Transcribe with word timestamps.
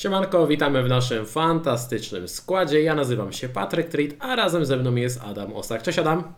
Siemanko, 0.00 0.46
witamy 0.46 0.82
w 0.82 0.88
naszym 0.88 1.26
fantastycznym 1.26 2.28
składzie. 2.28 2.82
Ja 2.82 2.94
nazywam 2.94 3.32
się 3.32 3.48
Patryk 3.48 3.88
Treat, 3.88 4.10
a 4.18 4.36
razem 4.36 4.66
ze 4.66 4.76
mną 4.76 4.94
jest 4.94 5.20
Adam 5.24 5.52
Osak. 5.52 5.82
Cześć 5.82 5.98
Adam. 5.98 6.34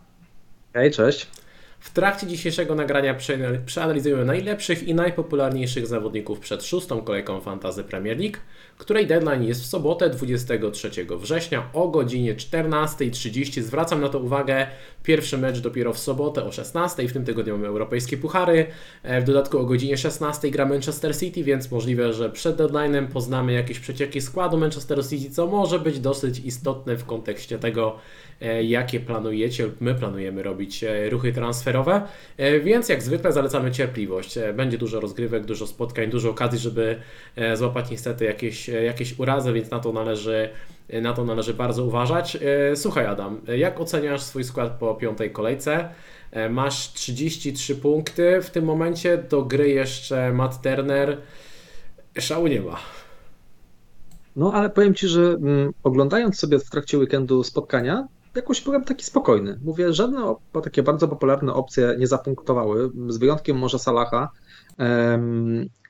Hej, 0.73 0.91
cześć. 0.91 1.27
W 1.83 1.89
trakcie 1.89 2.27
dzisiejszego 2.27 2.75
nagrania 2.75 3.15
przeanalizujemy 3.65 4.25
najlepszych 4.25 4.87
i 4.87 4.95
najpopularniejszych 4.95 5.87
zawodników 5.87 6.39
przed 6.39 6.63
szóstą 6.63 7.01
kolejką 7.01 7.41
Fantazy 7.41 7.83
Premier 7.83 8.19
League, 8.19 8.37
której 8.77 9.07
deadline 9.07 9.43
jest 9.43 9.61
w 9.61 9.65
sobotę 9.65 10.09
23 10.09 10.89
września 11.17 11.69
o 11.73 11.87
godzinie 11.87 12.35
14.30. 12.35 13.61
Zwracam 13.61 14.01
na 14.01 14.09
to 14.09 14.19
uwagę, 14.19 14.67
pierwszy 15.03 15.37
mecz 15.37 15.59
dopiero 15.59 15.93
w 15.93 15.99
sobotę 15.99 16.43
o 16.43 16.49
16.00, 16.49 17.07
w 17.07 17.13
tym 17.13 17.25
tygodniu 17.25 17.53
mamy 17.53 17.67
europejskie 17.67 18.17
puchary, 18.17 18.65
e, 19.03 19.21
w 19.21 19.23
dodatku 19.23 19.59
o 19.59 19.65
godzinie 19.65 19.95
16.00 19.95 20.49
gra 20.49 20.65
Manchester 20.65 21.17
City, 21.17 21.43
więc 21.43 21.71
możliwe, 21.71 22.13
że 22.13 22.29
przed 22.29 22.57
deadline'em 22.57 23.07
poznamy 23.07 23.53
jakieś 23.53 23.79
przecieki 23.79 24.21
składu 24.21 24.57
Manchester 24.57 25.07
City, 25.07 25.29
co 25.29 25.47
może 25.47 25.79
być 25.79 25.99
dosyć 25.99 26.39
istotne 26.39 26.97
w 26.97 27.05
kontekście 27.05 27.59
tego, 27.59 27.99
jakie 28.63 28.99
planujecie 28.99 29.65
lub 29.65 29.81
my 29.81 29.95
planujemy 29.95 30.43
robić 30.43 30.83
e, 30.83 31.09
ruchy 31.09 31.33
transferowe, 31.33 32.01
więc 32.63 32.89
jak 32.89 33.03
zwykle 33.03 33.31
zalecamy 33.31 33.71
cierpliwość. 33.71 34.35
Będzie 34.53 34.77
dużo 34.77 34.99
rozgrywek, 34.99 35.45
dużo 35.45 35.67
spotkań, 35.67 36.09
dużo 36.09 36.29
okazji, 36.29 36.59
żeby 36.59 36.99
złapać 37.53 37.89
niestety 37.89 38.25
jakieś 38.25 38.67
jakieś, 38.67 39.19
urazy, 39.19 39.53
więc 39.53 39.71
na 39.71 39.79
to 39.79 39.93
należy 39.93 40.49
na 41.01 41.13
to 41.13 41.25
należy 41.25 41.53
bardzo 41.53 41.85
uważać. 41.85 42.35
E, 42.35 42.75
słuchaj 42.75 43.05
Adam, 43.05 43.41
jak 43.57 43.79
oceniasz 43.79 44.21
swój 44.21 44.43
skład 44.43 44.71
po 44.71 44.95
piątej 44.95 45.31
kolejce? 45.31 45.89
E, 46.31 46.49
masz 46.49 46.93
33 46.93 47.75
punkty, 47.75 48.41
w 48.41 48.49
tym 48.49 48.65
momencie 48.65 49.17
do 49.17 49.41
gry 49.41 49.69
jeszcze 49.69 50.33
Matt 50.33 50.61
Turner. 50.61 51.17
Szału 52.19 52.47
nie 52.47 52.61
ma. 52.61 52.77
No 54.35 54.53
ale 54.53 54.69
powiem 54.69 54.95
Ci, 54.95 55.07
że 55.07 55.21
mm, 55.21 55.73
oglądając 55.83 56.39
sobie 56.39 56.59
w 56.59 56.69
trakcie 56.69 56.97
weekendu 56.97 57.43
spotkania, 57.43 58.07
jakoś 58.35 58.61
byłem 58.61 58.83
taki 58.83 59.05
spokojny. 59.05 59.59
Mówię, 59.63 59.93
żadne 59.93 60.35
takie 60.63 60.83
bardzo 60.83 61.07
popularne 61.07 61.53
opcje 61.53 61.95
nie 61.99 62.07
zapunktowały, 62.07 62.91
z 63.07 63.17
wyjątkiem 63.17 63.57
może 63.57 63.79
Salaha. 63.79 64.29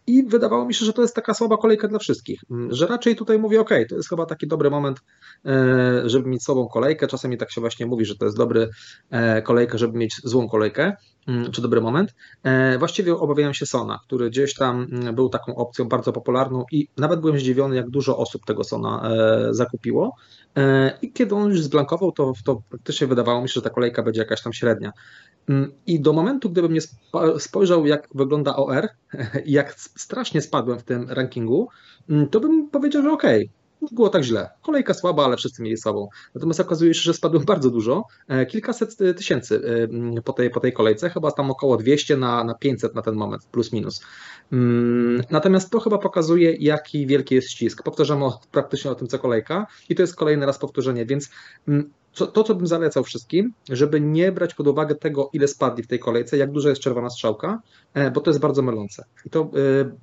I 0.07 0.23
wydawało 0.23 0.65
mi 0.65 0.73
się, 0.73 0.85
że 0.85 0.93
to 0.93 1.01
jest 1.01 1.15
taka 1.15 1.33
słaba 1.33 1.57
kolejka 1.57 1.87
dla 1.87 1.99
wszystkich, 1.99 2.41
mm, 2.51 2.73
że 2.73 2.87
raczej 2.87 3.15
tutaj 3.15 3.39
mówię, 3.39 3.61
ok, 3.61 3.69
to 3.89 3.95
jest 3.95 4.09
chyba 4.09 4.25
taki 4.25 4.47
dobry 4.47 4.69
moment, 4.69 4.99
e, 5.45 6.09
żeby 6.09 6.29
mieć 6.29 6.43
słabą 6.43 6.67
kolejkę. 6.67 7.07
Czasami 7.07 7.37
tak 7.37 7.51
się 7.51 7.61
właśnie 7.61 7.85
mówi, 7.85 8.05
że 8.05 8.15
to 8.15 8.25
jest 8.25 8.37
dobry 8.37 8.69
e, 9.09 9.41
kolejka, 9.41 9.77
żeby 9.77 9.97
mieć 9.97 10.15
złą 10.23 10.49
kolejkę, 10.49 10.95
czy 11.51 11.61
dobry 11.61 11.81
moment. 11.81 12.15
E, 12.43 12.77
właściwie 12.77 13.15
obawiałem 13.15 13.53
się 13.53 13.65
Sona, 13.65 13.99
który 14.05 14.29
gdzieś 14.29 14.53
tam 14.53 14.87
mm, 14.91 15.15
był 15.15 15.29
taką 15.29 15.55
opcją 15.55 15.85
bardzo 15.85 16.13
popularną 16.13 16.65
i 16.71 16.87
nawet 16.97 17.19
byłem 17.19 17.39
zdziwiony, 17.39 17.75
jak 17.75 17.89
dużo 17.89 18.17
osób 18.17 18.45
tego 18.45 18.63
Sona 18.63 19.11
zakupiło. 19.51 20.15
I 21.01 21.11
kiedy 21.11 21.35
on 21.35 21.49
już 21.49 21.61
zblankował, 21.61 22.11
to, 22.11 22.33
to 22.45 22.61
praktycznie 22.69 23.07
wydawało 23.07 23.41
mi 23.41 23.49
się, 23.49 23.53
że 23.53 23.61
ta 23.61 23.69
kolejka 23.69 24.03
będzie 24.03 24.21
jakaś 24.21 24.41
tam 24.41 24.53
średnia. 24.53 24.91
I 25.87 25.99
do 25.99 26.13
momentu, 26.13 26.49
gdybym 26.49 26.73
nie 26.73 26.81
spojrzał, 27.39 27.85
jak 27.85 28.07
wygląda 28.15 28.55
OR, 28.55 28.87
jak 29.45 29.73
strasznie 29.73 30.41
spadłem 30.41 30.79
w 30.79 30.83
tym 30.83 31.09
rankingu, 31.09 31.69
mm, 32.09 32.27
to 32.27 32.39
bym 32.39 32.69
powiedział, 32.69 33.03
że 33.03 33.11
okej, 33.11 33.45
okay, 33.45 33.62
było 33.91 34.09
tak 34.09 34.23
źle. 34.23 34.49
Kolejka 34.61 34.93
słaba, 34.93 35.25
ale 35.25 35.37
wszyscy 35.37 35.61
mieli 35.61 35.77
słabą. 35.77 36.07
Natomiast 36.35 36.59
okazuje 36.59 36.93
się, 36.93 37.01
że 37.01 37.13
spadłem 37.13 37.45
bardzo 37.45 37.69
dużo, 37.69 38.03
e, 38.27 38.45
kilkaset 38.45 39.01
e, 39.01 39.13
tysięcy 39.13 39.55
e, 39.55 39.83
mm, 39.83 40.23
po 40.23 40.33
tej, 40.33 40.49
po 40.49 40.59
tej 40.59 40.73
kolejce, 40.73 41.09
chyba 41.09 41.31
tam 41.31 41.51
około 41.51 41.77
200 41.77 42.17
na, 42.17 42.43
na 42.43 42.53
500 42.53 42.95
na 42.95 43.01
ten 43.01 43.15
moment, 43.15 43.45
plus 43.51 43.73
minus. 43.73 44.01
Mm, 44.51 45.23
natomiast 45.31 45.69
to 45.69 45.79
chyba 45.79 45.97
pokazuje, 45.97 46.55
jaki 46.59 47.07
wielki 47.07 47.35
jest 47.35 47.49
ścisk. 47.49 47.83
Powtarzam 47.83 48.23
o, 48.23 48.39
praktycznie 48.51 48.91
o 48.91 48.95
tym 48.95 49.07
co 49.07 49.19
kolejka 49.19 49.67
i 49.89 49.95
to 49.95 50.01
jest 50.03 50.15
kolejny 50.15 50.45
raz 50.45 50.57
powtórzenie, 50.57 51.05
więc 51.05 51.29
co, 52.13 52.27
to, 52.27 52.43
co 52.43 52.55
bym 52.55 52.67
zalecał 52.67 53.03
wszystkim, 53.03 53.53
żeby 53.69 54.01
nie 54.01 54.31
brać 54.31 54.53
pod 54.53 54.67
uwagę 54.67 54.95
tego, 54.95 55.29
ile 55.33 55.47
spadli 55.47 55.83
w 55.83 55.87
tej 55.87 55.99
kolejce, 55.99 56.37
jak 56.37 56.51
duża 56.51 56.69
jest 56.69 56.81
czerwona 56.81 57.09
strzałka, 57.09 57.61
e, 57.93 58.11
bo 58.11 58.21
to 58.21 58.29
jest 58.29 58.39
bardzo 58.39 58.61
mylące. 58.61 59.05
I 59.25 59.29
to 59.29 59.51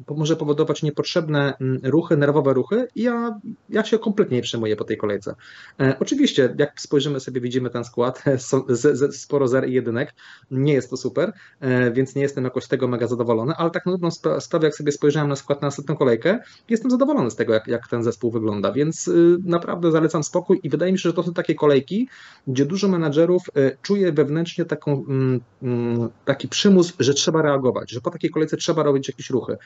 y, 0.08 0.14
może 0.14 0.36
powodować 0.36 0.82
niepotrzebne 0.82 1.54
mm, 1.60 1.80
ruchy, 1.84 2.16
nerwowe 2.16 2.54
ruchy 2.54 2.88
i 2.94 3.02
ja, 3.02 3.40
ja 3.68 3.84
się 3.84 3.98
kompletnie 3.98 4.36
nie 4.36 4.42
przejmuję 4.42 4.76
po 4.76 4.84
tej 4.84 4.96
kolejce. 4.96 5.34
E, 5.80 5.96
oczywiście, 6.00 6.54
jak 6.58 6.80
spojrzymy 6.80 7.20
sobie, 7.20 7.40
widzimy 7.40 7.70
ten 7.70 7.84
skład, 7.84 8.24
z, 8.68 8.78
z, 8.78 9.16
sporo 9.16 9.48
zer 9.48 9.68
i 9.68 9.72
jedynek, 9.72 10.14
nie 10.50 10.72
jest 10.72 10.90
to 10.90 10.96
super, 10.96 11.32
e, 11.60 11.90
więc 11.90 12.14
nie 12.14 12.22
jestem 12.22 12.44
jakoś 12.44 12.68
tego 12.68 12.88
mega 12.88 13.06
zadowolony, 13.06 13.54
ale 13.56 13.70
tak 13.70 13.86
na 13.86 13.92
pewno 13.92 14.10
sprawę, 14.40 14.66
jak 14.66 14.74
sobie 14.74 14.92
spojrzałem 14.92 15.28
na 15.28 15.36
skład 15.36 15.62
na 15.62 15.66
następną 15.66 15.96
kolejkę, 15.96 16.38
jestem 16.68 16.90
zadowolony 16.90 17.30
z 17.30 17.36
tego, 17.36 17.54
jak, 17.54 17.66
jak 17.66 17.88
ten 17.88 18.02
zespół 18.02 18.30
wygląda, 18.30 18.72
więc 18.72 19.08
y, 19.08 19.36
naprawdę 19.44 19.92
zalecam 19.92 20.22
spokój 20.22 20.60
i 20.62 20.70
wydaje 20.70 20.92
mi 20.92 20.98
się, 20.98 21.08
że 21.08 21.12
to 21.12 21.22
są 21.22 21.32
takie 21.32 21.54
kolejki, 21.54 21.99
gdzie 22.46 22.66
dużo 22.66 22.88
menadżerów 22.88 23.42
e, 23.56 23.76
czuje 23.82 24.12
wewnętrznie 24.12 24.64
taką, 24.64 25.04
mm, 25.08 25.40
mm, 25.62 26.08
taki 26.24 26.48
przymus, 26.48 26.92
że 26.98 27.14
trzeba 27.14 27.42
reagować, 27.42 27.90
że 27.90 28.00
po 28.00 28.10
takiej 28.10 28.30
kolejce 28.30 28.56
trzeba 28.56 28.82
robić 28.82 29.08
jakieś 29.08 29.30
ruchy. 29.30 29.56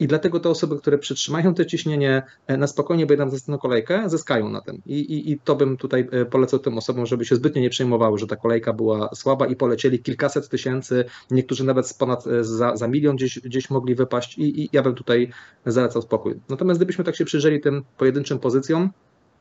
I 0.00 0.06
dlatego 0.06 0.40
te 0.40 0.48
osoby, 0.48 0.78
które 0.78 0.98
przytrzymają 0.98 1.54
to 1.54 1.64
ciśnienie 1.64 2.22
e, 2.46 2.56
na 2.56 2.66
spokojnie, 2.66 3.06
będą 3.06 3.28
za 3.28 3.32
następną 3.32 3.58
kolejkę, 3.58 4.08
zyskają 4.08 4.48
na 4.48 4.60
tym. 4.60 4.82
I, 4.86 4.98
i, 4.98 5.32
I 5.32 5.38
to 5.38 5.56
bym 5.56 5.76
tutaj 5.76 6.08
e, 6.12 6.24
polecał 6.24 6.58
tym 6.60 6.78
osobom, 6.78 7.06
żeby 7.06 7.24
się 7.24 7.36
zbytnio 7.36 7.62
nie 7.62 7.70
przejmowały, 7.70 8.18
że 8.18 8.26
ta 8.26 8.36
kolejka 8.36 8.72
była 8.72 9.08
słaba 9.14 9.46
i 9.46 9.56
polecieli 9.56 10.02
kilkaset 10.02 10.48
tysięcy, 10.48 11.04
niektórzy 11.30 11.64
nawet 11.64 11.96
ponad 11.98 12.24
za, 12.40 12.76
za 12.76 12.88
milion 12.88 13.16
gdzieś, 13.16 13.40
gdzieś 13.40 13.70
mogli 13.70 13.94
wypaść 13.94 14.38
i, 14.38 14.62
i 14.62 14.68
ja 14.72 14.82
bym 14.82 14.94
tutaj 14.94 15.30
zalecał 15.66 16.02
spokój. 16.02 16.34
Natomiast 16.48 16.78
gdybyśmy 16.78 17.04
tak 17.04 17.16
się 17.16 17.24
przyjrzeli 17.24 17.60
tym 17.60 17.84
pojedynczym 17.98 18.38
pozycjom, 18.38 18.90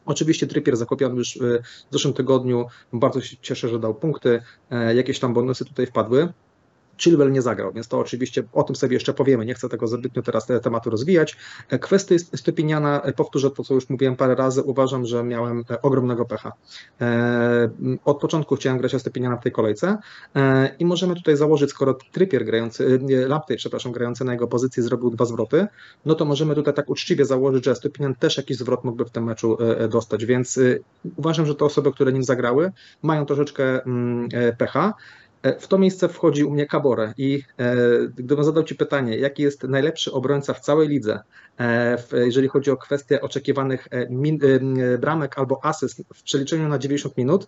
Oczywiście 0.05 0.47
Trippier 0.47 0.77
zakopiony 0.77 1.15
już 1.15 1.39
w 1.89 1.93
zeszłym 1.93 2.13
tygodniu, 2.13 2.65
bardzo 2.93 3.21
się 3.21 3.37
cieszę, 3.41 3.69
że 3.69 3.79
dał 3.79 3.95
punkty, 3.95 4.41
e, 4.71 4.95
jakieś 4.95 5.19
tam 5.19 5.33
bonusy 5.33 5.65
tutaj 5.65 5.85
wpadły. 5.85 6.33
Chilwell 6.97 7.31
nie 7.31 7.41
zagrał, 7.41 7.73
więc 7.73 7.87
to 7.87 7.99
oczywiście 7.99 8.43
o 8.53 8.63
tym 8.63 8.75
sobie 8.75 8.93
jeszcze 8.93 9.13
powiemy. 9.13 9.45
Nie 9.45 9.53
chcę 9.53 9.69
tego 9.69 9.87
zbytnio 9.87 10.21
teraz 10.21 10.45
te 10.45 10.59
tematu 10.59 10.89
rozwijać. 10.89 11.37
E, 11.69 11.79
kwestia 11.79 12.15
Stypiniana, 12.35 13.01
e, 13.01 13.13
powtórzę 13.13 13.51
to, 13.51 13.63
co 13.63 13.73
już 13.73 13.89
mówiłem 13.89 14.15
parę 14.15 14.35
razy, 14.35 14.61
uważam, 14.61 15.05
że 15.05 15.23
miałem 15.23 15.63
e, 15.69 15.81
ogromnego 15.81 16.25
pecha. 16.25 16.51
Od 18.05 18.19
początku 18.19 18.55
chciałem 18.55 18.77
grać 18.77 19.01
Stypiniana 19.01 19.37
w 19.37 19.43
tej 19.43 19.51
kolejce 19.51 19.97
i 20.79 20.85
możemy 20.85 21.15
tutaj 21.15 21.37
założyć, 21.37 21.69
skoro 21.69 21.97
Trippier 22.11 22.45
grający, 22.45 22.99
Lamptey, 23.27 23.57
przepraszam, 23.57 23.91
grający 23.91 24.25
na 24.25 24.31
jego 24.31 24.47
pozycji 24.47 24.83
zrobił 24.83 25.09
dwa 25.09 25.25
zwroty, 25.25 25.67
no 26.05 26.15
to 26.15 26.25
możemy 26.25 26.55
tutaj 26.55 26.73
tak 26.73 26.89
uczciwie 26.89 27.25
założyć, 27.25 27.65
że 27.65 27.75
Stypinian 27.75 28.15
też 28.15 28.37
jakiś 28.37 28.57
zwrot 28.57 28.83
mógłby 28.83 29.05
w 29.05 29.09
tym 29.09 29.23
meczu 29.23 29.57
dostać, 29.89 30.25
więc 30.25 30.59
uważam, 31.15 31.45
że 31.45 31.55
te 31.55 31.65
osoby, 31.65 31.91
które 31.91 32.13
nim 32.13 32.23
zagrały, 32.23 32.71
mają 33.01 33.25
troszeczkę 33.25 33.83
mm, 33.83 34.29
pecha. 34.57 34.93
E, 35.43 35.59
w 35.59 35.67
to 35.67 35.77
miejsce 35.77 36.09
wchodzi 36.09 36.43
u 36.43 36.51
mnie 36.51 36.65
Kabore 36.65 37.13
i 37.17 37.43
e, 37.57 37.75
gdybym 38.07 38.43
zadał 38.43 38.63
Ci 38.63 38.75
pytanie, 38.75 39.17
jaki 39.17 39.43
jest 39.43 39.63
najlepszy 39.63 40.11
obrońca 40.11 40.53
w 40.53 40.59
całej 40.59 40.87
lidze, 40.87 41.19
e, 41.59 41.97
jeżeli 42.13 42.47
chodzi 42.47 42.71
o 42.71 42.77
kwestię 42.77 43.21
oczekiwanych 43.21 43.87
bramek 44.99 45.37
albo 45.37 45.65
asyst 45.65 46.03
w 46.13 46.23
przeliczeniu 46.23 46.67
na 46.69 46.79
90 46.79 47.17
minut, 47.17 47.47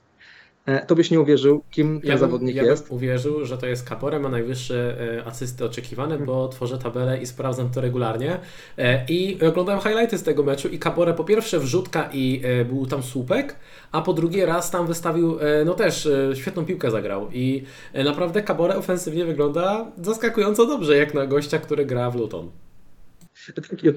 to 0.87 0.95
byś 0.95 1.11
nie 1.11 1.19
uwierzył, 1.19 1.63
kim 1.71 2.01
ten 2.01 2.11
ja 2.11 2.17
zawodnik 2.17 2.55
ja 2.55 2.63
jest. 2.63 2.87
bym 2.87 2.97
uwierzył, 2.97 3.45
że 3.45 3.57
to 3.57 3.65
jest 3.65 3.89
Kapore, 3.89 4.19
ma 4.19 4.29
najwyższe 4.29 4.97
e, 5.17 5.25
asysty 5.25 5.65
oczekiwane, 5.65 6.17
bo 6.17 6.47
tworzę 6.47 6.77
tabelę 6.77 7.21
i 7.21 7.25
sprawdzam 7.25 7.69
to 7.69 7.81
regularnie. 7.81 8.39
E, 8.77 9.05
I 9.09 9.39
oglądałem 9.47 9.81
highlighty 9.81 10.17
z 10.17 10.23
tego 10.23 10.43
meczu 10.43 10.67
i 10.67 10.79
Kapore 10.79 11.13
po 11.13 11.23
pierwsze 11.23 11.59
wrzutka 11.59 12.09
i 12.13 12.41
był 12.69 12.85
tam 12.85 13.03
słupek, 13.03 13.55
a 13.91 14.01
po 14.01 14.13
drugie 14.13 14.45
raz 14.45 14.71
tam 14.71 14.87
wystawił, 14.87 15.37
no 15.65 15.73
też 15.73 16.09
świetną 16.33 16.65
piłkę 16.65 16.91
zagrał. 16.91 17.29
I 17.31 17.63
naprawdę 17.93 18.41
Kapore 18.41 18.75
ofensywnie 18.77 19.25
wygląda 19.25 19.91
zaskakująco 20.01 20.65
dobrze, 20.65 20.97
jak 20.97 21.13
na 21.13 21.25
gościa, 21.25 21.59
który 21.59 21.85
gra 21.85 22.11
w 22.11 22.15
Luton. 22.15 22.51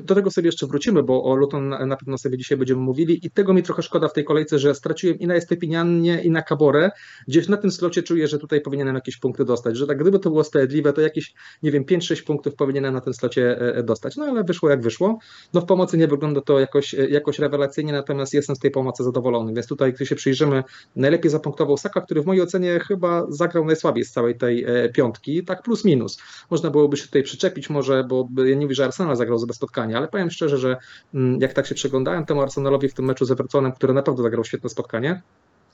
Do 0.05 0.15
tego 0.15 0.31
sobie 0.31 0.49
jeszcze 0.49 0.67
wrócimy, 0.67 1.03
bo 1.03 1.25
o 1.25 1.37
Luton 1.37 1.69
na 1.69 1.97
pewno 1.97 2.19
sobie 2.19 2.39
dzisiaj 2.39 2.59
będziemy 2.59 2.81
mówili 2.81 3.27
i 3.27 3.31
tego 3.31 3.55
mi 3.55 3.63
trochę 3.63 3.83
szkoda 3.83 4.09
w 4.09 4.13
tej 4.13 4.25
kolejce, 4.25 4.59
że 4.59 4.75
straciłem 4.75 5.19
i 5.19 5.27
na 5.27 5.35
Estepinianie 5.35 6.23
i 6.23 6.31
na 6.31 6.43
Caborę. 6.43 6.91
Gdzieś 7.29 7.49
na 7.49 7.57
tym 7.57 7.71
slocie 7.71 8.03
czuję, 8.03 8.29
że 8.29 8.39
tutaj 8.39 8.61
powinienem 8.61 8.95
jakieś 8.95 9.17
punkty 9.17 9.45
dostać, 9.45 9.77
że 9.77 9.87
tak 9.87 9.99
gdyby 9.99 10.19
to 10.19 10.31
było 10.31 10.45
sprawiedliwe, 10.45 10.93
to 10.93 11.01
jakieś, 11.01 11.35
nie 11.63 11.71
wiem, 11.71 11.85
5-6 11.85 12.25
punktów 12.25 12.55
powinienem 12.55 12.95
na 12.95 13.01
tym 13.01 13.15
slocie 13.15 13.61
e, 13.61 13.77
e, 13.77 13.83
dostać. 13.83 14.17
No 14.17 14.25
ale 14.25 14.45
wyszło 14.45 14.71
jak 14.71 14.83
wyszło. 14.83 15.19
No 15.55 15.61
w 15.61 15.65
pomocy 15.65 15.99
nie 15.99 16.09
wygląda 16.09 16.41
to 16.41 16.59
jakoś, 16.59 16.95
e, 16.95 17.09
jakoś 17.09 17.39
rewelacyjnie, 17.39 17.93
natomiast 17.93 18.35
jestem 18.35 18.57
z 18.57 18.59
tej 18.59 18.71
pomocy 18.71 19.05
zadowolony, 19.05 19.53
więc 19.55 19.67
tutaj, 19.67 19.93
gdy 19.93 20.07
się 20.07 20.15
przyjrzymy, 20.15 20.65
najlepiej 20.97 21.31
zapunktował 21.31 21.77
Saka, 21.77 22.01
który 22.01 22.23
w 22.23 22.27
mojej 22.27 22.43
ocenie 22.43 22.81
chyba 22.81 23.27
zagrał 23.29 23.65
najsłabiej 23.65 24.05
z 24.05 24.13
całej 24.13 24.39
tej 24.39 24.67
piątki, 24.95 25.45
tak 25.45 25.63
plus 25.63 25.85
minus. 25.85 26.19
Można 26.51 26.71
byłoby 26.71 26.97
się 26.97 27.07
tutaj 27.07 27.23
przyczepić 27.23 27.71
może, 27.71 28.05
bo 28.05 28.29
ja 28.37 28.55
nie 28.55 28.67
mówię, 28.67 28.75
że 28.75 28.85
Arsenal 28.85 29.17
zagrał 29.17 29.38
zagrał 29.39 29.55
za 29.55 29.57
spotkania, 29.57 29.97
ale 29.97 30.09
powiem 30.09 30.31
szczerze, 30.31 30.59
że 30.59 30.77
mm, 31.15 31.41
jak 31.41 31.53
tak 31.53 31.67
się 31.67 31.75
przeglądałem 31.75 32.25
temu 32.25 32.43
Arsenalowi 32.43 32.89
w 32.89 32.95
tym 32.95 33.05
meczu 33.05 33.25
z 33.25 33.31
Evertonem, 33.31 33.73
który 33.73 33.93
naprawdę 33.93 34.23
zagrał 34.23 34.45
świetne 34.45 34.71
spotkanie, 34.71 35.23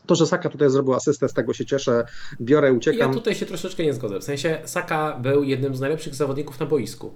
to, 0.07 0.15
że 0.15 0.27
Saka 0.27 0.49
tutaj 0.49 0.71
zrobił 0.71 0.95
asystę, 0.95 1.29
z 1.29 1.33
tego 1.33 1.55
się 1.55 1.65
cieszę, 1.65 2.05
biorę, 2.41 2.73
uciekam. 2.73 3.09
Ja 3.09 3.15
tutaj 3.15 3.35
się 3.35 3.47
troszeczkę 3.47 3.83
nie 3.83 3.93
zgodzę. 3.93 4.21
W 4.21 4.25
sensie 4.25 4.59
Saka 4.65 5.19
był 5.23 5.45
jednym 5.45 5.75
z 5.75 5.81
najlepszych 5.81 6.15
zawodników 6.15 6.61
na 6.61 6.67
boisku 6.67 7.15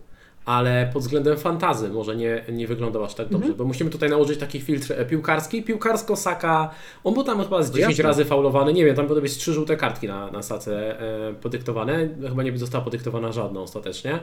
ale 0.49 0.91
pod 0.93 1.03
względem 1.03 1.37
fantazy 1.37 1.89
może 1.89 2.17
nie, 2.17 2.45
nie 2.53 2.67
wyglądał 2.67 3.05
aż 3.05 3.15
tak 3.15 3.27
dobrze, 3.29 3.37
Mhm. 3.47 3.55
bo 3.57 3.65
musimy 3.65 3.91
tutaj 3.91 4.11
nałożyć 4.11 4.39
taki 4.41 4.61
filtr 4.61 4.93
e, 4.93 5.05
piłkarski. 5.05 5.63
Piłkarsko 5.63 6.17
Saka, 6.17 6.71
on 7.05 7.15
był 7.15 7.25
tam 7.25 7.43
chyba 7.43 7.63
z 7.63 7.71
10 7.71 7.89
jasne. 7.91 8.05
razy 8.05 8.25
faulowany, 8.25 8.73
nie 8.73 8.85
wiem, 8.85 8.97
tam 8.97 9.07
były 9.07 9.21
być 9.23 9.37
trzy 9.37 9.53
żółte 9.53 9.77
kartki 9.77 10.09
na, 10.09 10.31
na 10.31 10.43
Sace 10.43 11.01
e, 11.01 11.35
podyktowane, 11.35 12.09
chyba 12.29 12.43
nie 12.43 12.59
została 12.59 12.85
podyktowana 12.85 13.33
żadna 13.33 13.61
ostatecznie. 13.61 14.19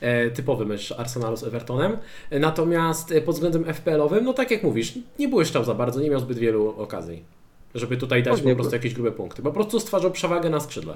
E, 0.00 0.30
typowy 0.30 0.66
mecz 0.66 0.92
Arsenalu 0.98 1.36
z 1.36 1.44
Evertonem. 1.44 1.96
Natomiast 2.30 3.12
e, 3.12 3.20
pod 3.20 3.34
względem 3.34 3.64
FPL-owym, 3.64 4.24
no 4.24 4.32
tak 4.32 4.50
jak 4.50 4.62
mówisz, 4.62 4.94
nie 5.18 5.28
błyszczał 5.28 5.64
za 5.64 5.74
bardzo, 5.74 6.00
nie 6.00 6.10
miał 6.10 6.20
zbyt 6.20 6.38
wielu 6.38 6.74
okazji. 6.78 7.24
Żeby 7.74 7.96
tutaj 7.96 8.22
dać 8.22 8.42
po 8.42 8.54
prostu 8.54 8.74
jakieś 8.74 8.94
grube 8.94 9.12
punkty. 9.12 9.42
Po 9.42 9.52
prostu 9.52 9.80
stwarzał 9.80 10.10
przewagę 10.10 10.50
na 10.50 10.60
skrzydle. 10.60 10.94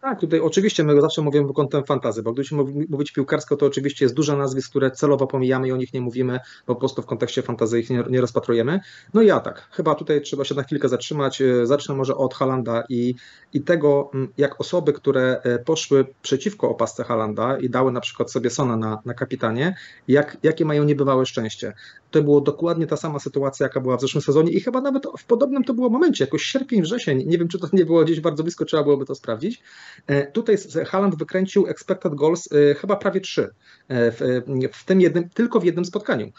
Tak, 0.00 0.20
tutaj 0.20 0.40
oczywiście 0.40 0.84
my 0.84 1.00
zawsze 1.00 1.22
mówimy 1.22 1.46
pod 1.46 1.56
kątem 1.56 1.84
fantazy, 1.84 2.22
bo 2.22 2.32
gdybyśmy 2.32 2.64
mówić 2.88 3.12
piłkarsko, 3.12 3.56
to 3.56 3.66
oczywiście 3.66 4.04
jest 4.04 4.14
dużo 4.14 4.36
nazwisk, 4.36 4.70
które 4.70 4.90
celowo 4.90 5.26
pomijamy 5.26 5.68
i 5.68 5.72
o 5.72 5.76
nich 5.76 5.94
nie 5.94 6.00
mówimy, 6.00 6.40
po 6.66 6.76
prostu 6.76 7.02
w 7.02 7.06
kontekście 7.06 7.42
fantazy 7.42 7.80
ich 7.80 7.90
nie, 7.90 8.04
nie 8.10 8.20
rozpatrujemy. 8.20 8.80
No 9.14 9.22
i 9.22 9.30
atak. 9.30 9.68
Chyba 9.70 9.94
tutaj 9.94 10.20
trzeba 10.22 10.44
się 10.44 10.54
na 10.54 10.62
chwilkę 10.62 10.88
zatrzymać. 10.88 11.42
E, 11.42 11.66
Zacznę 11.66 11.94
może 11.94 12.16
od 12.16 12.34
Halanda 12.34 12.84
i, 12.88 13.14
i 13.52 13.62
tego, 13.62 14.10
m, 14.14 14.28
jak 14.38 14.60
osoby, 14.60 14.92
które 14.92 15.40
e, 15.42 15.58
poszły 15.58 16.06
przeciwko 16.22 16.70
opasce 16.70 17.04
Halanda 17.04 17.58
i 17.58 17.70
dały 17.70 17.92
na 17.92 18.00
przykład 18.00 18.32
sobie 18.32 18.50
Sona 18.50 18.76
na, 18.76 18.98
na 19.04 19.14
kapitanie, 19.14 19.76
jak, 20.08 20.36
jakie 20.42 20.64
mają 20.64 20.84
niebywałe 20.84 21.26
szczęście. 21.26 21.72
To 22.10 22.22
było 22.22 22.40
dokładnie 22.40 22.86
ta 22.86 22.96
sama 22.96 23.18
sytuacja, 23.18 23.64
jaka 23.64 23.80
była 23.80 23.96
w 23.96 24.00
zeszłym 24.00 24.22
sezonie 24.22 24.52
i 24.52 24.60
chyba 24.60 24.80
nawet 24.80 25.02
w 25.18 25.24
podobnym 25.24 25.64
to 25.64 25.74
było 25.74 25.90
momencie, 25.90 26.24
jakoś 26.24 26.42
sierpień, 26.42 26.82
wrzesień. 26.82 27.24
Nie 27.26 27.38
wiem, 27.38 27.48
czy 27.48 27.58
to 27.58 27.68
nie 27.72 27.86
było 27.86 28.04
gdzieś 28.04 28.20
bardzo 28.20 28.42
blisko, 28.42 28.64
trzeba 28.64 28.82
byłoby 28.82 29.04
to 29.04 29.14
sprawdzić. 29.14 29.62
E, 30.06 30.26
Tutaj 30.26 30.56
Haaland 30.86 31.18
wykręcił 31.18 31.66
expected 31.66 32.14
goals 32.14 32.48
e, 32.52 32.74
chyba 32.74 32.96
prawie 32.96 33.20
trzy 33.20 33.50
w, 33.88 34.42
w 34.72 34.84
tym 34.84 35.00
jednym, 35.00 35.28
tylko 35.28 35.60
w 35.60 35.64
jednym 35.64 35.84
spotkaniu. 35.84 36.32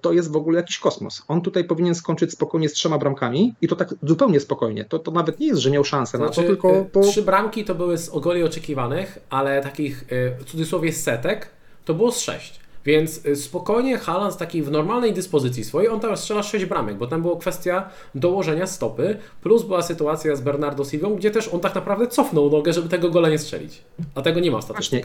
To 0.00 0.12
jest 0.12 0.32
w 0.32 0.36
ogóle 0.36 0.56
jakiś 0.56 0.78
kosmos. 0.78 1.22
On 1.28 1.40
tutaj 1.40 1.64
powinien 1.64 1.94
skończyć 1.94 2.32
spokojnie 2.32 2.68
z 2.68 2.72
trzema 2.72 2.98
bramkami 2.98 3.54
i 3.60 3.68
to 3.68 3.76
tak 3.76 3.94
zupełnie 4.02 4.40
spokojnie. 4.40 4.84
To, 4.84 4.98
to 4.98 5.10
nawet 5.10 5.40
nie 5.40 5.46
jest, 5.46 5.60
że 5.60 5.70
miał 5.70 5.84
szansę 5.84 6.18
na 6.18 6.28
to, 6.34 6.40
Znaczy, 6.40 6.48
tylko 6.48 6.80
y, 6.80 6.84
po... 6.84 7.00
Trzy 7.00 7.22
bramki 7.22 7.64
to 7.64 7.74
były 7.74 7.98
z 7.98 8.08
ogoli 8.08 8.42
oczekiwanych, 8.42 9.18
ale 9.30 9.62
takich 9.62 10.02
y, 10.02 10.36
w 10.38 10.44
cudzysłowie 10.44 10.92
setek 10.92 11.48
to 11.84 11.94
było 11.94 12.12
z 12.12 12.20
sześć. 12.20 12.60
Więc 12.84 13.26
y, 13.26 13.36
spokojnie 13.36 13.98
Haaland 13.98 14.36
takiej 14.36 14.62
w 14.62 14.70
normalnej 14.70 15.12
dyspozycji 15.12 15.64
swojej, 15.64 15.88
on 15.88 16.00
tam 16.00 16.16
strzela 16.16 16.42
sześć 16.42 16.64
bramek, 16.64 16.96
bo 16.96 17.06
tam 17.06 17.22
była 17.22 17.38
kwestia 17.38 17.90
dołożenia 18.14 18.66
stopy, 18.66 19.16
plus 19.42 19.62
była 19.62 19.82
sytuacja 19.82 20.36
z 20.36 20.40
Bernardo 20.40 20.84
Silvą, 20.84 21.14
gdzie 21.14 21.30
też 21.30 21.48
on 21.48 21.60
tak 21.60 21.74
naprawdę 21.74 22.06
cofnął 22.06 22.50
nogę, 22.50 22.72
żeby 22.72 22.88
tego 22.88 23.10
gola 23.10 23.28
nie 23.28 23.38
strzelić. 23.38 23.82
A 24.14 24.22
tego 24.22 24.40
nie 24.40 24.50
ma 24.50 24.60
w 24.60 24.66
Właśnie. 24.66 25.04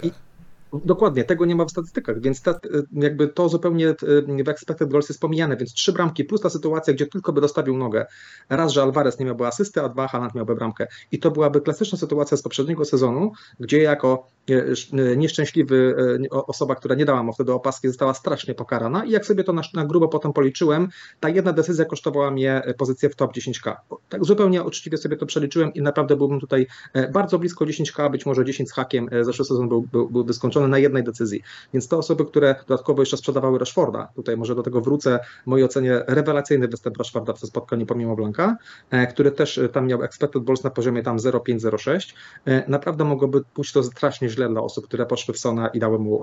Dokładnie, 0.73 1.23
tego 1.23 1.45
nie 1.45 1.55
ma 1.55 1.65
w 1.65 1.71
statystykach, 1.71 2.21
więc 2.21 2.41
ta, 2.41 2.59
jakby 2.91 3.27
to 3.27 3.49
zupełnie 3.49 3.89
e, 3.89 4.43
w 4.43 4.49
expected 4.49 4.89
goals 4.89 5.09
jest 5.09 5.21
pomijane, 5.21 5.57
więc 5.57 5.73
trzy 5.73 5.93
bramki 5.93 6.23
plus 6.25 6.41
ta 6.41 6.49
sytuacja, 6.49 6.93
gdzie 6.93 7.07
tylko 7.07 7.33
by 7.33 7.41
dostawił 7.41 7.77
nogę. 7.77 8.05
Raz, 8.49 8.71
że 8.71 8.81
Alvarez 8.83 9.19
nie 9.19 9.25
miałby 9.25 9.47
asysty, 9.47 9.81
a 9.81 9.89
dwa, 9.89 10.07
Haaland 10.07 10.35
miałby 10.35 10.55
bramkę. 10.55 10.87
I 11.11 11.19
to 11.19 11.31
byłaby 11.31 11.61
klasyczna 11.61 11.97
sytuacja 11.97 12.37
z 12.37 12.41
poprzedniego 12.41 12.85
sezonu, 12.85 13.31
gdzie 13.59 13.81
jako 13.81 14.27
e, 14.49 14.53
sz- 14.53 14.99
e, 14.99 15.17
nieszczęśliwy 15.17 15.95
e, 16.25 16.29
osoba, 16.29 16.75
która 16.75 16.95
nie 16.95 17.05
dała 17.05 17.23
mu 17.23 17.33
wtedy 17.33 17.53
opaski, 17.53 17.87
została 17.87 18.13
strasznie 18.13 18.53
pokarana 18.53 19.05
i 19.05 19.11
jak 19.11 19.25
sobie 19.25 19.43
to 19.43 19.53
na, 19.53 19.61
na 19.73 19.85
grubo 19.85 20.07
potem 20.07 20.33
policzyłem, 20.33 20.87
ta 21.19 21.29
jedna 21.29 21.53
decyzja 21.53 21.85
kosztowała 21.85 22.31
mnie 22.31 22.61
e, 22.63 22.73
pozycję 22.73 23.09
w 23.09 23.15
top 23.15 23.33
10k. 23.33 23.75
Tak 24.09 24.25
zupełnie 24.25 24.63
uczciwie 24.63 24.97
sobie 24.97 25.17
to 25.17 25.25
przeliczyłem 25.25 25.73
i 25.73 25.81
naprawdę 25.81 26.15
byłbym 26.15 26.39
tutaj 26.39 26.67
e, 26.93 27.11
bardzo 27.11 27.39
blisko 27.39 27.65
10k, 27.65 28.11
być 28.11 28.25
może 28.25 28.45
10 28.45 28.69
z 28.69 28.73
hakiem. 28.73 29.07
E, 29.11 29.23
Zeszły 29.23 29.45
sezon 29.45 29.69
był, 29.69 29.81
był, 29.81 30.09
byłby 30.09 30.33
skończony 30.33 30.58
na 30.67 30.77
jednej 30.77 31.03
decyzji. 31.03 31.43
Więc 31.73 31.87
te 31.87 31.97
osoby, 31.97 32.25
które 32.25 32.55
dodatkowo 32.67 33.01
jeszcze 33.01 33.17
sprzedawały 33.17 33.59
Rashforda, 33.59 34.07
tutaj 34.15 34.37
może 34.37 34.55
do 34.55 34.63
tego 34.63 34.81
wrócę, 34.81 35.19
w 35.43 35.47
mojej 35.47 35.65
ocenie 35.65 36.03
rewelacyjny 36.07 36.67
występ 36.67 36.97
Rashforda 36.97 37.33
w 37.33 37.39
tym 37.39 37.49
spotkaniu 37.49 37.85
pomimo 37.85 38.15
Blanka, 38.15 38.57
e, 38.89 39.07
który 39.07 39.31
też 39.31 39.57
e, 39.57 39.69
tam 39.69 39.87
miał 39.87 40.03
expected 40.03 40.43
balls 40.43 40.63
na 40.63 40.69
poziomie 40.69 41.03
tam 41.03 41.17
0,5-0,6. 41.17 42.13
E, 42.45 42.69
Naprawdę 42.69 43.03
mogłoby 43.03 43.41
pójść 43.53 43.73
to 43.73 43.83
strasznie 43.83 44.29
źle 44.29 44.49
dla 44.49 44.61
osób, 44.61 44.87
które 44.87 45.05
poszły 45.05 45.33
w 45.33 45.39
Sona 45.39 45.67
i 45.67 45.79
dały 45.79 45.99
mu 45.99 46.21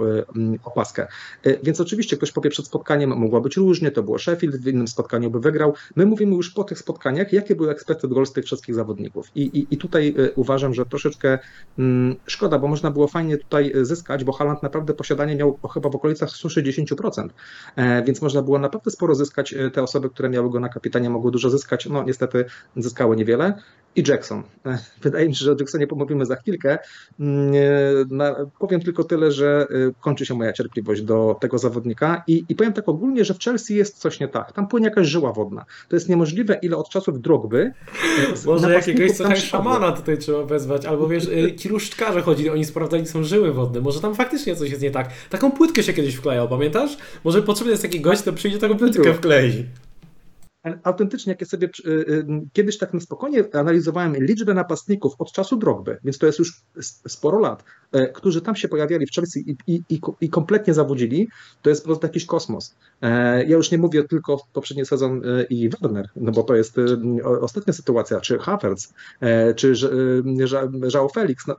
opaskę. 0.65 1.07
Więc 1.63 1.81
oczywiście 1.81 2.17
ktoś 2.17 2.33
powie 2.33 2.51
przed 2.51 2.67
spotkaniem, 2.67 3.11
mogło 3.19 3.41
być 3.41 3.57
różnie, 3.57 3.91
to 3.91 4.03
było 4.03 4.19
Sheffield, 4.19 4.57
w 4.57 4.69
innym 4.69 4.89
spotkaniu 4.89 5.31
by 5.31 5.41
wygrał. 5.41 5.75
My 5.97 6.07
mówimy 6.07 6.37
już 6.37 6.51
po 6.51 6.65
tych 6.65 6.79
spotkaniach, 6.79 7.33
jakie 7.33 7.57
były 7.57 7.71
expected 7.71 8.11
goals 8.11 8.33
tych 8.33 8.45
wszystkich 8.45 8.75
zawodników. 8.75 9.31
I, 9.35 9.43
i, 9.43 9.75
i 9.75 9.77
tutaj 9.77 10.15
uważam, 10.35 10.75
że 10.75 10.87
troszeczkę 10.87 11.39
mm, 11.79 12.17
szkoda, 12.27 12.59
bo 12.59 12.69
można 12.69 12.91
było 12.91 13.09
fajnie 13.09 13.39
tutaj 13.39 13.73
zyskać, 13.83 14.25
bo 14.27 14.33
Haaland 14.33 14.63
naprawdę 14.63 14.95
posiadanie 14.95 15.37
miał 15.37 15.59
chyba 15.75 15.89
w 15.89 15.97
okolicach 15.97 16.29
160%, 16.29 17.29
e, 17.77 18.03
więc 18.03 18.23
można 18.23 18.43
było 18.43 18.59
naprawdę 18.59 18.91
sporo 18.91 19.15
zyskać. 19.15 19.53
E, 19.53 19.71
Te 19.71 19.83
osoby, 19.83 20.11
które 20.11 20.29
miały 20.29 20.51
go 20.51 20.61
na 20.61 20.69
kapitanie, 20.69 21.11
mogły 21.11 21.31
dużo 21.31 21.51
zyskać. 21.51 21.87
No 21.87 22.03
niestety 22.05 22.45
zyskały 22.77 23.17
niewiele. 23.17 23.59
I 23.97 24.03
Jackson. 24.09 24.43
Wydaje 25.03 25.29
mi 25.29 25.35
się, 25.35 25.45
że 25.45 25.53
o 25.53 25.57
Jacksonie 25.61 25.87
pomówimy 25.87 26.27
za 26.27 26.37
chwilkę. 26.37 26.79
Mm, 27.21 27.53
e, 28.21 28.47
Powiem 28.59 28.81
tylko 28.81 29.05
tyle, 29.05 29.33
że 29.33 29.67
e, 29.71 29.93
kończy 30.01 30.27
się 30.27 30.35
moja 30.35 30.53
cierpliwość 30.53 31.03
do 31.03 31.37
tego 31.41 31.59
zawodnika 31.59 32.25
i, 32.27 32.45
i 32.49 32.55
powiem 32.55 32.73
tak 32.73 32.89
ogólnie, 32.89 33.25
że 33.25 33.35
w 33.35 33.39
Chelsea 33.39 33.75
jest 33.75 33.99
coś 33.99 34.21
nie 34.21 34.29
tak. 34.29 34.53
Tam 34.53 34.69
płynie 34.69 34.87
jakaś 34.87 35.07
żyła 35.07 35.33
wodna. 35.33 35.65
To 35.89 35.97
jest 35.97 36.09
niemożliwe, 36.09 36.59
ile 36.63 36.77
od 36.77 36.89
czasów 36.89 37.21
Drogby. 37.21 37.73
Może 38.47 38.73
jakiegoś 38.73 39.11
spadło. 39.13 39.37
szamana 39.37 39.93
tutaj 39.93 40.19
trzeba 40.19 40.45
wezwać, 40.45 40.87
albo 40.87 41.09
wiesz, 41.09 41.25
y, 41.29 41.55
ci 41.57 41.69
ruszczkarze 41.69 42.23
chodzili, 42.23 42.51
oni 42.51 42.65
sprawdzali, 42.65 43.07
są 43.07 43.25
żyły 43.25 43.53
wodne, 43.53 43.81
może 43.81 44.01
tam 44.01 44.15
faktycznie 44.15 44.57
coś 44.57 44.71
jest 44.71 44.83
nie 44.83 44.91
tak. 44.91 45.09
Taką 45.31 45.53
płytkę 45.53 45.83
się 45.83 45.93
kiedyś 45.93 46.15
wklejał, 46.15 46.49
pamiętasz? 46.49 46.97
Może 47.25 47.43
potrzebny 47.43 47.71
jest 47.71 47.83
taki 47.83 48.01
gość, 48.01 48.23
to 48.23 48.33
przyjdzie 48.33 48.59
taką 48.59 48.77
płytkę 48.77 49.15
wklei. 49.15 49.67
Autentycznie, 50.83 51.31
jak 51.31 51.41
ja 51.41 51.47
sobie 51.47 51.69
y, 51.87 51.91
y, 51.91 52.27
kiedyś 52.53 52.79
tak 52.79 52.95
na 52.95 53.01
spokojnie 53.01 53.45
analizowałem 53.53 54.17
liczbę 54.17 54.55
napastników 54.55 55.15
od 55.19 55.33
czasu 55.33 55.57
Drogby, 55.57 55.99
więc 56.05 56.19
to 56.19 56.27
jest 56.27 56.39
już 56.39 56.63
sporo 57.09 57.39
lat, 57.39 57.65
którzy 58.15 58.41
tam 58.41 58.57
się 58.57 58.69
pojawiali 58.69 59.07
w 59.07 59.11
Chelsea 59.11 59.51
i, 59.51 59.57
i, 59.67 59.83
i, 59.91 60.01
i 60.21 60.31
kompletnie 60.31 60.75
zawodzili, 60.75 61.29
to 61.63 61.71
jest 61.71 61.83
po 61.83 61.87
prostu 61.87 62.07
jakiś 62.07 62.27
kosmos. 62.27 62.75
E, 63.03 63.45
Ja 63.45 63.57
już 63.57 63.71
nie 63.71 63.79
mówię 63.79 64.05
tylko 64.05 64.41
poprzedni 64.53 64.87
sezon 64.87 65.23
e, 65.25 65.45
i 65.45 65.69
Werner, 65.69 66.09
no 66.17 66.33
bo 66.33 66.43
to 66.43 66.55
jest 66.55 66.77
ostatnia 67.41 67.73
sytuacja, 67.73 68.21
czy 68.21 68.39
Havertz, 68.39 68.89
e, 69.21 69.55
czy 69.55 69.75
Żao 70.87 71.09
Felix. 71.09 71.47
No, 71.47 71.57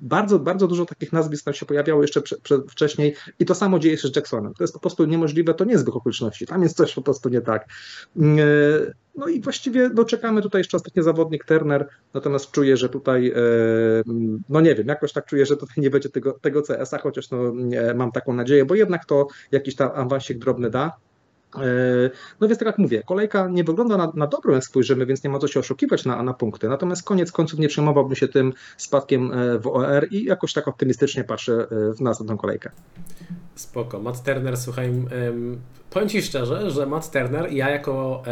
Bardzo, 0.00 0.38
bardzo 0.38 0.66
dużo 0.66 0.86
takich 0.86 1.12
nazwisk 1.12 1.44
tam 1.44 1.54
się 1.54 1.66
pojawiało 1.66 2.02
jeszcze 2.02 2.22
wcześniej 2.68 3.14
i 3.38 3.44
to 3.44 3.54
samo 3.54 3.78
dzieje 3.78 3.98
się 3.98 4.08
z 4.08 4.16
Jacksonem. 4.16 4.54
To 4.54 4.64
jest 4.64 4.74
po 4.74 4.80
prostu 4.80 5.04
niemożliwe, 5.04 5.54
to 5.54 5.64
nie 5.64 5.72
jest 5.72 5.88
okoliczności, 5.88 6.46
tam 6.46 6.62
jest 6.62 6.76
coś 6.76 6.94
po 6.94 7.02
prostu 7.02 7.28
nie 7.28 7.40
tak. 7.40 7.68
No 9.14 9.28
i 9.28 9.40
właściwie 9.40 9.90
no, 9.94 10.04
czekamy 10.04 10.42
tutaj 10.42 10.60
jeszcze 10.60 10.76
ostatni 10.76 11.02
zawodnik 11.02 11.44
Turner, 11.44 11.88
natomiast 12.14 12.50
czuję, 12.50 12.76
że 12.76 12.88
tutaj, 12.88 13.28
e, 13.28 13.42
no 14.48 14.60
nie 14.60 14.74
wiem, 14.74 14.88
jakoś 14.88 15.12
tak 15.12 15.26
czuję, 15.26 15.46
że 15.46 15.56
tutaj 15.56 15.74
nie 15.78 15.90
będzie 15.90 16.08
tego, 16.08 16.32
tego 16.32 16.62
CS-a, 16.62 16.98
chociaż 16.98 17.30
no, 17.30 17.38
mam 17.94 18.12
taką 18.12 18.32
nadzieję, 18.32 18.64
bo 18.64 18.74
jednak 18.74 19.04
to 19.04 19.26
jakiś 19.52 19.76
tam 19.76 19.90
awansik 19.94 20.38
drobny 20.38 20.70
da. 20.70 20.96
E, 21.56 22.10
No 22.40 22.48
więc 22.48 22.58
tak 22.58 22.66
jak 22.66 22.78
mówię, 22.78 23.02
kolejka 23.06 23.48
nie 23.48 23.64
wygląda 23.64 23.96
na, 23.96 24.12
na 24.14 24.26
dobrą, 24.26 24.54
jak 24.54 24.64
spojrzymy, 24.64 25.06
więc 25.06 25.24
nie 25.24 25.30
ma 25.30 25.38
co 25.38 25.48
się 25.48 25.60
oszukiwać 25.60 26.04
na, 26.04 26.22
na 26.22 26.34
punkty. 26.34 26.68
Natomiast 26.68 27.02
koniec 27.02 27.32
końców 27.32 27.58
nie 27.58 27.68
przejmowałbym 27.68 28.16
się 28.16 28.28
tym 28.28 28.52
spadkiem 28.76 29.32
e, 29.32 29.58
w 29.58 29.66
OR 29.66 30.06
i 30.10 30.24
jakoś 30.24 30.52
tak 30.52 30.68
optymistycznie 30.68 31.24
patrzę 31.24 31.52
e, 31.52 31.94
w 31.94 32.00
następną 32.00 32.36
kolejkę. 32.36 32.70
Spoko. 33.54 34.00
Matt 34.00 34.22
Turner, 34.24 34.56
słuchaj, 34.56 34.86
em, 34.86 35.60
powiem 35.90 36.08
Ci 36.08 36.22
szczerze, 36.22 36.70
że 36.70 36.86
Matt 36.86 37.10
Turner, 37.10 37.52
ja 37.52 37.70
jako 37.70 38.22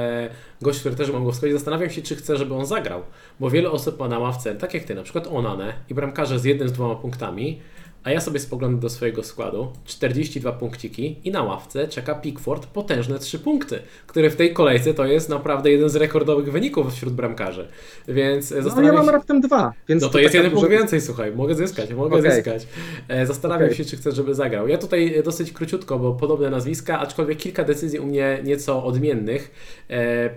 gość, 0.63 0.81
który 0.81 0.95
też 0.95 1.11
mam 1.13 1.25
go 1.25 1.33
wskazać, 1.33 1.53
zastanawiam 1.53 1.91
się, 1.91 2.03
czy 2.03 2.17
chcę, 2.17 2.37
żeby 2.37 2.55
on 2.55 2.67
zagrał. 2.67 3.03
Bo 3.41 3.51
wiele 3.51 3.71
osób 3.71 3.99
ma 3.99 4.09
na 4.09 4.19
ławce, 4.19 4.55
tak 4.55 4.75
jak 4.75 4.85
Ty, 4.85 4.95
na 4.95 5.03
przykład 5.03 5.27
Onane 5.27 5.73
i 5.91 5.95
bramkarze 5.95 6.39
z 6.39 6.45
jednym, 6.45 6.69
z 6.69 6.73
dwoma 6.73 6.95
punktami, 6.95 7.61
a 8.05 8.11
ja 8.11 8.21
sobie 8.21 8.41
spoglądam 8.41 8.81
do 8.81 8.89
swojego 8.89 9.23
składu, 9.23 9.73
42 9.85 10.53
punkciki 10.53 11.17
i 11.25 11.31
na 11.31 11.43
ławce 11.43 11.89
czeka 11.89 12.15
Pickford 12.15 12.67
potężne 12.67 13.19
3 13.19 13.39
punkty, 13.39 13.79
które 14.07 14.31
w 14.31 14.37
tej 14.37 14.53
kolejce 14.53 14.95
to 14.95 15.07
jest 15.07 15.29
naprawdę 15.29 15.71
jeden 15.71 15.89
z 15.89 15.97
rekordowych 15.97 16.53
wyników 16.53 16.95
wśród 16.95 17.13
bramkarzy. 17.15 17.69
Więc 18.09 18.53
e, 18.53 18.55
No 18.55 18.59
ja 18.59 18.65
zastanawiam 18.65 18.97
mam 18.97 19.07
się... 19.07 19.13
raptem 19.13 19.41
dwa, 19.41 19.73
więc 19.89 20.03
No 20.03 20.09
to 20.09 20.19
jest 20.19 20.33
taka 20.33 20.45
jeden 20.45 20.59
punkt 20.59 20.71
więcej, 20.71 21.01
słuchaj, 21.01 21.33
mogę 21.33 21.55
zyskać, 21.55 21.93
mogę 21.93 22.19
Okej. 22.19 22.33
zyskać. 22.33 22.67
E, 23.09 23.27
Zastanawiam 23.27 23.65
Okej. 23.65 23.77
się, 23.77 23.85
czy 23.85 23.97
chcę, 23.97 24.13
żeby 24.13 24.35
zagrał. 24.35 24.69
Ja 24.69 24.79
tutaj 24.79 25.15
e, 25.15 25.23
dosyć 25.23 25.53
króciutko, 25.53 25.99
bo 25.99 26.13
podobne 26.13 26.51
nazwiska, 26.51 26.99
aczkolwiek 27.01 27.39
kilka 27.39 27.65
decyzji 27.65 27.99
u 27.99 28.07
mnie 28.07 28.39
nieco 28.45 28.85
odmiennych. 28.85 29.51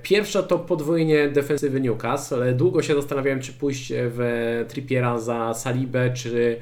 Pierwsza 0.01 0.43
to 0.43 0.59
podwójnie 0.59 1.29
defensywy 1.29 1.81
Newcastle. 1.81 2.55
Długo 2.55 2.81
się 2.81 2.95
zastanawiałem, 2.95 3.41
czy 3.41 3.53
pójść 3.53 3.93
w 3.95 4.65
Trippiera 4.67 5.19
za 5.19 5.53
Salibę, 5.53 6.13
czy 6.13 6.57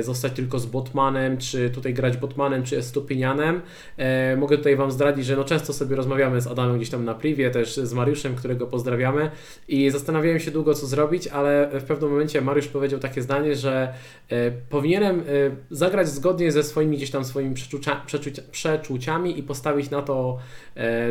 zostać 0.00 0.32
tylko 0.32 0.58
z 0.58 0.66
Botmanem, 0.66 1.38
czy 1.38 1.70
tutaj 1.70 1.94
grać 1.94 2.16
Botmanem, 2.16 2.62
czy 2.62 2.78
Estupinianem. 2.78 3.60
E, 3.96 4.36
mogę 4.36 4.58
tutaj 4.58 4.76
Wam 4.76 4.90
zdradzić, 4.90 5.26
że 5.26 5.36
no 5.36 5.44
często 5.44 5.72
sobie 5.72 5.96
rozmawiamy 5.96 6.40
z 6.40 6.46
Adamem 6.46 6.76
gdzieś 6.76 6.90
tam 6.90 7.04
na 7.04 7.14
privie, 7.14 7.50
też 7.50 7.76
z 7.76 7.92
Mariuszem, 7.92 8.36
którego 8.36 8.66
pozdrawiamy. 8.66 9.30
I 9.68 9.90
zastanawiałem 9.90 10.40
się 10.40 10.50
długo, 10.50 10.74
co 10.74 10.86
zrobić, 10.86 11.28
ale 11.28 11.70
w 11.80 11.84
pewnym 11.84 12.10
momencie 12.10 12.40
Mariusz 12.40 12.68
powiedział 12.68 13.00
takie 13.00 13.22
zdanie, 13.22 13.56
że 13.56 13.94
e, 14.28 14.50
powinienem 14.50 15.22
zagrać 15.70 16.08
zgodnie 16.08 16.52
ze 16.52 16.62
swoimi 16.62 16.96
gdzieś 16.96 17.10
tam 17.10 17.24
swoimi 17.24 17.54
przeczucia, 17.54 18.02
przeczucia, 18.06 18.42
przeczuciami 18.50 19.38
i 19.38 19.42
postawić 19.42 19.90
na 19.90 20.02
to, 20.02 20.38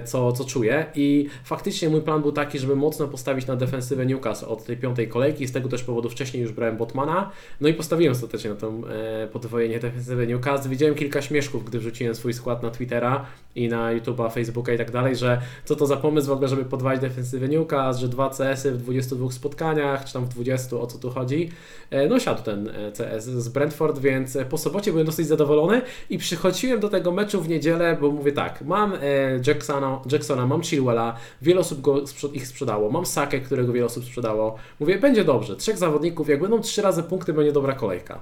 co, 0.05 0.31
co 0.31 0.45
czuję. 0.45 0.85
I 0.95 1.27
faktycznie 1.43 1.89
mój 1.89 2.01
plan 2.01 2.21
był 2.21 2.31
taki, 2.31 2.59
żeby 2.59 2.75
mocno 2.75 3.07
postawić 3.07 3.47
na 3.47 3.55
defensywę 3.55 4.05
Newcastle 4.05 4.45
od 4.45 4.65
tej 4.65 4.77
piątej 4.77 5.07
kolejki, 5.07 5.47
z 5.47 5.51
tego 5.51 5.69
też 5.69 5.83
powodu 5.83 6.09
wcześniej 6.09 6.43
już 6.43 6.51
brałem 6.51 6.77
Botmana, 6.77 7.31
no 7.61 7.67
i 7.67 7.73
postawiłem 7.73 8.11
ostatecznie 8.11 8.48
na 8.49 8.55
tą 8.55 8.81
e, 8.87 9.27
podwojenie 9.27 9.79
defensywę 9.79 10.27
Newcastle. 10.27 10.69
Widziałem 10.69 10.95
kilka 10.95 11.21
śmieszków, 11.21 11.65
gdy 11.65 11.79
wrzuciłem 11.79 12.15
swój 12.15 12.33
skład 12.33 12.63
na 12.63 12.71
Twittera 12.71 13.25
i 13.55 13.67
na 13.67 13.95
YouTube'a, 13.95 14.31
Facebooka 14.31 14.73
i 14.73 14.77
tak 14.77 14.91
dalej, 14.91 15.15
że 15.15 15.41
co 15.65 15.75
to 15.75 15.85
za 15.85 15.97
pomysł 15.97 16.27
w 16.27 16.31
ogóle, 16.31 16.47
żeby 16.47 16.65
podwalić 16.65 17.01
defensywę 17.01 17.47
Newcastle, 17.47 18.01
że 18.01 18.07
dwa 18.07 18.29
CS-y 18.29 18.71
w 18.71 18.77
22 18.77 19.31
spotkaniach, 19.31 20.05
czy 20.05 20.13
tam 20.13 20.25
w 20.25 20.29
20, 20.29 20.77
o 20.77 20.87
co 20.87 20.97
tu 20.97 21.09
chodzi. 21.09 21.51
E, 21.89 22.07
no 22.07 22.19
siadł 22.19 22.43
ten 22.43 22.67
e, 22.67 22.91
CS 22.91 23.25
z 23.25 23.49
Brentford, 23.49 23.99
więc 23.99 24.37
po 24.49 24.57
sobocie 24.57 24.91
byłem 24.91 25.05
dosyć 25.05 25.27
zadowolony 25.27 25.81
i 26.09 26.17
przychodziłem 26.17 26.79
do 26.79 26.89
tego 26.89 27.11
meczu 27.11 27.41
w 27.41 27.49
niedzielę, 27.49 27.97
bo 28.01 28.11
mówię 28.11 28.31
tak, 28.31 28.61
mam 28.61 28.93
e, 28.93 28.97
Jacksona, 29.47 30.01
Jacksona 30.11 30.47
mam 30.47 30.63
Chilwella, 30.63 31.15
wiele 31.41 31.59
osób 31.59 31.81
go, 31.81 32.01
ich 32.33 32.47
sprzedało, 32.47 32.91
mam 32.91 33.05
Sakę, 33.05 33.39
którego 33.39 33.73
wiele 33.73 33.85
osób 33.85 34.05
sprzedało. 34.05 34.55
Mówię, 34.79 34.97
będzie 34.97 35.23
dobrze, 35.23 35.55
trzech 35.55 35.77
zawodników, 35.77 36.29
jak 36.29 36.41
będą 36.41 36.61
trzy 36.61 36.81
razy 36.81 37.03
punkty, 37.03 37.33
będzie 37.33 37.51
dobra 37.51 37.73
kolejka. 37.73 38.19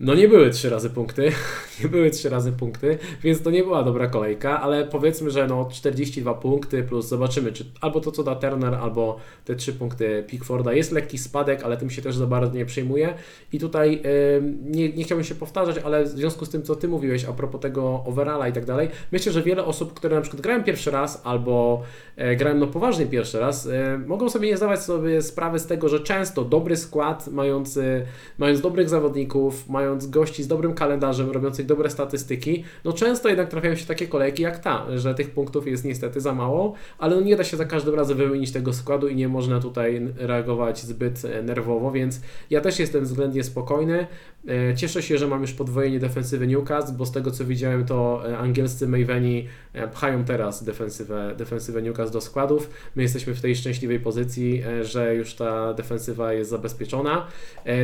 No 0.00 0.14
nie 0.14 0.28
były 0.28 0.50
trzy 0.50 0.70
razy 0.70 0.90
punkty, 0.90 1.32
nie 1.82 1.88
były 1.88 2.10
trzy 2.10 2.28
razy 2.28 2.52
punkty, 2.52 2.98
więc 3.22 3.42
to 3.42 3.50
nie 3.50 3.62
była 3.62 3.82
dobra 3.82 4.06
kolejka, 4.06 4.60
ale 4.60 4.84
powiedzmy, 4.84 5.30
że 5.30 5.46
no 5.46 5.68
42 5.72 6.34
punkty 6.34 6.82
plus 6.82 7.08
zobaczymy, 7.08 7.52
czy 7.52 7.64
albo 7.80 8.00
to 8.00 8.12
co 8.12 8.22
da 8.22 8.34
Turner, 8.34 8.74
albo 8.74 9.16
te 9.44 9.56
trzy 9.56 9.72
punkty 9.72 10.24
Pickforda. 10.26 10.72
Jest 10.72 10.92
lekki 10.92 11.18
spadek, 11.18 11.62
ale 11.62 11.76
tym 11.76 11.90
się 11.90 12.02
też 12.02 12.16
za 12.16 12.26
bardzo 12.26 12.56
nie 12.56 12.66
przejmuje 12.66 13.14
i 13.52 13.58
tutaj 13.58 13.92
yy, 13.92 14.42
nie, 14.64 14.88
nie 14.88 15.04
chciałbym 15.04 15.24
się 15.24 15.34
powtarzać, 15.34 15.78
ale 15.78 16.04
w 16.04 16.08
związku 16.08 16.44
z 16.44 16.50
tym, 16.50 16.62
co 16.62 16.76
Ty 16.76 16.88
mówiłeś 16.88 17.24
a 17.24 17.32
propos 17.32 17.60
tego 17.60 18.02
overalla 18.06 18.48
i 18.48 18.52
tak 18.52 18.64
dalej, 18.64 18.88
myślę, 19.12 19.32
że 19.32 19.42
wiele 19.42 19.64
osób, 19.64 19.94
które 19.94 20.16
na 20.16 20.22
przykład 20.22 20.42
grają 20.42 20.64
pierwszy 20.64 20.90
raz 20.90 21.20
albo 21.24 21.82
e, 22.18 22.36
grają 22.36 22.56
no 22.56 22.66
poważnie 22.66 23.06
pierwszy 23.06 23.40
raz, 23.40 23.66
e, 23.66 23.98
mogą 24.06 24.30
sobie 24.30 24.48
nie 24.48 24.56
zdawać 24.56 24.82
sobie 24.82 25.22
sprawy 25.22 25.58
z 25.58 25.66
tego, 25.66 25.88
że 25.88 26.00
często 26.00 26.44
dobry 26.44 26.76
skład, 26.76 27.28
mający, 27.28 28.06
mając 28.38 28.60
dobrych 28.60 28.88
zawodników, 28.88 29.68
mają 29.68 29.88
mając 29.88 30.06
gości 30.06 30.42
z 30.42 30.48
dobrym 30.48 30.74
kalendarzem, 30.74 31.30
robiących 31.30 31.66
dobre 31.66 31.90
statystyki, 31.90 32.64
no 32.84 32.92
często 32.92 33.28
jednak 33.28 33.48
trafiają 33.48 33.74
się 33.74 33.86
takie 33.86 34.06
kolejki 34.06 34.42
jak 34.42 34.58
ta, 34.58 34.98
że 34.98 35.14
tych 35.14 35.30
punktów 35.30 35.66
jest 35.66 35.84
niestety 35.84 36.20
za 36.20 36.34
mało, 36.34 36.74
ale 36.98 37.16
no 37.16 37.22
nie 37.22 37.36
da 37.36 37.44
się 37.44 37.56
za 37.56 37.64
każdym 37.64 37.94
razem 37.94 38.16
wymienić 38.16 38.52
tego 38.52 38.72
składu 38.72 39.08
i 39.08 39.16
nie 39.16 39.28
można 39.28 39.60
tutaj 39.60 40.08
reagować 40.16 40.80
zbyt 40.80 41.24
e, 41.24 41.42
nerwowo, 41.42 41.92
więc 41.92 42.20
ja 42.50 42.60
też 42.60 42.78
jestem 42.78 43.04
względnie 43.04 43.44
spokojny. 43.44 44.06
Cieszę 44.76 45.02
się, 45.02 45.18
że 45.18 45.26
mam 45.26 45.40
już 45.40 45.52
podwojenie 45.52 45.98
defensywy 45.98 46.46
Newcastle, 46.46 46.92
bo 46.96 47.06
z 47.06 47.12
tego 47.12 47.30
co 47.30 47.44
widziałem 47.44 47.84
to 47.84 48.22
angielscy 48.38 48.88
Maveni 48.88 49.48
pchają 49.92 50.24
teraz 50.24 50.64
defensywę, 50.64 51.34
defensywę 51.38 51.82
Newcastle 51.82 52.07
do 52.10 52.20
składów. 52.20 52.70
My 52.96 53.02
jesteśmy 53.02 53.34
w 53.34 53.40
tej 53.40 53.56
szczęśliwej 53.56 54.00
pozycji, 54.00 54.62
że 54.82 55.14
już 55.14 55.34
ta 55.34 55.74
defensywa 55.74 56.32
jest 56.32 56.50
zabezpieczona. 56.50 57.26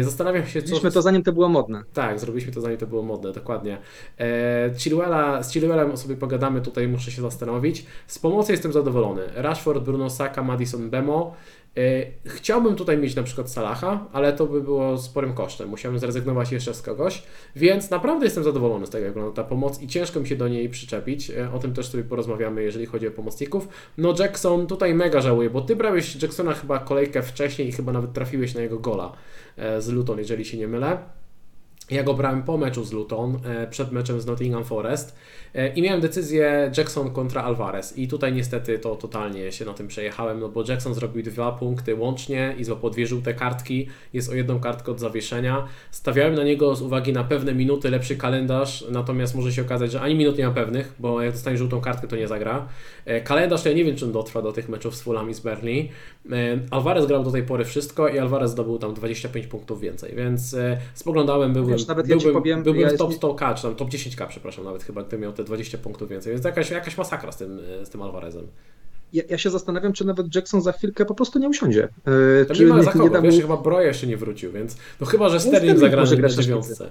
Zastanawiam 0.00 0.46
się, 0.46 0.62
co... 0.62 0.68
Mieliśmy 0.68 0.90
to 0.90 1.02
zanim 1.02 1.22
to 1.22 1.32
było 1.32 1.48
modne. 1.48 1.82
Tak, 1.94 2.20
zrobiliśmy 2.20 2.52
to 2.52 2.60
zanim 2.60 2.78
to 2.78 2.86
było 2.86 3.02
modne, 3.02 3.32
dokładnie. 3.32 3.78
E, 4.20 4.70
Chilwella, 4.78 5.42
z 5.42 5.52
Chilwellem 5.52 5.96
sobie 5.96 6.16
pogadamy, 6.16 6.60
tutaj 6.60 6.88
muszę 6.88 7.10
się 7.10 7.22
zastanowić. 7.22 7.86
Z 8.06 8.18
pomocy 8.18 8.52
jestem 8.52 8.72
zadowolony. 8.72 9.22
Rashford, 9.34 9.84
Bruno 9.84 10.10
Saka, 10.10 10.42
Madison, 10.42 10.90
Bemo. 10.90 11.34
E, 11.76 12.06
chciałbym 12.24 12.76
tutaj 12.76 12.98
mieć 12.98 13.14
na 13.16 13.22
przykład 13.22 13.50
Salaha, 13.50 14.06
ale 14.12 14.32
to 14.32 14.46
by 14.46 14.62
było 14.62 14.98
sporym 14.98 15.34
kosztem. 15.34 15.68
Musiałbym 15.68 15.98
zrezygnować 15.98 16.52
jeszcze 16.52 16.74
z 16.74 16.82
kogoś, 16.82 17.22
więc 17.56 17.90
naprawdę 17.90 18.24
jestem 18.24 18.44
zadowolony 18.44 18.86
z 18.86 18.90
tego, 18.90 19.04
jak 19.04 19.14
wygląda 19.14 19.42
ta 19.42 19.48
pomoc 19.48 19.82
i 19.82 19.86
ciężko 19.86 20.20
mi 20.20 20.26
się 20.26 20.36
do 20.36 20.48
niej 20.48 20.68
przyczepić. 20.68 21.30
E, 21.30 21.52
o 21.52 21.58
tym 21.58 21.74
też 21.74 21.86
sobie 21.88 22.04
porozmawiamy, 22.04 22.62
jeżeli 22.62 22.86
chodzi 22.86 23.08
o 23.08 23.10
pomocników. 23.10 23.68
No 23.98 24.14
Jackson 24.18 24.66
tutaj 24.66 24.94
mega 24.94 25.20
żałuję, 25.20 25.50
bo 25.50 25.60
ty 25.60 25.76
brałeś 25.76 26.22
Jacksona 26.22 26.54
chyba 26.54 26.78
kolejkę 26.78 27.22
wcześniej 27.22 27.68
i 27.68 27.72
chyba 27.72 27.92
nawet 27.92 28.12
trafiłeś 28.12 28.54
na 28.54 28.60
jego 28.60 28.78
gola 28.78 29.12
e, 29.56 29.82
z 29.82 29.88
Luton, 29.88 30.18
jeżeli 30.18 30.44
się 30.44 30.58
nie 30.58 30.68
mylę. 30.68 30.98
Ja 31.90 32.02
go 32.02 32.14
brałem 32.14 32.42
po 32.42 32.58
meczu 32.58 32.84
z 32.84 32.92
Luton, 32.92 33.38
e, 33.44 33.66
przed 33.66 33.92
meczem 33.92 34.20
z 34.20 34.26
Nottingham 34.26 34.64
Forest 34.64 35.16
e, 35.54 35.68
i 35.68 35.82
miałem 35.82 36.00
decyzję 36.00 36.70
Jackson 36.76 37.10
kontra 37.10 37.42
Alvarez 37.42 37.98
i 37.98 38.08
tutaj 38.08 38.32
niestety 38.32 38.78
to 38.78 38.96
totalnie 38.96 39.52
się 39.52 39.64
na 39.64 39.74
tym 39.74 39.88
przejechałem, 39.88 40.40
no 40.40 40.48
bo 40.48 40.64
Jackson 40.68 40.94
zrobił 40.94 41.22
dwa 41.22 41.52
punkty 41.52 41.94
łącznie 41.94 42.54
i 42.58 42.64
złapał 42.64 42.90
dwie 42.90 43.06
żółte 43.06 43.34
kartki, 43.34 43.88
jest 44.12 44.30
o 44.30 44.34
jedną 44.34 44.60
kartkę 44.60 44.92
od 44.92 45.00
zawieszenia. 45.00 45.68
Stawiałem 45.90 46.34
na 46.34 46.44
niego 46.44 46.76
z 46.76 46.82
uwagi 46.82 47.12
na 47.12 47.24
pewne 47.24 47.54
minuty 47.54 47.90
lepszy 47.90 48.16
kalendarz, 48.16 48.84
natomiast 48.90 49.34
może 49.34 49.52
się 49.52 49.62
okazać, 49.62 49.92
że 49.92 50.00
ani 50.00 50.14
minut 50.14 50.38
nie 50.38 50.46
ma 50.46 50.52
pewnych, 50.52 50.94
bo 50.98 51.22
jak 51.22 51.32
dostanie 51.32 51.58
żółtą 51.58 51.80
kartkę 51.80 52.08
to 52.08 52.16
nie 52.16 52.28
zagra. 52.28 52.68
E, 53.04 53.20
kalendarz 53.20 53.64
ja 53.64 53.72
nie 53.72 53.84
wiem, 53.84 53.96
czy 53.96 54.04
on 54.04 54.12
dotrwa 54.12 54.42
do 54.42 54.52
tych 54.52 54.68
meczów 54.68 54.96
z 54.96 55.02
Fulami 55.02 55.34
z 55.34 55.40
Berlin. 55.40 55.88
Alvarez 56.70 57.06
grał 57.06 57.24
do 57.24 57.30
tej 57.30 57.42
pory 57.42 57.64
wszystko 57.64 58.08
i 58.08 58.18
Alvarez 58.18 58.50
zdobył 58.50 58.78
tam 58.78 58.94
25 58.94 59.46
punktów 59.46 59.80
więcej, 59.80 60.14
więc 60.16 60.56
spoglądałem, 60.94 61.52
były 61.52 61.72
Wiesz, 61.72 61.86
nawet 61.86 62.06
byłbym, 62.06 62.28
ja 62.28 62.34
powiem, 62.34 62.62
byłbym 62.62 62.82
ja 62.82 62.96
top 62.96 63.12
100k, 63.12 63.54
czy 63.54 63.62
tam 63.62 63.74
top 63.74 63.88
10k, 63.88 64.26
przepraszam, 64.28 64.64
nawet 64.64 64.82
chyba, 64.82 65.02
gdybym 65.02 65.20
miał 65.20 65.32
te 65.32 65.44
20 65.44 65.78
punktów 65.78 66.08
więcej, 66.08 66.32
więc 66.32 66.44
jakaś, 66.44 66.70
jakaś 66.70 66.98
masakra 66.98 67.32
z 67.32 67.36
tym, 67.36 67.60
z 67.84 67.90
tym 67.90 68.02
Alvarezem. 68.02 68.46
Ja, 69.12 69.22
ja, 69.28 69.38
się 69.38 69.50
zastanawiam, 69.50 69.92
czy 69.92 70.04
nawet 70.04 70.34
Jackson 70.34 70.62
za 70.62 70.72
chwilkę 70.72 71.04
po 71.04 71.14
prostu 71.14 71.38
nie 71.38 71.48
usiądzie. 71.48 71.88
Yy, 72.48 72.54
czy 72.54 72.64
nie 72.64 72.72
ma 72.72 72.82
za 72.82 72.92
kogo, 72.92 73.08
nie, 73.08 73.22
nie 73.22 73.30
wiesz, 73.30 73.40
chyba 73.40 73.56
Broja 73.56 73.88
jeszcze 73.88 74.06
nie 74.06 74.16
wrócił, 74.16 74.52
więc 74.52 74.76
no 75.00 75.06
chyba, 75.06 75.28
że 75.28 75.40
Sterling 75.40 75.78
zagra 75.78 76.02
na 76.02 76.28
dziewiątce. 76.28 76.90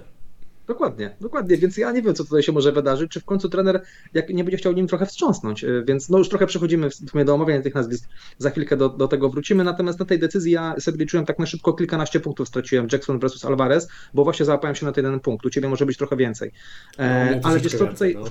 Dokładnie, 0.66 1.16
dokładnie, 1.20 1.56
więc 1.56 1.76
ja 1.76 1.92
nie 1.92 2.02
wiem, 2.02 2.14
co 2.14 2.24
tutaj 2.24 2.42
się 2.42 2.52
może 2.52 2.72
wydarzyć, 2.72 3.10
czy 3.10 3.20
w 3.20 3.24
końcu 3.24 3.48
trener 3.48 3.82
jak 4.14 4.28
nie 4.28 4.44
będzie 4.44 4.56
chciał 4.56 4.72
nim 4.72 4.86
trochę 4.86 5.06
wstrząsnąć, 5.06 5.64
e, 5.64 5.84
więc 5.86 6.08
no 6.08 6.18
już 6.18 6.28
trochę 6.28 6.46
przechodzimy 6.46 6.90
w 6.90 6.94
sumie 6.94 7.24
do 7.24 7.34
omawiania 7.34 7.62
tych 7.62 7.74
nazwisk, 7.74 8.08
za 8.38 8.50
chwilkę 8.50 8.76
do, 8.76 8.88
do 8.88 9.08
tego 9.08 9.30
wrócimy, 9.30 9.64
natomiast 9.64 9.98
na 9.98 10.04
tej 10.04 10.18
decyzji 10.18 10.52
ja 10.52 10.74
sobie 10.80 10.98
liczyłem 10.98 11.26
tak 11.26 11.38
na 11.38 11.46
szybko, 11.46 11.72
kilkanaście 11.72 12.20
punktów 12.20 12.48
straciłem. 12.48 12.88
Jackson 12.92 13.18
versus 13.18 13.44
Alvarez, 13.44 13.88
bo 14.14 14.24
właśnie 14.24 14.46
załapałem 14.46 14.74
się 14.74 14.86
na 14.86 14.92
ten 14.92 15.04
jeden 15.04 15.20
punkt, 15.20 15.46
u 15.46 15.50
Ciebie 15.50 15.68
może 15.68 15.86
być 15.86 15.96
trochę 15.96 16.16
więcej, 16.16 16.52
e, 16.98 17.30
no, 17.30 17.48
ale 17.48 17.60
wiesz 17.60 17.74
co, 17.74 17.86
tutaj... 17.86 18.14
No 18.14 18.24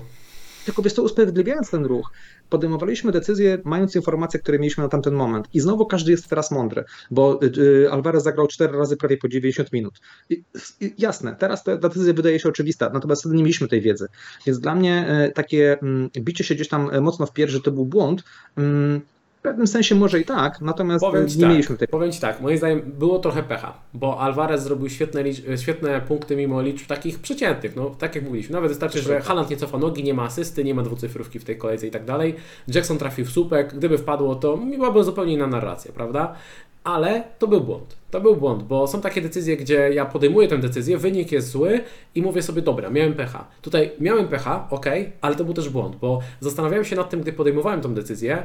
tylko 0.65 0.81
wiesz 0.81 0.93
to 0.93 1.03
usprawiedliwiając 1.03 1.69
ten 1.69 1.85
ruch, 1.85 2.11
podejmowaliśmy 2.49 3.11
decyzje 3.11 3.57
mając 3.63 3.95
informacje, 3.95 4.39
które 4.39 4.59
mieliśmy 4.59 4.83
na 4.83 4.89
tamten 4.89 5.13
moment. 5.13 5.47
I 5.53 5.59
znowu 5.59 5.85
każdy 5.85 6.11
jest 6.11 6.27
teraz 6.27 6.51
mądry, 6.51 6.83
bo 7.11 7.39
y, 7.43 7.87
Alvarez 7.91 8.23
zagrał 8.23 8.47
cztery 8.47 8.77
razy 8.77 8.97
prawie 8.97 9.17
po 9.17 9.27
90 9.27 9.73
minut. 9.73 9.93
I, 10.29 10.43
i, 10.81 10.93
jasne, 10.97 11.35
teraz 11.39 11.63
ta 11.63 11.77
decyzja 11.77 12.13
wydaje 12.13 12.39
się 12.39 12.49
oczywista, 12.49 12.89
natomiast 12.93 13.21
wtedy 13.21 13.35
nie 13.35 13.43
mieliśmy 13.43 13.67
tej 13.67 13.81
wiedzy. 13.81 14.07
Więc 14.45 14.59
dla 14.59 14.75
mnie 14.75 15.25
y, 15.29 15.31
takie 15.31 15.79
mm, 15.81 16.09
bicie 16.19 16.43
się 16.43 16.55
gdzieś 16.55 16.67
tam 16.67 17.01
mocno 17.01 17.25
w 17.25 17.33
pierś, 17.33 17.51
że 17.51 17.61
to 17.61 17.71
był 17.71 17.85
błąd, 17.85 18.23
mm, 18.57 19.01
w 19.43 19.45
pewnym 19.45 19.67
sensie 19.67 19.95
może 19.95 20.19
i 20.19 20.25
tak, 20.25 20.61
natomiast 20.61 21.05
powiem 21.05 21.25
nie 21.25 21.41
tak, 21.41 21.49
mieliśmy 21.49 21.77
tej. 21.77 21.87
Powiem 21.87 22.11
Ci 22.11 22.21
tak, 22.21 22.41
moim 22.41 22.57
zdaniem 22.57 22.81
było 22.99 23.19
trochę 23.19 23.43
pecha, 23.43 23.73
bo 23.93 24.19
Alvarez 24.19 24.63
zrobił 24.63 24.89
świetne, 24.89 25.23
świetne 25.57 26.01
punkty 26.01 26.35
mimo 26.35 26.61
liczb 26.61 26.87
takich 26.87 27.19
przeciętnych, 27.19 27.75
no 27.75 27.89
tak 27.89 28.15
jak 28.15 28.23
mówiliśmy, 28.23 28.53
nawet 28.53 28.69
wystarczy, 28.69 29.01
że 29.01 29.21
Haaland 29.21 29.49
nie 29.49 29.57
cofa 29.57 29.77
nogi, 29.77 30.03
nie 30.03 30.13
ma 30.13 30.23
asysty, 30.23 30.63
nie 30.63 30.73
ma 30.73 30.83
dwucyfrówki 30.83 31.39
w 31.39 31.43
tej 31.43 31.57
kolejce 31.57 31.87
i 31.87 31.91
tak 31.91 32.05
dalej, 32.05 32.35
Jackson 32.67 32.97
trafił 32.97 33.25
w 33.25 33.29
słupek, 33.29 33.73
gdyby 33.75 33.97
wpadło 33.97 34.35
to 34.35 34.57
byłaby 34.57 35.03
zupełnie 35.03 35.33
inna 35.33 35.47
narracja, 35.47 35.91
prawda? 35.91 36.35
ale 36.83 37.23
to 37.39 37.47
był 37.47 37.61
błąd. 37.61 37.97
To 38.11 38.21
był 38.21 38.35
błąd, 38.35 38.63
bo 38.63 38.87
są 38.87 39.01
takie 39.01 39.21
decyzje, 39.21 39.57
gdzie 39.57 39.93
ja 39.93 40.05
podejmuję 40.05 40.47
tę 40.47 40.57
decyzję, 40.57 40.97
wynik 40.97 41.31
jest 41.31 41.49
zły 41.49 41.81
i 42.15 42.21
mówię 42.21 42.41
sobie, 42.41 42.61
dobra, 42.61 42.89
miałem 42.89 43.13
pecha. 43.13 43.47
Tutaj 43.61 43.91
miałem 43.99 44.27
pecha, 44.27 44.67
ok, 44.69 44.85
ale 45.21 45.35
to 45.35 45.45
był 45.45 45.53
też 45.53 45.69
błąd, 45.69 45.95
bo 45.95 46.19
zastanawiałem 46.39 46.85
się 46.85 46.95
nad 46.95 47.09
tym, 47.09 47.21
gdy 47.21 47.33
podejmowałem 47.33 47.81
tę 47.81 47.93
decyzję 47.93 48.43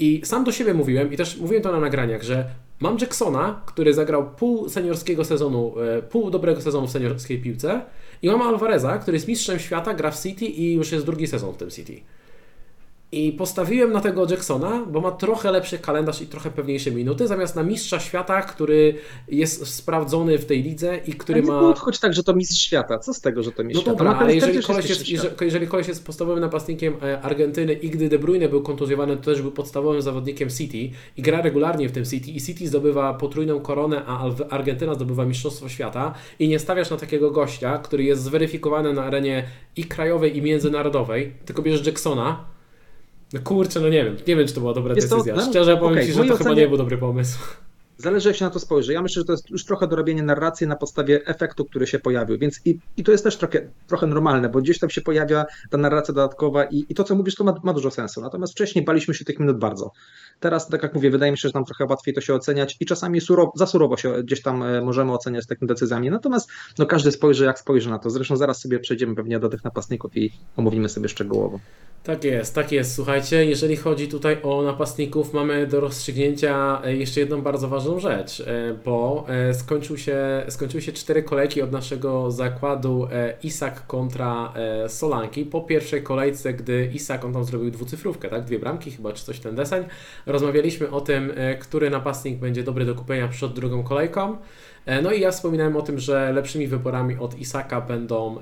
i 0.00 0.20
sam 0.24 0.44
do 0.44 0.52
siebie 0.52 0.74
mówiłem 0.74 1.12
i 1.12 1.16
też 1.16 1.36
mówiłem 1.36 1.62
to 1.62 1.72
na 1.72 1.80
nagraniach, 1.80 2.22
że 2.22 2.44
mam 2.80 2.98
Jacksona, 3.00 3.62
który 3.66 3.94
zagrał 3.94 4.30
pół 4.30 4.68
seniorskiego 4.68 5.24
sezonu, 5.24 5.74
e, 5.78 6.02
pół 6.02 6.30
dobrego 6.30 6.60
sezonu 6.60 6.86
w 6.86 6.90
seniorskiej 6.90 7.42
piłce 7.42 7.82
i 8.22 8.28
mam 8.28 8.42
Alvareza, 8.42 8.98
który 8.98 9.16
jest 9.16 9.28
mistrzem 9.28 9.58
świata, 9.58 9.94
gra 9.94 10.10
w 10.10 10.22
City 10.22 10.44
i 10.44 10.72
już 10.72 10.92
jest 10.92 11.06
drugi 11.06 11.26
sezon 11.26 11.54
w 11.54 11.56
tym 11.56 11.70
City. 11.70 12.00
I 13.12 13.32
postawiłem 13.32 13.92
na 13.92 14.00
tego 14.00 14.26
Jacksona, 14.30 14.86
bo 14.86 15.00
ma 15.00 15.10
trochę 15.10 15.50
lepszy 15.50 15.78
kalendarz 15.78 16.22
i 16.22 16.26
trochę 16.26 16.50
pewniejsze 16.50 16.90
minuty, 16.90 17.26
zamiast 17.26 17.56
na 17.56 17.62
mistrza 17.62 18.00
świata, 18.00 18.42
który 18.42 18.94
jest 19.28 19.66
sprawdzony 19.74 20.38
w 20.38 20.44
tej 20.46 20.62
lidze 20.62 20.96
i 21.06 21.12
który 21.12 21.42
ma. 21.42 21.54
Nie 21.54 21.60
podchodź 21.60 21.98
tak, 21.98 22.14
że 22.14 22.22
to 22.22 22.34
mistrz 22.34 22.60
świata. 22.60 22.98
Co 22.98 23.14
z 23.14 23.20
tego, 23.20 23.42
że 23.42 23.52
to 23.52 23.64
mistrz 23.64 23.76
No 23.76 23.82
świata? 23.82 23.98
dobra, 23.98 24.12
Ma 24.12 24.18
ale 24.18 24.34
jeżeli 24.34 24.62
koleś, 24.62 24.88
jest 24.88 25.08
jeżeli, 25.40 25.66
koleś 25.66 25.88
jest 25.88 26.06
podstawowym 26.06 26.40
napastnikiem 26.40 26.94
e, 27.02 27.20
Argentyny 27.22 27.72
i 27.72 27.90
gdy 27.90 28.08
De 28.08 28.18
Bruyne 28.18 28.48
był 28.48 28.62
kontuzjowany, 28.62 29.16
to 29.16 29.22
też 29.22 29.42
był 29.42 29.52
podstawowym 29.52 30.02
zawodnikiem 30.02 30.50
City 30.50 30.90
i 31.16 31.22
gra 31.22 31.42
regularnie 31.42 31.88
w 31.88 31.92
tym 31.92 32.04
City 32.04 32.30
i 32.30 32.40
City 32.40 32.68
zdobywa 32.68 33.14
potrójną 33.14 33.60
koronę, 33.60 34.02
a 34.06 34.30
Argentyna 34.50 34.94
zdobywa 34.94 35.24
Mistrzostwo 35.24 35.68
Świata 35.68 36.14
i 36.38 36.48
nie 36.48 36.58
stawiasz 36.58 36.90
na 36.90 36.96
takiego 36.96 37.30
gościa, 37.30 37.78
który 37.78 38.04
jest 38.04 38.22
zweryfikowany 38.22 38.92
na 38.92 39.04
arenie 39.04 39.44
i 39.76 39.84
krajowej 39.84 40.36
i 40.36 40.42
międzynarodowej, 40.42 41.32
tylko 41.44 41.62
bierzesz 41.62 41.86
Jacksona, 41.86 42.44
no 43.32 43.40
kurczę, 43.44 43.80
no 43.80 43.88
nie 43.88 44.04
wiem, 44.04 44.16
nie 44.26 44.36
wiem 44.36 44.46
czy 44.48 44.54
to 44.54 44.60
była 44.60 44.74
dobra 44.74 44.94
Jest 44.94 45.10
to- 45.10 45.16
decyzja. 45.16 45.34
no, 45.36 45.50
Szczerze 45.50 45.76
powiem 45.76 45.92
okej, 45.92 46.06
Ci, 46.06 46.12
że 46.12 46.24
to 46.24 46.36
chyba 46.36 46.50
ocenie- 46.50 46.56
nie 46.62 46.68
był 46.68 46.76
dobry 46.76 46.98
pomysł. 46.98 47.38
Zależy 48.00 48.28
jak 48.28 48.36
się 48.36 48.44
na 48.44 48.50
to 48.50 48.60
spojrzy. 48.60 48.92
Ja 48.92 49.02
myślę, 49.02 49.20
że 49.20 49.24
to 49.24 49.32
jest 49.32 49.50
już 49.50 49.64
trochę 49.64 49.86
dorobienie 49.86 50.22
narracji 50.22 50.66
na 50.66 50.76
podstawie 50.76 51.26
efektu, 51.26 51.64
który 51.64 51.86
się 51.86 51.98
pojawił, 51.98 52.38
więc 52.38 52.60
i, 52.64 52.78
i 52.96 53.04
to 53.04 53.12
jest 53.12 53.24
też 53.24 53.36
trochę, 53.36 53.70
trochę 53.86 54.06
normalne, 54.06 54.48
bo 54.48 54.60
gdzieś 54.60 54.78
tam 54.78 54.90
się 54.90 55.00
pojawia 55.00 55.44
ta 55.70 55.78
narracja 55.78 56.14
dodatkowa 56.14 56.64
i, 56.64 56.86
i 56.88 56.94
to, 56.94 57.04
co 57.04 57.14
mówisz, 57.14 57.34
to 57.34 57.44
ma, 57.44 57.54
ma 57.64 57.72
dużo 57.72 57.90
sensu. 57.90 58.20
Natomiast 58.20 58.52
wcześniej 58.52 58.84
baliśmy 58.84 59.14
się 59.14 59.24
tych 59.24 59.40
minut 59.40 59.58
bardzo. 59.58 59.92
Teraz, 60.40 60.68
tak 60.68 60.82
jak 60.82 60.94
mówię, 60.94 61.10
wydaje 61.10 61.32
mi 61.32 61.38
się, 61.38 61.48
że 61.48 61.52
tam 61.52 61.64
trochę 61.64 61.84
łatwiej 61.84 62.14
to 62.14 62.20
się 62.20 62.34
oceniać 62.34 62.76
i 62.80 62.86
czasami 62.86 63.20
surowo, 63.20 63.52
za 63.54 63.66
surowo 63.66 63.96
się 63.96 64.22
gdzieś 64.22 64.42
tam 64.42 64.62
e, 64.62 64.80
możemy 64.80 65.12
oceniać 65.12 65.46
takimi 65.46 65.68
decyzjami. 65.68 66.10
Natomiast 66.10 66.50
no, 66.78 66.86
każdy 66.86 67.12
spojrzy, 67.12 67.44
jak 67.44 67.58
spojrzy 67.58 67.90
na 67.90 67.98
to. 67.98 68.10
Zresztą 68.10 68.36
zaraz 68.36 68.60
sobie 68.60 68.78
przejdziemy 68.78 69.14
pewnie 69.14 69.38
do 69.38 69.48
tych 69.48 69.64
napastników 69.64 70.16
i 70.16 70.32
omówimy 70.56 70.88
sobie 70.88 71.08
szczegółowo. 71.08 71.60
Tak 72.04 72.24
jest, 72.24 72.54
tak 72.54 72.72
jest. 72.72 72.94
Słuchajcie, 72.94 73.44
jeżeli 73.44 73.76
chodzi 73.76 74.08
tutaj 74.08 74.42
o 74.42 74.62
napastników, 74.62 75.32
mamy 75.32 75.66
do 75.66 75.80
rozstrzygnięcia 75.80 76.82
e, 76.84 76.96
jeszcze 76.96 77.20
jedną 77.20 77.42
bardzo 77.42 77.68
ważną 77.68 77.89
rzecz, 77.98 78.40
e, 78.40 78.44
bo 78.84 79.26
e, 79.28 79.54
skończył 79.54 79.98
się, 79.98 80.44
skończyły 80.48 80.82
się 80.82 80.92
cztery 80.92 81.22
kolejki 81.22 81.62
od 81.62 81.72
naszego 81.72 82.30
zakładu 82.30 83.08
e, 83.12 83.34
Isak 83.42 83.86
kontra 83.86 84.54
Solanki. 84.88 85.44
Po 85.44 85.60
pierwszej 85.60 86.02
kolejce, 86.02 86.54
gdy 86.54 86.90
Isak, 86.94 87.24
on 87.24 87.32
tam 87.32 87.44
zrobił 87.44 87.70
dwucyfrówkę, 87.70 88.28
tak? 88.28 88.44
Dwie 88.44 88.58
bramki 88.58 88.90
chyba, 88.90 89.12
czy 89.12 89.24
coś 89.24 89.40
ten 89.40 89.54
deseń. 89.54 89.84
Rozmawialiśmy 90.26 90.90
o 90.90 91.00
tym, 91.00 91.32
który 91.60 91.90
napastnik 91.90 92.38
będzie 92.38 92.62
dobry 92.62 92.84
do 92.84 92.94
kupienia 92.94 93.28
przed 93.28 93.52
drugą 93.52 93.82
kolejką. 93.82 94.36
No 95.02 95.12
i 95.12 95.20
ja 95.20 95.30
wspominałem 95.30 95.76
o 95.76 95.82
tym, 95.82 95.98
że 95.98 96.32
lepszymi 96.32 96.66
wyborami 96.66 97.16
od 97.18 97.38
Isaka 97.38 97.80
będą 97.80 98.36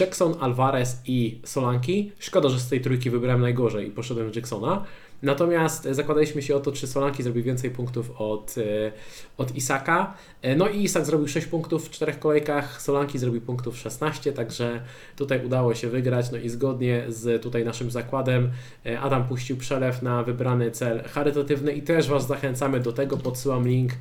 Jackson, 0.00 0.34
Alvarez 0.40 1.02
i 1.06 1.40
Solanki. 1.44 2.12
Szkoda, 2.18 2.48
że 2.48 2.60
z 2.60 2.68
tej 2.68 2.80
trójki 2.80 3.10
wybrałem 3.10 3.40
najgorzej 3.40 3.88
i 3.88 3.90
poszedłem 3.90 4.30
Jacksona. 4.34 4.84
Natomiast 5.22 5.88
zakładaliśmy 5.90 6.42
się 6.42 6.56
o 6.56 6.60
to, 6.60 6.72
czy 6.72 6.86
Solanki 6.86 7.22
zrobi 7.22 7.42
więcej 7.42 7.70
punktów 7.70 8.10
od, 8.18 8.54
e, 8.58 8.92
od 9.36 9.56
Isaka. 9.56 10.14
E, 10.42 10.56
No 10.56 10.68
i 10.68 10.82
Isak 10.82 11.06
zrobił 11.06 11.28
6 11.28 11.46
punktów 11.46 11.86
w 11.86 11.90
czterech 11.90 12.18
kolejkach, 12.18 12.82
Solanki 12.82 13.18
zrobił 13.18 13.40
punktów 13.40 13.78
16, 13.78 14.32
także 14.32 14.80
tutaj 15.16 15.46
udało 15.46 15.74
się 15.74 15.88
wygrać. 15.88 16.30
No 16.30 16.38
i 16.38 16.48
zgodnie 16.48 17.04
z 17.08 17.42
tutaj 17.42 17.64
naszym 17.64 17.90
zakładem 17.90 18.50
e, 18.86 19.00
Adam 19.00 19.28
puścił 19.28 19.56
przelew 19.56 20.02
na 20.02 20.22
wybrany 20.22 20.70
cel 20.70 21.02
charytatywny 21.04 21.72
i 21.72 21.82
też 21.82 22.08
Was 22.08 22.26
zachęcamy 22.26 22.80
do 22.80 22.92
tego. 22.92 23.16
Podsyłam 23.16 23.68
link 23.68 23.92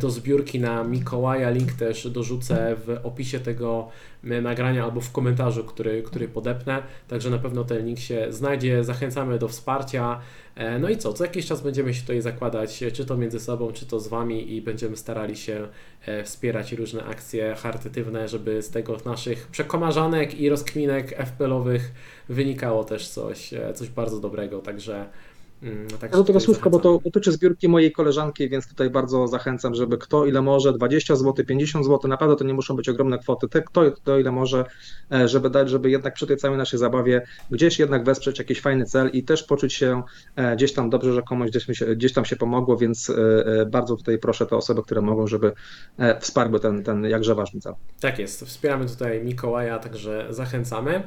do 0.00 0.10
zbiórki 0.10 0.60
na 0.60 0.84
Mikołaja. 0.84 1.50
Link 1.50 1.72
też 1.72 2.08
dorzucę 2.10 2.76
w 2.86 3.00
opisie 3.02 3.40
tego 3.40 3.88
nagrania 4.42 4.84
albo 4.84 5.00
w 5.00 5.12
komentarzu, 5.12 5.64
który, 5.64 6.02
który 6.02 6.28
podepnę. 6.28 6.82
Także 7.08 7.30
na 7.30 7.38
pewno 7.38 7.64
ten 7.64 7.86
link 7.86 7.98
się 7.98 8.26
znajdzie. 8.30 8.84
Zachęcamy 8.84 9.38
do 9.38 9.48
wsparcia. 9.48 10.20
E, 10.54 10.78
No 10.78 10.88
i 10.88 10.96
co? 10.96 11.12
Co 11.12 11.24
jakiś 11.24 11.46
czas 11.46 11.60
będziemy 11.60 11.94
się 11.94 12.00
tutaj 12.00 12.20
zakładać, 12.20 12.82
e, 12.82 12.92
czy 12.92 13.04
to 13.06 13.16
między 13.16 13.40
sobą, 13.40 13.72
czy 13.72 13.86
to 13.86 14.00
z 14.00 14.08
Wami 14.08 14.56
i 14.56 14.62
będziemy 14.62 14.96
starali 14.96 15.36
się 15.36 15.68
e, 16.06 16.24
wspierać 16.24 16.72
różne 16.72 17.04
akcje 17.04 17.54
charytatywne, 17.54 18.28
żeby 18.28 18.62
z 18.62 18.70
tego 18.70 18.96
naszych 19.04 19.46
przekomarzanek 19.46 20.40
i 20.40 20.48
rozkminek 20.48 21.18
FPL-owych 21.18 21.92
wynikało 22.28 22.84
też 22.84 23.08
coś, 23.08 23.54
e, 23.54 23.72
coś 23.74 23.88
bardzo 23.88 24.20
dobrego. 24.20 24.58
Także. 24.58 25.06
Mm, 25.62 25.86
Ja 26.02 26.08
do 26.08 26.24
tego 26.24 26.24
tutaj 26.24 26.40
słówka, 26.40 26.70
bo 26.70 26.78
to 26.78 27.00
dotyczy 27.04 27.32
zbiórki 27.32 27.68
mojej 27.68 27.92
koleżanki, 27.92 28.48
więc 28.48 28.68
tutaj 28.68 28.90
bardzo 28.90 29.26
zachęcam, 29.26 29.74
żeby 29.74 29.98
kto 29.98 30.26
ile 30.26 30.42
może, 30.42 30.72
20 30.72 31.16
zł, 31.16 31.44
50 31.46 31.84
zł, 31.84 32.10
naprawdę 32.10 32.36
to 32.36 32.44
nie 32.44 32.54
muszą 32.54 32.76
być 32.76 32.88
ogromne 32.88 33.18
kwoty, 33.18 33.48
te, 33.48 33.62
kto, 33.62 33.92
kto 33.92 34.18
ile 34.18 34.32
może, 34.32 34.64
e, 35.12 35.28
żeby 35.28 35.50
dać, 35.50 35.70
żeby 35.70 35.90
jednak 35.90 36.14
przy 36.14 36.26
tej 36.26 36.36
całej 36.36 36.58
naszej 36.58 36.78
zabawie 36.78 37.26
gdzieś 37.50 37.78
jednak 37.78 38.04
wesprzeć 38.04 38.38
jakiś 38.38 38.60
fajny 38.60 38.84
cel 38.84 39.10
i 39.12 39.24
też 39.24 39.42
poczuć 39.42 39.74
się 39.74 40.02
e, 40.36 40.56
gdzieś 40.56 40.72
tam 40.72 40.90
dobrze, 40.90 41.12
że 41.12 41.22
komuś 41.22 41.50
gdzieś, 41.50 41.78
się, 41.78 41.86
gdzieś 41.86 42.12
tam 42.12 42.24
się 42.24 42.36
pomogło, 42.36 42.76
więc 42.76 43.10
e, 43.10 43.66
bardzo 43.66 43.96
tutaj 43.96 44.18
proszę 44.18 44.46
te 44.46 44.56
osoby, 44.56 44.82
które 44.82 45.00
mogą, 45.00 45.26
żeby 45.26 45.52
wsparły 46.20 46.60
ten, 46.60 46.82
ten 46.82 47.04
jakże 47.04 47.34
ważny 47.34 47.60
cel. 47.60 47.72
Tak 48.00 48.18
jest, 48.18 48.44
wspieramy 48.44 48.86
tutaj 48.86 49.24
Mikołaja, 49.24 49.78
także 49.78 50.26
zachęcamy. 50.30 51.02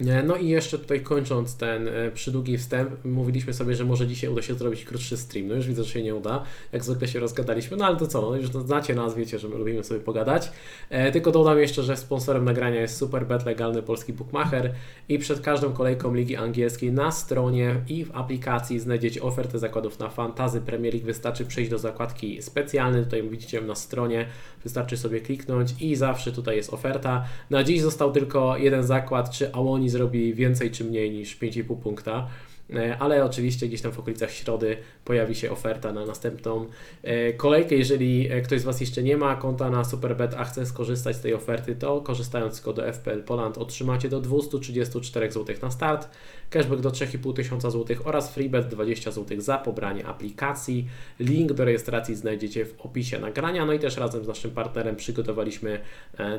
No 0.00 0.36
i 0.36 0.48
jeszcze 0.48 0.78
tutaj 0.78 1.00
kończąc 1.00 1.56
ten 1.56 1.88
e, 1.88 2.10
przydługi 2.10 2.58
wstęp, 2.58 3.04
mówiliśmy 3.04 3.52
sobie, 3.52 3.74
że 3.74 3.84
może 3.84 4.06
dzisiaj 4.06 4.30
uda 4.30 4.42
się 4.42 4.54
zrobić 4.54 4.84
krótszy 4.84 5.16
stream. 5.16 5.48
No 5.48 5.54
już 5.54 5.66
widzę, 5.66 5.84
że 5.84 5.90
się 5.90 6.02
nie 6.02 6.14
uda. 6.14 6.42
Jak 6.72 6.84
zwykle 6.84 7.08
się 7.08 7.20
rozgadaliśmy, 7.20 7.76
no 7.76 7.86
ale 7.86 7.96
to 7.96 8.06
co, 8.06 8.20
no 8.20 8.36
już 8.36 8.46
znacie 8.46 8.94
nas, 8.94 9.14
wiecie, 9.14 9.38
że 9.38 9.48
my 9.48 9.56
lubimy 9.56 9.84
sobie 9.84 10.00
pogadać. 10.00 10.50
E, 10.90 11.12
tylko 11.12 11.30
dodam 11.30 11.58
jeszcze, 11.58 11.82
że 11.82 11.96
sponsorem 11.96 12.44
nagrania 12.44 12.80
jest 12.80 12.96
Superbet, 12.96 13.46
legalny 13.46 13.82
polski 13.82 14.12
bookmacher 14.12 14.72
i 15.08 15.18
przed 15.18 15.40
każdą 15.40 15.72
kolejką 15.72 16.14
Ligi 16.14 16.36
Angielskiej 16.36 16.92
na 16.92 17.10
stronie 17.10 17.76
i 17.88 18.04
w 18.04 18.16
aplikacji 18.16 18.80
znajdziecie 18.80 19.22
ofertę 19.22 19.58
zakładów 19.58 19.98
na 19.98 20.08
Fantazy 20.08 20.60
Premier 20.60 20.94
League. 20.94 21.06
Wystarczy 21.06 21.44
przejść 21.44 21.70
do 21.70 21.78
zakładki 21.78 22.42
specjalnej, 22.42 23.04
tutaj 23.04 23.28
widzicie 23.28 23.60
na 23.60 23.74
stronie, 23.74 24.26
wystarczy 24.62 24.96
sobie 24.96 25.20
kliknąć 25.20 25.74
i 25.80 25.96
zawsze 25.96 26.32
tutaj 26.32 26.56
jest 26.56 26.72
oferta. 26.72 27.24
Na 27.50 27.64
dziś 27.64 27.80
został 27.80 28.12
tylko 28.12 28.56
jeden 28.56 28.84
zakład, 28.84 29.30
czy 29.30 29.52
Awoni 29.84 29.90
zrobi 29.90 30.34
więcej 30.34 30.70
czy 30.70 30.84
mniej 30.84 31.10
niż 31.10 31.38
5,5 31.38 31.76
punkta. 31.76 32.28
E, 32.70 32.98
Ale 32.98 33.24
oczywiście 33.24 33.68
gdzieś 33.68 33.82
tam 33.82 33.92
w 33.92 33.98
okolicach 33.98 34.30
środy 34.30 34.76
pojawi 35.04 35.34
się 35.34 35.50
oferta 35.50 35.92
na 35.92 36.06
następną 36.06 36.66
e, 37.02 37.32
kolejkę. 37.32 37.74
Jeżeli 37.74 38.32
e, 38.32 38.40
ktoś 38.40 38.60
z 38.60 38.64
Was 38.64 38.80
jeszcze 38.80 39.02
nie 39.02 39.16
ma 39.16 39.36
konta 39.36 39.70
na 39.70 39.84
Superbet, 39.84 40.34
a 40.34 40.44
chce 40.44 40.66
skorzystać 40.66 41.16
z 41.16 41.20
tej 41.20 41.34
oferty, 41.34 41.76
to 41.76 42.00
korzystając 42.00 42.54
z 42.54 42.60
kodu 42.60 42.82
FPL 42.92 43.22
Poland 43.22 43.58
otrzymacie 43.58 44.08
do 44.08 44.20
234 44.20 45.32
zł 45.32 45.56
na 45.62 45.70
start, 45.70 46.08
cashback 46.50 46.80
do 46.82 46.90
3,5 46.90 47.34
tysiąca 47.34 47.70
zł 47.70 47.96
oraz 48.04 48.34
freebet 48.34 48.68
20 48.68 49.10
zł 49.10 49.40
za 49.40 49.58
pobranie 49.58 50.06
aplikacji. 50.06 50.88
Link 51.20 51.52
do 51.52 51.64
rejestracji 51.64 52.14
znajdziecie 52.14 52.64
w 52.64 52.80
opisie 52.80 53.18
nagrania. 53.18 53.66
No 53.66 53.72
i 53.72 53.78
też 53.78 53.96
razem 53.96 54.24
z 54.24 54.28
naszym 54.28 54.50
partnerem 54.50 54.96
przygotowaliśmy 54.96 55.80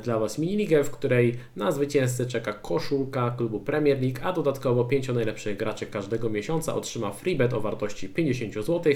dla 0.03 0.19
Was 0.19 0.37
miniligę, 0.37 0.83
w 0.83 0.91
której 0.91 1.37
na 1.55 1.71
zwycięzcę 1.71 2.25
czeka 2.25 2.53
koszulka 2.53 3.31
klubu 3.37 3.59
Premier 3.59 4.01
League, 4.01 4.19
a 4.23 4.33
dodatkowo 4.33 4.85
5 4.85 5.07
najlepszych 5.07 5.57
graczy 5.57 5.85
każdego 5.85 6.14
miesiąca 6.29 6.75
otrzyma 6.75 7.11
freebet 7.11 7.53
o 7.53 7.61
wartości 7.61 8.09
50 8.09 8.53
zł. 8.53 8.93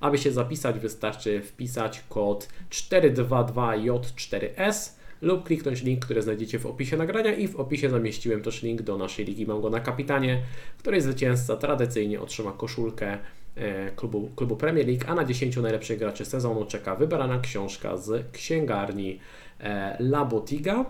Aby 0.00 0.18
się 0.18 0.32
zapisać, 0.32 0.78
wystarczy 0.78 1.42
wpisać 1.42 2.02
kod 2.08 2.48
422J4S 2.70 4.90
lub 5.22 5.44
kliknąć 5.44 5.82
link, 5.82 6.04
który 6.04 6.22
znajdziecie 6.22 6.58
w 6.58 6.66
opisie 6.66 6.96
nagrania 6.96 7.34
i 7.34 7.48
w 7.48 7.56
opisie 7.56 7.90
zamieściłem 7.90 8.42
też 8.42 8.62
link 8.62 8.82
do 8.82 8.98
naszej 8.98 9.24
ligi 9.24 9.46
Mam 9.46 9.60
go 9.60 9.70
na 9.70 9.80
kapitanie, 9.80 10.42
której 10.78 11.00
zwycięzca 11.00 11.56
tradycyjnie 11.56 12.20
otrzyma 12.20 12.52
koszulkę 12.52 13.18
e, 13.56 13.90
klubu, 13.90 14.30
klubu 14.36 14.56
Premier 14.56 14.86
League, 14.86 15.04
a 15.06 15.14
na 15.14 15.24
10 15.24 15.56
najlepszych 15.56 15.98
graczy 15.98 16.24
sezonu 16.24 16.64
czeka 16.64 16.96
wybrana 16.96 17.38
książka 17.38 17.96
z 17.96 18.32
księgarni 18.32 19.18
e, 19.60 19.96
La 20.00 20.24
Botiga. 20.24 20.84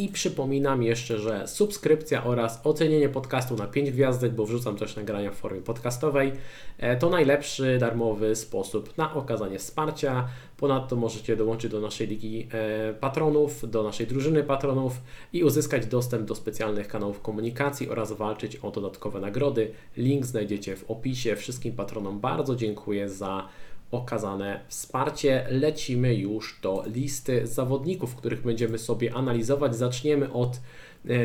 I 0.00 0.08
przypominam 0.08 0.82
jeszcze, 0.82 1.18
że 1.18 1.48
subskrypcja 1.48 2.24
oraz 2.24 2.60
ocenienie 2.64 3.08
podcastu 3.08 3.56
na 3.56 3.66
5 3.66 3.90
gwiazdek, 3.90 4.32
bo 4.32 4.46
wrzucam 4.46 4.76
też 4.76 4.96
nagrania 4.96 5.30
w 5.30 5.34
formie 5.34 5.60
podcastowej, 5.60 6.32
e, 6.78 6.96
to 6.96 7.10
najlepszy 7.10 7.78
darmowy 7.80 8.36
sposób 8.36 8.98
na 8.98 9.14
okazanie 9.14 9.58
wsparcia. 9.58 10.28
Ponadto 10.56 10.96
możecie 10.96 11.36
dołączyć 11.36 11.70
do 11.70 11.80
naszej 11.80 12.06
ligi 12.06 12.48
e, 12.52 12.94
patronów, 12.94 13.70
do 13.70 13.82
naszej 13.82 14.06
drużyny 14.06 14.44
patronów 14.44 15.00
i 15.32 15.44
uzyskać 15.44 15.86
dostęp 15.86 16.28
do 16.28 16.34
specjalnych 16.34 16.88
kanałów 16.88 17.20
komunikacji 17.20 17.90
oraz 17.90 18.12
walczyć 18.12 18.56
o 18.56 18.70
dodatkowe 18.70 19.20
nagrody. 19.20 19.70
Link 19.96 20.26
znajdziecie 20.26 20.76
w 20.76 20.90
opisie. 20.90 21.36
Wszystkim 21.36 21.72
patronom 21.72 22.20
bardzo 22.20 22.56
dziękuję 22.56 23.08
za 23.08 23.48
okazane 23.90 24.60
wsparcie. 24.68 25.46
Lecimy 25.50 26.14
już 26.14 26.58
do 26.62 26.84
listy 26.86 27.46
zawodników, 27.46 28.16
których 28.16 28.42
będziemy 28.42 28.78
sobie 28.78 29.14
analizować. 29.14 29.76
Zaczniemy 29.76 30.32
od 30.32 30.60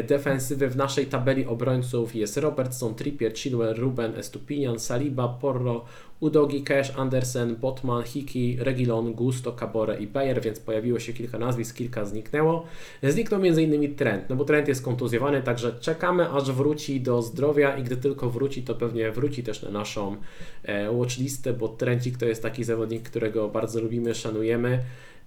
defensywy 0.07 0.69
w 0.69 0.75
naszej 0.75 1.05
tabeli 1.05 1.45
obrońców 1.45 2.15
jest 2.15 2.37
Robertson, 2.37 2.95
Trippier, 2.95 3.33
Chilwell, 3.33 3.75
Ruben, 3.75 4.15
Estupinian, 4.15 4.79
Saliba, 4.79 5.27
Porro, 5.27 5.85
Udogi, 6.23 6.63
Cash, 6.63 6.93
Andersen, 6.97 7.55
Botman, 7.55 8.03
Hiki, 8.03 8.57
Regilon, 8.59 9.13
Gusto, 9.13 9.51
Cabore 9.51 9.99
i 9.99 10.07
Bayer, 10.07 10.41
więc 10.41 10.59
pojawiło 10.59 10.99
się 10.99 11.13
kilka 11.13 11.39
nazwisk, 11.39 11.75
kilka 11.75 12.05
zniknęło. 12.05 12.65
Zniknął 13.03 13.41
m.in. 13.45 13.95
Trent, 13.95 14.29
no 14.29 14.35
bo 14.35 14.45
Trent 14.45 14.67
jest 14.67 14.83
kontuzjowany, 14.83 15.41
także 15.41 15.73
czekamy 15.79 16.29
aż 16.29 16.51
wróci 16.51 17.01
do 17.01 17.21
zdrowia 17.21 17.77
i 17.77 17.83
gdy 17.83 17.97
tylko 17.97 18.29
wróci, 18.29 18.63
to 18.63 18.75
pewnie 18.75 19.11
wróci 19.11 19.43
też 19.43 19.61
na 19.61 19.71
naszą 19.71 20.17
e, 20.63 20.91
watchlistę, 20.91 21.53
bo 21.53 21.67
Trencik 21.67 22.17
to 22.17 22.25
jest 22.25 22.41
taki 22.41 22.63
zawodnik, 22.63 23.09
którego 23.09 23.49
bardzo 23.49 23.81
lubimy, 23.81 24.15
szanujemy. 24.15 24.79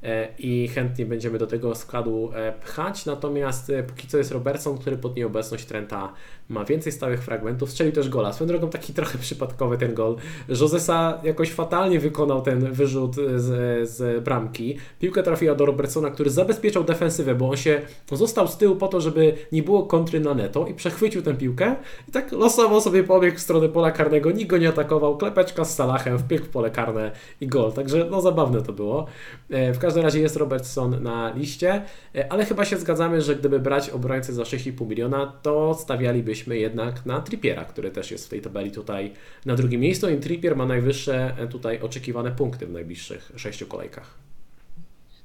E, 0.02 0.28
i 0.38 0.68
chętnie 0.68 1.06
będziemy 1.06 1.38
do 1.38 1.46
tego 1.46 1.74
składu 1.74 2.30
e, 2.34 2.52
pchać. 2.52 3.06
Natomiast 3.06 3.70
e, 3.70 3.82
póki 3.82 4.08
co 4.08 4.18
jest 4.18 4.30
Robertson, 4.30 4.78
który 4.78 4.98
pod 4.98 5.16
nieobecność 5.16 5.64
Trenta 5.64 6.12
ma 6.48 6.64
więcej 6.64 6.92
stałych 6.92 7.22
fragmentów. 7.22 7.70
Strzelił 7.70 7.92
też 7.92 8.08
gola. 8.08 8.32
Swoją 8.32 8.48
drogą 8.48 8.70
taki 8.70 8.92
trochę 8.98 9.18
przypadkowy 9.18 9.78
ten 9.78 9.94
gol. 9.94 10.16
Josesa 10.48 11.20
jakoś 11.22 11.52
fatalnie 11.52 12.00
wykonał 12.00 12.42
ten 12.42 12.72
wyrzut 12.72 13.14
z, 13.14 13.90
z 13.90 14.24
bramki. 14.24 14.76
Piłka 15.00 15.22
trafiła 15.22 15.54
do 15.54 15.66
Robertsona, 15.66 16.10
który 16.10 16.30
zabezpieczał 16.30 16.84
defensywę, 16.84 17.34
bo 17.34 17.50
on 17.50 17.56
się 17.56 17.80
został 18.12 18.48
z 18.48 18.56
tyłu 18.56 18.76
po 18.76 18.88
to, 18.88 19.00
żeby 19.00 19.34
nie 19.52 19.62
było 19.62 19.82
kontry 19.82 20.20
na 20.20 20.34
neto 20.34 20.66
i 20.66 20.74
przechwycił 20.74 21.22
tę 21.22 21.34
piłkę 21.34 21.76
i 22.08 22.12
tak 22.12 22.32
losowo 22.32 22.80
sobie 22.80 23.04
pobiegł 23.04 23.36
w 23.36 23.40
stronę 23.40 23.68
pola 23.68 23.90
karnego. 23.90 24.30
Nikt 24.30 24.50
go 24.50 24.58
nie 24.58 24.68
atakował. 24.68 25.16
Klepeczka 25.16 25.64
z 25.64 25.74
Salahem, 25.74 26.18
wbiegł 26.18 26.44
w 26.44 26.48
pole 26.48 26.70
karne 26.70 27.10
i 27.40 27.46
gol. 27.46 27.72
Także 27.72 28.06
no 28.10 28.20
zabawne 28.20 28.62
to 28.62 28.72
było. 28.72 29.06
W 29.50 29.78
każdym 29.86 30.02
razie 30.02 30.20
jest 30.20 30.36
Robertson 30.36 31.02
na 31.02 31.32
liście, 31.34 31.82
e, 32.14 32.32
ale 32.32 32.44
chyba 32.44 32.64
się 32.64 32.76
zgadzamy, 32.76 33.22
że 33.22 33.36
gdyby 33.36 33.60
brać 33.60 33.90
obrońcę 33.90 34.32
za 34.32 34.42
6,5 34.42 34.88
miliona, 34.88 35.32
to 35.42 35.74
stawialibyśmy 35.74 36.58
jednak 36.58 37.06
na 37.06 37.20
Trippiera, 37.20 37.64
który 37.64 37.90
też 37.90 38.10
jest 38.10 38.26
w 38.26 38.28
tej 38.28 38.40
tabeli 38.40 38.70
tutaj 38.70 39.12
na 39.44 39.54
drugim 39.54 39.80
miejscu 39.80 40.08
i 40.08 40.16
Trippier 40.16 40.56
ma 40.56 40.66
najwyższe 40.66 41.34
e, 41.38 41.48
tutaj 41.48 41.80
oczekiwane 41.80 42.30
punkty 42.30 42.66
w 42.66 42.72
najbliższych 42.72 43.32
sześciu 43.36 43.66
kolejkach. 43.66 44.14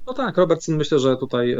No 0.07 0.13
tak, 0.13 0.37
Robertson 0.37 0.75
myślę, 0.75 0.99
że 0.99 1.17
tutaj 1.17 1.53
e, 1.53 1.57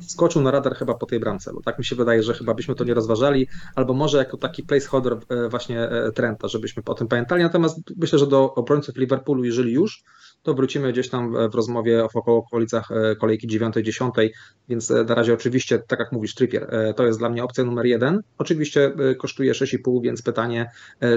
skoczył 0.00 0.42
na 0.42 0.50
radar 0.50 0.74
chyba 0.76 0.94
po 0.94 1.06
tej 1.06 1.20
bramce, 1.20 1.52
bo 1.54 1.62
tak 1.62 1.78
mi 1.78 1.84
się 1.84 1.96
wydaje, 1.96 2.22
że 2.22 2.34
chyba 2.34 2.54
byśmy 2.54 2.74
to 2.74 2.84
nie 2.84 2.94
rozważali, 2.94 3.46
albo 3.74 3.94
może 3.94 4.18
jako 4.18 4.36
taki 4.36 4.62
placeholder 4.62 5.16
właśnie 5.50 5.88
Trenta, 6.14 6.48
żebyśmy 6.48 6.82
o 6.86 6.94
tym 6.94 7.08
pamiętali. 7.08 7.42
Natomiast 7.42 7.78
myślę, 7.96 8.18
że 8.18 8.26
do 8.26 8.54
obrońców 8.54 8.96
Liverpoolu, 8.96 9.44
jeżeli 9.44 9.72
już, 9.72 10.04
to 10.42 10.54
wrócimy 10.54 10.92
gdzieś 10.92 11.08
tam 11.08 11.50
w 11.50 11.54
rozmowie 11.54 12.06
w 12.12 12.16
około 12.16 12.38
okolicach 12.38 12.90
e, 12.90 13.16
kolejki 13.16 13.48
9-10, 13.48 14.28
więc 14.68 14.90
e, 14.90 15.04
na 15.04 15.14
razie 15.14 15.34
oczywiście, 15.34 15.78
tak 15.78 15.98
jak 15.98 16.12
mówisz, 16.12 16.34
Trippier, 16.34 16.74
e, 16.74 16.94
to 16.94 17.06
jest 17.06 17.18
dla 17.18 17.28
mnie 17.28 17.44
opcja 17.44 17.64
numer 17.64 17.86
jeden. 17.86 18.22
Oczywiście 18.38 18.92
kosztuje 19.18 19.52
6,5, 19.52 20.02
więc 20.02 20.22
pytanie, 20.22 20.70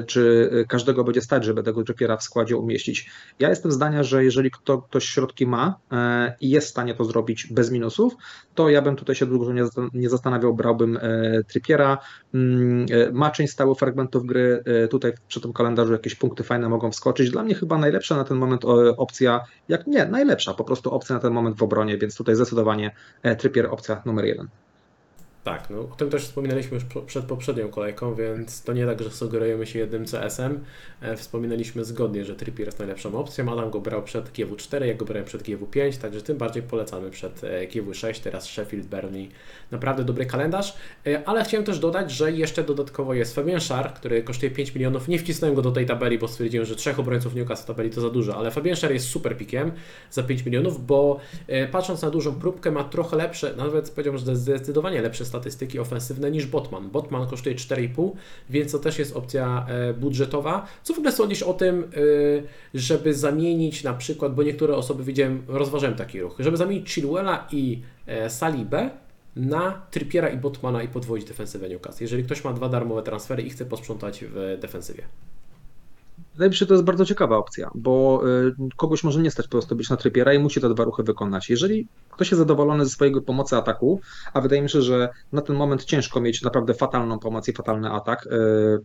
czy 0.07 0.51
każdego 0.69 1.03
będzie 1.03 1.21
stać, 1.21 1.45
żeby 1.45 1.63
tego 1.63 1.83
Trippiera 1.83 2.17
w 2.17 2.23
składzie 2.23 2.57
umieścić. 2.57 3.09
Ja 3.39 3.49
jestem 3.49 3.71
zdania, 3.71 4.03
że 4.03 4.23
jeżeli 4.23 4.51
kto, 4.51 4.81
ktoś 4.81 5.05
środki 5.05 5.47
ma 5.47 5.79
i 6.41 6.49
jest 6.49 6.67
w 6.67 6.69
stanie 6.69 6.95
to 6.95 7.05
zrobić 7.05 7.47
bez 7.51 7.71
minusów, 7.71 8.13
to 8.55 8.69
ja 8.69 8.81
bym 8.81 8.95
tutaj 8.95 9.15
się 9.15 9.25
długo 9.25 9.53
nie 9.93 10.09
zastanawiał, 10.09 10.53
brałbym 10.53 10.99
Trippiera. 11.47 11.97
Mm, 12.33 12.85
ma 13.13 13.31
część 13.31 13.53
stałych 13.53 13.77
fragmentów 13.77 14.25
gry, 14.25 14.63
tutaj 14.89 15.13
przy 15.27 15.41
tym 15.41 15.53
kalendarzu 15.53 15.93
jakieś 15.93 16.15
punkty 16.15 16.43
fajne 16.43 16.69
mogą 16.69 16.91
wskoczyć. 16.91 17.31
Dla 17.31 17.43
mnie 17.43 17.55
chyba 17.55 17.77
najlepsza 17.77 18.15
na 18.15 18.23
ten 18.23 18.37
moment 18.37 18.65
opcja 18.97 19.12
opcja, 19.13 19.41
jak 19.69 19.87
nie, 19.87 20.05
najlepsza 20.05 20.53
po 20.53 20.63
prostu 20.63 20.91
opcja 20.91 21.15
na 21.15 21.21
ten 21.21 21.33
moment 21.33 21.57
w 21.57 21.63
obronie, 21.63 21.97
więc 21.97 22.15
tutaj 22.15 22.35
zdecydowanie 22.35 22.91
e, 23.23 23.35
Trippier 23.35 23.67
opcja 23.71 24.01
numer 24.05 24.25
jeden. 24.25 24.47
Tak, 25.43 25.69
no, 25.69 25.79
o 25.79 25.95
tym 25.97 26.09
też 26.09 26.23
wspominaliśmy 26.23 26.73
już 26.73 26.83
przed 27.05 27.25
poprzednią 27.25 27.69
kolejką, 27.69 28.15
więc 28.15 28.63
to 28.63 28.73
nie 28.73 28.85
tak, 28.85 29.03
że 29.03 29.11
sugerujemy 29.11 29.65
się 29.65 29.79
jednym 29.79 30.05
CS-em. 30.05 30.63
E, 31.01 31.17
wspominaliśmy 31.17 31.85
zgodnie, 31.85 32.25
że 32.25 32.35
Trippier 32.35 32.65
jest 32.65 32.79
najlepszą 32.79 33.15
opcją. 33.15 33.53
Adam 33.53 33.69
go 33.69 33.79
brał 33.79 34.03
przed 34.03 34.29
GW4, 34.29 34.83
ja 34.83 34.93
go 34.93 35.05
brałem 35.05 35.25
przed 35.25 35.43
GW5, 35.43 35.97
także 35.97 36.21
tym 36.21 36.37
bardziej 36.37 36.63
polecamy 36.63 37.11
przed 37.11 37.43
e, 37.43 37.67
GW6, 37.67 38.19
teraz 38.23 38.45
Sheffield, 38.45 38.87
Burnley. 38.87 39.29
Naprawdę 39.71 40.03
dobry 40.03 40.25
kalendarz, 40.25 40.77
e, 41.07 41.27
ale 41.27 41.43
chciałem 41.43 41.65
też 41.65 41.79
dodać, 41.79 42.11
że 42.11 42.31
jeszcze 42.31 42.63
dodatkowo 42.63 43.13
jest 43.13 43.35
Fabian 43.35 43.61
Schär, 43.61 43.93
który 43.93 44.23
kosztuje 44.23 44.51
5 44.51 44.75
milionów. 44.75 45.07
Nie 45.07 45.19
wcisnąłem 45.19 45.55
go 45.55 45.61
do 45.61 45.71
tej 45.71 45.85
tabeli, 45.85 46.19
bo 46.19 46.27
stwierdziłem, 46.27 46.65
że 46.65 46.75
trzech 46.75 46.99
obrońców 46.99 47.35
Newcastle 47.35 47.67
tabeli 47.67 47.89
to 47.89 48.01
za 48.01 48.09
dużo, 48.09 48.37
ale 48.37 48.51
Fabian 48.51 48.75
Schär 48.75 48.91
jest 48.91 49.07
super 49.07 49.37
pikiem 49.37 49.71
za 50.11 50.23
5 50.23 50.45
milionów, 50.45 50.85
bo 50.85 51.19
patrząc 51.71 52.01
na 52.01 52.09
dużą 52.09 52.35
próbkę 52.35 52.71
ma 52.71 52.83
trochę 52.83 53.17
lepsze, 53.17 53.55
nawet 53.55 53.89
powiedziałbym, 53.89 54.25
że 54.25 54.35
zdecydowanie 54.35 55.01
lepsze 55.01 55.25
statystyki 55.33 55.79
ofensywne 55.79 56.31
niż 56.31 56.45
Botman. 56.45 56.89
Botman 56.89 57.27
kosztuje 57.27 57.55
4,5, 57.55 58.11
więc 58.49 58.71
to 58.71 58.79
też 58.79 58.99
jest 58.99 59.15
opcja 59.15 59.65
e, 59.69 59.93
budżetowa. 59.93 60.67
Co 60.83 60.93
w 60.93 60.97
ogóle 60.97 61.11
sądzisz 61.11 61.43
o 61.43 61.53
tym, 61.53 61.83
e, 61.83 61.87
żeby 62.73 63.13
zamienić 63.13 63.83
na 63.83 63.93
przykład, 63.93 64.35
bo 64.35 64.43
niektóre 64.43 64.75
osoby 64.75 65.03
widziałem, 65.03 65.43
rozważałem 65.47 65.95
taki 65.95 66.21
ruch, 66.21 66.35
żeby 66.39 66.57
zamienić 66.57 66.93
Chilwella 66.93 67.47
i 67.51 67.81
e, 68.07 68.29
Salibę 68.29 68.89
na 69.35 69.81
Trippiera 69.91 70.29
i 70.29 70.37
Botmana 70.37 70.83
i 70.83 70.87
podwoić 70.87 71.25
defensywę 71.25 71.69
Newcastle, 71.69 72.03
jeżeli 72.03 72.23
ktoś 72.23 72.43
ma 72.43 72.53
dwa 72.53 72.69
darmowe 72.69 73.03
transfery 73.03 73.43
i 73.43 73.49
chce 73.49 73.65
posprzątać 73.65 74.25
w 74.27 74.57
defensywie. 74.61 75.03
Wydaje 76.33 76.49
mi 76.49 76.55
się, 76.55 76.59
że 76.59 76.65
to 76.65 76.73
jest 76.73 76.83
bardzo 76.83 77.05
ciekawa 77.05 77.37
opcja, 77.37 77.71
bo 77.75 78.21
y, 78.47 78.53
kogoś 78.75 79.03
może 79.03 79.21
nie 79.21 79.31
stać 79.31 79.45
po 79.45 79.51
prostu 79.51 79.75
być 79.75 79.89
na 79.89 79.97
trybiera 79.97 80.33
i 80.33 80.39
musi 80.39 80.61
te 80.61 80.69
dwa 80.69 80.83
ruchy 80.83 81.03
wykonać. 81.03 81.49
Jeżeli 81.49 81.87
ktoś 82.11 82.31
jest 82.31 82.39
zadowolony 82.39 82.85
ze 82.85 82.91
swojego 82.91 83.21
pomocy 83.21 83.55
ataku, 83.55 84.01
a 84.33 84.41
wydaje 84.41 84.61
mi 84.61 84.69
się, 84.69 84.81
że 84.81 85.09
na 85.31 85.41
ten 85.41 85.55
moment 85.55 85.83
ciężko 85.83 86.21
mieć 86.21 86.41
naprawdę 86.41 86.73
fatalną 86.73 87.19
pomoc 87.19 87.47
i 87.47 87.53
fatalny 87.53 87.91
atak, 87.91 88.27
y, 88.27 88.29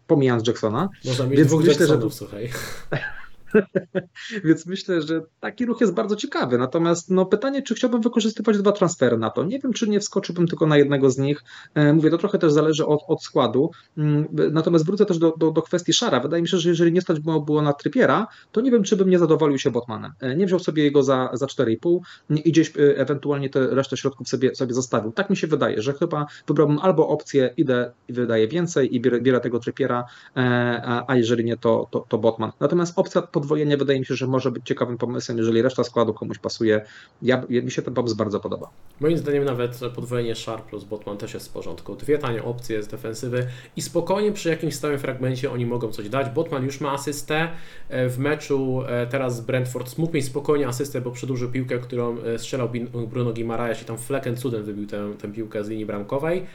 pomijając 0.07 0.47
Jacksona. 0.47 0.89
Można 1.05 1.27
mieć 1.27 1.37
więc 1.37 1.49
dwóch 1.49 1.65
myślę, 1.65 1.87
Jacksonów, 1.87 2.13
że... 2.13 2.19
słuchaj. 2.19 2.51
Więc 4.45 4.67
myślę, 4.67 5.03
że 5.03 5.23
taki 5.41 5.67
ruch 5.67 5.81
jest 5.81 5.95
bardzo 5.95 6.17
ciekawy. 6.17 6.59
Natomiast 6.59 7.11
no, 7.11 7.27
pytanie, 7.27 7.63
czy 7.63 7.75
chciałbym 7.75 8.01
wykorzystywać 8.01 8.59
dwa 8.59 8.73
transfery 8.73 9.19
na 9.19 9.31
to. 9.31 9.45
Nie 9.45 9.59
wiem, 9.59 9.73
czy 9.73 9.89
nie 9.89 10.01
wskoczyłbym 10.01 10.47
tylko 10.47 10.67
na 10.67 10.77
jednego 10.77 11.11
z 11.11 11.19
nich. 11.19 11.45
E, 11.75 11.93
mówię, 11.93 12.11
to 12.11 12.19
trochę 12.19 12.39
też 12.39 12.53
zależy 12.53 12.87
od, 12.87 13.01
od 13.09 13.23
składu. 13.23 13.71
Mm, 13.99 14.27
natomiast 14.53 14.87
wrócę 14.87 15.07
też 15.07 15.19
do, 15.19 15.35
do, 15.37 15.51
do 15.51 15.63
kwestii 15.63 15.93
Szara. 15.93 16.21
Wydaje 16.21 16.43
mi 16.43 16.49
się, 16.49 16.59
że 16.59 16.69
jeżeli 16.69 16.93
nie 16.93 17.01
stać 17.01 17.21
było, 17.21 17.41
było 17.41 17.63
na 17.63 17.73
Trypiera, 17.73 18.27
to 18.53 18.61
nie 18.61 18.71
wiem, 18.71 18.83
czy 18.83 18.97
bym 18.97 19.11
nie 19.11 19.19
zadowolił 19.19 19.59
się 19.59 19.71
Botmanem. 19.71 20.13
E, 20.21 20.37
nie 20.37 20.47
wziął 20.47 20.59
sobie 20.59 20.85
jego 20.85 21.03
za, 21.03 21.31
za 21.33 21.47
4,5 21.47 21.99
i 22.31 22.53
gdzieś 22.53 22.77
e, 22.77 22.97
ewentualnie 22.97 23.51
te 23.51 23.67
resztę 23.67 23.97
środków 23.97 24.29
sobie, 24.29 24.55
sobie 24.55 24.75
zostawił. 24.75 25.13
Tak 25.13 25.31
mi 25.31 25.37
się 25.37 25.47
wydaje, 25.47 25.83
że 25.83 25.93
chyba 25.93 26.27
wybrałbym 26.47 26.79
albo 26.79 27.09
opcję, 27.09 27.55
idę 27.57 27.93
i 28.09 28.13
wydaję 28.13 28.49
więcej 28.49 28.97
i 28.97 29.01
bierę, 29.01 29.21
bierę 29.21 29.41
tego 29.41 29.59
Trypiera, 29.59 30.05
a, 30.35 31.05
a 31.07 31.17
jeżeli 31.17 31.45
nie, 31.45 31.57
to, 31.57 31.89
to, 31.91 32.07
to 32.09 32.19
Botman. 32.19 32.53
Natomiast 32.61 32.99
opcja 32.99 33.23
podwojenie 33.41 33.77
wydaje 33.77 33.99
mi 33.99 34.07
się, 34.07 34.15
że 34.15 34.27
może 34.27 34.51
być 34.51 34.67
ciekawym 34.67 34.99
pomysłem, 34.99 35.39
jeżeli 35.39 35.63
reszta 35.63 35.85
składu 35.85 36.15
komuś 36.15 36.39
pasuje. 36.39 36.81
Ja, 37.23 37.43
mi 37.49 37.71
się 37.71 37.83
ten 37.83 37.95
pomysł 37.95 38.17
bardzo 38.17 38.41
podoba. 38.41 38.71
Moim 39.01 39.19
zdaniem 39.19 39.45
nawet 39.45 39.81
podwojenie 39.95 40.35
Sharp 40.35 40.69
plus 40.69 40.85
Botman 40.85 41.17
też 41.17 41.35
jest 41.35 41.49
w 41.49 41.53
porządku. 41.53 41.97
Dwie 41.97 42.19
tanie 42.19 42.45
opcje 42.45 42.83
z 42.83 42.89
defensywy 42.89 43.47
i 43.77 43.83
spokojnie 43.83 44.33
przy 44.33 44.49
jakimś 44.49 44.75
stałym 44.75 44.99
fragmencie 44.99 45.53
oni 45.53 45.67
mogą 45.67 45.93
coś 45.93 46.09
dać. 46.09 46.31
Botman 46.31 46.65
już 46.65 46.81
ma 46.81 46.93
asystę 46.93 47.49
e, 47.89 48.09
w 48.09 48.19
meczu 48.19 48.83
e, 48.87 49.07
teraz 49.07 49.37
z 49.37 49.41
Brentford. 49.41 49.99
Mógł 49.99 50.15
mieć 50.15 50.25
spokojnie 50.25 50.69
asystę, 50.69 51.01
bo 51.01 51.11
przedłużył 51.11 51.51
piłkę, 51.51 51.79
którą 51.79 52.19
e, 52.19 52.39
strzelał 52.39 52.69
Bruno 53.11 53.33
Guimaraes 53.33 53.83
i 53.83 53.85
tam 53.85 53.99
flecken 53.99 54.37
cudem 54.37 54.65
wybił 54.65 54.87
tę, 54.87 55.13
tę 55.19 55.29
piłkę 55.29 55.65
z 55.65 55.69
linii 55.69 55.87
bramkowej. 55.87 56.47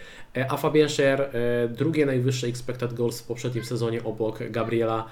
A 0.49 0.57
Fabian 0.57 0.89
Scher 0.89 1.31
drugie 1.69 2.05
najwyższe 2.05 2.47
expected 2.47 2.93
goals 2.93 3.21
w 3.21 3.27
poprzednim 3.27 3.65
sezonie 3.65 4.03
obok 4.03 4.39
Gabriela, 4.49 5.05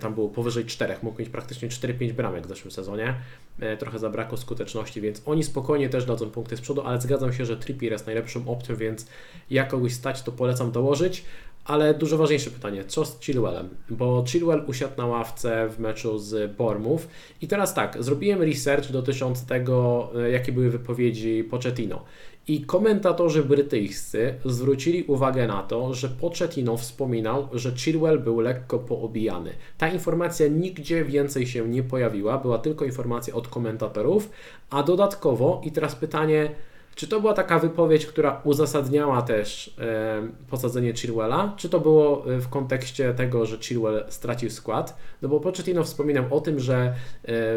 tam 0.00 0.14
było 0.14 0.28
powyżej 0.28 0.64
4 0.64 0.94
mógł 1.02 1.20
mieć 1.20 1.28
praktycznie 1.28 1.68
4-5 1.68 2.12
bramek 2.12 2.46
w 2.46 2.48
zeszłym 2.48 2.70
sezonie. 2.70 3.14
E, 3.60 3.76
trochę 3.76 3.98
zabrakło 3.98 4.38
skuteczności, 4.38 5.00
więc 5.00 5.22
oni 5.26 5.44
spokojnie 5.44 5.88
też 5.88 6.04
dadzą 6.04 6.30
punkty 6.30 6.56
z 6.56 6.60
przodu, 6.60 6.82
ale 6.82 7.00
zgadzam 7.00 7.32
się, 7.32 7.44
że 7.44 7.56
Trippier 7.56 7.92
jest 7.92 8.06
najlepszą 8.06 8.48
opcją, 8.48 8.76
więc 8.76 9.06
jak 9.50 9.68
kogoś 9.68 9.92
stać, 9.92 10.22
to 10.22 10.32
polecam 10.32 10.72
dołożyć. 10.72 11.24
Ale 11.64 11.94
dużo 11.94 12.16
ważniejsze 12.16 12.50
pytanie, 12.50 12.84
co 12.84 13.04
z 13.04 13.20
Chilwellem? 13.20 13.68
Bo 13.90 14.24
Chilwell 14.26 14.64
usiadł 14.66 14.96
na 14.96 15.06
ławce 15.06 15.68
w 15.68 15.78
meczu 15.78 16.18
z 16.18 16.56
Bormów 16.56 17.08
i 17.40 17.48
teraz 17.48 17.74
tak, 17.74 18.02
zrobiłem 18.02 18.42
research 18.42 18.90
dotyczący 18.90 19.46
tego, 19.46 20.10
e, 20.16 20.30
jakie 20.30 20.52
były 20.52 20.70
wypowiedzi 20.70 21.44
Pochettino. 21.44 22.04
I 22.48 22.60
komentatorzy 22.60 23.44
brytyjscy 23.44 24.34
zwrócili 24.44 25.04
uwagę 25.04 25.46
na 25.46 25.62
to, 25.62 25.94
że 25.94 26.08
Pochettino 26.08 26.76
wspominał, 26.76 27.48
że 27.52 27.72
Chilwell 27.76 28.18
był 28.18 28.40
lekko 28.40 28.78
poobijany. 28.78 29.50
Ta 29.78 29.88
informacja 29.88 30.48
nigdzie 30.48 31.04
więcej 31.04 31.46
się 31.46 31.68
nie 31.68 31.82
pojawiła, 31.82 32.38
była 32.38 32.58
tylko 32.58 32.84
informacja 32.84 33.34
od 33.34 33.48
komentatorów, 33.48 34.30
a 34.70 34.82
dodatkowo, 34.82 35.60
i 35.64 35.72
teraz 35.72 35.94
pytanie, 35.94 36.54
Czy 36.94 37.08
to 37.08 37.20
była 37.20 37.34
taka 37.34 37.58
wypowiedź, 37.58 38.06
która 38.06 38.40
uzasadniała 38.44 39.22
też 39.22 39.74
e, 39.78 40.28
posadzenie 40.50 40.94
Chilwella, 40.94 41.54
czy 41.56 41.68
to 41.68 41.80
było 41.80 42.26
e, 42.26 42.38
w 42.40 42.48
kontekście 42.48 43.14
tego, 43.14 43.46
że 43.46 43.58
Chilwell 43.58 44.04
stracił 44.08 44.50
skład? 44.50 44.96
No 45.22 45.28
bo 45.28 45.40
Pochettino 45.40 45.84
wspominał 45.84 46.24
o 46.30 46.40
tym, 46.40 46.60
że 46.60 46.76
e, 46.76 46.92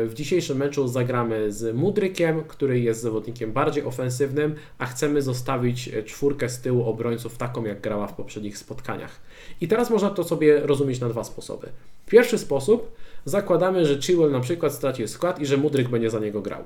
w 0.06 0.14
dzisiejszym 0.14 0.58
meczu 0.58 0.88
zagramy 0.88 1.52
z 1.52 1.76
Mudrykiem, 1.76 2.44
który 2.48 2.80
jest 2.80 3.02
zawodnikiem 3.02 3.52
bardziej 3.52 3.84
ofensywnym, 3.84 4.56
a 4.78 4.86
chcemy 4.86 5.22
zostawić 5.22 5.88
e, 5.88 6.04
czwórkę 6.04 6.50
z 6.50 6.62
tyłu 6.62 6.90
obrońców 6.90 7.38
taką, 7.38 7.66
jak 7.66 7.82
grała 7.82 8.08
w 8.08 8.14
poprzednich 8.14 8.58
spotkaniach. 8.58 9.20
I 9.62 9.68
teraz 9.68 9.90
można 9.90 10.10
to 10.10 10.24
sobie 10.24 10.60
rozumieć 10.60 11.00
na 11.00 11.10
dwa 11.10 11.24
sposoby. 11.24 11.68
Pierwszy 12.06 12.38
sposób, 12.38 12.96
zakładamy, 13.26 13.86
że 13.86 14.02
Chilwell 14.02 14.32
na 14.32 14.40
przykład 14.40 14.74
stracił 14.74 15.08
skład 15.08 15.40
i 15.40 15.46
że 15.46 15.58
Mudryk 15.58 15.90
będzie 15.90 16.10
za 16.10 16.20
niego 16.20 16.42
grał. 16.42 16.64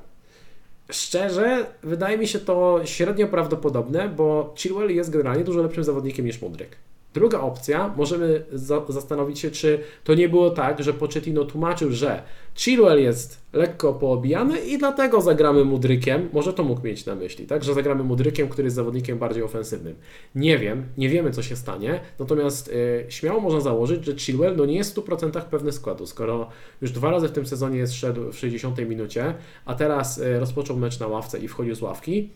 Szczerze, 0.92 1.66
wydaje 1.84 2.18
mi 2.18 2.28
się 2.28 2.40
to 2.40 2.82
średnio 2.86 3.28
prawdopodobne, 3.28 4.10
bo 4.10 4.54
Chilwell 4.58 4.96
jest 4.96 5.10
generalnie 5.10 5.44
dużo 5.44 5.62
lepszym 5.62 5.84
zawodnikiem 5.84 6.26
niż 6.26 6.42
Mudryk. 6.42 6.78
Druga 7.14 7.40
opcja, 7.40 7.94
możemy 7.98 8.46
za 8.54 8.82
zastanowić 8.90 9.40
się, 9.40 9.52
czy 9.52 9.84
to 10.04 10.14
nie 10.14 10.30
było 10.30 10.50
tak, 10.50 10.84
że 10.84 10.94
Pochettino 10.94 11.46
tłumaczył, 11.46 11.92
że 11.92 12.24
Chilwell 12.60 13.02
jest 13.02 13.42
lekko 13.54 13.94
poobijany 13.94 14.60
i 14.60 14.78
dlatego 14.78 15.22
zagramy 15.22 15.66
Mudrykiem. 15.66 16.30
Może 16.34 16.54
to 16.54 16.64
mógł 16.64 16.82
mieć 16.84 17.06
na 17.06 17.16
myśli, 17.16 17.48
tak? 17.48 17.64
Że 17.64 17.74
zagramy 17.74 18.04
Mudrykiem, 18.04 18.50
który 18.50 18.66
jest 18.66 18.76
zawodnikiem 18.76 19.18
bardziej 19.18 19.44
ofensywnym. 19.44 19.96
Nie 20.36 20.58
wiem, 20.58 20.86
nie 20.98 21.10
wiemy 21.10 21.32
co 21.32 21.44
się 21.44 21.56
stanie, 21.56 22.00
natomiast 22.20 22.68
yy, 22.68 23.06
śmiało 23.10 23.40
można 23.40 23.60
założyć, 23.62 24.06
że 24.06 24.16
Chilwell 24.16 24.56
no 24.56 24.66
nie 24.66 24.76
jest 24.76 24.96
w 24.96 24.98
100% 24.98 25.42
pewny 25.42 25.72
składu, 25.72 26.06
skoro 26.06 26.50
już 26.82 26.92
dwa 26.92 27.12
razy 27.12 27.28
w 27.28 27.32
tym 27.32 27.46
sezonie 27.46 27.78
jest 27.78 27.94
szedł 27.94 28.32
w 28.32 28.38
60 28.38 28.78
minucie, 28.78 29.34
a 29.66 29.76
teraz 29.76 30.18
yy, 30.18 30.40
rozpoczął 30.40 30.78
mecz 30.78 31.00
na 31.00 31.08
ławce 31.08 31.40
i 31.40 31.48
wchodził 31.48 31.76
z 31.76 31.82
ławki, 31.82 32.30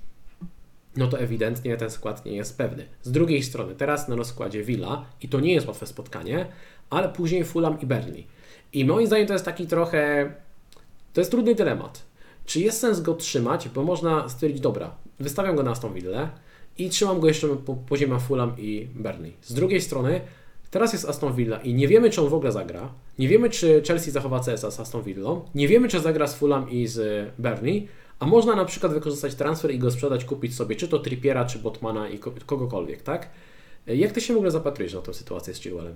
no 0.98 1.08
to 1.08 1.20
ewidentnie 1.20 1.78
ten 1.78 1.90
skład 1.90 2.26
nie 2.26 2.36
jest 2.36 2.58
pewny. 2.58 2.86
Z 3.02 3.12
drugiej 3.12 3.44
strony, 3.44 3.76
teraz 3.76 4.08
na 4.08 4.16
rozkładzie 4.16 4.64
Villa 4.64 5.06
i 5.22 5.30
to 5.30 5.40
nie 5.40 5.54
jest 5.54 5.68
łatwe 5.68 5.86
spotkanie, 5.86 6.46
ale 6.90 7.10
później 7.10 7.44
Fulham 7.44 7.82
i 7.82 7.86
Burnley. 7.86 8.33
I 8.74 8.86
moim 8.86 9.08
zdaniem 9.08 9.28
to 9.28 9.34
jest 9.34 9.46
taki 9.46 9.68
trochę, 9.68 10.34
to 11.14 11.22
jest 11.22 11.32
trudny 11.32 11.56
dylemat. 11.56 12.06
Czy 12.46 12.60
jest 12.60 12.80
sens 12.80 13.02
go 13.02 13.14
trzymać, 13.14 13.70
bo 13.70 13.84
można 13.84 14.30
stwierdzić, 14.30 14.62
dobra, 14.62 14.96
wystawiam 15.20 15.56
go 15.56 15.64
na 15.64 15.72
Aston 15.72 15.94
Villa 15.94 16.30
i 16.78 16.90
trzymam 16.90 17.20
go 17.20 17.28
jeszcze 17.28 17.48
po 17.48 17.76
poziomie 17.76 18.20
Fulham 18.20 18.56
i 18.58 18.88
Burnley. 18.96 19.34
Z 19.42 19.54
drugiej 19.54 19.82
strony, 19.82 20.22
teraz 20.72 20.94
jest 20.94 21.06
Aston 21.10 21.34
Villa 21.34 21.58
i 21.58 21.74
nie 21.74 21.88
wiemy, 21.88 22.10
czy 22.10 22.22
on 22.22 22.30
w 22.30 22.34
ogóle 22.34 22.52
zagra. 22.52 22.90
Nie 23.20 23.28
wiemy, 23.28 23.50
czy 23.50 23.82
Chelsea 23.88 24.12
zachowa 24.12 24.40
CSA 24.40 24.72
z 24.72 24.80
Aston 24.80 25.04
Villą. 25.04 25.42
Nie 25.56 25.68
wiemy, 25.68 25.88
czy 25.88 26.00
zagra 26.00 26.28
z 26.28 26.36
Fulham 26.36 26.70
i 26.70 26.88
z 26.88 27.30
Burnley. 27.40 27.88
A 28.20 28.26
można 28.26 28.56
na 28.56 28.66
przykład 28.66 28.94
wykorzystać 28.94 29.36
transfer 29.36 29.72
i 29.72 29.80
go 29.80 29.92
sprzedać, 29.92 30.26
kupić 30.26 30.56
sobie 30.56 30.76
czy 30.76 30.88
to 30.88 31.00
Trippiera, 31.00 31.46
czy 31.46 31.60
Botmana 31.60 32.10
i 32.10 32.20
kogokolwiek, 32.46 33.02
tak? 33.02 33.30
Jak 33.88 34.12
Ty 34.12 34.22
się 34.22 34.34
w 34.34 34.38
ogóle 34.38 34.52
zapatrujesz 34.52 34.94
na 34.94 35.02
tę 35.02 35.14
sytuację 35.14 35.54
z 35.54 35.62
Chilwellem? 35.62 35.96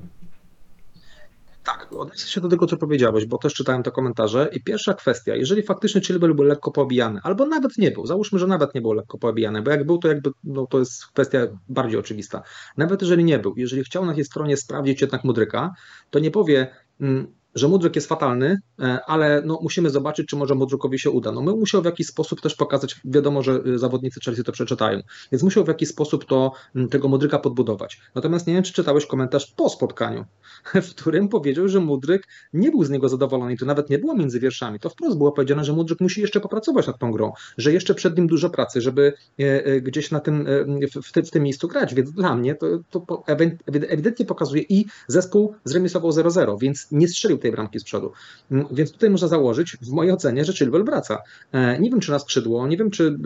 Tak, 1.68 1.94
odniosę 1.94 2.28
się 2.28 2.42
do 2.42 2.48
tego, 2.48 2.68
co 2.68 2.78
powiedziałeś, 2.78 3.26
bo 3.26 3.38
też 3.38 3.54
czytałem 3.54 3.84
te 3.84 3.92
komentarze. 3.92 4.50
I 4.54 4.64
pierwsza 4.64 4.94
kwestia, 4.94 5.36
jeżeli 5.36 5.64
faktycznie 5.64 6.02
Chilwell 6.02 6.34
był 6.34 6.46
lekko 6.46 6.72
poobijany, 6.72 7.20
albo 7.24 7.46
nawet 7.46 7.78
nie 7.78 7.92
był, 7.92 8.06
załóżmy, 8.06 8.40
że 8.40 8.48
nawet 8.48 8.76
nie 8.76 8.82
był 8.82 8.94
lekko 8.94 9.18
poobijany, 9.18 9.62
bo 9.62 9.72
jak 9.72 9.86
był, 9.86 9.98
to 9.98 10.08
jakby, 10.08 10.32
no 10.44 10.68
to 10.68 10.80
jest 10.80 11.06
kwestia 11.06 11.40
bardziej 11.70 12.00
oczywista. 12.00 12.42
Nawet 12.78 13.02
jeżeli 13.02 13.24
nie 13.24 13.40
był, 13.40 13.54
jeżeli 13.58 13.84
chciał 13.84 14.06
na 14.06 14.14
tej 14.14 14.26
stronie 14.26 14.58
sprawdzić 14.58 15.02
jednak 15.02 15.24
Mudryka, 15.24 15.74
to 16.10 16.20
nie 16.20 16.32
powie, 16.32 16.76
mm, 17.02 17.37
że 17.58 17.68
Mudryk 17.68 17.96
jest 17.96 18.08
fatalny, 18.08 18.60
e, 18.80 19.00
ale 19.08 19.42
no, 19.46 19.60
musimy 19.62 19.90
zobaczyć, 19.90 20.28
czy 20.28 20.36
może 20.36 20.56
Mudrykowi 20.56 21.00
się 21.00 21.10
uda. 21.10 21.32
No, 21.32 21.42
my 21.42 21.52
musiał 21.52 21.82
w 21.82 21.86
jakiś 21.86 22.08
sposób 22.08 22.42
też 22.42 22.56
pokazać, 22.56 22.96
wiadomo, 23.06 23.44
że 23.44 23.62
y, 23.68 23.80
zawodnicy 23.80 24.20
Chelsea 24.26 24.44
to 24.44 24.52
przeczytają, 24.52 25.02
więc 25.32 25.44
musiał 25.44 25.66
w 25.66 25.68
jakiś 25.68 25.90
sposób 25.90 26.26
to, 26.26 26.52
tego 26.90 27.08
Mudryka 27.08 27.40
podbudować. 27.40 28.02
Natomiast 28.16 28.48
nie 28.48 28.54
wiem, 28.54 28.64
czy 28.64 28.74
czytałeś 28.74 29.06
komentarz 29.06 29.54
po 29.56 29.70
spotkaniu, 29.70 30.26
w 30.88 30.90
którym 30.96 31.30
powiedział, 31.30 31.68
że 31.68 31.80
Mudryk 31.80 32.28
nie 32.54 32.72
był 32.72 32.84
z 32.84 32.90
niego 32.90 33.10
zadowolony 33.10 33.54
i 33.54 33.58
to 33.58 33.66
nawet 33.66 33.90
nie 33.90 34.00
było 34.00 34.16
między 34.16 34.40
wierszami. 34.40 34.80
To 34.80 34.90
wprost 34.90 35.18
było 35.18 35.32
powiedziane, 35.32 35.64
że 35.64 35.74
Mudryk 35.74 36.02
musi 36.02 36.22
jeszcze 36.22 36.40
popracować 36.40 36.88
nad 36.88 37.00
tą 37.00 37.12
grą, 37.12 37.32
że 37.58 37.74
jeszcze 37.74 37.96
przed 37.96 38.18
nim 38.18 38.28
dużo 38.28 38.50
pracy, 38.50 38.82
żeby 38.82 39.14
e, 39.40 39.66
e, 39.66 39.82
gdzieś 39.82 40.12
na 40.12 40.20
tym, 40.20 40.48
w, 40.96 41.28
w 41.28 41.32
tym 41.32 41.44
miejscu 41.44 41.68
grać, 41.68 41.94
więc 41.94 42.12
dla 42.12 42.36
mnie 42.36 42.56
to, 42.56 42.68
to 42.90 43.24
ewidentnie 43.68 44.26
pokazuje 44.26 44.64
i 44.70 44.86
zespół 45.08 45.56
zremisował 45.64 46.12
0-0, 46.12 46.60
więc 46.60 46.88
nie 46.92 47.08
strzelił 47.08 47.38
tej 47.38 47.47
tej 47.48 47.52
bramki 47.52 47.80
z 47.80 47.84
przodu. 47.84 48.12
Mm, 48.52 48.66
więc 48.72 48.92
tutaj 48.92 49.10
można 49.10 49.28
założyć, 49.28 49.78
w 49.82 49.92
mojej 49.92 50.12
ocenie, 50.14 50.46
że 50.46 50.54
Chilwell 50.54 50.84
wraca. 50.84 51.22
E, 51.52 51.80
nie 51.80 51.90
wiem, 51.90 52.00
czy 52.00 52.12
na 52.12 52.20
skrzydło, 52.20 52.68
nie 52.68 52.78
wiem, 52.78 52.92
czy 52.92 53.18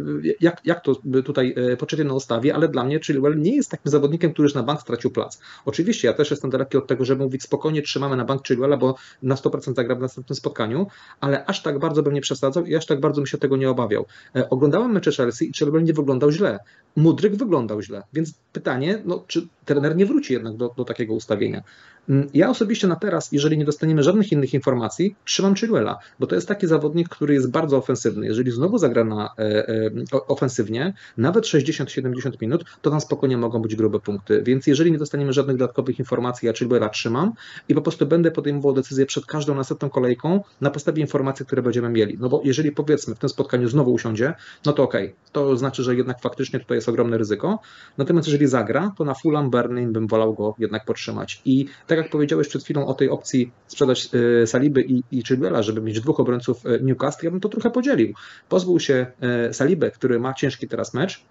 jak, 0.41 0.61
jak 0.65 0.83
to 0.83 0.95
tutaj 1.25 1.55
e, 1.57 1.77
Pochettino 1.77 2.15
ustawi, 2.15 2.51
ale 2.51 2.67
dla 2.67 2.83
mnie 2.83 2.99
Chilwell 2.99 3.39
nie 3.39 3.55
jest 3.55 3.71
takim 3.71 3.91
zawodnikiem, 3.91 4.33
który 4.33 4.45
już 4.45 4.53
na 4.53 4.63
bank 4.63 4.81
stracił 4.81 5.11
plac. 5.11 5.39
Oczywiście 5.65 6.07
ja 6.07 6.13
też 6.13 6.31
jestem 6.31 6.49
daleki 6.49 6.77
od 6.77 6.87
tego, 6.87 7.05
żeby 7.05 7.23
mówić 7.23 7.43
spokojnie 7.43 7.81
trzymamy 7.81 8.15
na 8.15 8.25
bank 8.25 8.47
Chilwella, 8.47 8.77
bo 8.77 8.95
na 9.23 9.35
100% 9.35 9.75
zagra 9.75 9.95
w 9.95 9.99
następnym 9.99 10.35
spotkaniu, 10.35 10.87
ale 11.19 11.45
aż 11.45 11.61
tak 11.61 11.79
bardzo 11.79 12.03
bym 12.03 12.13
nie 12.13 12.21
przesadzał 12.21 12.65
i 12.65 12.75
aż 12.75 12.85
tak 12.85 12.99
bardzo 12.99 13.21
bym 13.21 13.27
się 13.27 13.37
tego 13.37 13.57
nie 13.57 13.69
obawiał. 13.69 14.05
E, 14.35 14.49
oglądałem 14.49 14.91
mecze 14.91 15.11
Chelsea 15.11 15.49
i 15.49 15.53
Chilwell 15.53 15.83
nie 15.83 15.93
wyglądał 15.93 16.31
źle. 16.31 16.59
Mudryk 16.95 17.35
wyglądał 17.35 17.81
źle, 17.81 18.03
więc 18.13 18.33
pytanie, 18.53 19.01
no, 19.05 19.23
czy 19.27 19.47
trener 19.65 19.95
nie 19.95 20.05
wróci 20.05 20.33
jednak 20.33 20.57
do, 20.57 20.73
do 20.77 20.85
takiego 20.85 21.13
ustawienia. 21.13 21.63
Mm, 22.09 22.27
ja 22.33 22.49
osobiście 22.49 22.87
na 22.87 22.95
teraz, 22.95 23.31
jeżeli 23.31 23.57
nie 23.57 23.65
dostaniemy 23.65 24.03
żadnych 24.03 24.10
innych 24.31 24.53
informacji, 24.53 25.15
trzymam 25.25 25.55
Chilwella, 25.55 25.99
bo 26.19 26.27
to 26.27 26.35
jest 26.35 26.47
taki 26.47 26.67
zawodnik, 26.67 27.09
który 27.09 27.33
jest 27.33 27.51
bardzo 27.51 27.77
ofensywny. 27.77 28.25
Jeżeli 28.25 28.51
znowu 28.51 28.77
zagra 28.77 29.03
na 29.03 29.29
e, 29.37 29.69
e, 29.69 29.91
ofensywnie, 30.27 30.93
nawet 31.17 31.43
60-70 31.43 32.31
minut, 32.41 32.63
to 32.81 32.89
tam 32.89 33.01
spokojnie 33.01 33.37
mogą 33.37 33.61
być 33.61 33.75
grube 33.75 33.99
punkty. 33.99 34.43
Więc 34.43 34.67
jeżeli 34.67 34.91
nie 34.91 34.97
dostaniemy 34.97 35.33
żadnych 35.33 35.57
dodatkowych 35.57 35.99
informacji, 35.99 36.45
ja 36.45 36.53
Chilwella 36.53 36.89
trzymam 36.89 37.33
i 37.69 37.75
po 37.75 37.81
prostu 37.81 38.05
będę 38.05 38.31
podejmował 38.31 38.73
decyzję 38.73 39.05
przed 39.05 39.25
każdą 39.25 39.55
następną 39.55 39.89
kolejką 39.89 40.43
na 40.61 40.69
podstawie 40.69 41.01
informacji, 41.01 41.45
które 41.45 41.61
będziemy 41.61 41.89
mieli. 41.89 42.17
No 42.19 42.29
bo 42.29 42.41
jeżeli 42.43 42.71
powiedzmy 42.71 43.15
w 43.15 43.19
tym 43.19 43.29
spotkaniu 43.29 43.67
znowu 43.67 43.93
usiądzie, 43.93 44.33
no 44.65 44.73
to 44.73 44.83
okej, 44.83 45.05
okay. 45.05 45.15
to 45.31 45.57
znaczy, 45.57 45.83
że 45.83 45.95
jednak 45.95 46.21
faktycznie 46.21 46.59
tutaj 46.59 46.77
jest 46.77 46.89
ogromne 46.89 47.17
ryzyko. 47.17 47.59
Natomiast 47.97 48.27
jeżeli 48.27 48.47
zagra, 48.47 48.93
to 48.97 49.03
na 49.03 49.13
Fulham 49.13 49.49
Berlin 49.49 49.93
bym 49.93 50.07
wolał 50.07 50.33
go 50.33 50.55
jednak 50.59 50.85
podtrzymać. 50.85 51.41
I 51.45 51.65
tak 51.87 51.97
jak 51.97 52.09
powiedziałeś 52.09 52.47
przed 52.47 52.63
chwilą 52.63 52.87
o 52.87 52.93
tej 52.93 53.09
opcji 53.09 53.51
sprzedać 53.95 54.23
e, 54.41 54.47
Saliby 54.47 54.81
i, 54.81 55.03
i 55.11 55.23
Chilwella, 55.23 55.63
żeby 55.63 55.81
mieć 55.81 56.01
dwóch 56.01 56.19
obrońców 56.19 56.65
e, 56.65 56.79
Newcastle, 56.79 57.25
ja 57.25 57.31
bym 57.31 57.39
to 57.39 57.49
trochę 57.49 57.71
podzielił. 57.71 58.13
Pozbył 58.49 58.79
się 58.79 59.05
e, 59.21 59.53
Salibę, 59.53 59.91
który 59.91 60.19
ma 60.19 60.33
ciężki 60.33 60.67
teraz 60.67 60.93
mecz, 60.93 61.23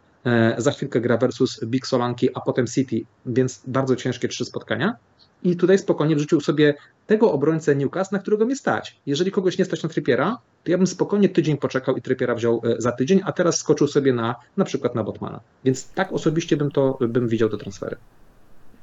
za 0.58 0.70
chwilkę 0.70 1.00
gra 1.00 1.16
versus 1.16 1.64
Big 1.64 1.86
Solanki, 1.86 2.28
a 2.34 2.40
potem 2.40 2.66
City, 2.66 3.00
więc 3.26 3.62
bardzo 3.66 3.96
ciężkie 3.96 4.28
trzy 4.28 4.44
spotkania. 4.44 4.96
I 5.42 5.56
tutaj 5.56 5.78
spokojnie 5.78 6.16
wrzucił 6.16 6.40
sobie 6.40 6.74
tego 7.06 7.32
obrońcę 7.32 7.76
Newcastle, 7.76 8.14
na 8.14 8.22
którego 8.22 8.44
mnie 8.44 8.56
stać. 8.56 9.00
Jeżeli 9.06 9.30
kogoś 9.30 9.58
nie 9.58 9.64
stać 9.64 9.82
na 9.82 9.88
Trippiera, 9.88 10.38
to 10.64 10.70
ja 10.70 10.78
bym 10.78 10.86
spokojnie 10.86 11.28
tydzień 11.28 11.56
poczekał 11.56 11.96
i 11.96 12.02
Trippiera 12.02 12.34
wziął 12.34 12.62
za 12.78 12.92
tydzień, 12.92 13.20
a 13.24 13.32
teraz 13.32 13.58
skoczył 13.58 13.86
sobie 13.86 14.12
na 14.12 14.36
na 14.56 14.64
przykład 14.64 14.94
na 14.94 15.04
Botmana. 15.04 15.40
Więc 15.64 15.88
tak 15.88 16.12
osobiście 16.12 16.56
bym 16.56 16.70
to 16.70 16.98
bym 17.00 17.28
widział 17.28 17.48
te 17.48 17.56
transfery 17.56 17.96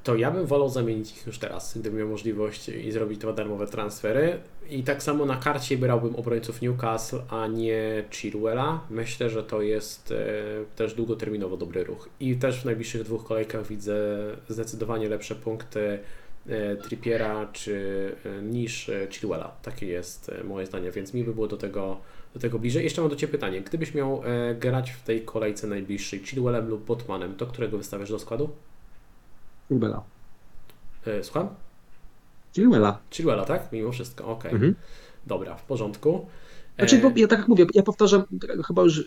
to 0.08 0.16
ja 0.16 0.32
bym 0.32 0.46
wolał 0.46 0.70
zamienić 0.70 1.12
ich 1.12 1.28
już 1.28 1.40
teraz, 1.40 1.78
gdybym 1.78 2.00
miał 2.00 2.08
możliwość 2.08 2.70
i 2.70 2.92
zrobić 2.92 3.20
dwa 3.20 3.34
darmowe 3.34 3.68
transfery. 3.68 4.40
I 4.70 4.84
tak 4.84 5.04
samo 5.04 5.26
na 5.26 5.36
karcie 5.36 5.78
brałbym 5.78 6.16
obrońców 6.16 6.62
Newcastle, 6.62 7.18
a 7.30 7.48
nie 7.48 8.04
Chilwella. 8.12 8.80
Myślę, 8.90 9.30
że 9.30 9.44
to 9.44 9.62
jest 9.62 10.12
e, 10.12 10.16
też 10.76 10.94
długoterminowo 10.94 11.58
dobry 11.58 11.84
ruch. 11.84 12.10
I 12.20 12.36
też 12.36 12.62
w 12.62 12.66
najbliższych 12.66 13.04
dwóch 13.04 13.24
kolejkach 13.24 13.68
widzę 13.68 13.98
zdecydowanie 14.50 15.10
lepsze 15.10 15.36
punkty 15.36 16.00
e, 16.50 16.76
Trippiera 16.76 17.48
czy 17.54 17.76
e, 18.26 18.42
niż 18.42 18.92
Chilwella. 19.10 19.52
Takie 19.62 19.86
jest 19.86 20.32
moje 20.44 20.66
zdanie, 20.66 20.92
więc 20.92 21.14
mi 21.14 21.24
by 21.24 21.34
było 21.34 21.48
do 21.48 21.58
tego, 21.58 21.98
do 22.34 22.40
tego 22.40 22.60
bliżej. 22.60 22.84
Jeszcze 22.84 23.02
mam 23.02 23.10
do 23.10 23.16
Ciebie 23.16 23.32
pytanie. 23.32 23.62
Gdybyś 23.62 23.94
miał 23.94 24.22
grać 24.60 24.92
w 24.92 25.04
tej 25.04 25.22
kolejce 25.22 25.68
najbliższej 25.68 26.20
Chilwellem 26.20 26.70
lub 26.70 26.86
Botmanem, 26.86 27.36
to 27.36 27.48
którego 27.48 27.78
wystawiasz 27.78 28.10
do 28.10 28.20
składu? 28.20 28.50
Chilwella. 29.68 30.04
E, 31.08 31.24
słucham? 31.24 31.50
Chilwella. 32.54 33.00
Chilwella, 33.12 33.46
tak? 33.46 33.72
Mimo 33.72 33.92
wszystko, 33.92 34.26
okej. 34.26 34.52
Okay. 34.52 34.52
Mhm. 34.52 34.76
Dobra, 35.26 35.56
w 35.56 35.64
porządku. 35.64 36.28
Znaczy, 36.78 36.98
bo 36.98 37.12
ja 37.16 37.28
tak 37.28 37.40
jak 37.40 37.48
mówię, 37.48 37.66
ja 37.74 37.84
powtarzam, 37.84 38.24
chyba 38.68 38.84
już 38.84 39.04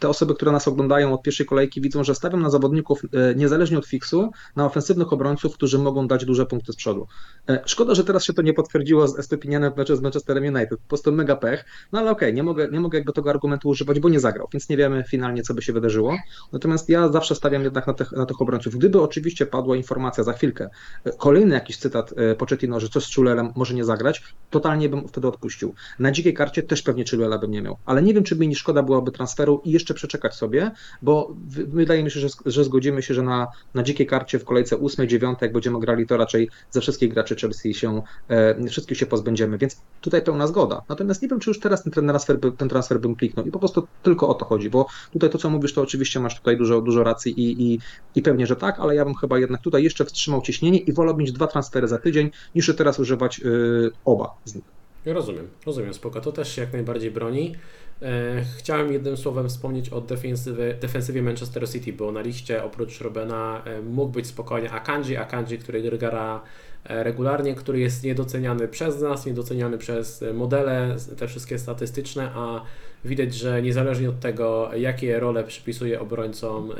te 0.00 0.08
osoby, 0.08 0.34
które 0.34 0.52
nas 0.52 0.68
oglądają 0.68 1.12
od 1.12 1.22
pierwszej 1.22 1.46
kolejki 1.46 1.80
widzą, 1.80 2.04
że 2.04 2.14
stawiam 2.14 2.42
na 2.42 2.50
zawodników 2.50 3.04
y, 3.04 3.08
niezależnie 3.36 3.78
od 3.78 3.86
fiksu, 3.86 4.30
na 4.56 4.66
ofensywnych 4.66 5.12
obrońców, 5.12 5.54
którzy 5.54 5.78
mogą 5.78 6.08
dać 6.08 6.24
duże 6.24 6.46
punkty 6.46 6.72
z 6.72 6.76
przodu. 6.76 7.06
E, 7.48 7.62
szkoda, 7.66 7.94
że 7.94 8.04
teraz 8.04 8.24
się 8.24 8.32
to 8.32 8.42
nie 8.42 8.54
potwierdziło 8.54 9.08
z 9.08 9.18
Estepinianem 9.18 9.72
w 9.72 9.76
meczu 9.76 9.96
z 9.96 10.00
Manchesterem 10.00 10.44
United. 10.44 10.80
Po 10.80 10.88
prostu 10.88 11.12
mega 11.12 11.36
pech, 11.36 11.64
no 11.92 11.98
ale 11.98 12.10
okej, 12.10 12.28
okay, 12.28 12.36
nie 12.36 12.42
mogę, 12.42 12.68
nie 12.68 12.80
mogę 12.80 12.98
jakby 12.98 13.12
tego 13.12 13.30
argumentu 13.30 13.68
używać, 13.68 14.00
bo 14.00 14.08
nie 14.08 14.20
zagrał, 14.20 14.48
więc 14.52 14.68
nie 14.68 14.76
wiemy 14.76 15.04
finalnie, 15.08 15.42
co 15.42 15.54
by 15.54 15.62
się 15.62 15.72
wydarzyło. 15.72 16.16
Natomiast 16.52 16.88
ja 16.88 17.08
zawsze 17.08 17.34
stawiam 17.34 17.62
jednak 17.64 17.86
na 17.86 17.92
tych, 17.92 18.12
na 18.12 18.26
tych 18.26 18.42
obrońców. 18.42 18.76
Gdyby 18.76 19.02
oczywiście 19.02 19.46
padła 19.46 19.76
informacja 19.76 20.24
za 20.24 20.32
chwilkę, 20.32 20.68
e, 21.04 21.12
kolejny 21.12 21.54
jakiś 21.54 21.76
cytat 21.76 22.14
e, 22.16 22.34
Pochettino, 22.34 22.80
że 22.80 22.88
coś 22.88 23.04
z 23.04 23.10
Czulelem 23.10 23.52
może 23.56 23.74
nie 23.74 23.84
zagrać, 23.84 24.22
totalnie 24.50 24.88
bym 24.88 25.08
wtedy 25.08 25.28
odpuścił. 25.28 25.74
Na 25.98 26.12
dzikiej 26.12 26.34
karcie 26.34 26.62
też 26.68 26.82
pewnie 26.82 27.04
Chilwella 27.04 27.38
bym 27.38 27.50
nie 27.50 27.62
miał, 27.62 27.76
ale 27.86 28.02
nie 28.02 28.14
wiem, 28.14 28.24
czy 28.24 28.36
mi 28.36 28.48
nie 28.48 28.56
szkoda 28.56 28.82
byłaby 28.82 29.12
transferu 29.12 29.62
i 29.64 29.70
jeszcze 29.70 29.94
przeczekać 29.94 30.34
sobie, 30.34 30.70
bo 31.02 31.34
wydaje 31.66 32.04
mi 32.04 32.10
się, 32.10 32.20
że, 32.20 32.28
że 32.46 32.64
zgodzimy 32.64 33.02
się, 33.02 33.14
że 33.14 33.22
na, 33.22 33.46
na 33.74 33.82
dzikiej 33.82 34.06
karcie 34.06 34.38
w 34.38 34.44
kolejce 34.44 34.80
8, 34.80 35.08
9, 35.08 35.38
jak 35.40 35.52
będziemy 35.52 35.80
grali, 35.80 36.06
to 36.06 36.16
raczej 36.16 36.48
ze 36.70 36.80
wszystkich 36.80 37.14
graczy 37.14 37.36
Chelsea 37.36 37.74
się, 37.74 38.02
e, 38.28 38.68
wszystkich 38.68 38.98
się 38.98 39.06
pozbędziemy, 39.06 39.58
więc 39.58 39.82
tutaj 40.00 40.22
pełna 40.22 40.46
zgoda. 40.46 40.82
Natomiast 40.88 41.22
nie 41.22 41.28
wiem, 41.28 41.40
czy 41.40 41.50
już 41.50 41.60
teraz 41.60 41.82
ten 41.82 41.92
transfer, 41.92 42.38
ten 42.56 42.68
transfer 42.68 43.00
bym 43.00 43.16
kliknął 43.16 43.46
i 43.46 43.50
po 43.50 43.58
prostu 43.58 43.86
tylko 44.02 44.28
o 44.28 44.34
to 44.34 44.44
chodzi, 44.44 44.70
bo 44.70 44.86
tutaj 45.12 45.30
to, 45.30 45.38
co 45.38 45.50
mówisz, 45.50 45.74
to 45.74 45.82
oczywiście 45.82 46.20
masz 46.20 46.38
tutaj 46.38 46.56
dużo, 46.56 46.80
dużo 46.80 47.04
racji 47.04 47.40
i, 47.40 47.72
i, 47.72 47.78
i 48.14 48.22
pewnie, 48.22 48.46
że 48.46 48.56
tak, 48.56 48.80
ale 48.80 48.94
ja 48.94 49.04
bym 49.04 49.14
chyba 49.14 49.38
jednak 49.38 49.62
tutaj 49.62 49.84
jeszcze 49.84 50.04
wstrzymał 50.04 50.42
ciśnienie 50.42 50.78
i 50.78 50.92
wolałbym 50.92 51.20
mieć 51.20 51.32
dwa 51.32 51.46
transfery 51.46 51.88
za 51.88 51.98
tydzień, 51.98 52.30
niż 52.54 52.76
teraz 52.76 52.98
używać 52.98 53.40
y, 53.40 53.90
oba 54.04 54.34
z 54.44 54.54
nich. 54.54 54.77
Rozumiem, 55.06 55.48
rozumiem, 55.66 55.94
spoko. 55.94 56.20
To 56.20 56.32
też 56.32 56.52
się 56.52 56.62
jak 56.62 56.72
najbardziej 56.72 57.10
broni. 57.10 57.54
E, 58.02 58.44
chciałem 58.58 58.92
jednym 58.92 59.16
słowem 59.16 59.48
wspomnieć 59.48 59.88
o 59.88 60.00
defensywie, 60.00 60.74
defensywie 60.74 61.22
Manchester 61.22 61.70
City, 61.70 61.92
bo 61.92 62.12
na 62.12 62.20
liście 62.20 62.64
oprócz 62.64 63.00
Robena 63.00 63.62
e, 63.64 63.82
mógł 63.82 64.12
być 64.12 64.26
spokojnie 64.26 64.70
Akanji, 64.70 65.16
Akanji, 65.16 65.58
który 65.58 65.98
gra 65.98 66.42
e, 66.84 67.04
regularnie, 67.04 67.54
który 67.54 67.78
jest 67.80 68.04
niedoceniany 68.04 68.68
przez 68.68 69.00
nas, 69.00 69.26
niedoceniany 69.26 69.78
przez 69.78 70.24
modele, 70.34 70.96
te 71.16 71.28
wszystkie 71.28 71.58
statystyczne, 71.58 72.30
a 72.34 72.62
widać, 73.04 73.34
że 73.34 73.62
niezależnie 73.62 74.08
od 74.08 74.20
tego, 74.20 74.70
jakie 74.76 75.20
role 75.20 75.44
przypisuje 75.44 76.00
obrońcom 76.00 76.72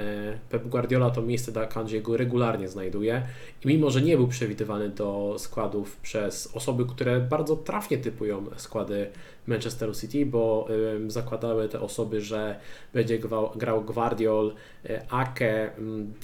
Pep 0.50 0.68
Guardiola, 0.68 1.10
to 1.10 1.22
miejsce 1.22 1.52
dla 1.52 1.62
Akanjiego 1.62 2.16
regularnie 2.16 2.68
znajduje 2.68 3.22
i 3.64 3.68
mimo, 3.68 3.90
że 3.90 4.02
nie 4.02 4.16
był 4.16 4.28
przewidywany 4.28 4.88
do 4.88 5.34
składów 5.38 5.96
przez 5.96 6.56
osoby, 6.56 6.84
które 6.86 7.20
bardzo 7.20 7.56
trafnie 7.56 7.98
typują 7.98 8.44
składy 8.56 9.10
Manchesteru 9.48 9.94
City, 9.94 10.26
bo 10.26 10.68
zakładały 11.06 11.68
te 11.68 11.80
osoby, 11.80 12.20
że 12.20 12.60
będzie 12.92 13.18
grał 13.56 13.84
Guardiol, 13.84 14.54
e, 14.84 15.12
Ake, 15.12 15.70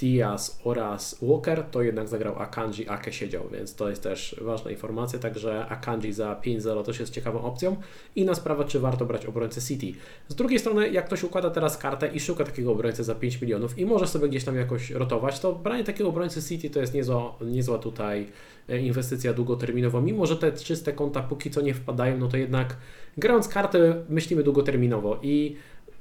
Diaz 0.01 0.61
oraz 0.65 1.19
Walker, 1.23 1.65
to 1.71 1.83
jednak 1.83 2.09
zagrał 2.09 2.39
Akanji, 2.39 2.89
Ake 2.89 3.13
siedział, 3.13 3.49
więc 3.53 3.75
to 3.75 3.89
jest 3.91 4.03
też 4.03 4.37
ważna 4.41 4.71
informacja, 4.71 5.19
także 5.19 5.67
Akanji 5.67 6.13
za 6.13 6.35
5-0 6.35 6.85
też 6.85 7.01
jest 7.01 7.13
ciekawą 7.13 7.43
opcją. 7.43 7.77
Inna 8.17 8.35
sprawa, 8.35 8.65
czy 8.65 8.81
warto 8.81 9.07
brać 9.07 9.27
obrońcę 9.27 9.61
City. 9.61 9.84
Z 10.29 10.35
drugiej 10.35 10.59
strony, 10.59 10.91
jak 10.91 11.07
ktoś 11.07 11.25
układa 11.25 11.51
teraz 11.51 11.79
kartę 11.79 12.09
i 12.09 12.21
szuka 12.21 12.45
takiego 12.45 12.73
obrońcy 12.73 13.05
za 13.05 13.15
5 13.15 13.41
milionów 13.41 13.79
i 13.79 13.87
może 13.87 14.07
sobie 14.07 14.29
gdzieś 14.29 14.45
tam 14.45 14.57
jakoś 14.57 14.91
rotować, 14.91 15.41
to 15.41 15.53
branie 15.53 15.85
takiego 15.85 16.09
obrońcy 16.09 16.43
City 16.43 16.71
to 16.71 16.81
jest 16.81 16.95
niezła, 16.95 17.35
niezła 17.41 17.79
tutaj 17.79 18.27
e, 18.69 18.79
inwestycja 18.79 19.35
długoterminowa. 19.35 20.01
Mimo, 20.01 20.27
że 20.27 20.37
te 20.37 20.53
czyste 20.53 20.93
konta 20.93 21.23
póki 21.23 21.51
co 21.51 21.61
nie 21.61 21.75
wpadają, 21.75 22.19
no 22.19 22.29
to 22.29 22.37
jednak 22.37 22.77
grając 23.19 23.49
kartę 23.49 24.05
myślimy 24.09 24.43
długoterminowo 24.43 25.19
i 25.23 25.57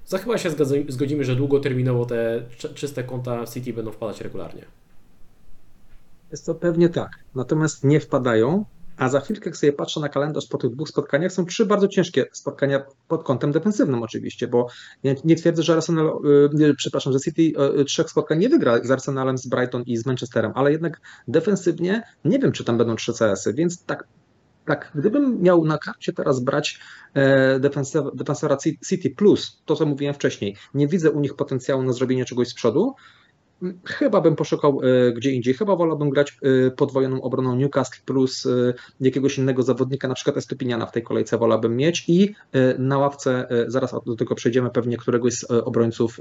za 0.06 0.18
chyba 0.18 0.38
się 0.38 0.50
zgodzimy, 0.88 1.24
że 1.24 1.36
długoterminowo 1.36 2.06
te 2.06 2.44
czyste 2.76 3.04
konta 3.04 3.46
City 3.46 3.74
będą 3.74 3.92
wpadać 3.92 4.22
regularnie. 4.22 4.66
Jest 6.32 6.46
to 6.46 6.56
pewnie 6.56 6.90
tak, 6.90 7.10
natomiast 7.36 7.84
nie 7.84 8.00
wpadają, 8.00 8.66
a 8.98 9.10
za 9.10 9.20
chwilkę, 9.20 9.50
jak 9.50 9.58
sobie 9.58 9.74
patrzę 9.74 10.00
na 10.00 10.10
kalendarz 10.10 10.48
po 10.48 10.58
tych 10.58 10.72
dwóch 10.72 10.90
spotkaniach, 10.90 11.32
są 11.32 11.46
trzy 11.46 11.66
bardzo 11.66 11.88
ciężkie 11.88 12.26
spotkania 12.32 12.86
pod 13.08 13.24
kątem 13.24 13.52
defensywnym 13.52 14.04
oczywiście, 14.04 14.48
bo 14.48 14.68
ja 15.04 15.14
nie 15.24 15.36
twierdzę, 15.36 15.64
że 15.64 15.74
Arsenal, 15.74 16.20
yy, 16.54 16.74
przepraszam, 16.78 17.14
że 17.14 17.20
City 17.20 17.42
yy, 17.42 17.86
trzech 17.86 18.10
spotkań 18.10 18.40
nie 18.40 18.50
wygra 18.50 18.84
z 18.84 18.92
Arsenalem, 18.92 19.38
z 19.38 19.48
Brighton 19.48 19.84
i 19.86 19.98
z 19.98 20.06
Manchesterem, 20.06 20.52
ale 20.56 20.72
jednak 20.72 21.02
defensywnie 21.28 22.04
nie 22.26 22.40
wiem, 22.40 22.52
czy 22.52 22.64
tam 22.64 22.78
będą 22.78 22.96
trzy 22.96 23.14
CS-y, 23.14 23.54
więc 23.54 23.86
tak 23.86 24.08
tak, 24.66 24.92
gdybym 24.96 25.42
miał 25.42 25.66
na 25.66 25.78
karcie 25.78 26.14
teraz 26.14 26.40
brać 26.40 26.80
e, 27.14 27.60
defensora 28.14 28.58
City 28.90 29.10
Plus, 29.10 29.62
to 29.66 29.76
co 29.76 29.86
mówiłem 29.86 30.16
wcześniej, 30.16 30.56
nie 30.74 30.88
widzę 30.88 31.12
u 31.12 31.20
nich 31.20 31.36
potencjału 31.36 31.84
na 31.84 31.94
zrobienie 31.94 32.26
czegoś 32.26 32.48
z 32.48 32.54
przodu, 32.54 32.96
Chyba 33.86 34.22
bym 34.22 34.36
poszukał 34.36 34.82
e, 34.84 35.12
gdzie 35.14 35.32
indziej. 35.32 35.54
Chyba 35.54 35.76
wolałbym 35.76 36.10
grać 36.10 36.38
e, 36.68 36.72
podwojoną 36.72 37.22
obroną 37.22 37.56
Newcastle 37.56 38.02
plus 38.06 38.46
e, 38.46 38.74
jakiegoś 39.02 39.38
innego 39.38 39.64
zawodnika, 39.64 40.08
na 40.08 40.14
przykład 40.14 40.38
Estupiniana 40.38 40.86
w 40.86 40.92
tej 40.92 41.04
kolejce 41.04 41.38
wolałbym 41.38 41.78
mieć 41.78 42.06
i 42.08 42.36
na 42.80 42.98
ławce, 42.98 43.48
zaraz 43.68 43.96
do 44.06 44.16
tego 44.16 44.36
przejdziemy, 44.36 44.70
pewnie 44.70 44.98
któregoś 44.98 45.34
z 45.34 45.44
obrońców 45.52 46.20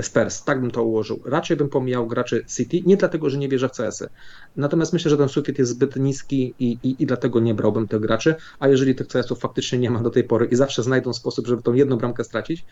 Spurs. 0.00 0.44
Tak 0.44 0.60
bym 0.60 0.70
to 0.70 0.84
ułożył. 0.84 1.20
Raczej 1.24 1.56
bym 1.56 1.68
pomijał 1.68 2.06
graczy 2.06 2.44
City, 2.56 2.80
nie 2.86 2.96
dlatego, 2.96 3.30
że 3.30 3.38
nie 3.38 3.48
wierzę 3.48 3.68
w 3.68 3.72
CS-y. 3.72 4.08
Natomiast 4.56 4.92
myślę, 4.92 5.10
że 5.10 5.16
ten 5.16 5.28
sufit 5.28 5.58
jest 5.58 5.70
zbyt 5.70 5.96
niski 5.96 6.54
i, 6.58 6.78
i, 6.82 6.96
i 6.98 7.06
dlatego 7.06 7.40
nie 7.40 7.54
brałbym 7.54 7.88
tych 7.88 8.00
graczy, 8.00 8.34
a 8.58 8.68
jeżeli 8.68 8.94
tych 8.94 9.06
CS-ów 9.06 9.38
faktycznie 9.38 9.78
nie 9.78 9.90
ma 9.90 10.02
do 10.02 10.10
tej 10.10 10.24
pory 10.24 10.46
i 10.46 10.56
zawsze 10.56 10.82
znajdą 10.82 11.12
sposób, 11.12 11.46
żeby 11.46 11.62
tą 11.62 11.72
jedną 11.72 11.96
bramkę 11.96 12.24
stracić, 12.24 12.64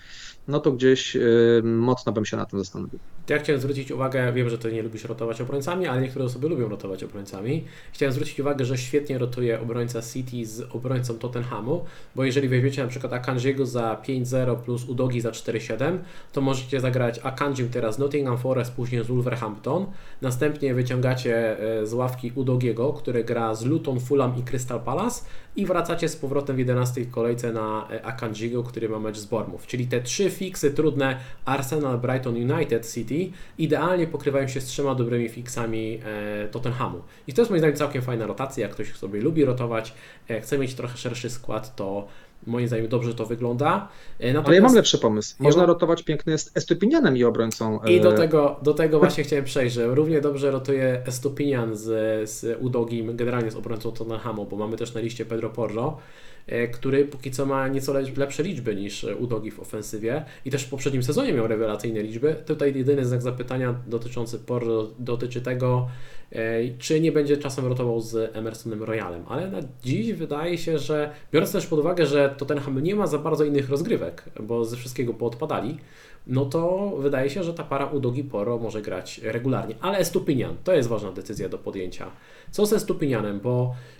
no 0.48 0.60
to 0.60 0.72
gdzieś 0.72 1.16
mocno 1.62 2.12
bym 2.12 2.24
się 2.24 2.36
na 2.36 2.46
tym 2.46 2.58
zastanowił. 2.58 2.98
Ja 3.28 3.38
chciałem 3.38 3.60
zwrócić 3.72 3.92
uwagę, 3.92 4.32
wiem, 4.32 4.50
że 4.50 4.58
ty 4.58 4.72
nie 4.72 4.82
lubisz 4.82 5.04
rotować 5.04 5.40
obrońcami, 5.40 5.86
ale 5.86 6.00
niektóre 6.00 6.24
osoby 6.24 6.48
lubią 6.48 6.68
rotować 6.68 7.04
obrońcami. 7.04 7.64
Chciałem 7.92 8.12
zwrócić 8.12 8.40
uwagę, 8.40 8.64
że 8.64 8.78
świetnie 8.78 9.18
rotuje 9.18 9.60
obrońca 9.60 10.02
City 10.02 10.46
z 10.46 10.66
obrońcą 10.74 11.18
Tottenhamu, 11.18 11.84
bo 12.16 12.24
jeżeli 12.24 12.48
weźmiecie 12.48 12.82
na 12.82 12.88
przykład 12.88 13.12
Akanjiego 13.12 13.66
za 13.66 14.02
5-0 14.08 14.56
plus 14.56 14.84
Udogi 14.84 15.20
za 15.20 15.30
4-7, 15.30 15.98
to 16.32 16.40
możecie 16.40 16.80
zagrać 16.80 17.20
Akanjim 17.22 17.68
teraz 17.68 17.98
Nottingham 17.98 18.38
Forest, 18.38 18.72
później 18.72 19.04
z 19.04 19.06
Wolverhampton, 19.06 19.86
następnie 20.22 20.74
wyciągacie 20.74 21.60
e, 21.80 21.86
z 21.86 21.92
ławki 21.92 22.32
Udogiego, 22.34 22.92
który 22.92 23.24
gra 23.24 23.54
z 23.54 23.64
Luton, 23.64 24.00
Fulham 24.00 24.38
i 24.38 24.42
Crystal 24.42 24.80
Palace 24.80 25.24
i 25.56 25.66
wracacie 25.66 26.08
z 26.08 26.16
powrotem 26.16 26.56
w 26.56 26.58
11 26.58 27.06
kolejce 27.06 27.52
na 27.52 27.88
e, 27.90 28.04
Akanjiego, 28.04 28.62
który 28.62 28.88
ma 28.88 28.98
mecz 28.98 29.18
z 29.18 29.24
Bormów. 29.24 29.66
Czyli 29.66 29.86
te 29.86 30.00
trzy 30.00 30.30
fiksy 30.30 30.70
trudne 30.70 31.16
Arsenal, 31.44 31.98
Brighton, 31.98 32.52
United, 32.52 32.92
City 32.92 33.30
idealnie 33.62 34.06
pokrywają 34.06 34.48
się 34.48 34.60
z 34.60 34.64
trzema 34.64 34.94
dobrymi 34.94 35.28
fiksami 35.28 36.00
e, 36.04 36.48
Tottenhamu. 36.48 37.02
I 37.26 37.32
to 37.32 37.40
jest 37.40 37.50
moim 37.50 37.58
zdaniem 37.58 37.76
całkiem 37.76 38.02
fajna 38.02 38.26
rotacja, 38.26 38.62
jak 38.62 38.74
ktoś 38.74 38.92
sobie 38.92 39.20
lubi 39.20 39.44
rotować, 39.44 39.94
e, 40.28 40.40
chce 40.40 40.58
mieć 40.58 40.74
trochę 40.74 40.96
szerszy 40.96 41.30
skład, 41.30 41.76
to 41.76 42.06
moim 42.46 42.68
zdaniem 42.68 42.88
dobrze 42.88 43.14
to 43.14 43.26
wygląda. 43.26 43.88
Natomiast... 44.20 44.46
Ale 44.46 44.56
ja 44.56 44.62
mam 44.62 44.74
lepszy 44.74 44.98
pomysł. 44.98 45.36
Można 45.38 45.66
rotować 45.66 46.02
pięknie 46.02 46.38
z 46.38 46.56
Estupinianem 46.56 47.16
i 47.16 47.24
obrońcą. 47.24 47.80
I 47.84 48.00
do 48.00 48.12
tego, 48.12 48.60
do 48.62 48.74
tego 48.74 48.98
właśnie 48.98 49.24
chciałem 49.24 49.44
przejść, 49.44 49.74
że 49.74 49.86
równie 49.86 50.20
dobrze 50.20 50.50
rotuje 50.50 51.02
Estupinian 51.06 51.76
z, 51.76 52.30
z 52.30 52.58
Udogim, 52.60 53.16
generalnie 53.16 53.50
z 53.50 53.56
obrońcą 53.56 53.92
Tottenhamu, 53.92 54.46
bo 54.46 54.56
mamy 54.56 54.76
też 54.76 54.94
na 54.94 55.00
liście 55.00 55.26
Pedro 55.26 55.50
Porro. 55.50 55.98
E, 56.46 56.68
który 56.68 57.04
póki 57.04 57.30
co 57.30 57.46
ma 57.46 57.68
nieco 57.68 57.92
lepsze 58.16 58.42
liczby 58.42 58.76
niż 58.76 59.06
Udogi 59.18 59.50
w 59.50 59.60
ofensywie 59.60 60.24
i 60.44 60.50
też 60.50 60.64
w 60.64 60.70
poprzednim 60.70 61.02
sezonie 61.02 61.32
miał 61.32 61.46
rewelacyjne 61.46 62.02
liczby. 62.02 62.36
Tutaj 62.46 62.74
jedyny 62.76 63.04
znak 63.04 63.22
zapytania 63.22 63.74
dotyczący 63.86 64.38
Porro 64.38 64.88
dotyczy 64.98 65.40
tego, 65.40 65.88
e, 66.32 66.68
czy 66.78 67.00
nie 67.00 67.12
będzie 67.12 67.36
czasem 67.36 67.66
rotował 67.66 68.00
z 68.00 68.36
Emersonem 68.36 68.82
Royalem, 68.82 69.24
ale 69.28 69.50
na 69.50 69.58
dziś 69.82 70.12
wydaje 70.12 70.58
się, 70.58 70.78
że 70.78 71.10
biorąc 71.32 71.52
też 71.52 71.66
pod 71.66 71.78
uwagę, 71.78 72.06
że 72.06 72.34
Tottenham 72.38 72.80
nie 72.80 72.94
ma 72.94 73.06
za 73.06 73.18
bardzo 73.18 73.44
innych 73.44 73.70
rozgrywek, 73.70 74.24
bo 74.40 74.64
ze 74.64 74.76
wszystkiego 74.76 75.14
poodpadali, 75.14 75.78
no 76.26 76.44
to 76.46 76.92
wydaje 76.98 77.30
się, 77.30 77.42
że 77.42 77.54
ta 77.54 77.64
para 77.64 77.86
Udogi 77.86 78.24
Poro 78.24 78.58
może 78.58 78.82
grać 78.82 79.20
regularnie. 79.24 79.74
Ale 79.80 79.98
Estupinian, 79.98 80.56
to 80.64 80.72
jest 80.72 80.88
ważna 80.88 81.12
decyzja 81.12 81.48
do 81.48 81.58
podjęcia. 81.58 82.10
Co 82.50 82.66
ze 82.66 82.76
Estupinianem, 82.76 83.40
bo 83.40 83.74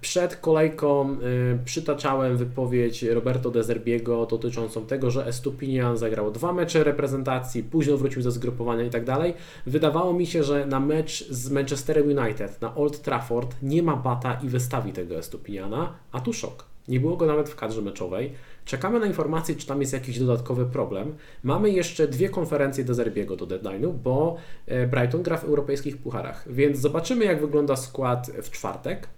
przed 0.00 0.36
kolejką 0.36 1.10
e, 1.10 1.16
przytaczałem 1.64 2.36
wypowiedź 2.36 3.02
Roberto 3.02 3.50
De 3.50 3.64
Zerbiego 3.64 4.26
dotyczącą 4.26 4.86
tego, 4.86 5.10
że 5.10 5.26
Estupinian 5.26 5.96
zagrał 5.96 6.30
dwa 6.30 6.52
mecze 6.52 6.84
reprezentacji, 6.84 7.62
później 7.62 7.96
wrócił 7.96 8.22
ze 8.22 8.30
zgrupowania 8.30 8.84
i 8.84 8.90
tak 8.90 9.04
dalej. 9.04 9.34
Wydawało 9.66 10.12
mi 10.12 10.26
się, 10.26 10.42
że 10.42 10.66
na 10.66 10.80
mecz 10.80 11.28
z 11.28 11.50
Manchesterem 11.50 12.18
United 12.18 12.60
na 12.60 12.74
Old 12.74 13.02
Trafford 13.02 13.56
nie 13.62 13.82
ma 13.82 13.96
bata 13.96 14.38
i 14.42 14.48
wystawi 14.48 14.92
tego 14.92 15.18
Estupiniana, 15.18 15.92
a 16.12 16.20
tu 16.20 16.32
szok. 16.32 16.64
Nie 16.88 17.00
było 17.00 17.16
go 17.16 17.26
nawet 17.26 17.50
w 17.50 17.56
kadrze 17.56 17.82
meczowej. 17.82 18.32
Czekamy 18.64 19.00
na 19.00 19.06
informację, 19.06 19.54
czy 19.54 19.66
tam 19.66 19.80
jest 19.80 19.92
jakiś 19.92 20.18
dodatkowy 20.18 20.66
problem. 20.66 21.14
Mamy 21.42 21.70
jeszcze 21.70 22.08
dwie 22.08 22.28
konferencje 22.28 22.84
do 22.84 22.94
Zerbiego 22.94 23.36
do 23.36 23.46
deadline'u, 23.46 23.92
bo 23.92 24.36
e, 24.66 24.86
Brighton 24.86 25.22
gra 25.22 25.36
w 25.36 25.44
europejskich 25.44 25.96
pucharach, 25.96 26.52
więc 26.52 26.78
zobaczymy, 26.78 27.24
jak 27.24 27.40
wygląda 27.40 27.76
skład 27.76 28.30
w 28.42 28.50
czwartek 28.50 29.08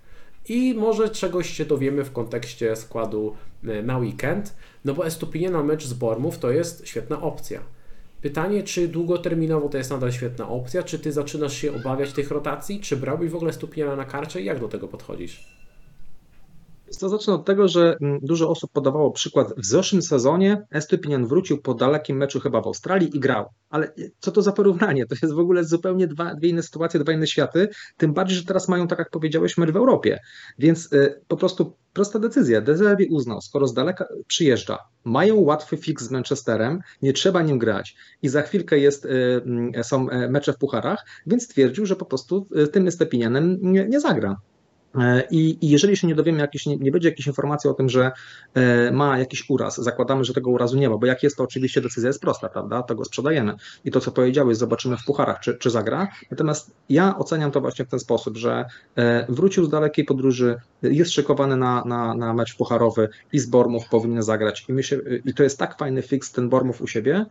i 0.49 0.75
może 0.75 1.09
czegoś 1.09 1.51
się 1.51 1.65
dowiemy 1.65 2.05
w 2.05 2.13
kontekście 2.13 2.77
składu 2.77 3.37
e, 3.65 3.83
na 3.83 3.99
weekend, 3.99 4.57
no 4.85 4.95
bo 4.95 5.07
Estupinie 5.07 5.51
na 5.51 5.63
mecz 5.63 5.85
z 5.85 5.95
Bormów 5.95 6.39
to 6.39 6.51
jest 6.51 6.87
świetna 6.87 7.23
opcja. 7.23 7.61
Pytanie, 8.21 8.63
czy 8.63 8.89
długoterminowo 8.89 9.69
to 9.69 9.79
jest 9.79 9.91
nadal 9.91 10.13
świetna 10.13 10.49
opcja, 10.49 10.83
czy 10.83 10.99
Ty 10.99 11.13
zaczynasz 11.13 11.55
się 11.55 11.75
obawiać 11.75 12.13
tych 12.13 12.31
rotacji, 12.31 12.81
czy 12.81 12.97
brałbyś 12.97 13.31
w 13.31 13.37
ogóle 13.37 13.53
Stupiniana 13.53 13.97
na 13.97 14.05
karcie 14.05 14.41
i 14.41 14.45
jak 14.45 14.61
do 14.61 14.69
tego 14.69 14.89
podchodzisz? 14.89 15.64
To 17.01 17.09
zacznę 17.09 17.35
od 17.35 17.45
tego, 17.45 17.69
że 17.69 17.97
mm, 18.01 18.19
dużo 18.23 18.51
osób 18.51 18.71
podawało 18.73 19.11
przykład. 19.11 19.55
W 19.57 19.67
zeszłym 19.67 20.03
sezonie 20.03 20.67
Estypinian 20.71 21.27
wrócił 21.27 21.63
po 21.63 21.75
dalekim 21.75 22.17
meczu 22.17 22.41
chyba 22.41 22.63
w 22.63 22.67
Australii 22.67 23.17
i 23.17 23.21
grał. 23.21 23.47
Ale 23.71 23.93
co 24.19 24.33
to 24.33 24.43
za 24.43 24.53
porównanie? 24.53 25.07
To 25.07 25.15
jest 25.23 25.35
w 25.35 25.39
ogóle 25.39 25.65
zupełnie 25.65 26.07
dwa, 26.07 26.35
dwie 26.35 26.49
inne 26.49 26.63
sytuacje, 26.63 27.01
dwa 27.01 27.13
inne 27.13 27.27
światy. 27.27 27.69
Tym 27.97 28.13
bardziej, 28.13 28.39
że 28.39 28.45
teraz 28.45 28.69
mają, 28.69 28.89
tak 28.89 28.99
jak 28.99 29.11
powiedziałeś, 29.11 29.59
mecz 29.59 29.71
w 29.71 29.77
Europie. 29.77 30.21
Więc 30.59 30.93
y, 30.93 31.21
po 31.29 31.37
prostu 31.37 31.77
prosta 31.93 32.19
decyzja. 32.19 32.61
Dezerbi 32.61 33.07
uznał, 33.07 33.41
skoro 33.41 33.67
z 33.67 33.75
daleka 33.75 34.07
przyjeżdża, 34.27 34.79
mają 35.05 35.37
łatwy 35.37 35.77
fix 35.77 36.05
z 36.05 36.11
Manchesterem, 36.11 36.81
nie 37.03 37.13
trzeba 37.13 37.43
nim 37.43 37.59
grać 37.59 37.97
i 38.23 38.29
za 38.29 38.43
chwilkę 38.43 38.79
jest, 38.79 39.05
y, 39.05 39.09
y, 39.79 39.85
są 39.85 40.11
e, 40.11 40.29
mecze 40.29 40.53
w 40.53 40.59
pucharach, 40.59 41.07
więc 41.27 41.45
stwierdził, 41.45 41.87
że 41.87 41.97
po 41.97 42.05
prostu 42.05 42.47
tym 42.73 42.89
Estepinianem 42.89 43.59
nie, 43.63 43.89
nie 43.89 44.01
zagra. 44.01 44.37
E, 44.99 45.23
I, 45.31 45.67
I, 45.67 45.71
jeżeli 45.71 45.97
się 45.97 46.07
nie 46.07 46.15
dowiemy, 46.15 46.49
nie, 46.67 46.77
nie, 46.77 46.91
będzie 46.91 47.09
jakiejś 47.09 47.27
informacji 47.27 47.71
o 47.71 47.75
tym, 47.75 47.89
że 47.89 48.13
e, 48.55 48.93
ma 48.93 49.19
jakiś 49.19 49.51
uraz, 49.51 49.77
zakładamy, 49.77 50.25
że 50.25 50.35
tego 50.35 50.51
urazu 50.51 50.79
nie 50.79 50.91
ma, 50.91 50.99
bo 50.99 51.07
jak 51.07 51.23
jest, 51.23 51.37
to 51.37 51.45
oczywiście 51.45 51.81
decyzja 51.81 52.09
jest 52.09 52.21
prosta, 52.21 52.49
prawda? 52.49 52.83
To 52.83 52.95
go 52.95 53.05
sprzedajemy. 53.05 53.55
I 53.85 53.91
to, 53.91 54.01
co 54.01 54.13
powiedziałeś, 54.13 54.57
zobaczymy 54.57 54.97
w 54.97 55.05
pucharach, 55.05 55.41
czy, 55.41 55.59
czy 55.59 55.71
zagra. 55.71 56.09
Natomiast 56.31 56.71
ja 56.89 57.19
oceniam 57.19 57.51
to 57.51 57.61
właśnie 57.61 57.85
w 57.85 57.89
ten 57.89 57.99
sposób, 57.99 58.37
że 58.37 58.65
e, 58.97 59.27
wrócił 59.29 59.65
z 59.65 59.69
dalekiej 59.69 60.05
podróży, 60.05 60.57
jest 60.83 61.11
szykowany 61.11 61.57
na, 61.57 61.85
na, 61.85 62.15
na 62.15 62.35
mecz 62.35 62.57
pucharowy 62.57 63.09
i 63.33 63.39
z 63.39 63.47
Bormów 63.47 63.89
powinien 63.89 64.23
zagrać. 64.23 64.65
I, 64.69 64.73
myślę, 64.73 64.99
I 65.25 65.35
to 65.35 65.43
jest 65.43 65.59
tak 65.59 65.79
fajny 65.79 66.03
fix, 66.03 66.33
ten 66.33 66.49
Bormów 66.49 66.83
u 66.83 66.87
siebie, 66.87 67.27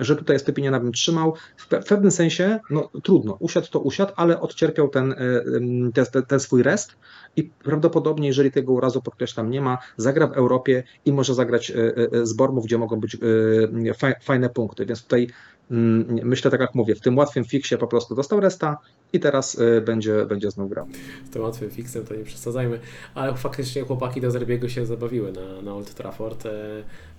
że 0.00 0.16
tutaj 0.16 0.36
Estepiniana 0.36 0.80
bym 0.80 0.92
trzymał. 0.92 1.34
W 1.56 1.68
pewnym 1.68 2.10
sensie, 2.10 2.60
no 2.70 2.90
trudno, 3.02 3.36
usiadł 3.40 3.66
to 3.70 3.80
usiadł, 3.80 4.12
ale 4.16 4.40
odcierpiał 4.40 4.88
ten, 4.88 5.12
e, 5.12 5.16
ten, 5.94 6.22
ten 6.22 6.40
swój 6.40 6.62
rest 6.62 6.96
i 7.36 7.44
prawdopodobnie, 7.44 8.28
jeżeli 8.28 8.52
tego 8.52 8.72
urazu 8.72 9.02
podkreślam 9.02 9.50
nie 9.50 9.60
ma, 9.60 9.78
zagra 9.96 10.26
w 10.26 10.32
Europie 10.32 10.82
i 11.04 11.12
może 11.12 11.34
zagrać 11.34 11.70
e, 11.70 11.74
e, 12.12 12.26
z 12.26 12.32
Bormów, 12.32 12.64
gdzie 12.64 12.78
mogą 12.78 13.00
być 13.00 13.16
fajne 14.22 14.48
punkty, 14.48 14.86
więc 14.86 15.02
tutaj 15.02 15.28
mm, 15.70 16.20
myślę 16.22 16.50
tak 16.50 16.60
jak 16.60 16.74
mówię, 16.74 16.94
w 16.94 17.00
tym 17.00 17.18
łatwym 17.18 17.44
fiksie 17.44 17.76
po 17.76 17.86
prostu 17.86 18.14
dostał 18.14 18.40
resta 18.40 18.78
i 19.12 19.20
teraz 19.20 19.60
będzie, 19.84 20.26
będzie 20.26 20.50
znów 20.50 20.70
grał. 20.70 20.86
Z 21.26 21.30
tym 21.30 21.42
łatwym 21.42 21.70
fiksem 21.70 22.04
to 22.04 22.14
nie 22.14 22.24
przesadzajmy, 22.24 22.80
ale 23.14 23.34
faktycznie 23.34 23.82
chłopaki 23.82 24.20
do 24.20 24.30
Zerbiego 24.30 24.68
się 24.68 24.86
zabawiły 24.86 25.32
na, 25.32 25.62
na 25.62 25.74
Old 25.74 25.94
Trafford 25.94 26.44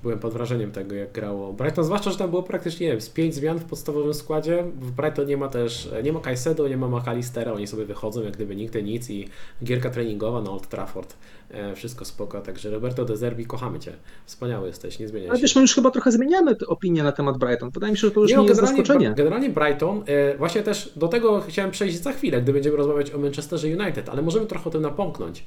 byłem 0.04 0.20
pod 0.20 0.34
wrażeniem 0.34 0.72
tego, 0.72 0.96
jak 0.96 1.12
grało 1.12 1.54
Brighton, 1.54 1.86
zwłaszcza, 1.86 2.12
że 2.12 2.18
tam 2.18 2.30
było 2.30 2.44
praktycznie, 2.44 2.86
nie 2.88 2.92
wiem, 2.92 3.02
z 3.02 3.10
pięć 3.10 3.36
zmian 3.36 3.60
w 3.60 3.64
podstawowym 3.64 4.14
składzie. 4.14 4.64
W 4.80 4.92
Brighton 4.92 5.26
nie 5.28 5.38
ma 5.38 5.48
też, 5.48 5.90
nie 6.04 6.14
ma 6.14 6.20
Kajsedo, 6.20 6.68
nie 6.68 6.78
ma 6.78 6.88
McAllistera, 6.88 7.54
oni 7.54 7.68
sobie 7.68 7.86
wychodzą 7.86 8.24
jak 8.24 8.34
gdyby 8.34 8.56
nigdy 8.56 8.84
nic 8.84 9.10
i 9.10 9.28
gierka 9.64 9.90
treningowa 9.90 10.42
na 10.42 10.52
Old 10.52 10.68
Trafford. 10.68 11.16
E, 11.52 11.76
wszystko 11.76 12.06
spoko, 12.06 12.42
także 12.42 12.70
Roberto 12.70 13.06
De 13.06 13.18
Zerbi, 13.18 13.46
kochamy 13.46 13.80
Cię. 13.80 13.94
Wspaniały 14.26 14.68
jesteś, 14.68 15.00
nie 15.00 15.08
zmieniaj 15.08 15.28
się. 15.28 15.32
Ale 15.32 15.42
wiesz, 15.42 15.56
my 15.56 15.62
już 15.62 15.76
chyba 15.76 15.92
trochę 15.92 16.12
zmieniamy 16.12 16.56
opinię 16.68 17.04
na 17.04 17.12
temat 17.12 17.38
Brighton. 17.38 17.70
Wydaje 17.70 17.92
mi 17.92 17.98
się, 17.98 18.08
że 18.08 18.14
to 18.14 18.22
już 18.22 18.32
nie, 18.32 18.38
nie 18.38 18.46
jest 18.46 18.62
zaskoczenie. 18.62 19.14
Generalnie 19.18 19.50
Brighton, 19.50 20.04
e, 20.06 20.38
właśnie 20.38 20.64
też 20.64 20.94
do 20.96 21.08
tego 21.08 21.42
chciałem 21.42 21.72
przejść 21.72 22.02
za 22.02 22.12
chwilę, 22.12 22.42
gdy 22.42 22.54
będziemy 22.54 22.78
rozmawiać 22.78 23.12
o 23.12 23.18
Manchesterze 23.18 23.68
United, 23.68 24.10
ale 24.10 24.22
możemy 24.22 24.46
trochę 24.46 24.66
o 24.66 24.72
tym 24.72 24.82
napomknąć. 24.82 25.46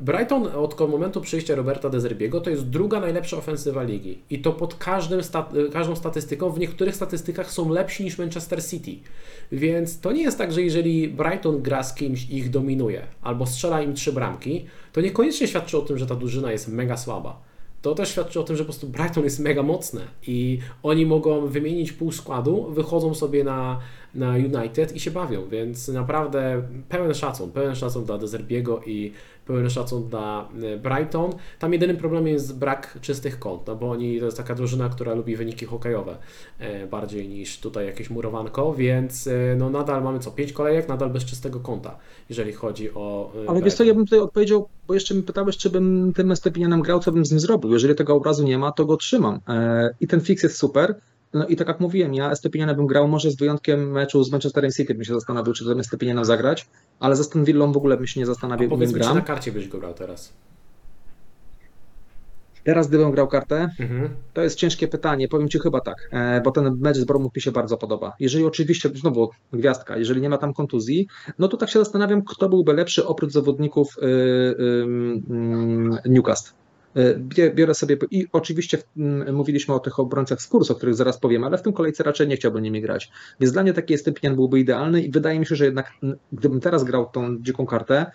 Brighton 0.00 0.46
od 0.46 0.80
momentu 0.90 1.20
przyjścia 1.20 1.54
Roberta 1.54 1.90
De 1.90 2.00
Zerbiego 2.00 2.40
to 2.40 2.50
jest 2.50 2.68
druga 2.68 3.00
najlepsza 3.00 3.36
ofensywa 3.36 3.82
ligi. 3.82 4.18
I 4.30 4.38
to 4.38 4.52
pod 4.52 4.74
każdym 4.74 5.20
każdą 5.72 5.96
statystyką. 5.96 6.50
W 6.50 6.58
niektórych 6.58 6.96
statystykach 6.96 7.50
są 7.50 7.68
lepsi 7.68 8.04
niż 8.04 8.18
Manchester 8.18 8.64
City. 8.64 8.90
Więc 9.52 10.00
to 10.00 10.12
nie 10.12 10.22
jest 10.22 10.38
tak, 10.38 10.52
że 10.52 10.62
jeżeli 10.62 11.08
Brighton 11.08 11.62
gra 11.62 11.82
z 11.82 11.94
kimś 11.94 12.30
i 12.30 12.36
ich 12.36 12.50
dominuje, 12.50 13.06
albo 13.22 13.46
strzela 13.46 13.82
im 13.82 13.94
trzy 13.94 14.12
bramki, 14.12 14.66
to 14.92 15.00
niekoniecznie 15.00 15.48
świadczy 15.48 15.78
o 15.78 15.82
tym, 15.82 15.98
że 15.98 16.06
ta 16.06 16.14
drużyna 16.14 16.52
jest 16.52 16.68
mega 16.68 16.96
słaba. 16.96 17.40
To 17.82 17.94
też 17.94 18.08
świadczy 18.08 18.40
o 18.40 18.42
tym, 18.42 18.56
że 18.56 18.62
po 18.62 18.66
prostu 18.66 18.86
Brighton 18.86 19.24
jest 19.24 19.40
mega 19.40 19.62
mocne 19.62 20.00
i 20.26 20.58
oni 20.82 21.06
mogą 21.06 21.46
wymienić 21.46 21.92
pół 21.92 22.12
składu, 22.12 22.70
wychodzą 22.70 23.14
sobie 23.14 23.44
na, 23.44 23.80
na 24.14 24.30
United 24.30 24.96
i 24.96 25.00
się 25.00 25.10
bawią, 25.10 25.48
więc 25.48 25.88
naprawdę 25.88 26.62
pełen 26.88 27.14
szacun, 27.14 27.50
pełen 27.52 27.74
szacun 27.74 28.04
dla 28.04 28.18
Dezerbiego 28.18 28.80
i 28.86 29.12
pełen 29.46 29.70
szacun 29.70 30.08
dla 30.08 30.48
e, 30.62 30.76
Brighton. 30.76 31.30
Tam 31.58 31.72
jedynym 31.72 31.96
problemem 31.96 32.28
jest 32.28 32.58
brak 32.58 32.98
czystych 33.00 33.38
kąt, 33.38 33.66
no 33.66 33.76
bo 33.76 33.90
oni 33.90 34.18
to 34.18 34.24
jest 34.24 34.36
taka 34.36 34.54
drużyna, 34.54 34.88
która 34.88 35.14
lubi 35.14 35.36
wyniki 35.36 35.66
hokejowe 35.66 36.16
e, 36.58 36.86
bardziej 36.86 37.28
niż 37.28 37.60
tutaj 37.60 37.86
jakieś 37.86 38.10
murowanko, 38.10 38.74
więc 38.74 39.26
e, 39.26 39.56
no 39.58 39.70
nadal 39.70 40.02
mamy 40.02 40.18
co, 40.18 40.30
pięć 40.30 40.52
kolejek, 40.52 40.88
nadal 40.88 41.10
bez 41.10 41.24
czystego 41.24 41.60
kąta, 41.60 41.98
jeżeli 42.28 42.52
chodzi 42.52 42.94
o... 42.94 43.32
Ale 43.48 43.62
wiesz 43.62 43.74
co, 43.74 43.84
ja 43.84 43.94
bym 43.94 44.04
tutaj 44.04 44.18
odpowiedział, 44.18 44.68
bo 44.88 44.94
jeszcze 44.94 45.14
mi 45.14 45.22
pytałeś, 45.22 45.56
czy 45.56 45.70
bym 45.70 46.12
tym 46.12 46.36
Stepinianem 46.36 46.82
grał, 46.82 47.00
co 47.00 47.12
bym 47.12 47.26
z 47.26 47.30
nim 47.30 47.40
zrobił. 47.40 47.72
Jeżeli 47.72 47.94
tego 47.94 48.14
obrazu 48.14 48.44
nie 48.44 48.58
ma, 48.58 48.72
to 48.72 48.86
go 48.86 48.96
trzymam. 48.96 49.40
I 50.00 50.06
ten 50.06 50.20
fix 50.20 50.42
jest 50.42 50.58
super, 50.58 50.94
no 51.36 51.46
i 51.46 51.56
tak 51.56 51.68
jak 51.68 51.80
mówiłem, 51.80 52.14
ja 52.14 52.30
Estepiniana 52.30 52.74
bym 52.74 52.86
grał 52.86 53.08
może 53.08 53.30
z 53.30 53.36
wyjątkiem 53.36 53.90
meczu 53.90 54.24
z 54.24 54.32
Manchesterem 54.32 54.70
City, 54.70 54.94
bym 54.94 55.04
się 55.04 55.14
zastanowił, 55.14 55.52
czy 55.52 55.64
ten 55.64 55.80
Estepiniana 55.80 56.24
zagrać, 56.24 56.68
ale 57.00 57.16
za 57.16 57.20
Aston 57.20 57.44
Villą 57.44 57.72
w 57.72 57.76
ogóle 57.76 57.96
bym 57.96 58.06
się 58.06 58.20
nie 58.20 58.26
zastanawiał, 58.26 58.78
mi, 58.78 58.86
czy 58.86 59.14
na 59.14 59.20
karcie 59.20 59.52
byś 59.52 59.68
go 59.68 59.78
grał 59.78 59.94
teraz? 59.94 60.32
Teraz 62.64 62.88
gdybym 62.88 63.10
grał 63.10 63.28
kartę, 63.28 63.68
mhm. 63.80 64.08
to 64.32 64.42
jest 64.42 64.58
ciężkie 64.58 64.88
pytanie. 64.88 65.28
Powiem 65.28 65.48
Ci 65.48 65.58
chyba 65.58 65.80
tak, 65.80 66.08
e, 66.12 66.40
bo 66.40 66.50
ten 66.50 66.76
mecz 66.80 66.96
z 66.96 67.04
Bromów 67.04 67.34
mi 67.36 67.42
się 67.42 67.52
bardzo 67.52 67.76
podoba. 67.76 68.12
Jeżeli 68.20 68.44
oczywiście, 68.44 68.88
znowu 68.94 69.30
gwiazdka, 69.52 69.96
jeżeli 69.96 70.20
nie 70.20 70.28
ma 70.28 70.38
tam 70.38 70.54
kontuzji, 70.54 71.06
no 71.38 71.48
to 71.48 71.56
tak 71.56 71.70
się 71.70 71.78
zastanawiam, 71.78 72.22
kto 72.22 72.48
byłby 72.48 72.72
lepszy 72.72 73.06
oprócz 73.06 73.32
zawodników 73.32 73.96
yy, 74.02 74.08
yy, 75.28 75.98
Newcastle. 76.06 76.52
E, 76.96 77.50
biorę 77.50 77.74
sobie 77.74 77.96
i 78.10 78.26
oczywiście 78.32 78.78
mówiliśmy 79.32 79.74
o 79.74 79.78
tych 79.78 79.98
obrońcach 79.98 80.42
z 80.42 80.46
kursu, 80.46 80.72
o 80.72 80.76
których 80.76 80.94
zaraz 80.94 81.18
powiem, 81.18 81.44
ale 81.44 81.58
w 81.58 81.62
tym 81.62 81.72
kolejce 81.72 82.02
raczej 82.02 82.28
nie 82.28 82.36
chciałbym 82.36 82.62
nimi 82.62 82.80
grać. 82.80 83.10
Więc 83.40 83.52
dla 83.52 83.62
mnie 83.62 83.72
taki 83.72 83.94
Estypian 83.94 84.34
byłby 84.34 84.60
idealny 84.60 85.02
i 85.02 85.10
wydaje 85.10 85.40
mi 85.40 85.46
się, 85.46 85.56
że 85.56 85.64
jednak 85.64 85.92
gdybym 86.32 86.60
teraz 86.60 86.84
grał 86.84 87.06
tą 87.06 87.42
dziką 87.42 87.66
kartę, 87.66 88.06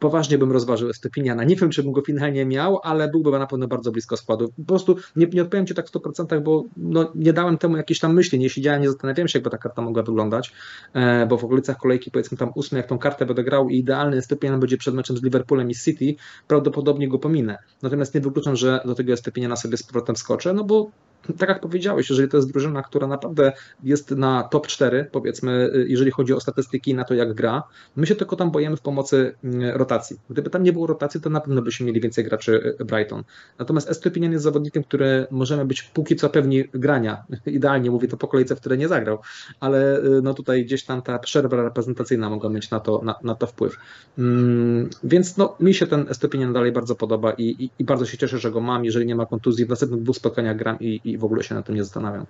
poważnie 0.00 0.38
bym 0.38 0.52
rozważył 0.52 0.90
Estepiniana. 0.90 1.44
Nie 1.44 1.56
wiem, 1.56 1.70
czy 1.70 1.82
bym 1.82 1.92
go 1.92 2.02
finalnie 2.02 2.46
miał, 2.46 2.80
ale 2.82 3.08
byłby 3.08 3.30
na 3.30 3.46
pewno 3.46 3.68
bardzo 3.68 3.92
blisko 3.92 4.16
składu. 4.16 4.52
Po 4.56 4.64
prostu 4.64 4.96
nie, 5.16 5.26
nie 5.26 5.42
odpowiem 5.42 5.66
Ci 5.66 5.74
tak 5.74 5.88
w 5.88 5.92
100%, 5.92 6.40
bo 6.40 6.64
no, 6.76 7.12
nie 7.14 7.32
dałem 7.32 7.58
temu 7.58 7.76
jakiejś 7.76 8.00
tam 8.00 8.14
myśli, 8.14 8.38
nie 8.38 8.50
siedziałem, 8.50 8.82
nie 8.82 8.88
zastanawiałem 8.88 9.28
się, 9.28 9.38
jakby 9.38 9.50
ta 9.50 9.58
karta 9.58 9.82
mogła 9.82 10.02
wyglądać, 10.02 10.52
e, 10.94 11.26
bo 11.26 11.36
w 11.38 11.44
okolicach 11.44 11.76
kolejki 11.76 12.10
powiedzmy 12.10 12.38
tam 12.38 12.52
ósmy, 12.54 12.78
jak 12.78 12.86
tą 12.86 12.98
kartę 12.98 13.26
będę 13.26 13.44
grał 13.44 13.68
i 13.68 13.78
idealny 13.78 14.16
Estepinian 14.16 14.60
będzie 14.60 14.76
przed 14.76 14.94
meczem 14.94 15.16
z 15.16 15.22
Liverpoolem 15.22 15.70
i 15.70 15.74
City, 15.74 16.14
prawdopodobnie 16.48 17.08
go 17.08 17.18
pominę. 17.18 17.58
Natomiast 17.82 18.14
nie 18.14 18.20
wykluczam, 18.20 18.56
że 18.56 18.80
do 18.84 18.94
tego 18.94 19.12
Estepiniana 19.12 19.56
sobie 19.56 19.76
z 19.76 19.82
powrotem 19.82 20.16
skoczę, 20.16 20.52
no 20.52 20.64
bo 20.64 20.90
tak 21.38 21.48
jak 21.48 21.60
powiedziałeś, 21.60 22.10
jeżeli 22.10 22.28
to 22.28 22.36
jest 22.36 22.52
drużyna, 22.52 22.82
która 22.82 23.06
naprawdę 23.06 23.52
jest 23.82 24.10
na 24.10 24.42
top 24.42 24.66
4, 24.66 25.08
powiedzmy, 25.12 25.70
jeżeli 25.86 26.10
chodzi 26.10 26.32
o 26.32 26.40
statystyki 26.40 26.94
na 26.94 27.04
to, 27.04 27.14
jak 27.14 27.34
gra, 27.34 27.62
my 27.96 28.06
się 28.06 28.14
tylko 28.14 28.36
tam 28.36 28.50
boimy 28.50 28.76
w 28.76 28.80
pomocy 28.80 29.34
mm, 29.44 29.76
rotacji. 29.76 30.16
Gdyby 30.30 30.50
tam 30.50 30.62
nie 30.62 30.72
było 30.72 30.86
rotacji, 30.86 31.20
to 31.20 31.30
na 31.30 31.40
pewno 31.40 31.62
byśmy 31.62 31.86
mieli 31.86 32.00
więcej 32.00 32.24
graczy 32.24 32.76
y, 32.80 32.84
Brighton. 32.84 33.22
Natomiast 33.58 33.90
Estupinian 33.90 34.32
jest 34.32 34.44
zawodnikiem, 34.44 34.84
który 34.84 35.26
możemy 35.30 35.64
być 35.64 35.82
póki 35.82 36.16
co 36.16 36.30
pewni 36.30 36.64
grania. 36.74 37.24
Idealnie 37.46 37.90
mówię 37.90 38.08
to 38.08 38.16
po 38.16 38.28
kolejce, 38.28 38.56
w 38.56 38.60
której 38.60 38.78
nie 38.78 38.88
zagrał, 38.88 39.18
ale 39.60 39.98
y, 39.98 40.22
no 40.22 40.34
tutaj 40.34 40.64
gdzieś 40.64 40.84
tam 40.84 41.02
ta 41.02 41.18
przerwa 41.18 41.62
reprezentacyjna 41.62 42.30
mogła 42.30 42.50
mieć 42.50 42.70
na 42.70 42.80
to, 42.80 43.00
na, 43.04 43.14
na 43.22 43.34
to 43.34 43.46
wpływ. 43.46 43.76
Mm, 44.18 44.90
więc 45.04 45.36
no, 45.36 45.56
mi 45.60 45.74
się 45.74 45.86
ten 45.86 46.06
Estupinian 46.08 46.52
dalej 46.52 46.72
bardzo 46.72 46.94
podoba 46.94 47.32
i, 47.32 47.42
i, 47.42 47.70
i, 47.78 47.84
bardzo 47.84 48.06
się 48.06 48.18
cieszę, 48.18 48.38
że 48.38 48.50
go 48.50 48.60
mam. 48.60 48.84
Jeżeli 48.84 49.06
nie 49.06 49.14
ma 49.14 49.26
kontuzji, 49.26 49.66
w 49.66 49.68
następnych 49.68 50.02
dwóch 50.02 50.16
spotkaniach 50.16 50.56
gram 50.56 50.76
i 50.80 51.09
w 51.18 51.24
ogóle 51.24 51.42
się 51.42 51.54
na 51.54 51.62
tym 51.62 51.74
nie 51.74 51.84
zastanawiam. 51.84 52.26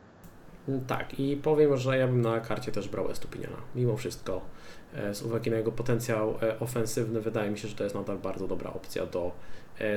Tak, 0.87 1.21
i 1.21 1.37
powiem, 1.37 1.77
że 1.77 1.99
ja 1.99 2.07
bym 2.07 2.21
na 2.21 2.41
karcie 2.41 2.73
też 2.73 2.89
brał 2.89 3.11
Estupiniana, 3.11 3.57
mimo 3.75 3.97
wszystko. 3.97 4.41
E, 4.95 5.15
z 5.15 5.23
uwagi 5.23 5.51
na 5.51 5.57
jego 5.57 5.73
potencjał 5.73 6.35
e, 6.43 6.61
ofensywny, 6.61 7.21
wydaje 7.21 7.51
mi 7.51 7.59
się, 7.59 7.69
że 7.69 7.75
to 7.75 7.85
jest 7.85 7.97
nadal 7.97 8.19
bardzo 8.19 8.49
dobra 8.49 8.73
opcja 8.73 9.07
do 9.07 9.33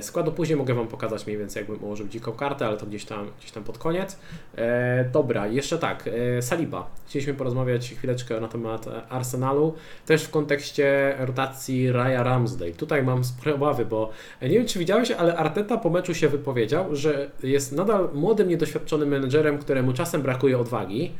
składu 0.01 0.31
później 0.31 0.57
mogę 0.57 0.73
Wam 0.73 0.87
pokazać 0.87 1.25
mniej 1.25 1.37
więcej, 1.37 1.61
jakbym 1.61 1.83
ułożył 1.83 2.07
dziką 2.07 2.31
kartę, 2.31 2.67
ale 2.67 2.77
to 2.77 2.85
gdzieś 2.85 3.05
tam, 3.05 3.27
gdzieś 3.39 3.51
tam 3.51 3.63
pod 3.63 3.77
koniec. 3.77 4.19
E, 4.55 5.09
dobra, 5.11 5.47
jeszcze 5.47 5.77
tak, 5.77 6.09
e, 6.37 6.41
Saliba. 6.41 6.89
Chcieliśmy 7.07 7.33
porozmawiać 7.33 7.89
chwileczkę 7.89 8.39
na 8.39 8.47
temat 8.47 8.85
Arsenalu, 9.09 9.73
też 10.05 10.23
w 10.23 10.29
kontekście 10.29 11.15
rotacji 11.19 11.91
Raya 11.91 12.23
Ramsdale. 12.23 12.71
Tutaj 12.71 13.03
mam 13.03 13.23
spore 13.23 13.55
obawy, 13.55 13.85
bo 13.85 14.09
nie 14.41 14.49
wiem, 14.49 14.65
czy 14.65 14.79
widziałeś, 14.79 15.11
ale 15.11 15.35
Arteta 15.35 15.77
po 15.77 15.89
meczu 15.89 16.13
się 16.13 16.29
wypowiedział, 16.29 16.95
że 16.95 17.31
jest 17.43 17.71
nadal 17.71 18.09
młodym, 18.13 18.49
niedoświadczonym 18.49 19.09
menedżerem, 19.09 19.57
któremu 19.57 19.93
czasem 19.93 20.21
brakuje 20.21 20.59
odwagi. 20.59 21.11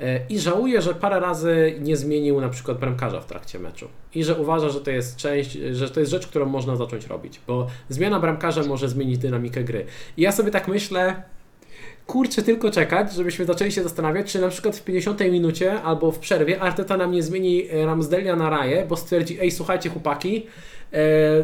E, 0.00 0.20
i 0.28 0.38
żałuje, 0.38 0.82
że 0.82 0.94
parę 0.94 1.20
razy 1.20 1.74
nie 1.80 1.96
zmienił 1.96 2.40
na 2.40 2.48
przykład 2.48 2.78
bramkarza 2.78 3.20
w 3.20 3.26
trakcie 3.26 3.58
meczu 3.58 3.88
i 4.14 4.24
że 4.24 4.34
uważa, 4.34 4.68
że 4.68 4.80
to 4.80 4.90
jest 4.90 5.16
część, 5.16 5.52
że 5.52 5.90
to 5.90 6.00
jest 6.00 6.12
rzecz, 6.12 6.26
którą 6.26 6.46
można 6.46 6.76
zacząć 6.76 7.06
robić, 7.06 7.40
bo 7.46 7.66
zmiana 7.88 8.20
bramkarza 8.20 8.62
może 8.62 8.88
zmienić 8.88 9.18
dynamikę 9.18 9.64
gry. 9.64 9.86
I 10.16 10.22
ja 10.22 10.32
sobie 10.32 10.50
tak 10.50 10.68
myślę, 10.68 11.22
kurczę 12.06 12.42
tylko 12.42 12.70
czekać, 12.70 13.12
żebyśmy 13.12 13.44
zaczęli 13.44 13.72
się 13.72 13.82
zastanawiać, 13.82 14.32
czy 14.32 14.40
na 14.40 14.48
przykład 14.48 14.76
w 14.76 14.84
50 14.84 15.20
minucie 15.20 15.82
albo 15.82 16.12
w 16.12 16.18
przerwie 16.18 16.60
Arteta 16.60 16.96
nam 16.96 17.12
nie 17.12 17.22
zmieni 17.22 17.68
Ramsdelia 17.84 18.36
na 18.36 18.50
Raję, 18.50 18.86
bo 18.88 18.96
stwierdzi, 18.96 19.40
ej 19.40 19.50
słuchajcie 19.50 19.90
chłopaki, 19.90 20.46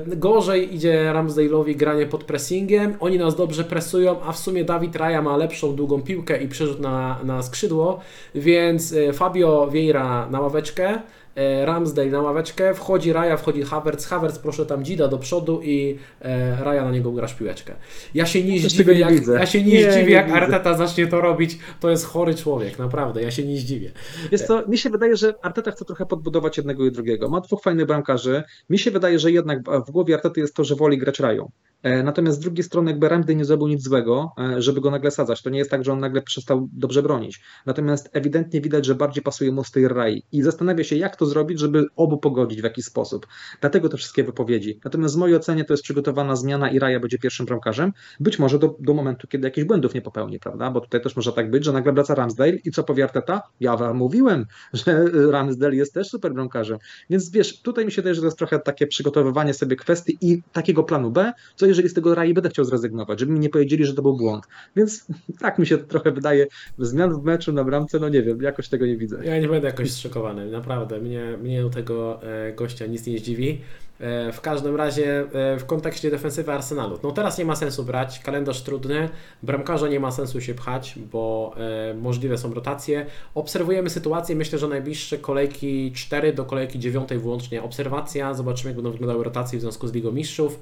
gorzej 0.07 0.75
idzie 0.75 1.13
Ramsdale'owi 1.13 1.77
granie 1.77 2.07
pod 2.07 2.25
pressingiem, 2.25 2.95
oni 3.01 3.19
nas 3.19 3.37
dobrze 3.37 3.65
presują, 3.65 4.23
a 4.23 4.33
w 4.33 4.39
sumie 4.39 4.65
Dawid 4.65 4.97
Raja 4.97 5.23
ma 5.23 5.37
lepszą 5.37 5.77
długą 5.77 6.03
piłkę 6.03 6.43
i 6.43 6.49
przerzut 6.49 6.81
na, 6.81 7.19
na 7.25 7.43
skrzydło, 7.43 8.01
więc 8.35 8.93
e, 8.93 9.13
Fabio 9.13 9.69
Vieira 9.71 10.29
na 10.31 10.41
ławeczkę, 10.41 10.99
E, 10.99 11.20
Ramsdale 11.65 12.11
na 12.11 12.21
ławeczkę, 12.21 12.75
wchodzi 12.75 13.13
Raja, 13.13 13.37
wchodzi 13.37 13.63
Havertz, 13.63 14.07
Havertz 14.07 14.39
proszę 14.39 14.67
tam 14.67 14.85
Dzida 14.85 15.09
do 15.09 15.19
przodu 15.19 15.61
i 15.63 15.99
e, 16.23 16.65
Raja 16.65 16.85
na 16.85 16.91
niego 16.91 17.13
grasz 17.13 17.35
piłeczkę. 17.35 17.75
Ja 18.15 18.27
się 18.27 18.45
nie 18.45 18.61
zdziwię, 18.61 18.95
jak, 18.95 19.13
widzę. 19.13 19.35
ja 19.35 19.47
się 19.47 19.63
nie, 19.63 19.73
nie 19.73 19.93
zdziwię, 19.93 20.07
nie 20.07 20.13
jak 20.13 20.27
widzę. 20.27 20.39
Arteta 20.39 20.75
zacznie 20.77 21.07
to 21.07 21.21
robić. 21.21 21.59
To 21.81 21.91
jest 21.91 22.07
chory 22.07 22.35
człowiek, 22.35 22.79
naprawdę, 22.79 23.23
ja 23.23 23.31
się 23.31 23.45
nie 23.45 23.57
zdziwię. 23.57 23.93
Wiesz 24.33 24.43
co, 24.43 24.69
mi 24.69 24.79
się 24.79 24.91
wydaje, 24.91 25.17
że 25.17 25.35
Arteta 25.43 25.71
chce 25.71 25.85
trochę 25.85 26.07
podbudować 26.07 26.57
jednego 26.57 26.87
i 26.87 26.93
drugiego. 26.93 27.29
Ma 27.29 27.41
dwóch 27.41 27.63
fajnych 27.63 27.87
bramkarzy. 27.87 28.43
Mi 28.71 28.79
się 28.79 28.91
wydaje, 28.91 29.19
że 29.19 29.33
jednak 29.33 29.63
w 29.87 29.91
głowie 29.91 30.15
Artety 30.15 30.41
jest 30.41 30.55
to, 30.55 30.65
że 30.65 30.75
woli 30.75 30.99
grać 30.99 31.21
Rają. 31.21 31.51
E, 31.83 32.03
natomiast 32.03 32.39
z 32.39 32.41
drugiej 32.41 32.65
strony, 32.65 32.91
jakby 32.91 33.09
Ramsey 33.09 33.37
nie 33.37 33.45
zrobił 33.45 33.69
nic 33.69 33.83
złego, 33.83 34.33
e, 34.39 34.63
żeby 34.63 34.81
go 34.81 34.91
nagle 34.91 35.11
sadzać. 35.11 35.43
To 35.43 35.51
nie 35.51 35.59
jest 35.59 35.71
tak, 35.71 35.85
że 35.85 35.93
on 35.93 36.01
nagle 36.01 36.23
przestał 36.23 36.69
dobrze 36.73 37.03
bronić. 37.03 37.41
Natomiast 37.67 38.09
ewidentnie 38.13 38.61
widać, 38.61 38.87
że 38.87 38.95
bardziej 38.95 39.23
pasuje 39.23 39.53
mu 39.53 39.65
z 39.65 39.71
tej 39.71 39.89
rai 39.89 40.23
i 40.33 40.43
zastanawia 40.43 40.85
się, 40.85 40.97
jak 40.97 41.17
to 41.17 41.27
zrobić, 41.27 41.59
żeby 41.59 41.87
obu 41.97 42.19
pogodzić 42.19 42.61
w 42.61 42.65
jakiś 42.65 42.85
sposób. 42.85 43.27
Dlatego 43.61 43.89
te 43.89 43.97
wszystkie 43.97 44.25
wypowiedzi. 44.25 44.81
Natomiast 44.85 45.15
w 45.15 45.19
mojej 45.19 45.37
ocenie 45.37 45.65
to 45.65 45.73
jest 45.73 45.83
przygotowana 45.83 46.37
zmiana 46.37 46.71
i 46.71 46.79
Raja 46.79 47.01
będzie 47.01 47.19
pierwszym 47.19 47.47
bramkarzem. 47.47 47.93
Być 48.21 48.39
może 48.39 48.59
do, 48.59 48.77
do 48.81 48.95
momentu, 48.95 49.27
kiedy 49.27 49.47
jakichś 49.47 49.67
błędów 49.67 49.95
nie 49.95 50.03
popełni, 50.03 50.39
prawda? 50.39 50.71
Bo 50.71 50.81
tutaj 50.81 51.03
też 51.03 51.17
może 51.17 51.33
tak 51.33 51.51
być, 51.51 51.65
że 51.65 51.73
nagle 51.73 51.93
wraca 51.93 52.15
Ramsdale 52.15 52.53
i 52.65 52.71
co 52.71 52.85
powie 52.85 53.05
Arteta? 53.05 53.43
Ja 53.61 53.77
wam 53.77 53.97
mówiłem, 53.97 54.47
że 54.73 55.05
Ramsdale 55.31 55.77
jest 55.77 55.95
też 55.95 56.09
super 56.09 56.35
bramkarzem. 56.35 56.79
Więc 57.11 57.31
wiesz, 57.31 57.63
tutaj 57.63 57.85
mi 57.85 57.93
się 57.93 58.03
wydaje, 58.03 58.15
że 58.15 58.21
to 58.21 58.27
jest 58.27 58.39
trochę 58.39 58.59
takie 58.59 58.87
przygotowywanie 58.87 59.55
sobie 59.55 59.77
kwestii 59.77 60.19
i 60.21 60.43
takiego 60.53 60.85
planu 60.85 61.11
B, 61.11 61.33
co 61.57 61.70
jeżeli 61.71 61.89
z 61.89 61.95
tego 61.95 62.15
Rai 62.15 62.35
będę 62.35 62.51
chciał 62.51 62.65
zrezygnować, 62.65 63.21
żeby 63.21 63.33
mi 63.33 63.41
nie 63.41 63.49
powiedzieli, 63.49 63.85
że 63.85 63.95
to 63.95 64.03
był 64.03 64.17
błąd. 64.17 64.45
Więc 64.77 65.07
tak 65.41 65.59
mi 65.59 65.67
się 65.67 65.79
trochę 65.79 66.13
wydaje, 66.13 66.47
zmian 66.79 67.21
w 67.21 67.25
meczu 67.25 67.53
na 67.53 67.65
bramce, 67.65 67.99
no 67.99 68.09
nie 68.09 68.23
wiem, 68.23 68.43
jakoś 68.43 68.69
tego 68.69 68.87
nie 68.87 68.97
widzę. 68.97 69.25
Ja 69.25 69.39
nie 69.39 69.49
będę 69.49 69.67
jakoś 69.67 69.93
zszokowany, 69.93 70.51
naprawdę. 70.51 71.01
Mnie, 71.01 71.39
mnie 71.43 71.63
do 71.63 71.71
tego 71.71 72.23
e, 72.23 72.53
gościa 72.53 72.87
nic 72.87 73.07
nie 73.07 73.19
zdziwi. 73.19 73.61
E, 74.01 74.33
w 74.33 74.41
każdym 74.41 74.77
razie 74.77 75.25
e, 75.33 75.59
w 75.59 75.67
kontekście 75.67 76.11
defensywy 76.11 76.53
Arsenalu. 76.53 76.99
No 77.03 77.13
teraz 77.13 77.39
nie 77.39 77.45
ma 77.45 77.57
sensu 77.57 77.85
brać, 77.85 78.19
kalendarz 78.19 78.63
trudny, 78.63 79.09
bramkarza 79.43 79.89
nie 79.89 80.01
ma 80.01 80.11
sensu 80.11 80.41
się 80.41 80.55
pchać, 80.55 80.99
bo 81.13 81.55
możliwe 81.97 82.39
są 82.39 82.55
rotacje. 82.55 83.07
Obserwujemy 83.35 83.91
sytuację, 83.91 84.37
myślę, 84.37 84.59
że 84.59 84.69
najbliższe 84.69 85.19
kolejki 85.19 85.93
4 85.93 86.33
do 86.33 86.45
kolejki 86.45 86.79
9 86.79 87.09
wyłącznie 87.11 87.63
obserwacja, 87.63 88.35
zobaczymy 88.35 88.71
jak 88.71 88.77
będą 88.77 88.91
wyglądały 88.91 89.25
rotacje 89.25 89.59
w 89.59 89.63
związku 89.63 89.89
z 89.89 89.93
Ligą 89.93 90.13
Mistrzów 90.13 90.61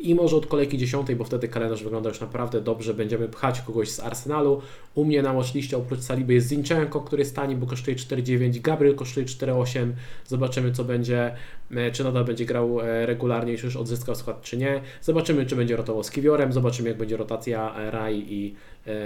i 0.00 0.14
może 0.14 0.36
od 0.36 0.46
kolejki 0.46 0.78
10, 0.78 1.14
bo 1.14 1.24
wtedy 1.24 1.48
kalendarz 1.48 1.82
wygląda 1.82 2.08
już 2.08 2.20
naprawdę 2.20 2.60
dobrze, 2.60 2.94
będziemy 2.94 3.28
pchać 3.28 3.60
kogoś 3.60 3.90
z 3.90 4.00
Arsenalu. 4.00 4.62
U 4.94 5.04
mnie 5.04 5.22
na 5.22 5.32
watchliście 5.32 5.76
oprócz 5.76 6.00
Saliby 6.00 6.34
jest 6.34 6.48
Zinchenko, 6.48 7.00
który 7.00 7.20
jest 7.20 7.36
tani, 7.36 7.56
bo 7.56 7.66
kosztuje 7.66 7.96
4,9, 7.96 8.60
Gabriel 8.60 8.94
kosztuje 8.94 9.26
4,8, 9.26 9.92
zobaczymy 10.26 10.72
co 10.72 10.84
będzie, 10.84 11.34
e, 11.70 11.92
czy 11.92 12.04
nadal 12.04 12.24
będzie 12.24 12.46
grał 12.46 12.80
e, 12.80 13.06
regularnie, 13.06 13.58
czy 13.58 13.64
już 13.66 13.76
odzyskał 13.76 14.14
skład, 14.14 14.42
czy 14.42 14.56
nie. 14.56 14.80
Zobaczymy, 15.02 15.46
czy 15.46 15.56
będzie 15.56 15.76
rotował 15.76 16.04
z 16.04 16.10
Kiwiorem, 16.10 16.52
zobaczymy 16.52 16.88
jak 16.88 16.98
będzie 16.98 17.16
rotacja 17.16 17.74
e, 17.76 17.90
Rai 17.90 18.34
i 18.34 18.54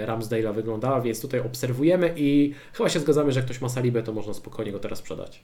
Ramsdale'a 0.05 0.53
wyglądała, 0.53 1.01
więc 1.01 1.21
tutaj 1.21 1.39
obserwujemy 1.39 2.13
i 2.17 2.53
chyba 2.73 2.89
się 2.89 2.99
zgadzamy, 2.99 3.31
że 3.31 3.39
jak 3.39 3.45
ktoś 3.45 3.61
ma 3.61 3.69
Salibę, 3.69 4.03
to 4.03 4.13
można 4.13 4.33
spokojnie 4.33 4.71
go 4.71 4.79
teraz 4.79 4.99
sprzedać. 4.99 5.43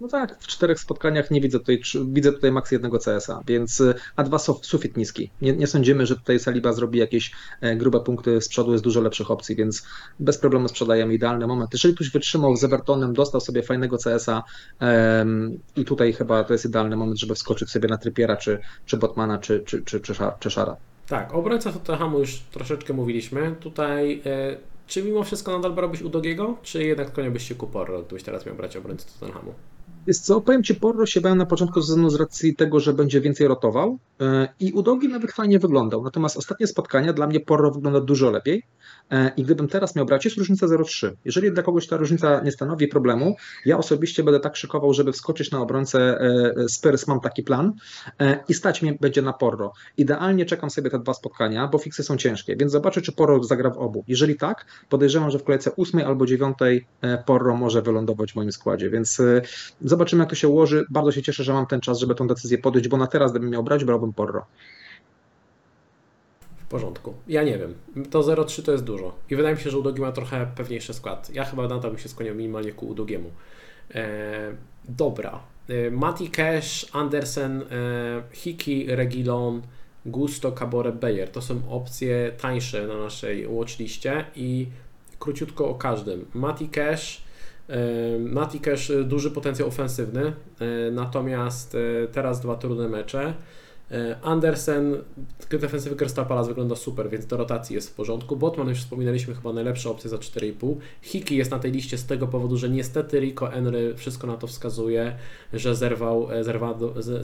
No 0.00 0.08
tak, 0.08 0.38
w 0.38 0.46
czterech 0.46 0.80
spotkaniach 0.80 1.30
nie 1.30 1.40
widzę 1.40 1.58
tutaj, 1.58 1.82
widzę 2.04 2.32
tutaj 2.32 2.52
maks 2.52 2.70
jednego 2.70 2.98
CS-a, 2.98 3.40
więc 3.46 3.80
y, 3.80 3.94
a 4.16 4.22
dwa 4.22 4.38
sufit 4.38 4.96
niski. 4.96 5.30
Nie, 5.42 5.52
nie, 5.52 5.66
sądzimy, 5.66 6.06
że 6.06 6.16
tutaj 6.16 6.38
Saliba 6.38 6.72
zrobi 6.72 6.98
jakieś 6.98 7.32
e, 7.60 7.76
grube 7.76 8.00
punkty 8.00 8.40
z 8.40 8.48
przodu, 8.48 8.72
jest 8.72 8.84
dużo 8.84 9.00
lepszych 9.00 9.30
opcji, 9.30 9.56
więc 9.56 9.86
bez 10.20 10.38
problemu 10.38 10.68
sprzedajemy 10.68 11.14
idealny 11.14 11.46
moment. 11.46 11.70
Jeżeli 11.72 11.94
ktoś 11.94 12.10
wytrzymał 12.10 12.56
z 12.56 12.64
Evertonem, 12.64 13.12
dostał 13.12 13.40
sobie 13.40 13.62
fajnego 13.62 13.98
CS-a 13.98 14.42
um, 14.80 15.58
i 15.76 15.84
tutaj 15.84 16.12
chyba 16.12 16.44
to 16.44 16.52
jest 16.52 16.64
idealny 16.64 16.96
moment, 16.96 17.18
żeby 17.18 17.34
wskoczyć 17.34 17.70
sobie 17.70 17.88
na 17.88 17.98
Trypiera, 17.98 18.36
czy, 18.36 18.58
czy 18.86 18.96
Botmana, 18.96 19.38
czy, 19.38 19.60
czy, 19.60 19.82
czy, 19.82 20.00
czy, 20.00 20.14
czy 20.40 20.50
Szara. 20.50 20.76
Tak, 21.08 21.34
obrońca 21.34 21.72
Tottenhamu 21.72 22.18
już 22.18 22.38
troszeczkę 22.38 22.92
mówiliśmy. 22.92 23.56
Tutaj 23.60 24.22
e, 24.26 24.56
czy 24.86 25.02
mimo 25.02 25.24
wszystko 25.24 25.52
nadal 25.52 25.72
brałbyś 25.72 26.02
Udogiego, 26.02 26.56
czy 26.62 26.84
jednak 26.84 27.12
koniowbyś 27.12 27.48
się 27.48 27.54
Kuporro, 27.54 28.02
gdybyś 28.02 28.22
teraz 28.22 28.46
miał 28.46 28.54
brać 28.54 28.76
obrońcę 28.76 29.06
Tottenhamu? 29.06 29.54
Jest 30.06 30.24
co, 30.24 30.40
powiem 30.40 30.62
Ci, 30.62 30.74
Porro 30.74 31.06
się 31.06 31.20
bałem 31.20 31.38
na 31.38 31.46
początku 31.46 31.82
sezonu 31.82 32.10
z 32.10 32.14
racji 32.14 32.56
tego, 32.56 32.80
że 32.80 32.92
będzie 32.92 33.20
więcej 33.20 33.48
rotował 33.48 33.98
e, 34.20 34.48
i 34.60 34.72
u 34.72 34.82
Dogi 34.82 35.08
nawet 35.08 35.32
fajnie 35.32 35.58
wyglądał. 35.58 36.02
Natomiast 36.02 36.36
ostatnie 36.36 36.66
spotkania 36.66 37.12
dla 37.12 37.26
mnie 37.26 37.40
Porro 37.40 37.70
wygląda 37.70 38.00
dużo 38.00 38.30
lepiej. 38.30 38.62
E, 39.10 39.32
I 39.36 39.42
gdybym 39.42 39.68
teraz 39.68 39.96
miał 39.96 40.06
brać, 40.06 40.24
jest 40.24 40.36
różnica 40.36 40.66
0,3. 40.66 41.10
Jeżeli 41.24 41.52
dla 41.52 41.62
kogoś 41.62 41.86
ta 41.86 41.96
różnica 41.96 42.40
nie 42.40 42.52
stanowi 42.52 42.88
problemu, 42.88 43.36
ja 43.66 43.78
osobiście 43.78 44.24
będę 44.24 44.40
tak 44.40 44.56
szykował, 44.56 44.94
żeby 44.94 45.12
wskoczyć 45.12 45.50
na 45.50 45.60
obrońcę 45.60 46.20
e, 46.20 46.68
Spurs, 46.68 47.06
mam 47.06 47.20
taki 47.20 47.42
plan 47.42 47.72
i 48.48 48.54
stać 48.54 48.82
mnie 48.82 48.96
będzie 49.00 49.22
na 49.22 49.32
Porro. 49.32 49.72
Idealnie 49.96 50.46
czekam 50.46 50.70
sobie 50.70 50.90
te 50.90 50.98
dwa 50.98 51.14
spotkania, 51.14 51.68
bo 51.68 51.78
fiksy 51.78 52.02
są 52.02 52.16
ciężkie, 52.16 52.56
więc 52.56 52.72
zobaczę, 52.72 53.00
czy 53.00 53.12
Porro 53.12 53.44
zagra 53.44 53.70
w 53.70 53.78
obu. 53.78 54.04
Jeżeli 54.08 54.36
tak, 54.36 54.66
podejrzewam, 54.88 55.30
że 55.30 55.38
w 55.38 55.44
kolejce 55.44 55.70
ósmej 55.70 56.04
albo 56.04 56.26
dziewiątej 56.26 56.86
Porro 57.26 57.56
może 57.56 57.82
wylądować 57.82 58.32
w 58.32 58.36
moim 58.36 58.52
składzie, 58.52 58.90
więc 58.90 59.22
Zobaczymy, 59.94 60.22
jak 60.22 60.30
to 60.30 60.36
się 60.36 60.48
ułoży. 60.48 60.86
Bardzo 60.90 61.12
się 61.12 61.22
cieszę, 61.22 61.44
że 61.44 61.52
mam 61.52 61.66
ten 61.66 61.80
czas, 61.80 61.98
żeby 61.98 62.14
tę 62.14 62.26
decyzję 62.26 62.58
podjąć, 62.58 62.88
bo 62.88 62.96
na 62.96 63.06
teraz, 63.06 63.30
gdybym 63.30 63.50
miał 63.50 63.62
brać, 63.62 63.84
brałbym 63.84 64.12
Porro. 64.12 64.46
W 66.56 66.66
porządku. 66.66 67.14
Ja 67.28 67.42
nie 67.42 67.58
wiem. 67.58 67.74
To 68.10 68.20
0,3 68.20 68.62
to 68.62 68.72
jest 68.72 68.84
dużo. 68.84 69.14
I 69.30 69.36
wydaje 69.36 69.54
mi 69.54 69.60
się, 69.60 69.70
że 69.70 69.78
Udogi 69.78 70.00
ma 70.00 70.12
trochę 70.12 70.46
pewniejszy 70.56 70.94
skład. 70.94 71.30
Ja 71.34 71.44
chyba 71.44 71.68
nadal 71.68 71.98
się 71.98 72.08
skłaniał 72.08 72.34
minimalnie 72.34 72.72
ku 72.72 72.88
Udogiemu. 72.88 73.30
Eee, 73.94 74.04
dobra. 74.88 75.40
Eee, 75.68 75.90
Mati 75.90 76.30
Cash, 76.30 76.86
Andersen, 76.92 77.62
eee, 77.62 77.66
Hiki, 78.32 78.86
Regilon, 78.96 79.62
Gusto, 80.06 80.52
Cabore, 80.52 80.92
Bayer. 80.92 81.30
To 81.30 81.42
są 81.42 81.60
opcje 81.70 82.32
tańsze 82.40 82.86
na 82.86 82.96
naszej 82.96 83.46
watchliście 83.48 84.24
i 84.36 84.66
króciutko 85.18 85.68
o 85.68 85.74
każdym. 85.74 86.26
Mati 86.34 86.68
Cash 86.68 87.23
Mati 88.18 88.60
Cash 88.60 88.90
y, 88.90 89.04
duży 89.04 89.30
potencjał 89.30 89.68
ofensywny, 89.68 90.22
y, 90.26 90.92
natomiast 90.92 91.74
y, 91.74 92.08
teraz 92.12 92.40
dwa 92.40 92.56
trudne 92.56 92.88
mecze. 92.88 93.34
Andersen, 94.22 94.96
defensywy 95.50 95.96
Crystal 95.96 96.26
Palace 96.26 96.48
wygląda 96.48 96.76
super, 96.76 97.10
więc 97.10 97.26
do 97.26 97.36
rotacji 97.36 97.74
jest 97.74 97.90
w 97.90 97.94
porządku. 97.94 98.36
Botman 98.36 98.68
już 98.68 98.78
wspominaliśmy, 98.78 99.34
chyba 99.34 99.52
najlepsza 99.52 99.90
opcja 99.90 100.10
za 100.10 100.16
4,5. 100.16 100.76
Hiki 101.02 101.36
jest 101.36 101.50
na 101.50 101.58
tej 101.58 101.72
liście 101.72 101.98
z 101.98 102.06
tego 102.06 102.26
powodu, 102.26 102.56
że 102.56 102.70
niestety 102.70 103.20
Rico 103.20 103.46
Henry 103.46 103.94
wszystko 103.96 104.26
na 104.26 104.36
to 104.36 104.46
wskazuje, 104.46 105.16
że 105.52 105.74
zerwał, 105.74 106.32
e, 106.32 106.44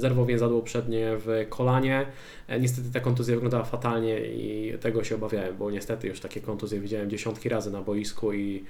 zerwał, 0.00 0.26
więzadło 0.26 0.62
przednie 0.62 1.16
w 1.18 1.46
kolanie. 1.48 2.06
E, 2.48 2.60
niestety 2.60 2.90
ta 2.92 3.00
kontuzja 3.00 3.34
wyglądała 3.34 3.64
fatalnie 3.64 4.20
i 4.20 4.78
tego 4.80 5.04
się 5.04 5.14
obawiałem, 5.14 5.56
bo 5.56 5.70
niestety 5.70 6.08
już 6.08 6.20
takie 6.20 6.40
kontuzje 6.40 6.80
widziałem 6.80 7.10
dziesiątki 7.10 7.48
razy 7.48 7.70
na 7.70 7.82
boisku 7.82 8.32
i 8.32 8.64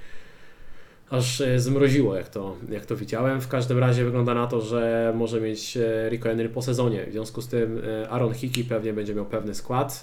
aż 1.11 1.41
e, 1.41 1.61
zmroziło, 1.61 2.17
jak 2.17 2.29
to, 2.29 2.57
jak 2.69 2.87
to 2.87 2.97
widziałem. 2.97 3.41
W 3.41 3.49
każdym 3.49 3.79
razie 3.79 4.05
wygląda 4.05 4.35
na 4.35 4.47
to, 4.47 4.61
że 4.61 5.13
może 5.17 5.41
mieć 5.41 5.77
e, 5.77 6.09
Rico 6.09 6.29
Henry 6.29 6.49
po 6.49 6.63
sezonie. 6.63 7.07
W 7.07 7.13
związku 7.13 7.43
z 7.43 7.49
tym 7.49 7.83
e, 7.85 8.11
Aaron 8.11 8.35
Hickey 8.35 8.65
pewnie 8.65 8.93
będzie 8.93 9.15
miał 9.15 9.27
pewny 9.27 9.55
skład. 9.55 10.01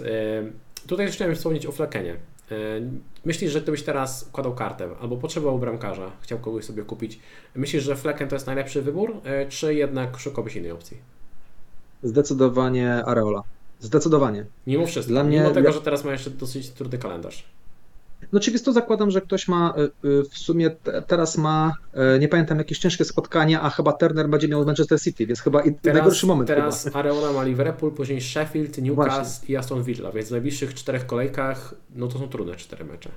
Tutaj 0.87 1.05
jeszcze 1.05 1.15
chciałem 1.15 1.35
wspomnieć 1.35 1.65
o 1.65 1.71
Flakenie. 1.71 2.15
Myślisz, 3.25 3.51
że 3.51 3.61
gdybyś 3.61 3.83
teraz 3.83 4.27
układał 4.29 4.55
kartę 4.55 4.89
albo 5.01 5.17
potrzebował 5.17 5.59
bramkarza, 5.59 6.11
chciał 6.21 6.39
kogoś 6.39 6.65
sobie 6.65 6.83
kupić, 6.83 7.19
myślisz, 7.55 7.83
że 7.83 7.95
Flecken 7.95 8.29
to 8.29 8.35
jest 8.35 8.47
najlepszy 8.47 8.81
wybór, 8.81 9.21
czy 9.49 9.73
jednak 9.73 10.17
szukałbyś 10.19 10.55
innej 10.55 10.71
opcji? 10.71 10.97
Zdecydowanie 12.03 13.05
Areola. 13.05 13.43
Zdecydowanie. 13.79 14.45
Mimo 14.67 14.85
wszystko, 14.85 15.13
Dla 15.13 15.23
mnie, 15.23 15.39
mimo 15.39 15.51
tego, 15.51 15.67
ja... 15.67 15.73
że 15.73 15.81
teraz 15.81 16.05
ma 16.05 16.11
jeszcze 16.11 16.29
dosyć 16.29 16.69
trudny 16.69 16.97
kalendarz. 16.97 17.45
No 18.31 18.37
oczywiście 18.39 18.73
zakładam, 18.73 19.11
że 19.11 19.21
ktoś 19.21 19.47
ma 19.47 19.73
y, 19.77 20.07
y, 20.07 20.23
w 20.23 20.37
sumie 20.37 20.69
teraz 21.07 21.37
ma, 21.37 21.73
y, 22.15 22.19
nie 22.19 22.27
pamiętam, 22.27 22.57
jakieś 22.57 22.79
ciężkie 22.79 23.05
spotkania, 23.05 23.61
a 23.61 23.69
chyba 23.69 23.93
Turner 23.93 24.29
będzie 24.29 24.47
miał 24.47 24.65
Manchester 24.65 25.01
City, 25.01 25.27
więc 25.27 25.41
chyba 25.41 25.61
i 25.61 25.73
teraz, 25.73 25.95
najgorszy 25.97 26.27
moment. 26.27 26.47
Teraz 26.47 26.83
chyba. 26.83 26.99
Areola 26.99 27.31
ma 27.31 27.43
Liverpool, 27.43 27.91
później 27.91 28.21
Sheffield, 28.21 28.77
Newcastle 28.77 29.21
Właśnie. 29.21 29.53
i 29.53 29.57
Aston 29.57 29.83
Villa, 29.83 30.11
więc 30.11 30.27
w 30.27 30.31
najbliższych 30.31 30.73
czterech 30.73 31.05
kolejkach, 31.05 31.75
no 31.95 32.07
to 32.07 32.19
są 32.19 32.27
trudne 32.27 32.55
cztery 32.55 32.85
mecze. 32.85 33.09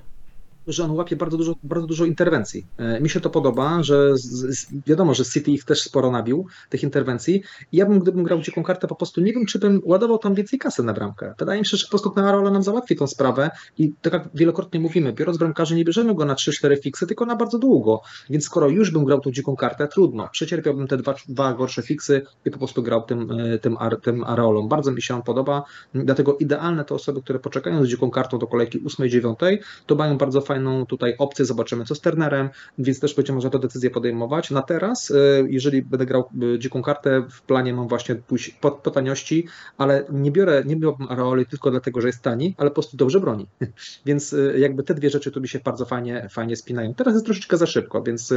Że 0.67 0.83
on 0.83 0.91
łapie 0.91 1.15
bardzo 1.15 1.37
dużo, 1.37 1.55
bardzo 1.63 1.87
dużo 1.87 2.05
interwencji. 2.05 2.67
E, 2.77 3.01
mi 3.01 3.09
się 3.09 3.19
to 3.19 3.29
podoba, 3.29 3.83
że 3.83 4.17
z, 4.17 4.59
z, 4.59 4.67
wiadomo, 4.87 5.13
że 5.13 5.25
City 5.25 5.51
ich 5.51 5.63
też 5.63 5.81
sporo 5.81 6.11
nabił, 6.11 6.45
tych 6.69 6.83
interwencji. 6.83 7.43
I 7.71 7.77
ja 7.77 7.85
bym, 7.85 7.99
gdybym 7.99 8.23
grał 8.23 8.41
dziką 8.41 8.63
kartę, 8.63 8.87
po 8.87 8.95
prostu 8.95 9.21
nie 9.21 9.33
wiem, 9.33 9.45
czy 9.45 9.59
bym 9.59 9.81
ładował 9.83 10.17
tam 10.17 10.35
więcej 10.35 10.59
kasy 10.59 10.83
na 10.83 10.93
bramkę. 10.93 11.33
Wydaje 11.39 11.59
mi 11.59 11.65
się, 11.65 11.77
że 11.77 11.85
po 11.85 11.89
prostu 11.89 12.09
ten 12.09 12.23
Arola 12.23 12.51
nam 12.51 12.63
załatwi 12.63 12.95
tą 12.95 13.07
sprawę 13.07 13.49
i 13.77 13.93
tak 14.01 14.13
jak 14.13 14.29
wielokrotnie 14.33 14.79
mówimy, 14.79 15.13
biorąc 15.13 15.37
bramkarzy, 15.37 15.75
nie 15.75 15.85
bierzemy 15.85 16.15
go 16.15 16.25
na 16.25 16.33
3-4 16.33 16.81
fiksy, 16.81 17.07
tylko 17.07 17.25
na 17.25 17.35
bardzo 17.35 17.59
długo. 17.59 18.01
Więc 18.29 18.45
skoro 18.45 18.69
już 18.69 18.91
bym 18.91 19.05
grał 19.05 19.19
tą 19.19 19.31
dziką 19.31 19.55
kartę, 19.55 19.87
trudno. 19.87 20.29
Przecierpiałbym 20.31 20.87
te 20.87 20.97
dwa, 20.97 21.15
dwa 21.29 21.53
gorsze 21.53 21.81
fiksy 21.81 22.21
i 22.45 22.51
po 22.51 22.57
prostu 22.57 22.83
grał 22.83 23.01
tym, 23.01 23.31
e, 23.31 23.59
tym, 23.59 23.77
tym 24.01 24.23
Areolą. 24.23 24.67
Bardzo 24.67 24.91
mi 24.91 25.01
się 25.01 25.15
on 25.15 25.21
podoba, 25.21 25.63
dlatego 25.93 26.37
idealne 26.37 26.85
to 26.85 26.95
osoby, 26.95 27.21
które 27.21 27.39
poczekają 27.39 27.85
z 27.85 27.87
dziką 27.87 28.11
kartą 28.11 28.39
do 28.39 28.47
kolejki 28.47 28.83
8-9, 28.83 29.57
to 29.85 29.95
mają 29.95 30.17
bardzo 30.17 30.41
fajną 30.51 30.85
tutaj 30.85 31.15
opcję, 31.17 31.45
zobaczymy 31.45 31.85
co 31.85 31.95
z 31.95 32.01
Turnerem, 32.01 32.49
więc 32.77 32.99
też 32.99 33.15
będzie 33.15 33.33
można 33.33 33.49
tę 33.49 33.59
decyzję 33.59 33.89
podejmować. 33.89 34.51
Na 34.51 34.61
teraz, 34.61 35.09
y, 35.09 35.47
jeżeli 35.49 35.81
będę 35.81 36.05
grał 36.05 36.29
y, 36.55 36.59
dziką 36.59 36.81
kartę, 36.81 37.23
w 37.29 37.41
planie 37.41 37.73
mam 37.73 37.87
właśnie 37.87 38.15
pójść 38.15 38.49
po, 38.49 38.71
po 38.71 38.91
taniości, 38.91 39.47
ale 39.77 40.05
nie 40.09 40.31
biorę, 40.31 40.63
nie 40.65 40.75
biorę 40.75 40.95
Areoli 41.09 41.45
tylko 41.45 41.71
dlatego, 41.71 42.01
że 42.01 42.07
jest 42.07 42.21
tani, 42.21 42.55
ale 42.57 42.69
po 42.69 42.73
prostu 42.73 42.97
dobrze 42.97 43.19
broni. 43.19 43.47
Więc 44.05 44.33
y, 44.33 44.55
jakby 44.59 44.83
te 44.83 44.93
dwie 44.93 45.09
rzeczy 45.09 45.31
tu 45.31 45.41
mi 45.41 45.47
się 45.47 45.59
bardzo 45.59 45.85
fajnie, 45.85 46.27
fajnie 46.31 46.55
spinają. 46.55 46.93
Teraz 46.93 47.13
jest 47.13 47.25
troszeczkę 47.25 47.57
za 47.57 47.65
szybko, 47.65 48.03
więc 48.03 48.33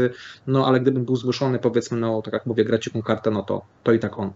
no 0.47 0.67
ale 0.67 0.81
gdybym 0.81 1.05
był 1.05 1.17
zgłoszony, 1.17 1.59
powiedzmy, 1.59 1.99
no 1.99 2.23
tak 2.23 2.33
jak 2.33 2.47
mówię, 2.47 2.65
grać 2.65 2.85
dziką 2.85 3.03
kartę, 3.03 3.31
no 3.31 3.43
to, 3.43 3.63
to 3.83 3.93
i 3.93 3.99
tak 3.99 4.19
on. 4.19 4.33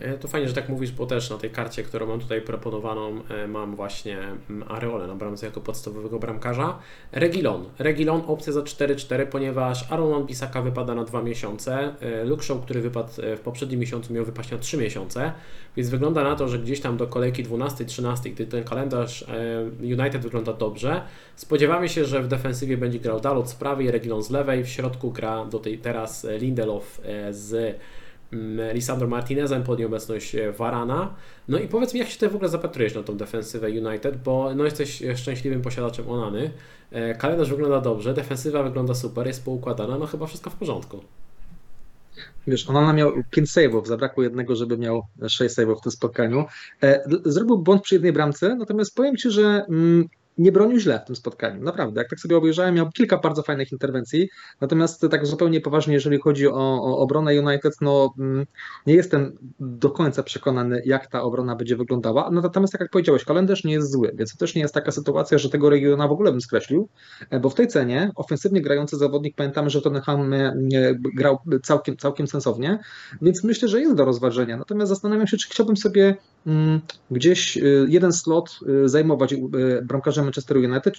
E, 0.00 0.18
to 0.18 0.28
fajnie, 0.28 0.48
że 0.48 0.54
tak 0.54 0.68
mówisz, 0.68 0.92
bo 0.92 1.06
też 1.06 1.30
na 1.30 1.38
tej 1.38 1.50
karcie, 1.50 1.82
którą 1.82 2.06
mam 2.06 2.20
tutaj 2.20 2.42
proponowaną, 2.42 3.20
e, 3.30 3.48
mam 3.48 3.76
właśnie 3.76 4.18
mm, 4.50 4.64
Areole 4.68 5.06
na 5.06 5.14
bramce 5.14 5.46
jako 5.46 5.60
podstawowego 5.60 6.18
bramkarza. 6.18 6.78
Regilon. 7.12 7.64
Regilon 7.78 8.22
opcja 8.26 8.52
za 8.52 8.60
4-4, 8.60 9.26
ponieważ 9.26 9.92
Aaron 9.92 10.26
Bisaka 10.26 10.62
wypada 10.62 10.94
na 10.94 11.04
2 11.04 11.22
miesiące. 11.22 11.94
E, 12.00 12.24
Luke 12.24 12.42
Show, 12.42 12.62
który 12.62 12.80
wypadł 12.80 13.08
w 13.36 13.40
poprzednim 13.40 13.80
miesiącu, 13.80 14.12
miał 14.12 14.24
wypaść 14.24 14.50
na 14.50 14.58
3 14.58 14.76
miesiące, 14.76 15.32
więc 15.76 15.90
wygląda 15.90 16.24
na 16.24 16.36
to, 16.36 16.48
że 16.48 16.58
gdzieś 16.58 16.80
tam 16.80 16.96
do 16.96 17.06
kolejki 17.06 17.44
12-13, 17.44 18.30
gdy 18.30 18.46
ten 18.46 18.64
kalendarz 18.64 19.24
United 19.80 20.22
wygląda 20.22 20.52
dobrze, 20.52 21.02
spodziewamy 21.36 21.88
się, 21.88 22.04
że 22.04 22.22
w 22.22 22.28
defensywie 22.28 22.76
będzie 22.76 23.00
grał 23.00 23.20
Dalot 23.20 23.50
z 23.50 23.54
prawej, 23.54 23.90
Regilon 23.90 24.22
z 24.22 24.30
lewej, 24.30 24.64
w 24.64 24.68
środku 24.68 25.10
gra 25.10 25.44
do 25.44 25.58
tej 25.58 25.78
teraz 25.78 26.26
Lindelof 26.38 27.00
z 27.30 27.76
Lisandro 28.72 29.08
Martinezem 29.08 29.62
pod 29.62 29.78
nieobecność 29.78 30.34
e, 30.34 30.52
Varana. 30.52 31.14
No 31.48 31.58
i 31.58 31.68
powiedz 31.68 31.94
mi, 31.94 32.00
jak 32.00 32.08
się 32.08 32.18
ty 32.18 32.28
w 32.28 32.34
ogóle 32.34 32.48
zapatrujesz 32.48 32.94
na 32.94 33.02
tą 33.02 33.16
defensywę 33.16 33.68
United, 33.68 34.22
bo 34.22 34.54
no 34.54 34.64
jesteś 34.64 35.02
szczęśliwym 35.16 35.62
posiadaczem 35.62 36.08
Onany. 36.08 36.50
E, 36.90 37.14
kalendarz 37.14 37.50
wygląda 37.50 37.80
dobrze, 37.80 38.14
defensywa 38.14 38.62
wygląda 38.62 38.94
super, 38.94 39.26
jest 39.26 39.44
poukładana, 39.44 39.98
no 39.98 40.06
chyba 40.06 40.26
wszystko 40.26 40.50
w 40.50 40.54
porządku. 40.54 41.00
Wiesz, 42.46 42.70
Onana 42.70 42.92
miał 42.92 43.12
5 43.30 43.48
save'ów, 43.48 43.86
zabrakło 43.86 44.22
jednego, 44.22 44.56
żeby 44.56 44.78
miał 44.78 45.02
6 45.28 45.54
save'ów 45.54 45.78
w 45.78 45.80
tym 45.80 45.92
spotkaniu. 45.92 46.44
E, 46.82 47.04
zrobił 47.24 47.58
błąd 47.58 47.82
przy 47.82 47.94
jednej 47.94 48.12
bramce, 48.12 48.56
natomiast 48.56 48.94
powiem 48.94 49.16
Ci, 49.16 49.30
że 49.30 49.64
mm, 49.68 50.08
nie 50.38 50.52
bronił 50.52 50.78
źle 50.78 51.00
w 51.04 51.06
tym 51.06 51.16
spotkaniu. 51.16 51.62
Naprawdę, 51.62 52.00
jak 52.00 52.10
tak 52.10 52.20
sobie 52.20 52.36
obejrzałem, 52.36 52.74
miał 52.74 52.90
kilka 52.90 53.18
bardzo 53.18 53.42
fajnych 53.42 53.72
interwencji. 53.72 54.28
Natomiast 54.60 55.06
tak 55.10 55.26
zupełnie 55.26 55.60
poważnie, 55.60 55.94
jeżeli 55.94 56.18
chodzi 56.18 56.48
o, 56.48 56.82
o 56.82 56.98
obronę 56.98 57.40
United, 57.40 57.74
no 57.80 58.14
mm, 58.18 58.46
nie 58.86 58.94
jestem 58.94 59.38
do 59.60 59.90
końca 59.90 60.22
przekonany, 60.22 60.82
jak 60.84 61.06
ta 61.06 61.22
obrona 61.22 61.56
będzie 61.56 61.76
wyglądała. 61.76 62.30
No, 62.30 62.40
natomiast, 62.40 62.72
tak 62.72 62.80
jak 62.80 62.90
powiedziałeś, 62.90 63.24
kalendarz 63.24 63.64
nie 63.64 63.72
jest 63.72 63.92
zły, 63.92 64.12
więc 64.14 64.32
to 64.32 64.38
też 64.38 64.54
nie 64.54 64.62
jest 64.62 64.74
taka 64.74 64.92
sytuacja, 64.92 65.38
że 65.38 65.50
tego 65.50 65.70
regiona 65.70 66.08
w 66.08 66.12
ogóle 66.12 66.30
bym 66.30 66.40
skreślił, 66.40 66.88
e, 67.30 67.40
bo 67.40 67.50
w 67.50 67.54
tej 67.54 67.68
cenie 67.68 68.10
ofensywnie 68.16 68.62
grający 68.62 68.96
zawodnik, 68.96 69.36
pamiętamy, 69.36 69.70
że 69.70 69.82
Tottenham 69.82 70.32
e, 70.32 70.54
grał 71.16 71.38
całkiem, 71.62 71.96
całkiem 71.96 72.26
sensownie, 72.26 72.78
więc 73.22 73.44
myślę, 73.44 73.68
że 73.68 73.80
jest 73.80 73.94
do 73.94 74.04
rozważenia. 74.04 74.56
Natomiast 74.56 74.88
zastanawiam 74.88 75.26
się, 75.26 75.36
czy 75.36 75.48
chciałbym 75.48 75.76
sobie 75.76 76.16
gdzieś 77.10 77.56
e, 77.56 77.60
jeden 77.88 78.12
slot 78.12 78.60
zajmować 78.84 79.34
bramkarzem 79.82 80.24
Manchester 80.24 80.56
United, 80.56 80.96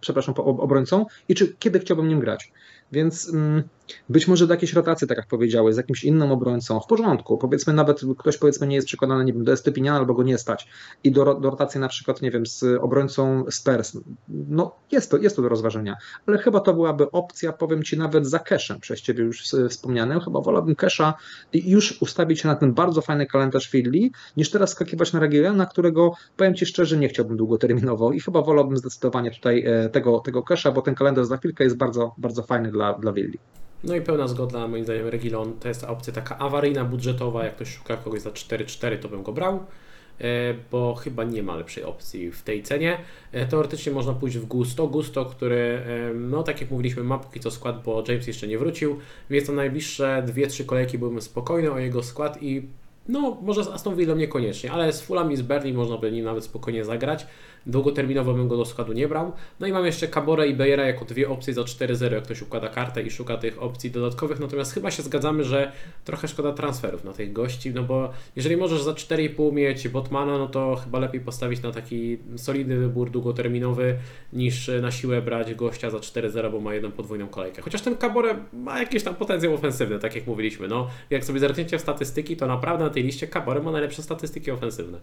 przepraszam, 0.00 0.34
obrońcą 0.36 1.06
i 1.28 1.34
czy 1.34 1.54
kiedy 1.58 1.80
chciałbym 1.80 2.08
nim 2.08 2.20
grać. 2.20 2.52
Więc 2.92 3.28
mm, 3.28 3.62
być 4.08 4.28
może 4.28 4.46
do 4.46 4.54
jakiejś 4.54 4.72
rotacji, 4.72 5.08
tak 5.08 5.16
jak 5.16 5.26
powiedziałeś, 5.26 5.74
z 5.74 5.76
jakimś 5.76 6.04
innym 6.04 6.32
obrońcą, 6.32 6.80
w 6.80 6.86
porządku. 6.86 7.38
Powiedzmy 7.38 7.72
nawet, 7.72 8.00
ktoś 8.18 8.38
powiedzmy 8.38 8.66
nie 8.66 8.74
jest 8.74 8.86
przekonany, 8.86 9.24
nie 9.24 9.32
wiem, 9.32 9.44
do 9.44 9.52
Estypiniana 9.52 9.98
albo 9.98 10.14
go 10.14 10.22
nie 10.22 10.38
stać 10.38 10.68
i 11.04 11.12
do, 11.12 11.34
do 11.34 11.50
rotacji 11.50 11.80
na 11.80 11.88
przykład, 11.88 12.22
nie 12.22 12.30
wiem, 12.30 12.46
z 12.46 12.64
obrońcą 12.80 13.44
Spurs. 13.50 13.98
No 14.28 14.76
jest 14.92 15.10
to, 15.10 15.16
jest 15.16 15.36
to 15.36 15.42
do 15.42 15.48
rozważenia, 15.48 15.96
ale 16.26 16.38
chyba 16.38 16.60
to 16.60 16.74
byłaby 16.74 17.10
opcja, 17.10 17.52
powiem 17.52 17.82
Ci, 17.82 17.98
nawet 17.98 18.26
za 18.26 18.38
Keszem, 18.38 18.80
przez 18.80 19.00
Ciebie 19.00 19.24
już 19.24 19.42
wspomnianym. 19.68 20.20
Chyba 20.20 20.40
wolałbym 20.40 20.74
Kesza 20.74 21.14
i 21.52 21.70
już 21.70 22.02
ustawić 22.02 22.40
się 22.40 22.48
na 22.48 22.56
ten 22.56 22.74
bardzo 22.74 23.00
fajny 23.00 23.26
kalendarz 23.26 23.70
Filli, 23.70 24.12
niż 24.36 24.50
teraz 24.50 24.70
skakiwać 24.70 25.12
na 25.12 25.20
Regiona, 25.20 25.66
którego, 25.66 26.12
powiem 26.36 26.54
Ci 26.54 26.66
szczerze, 26.66 26.96
nie 26.96 27.08
chciałbym 27.08 27.36
długoterminowo 27.36 28.12
i 28.12 28.20
chyba 28.20 28.42
wolałbym 28.42 28.76
zdecydowanie 28.76 29.30
tutaj 29.30 29.64
e, 29.66 29.88
tego, 29.88 30.20
tego 30.20 30.42
Kesza, 30.42 30.72
bo 30.72 30.82
ten 30.82 30.94
kalendarz 30.94 31.26
za 31.26 31.36
chwilkę 31.36 31.64
jest 31.64 31.76
bardzo, 31.76 32.14
bardzo 32.18 32.42
fajny 32.42 32.70
dla, 32.70 32.92
dla 32.92 33.12
Willi. 33.12 33.38
No 33.86 33.96
i 33.96 34.00
pełna 34.00 34.28
zgoda, 34.28 34.68
moim 34.68 34.84
zdaniem 34.84 35.08
Regilon 35.08 35.52
to 35.60 35.68
jest 35.68 35.84
opcja 35.84 36.12
taka 36.12 36.38
awaryjna, 36.38 36.84
budżetowa, 36.84 37.44
jak 37.44 37.54
ktoś 37.54 37.68
szuka 37.68 37.96
kogoś 37.96 38.20
za 38.20 38.30
4-4, 38.30 38.98
to 38.98 39.08
bym 39.08 39.22
go 39.22 39.32
brał, 39.32 39.54
e, 39.54 40.54
bo 40.70 40.94
chyba 40.94 41.24
nie 41.24 41.42
ma 41.42 41.56
lepszej 41.56 41.84
opcji 41.84 42.32
w 42.32 42.42
tej 42.42 42.62
cenie. 42.62 42.98
E, 43.32 43.46
teoretycznie 43.46 43.92
można 43.92 44.12
pójść 44.12 44.38
w 44.38 44.46
Gusto, 44.46 44.86
Gusto, 44.86 45.24
który, 45.24 45.82
no 46.14 46.42
tak 46.42 46.60
jak 46.60 46.70
mówiliśmy, 46.70 47.04
ma 47.04 47.18
póki 47.18 47.40
co 47.40 47.50
skład, 47.50 47.82
bo 47.82 48.04
James 48.08 48.26
jeszcze 48.26 48.46
nie 48.46 48.58
wrócił, 48.58 48.98
więc 49.30 49.48
na 49.48 49.54
najbliższe 49.54 50.24
2-3 50.26 50.66
kolejki 50.66 50.98
byłbym 50.98 51.20
spokojny 51.20 51.72
o 51.72 51.78
jego 51.78 52.02
skład 52.02 52.42
i 52.42 52.68
no, 53.08 53.38
może 53.42 53.64
z 53.64 53.68
Aston 53.68 53.96
Villa 53.96 54.14
niekoniecznie, 54.14 54.72
ale 54.72 54.92
z 54.92 55.02
Fulham 55.02 55.32
i 55.32 55.36
z 55.36 55.42
Berlin 55.42 55.76
można 55.76 55.96
by 55.96 56.12
nim 56.12 56.24
nawet 56.24 56.44
spokojnie 56.44 56.84
zagrać. 56.84 57.26
Długoterminowo 57.66 58.34
bym 58.34 58.48
go 58.48 58.56
do 58.56 58.64
składu 58.64 58.92
nie 58.92 59.08
brał. 59.08 59.32
No 59.60 59.66
i 59.66 59.72
mam 59.72 59.86
jeszcze 59.86 60.08
Caborę 60.08 60.48
i 60.48 60.54
Bejera 60.54 60.86
jako 60.86 61.04
dwie 61.04 61.28
opcje 61.28 61.54
za 61.54 61.62
4-0, 61.62 62.12
jak 62.12 62.24
ktoś 62.24 62.42
układa 62.42 62.68
kartę 62.68 63.02
i 63.02 63.10
szuka 63.10 63.36
tych 63.36 63.62
opcji 63.62 63.90
dodatkowych. 63.90 64.40
Natomiast 64.40 64.72
chyba 64.72 64.90
się 64.90 65.02
zgadzamy, 65.02 65.44
że 65.44 65.72
trochę 66.04 66.28
szkoda 66.28 66.52
transferów 66.52 67.04
na 67.04 67.12
tych 67.12 67.32
gości, 67.32 67.74
no 67.74 67.82
bo 67.82 68.10
jeżeli 68.36 68.56
możesz 68.56 68.82
za 68.82 68.92
4,5 68.92 69.52
mieć 69.52 69.88
Botmana, 69.88 70.38
no 70.38 70.48
to 70.48 70.76
chyba 70.76 70.98
lepiej 70.98 71.20
postawić 71.20 71.62
na 71.62 71.72
taki 71.72 72.18
solidny 72.36 72.76
wybór 72.76 73.10
długoterminowy 73.10 73.96
niż 74.32 74.70
na 74.82 74.90
siłę 74.90 75.22
brać 75.22 75.54
gościa 75.54 75.90
za 75.90 75.98
4-0, 75.98 76.52
bo 76.52 76.60
ma 76.60 76.74
jedną 76.74 76.92
podwójną 76.92 77.28
kolejkę. 77.28 77.62
Chociaż 77.62 77.82
ten 77.82 77.96
Caborę 77.96 78.34
ma 78.52 78.78
jakiś 78.78 79.02
tam 79.02 79.14
potencjał 79.14 79.54
ofensywny, 79.54 79.98
tak 79.98 80.14
jak 80.14 80.26
mówiliśmy. 80.26 80.68
No, 80.68 80.88
jak 81.10 81.24
sobie 81.24 81.40
zerkniecie 81.40 81.78
w 81.78 81.80
statystyki, 81.80 82.36
to 82.36 82.46
naprawdę 82.46 82.84
na 82.84 82.90
tej 82.90 83.02
liście 83.02 83.28
Caborę 83.28 83.62
ma 83.62 83.72
najlepsze 83.72 84.02
statystyki 84.02 84.50
ofensywne. 84.50 84.98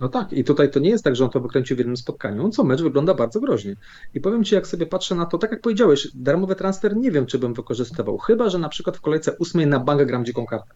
No 0.00 0.08
tak, 0.08 0.32
i 0.32 0.44
tutaj 0.44 0.70
to 0.70 0.80
nie 0.80 0.90
jest 0.90 1.04
tak, 1.04 1.16
że 1.16 1.24
on 1.24 1.30
to 1.30 1.40
wykręcił 1.40 1.76
w 1.76 1.78
jednym 1.78 1.96
spotkaniu, 1.96 2.48
co 2.50 2.64
mecz 2.64 2.82
wygląda 2.82 3.14
bardzo 3.14 3.40
groźnie. 3.40 3.76
I 4.14 4.20
powiem 4.20 4.44
Ci, 4.44 4.54
jak 4.54 4.66
sobie 4.66 4.86
patrzę 4.86 5.14
na 5.14 5.26
to, 5.26 5.38
tak 5.38 5.50
jak 5.50 5.60
powiedziałeś, 5.60 6.08
darmowy 6.14 6.54
transfer 6.54 6.96
nie 6.96 7.10
wiem, 7.10 7.26
czy 7.26 7.38
bym 7.38 7.54
wykorzystywał, 7.54 8.18
chyba, 8.18 8.48
że 8.48 8.58
na 8.58 8.68
przykład 8.68 8.96
w 8.96 9.00
kolejce 9.00 9.32
ósmej 9.32 9.66
na 9.66 9.80
bank 9.80 10.02
gram 10.02 10.24
dziką 10.24 10.46
kartę. 10.46 10.74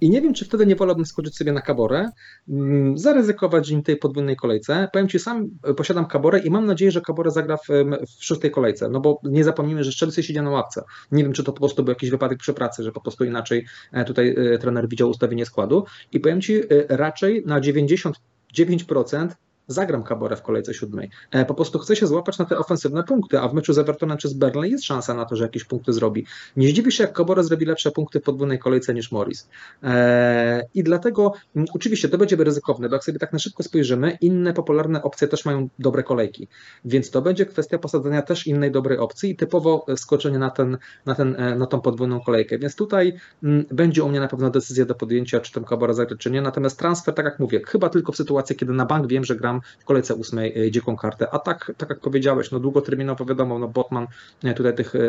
I 0.00 0.10
nie 0.10 0.20
wiem, 0.20 0.34
czy 0.34 0.44
wtedy 0.44 0.66
nie 0.66 0.76
wolałbym 0.76 1.06
skoczyć 1.06 1.36
sobie 1.36 1.52
na 1.52 1.60
kaborę, 1.60 2.10
mm, 2.48 2.98
zaryzykować 2.98 3.70
im 3.70 3.82
tej 3.82 3.96
podwójnej 3.96 4.36
kolejce. 4.36 4.88
Powiem 4.92 5.08
Ci, 5.08 5.18
sam 5.18 5.48
posiadam 5.76 6.06
kaborę 6.06 6.38
i 6.38 6.50
mam 6.50 6.66
nadzieję, 6.66 6.90
że 6.90 7.00
kaborę 7.00 7.30
zagra 7.30 7.56
w, 7.56 7.68
w 8.18 8.24
szóstej 8.24 8.50
kolejce, 8.50 8.88
no 8.88 9.00
bo 9.00 9.20
nie 9.22 9.44
zapomnijmy, 9.44 9.84
że 9.84 9.92
Chelsea 10.00 10.22
siedzi 10.22 10.42
na 10.42 10.50
ławce. 10.50 10.82
Nie 11.12 11.22
wiem, 11.22 11.32
czy 11.32 11.44
to 11.44 11.52
po 11.52 11.58
prostu 11.58 11.84
był 11.84 11.92
jakiś 11.92 12.10
wypadek 12.10 12.38
przy 12.38 12.54
pracy, 12.54 12.82
że 12.82 12.92
po 12.92 13.00
prostu 13.00 13.24
inaczej 13.24 13.66
e, 13.92 14.04
tutaj 14.04 14.34
e, 14.54 14.58
trener 14.58 14.88
widział 14.88 15.10
ustawienie 15.10 15.46
składu. 15.46 15.84
I 16.12 16.20
powiem 16.20 16.40
Ci, 16.40 16.54
e, 16.54 16.66
raczej 16.88 17.42
na 17.46 17.60
90 17.60 18.16
9% 18.52 19.36
zagram 19.72 20.04
Caborę 20.04 20.36
w 20.36 20.42
kolejce 20.42 20.74
siódmej. 20.74 21.10
E, 21.30 21.44
po 21.44 21.54
prostu 21.54 21.78
chcę 21.78 21.96
się 21.96 22.06
złapać 22.06 22.38
na 22.38 22.44
te 22.44 22.58
ofensywne 22.58 23.04
punkty, 23.04 23.40
a 23.40 23.48
w 23.48 23.54
meczu 23.54 23.72
z 23.72 23.78
Evertonem 23.78 24.18
czy 24.18 24.28
z 24.28 24.36
jest 24.62 24.84
szansa 24.84 25.14
na 25.14 25.24
to, 25.24 25.36
że 25.36 25.44
jakieś 25.44 25.64
punkty 25.64 25.92
zrobi. 25.92 26.26
Nie 26.56 26.68
zdziwi 26.68 26.92
się, 26.92 27.04
jak 27.04 27.16
Caborę 27.16 27.44
zrobi 27.44 27.66
lepsze 27.66 27.90
punkty 27.90 28.20
w 28.20 28.22
podwójnej 28.22 28.58
kolejce 28.58 28.94
niż 28.94 29.12
Morris. 29.12 29.48
E, 29.82 30.66
I 30.74 30.82
dlatego, 30.82 31.32
oczywiście 31.74 32.08
to 32.08 32.18
będzie 32.18 32.36
ryzykowne, 32.36 32.88
bo 32.88 32.94
jak 32.94 33.04
sobie 33.04 33.18
tak 33.18 33.32
na 33.32 33.38
szybko 33.38 33.62
spojrzymy, 33.62 34.18
inne 34.20 34.52
popularne 34.52 35.02
opcje 35.02 35.28
też 35.28 35.44
mają 35.44 35.68
dobre 35.78 36.02
kolejki, 36.02 36.48
więc 36.84 37.10
to 37.10 37.22
będzie 37.22 37.46
kwestia 37.46 37.78
posadzenia 37.78 38.22
też 38.22 38.46
innej 38.46 38.70
dobrej 38.70 38.98
opcji 38.98 39.30
i 39.30 39.36
typowo 39.36 39.86
skoczenie 39.96 40.38
na, 40.38 40.50
ten, 40.50 40.78
na, 41.06 41.14
ten, 41.14 41.36
e, 41.38 41.56
na 41.56 41.66
tą 41.66 41.80
podwójną 41.80 42.20
kolejkę. 42.20 42.58
Więc 42.58 42.76
tutaj 42.76 43.12
będzie 43.72 44.04
u 44.04 44.08
mnie 44.08 44.20
na 44.20 44.28
pewno 44.28 44.50
decyzja 44.50 44.84
do 44.84 44.94
podjęcia, 44.94 45.40
czy 45.40 45.52
ten 45.52 45.64
Caborę 45.64 45.94
zagra, 45.94 46.16
czy 46.16 46.30
nie. 46.30 46.42
Natomiast 46.42 46.78
transfer, 46.78 47.14
tak 47.14 47.24
jak 47.24 47.38
mówię, 47.38 47.60
chyba 47.66 47.88
tylko 47.88 48.12
w 48.12 48.16
sytuacji, 48.16 48.56
kiedy 48.56 48.72
na 48.72 48.86
bank 48.86 49.06
wiem, 49.06 49.24
że 49.24 49.36
gram 49.36 49.59
w 49.78 49.84
kolejce 49.84 50.14
ósmej 50.14 50.66
e, 50.66 50.70
dziką 50.70 50.96
kartę. 50.96 51.30
A 51.30 51.38
tak, 51.38 51.72
tak 51.76 51.90
jak 51.90 52.00
powiedziałeś, 52.00 52.50
no 52.50 52.60
długoterminowo 52.60 53.24
wiadomo, 53.24 53.58
no 53.58 53.68
Botman 53.68 54.06
e, 54.44 54.54
tutaj 54.54 54.74
tych 54.74 54.94
e, 54.94 55.00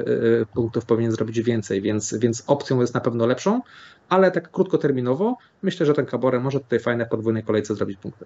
punktów 0.53 0.85
powinien 0.85 1.11
zrobić 1.11 1.41
więcej, 1.41 1.81
więc, 1.81 2.13
więc 2.13 2.43
opcją 2.47 2.81
jest 2.81 2.93
na 2.93 3.01
pewno 3.01 3.25
lepszą, 3.25 3.61
ale 4.09 4.31
tak 4.31 4.51
krótkoterminowo 4.51 5.37
myślę, 5.61 5.85
że 5.85 5.93
ten 5.93 6.05
Kabore 6.05 6.39
może 6.39 6.59
tutaj 6.59 6.79
fajne 6.79 7.05
podwójnej 7.05 7.43
kolejce 7.43 7.75
zrobić 7.75 7.97
punkty. 7.97 8.25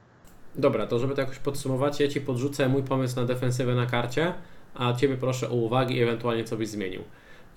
Dobra, 0.55 0.88
to 0.88 0.99
żeby 0.99 1.15
to 1.15 1.21
jakoś 1.21 1.39
podsumować, 1.39 1.99
ja 1.99 2.07
Ci 2.07 2.21
podrzucę 2.21 2.69
mój 2.69 2.84
pomysł 2.84 3.15
na 3.15 3.26
defensywę 3.26 3.76
na 3.76 3.86
karcie, 3.86 4.34
a 4.76 4.93
Ciebie 4.93 5.17
proszę 5.17 5.49
o 5.49 5.53
uwagi 5.53 5.97
i 5.97 6.01
ewentualnie 6.01 6.43
co 6.43 6.57
byś 6.57 6.69
zmienił. 6.69 7.01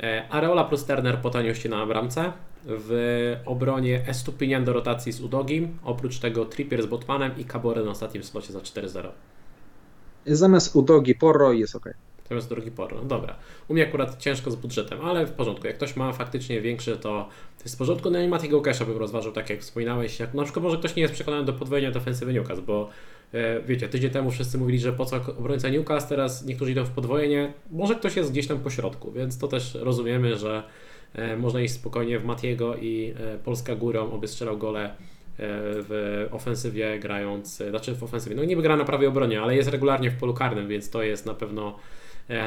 E, 0.01 0.29
Areola 0.29 0.65
plus 0.65 0.85
Turner 0.85 1.21
po 1.21 1.31
taniości 1.31 1.69
na 1.69 1.87
bramce. 1.87 2.33
W 2.65 3.37
obronie 3.45 4.05
Estupinian 4.09 4.65
do 4.65 4.73
rotacji 4.73 5.13
z 5.13 5.21
Udogim. 5.21 5.79
Oprócz 5.85 6.19
tego 6.19 6.45
Trippier 6.45 6.83
z 6.83 6.87
Botmanem 6.87 7.39
i 7.39 7.45
Cabore 7.45 7.85
na 7.85 7.91
ostatnim 7.91 8.25
slocie 8.25 8.53
za 8.53 8.59
4-0. 8.59 9.09
Zamiast 10.27 10.77
Udogi 10.77 11.15
Porro 11.15 11.53
jest 11.53 11.77
ok. 11.77 11.89
Zamiast 12.29 12.49
drugi 12.49 12.71
porno. 12.71 12.99
No 13.03 13.09
dobra. 13.09 13.37
U 13.69 13.75
mnie 13.75 13.89
akurat 13.89 14.19
ciężko 14.19 14.51
z 14.51 14.57
budżetem, 14.57 15.01
ale 15.01 15.27
w 15.27 15.33
porządku. 15.33 15.67
Jak 15.67 15.77
ktoś 15.77 15.97
ma 15.97 16.13
faktycznie 16.13 16.61
większy, 16.61 16.97
to, 16.97 17.29
jest 17.65 17.75
w 17.75 17.79
porządku. 17.79 18.11
No 18.11 18.21
i 18.21 18.29
Matiego 18.29 18.61
Kesha 18.61 18.85
bym 18.85 18.97
rozważył, 18.97 19.33
tak 19.33 19.51
jak 19.51 19.61
wspominałeś. 19.61 20.21
Jak 20.21 20.35
na 20.35 20.45
przykład 20.45 20.63
może 20.63 20.77
ktoś 20.77 20.97
nie 20.97 21.03
jest 21.03 21.15
przekonany 21.15 21.45
do 21.45 21.53
podwojenia 21.53 21.91
defensywy 21.91 22.33
Newcastle, 22.33 22.65
bo 22.65 22.89
e, 23.33 23.61
wiecie, 23.61 23.89
tydzień 23.89 24.11
temu 24.11 24.31
wszyscy 24.31 24.59
mówili, 24.59 24.79
że 24.79 24.93
po 24.93 25.05
co 25.05 25.17
obrońca 25.17 25.69
Newcastle, 25.69 26.09
teraz 26.09 26.45
niektórzy 26.45 26.73
idą 26.73 26.85
w 26.85 26.91
podwojenie. 26.91 27.53
Może 27.71 27.95
ktoś 27.95 28.17
jest 28.17 28.33
gdzieś 28.33 28.47
tam 28.47 28.59
po 28.59 28.71
środku, 28.71 29.13
więc 29.13 29.39
to 29.39 29.49
też 29.49 29.75
rozumiemy, 29.75 30.37
że 30.37 30.63
e, 31.15 31.37
można 31.37 31.61
iść 31.61 31.75
spokojnie 31.75 32.19
w 32.19 32.25
Matiego 32.25 32.77
i 32.77 33.15
e, 33.21 33.39
Polska 33.39 33.77
górą, 33.77 34.13
oby 34.13 34.29
strzelał 34.29 34.59
gole 34.59 34.95
w 35.41 36.27
ofensywie 36.31 36.99
grając, 36.99 37.63
znaczy 37.71 37.95
w 37.95 38.03
ofensywie, 38.03 38.37
no 38.37 38.45
niby 38.45 38.63
gra 38.63 38.77
na 38.77 38.85
prawej 38.85 39.07
obronie, 39.07 39.43
ale 39.43 39.57
jest 39.57 39.69
regularnie 39.69 40.11
w 40.11 40.17
polu 40.17 40.35
karnym, 40.35 40.69
więc 40.69 40.91
to 40.91 41.03
jest 41.03 41.27
na 41.27 41.35
pewno 41.35 41.79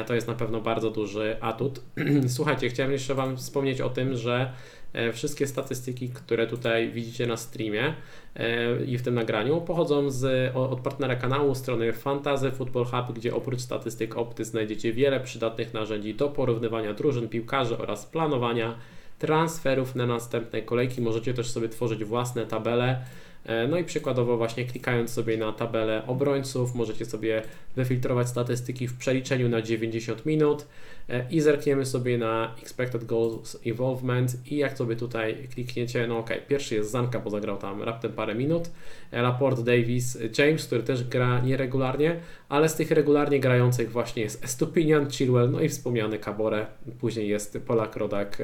To 0.06 0.14
jest 0.14 0.28
na 0.28 0.34
pewno 0.34 0.60
bardzo 0.60 0.90
duży 0.90 1.36
atut. 1.40 1.80
Słuchajcie, 2.36 2.68
chciałem 2.68 2.92
jeszcze 2.92 3.14
Wam 3.14 3.36
wspomnieć 3.36 3.80
o 3.80 3.90
tym, 3.90 4.16
że 4.16 4.52
e, 4.92 5.12
wszystkie 5.12 5.46
statystyki, 5.46 6.08
które 6.08 6.46
tutaj 6.46 6.90
widzicie 6.90 7.26
na 7.26 7.36
streamie 7.36 7.94
e, 8.36 8.84
i 8.84 8.98
w 8.98 9.02
tym 9.02 9.14
nagraniu, 9.14 9.60
pochodzą 9.60 10.10
z, 10.10 10.52
od 10.56 10.80
partnera 10.80 11.16
kanału, 11.16 11.54
strony 11.54 11.92
Fantazy 11.92 12.50
Football 12.50 12.84
Hub, 12.84 13.16
gdzie 13.16 13.34
oprócz 13.34 13.60
statystyk 13.60 14.16
Opty 14.16 14.44
znajdziecie 14.44 14.92
wiele 14.92 15.20
przydatnych 15.20 15.74
narzędzi 15.74 16.14
do 16.14 16.28
porównywania 16.28 16.94
drużyn 16.94 17.28
piłkarzy 17.28 17.78
oraz 17.78 18.06
planowania 18.06 18.74
transferów 19.18 19.94
na 19.94 20.06
następne 20.06 20.62
kolejki. 20.62 21.00
Możecie 21.00 21.34
też 21.34 21.50
sobie 21.50 21.68
tworzyć 21.68 22.04
własne 22.04 22.46
tabele 22.46 22.96
E, 22.96 23.31
no 23.68 23.78
i 23.78 23.84
przykładowo 23.84 24.36
właśnie 24.36 24.64
klikając 24.64 25.10
sobie 25.10 25.36
na 25.36 25.52
tabelę 25.52 26.02
obrońców, 26.06 26.74
możecie 26.74 27.04
sobie 27.04 27.42
wyfiltrować 27.76 28.28
statystyki 28.28 28.88
w 28.88 28.98
przeliczeniu 28.98 29.48
na 29.48 29.62
90 29.62 30.26
minut 30.26 30.66
e, 31.08 31.26
i 31.30 31.40
zerkniemy 31.40 31.86
sobie 31.86 32.18
na 32.18 32.54
Expected 32.62 33.04
Goals 33.04 33.64
Involvement 33.64 34.52
i 34.52 34.56
jak 34.56 34.78
sobie 34.78 34.96
tutaj 34.96 35.48
klikniecie, 35.54 36.06
no 36.06 36.18
ok, 36.18 36.30
pierwszy 36.48 36.74
jest 36.74 36.90
Zanka, 36.90 37.20
bo 37.20 37.30
zagrał 37.30 37.56
tam 37.56 37.82
raptem 37.82 38.12
parę 38.12 38.34
minut, 38.34 38.70
e, 39.10 39.22
Laporte 39.22 39.62
Davis, 39.62 40.18
James, 40.38 40.66
który 40.66 40.82
też 40.82 41.04
gra 41.04 41.40
nieregularnie, 41.40 42.20
ale 42.48 42.68
z 42.68 42.74
tych 42.74 42.90
regularnie 42.90 43.40
grających 43.40 43.92
właśnie 43.92 44.22
jest 44.22 44.44
Estupinian, 44.44 45.10
Chilwell, 45.10 45.50
no 45.50 45.60
i 45.60 45.68
wspomniany 45.68 46.18
Cabore, 46.18 46.66
później 47.00 47.28
jest 47.28 47.58
Polak, 47.66 47.96
Rodak, 47.96 48.42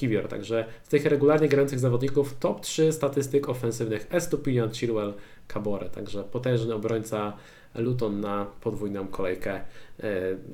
Kiwior, 0.00 0.28
także 0.28 0.64
z 0.82 0.88
tych 0.88 1.04
regularnie 1.04 1.48
grających 1.48 1.78
zawodników 1.78 2.36
top 2.38 2.60
3 2.60 2.92
statystyk 2.92 3.48
ofensywnych 3.48 4.06
Estupinian, 4.10 4.70
Chilwell, 4.70 5.14
Cabore, 5.48 5.90
także 5.90 6.24
potężny 6.24 6.74
obrońca 6.74 7.36
Luton 7.74 8.20
na 8.20 8.46
podwójną 8.60 9.08
kolejkę. 9.08 9.54
E, 9.54 9.64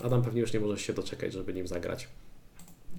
Adam 0.03 0.23
pewnie 0.23 0.41
już 0.41 0.53
nie 0.53 0.61
może 0.61 0.79
się 0.79 0.93
doczekać, 0.93 1.33
żeby 1.33 1.55
nim 1.55 1.67
zagrać. 1.67 2.09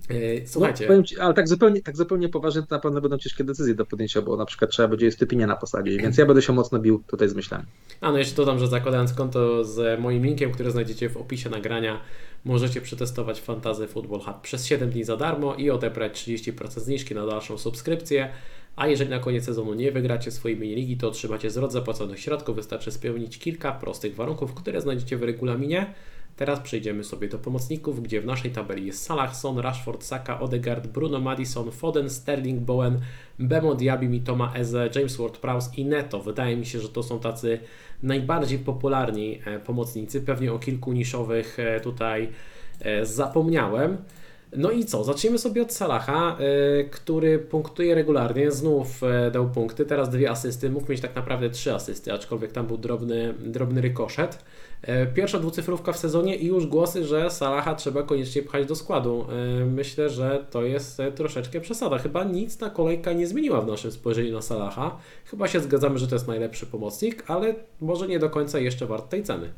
E, 0.09 0.47
słuchajcie. 0.47 0.87
No, 0.89 1.03
ci, 1.03 1.19
ale 1.19 1.33
tak 1.33 1.47
zupełnie, 1.47 1.81
tak 1.81 1.97
zupełnie 1.97 2.29
poważnie 2.29 2.61
to 2.61 2.75
na 2.75 2.79
pewno 2.79 3.01
będą 3.01 3.17
ciężkie 3.17 3.43
decyzje 3.43 3.75
do 3.75 3.85
podjęcia, 3.85 4.21
bo 4.21 4.37
na 4.37 4.45
przykład 4.45 4.71
trzeba 4.71 4.87
będzie 4.87 5.11
Stypinia 5.11 5.47
na 5.47 5.55
postawić, 5.55 5.97
więc 5.97 6.17
ja 6.17 6.25
będę 6.25 6.41
się 6.41 6.53
mocno 6.53 6.79
bił 6.79 7.03
tutaj 7.07 7.29
z 7.29 7.35
myślami. 7.35 7.65
A 8.01 8.11
no 8.11 8.17
jeszcze 8.17 8.35
dodam, 8.35 8.59
że 8.59 8.67
zakładając 8.67 9.13
konto 9.13 9.63
z 9.63 9.99
moim 9.99 10.25
linkiem, 10.25 10.51
który 10.51 10.71
znajdziecie 10.71 11.09
w 11.09 11.17
opisie 11.17 11.49
nagrania, 11.49 12.01
możecie 12.45 12.81
przetestować 12.81 13.41
Fantazy 13.41 13.87
Football 13.87 14.19
Hub 14.19 14.41
przez 14.41 14.65
7 14.65 14.89
dni 14.89 15.03
za 15.03 15.17
darmo 15.17 15.55
i 15.55 15.69
odebrać 15.69 16.11
30% 16.27 16.79
zniżki 16.79 17.15
na 17.15 17.25
dalszą 17.25 17.57
subskrypcję. 17.57 18.29
A 18.75 18.87
jeżeli 18.87 19.09
na 19.09 19.19
koniec 19.19 19.45
sezonu 19.45 19.73
nie 19.73 19.91
wygracie 19.91 20.31
swojej 20.31 20.57
mini-ligi, 20.57 20.97
to 20.97 21.07
otrzymacie 21.07 21.49
zwrot 21.49 21.71
zapłaconych 21.71 22.19
środków. 22.19 22.55
Wystarczy 22.55 22.91
spełnić 22.91 23.39
kilka 23.39 23.71
prostych 23.71 24.15
warunków, 24.15 24.53
które 24.53 24.81
znajdziecie 24.81 25.17
w 25.17 25.23
regulaminie. 25.23 25.93
Teraz 26.37 26.59
przejdziemy 26.59 27.03
sobie 27.03 27.27
do 27.27 27.39
pomocników, 27.39 28.03
gdzie 28.03 28.21
w 28.21 28.25
naszej 28.25 28.51
tabeli 28.51 28.85
jest 28.85 29.03
Salah, 29.03 29.35
Son, 29.35 29.59
Rashford, 29.59 30.03
Saka, 30.03 30.39
Odegaard, 30.39 30.87
Bruno 30.87 31.19
Madison, 31.19 31.71
Foden, 31.71 32.09
Sterling, 32.09 32.61
Bowen, 32.61 32.99
Bemo, 33.39 33.75
Diaby, 33.75 34.07
Mitoma, 34.07 34.53
Eze, 34.55 34.89
James 34.95 35.17
Ward-Prowse 35.17 35.69
i 35.77 35.85
Neto. 35.85 36.19
Wydaje 36.19 36.57
mi 36.57 36.65
się, 36.65 36.79
że 36.79 36.89
to 36.89 37.03
są 37.03 37.19
tacy 37.19 37.59
najbardziej 38.03 38.59
popularni 38.59 39.39
e, 39.45 39.59
pomocnicy. 39.59 40.21
Pewnie 40.21 40.53
o 40.53 40.59
kilku 40.59 40.93
niszowych 40.93 41.59
e, 41.59 41.79
tutaj 41.79 42.29
e, 42.81 43.05
zapomniałem. 43.05 43.97
No 44.55 44.71
i 44.71 44.85
co? 44.85 45.03
Zacznijmy 45.03 45.37
sobie 45.37 45.61
od 45.61 45.73
Salaha, 45.73 46.37
który 46.91 47.39
punktuje 47.39 47.95
regularnie. 47.95 48.51
Znów 48.51 49.01
dał 49.31 49.49
punkty, 49.49 49.85
teraz 49.85 50.09
dwie 50.09 50.31
asysty. 50.31 50.69
Mógł 50.69 50.91
mieć 50.91 51.01
tak 51.01 51.15
naprawdę 51.15 51.49
trzy 51.49 51.73
asysty, 51.73 52.13
aczkolwiek 52.13 52.51
tam 52.51 52.67
był 52.67 52.77
drobny, 52.77 53.33
drobny 53.39 53.81
rykoszet. 53.81 54.43
Pierwsza 55.13 55.39
dwucyfrówka 55.39 55.91
w 55.91 55.97
sezonie 55.97 56.35
i 56.35 56.45
już 56.45 56.67
głosy, 56.67 57.03
że 57.03 57.29
Salaha 57.29 57.75
trzeba 57.75 58.03
koniecznie 58.03 58.43
pchać 58.43 58.67
do 58.67 58.75
składu. 58.75 59.25
Myślę, 59.65 60.09
że 60.09 60.45
to 60.51 60.63
jest 60.63 61.01
troszeczkę 61.15 61.61
przesada. 61.61 61.97
Chyba 61.97 62.23
nic 62.23 62.57
ta 62.57 62.69
kolejka 62.69 63.13
nie 63.13 63.27
zmieniła 63.27 63.61
w 63.61 63.67
naszym 63.67 63.91
spojrzeniu 63.91 64.33
na 64.33 64.41
Salaha. 64.41 64.97
Chyba 65.25 65.47
się 65.47 65.59
zgadzamy, 65.59 65.99
że 65.99 66.07
to 66.07 66.15
jest 66.15 66.27
najlepszy 66.27 66.65
pomocnik, 66.65 67.23
ale 67.27 67.55
może 67.81 68.07
nie 68.07 68.19
do 68.19 68.29
końca 68.29 68.59
jeszcze 68.59 68.85
wart 68.85 69.09
tej 69.09 69.23
ceny. 69.23 69.49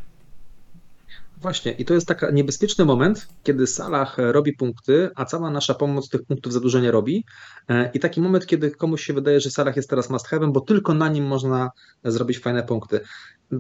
Właśnie, 1.42 1.72
i 1.72 1.86
to 1.86 1.94
jest 1.94 2.08
taki 2.08 2.26
niebezpieczny 2.34 2.86
moment, 2.86 3.28
kiedy 3.44 3.68
Salah 3.68 4.16
robi 4.18 4.54
punkty, 4.54 5.10
a 5.16 5.26
cała 5.26 5.50
nasza 5.50 5.74
pomoc 5.74 6.10
tych 6.10 6.24
punktów 6.24 6.54
za 6.54 6.80
nie 6.80 6.92
robi. 6.92 7.26
E, 7.70 7.92
I 7.94 8.00
taki 8.00 8.22
moment, 8.22 8.46
kiedy 8.46 8.72
komuś 8.72 9.04
się 9.04 9.14
wydaje, 9.14 9.40
że 9.40 9.52
Salah 9.52 9.76
jest 9.76 9.90
teraz 9.90 10.10
must 10.10 10.28
have'em, 10.28 10.52
bo 10.52 10.62
tylko 10.62 10.94
na 10.94 11.10
nim 11.10 11.28
można 11.28 11.72
zrobić 12.04 12.40
fajne 12.40 12.64
punkty 12.64 13.00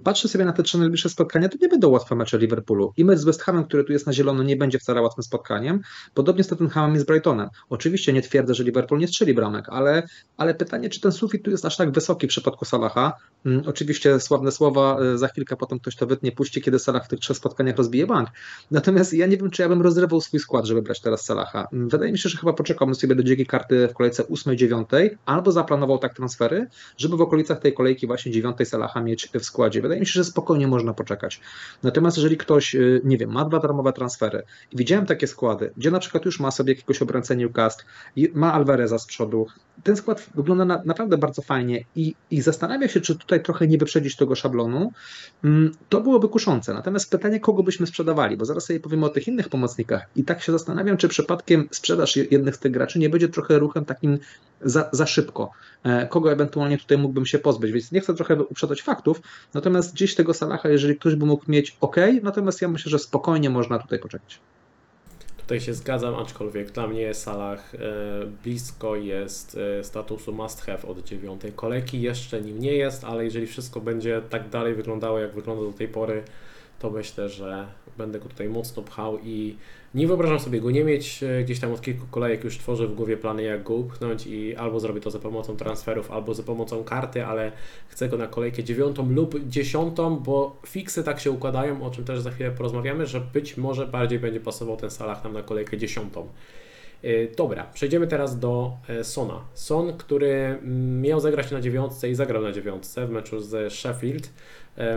patrzę 0.03 0.27
sobie 0.27 0.45
na 0.45 0.53
te 0.53 0.63
trzy 0.63 0.77
najbliższe 0.77 1.09
spotkania, 1.09 1.49
to 1.49 1.57
nie 1.61 1.67
będą 1.67 1.89
łatwe 1.89 2.15
mecze 2.15 2.37
Liverpoolu. 2.37 2.93
I 2.97 3.05
mecz 3.05 3.19
z 3.19 3.23
West 3.23 3.41
Hamem, 3.41 3.63
który 3.63 3.83
tu 3.83 3.93
jest 3.93 4.07
na 4.07 4.13
zielono, 4.13 4.43
nie 4.43 4.55
będzie 4.55 4.79
wcale 4.79 5.01
łatwym 5.01 5.23
spotkaniem. 5.23 5.81
Podobnie 6.13 6.43
z 6.43 6.47
Tottenhamem 6.47 6.95
i 6.95 6.99
z 6.99 7.03
Brightonem. 7.03 7.49
Oczywiście 7.69 8.13
nie 8.13 8.21
twierdzę, 8.21 8.53
że 8.53 8.63
Liverpool 8.63 9.01
nie 9.01 9.07
strzeli 9.07 9.33
bramek, 9.33 9.65
ale, 9.69 10.03
ale 10.37 10.55
pytanie, 10.55 10.89
czy 10.89 11.01
ten 11.01 11.11
sufit 11.11 11.43
tu 11.43 11.51
jest 11.51 11.65
aż 11.65 11.77
tak 11.77 11.91
wysoki 11.91 12.27
w 12.27 12.29
przypadku 12.29 12.65
Salaha. 12.65 13.13
Hmm, 13.43 13.63
oczywiście 13.67 14.19
sławne 14.19 14.51
słowa, 14.51 14.99
e, 14.99 15.17
za 15.17 15.27
chwilkę 15.27 15.55
potem 15.55 15.79
ktoś 15.79 15.95
to 15.95 16.07
wytnie, 16.07 16.31
puści, 16.31 16.61
kiedy 16.61 16.79
Salah 16.79 17.05
w 17.05 17.07
tych 17.07 17.19
trzech 17.19 17.37
spotkaniach 17.37 17.77
rozbije 17.77 18.07
bank. 18.07 18.29
Natomiast 18.71 19.13
ja 19.13 19.27
nie 19.27 19.37
wiem, 19.37 19.49
czy 19.49 19.61
ja 19.61 19.69
bym 19.69 19.81
rozrywał 19.81 20.21
swój 20.21 20.39
skład, 20.39 20.65
żeby 20.65 20.81
brać 20.81 21.01
teraz 21.01 21.25
Salaha. 21.25 21.67
Hmm, 21.71 21.89
wydaje 21.89 22.11
mi 22.11 22.17
się, 22.17 22.29
że 22.29 22.37
chyba 22.37 22.53
poczekałbym 22.53 22.95
sobie 22.95 23.15
do 23.15 23.23
dzięki 23.23 23.45
karty 23.45 23.87
w 23.87 23.93
kolejce 23.93 24.23
8-9, 24.23 25.09
albo 25.25 25.51
zaplanował 25.51 25.97
tak 25.97 26.13
transfery, 26.13 26.67
żeby 26.97 27.17
w 27.17 27.21
okolicach 27.21 27.59
tej 27.59 27.73
kolejki 27.73 28.07
właśnie 28.07 28.31
9 28.31 28.57
Salaha 28.63 29.01
mieć 29.01 29.29
w 29.39 29.45
składzie 29.45 29.78
Wydaje 29.81 29.99
mi 29.99 30.05
się, 30.05 30.13
że 30.13 30.23
spokojnie 30.23 30.67
można 30.67 30.93
poczekać. 30.93 31.41
Natomiast 31.83 32.17
jeżeli 32.17 32.37
ktoś, 32.37 32.75
y, 32.75 33.01
nie 33.03 33.17
wiem, 33.17 33.31
ma 33.31 33.45
dwa 33.45 33.59
darmowe 33.59 33.93
transfery 33.93 34.43
i 34.71 34.77
widziałem 34.77 35.05
takie 35.05 35.27
składy, 35.27 35.71
gdzie 35.77 35.91
na 35.91 35.99
przykład 35.99 36.25
już 36.25 36.39
ma 36.39 36.51
sobie 36.51 36.73
jakiegoś 36.73 37.01
obrońcę 37.01 37.35
Newcastle, 37.35 37.83
ma 38.33 38.53
Alvareza 38.53 38.99
z 38.99 39.05
przodu, 39.05 39.47
ten 39.83 39.95
skład 39.95 40.29
wygląda 40.35 40.65
na, 40.65 40.81
naprawdę 40.85 41.17
bardzo 41.17 41.41
fajnie 41.41 41.83
i, 41.95 42.15
i 42.31 42.41
zastanawia 42.41 42.87
się, 42.87 43.01
czy 43.01 43.15
tutaj 43.15 43.43
trochę 43.43 43.67
nie 43.67 43.77
wyprzedzić 43.77 44.15
tego 44.15 44.35
szablonu, 44.35 44.91
mm, 45.43 45.71
to 45.89 46.01
byłoby 46.01 46.29
kuszące. 46.29 46.73
Natomiast 46.73 47.11
pytanie, 47.11 47.39
kogo 47.39 47.63
byśmy 47.63 47.87
sprzedawali, 47.87 48.37
bo 48.37 48.45
zaraz 48.45 48.65
sobie 48.65 48.79
powiemy 48.79 49.05
o 49.05 49.09
tych 49.09 49.27
innych 49.27 49.49
pomocnikach 49.49 50.09
i 50.15 50.23
tak 50.23 50.41
się 50.41 50.51
zastanawiam, 50.51 50.97
czy 50.97 51.07
przypadkiem 51.07 51.67
sprzedaż 51.71 52.15
jednych 52.15 52.55
z 52.55 52.59
tych 52.59 52.71
graczy 52.71 52.99
nie 52.99 53.09
będzie 53.09 53.29
trochę 53.29 53.59
ruchem 53.59 53.85
takim 53.85 54.19
za, 54.61 54.89
za 54.91 55.05
szybko. 55.05 55.51
E, 55.83 56.07
kogo 56.07 56.31
ewentualnie 56.31 56.77
tutaj 56.77 56.97
mógłbym 56.97 57.25
się 57.25 57.39
pozbyć, 57.39 57.71
więc 57.71 57.91
nie 57.91 58.01
chcę 58.01 58.13
trochę 58.13 58.43
uprzedzać 58.43 58.81
faktów, 58.81 59.21
natomiast 59.53 59.93
gdzieś 59.93 60.15
tego 60.15 60.33
Salaha, 60.33 60.69
jeżeli 60.69 60.95
ktoś 60.95 61.15
by 61.15 61.25
mógł 61.25 61.51
mieć 61.51 61.77
ok, 61.81 61.95
natomiast 62.23 62.61
ja 62.61 62.67
myślę, 62.67 62.89
że 62.89 62.99
spokojnie 62.99 63.49
można 63.49 63.79
tutaj 63.79 63.99
poczekać. 63.99 64.39
Tutaj 65.37 65.61
się 65.61 65.73
zgadzam, 65.73 66.15
aczkolwiek 66.15 66.71
dla 66.71 66.87
mnie 66.87 67.13
Salah 67.13 67.75
e, 67.75 67.77
blisko 68.43 68.95
jest 68.95 69.57
e, 69.79 69.83
statusu 69.83 70.33
must 70.33 70.61
have 70.61 70.87
od 70.87 71.03
dziewiątej 71.03 71.51
kolejki. 71.51 72.01
Jeszcze 72.01 72.41
nim 72.41 72.59
nie 72.59 72.73
jest, 72.73 73.03
ale 73.03 73.23
jeżeli 73.23 73.47
wszystko 73.47 73.81
będzie 73.81 74.21
tak 74.29 74.49
dalej 74.49 74.75
wyglądało, 74.75 75.19
jak 75.19 75.35
wygląda 75.35 75.63
do 75.63 75.73
tej 75.73 75.87
pory, 75.87 76.23
to 76.79 76.89
myślę, 76.89 77.29
że 77.29 77.67
będę 77.97 78.19
go 78.19 78.29
tutaj 78.29 78.49
mocno 78.49 78.83
pchał 78.83 79.19
i 79.19 79.55
nie 79.95 80.07
wyobrażam 80.07 80.39
sobie 80.39 80.61
go 80.61 80.71
nie 80.71 80.83
mieć. 80.83 81.23
E, 81.23 81.43
gdzieś 81.43 81.59
tam 81.59 81.73
od 81.73 81.81
kilku 81.81 82.05
kolejek 82.11 82.43
już 82.43 82.57
tworzę 82.57 82.87
w 82.87 82.95
głowie 82.95 83.17
plany, 83.17 83.43
jak 83.43 83.63
go 83.63 83.73
upchnąć 83.73 84.27
i 84.27 84.55
albo 84.55 84.79
zrobię 84.79 85.01
to 85.01 85.11
za 85.11 85.19
pomocą 85.19 85.57
transferów, 85.57 86.11
albo 86.11 86.33
za 86.33 86.43
pomocą 86.43 86.83
karty, 86.83 87.25
ale 87.25 87.51
chcę 87.87 88.09
go 88.09 88.17
na 88.17 88.27
kolejkę 88.27 88.63
dziewiątą 88.63 89.11
lub 89.11 89.47
dziesiątą, 89.47 90.15
bo 90.19 90.61
fiksy 90.67 91.03
tak 91.03 91.19
się 91.19 91.31
układają, 91.31 91.83
o 91.83 91.89
czym 91.91 92.05
też 92.05 92.19
za 92.19 92.31
chwilę 92.31 92.51
porozmawiamy, 92.51 93.05
że 93.05 93.21
być 93.21 93.57
może 93.57 93.87
bardziej 93.87 94.19
będzie 94.19 94.39
pasował 94.39 94.77
ten 94.77 94.89
Salah 94.89 95.23
nam 95.23 95.33
na 95.33 95.43
kolejkę 95.43 95.77
dziesiątą. 95.77 96.27
Dobra, 97.37 97.63
przejdziemy 97.73 98.07
teraz 98.07 98.39
do 98.39 98.73
Sona. 99.03 99.41
Son, 99.53 99.97
który 99.97 100.31
mm, 100.33 101.01
miał 101.01 101.19
zagrać 101.19 101.51
na 101.51 101.61
dziewiątce 101.61 102.09
i 102.09 102.15
zagrał 102.15 102.43
na 102.43 102.51
dziewiątce 102.51 103.07
w 103.07 103.09
meczu 103.09 103.39
z 103.39 103.73
Sheffield. 103.73 104.29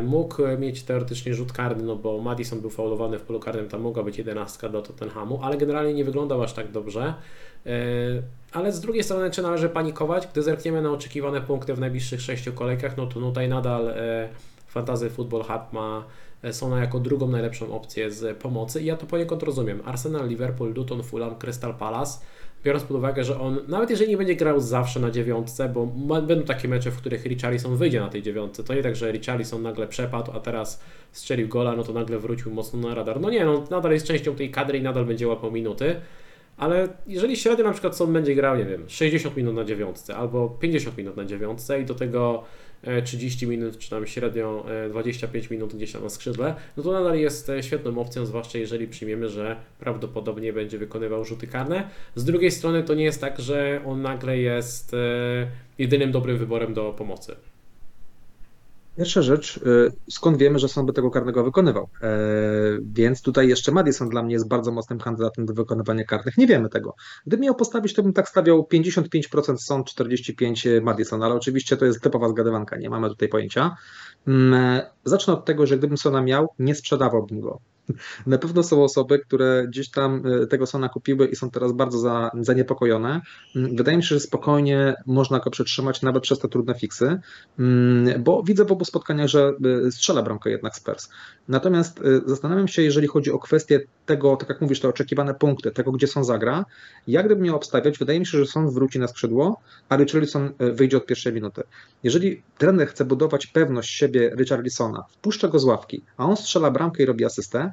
Mógł 0.03 0.43
mieć 0.59 0.83
teoretycznie 0.83 1.35
rzut 1.35 1.53
karny, 1.53 1.83
no 1.83 1.97
bo 1.97 2.19
Madison 2.19 2.61
był 2.61 2.71
faulowany 2.71 3.19
w 3.19 3.23
polu 3.23 3.41
karnym, 3.41 3.69
tam 3.69 3.81
mogła 3.81 4.03
być 4.03 4.19
jedenastka 4.19 4.69
do 4.69 4.83
Tottenhamu, 4.83 5.41
ale 5.43 5.57
generalnie 5.57 5.95
nie 5.95 6.05
wyglądał 6.05 6.43
aż 6.43 6.53
tak 6.53 6.71
dobrze. 6.71 7.15
Ale 8.53 8.73
z 8.73 8.81
drugiej 8.81 9.03
strony, 9.03 9.31
czy 9.31 9.43
należy 9.43 9.69
panikować? 9.69 10.29
Gdy 10.33 10.43
zerkniemy 10.43 10.83
na 10.83 10.91
oczekiwane 10.91 11.41
punkty 11.41 11.75
w 11.75 11.81
najbliższych 11.81 12.21
sześciu 12.21 12.53
kolejkach, 12.53 12.97
no 12.97 13.07
to 13.07 13.21
tutaj 13.21 13.49
nadal 13.49 13.95
Fantasy 14.67 15.11
Football 15.11 15.43
Hub 15.43 15.73
ma 15.73 16.05
Sona 16.53 16.81
jako 16.81 17.01
drugą 17.01 17.29
najlepszą 17.29 17.75
opcję 17.75 18.11
z 18.11 18.39
pomocy 18.39 18.81
i 18.81 18.85
ja 18.85 18.97
to 18.97 19.07
poniekąd 19.07 19.43
rozumiem. 19.43 19.81
Arsenal, 19.85 20.29
Liverpool, 20.29 20.75
Luton, 20.75 21.03
Fulham, 21.03 21.35
Crystal 21.35 21.75
Palace, 21.75 22.19
biorąc 22.65 22.85
pod 22.85 22.97
uwagę, 22.97 23.25
że 23.25 23.41
on, 23.41 23.59
nawet 23.69 23.91
jeżeli 23.91 24.11
nie 24.11 24.17
będzie 24.17 24.37
grał 24.37 24.61
zawsze 24.61 25.01
na 25.01 25.11
dziewiątce, 25.11 25.69
bo 25.69 25.87
będą 26.23 26.43
takie 26.43 26.69
mecze, 26.69 26.91
w 26.91 26.97
których 26.97 27.25
Richarlison 27.25 27.77
wyjdzie 27.77 28.01
na 28.01 28.09
tej 28.09 28.23
dziewiątce, 28.23 28.65
to 28.65 28.75
nie 28.75 28.83
tak, 28.83 28.97
że 28.97 29.13
Richarlison 29.13 29.63
nagle 29.63 29.87
przepadł, 29.87 30.33
a 30.33 30.41
teraz 30.41 30.83
strzelił 31.13 31.49
gola, 31.49 31.77
no 31.77 31.85
to 31.85 31.93
nagle 31.93 32.19
wrócił 32.19 32.53
mocno 32.53 32.89
na 32.89 32.95
radar. 32.95 33.21
No 33.21 33.31
nie, 33.31 33.45
no 33.45 33.65
nadal 33.71 33.93
jest 33.93 34.07
częścią 34.07 34.35
tej 34.35 34.51
kadry 34.51 34.79
i 34.79 34.83
nadal 34.83 35.05
będzie 35.05 35.29
łapał 35.29 35.53
minuty, 35.53 35.97
ale 36.57 36.89
jeżeli 37.07 37.37
średnio 37.37 37.65
na 37.65 37.73
przykład 37.73 37.97
Son 37.97 38.13
będzie 38.13 38.35
grał, 38.35 38.57
nie 38.57 38.65
wiem, 38.65 38.85
60 38.89 39.37
minut 39.37 39.55
na 39.55 39.65
dziewiątce 39.65 40.17
albo 40.17 40.49
50 40.49 40.99
minut 40.99 41.17
na 41.17 41.25
dziewiątce 41.25 41.81
i 41.81 41.85
do 41.85 41.95
tego 41.95 42.45
30 43.05 43.45
e, 43.45 43.49
minut, 43.49 43.79
czy 43.79 43.91
tam 43.91 44.07
średnio 44.07 44.67
25 44.91 45.47
e, 45.47 45.55
minut 45.55 45.75
gdzieś 45.75 45.93
tam 45.93 46.03
na 46.03 46.09
skrzydle, 46.09 46.55
no 46.77 46.83
to 46.83 46.93
nadal 46.93 47.19
jest 47.19 47.51
e, 47.51 47.63
świetną 47.63 47.99
opcją, 47.99 48.27
zwłaszcza 48.27 48.59
jeżeli 48.59 48.89
przyjmiemy, 48.89 49.29
że 49.29 49.57
prawdopodobnie 49.79 50.53
będzie 50.53 50.79
wykonywał 50.79 51.25
rzuty 51.25 51.47
karne. 51.47 51.89
Z 52.15 52.25
drugiej 52.25 52.51
strony 52.51 52.83
to 52.83 52.95
nie 52.95 53.05
jest 53.05 53.21
tak, 53.21 53.41
że 53.41 53.81
on 53.87 54.03
nagle 54.03 54.39
jest 54.39 54.97
jedynym 55.79 56.13
dobrym 56.13 56.39
wyborem 56.39 56.75
do 56.75 56.93
pomocy. 56.93 57.37
Pierwsza 58.97 59.23
rzecz, 59.23 59.57
y, 59.57 59.93
skąd 60.11 60.37
wiemy, 60.37 60.59
że 60.59 60.69
sąd 60.69 60.87
by 60.87 60.93
tego 60.93 61.11
karnego 61.11 61.45
wykonywał? 61.45 61.89
E, 62.03 62.09
więc 62.93 63.23
tutaj 63.23 63.49
jeszcze 63.49 63.73
Madison 63.73 64.09
dla 64.09 64.23
mnie 64.23 64.33
jest 64.33 64.49
bardzo 64.49 64.73
mocnym 64.73 64.99
kandydatem 64.99 65.47
do 65.47 65.55
wykonywania 65.55 66.05
karnych. 66.05 66.39
Nie 66.39 66.47
wiemy 66.47 66.69
tego. 66.69 66.95
Gdybym 67.27 67.45
miał 67.45 67.55
postawić, 67.55 67.95
to 67.95 68.03
bym 68.03 68.13
tak 68.13 68.29
stawiał 68.29 68.69
55% 68.73 69.57
sąd, 69.57 69.87
45% 69.87 70.83
Madison, 70.83 71.23
ale 71.23 71.35
oczywiście 71.35 71.77
to 71.77 71.85
jest 71.85 72.01
typowa 72.01 72.29
zgadywanka, 72.29 72.77
nie 72.77 72.91
mamy 72.91 73.09
tutaj 73.09 73.29
pojęcia. 73.29 73.77
Mm, 74.27 74.55
e, 74.55 74.91
zacznę 75.05 75.35
od 75.35 75.45
tego, 75.45 75.67
że 75.67 75.79
gdybym 75.79 75.97
Sona 75.97 76.23
miał, 76.23 76.49
nie 76.59 76.75
sprzedawałbym 76.75 77.41
go. 77.41 77.59
Na 78.27 78.39
pewno 78.39 78.63
są 78.63 78.85
osoby, 78.85 79.19
które 79.19 79.65
gdzieś 79.69 79.91
tam 79.91 80.23
e, 80.43 80.47
tego 80.47 80.67
Sona 80.67 80.89
kupiły 80.89 81.27
i 81.27 81.37
są 81.37 81.51
teraz 81.51 81.73
bardzo 81.73 81.99
za, 81.99 82.31
zaniepokojone. 82.41 83.21
Mm, 83.57 83.77
wydaje 83.77 83.97
mi 83.97 84.03
się, 84.03 84.15
że 84.15 84.21
spokojnie 84.21 84.95
można 85.07 85.39
go 85.39 85.51
przetrzymać 85.51 86.03
nawet 86.03 86.23
przez 86.23 86.39
te 86.39 86.49
trudne 86.49 86.75
fiksy, 86.75 87.21
mm, 87.59 88.23
bo 88.23 88.43
widzę 88.43 88.65
w 88.65 88.73
obu 88.73 88.85
spotkaniach, 88.85 89.29
że 89.29 89.53
e, 89.87 89.91
strzela 89.91 90.23
bramkę 90.23 90.51
jednak 90.51 90.77
Spurs. 90.77 91.09
Natomiast 91.49 92.01
e, 92.01 92.03
zastanawiam 92.27 92.69
się, 92.69 92.83
jeżeli 92.83 93.07
chodzi 93.07 93.31
o 93.31 93.39
kwestię 93.39 93.81
tego, 94.07 94.37
tak 94.37 94.49
jak 94.49 94.61
mówisz, 94.61 94.81
te 94.81 94.89
oczekiwane 94.89 95.35
punkty, 95.35 95.71
tego 95.71 95.93
gdzie 95.93 96.07
są 96.07 96.25
zagra, 96.25 96.65
jak 97.07 97.27
gdybym 97.27 97.45
miał 97.45 97.57
obstawiać, 97.57 97.99
wydaje 97.99 98.21
mi 98.21 98.27
się, 98.27 98.39
że 98.39 98.47
Son 98.47 98.71
wróci 98.71 98.99
na 98.99 99.09
skrzydło, 99.09 99.61
a 99.89 99.97
Richarlison 99.97 100.53
wyjdzie 100.59 100.97
od 100.97 101.07
pierwszej 101.07 101.33
minuty. 101.33 101.63
Jeżeli 102.03 102.43
trener 102.59 102.89
chce 102.89 103.05
budować 103.05 103.47
pewność 103.47 103.91
siebie 103.91 104.35
Richarlisona, 104.37 105.05
wpuszcza 105.11 105.49
go 105.49 105.59
z 105.59 105.65
ławki, 105.65 106.05
a 106.17 106.25
on 106.25 106.37
strzela 106.37 106.71
bramkę 106.71 107.03
i 107.03 107.07
robi 107.07 107.25
asystę, 107.25 107.73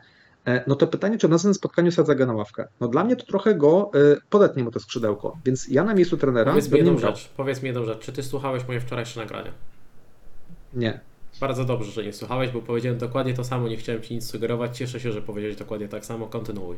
no 0.67 0.75
to 0.75 0.87
pytanie, 0.87 1.17
czy 1.17 1.27
w 1.27 1.31
następnym 1.31 1.53
spotkaniu 1.53 1.91
sadza 1.91 2.15
go 2.15 2.25
na 2.25 2.33
ławkę? 2.33 2.67
No 2.79 2.87
dla 2.87 3.03
mnie 3.03 3.15
to 3.15 3.25
trochę 3.25 3.55
go 3.55 3.91
y, 3.95 4.17
podetnie 4.29 4.63
mu 4.63 4.71
to 4.71 4.79
skrzydełko, 4.79 5.37
więc 5.45 5.67
ja 5.67 5.83
na 5.83 5.93
miejscu 5.93 6.17
trenera... 6.17 6.51
Powiedz 6.51 6.71
mi 6.71 6.77
jedną 6.77 6.97
rzecz, 6.97 7.29
powiedz 7.37 7.61
mi 7.61 7.67
jedną 7.67 7.85
rzecz, 7.85 7.99
czy 7.99 8.13
ty 8.13 8.23
słuchałeś 8.23 8.67
moje 8.67 8.81
wczorajsze 8.81 9.19
nagranie? 9.19 9.51
Nie. 10.73 10.99
Bardzo 11.39 11.65
dobrze, 11.65 11.91
że 11.91 12.03
nie 12.03 12.13
słuchałeś, 12.13 12.51
bo 12.51 12.61
powiedziałem 12.61 12.97
dokładnie 12.97 13.33
to 13.33 13.43
samo, 13.43 13.67
nie 13.67 13.77
chciałem 13.77 14.01
ci 14.01 14.15
nic 14.15 14.27
sugerować, 14.27 14.77
cieszę 14.77 14.99
się, 14.99 15.11
że 15.11 15.21
powiedziałeś 15.21 15.55
dokładnie 15.55 15.87
tak 15.87 16.05
samo, 16.05 16.27
kontynuuj. 16.27 16.77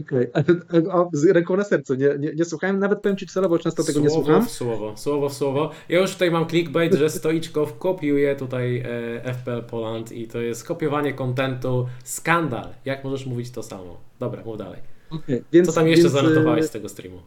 Okej, 0.00 0.32
okay. 0.32 1.06
z 1.12 1.24
ręką 1.24 1.56
na 1.56 1.64
sercu, 1.64 1.94
nie, 1.94 2.08
nie, 2.18 2.34
nie 2.34 2.44
słuchałem, 2.44 2.78
nawet 2.78 3.00
powiem 3.00 3.16
Ci 3.16 3.26
celowo, 3.26 3.58
często 3.58 3.84
tego 3.84 3.98
słowo 3.98 4.08
nie 4.08 4.14
słucham. 4.14 4.46
W 4.46 4.50
słowo, 4.50 4.96
słowo 4.96 5.28
w 5.28 5.34
słowo. 5.34 5.70
Ja 5.88 6.00
już 6.00 6.12
tutaj 6.12 6.30
mam 6.30 6.46
clickbait, 6.46 6.94
że 6.94 7.10
Stoiczkow 7.10 7.78
kopiuje 7.78 8.36
tutaj 8.36 8.78
e, 9.24 9.34
FPL 9.34 9.62
Poland 9.62 10.12
i 10.12 10.28
to 10.28 10.40
jest 10.40 10.64
kopiowanie 10.64 11.12
kontentu, 11.12 11.86
skandal. 12.04 12.68
Jak 12.84 13.04
możesz 13.04 13.26
mówić 13.26 13.50
to 13.50 13.62
samo? 13.62 14.00
Dobra, 14.20 14.44
mów 14.44 14.58
dalej. 14.58 14.80
Okay, 15.10 15.44
więc, 15.52 15.68
Co 15.68 15.74
tam 15.74 15.88
jeszcze 15.88 16.02
więc, 16.02 16.14
zanotowałeś 16.14 16.64
z 16.64 16.70
tego 16.70 16.88
streamu? 16.88 17.18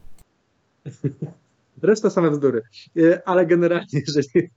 Reszta 1.81 2.09
same 2.09 2.31
bzdury. 2.31 2.61
E, 2.97 3.21
ale 3.25 3.45
generalnie, 3.45 3.87
jeżeli 4.07 4.49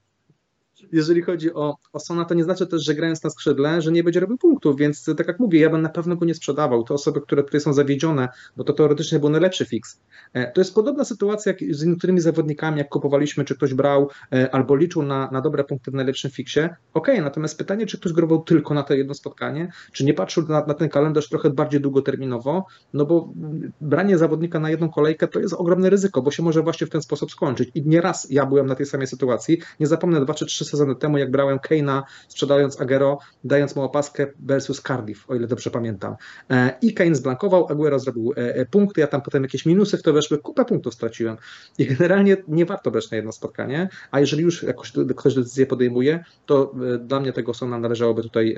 jeżeli 0.93 1.23
chodzi 1.23 1.55
o, 1.55 1.77
o 1.93 2.01
Sona, 2.01 2.25
to 2.25 2.35
nie 2.35 2.45
znaczy 2.45 2.67
też, 2.67 2.85
że 2.85 2.95
grając 2.95 3.25
na 3.25 3.31
skrzydle, 3.31 3.83
że 3.83 3.93
nie 3.93 4.05
będzie 4.05 4.21
robił 4.21 4.39
punktów, 4.39 4.77
więc 4.77 5.05
tak 5.17 5.29
jak 5.29 5.41
mówię, 5.41 5.61
ja 5.61 5.71
bym 5.71 5.83
na 5.83 5.89
pewno 5.89 6.17
go 6.17 6.27
nie 6.27 6.35
sprzedawał. 6.35 6.85
Te 6.85 6.95
osoby, 6.95 7.21
które 7.21 7.43
tutaj 7.43 7.61
są 7.61 7.73
zawiedzione, 7.73 8.29
bo 8.57 8.65
to 8.65 8.73
teoretycznie 8.73 9.19
był 9.19 9.29
najlepszy 9.29 9.65
fix. 9.65 10.01
E, 10.33 10.53
to 10.53 10.61
jest 10.61 10.75
podobna 10.75 11.05
sytuacja 11.05 11.53
jak 11.53 11.75
z 11.75 11.85
niektórymi 11.85 12.21
zawodnikami, 12.21 12.79
jak 12.79 12.89
kupowaliśmy, 12.89 13.45
czy 13.45 13.55
ktoś 13.55 13.75
brał 13.75 14.09
e, 14.33 14.55
albo 14.55 14.77
liczył 14.77 15.03
na, 15.03 15.31
na 15.33 15.41
dobre 15.41 15.65
punkty 15.65 15.91
w 15.91 15.95
najlepszym 15.95 16.31
fiksie. 16.31 16.61
Ok, 16.95 17.09
natomiast 17.23 17.59
pytanie, 17.59 17.87
czy 17.87 17.99
ktoś 17.99 18.13
grował 18.13 18.43
tylko 18.43 18.75
na 18.75 18.83
to 18.83 18.95
jedno 18.95 19.15
spotkanie, 19.15 19.73
czy 19.93 20.05
nie 20.05 20.15
patrzył 20.15 20.49
na, 20.49 20.67
na 20.67 20.75
ten 20.75 20.89
kalendarz 20.89 21.29
trochę 21.29 21.51
bardziej 21.51 21.81
długoterminowo, 21.81 22.67
no 22.95 23.07
bo 23.07 23.33
branie 23.81 24.19
zawodnika 24.19 24.61
na 24.61 24.71
jedną 24.71 24.91
kolejkę 24.91 25.29
to 25.29 25.41
jest 25.41 25.55
ogromne 25.55 25.91
ryzyko, 25.91 26.23
bo 26.23 26.31
się 26.31 26.43
może 26.43 26.63
właśnie 26.63 26.87
w 26.87 26.91
ten 26.91 27.03
sposób 27.03 27.31
skończyć. 27.31 27.71
I 27.75 27.83
nieraz 27.83 28.27
ja 28.31 28.47
byłem 28.47 28.67
na 28.67 28.75
tej 28.75 28.87
samej 28.87 29.07
sytuacji. 29.07 29.59
Nie 29.81 29.87
zapomnę 29.87 30.21
dwa 30.21 30.35
czy 30.35 30.47
trzy 30.47 30.65
sezony 30.65 30.78
temu, 30.99 31.19
jak 31.19 31.31
brałem 31.31 31.59
Keina, 31.59 32.05
sprzedając 32.29 32.81
Agero, 32.81 33.19
dając 33.45 33.77
mu 33.77 33.83
opaskę 33.83 34.27
versus 34.41 34.83
Cardiff, 34.83 35.31
o 35.31 35.35
ile 35.35 35.47
dobrze 35.47 35.71
pamiętam. 35.71 36.17
E, 36.51 36.79
I 36.83 36.95
Kane 36.95 37.15
zblankował, 37.15 37.67
Aguero 37.71 37.99
zrobił 37.99 38.33
e, 38.33 38.55
e, 38.55 38.67
punkty, 38.67 39.01
ja 39.01 39.07
tam 39.07 39.23
potem 39.23 39.43
jakieś 39.43 39.67
minusy 39.67 39.99
w 39.99 40.03
to 40.03 40.13
weszły, 40.13 40.39
kupę 40.39 40.65
punktów 40.65 40.95
straciłem. 40.95 41.37
I 41.79 41.87
generalnie 41.87 42.37
nie 42.49 42.67
warto 42.67 42.91
brać 42.91 43.11
na 43.11 43.17
jedno 43.17 43.33
spotkanie, 43.33 43.89
a 44.11 44.21
jeżeli 44.21 44.43
już 44.43 44.63
jakoś 44.63 44.93
ktoś 45.17 45.35
decyzję 45.35 45.67
podejmuje, 45.67 46.25
to 46.47 46.75
dla 47.01 47.21
mnie 47.21 47.33
tego 47.33 47.55
Sona 47.55 47.79
należałoby 47.79 48.23
tutaj 48.23 48.57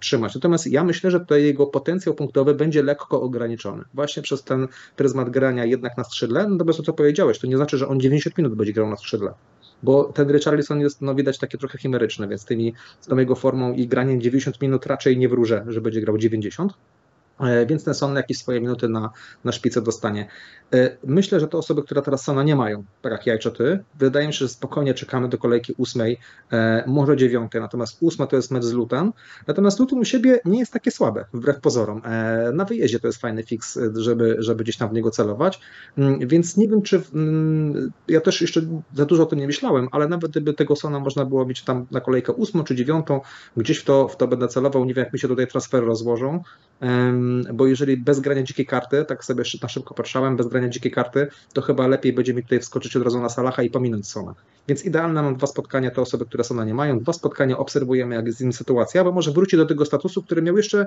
trzymać. 0.00 0.34
Natomiast 0.34 0.66
ja 0.66 0.84
myślę, 0.84 1.10
że 1.10 1.20
tutaj 1.20 1.44
jego 1.44 1.66
potencjał 1.66 2.14
punktowy 2.14 2.54
będzie 2.54 2.82
lekko 2.82 3.22
ograniczony. 3.22 3.84
Właśnie 3.94 4.22
przez 4.22 4.44
ten 4.44 4.68
pryzmat 4.96 5.30
grania 5.30 5.64
jednak 5.64 5.96
na 5.96 6.04
skrzydle, 6.04 6.48
no 6.48 6.56
to 6.56 6.64
bez 6.64 6.76
to 6.76 6.82
co 6.82 6.92
powiedziałeś, 6.92 7.38
to 7.38 7.46
nie 7.46 7.56
znaczy, 7.56 7.78
że 7.78 7.88
on 7.88 8.00
90 8.00 8.38
minut 8.38 8.54
będzie 8.54 8.72
grał 8.72 8.90
na 8.90 8.96
skrzydle 8.96 9.34
bo 9.82 10.04
ten 10.04 10.30
Richarlison 10.30 10.80
jest, 10.80 11.02
no 11.02 11.14
widać, 11.14 11.38
takie 11.38 11.58
trochę 11.58 11.78
chimeryczne, 11.78 12.28
więc 12.28 12.44
tymi, 12.44 12.74
z 13.00 13.06
tą 13.06 13.16
jego 13.16 13.34
formą 13.34 13.72
i 13.72 13.86
graniem 13.86 14.20
90 14.20 14.60
minut 14.60 14.86
raczej 14.86 15.18
nie 15.18 15.28
wróżę, 15.28 15.64
że 15.68 15.80
będzie 15.80 16.00
grał 16.00 16.18
90. 16.18 16.72
E, 17.40 17.66
więc 17.66 17.84
ten 17.84 17.94
Son 17.94 18.16
jakieś 18.16 18.38
swoje 18.38 18.60
minuty 18.60 18.88
na, 18.88 19.10
na 19.44 19.52
szpicę 19.52 19.82
dostanie. 19.82 20.28
E, 20.74 20.96
myślę, 21.04 21.40
że 21.40 21.48
to 21.48 21.58
osoby, 21.58 21.82
które 21.82 22.02
teraz 22.02 22.24
Sona 22.24 22.42
nie 22.42 22.56
mają, 22.56 22.84
tak 23.02 23.26
jak 23.26 23.40
wydaje 23.98 24.26
mi 24.26 24.32
się, 24.32 24.38
że 24.38 24.48
spokojnie 24.48 24.94
czekamy 24.94 25.28
do 25.28 25.38
kolejki 25.38 25.74
ósmej, 25.76 26.18
e, 26.52 26.84
może 26.86 27.16
dziewiątej, 27.16 27.60
natomiast 27.60 27.98
ósma 28.00 28.26
to 28.26 28.36
jest 28.36 28.50
mecz 28.50 28.64
z 28.64 28.72
Luton, 28.72 29.12
natomiast 29.46 29.80
Luton 29.80 29.98
u 29.98 30.04
siebie 30.04 30.40
nie 30.44 30.58
jest 30.58 30.72
takie 30.72 30.90
słabe, 30.90 31.24
wbrew 31.32 31.60
pozorom. 31.60 32.02
Na 32.52 32.64
wyjeździe 32.64 33.00
to 33.00 33.06
jest 33.06 33.20
fajny 33.20 33.42
fix, 33.42 33.78
żeby, 33.96 34.36
żeby 34.38 34.64
gdzieś 34.64 34.76
tam 34.76 34.88
w 34.88 34.92
niego 34.92 35.10
celować, 35.10 35.60
mm, 35.98 36.28
więc 36.28 36.56
nie 36.56 36.68
wiem, 36.68 36.82
czy 36.82 37.02
mm, 37.14 37.92
ja 38.08 38.20
też 38.20 38.40
jeszcze 38.40 38.60
za 38.94 39.04
dużo 39.04 39.22
o 39.22 39.26
tym 39.26 39.38
nie 39.38 39.46
myślałem, 39.46 39.88
ale 39.92 40.08
nawet 40.08 40.30
gdyby 40.30 40.54
tego 40.54 40.76
Sona 40.76 41.00
można 41.00 41.24
było 41.24 41.46
mieć 41.46 41.62
tam 41.62 41.86
na 41.90 42.00
kolejkę 42.00 42.32
ósmą 42.32 42.64
czy 42.64 42.74
dziewiątą, 42.74 43.20
gdzieś 43.56 43.78
w 43.78 43.84
to, 43.84 44.08
w 44.08 44.16
to 44.16 44.28
będę 44.28 44.48
celował, 44.48 44.84
nie 44.84 44.94
wiem, 44.94 45.04
jak 45.04 45.12
mi 45.12 45.18
się 45.18 45.28
tutaj 45.28 45.46
transfery 45.46 45.86
rozłożą, 45.86 46.42
bo 47.54 47.66
jeżeli 47.66 47.96
bez 47.96 48.20
grania 48.20 48.42
dzikiej 48.42 48.66
karty, 48.66 49.04
tak 49.04 49.24
sobie 49.24 49.44
na 49.62 49.68
szybko 49.68 49.94
patrzałem, 49.94 50.36
bez 50.36 50.46
grania 50.46 50.68
dzikiej 50.68 50.92
karty, 50.92 51.28
to 51.52 51.62
chyba 51.62 51.86
lepiej 51.86 52.12
będzie 52.12 52.34
mi 52.34 52.42
tutaj 52.42 52.60
wskoczyć 52.60 52.96
od 52.96 53.02
razu 53.02 53.20
na 53.20 53.28
Salaha 53.28 53.62
i 53.62 53.70
pominąć 53.70 54.08
Sona. 54.08 54.34
Więc 54.68 54.84
idealne 54.84 55.22
mam 55.22 55.36
dwa 55.36 55.46
spotkania, 55.46 55.90
te 55.90 56.02
osoby, 56.02 56.26
które 56.26 56.44
Sona 56.44 56.64
nie 56.64 56.74
mają, 56.74 56.98
dwa 56.98 57.12
spotkania 57.12 57.58
obserwujemy, 57.58 58.14
jak 58.14 58.26
jest 58.26 58.38
z 58.38 58.40
nim 58.40 58.52
sytuacja, 58.52 59.04
bo 59.04 59.12
może 59.12 59.32
wróci 59.32 59.56
do 59.56 59.66
tego 59.66 59.84
statusu, 59.84 60.22
który 60.22 60.42
miał 60.42 60.56
jeszcze 60.56 60.86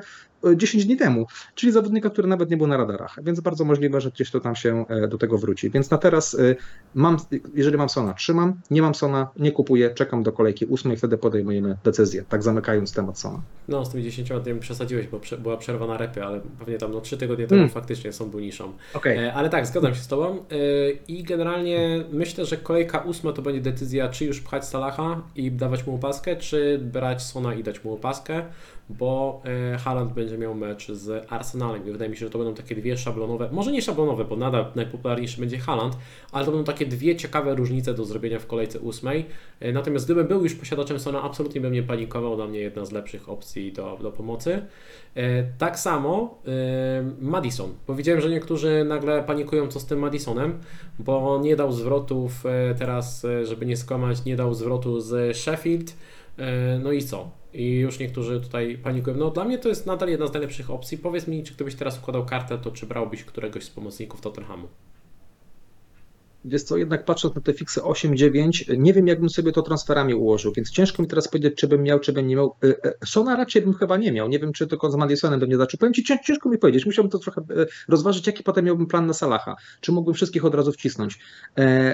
10 0.56 0.84
e, 0.84 0.88
dni 0.88 0.98
temu, 0.98 1.26
czyli 1.56 1.72
zawodnika, 1.72 2.10
który 2.10 2.28
nawet 2.28 2.50
nie 2.50 2.58
był 2.58 2.68
na 2.68 2.78
radarach, 2.78 3.16
więc 3.24 3.40
bardzo 3.40 3.66
możliwe, 3.66 4.02
że 4.02 4.12
gdzieś 4.12 4.32
to 4.32 4.40
tam 4.40 4.56
się 4.56 4.86
e, 4.90 5.08
do 5.08 5.18
tego 5.18 5.38
wróci. 5.38 5.70
Więc 5.70 5.90
na 5.90 5.98
teraz 5.98 6.36
e, 6.36 6.56
mam, 6.96 7.18
jeżeli 7.54 7.78
mam 7.78 7.90
Sona, 7.90 8.14
trzymam, 8.14 8.54
nie 8.72 8.82
mam 8.82 8.96
Sona, 8.96 9.30
nie 9.40 9.52
kupuję, 9.52 9.90
czekam 9.90 10.24
do 10.24 10.32
kolejki 10.32 10.66
ósmej, 10.66 10.98
wtedy 10.98 11.18
podejmujemy 11.18 11.78
decyzję, 11.84 12.24
tak 12.30 12.44
zamykając 12.44 12.94
temat 12.94 13.20
Sona. 13.20 13.42
No, 13.68 13.86
z 13.86 13.90
tymi 13.90 14.04
10 14.04 14.30
dniami 14.44 14.60
przesadziłeś, 14.60 15.08
bo 15.08 15.20
była 15.40 15.58
przerwa 15.58 15.88
na 15.88 15.98
repy, 15.98 16.24
ale 16.30 16.42
pewnie 16.60 16.78
tam 16.78 16.92
no, 16.92 17.02
3 17.02 17.18
tygodnie 17.18 17.48
temu 17.48 17.60
hmm. 17.60 17.74
faktycznie 17.74 18.14
są 18.14 18.30
był 18.30 18.40
niszą. 18.40 18.74
Okay. 18.94 19.34
Ale 19.34 19.50
tak, 19.50 19.68
zgadzam 19.68 19.96
się 19.96 20.02
z 20.02 20.08
Tobą 20.08 20.46
i 21.08 21.24
generalnie 21.24 22.04
myślę, 22.12 22.46
że 22.46 22.58
kolejka 22.58 23.00
ósma 23.00 23.34
to 23.34 23.42
będzie 23.42 23.62
decyzja, 23.62 24.10
czy 24.10 24.26
już 24.26 24.42
pchać 24.42 24.66
Salaha 24.68 25.22
i 25.36 25.52
dawać 25.52 25.88
mu 25.88 25.96
opaskę, 25.96 26.36
czy 26.36 26.80
brać 26.82 27.24
Sona 27.24 27.54
i 27.54 27.64
dać 27.64 27.84
mu 27.84 27.94
opaskę. 27.94 28.46
Bo 28.90 29.42
e, 29.74 29.78
Haaland 29.78 30.14
będzie 30.14 30.38
miał 30.38 30.56
mecz 30.56 30.92
z 30.92 31.26
Arsenalem. 31.32 31.84
Wydaje 31.84 32.10
mi 32.10 32.18
się, 32.18 32.26
że 32.26 32.30
to 32.30 32.38
będą 32.38 32.54
takie 32.54 32.76
dwie 32.76 32.98
szablonowe, 32.98 33.50
może 33.52 33.72
nie 33.72 33.82
szablonowe, 33.82 34.26
bo 34.26 34.36
nadal 34.36 34.66
najpopularniejszy 34.76 35.40
będzie 35.40 35.58
Haaland, 35.58 35.98
ale 36.32 36.46
to 36.46 36.52
będą 36.52 36.64
takie 36.64 36.86
dwie 36.86 37.16
ciekawe 37.16 37.56
różnice 37.56 37.94
do 37.94 38.06
zrobienia 38.06 38.40
w 38.40 38.48
kolejce 38.48 38.80
ósmej. 38.80 39.26
E, 39.60 39.72
natomiast 39.72 40.06
gdybym 40.06 40.28
był 40.28 40.44
już 40.44 40.56
posiadaczem 40.56 41.00
Sona, 41.00 41.22
absolutnie 41.22 41.62
bym 41.62 41.74
nie 41.74 41.84
panikował, 41.84 42.36
dla 42.36 42.48
mnie 42.48 42.60
jedna 42.60 42.86
z 42.86 42.92
lepszych 42.92 43.30
opcji 43.30 43.74
do, 43.74 43.98
do 44.02 44.12
pomocy. 44.12 44.62
E, 45.16 45.44
tak 45.44 45.80
samo 45.80 46.40
Madison. 47.20 47.74
Powiedziałem, 47.86 48.22
że 48.22 48.30
niektórzy 48.30 48.84
nagle 48.88 49.24
panikują 49.24 49.68
co 49.68 49.80
z 49.80 49.86
tym 49.86 50.00
Madisonem, 50.00 50.60
bo 51.00 51.40
nie 51.44 51.56
dał 51.56 51.72
zwrotów 51.72 52.44
teraz, 52.80 53.26
żeby 53.44 53.66
nie 53.66 53.78
skłamać, 53.78 54.26
nie 54.26 54.36
dał 54.36 54.54
zwrotu 54.54 55.00
z 55.02 55.38
Sheffield. 55.38 55.96
No 56.84 56.92
i 56.92 57.04
co? 57.04 57.39
I 57.54 57.76
już 57.76 58.00
niektórzy 58.00 58.42
tutaj 58.42 58.78
panikują. 58.78 59.18
No 59.18 59.30
dla 59.30 59.46
mnie 59.46 59.58
to 59.58 59.70
jest 59.70 59.86
nadal 59.86 60.10
jedna 60.10 60.28
z 60.28 60.34
najlepszych 60.34 60.70
opcji. 60.70 60.98
Powiedz 60.98 61.28
mi, 61.28 61.44
czy 61.44 61.54
gdybyś 61.54 61.76
teraz 61.76 62.00
układał 62.00 62.26
kartę, 62.26 62.58
to 62.58 62.72
czy 62.72 62.86
brałbyś 62.86 63.24
któregoś 63.24 63.64
z 63.64 63.70
pomocników 63.70 64.22
Tottenhamu? 64.22 64.68
Wiesz 66.46 66.64
co, 66.64 66.78
jednak 66.78 67.06
patrząc 67.06 67.36
na 67.36 67.42
te 67.42 67.54
fiksy 67.54 67.80
8-9, 67.80 68.78
nie 68.78 68.94
wiem 68.94 69.08
jakbym 69.08 69.30
sobie 69.30 69.52
to 69.52 69.62
transferami 69.62 70.14
ułożył, 70.14 70.54
więc 70.54 70.72
ciężko 70.72 71.02
mi 71.02 71.08
teraz 71.08 71.28
powiedzieć, 71.28 71.56
czy 71.56 71.68
bym 71.68 71.84
miał, 71.84 72.00
czy 72.00 72.14
bym 72.14 72.28
nie 72.28 72.36
miał. 72.36 72.56
E, 72.64 72.68
e, 72.68 72.94
Sona 73.06 73.36
raczej 73.36 73.62
bym 73.62 73.74
chyba 73.74 73.98
nie 73.98 74.12
miał, 74.12 74.30
nie 74.30 74.40
wiem, 74.40 74.54
czy 74.54 74.68
tylko 74.68 74.92
z 74.92 74.96
Madisonem 74.96 75.40
bym 75.40 75.50
nie 75.50 75.58
zaczął. 75.58 75.78
Powiem 75.78 75.94
Ci, 75.94 76.04
ciężko 76.04 76.50
mi 76.50 76.58
powiedzieć, 76.58 76.86
musiałbym 76.86 77.12
to 77.12 77.20
trochę 77.20 77.42
e, 77.42 77.66
rozważyć, 77.88 78.28
jaki 78.28 78.44
potem 78.44 78.66
miałbym 78.66 78.88
plan 78.88 79.08
na 79.08 79.14
Salaha, 79.14 79.56
czy 79.82 79.92
mógłbym 79.92 80.14
wszystkich 80.14 80.46
od 80.46 80.56
razu 80.56 80.72
wcisnąć. 80.72 81.20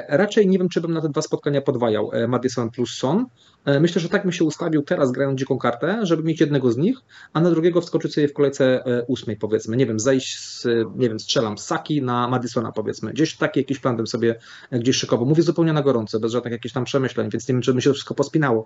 Raczej 0.09 0.47
nie 0.47 0.57
wiem, 0.57 0.69
czy 0.69 0.81
bym 0.81 0.93
na 0.93 1.01
te 1.01 1.09
dwa 1.09 1.21
spotkania 1.21 1.61
podwajał 1.61 2.11
Madison 2.27 2.71
plus 2.71 2.97
Son, 2.97 3.25
myślę, 3.65 4.01
że 4.01 4.09
tak 4.09 4.23
bym 4.23 4.31
się 4.31 4.43
ustawił 4.43 4.81
teraz, 4.81 5.11
grając 5.11 5.39
dziką 5.39 5.57
kartę, 5.57 5.99
żeby 6.05 6.23
mieć 6.23 6.39
jednego 6.41 6.71
z 6.71 6.77
nich, 6.77 6.97
a 7.33 7.41
na 7.41 7.49
drugiego 7.49 7.81
wskoczyć 7.81 8.13
sobie 8.13 8.27
w 8.27 8.33
kolejce 8.33 8.85
e, 8.85 9.03
ósmej, 9.07 9.37
powiedzmy. 9.37 9.77
Nie 9.77 9.85
wiem, 9.85 9.99
zejść 9.99 10.39
z, 10.39 10.67
nie 10.95 11.09
wiem, 11.09 11.19
strzelam 11.19 11.57
Saki 11.57 12.01
na 12.01 12.27
Madisona, 12.27 12.71
powiedzmy. 12.71 13.13
Gdzieś 13.13 13.37
taki 13.37 13.59
jakiś 13.59 13.79
plan 13.79 13.97
bym 13.97 14.07
sobie 14.07 14.35
e, 14.71 14.79
gdzieś 14.79 14.97
szykował. 14.97 15.25
Mówię 15.25 15.43
zupełnie 15.43 15.73
na 15.73 15.81
gorąco, 15.81 16.19
bez 16.19 16.31
żadnych 16.31 16.51
jakichś 16.51 16.73
tam 16.73 16.85
przemyśleń, 16.85 17.29
więc 17.29 17.47
nie 17.47 17.53
wiem, 17.53 17.61
czy 17.61 17.73
by 17.73 17.81
się 17.81 17.89
to 17.89 17.93
wszystko 17.93 18.15
pospinało. 18.15 18.65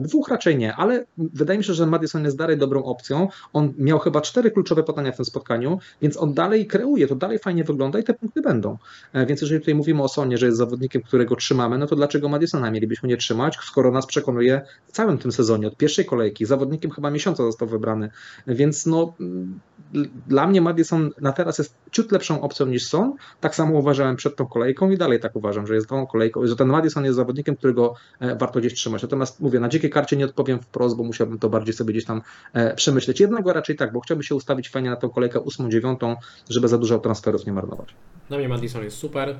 dwóch 0.00 0.28
raczej 0.28 0.58
nie, 0.58 0.74
ale 0.74 1.04
wydaje 1.18 1.58
mi 1.58 1.64
się, 1.64 1.74
że 1.74 1.86
Madison 1.86 2.24
jest 2.24 2.36
dalej 2.36 2.58
dobrą 2.58 2.84
opcją. 2.84 3.28
On 3.52 3.72
miał 3.78 3.98
chyba 3.98 4.20
cztery 4.20 4.50
kluczowe 4.50 4.82
podania 4.82 5.12
w 5.12 5.16
tym 5.16 5.24
spotkaniu, 5.24 5.78
więc 6.02 6.16
on 6.16 6.34
dalej 6.34 6.66
kreuje, 6.66 7.06
to 7.06 7.14
dalej 7.14 7.38
fajnie 7.38 7.64
wygląda 7.64 7.98
i 7.98 8.04
te 8.04 8.14
punkty 8.14 8.42
będą. 8.42 8.76
więc 9.26 9.40
jeżeli 9.40 9.60
tutaj 9.60 9.74
mówimy 9.74 10.02
o 10.02 10.08
Sonie, 10.08 10.38
że 10.38 10.46
jest 10.46 10.58
zawodnikiem, 10.58 11.02
którego 11.02 11.36
trzymamy, 11.36 11.78
no 11.78 11.86
to 11.86 11.96
dlaczego 11.96 12.28
Madisona 12.28 12.70
mielibyśmy 12.70 13.08
nie 13.08 13.16
trzymać, 13.16 13.56
skoro 13.78 13.90
nas 13.90 14.06
przekonuje 14.06 14.60
w 14.86 14.92
całym 14.92 15.18
tym 15.18 15.32
sezonie, 15.32 15.66
od 15.68 15.76
pierwszej 15.76 16.04
kolejki. 16.04 16.46
Zawodnikiem 16.46 16.90
chyba 16.90 17.10
miesiąca 17.10 17.42
został 17.42 17.68
wybrany, 17.68 18.10
więc 18.46 18.86
no 18.86 19.14
dla 20.26 20.46
mnie 20.46 20.60
Madison 20.60 21.10
na 21.20 21.32
teraz 21.32 21.58
jest 21.58 21.74
ciut 21.90 22.12
lepszą 22.12 22.40
opcją 22.40 22.66
niż 22.66 22.86
Son. 22.86 23.14
Tak 23.40 23.54
samo 23.54 23.78
uważałem 23.78 24.16
przed 24.16 24.36
tą 24.36 24.46
kolejką 24.46 24.90
i 24.90 24.96
dalej 24.96 25.20
tak 25.20 25.36
uważam, 25.36 25.66
że 25.66 25.74
jest 25.74 25.88
tą 25.88 26.06
kolejką, 26.06 26.46
że 26.46 26.56
ten 26.56 26.68
Madison 26.68 27.04
jest 27.04 27.16
zawodnikiem, 27.16 27.56
którego 27.56 27.94
e, 28.20 28.36
warto 28.36 28.60
gdzieś 28.60 28.74
trzymać. 28.74 29.02
Natomiast 29.02 29.40
mówię, 29.40 29.60
na 29.60 29.68
dzikiej 29.68 29.90
karcie 29.90 30.16
nie 30.16 30.24
odpowiem 30.24 30.60
wprost, 30.60 30.96
bo 30.96 31.04
musiałbym 31.04 31.38
to 31.38 31.48
bardziej 31.48 31.74
sobie 31.74 31.92
gdzieś 31.92 32.04
tam 32.04 32.22
e, 32.52 32.74
przemyśleć. 32.74 33.20
Jednego 33.20 33.52
raczej 33.52 33.76
tak, 33.76 33.92
bo 33.92 34.00
chciałbym 34.00 34.22
się 34.22 34.34
ustawić 34.34 34.68
fajnie 34.68 34.90
na 34.90 34.96
tą 34.96 35.10
kolejkę 35.10 35.38
8-9, 35.38 36.16
żeby 36.50 36.68
za 36.68 36.78
dużo 36.78 36.98
transferów 36.98 37.46
nie 37.46 37.52
marnować. 37.52 37.94
Dla 38.28 38.38
mnie 38.38 38.48
Madison 38.48 38.84
jest 38.84 38.96
super. 38.96 39.36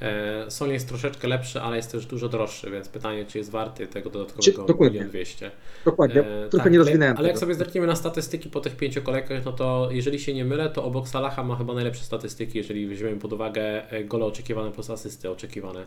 E, 0.00 0.50
Sony 0.50 0.72
jest 0.72 0.88
troszeczkę 0.88 1.28
lepszy, 1.28 1.60
ale 1.60 1.76
jest 1.76 1.92
też 1.92 2.06
dużo 2.06 2.28
droższy, 2.28 2.70
więc 2.70 2.88
pytanie, 2.88 3.24
czy 3.24 3.38
jest 3.38 3.50
warty 3.50 3.86
tego 3.86 4.10
dodatkowego 4.10 4.84
1 4.84 5.08
200. 5.08 5.50
Dokładnie, 5.84 6.20
e, 6.20 6.48
trochę 6.48 6.64
tak, 6.64 6.72
nie 6.72 6.78
rozwinąłem 6.78 7.10
Ale, 7.10 7.18
ale 7.18 7.28
jak 7.28 7.38
sobie 7.38 7.54
zerkniemy 7.54 7.86
na 7.86 7.96
statystyki 7.96 8.50
po 8.50 8.60
tych 8.60 8.76
pięciu 8.76 9.02
kolejkach, 9.02 9.44
no 9.44 9.52
to 9.52 9.88
jeżeli 9.90 10.20
się 10.20 10.34
nie 10.34 10.44
mylę, 10.44 10.70
to 10.70 10.84
obok 10.84 11.08
Salaha 11.08 11.44
ma 11.44 11.56
chyba 11.56 11.74
najlepsze 11.74 12.04
statystyki, 12.04 12.58
jeżeli 12.58 12.86
weźmiemy 12.86 13.16
pod 13.16 13.32
uwagę 13.32 13.90
e, 13.90 14.04
gole 14.04 14.24
oczekiwane 14.24 14.72
plus 14.72 14.90
asysty 14.90 15.30
oczekiwane 15.30 15.84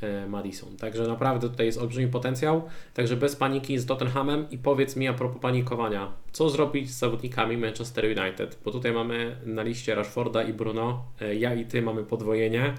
e, 0.00 0.26
Madison. 0.26 0.76
Także 0.76 1.06
naprawdę 1.06 1.48
tutaj 1.48 1.66
jest 1.66 1.78
olbrzymi 1.78 2.08
potencjał. 2.08 2.62
Także 2.94 3.16
bez 3.16 3.36
paniki 3.36 3.78
z 3.78 3.86
Tottenhamem 3.86 4.46
i 4.50 4.58
powiedz 4.58 4.96
mi 4.96 5.08
a 5.08 5.12
propos 5.12 5.42
panikowania, 5.42 6.12
co 6.32 6.50
zrobić 6.50 6.90
z 6.90 6.98
zawodnikami 6.98 7.56
Manchester 7.56 8.04
United? 8.04 8.58
Bo 8.64 8.70
tutaj 8.70 8.92
mamy 8.92 9.36
na 9.46 9.62
liście 9.62 9.94
Rashforda 9.94 10.42
i 10.42 10.52
Bruno, 10.52 11.04
ja 11.38 11.54
i 11.54 11.64
ty 11.64 11.82
mamy 11.82 12.04
podwojenie. 12.04 12.74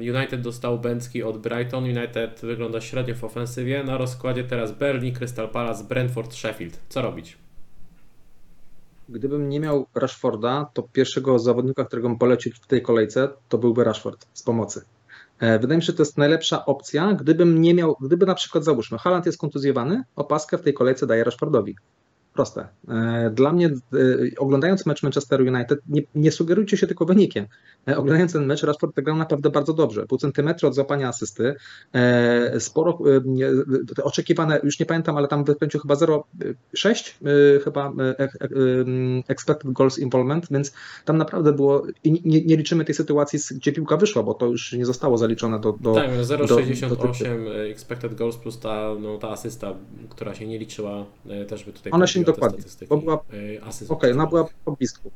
United 0.00 0.40
dostał 0.40 0.78
Bęcki 0.78 1.22
od 1.22 1.38
Brighton. 1.38 1.84
United 1.84 2.40
wygląda 2.42 2.80
średnio 2.80 3.14
w 3.14 3.24
ofensywie. 3.24 3.84
Na 3.84 3.98
rozkładzie 3.98 4.44
teraz 4.44 4.72
Berlin, 4.72 5.14
Crystal 5.14 5.48
Palace, 5.48 5.84
Brentford, 5.84 6.34
Sheffield. 6.34 6.80
Co 6.88 7.02
robić? 7.02 7.38
Gdybym 9.08 9.48
nie 9.48 9.60
miał 9.60 9.86
Rashforda, 9.94 10.70
to 10.74 10.82
pierwszego 10.82 11.38
zawodnika, 11.38 11.84
którego 11.84 12.08
bym 12.08 12.18
polecił 12.18 12.52
w 12.62 12.66
tej 12.66 12.82
kolejce, 12.82 13.28
to 13.48 13.58
byłby 13.58 13.84
Rashford 13.84 14.26
z 14.34 14.42
pomocy. 14.42 14.82
E, 15.38 15.58
wydaje 15.58 15.76
mi 15.76 15.82
się, 15.82 15.86
że 15.86 15.92
to 15.92 16.02
jest 16.02 16.18
najlepsza 16.18 16.66
opcja, 16.66 17.12
gdybym 17.12 17.60
nie 17.60 17.74
miał, 17.74 17.96
gdyby 18.00 18.26
na 18.26 18.34
przykład 18.34 18.64
załóżmy, 18.64 18.98
Haaland 18.98 19.26
jest 19.26 19.38
kontuzjowany, 19.38 20.02
opaskę 20.16 20.58
w 20.58 20.62
tej 20.62 20.74
kolejce 20.74 21.06
daje 21.06 21.24
Rashfordowi. 21.24 21.76
Proste. 22.40 22.68
E, 22.88 23.30
dla 23.30 23.52
mnie, 23.52 23.66
e, 23.66 23.70
oglądając 24.38 24.86
mecz 24.86 25.02
Manchester 25.02 25.40
United, 25.40 25.80
nie, 25.88 26.02
nie 26.14 26.32
sugerujcie 26.32 26.76
się 26.76 26.86
tylko 26.86 27.04
wynikiem. 27.04 27.46
E, 27.88 27.96
oglądając 27.96 28.32
ten 28.32 28.46
mecz, 28.46 28.62
Rashford 28.62 29.00
grał 29.00 29.16
naprawdę 29.16 29.50
bardzo 29.50 29.72
dobrze. 29.72 30.06
Pół 30.06 30.18
centymetra 30.18 30.68
od 30.68 30.74
złapania 30.74 31.08
asysty. 31.08 31.54
Sporo 32.58 32.98
oczekiwane, 34.02 34.60
już 34.62 34.80
nie 34.80 34.86
pamiętam, 34.86 35.16
ale 35.16 35.28
tam 35.28 35.44
wykręcił 35.44 35.80
chyba 35.80 35.94
0,6 35.94 37.14
chyba 37.64 37.92
expected 39.28 39.72
goals 39.72 39.98
involvement, 39.98 40.46
więc 40.50 40.72
tam 41.04 41.16
naprawdę 41.16 41.52
było, 41.52 41.82
i 42.04 42.12
nie, 42.12 42.44
nie, 42.44 42.56
liczymy 42.56 42.84
tej 42.84 42.94
sytuacji, 42.94 43.38
gdzie 43.56 43.72
piłka 43.72 43.96
wyszła, 43.96 44.22
bo 44.22 44.34
to 44.34 44.46
już 44.46 44.72
nie 44.72 44.86
zostało 44.86 45.18
zaliczone 45.18 45.60
do... 45.60 45.72
do 45.80 45.94
tak, 45.94 46.10
0,68 46.10 47.48
expected 47.70 48.14
goals 48.14 48.36
plus 48.36 48.58
ta, 48.58 48.94
no, 49.00 49.18
ta 49.18 49.28
asysta, 49.30 49.74
która 50.10 50.34
się 50.34 50.46
nie 50.46 50.58
liczyła, 50.58 51.04
też 51.48 51.64
by 51.64 51.72
tutaj... 51.72 51.92
Ona 51.92 52.06
się 52.06 52.20
dokładnie, 52.32 52.64
bo 52.88 52.96
była, 52.96 53.14
okej, 53.14 53.60
okay, 53.88 54.12
ona 54.12 54.26
była 54.26 54.48
po 54.64 54.72
blisku. 54.72 55.10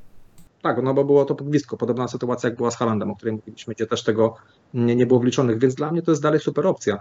Tak, 0.65 0.83
no 0.83 0.95
bo 0.95 1.05
było 1.05 1.25
to 1.25 1.35
po 1.35 1.45
blisku. 1.45 1.77
Podobna 1.77 2.09
sytuacja 2.09 2.49
jak 2.49 2.57
była 2.57 2.71
z 2.71 2.77
Halandem, 2.77 3.11
o 3.11 3.17
której 3.17 3.35
mówiliśmy, 3.35 3.75
gdzie 3.75 3.87
też 3.87 4.05
tego 4.05 4.37
nie, 4.75 4.97
nie 4.97 5.07
było 5.07 5.21
wliczonych, 5.21 5.59
więc 5.59 5.75
dla 5.75 5.93
mnie 5.93 6.03
to 6.03 6.11
jest 6.11 6.23
dalej 6.23 6.41
super 6.41 6.67
opcja. 6.67 6.99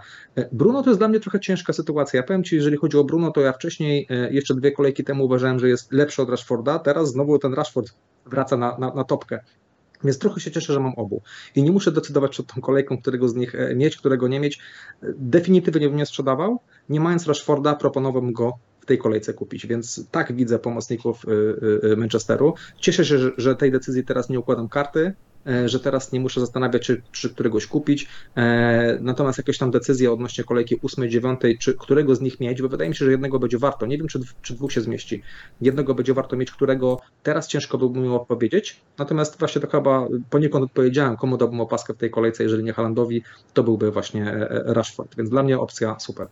Bruno 0.52 0.82
to 0.82 0.90
jest 0.90 1.00
dla 1.00 1.08
mnie 1.08 1.20
trochę 1.20 1.40
ciężka 1.40 1.72
sytuacja. 1.72 2.16
Ja 2.20 2.26
powiem 2.26 2.44
Ci, 2.44 2.56
jeżeli 2.56 2.76
chodzi 2.76 2.96
o 2.96 3.04
Bruno, 3.04 3.30
to 3.30 3.40
ja 3.40 3.52
wcześniej, 3.52 4.06
e, 4.10 4.32
jeszcze 4.32 4.54
dwie 4.54 4.72
kolejki 4.72 5.04
temu 5.04 5.24
uważałem, 5.24 5.58
że 5.58 5.68
jest 5.68 5.92
lepszy 5.92 6.22
od 6.22 6.30
Rashforda, 6.30 6.78
teraz 6.78 7.08
znowu 7.08 7.38
ten 7.38 7.54
Rashford 7.54 7.94
wraca 8.26 8.56
na, 8.56 8.78
na, 8.78 8.94
na 8.94 9.04
topkę. 9.04 9.40
Więc 10.04 10.18
trochę 10.18 10.40
się 10.40 10.50
cieszę, 10.50 10.72
że 10.72 10.80
mam 10.80 10.94
obu. 10.96 11.22
I 11.54 11.62
nie 11.62 11.72
muszę 11.72 11.92
decydować 11.92 12.30
przed 12.30 12.46
tą 12.46 12.60
kolejką, 12.60 12.98
którego 12.98 13.28
z 13.28 13.34
nich 13.34 13.54
e, 13.54 13.74
mieć, 13.74 13.96
którego 13.96 14.28
nie 14.28 14.40
mieć. 14.40 14.58
Definitywnie 15.02 15.88
bym 15.88 15.96
nie 15.96 16.06
sprzedawał. 16.06 16.60
Nie 16.88 17.00
mając 17.00 17.26
Rashforda, 17.26 17.74
proponowałbym 17.74 18.32
go 18.32 18.52
w 18.84 18.86
tej 18.86 18.98
kolejce 18.98 19.34
kupić. 19.34 19.66
Więc 19.66 20.06
tak 20.10 20.32
widzę 20.32 20.58
pomocników 20.58 21.24
y, 21.24 21.30
y, 21.30 21.92
y, 21.92 21.96
Manchesteru. 21.96 22.54
Cieszę 22.78 23.04
się, 23.04 23.18
że, 23.36 23.56
tej 23.56 23.72
decyzji 23.72 24.04
teraz 24.04 24.28
nie 24.28 24.40
układam 24.40 24.68
karty, 24.68 25.12
e, 25.46 25.68
że 25.68 25.80
teraz 25.80 26.12
nie 26.12 26.20
muszę 26.20 26.40
zastanawiać 26.40 26.86
się, 26.86 26.96
czy 27.12 27.30
któregoś 27.30 27.66
kupić. 27.66 28.08
E, 28.36 28.98
natomiast 29.00 29.38
jakieś 29.38 29.58
tam 29.58 29.70
decyzje 29.70 30.12
odnośnie 30.12 30.44
kolejki 30.44 30.80
8, 30.82 31.10
9, 31.10 31.40
czy 31.58 31.74
którego 31.74 32.14
z 32.14 32.20
nich 32.20 32.40
mieć, 32.40 32.62
bo 32.62 32.68
wydaje 32.68 32.90
mi 32.90 32.96
się, 32.96 33.04
że 33.04 33.10
jednego 33.10 33.38
będzie 33.38 33.58
warto. 33.58 33.86
Nie 33.86 33.98
wiem, 33.98 34.08
czy, 34.08 34.20
czy 34.42 34.54
dwóch 34.54 34.72
się 34.72 34.80
zmieści. 34.80 35.22
Jednego 35.60 35.94
będzie 35.94 36.14
warto 36.14 36.36
mieć, 36.36 36.50
którego 36.50 37.00
teraz 37.22 37.48
ciężko 37.48 37.78
byłbym 37.78 38.02
mi 38.02 38.08
odpowiedzieć. 38.08 38.80
Natomiast 38.98 39.38
właśnie 39.38 39.60
to 39.60 39.68
chyba 39.68 40.06
poniekąd 40.30 40.64
odpowiedziałem, 40.64 41.16
komu 41.16 41.36
dałbym 41.36 41.60
opaskę 41.60 41.94
w 41.94 41.96
tej 41.96 42.10
kolejce, 42.10 42.42
jeżeli 42.42 42.64
nie 42.64 42.72
Halandowi, 42.72 43.22
to 43.54 43.62
byłby 43.62 43.90
właśnie 43.90 44.32
e, 44.32 44.62
Rashford. 44.66 45.16
Więc 45.16 45.30
dla 45.30 45.42
mnie 45.42 45.58
opcja 45.58 45.96
super. 46.00 46.28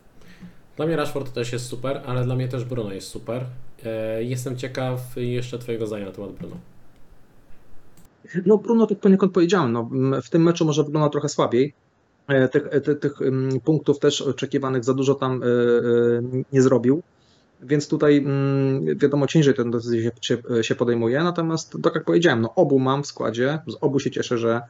Dla 0.75 0.85
mnie 0.85 0.95
Rashford 0.95 1.33
też 1.33 1.53
jest 1.53 1.65
super, 1.65 2.01
ale 2.05 2.23
dla 2.23 2.35
mnie 2.35 2.47
też 2.47 2.65
Bruno 2.65 2.93
jest 2.93 3.07
super. 3.07 3.45
E, 3.85 4.23
jestem 4.23 4.57
ciekaw 4.57 4.99
jeszcze 5.15 5.59
Twojego 5.59 5.87
zdania 5.87 6.05
na 6.05 6.11
temat 6.11 6.31
Bruno. 6.31 6.55
No 8.45 8.57
Bruno, 8.57 8.87
tak 8.87 8.99
poniekąd 8.99 9.33
powiedziałem, 9.33 9.71
no, 9.71 9.89
w 10.23 10.29
tym 10.29 10.43
meczu 10.43 10.65
może 10.65 10.83
wygląda 10.83 11.09
trochę 11.09 11.29
słabiej. 11.29 11.73
E, 12.27 12.49
tych, 12.49 12.67
e, 12.71 12.81
tych, 12.81 12.99
tych 12.99 13.13
punktów 13.63 13.99
też 13.99 14.21
oczekiwanych 14.21 14.83
za 14.83 14.93
dużo 14.93 15.15
tam 15.15 15.41
nie 16.53 16.61
zrobił, 16.61 17.03
więc 17.61 17.87
tutaj 17.87 18.25
wiadomo 18.95 19.27
ciężej 19.27 19.53
ten 19.53 19.71
decyzję 19.71 20.11
się, 20.61 20.75
podejmuje, 20.75 21.23
natomiast 21.23 21.77
tak 21.83 21.95
jak 21.95 22.03
powiedziałem, 22.03 22.41
no 22.41 22.55
obu 22.55 22.79
mam 22.79 23.03
w 23.03 23.07
składzie, 23.07 23.59
z 23.67 23.75
obu 23.81 23.99
się 23.99 24.11
cieszę, 24.11 24.37
że, 24.37 24.61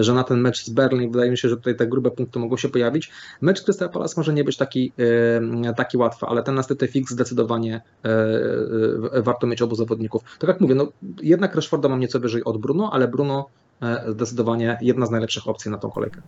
że 0.00 0.14
na 0.14 0.24
ten 0.24 0.40
mecz 0.40 0.64
z 0.64 0.70
Berlin 0.70 1.12
wydaje 1.12 1.30
mi 1.30 1.38
się, 1.38 1.48
że 1.48 1.56
tutaj 1.56 1.76
te 1.76 1.86
grube 1.86 2.10
punkty 2.10 2.38
mogą 2.38 2.56
się 2.56 2.68
pojawić. 2.68 3.10
Mecz 3.40 3.62
Crystal 3.62 3.90
Palace 3.90 4.14
może 4.16 4.32
nie 4.32 4.44
być 4.44 4.56
taki, 4.56 4.92
e, 5.64 5.74
taki 5.74 5.96
łatwy, 5.96 6.26
ale 6.26 6.42
ten 6.42 6.54
następny 6.54 6.88
fix 6.88 7.12
zdecydowanie 7.12 7.80
e, 8.04 9.22
warto 9.22 9.46
mieć 9.46 9.62
obu 9.62 9.74
zawodników. 9.74 10.22
Tak 10.38 10.48
jak 10.48 10.60
mówię, 10.60 10.74
no 10.74 10.88
jednak 11.22 11.54
Rashforda 11.54 11.88
mam 11.88 12.00
nieco 12.00 12.20
wyżej 12.20 12.44
od 12.44 12.58
Bruno, 12.58 12.90
ale 12.92 13.08
Bruno 13.08 13.48
zdecydowanie 14.08 14.78
jedna 14.80 15.06
z 15.06 15.10
najlepszych 15.10 15.48
opcji 15.48 15.70
na 15.70 15.78
tą 15.78 15.90
kolejkę. 15.90 16.22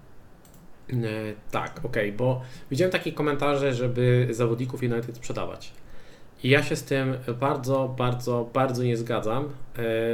Tak, 1.51 1.81
okej, 1.85 2.09
okay, 2.09 2.13
bo 2.19 2.43
widziałem 2.71 2.93
takie 2.93 3.13
komentarze, 3.13 3.75
żeby 3.75 4.29
zawodników 4.31 4.83
United 4.83 5.17
sprzedawać. 5.17 5.73
Ja 6.45 6.63
się 6.63 6.77
z 6.77 6.85
tym 6.85 7.17
bardzo, 7.41 7.95
bardzo, 7.99 8.51
bardzo 8.55 8.83
nie 8.83 8.97
zgadzam. 8.97 9.45
E, 9.45 9.49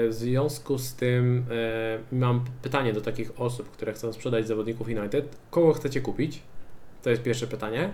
w 0.09 0.11
związku 0.11 0.79
z 0.79 0.95
tym 0.95 1.47
e, 1.51 2.15
mam 2.15 2.45
pytanie 2.63 2.93
do 2.93 3.01
takich 3.01 3.41
osób, 3.41 3.71
które 3.71 3.93
chcą 3.93 4.13
sprzedać 4.13 4.47
zawodników 4.47 4.87
United. 4.87 5.37
Kogo 5.51 5.73
chcecie 5.73 6.01
kupić? 6.01 6.43
To 7.03 7.11
jest 7.11 7.23
pierwsze 7.23 7.47
pytanie. 7.47 7.91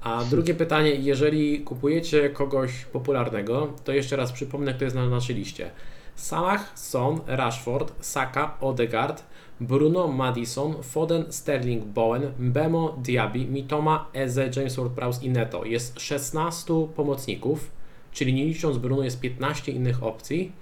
A 0.00 0.24
drugie 0.24 0.54
pytanie, 0.54 0.90
jeżeli 0.90 1.60
kupujecie 1.60 2.30
kogoś 2.30 2.84
popularnego, 2.84 3.72
to 3.84 3.92
jeszcze 3.92 4.16
raz 4.16 4.32
przypomnę, 4.32 4.74
kto 4.74 4.84
jest 4.84 4.96
na 4.96 5.08
naszej 5.08 5.36
liście. 5.36 5.70
Salah, 6.14 6.78
Son, 6.78 7.20
Rashford, 7.26 7.92
Saka, 8.00 8.56
Odegaard, 8.60 9.22
Bruno, 9.60 10.08
Madison, 10.08 10.82
Foden, 10.82 11.24
Sterling, 11.32 11.84
Bowen, 11.84 12.32
Bemo, 12.38 12.98
Diaby, 13.02 13.38
Mitoma, 13.38 14.10
Eze, 14.12 14.50
James 14.56 14.76
Ward-Prowse 14.76 15.24
i 15.24 15.30
Neto. 15.30 15.64
Jest 15.64 16.00
16 16.00 16.74
pomocników, 16.96 17.70
czyli 18.12 18.34
nie 18.34 18.44
licząc 18.44 18.78
Bruno 18.78 19.04
jest 19.04 19.20
15 19.20 19.72
innych 19.72 20.02
opcji. 20.02 20.52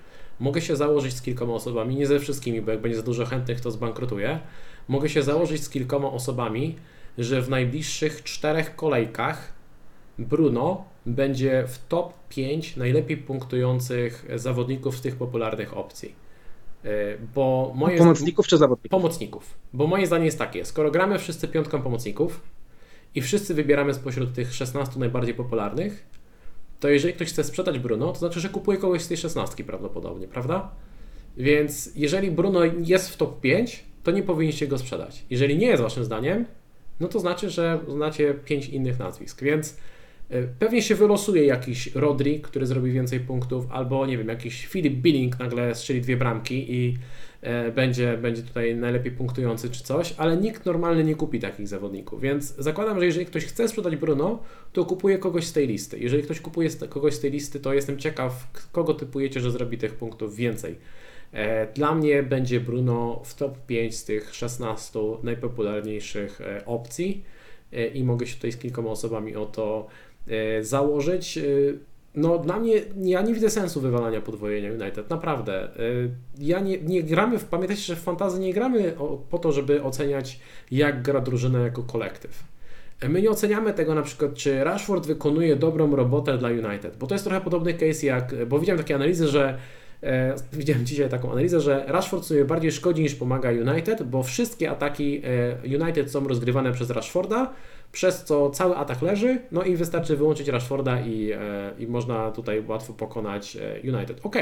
Mogę 0.41 0.61
się 0.61 0.77
założyć 0.77 1.15
z 1.15 1.23
kilkoma 1.23 1.55
osobami, 1.55 1.97
nie 1.97 2.07
ze 2.07 2.21
wszystkimi, 2.21 2.63
bo 2.63 2.71
jak 2.71 2.81
będzie 2.81 2.97
za 2.97 3.03
dużo 3.03 3.27
chętnych, 3.27 3.61
to 3.61 3.71
zbankrutuje. 3.71 4.41
Mogę 4.89 5.09
się 5.09 5.23
założyć 5.23 5.63
z 5.63 5.69
kilkoma 5.69 6.11
osobami, 6.11 6.77
że 7.19 7.43
w 7.43 7.51
najbliższych 7.51 8.23
czterech 8.23 8.77
kolejkach 8.77 9.53
Bruno 10.19 10.85
będzie 11.07 11.65
w 11.69 11.79
top 11.89 12.13
5 12.29 12.77
najlepiej 12.77 13.17
punktujących 13.17 14.27
zawodników 14.35 14.97
z 14.97 15.01
tych 15.01 15.17
popularnych 15.17 15.77
opcji. 15.77 16.24
E, 16.85 16.89
bo 17.35 17.73
moje 17.75 17.99
pomocników 17.99 18.47
czy 18.47 18.59
zawodników? 18.59 18.91
Pomocników. 18.91 19.55
Bo 19.73 19.87
moje 19.87 20.07
zdanie 20.07 20.25
jest 20.25 20.39
takie, 20.39 20.65
skoro 20.65 20.91
gramy 20.91 21.19
wszyscy 21.19 21.49
piątką 21.49 21.83
pomocników 21.83 22.41
i 23.15 23.23
wszyscy 23.23 23.55
wybieramy 23.55 23.95
spośród 23.95 24.35
tych 24.35 24.55
16 24.55 25.01
najbardziej 25.01 25.35
popularnych, 25.35 26.07
to 26.81 26.89
jeżeli 26.89 27.15
ktoś 27.15 27.29
chce 27.29 27.45
sprzedać 27.45 27.79
Bruno, 27.79 28.13
to 28.13 28.19
znaczy, 28.19 28.41
że 28.41 28.49
kupuje 28.49 28.79
kogoś 28.79 29.03
z 29.03 29.09
tej 29.09 29.17
16 29.17 29.65
prawdopodobnie, 29.65 30.29
prawda? 30.29 30.71
Więc 31.37 31.91
jeżeli 31.97 32.31
Bruno 32.31 32.61
jest 32.65 33.11
w 33.11 33.17
top 33.17 33.41
5, 33.41 33.85
to 34.03 34.11
nie 34.11 34.23
powinniście 34.23 34.67
go 34.67 34.79
sprzedać. 34.79 35.25
Jeżeli 35.31 35.59
nie 35.59 35.67
jest 35.67 35.83
waszym 35.83 36.05
zdaniem, 36.05 36.45
no 37.01 37.09
to 37.09 37.21
znaczy, 37.21 37.51
że 37.51 37.81
znacie 37.89 38.35
5 38.35 38.69
innych 38.69 38.99
nazwisk, 38.99 39.43
więc 39.43 39.77
pewnie 40.59 40.83
się 40.83 40.95
wylosuje 40.95 41.45
jakiś 41.45 41.95
Rodri, 41.95 42.41
który 42.41 42.67
zrobi 42.67 42.93
więcej 42.93 43.21
punktów, 43.21 43.67
albo 43.71 44.07
nie 44.07 44.19
wiem, 44.19 44.29
jakiś 44.29 44.67
Filip 44.67 44.95
Billing 44.95 45.39
nagle 45.39 45.75
strzeli 45.75 46.01
dwie 46.01 46.17
bramki 46.17 46.75
i 46.75 46.97
e, 47.41 47.73
będzie, 47.73 48.19
będzie 48.19 48.43
tutaj 48.43 48.77
najlepiej 48.77 49.13
punktujący 49.13 49.71
czy 49.71 49.83
coś, 49.83 50.15
ale 50.17 50.37
nikt 50.37 50.67
normalny 50.67 51.05
nie 51.05 51.15
kupi 51.15 51.41
takich 51.41 51.69
zawodników, 51.69 52.21
więc 52.21 52.57
zakładam, 52.57 52.99
że 53.01 53.07
jeżeli 53.07 53.27
ktoś 53.27 53.45
chce 53.45 53.69
sprzedać 53.69 53.97
Bruno, 53.97 54.43
to 54.73 54.85
kupuje 54.85 55.19
kogoś 55.19 55.47
z 55.47 55.53
tej 55.53 55.67
listy. 55.67 55.99
Jeżeli 55.99 56.23
ktoś 56.23 56.41
kupuje 56.41 56.71
kogoś 56.89 57.15
z 57.15 57.21
tej 57.21 57.31
listy, 57.31 57.61
to 57.61 57.75
jestem 57.75 57.99
ciekaw, 57.99 58.47
kogo 58.73 58.95
typujecie, 58.95 59.41
że 59.41 59.51
zrobi 59.51 59.79
tych 59.79 59.95
punktów 59.95 60.37
więcej. 60.37 60.79
E, 61.33 61.73
dla 61.73 61.95
mnie 61.95 62.23
będzie 62.23 62.61
Bruno 62.61 63.23
w 63.25 63.35
top 63.35 63.67
5 63.67 63.97
z 63.97 64.05
tych 64.05 64.35
16 64.35 65.01
najpopularniejszych 65.23 66.41
opcji 66.67 67.25
i 67.95 68.05
mogę 68.05 68.27
się 68.27 68.35
tutaj 68.35 68.53
z 68.53 68.57
kilkoma 68.57 68.91
osobami 68.91 69.37
o 69.37 69.47
to 69.47 69.87
E, 70.14 70.14
założyć. 70.63 71.39
E, 71.39 71.43
no 72.15 72.39
dla 72.39 72.61
mnie, 72.61 72.75
ja 72.97 73.23
nie 73.23 73.35
widzę 73.35 73.51
sensu 73.51 73.81
wywalania 73.81 74.21
podwojenia 74.21 74.73
United, 74.73 75.11
naprawdę. 75.11 75.65
E, 75.65 75.71
ja 76.39 76.61
nie, 76.61 76.79
nie 76.79 77.03
gramy, 77.03 77.39
w, 77.39 77.45
pamiętajcie, 77.45 77.83
że 77.83 77.97
w 77.97 78.01
fantazy 78.01 78.41
nie 78.41 78.55
gramy 78.55 78.95
po 79.31 79.39
to, 79.39 79.53
żeby 79.53 79.83
oceniać 79.83 80.41
jak 80.71 81.03
gra 81.03 81.21
drużyna 81.21 81.61
jako 81.61 81.83
kolektyw. 81.83 82.45
My 83.09 83.23
nie 83.23 83.31
oceniamy 83.31 83.73
tego 83.73 83.95
na 83.95 84.03
przykład, 84.03 84.35
czy 84.35 84.65
Rashford 84.65 85.07
wykonuje 85.07 85.57
dobrą 85.57 85.97
robotę 85.97 86.39
dla 86.39 86.49
United, 86.49 86.97
bo 86.97 87.07
to 87.07 87.15
jest 87.15 87.25
trochę 87.25 87.41
podobny 87.41 87.75
case 87.75 88.07
jak, 88.07 88.47
bo 88.47 88.59
widziałem 88.59 88.79
takie 88.79 88.95
analizy, 88.95 89.29
że 89.29 89.59
e, 90.03 90.35
widziałem 90.53 90.87
dzisiaj 90.87 91.09
taką 91.09 91.33
analizę, 91.33 91.61
że 91.61 91.85
Rashford 91.87 92.25
sobie 92.25 92.45
bardziej 92.45 92.73
szkodzi 92.73 93.03
niż 93.03 93.15
pomaga 93.15 93.51
United, 93.51 94.03
bo 94.03 94.23
wszystkie 94.23 94.71
ataki 94.71 95.23
United 95.65 96.11
są 96.11 96.29
rozgrywane 96.29 96.73
przez 96.73 96.91
Rashforda, 96.91 97.53
przez 97.95 98.25
co 98.25 98.51
cały 98.51 98.77
atak 98.77 99.03
leży, 99.03 99.39
no 99.53 99.63
i 99.63 99.77
wystarczy 99.77 100.17
wyłączyć 100.17 100.49
Rashforda 100.49 101.01
i, 101.01 101.33
e, 101.33 101.39
i 101.79 101.87
można 101.87 102.31
tutaj 102.31 102.65
łatwo 102.67 102.93
pokonać 102.93 103.57
e, 103.57 103.81
United. 103.95 104.21
Ok, 104.23 104.35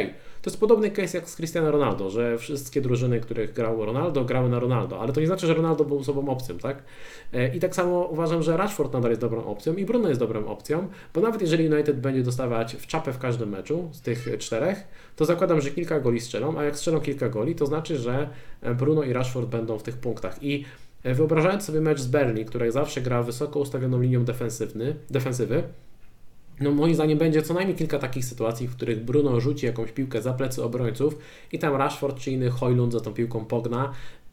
to 0.42 0.50
jest 0.50 0.60
podobny 0.60 0.90
case 0.90 1.18
jak 1.18 1.28
z 1.28 1.36
Cristiano 1.36 1.70
Ronaldo, 1.70 2.10
że 2.10 2.38
wszystkie 2.38 2.80
drużyny, 2.80 3.20
których 3.20 3.52
grał 3.52 3.84
Ronaldo, 3.84 4.24
grały 4.24 4.48
na 4.48 4.58
Ronaldo, 4.58 5.00
ale 5.00 5.12
to 5.12 5.20
nie 5.20 5.26
znaczy, 5.26 5.46
że 5.46 5.54
Ronaldo 5.54 5.84
był 5.84 5.98
osobą 5.98 6.28
opcją, 6.28 6.58
tak? 6.58 6.82
E, 7.32 7.56
I 7.56 7.60
tak 7.60 7.74
samo 7.74 8.04
uważam, 8.04 8.42
że 8.42 8.56
Rashford 8.56 8.92
nadal 8.92 9.10
jest 9.10 9.20
dobrą 9.20 9.44
opcją 9.44 9.74
i 9.74 9.84
Bruno 9.84 10.08
jest 10.08 10.20
dobrą 10.20 10.46
opcją, 10.46 10.88
bo 11.14 11.20
nawet 11.20 11.40
jeżeli 11.40 11.68
United 11.68 12.00
będzie 12.00 12.22
dostawać 12.22 12.76
w 12.76 12.86
czapę 12.86 13.12
w 13.12 13.18
każdym 13.18 13.48
meczu 13.48 13.88
z 13.92 14.00
tych 14.00 14.38
czterech, 14.38 14.84
to 15.16 15.24
zakładam, 15.24 15.60
że 15.60 15.70
kilka 15.70 16.00
goli 16.00 16.20
strzelą, 16.20 16.58
a 16.58 16.64
jak 16.64 16.76
strzelą 16.76 17.00
kilka 17.00 17.28
goli, 17.28 17.54
to 17.54 17.66
znaczy, 17.66 17.96
że 17.96 18.28
Bruno 18.78 19.02
i 19.02 19.12
Rashford 19.12 19.48
będą 19.48 19.78
w 19.78 19.82
tych 19.82 19.96
punktach 19.96 20.42
i 20.42 20.64
wyobrażając 21.04 21.64
sobie 21.64 21.80
mecz 21.80 22.00
z 22.00 22.06
Berlin, 22.06 22.44
który 22.44 22.72
zawsze 22.72 23.00
gra 23.00 23.22
wysoko 23.22 23.60
ustawioną 23.60 24.00
linią 24.00 24.24
defensywny, 24.24 24.96
defensywy, 25.10 25.62
no 26.60 26.70
moim 26.70 26.94
zdaniem 26.94 27.18
będzie 27.18 27.42
co 27.42 27.54
najmniej 27.54 27.76
kilka 27.76 27.98
takich 27.98 28.24
sytuacji, 28.24 28.68
w 28.68 28.76
których 28.76 29.04
Bruno 29.04 29.40
rzuci 29.40 29.66
jakąś 29.66 29.92
piłkę 29.92 30.22
za 30.22 30.32
plecy 30.32 30.64
obrońców 30.64 31.18
i 31.52 31.58
tam 31.58 31.76
Rashford 31.76 32.18
czy 32.18 32.30
inny 32.30 32.50
Hojlund 32.50 32.92
za 32.92 33.00
tą 33.00 33.14
piłką 33.14 33.44
pogna 33.44 33.92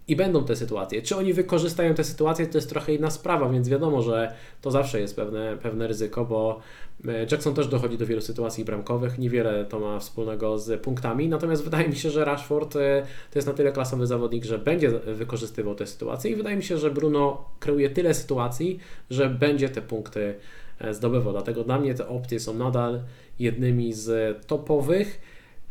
i 0.10 0.16
będą 0.16 0.46
te 0.46 0.56
sytuacje. 0.56 1.02
Czy 1.02 1.16
oni 1.16 1.34
wykorzystają 1.34 1.94
te 1.94 2.04
sytuacje, 2.04 2.48
to 2.48 2.58
jest 2.58 2.70
trochę 2.70 2.94
inna 2.94 3.10
sprawa, 3.10 3.50
więc 3.50 3.70
wiadomo, 3.70 4.02
że 4.02 4.34
to 4.62 4.72
zawsze 4.72 5.00
jest 5.00 5.16
pewne, 5.16 5.58
pewne 5.62 5.88
ryzyko, 5.88 6.26
bo 6.26 6.60
e, 7.08 7.20
Jackson 7.32 7.54
też 7.54 7.68
dochodzi 7.68 7.98
do 7.98 8.06
wielu 8.06 8.22
sytuacji 8.22 8.66
bramkowych, 8.66 9.20
niewiele 9.20 9.66
to 9.66 9.80
ma 9.80 10.00
wspólnego 10.00 10.60
z 10.60 10.82
punktami, 10.82 11.30
natomiast 11.30 11.64
wydaje 11.64 11.90
mi 11.90 11.96
się, 11.96 12.10
że 12.10 12.26
Rashford 12.26 12.76
e, 12.76 13.06
to 13.32 13.40
jest 13.40 13.48
na 13.48 13.54
tyle 13.54 13.72
klasowy 13.72 14.08
zawodnik, 14.08 14.46
że 14.46 14.60
będzie 14.60 14.90
wykorzystywał 14.90 15.76
te 15.76 15.88
sytuacje 15.88 16.32
i 16.32 16.36
wydaje 16.36 16.56
mi 16.56 16.64
się, 16.64 16.78
że 16.78 16.92
Bruno 16.92 17.46
kreuje 17.60 17.90
tyle 17.90 18.14
sytuacji, 18.14 18.80
że 19.10 19.30
będzie 19.30 19.70
te 19.70 19.82
punkty 19.82 20.36
e, 20.80 20.94
zdobywał. 20.94 21.34
Dlatego 21.34 21.64
dla 21.64 21.80
mnie 21.80 21.94
te 21.94 22.08
opcje 22.08 22.40
są 22.40 22.54
nadal 22.54 23.02
jednymi 23.40 23.94
z 23.94 24.38
topowych. 24.48 25.20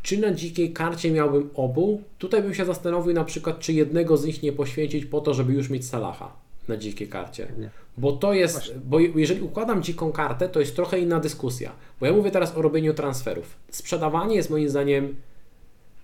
Czy 0.02 0.18
na 0.18 0.30
dzikiej 0.30 0.72
karcie 0.72 1.10
miałbym 1.10 1.50
obu? 1.54 2.02
Tutaj 2.18 2.42
bym 2.42 2.54
się 2.54 2.64
zastanowił 2.64 3.14
na 3.14 3.24
przykład, 3.24 3.58
czy 3.58 3.72
jednego 3.72 4.16
z 4.16 4.24
nich 4.24 4.42
nie 4.42 4.52
poświęcić 4.52 5.06
po 5.06 5.20
to, 5.20 5.34
żeby 5.34 5.52
już 5.52 5.70
mieć 5.70 5.86
Salaha 5.86 6.32
na 6.68 6.76
dzikiej 6.76 7.08
karcie. 7.08 7.48
Nie. 7.58 7.70
Bo 7.98 8.12
to 8.12 8.32
jest, 8.32 8.54
Właśnie. 8.54 8.74
bo 8.84 9.00
jeżeli 9.00 9.40
układam 9.40 9.82
dziką 9.82 10.12
kartę, 10.12 10.48
to 10.48 10.60
jest 10.60 10.76
trochę 10.76 10.98
inna 11.00 11.20
dyskusja. 11.20 11.72
Bo 12.00 12.06
ja 12.06 12.12
mówię 12.12 12.30
teraz 12.30 12.56
o 12.56 12.62
robieniu 12.62 12.94
transferów. 12.94 13.56
Sprzedawanie 13.70 14.36
jest 14.36 14.50
moim 14.50 14.68
zdaniem 14.68 15.16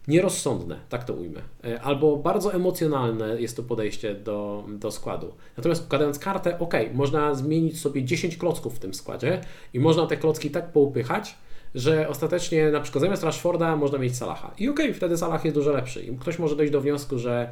nierozsądne, 0.09 0.77
tak 0.89 1.05
to 1.05 1.15
ujmę. 1.15 1.41
E, 1.65 1.81
albo 1.81 2.17
bardzo 2.17 2.55
emocjonalne 2.55 3.41
jest 3.41 3.57
to 3.57 3.63
podejście 3.63 4.15
do, 4.15 4.65
do 4.69 4.91
składu. 4.91 5.33
Natomiast 5.57 5.85
układając 5.85 6.19
kartę, 6.19 6.59
ok, 6.59 6.75
można 6.95 7.35
zmienić 7.35 7.81
sobie 7.81 8.05
10 8.05 8.37
klocków 8.37 8.77
w 8.77 8.79
tym 8.79 8.95
składzie 8.95 9.41
i 9.75 9.81
można 9.81 10.07
te 10.07 10.17
klocki 10.17 10.51
tak 10.51 10.73
poupychać, 10.73 11.35
że 11.75 12.09
ostatecznie 12.09 12.71
na 12.71 12.81
przykład 12.81 13.03
zamiast 13.03 13.23
Rashforda 13.23 13.77
można 13.77 13.99
mieć 13.99 14.17
Salaha. 14.17 14.51
I 14.59 14.69
okej, 14.69 14.87
okay, 14.87 14.95
wtedy 14.95 15.17
Salah 15.17 15.45
jest 15.45 15.57
dużo 15.57 15.73
lepszy. 15.73 16.03
I 16.03 16.17
ktoś 16.19 16.39
może 16.39 16.57
dojść 16.57 16.73
do 16.73 16.81
wniosku, 16.81 17.19
że 17.19 17.49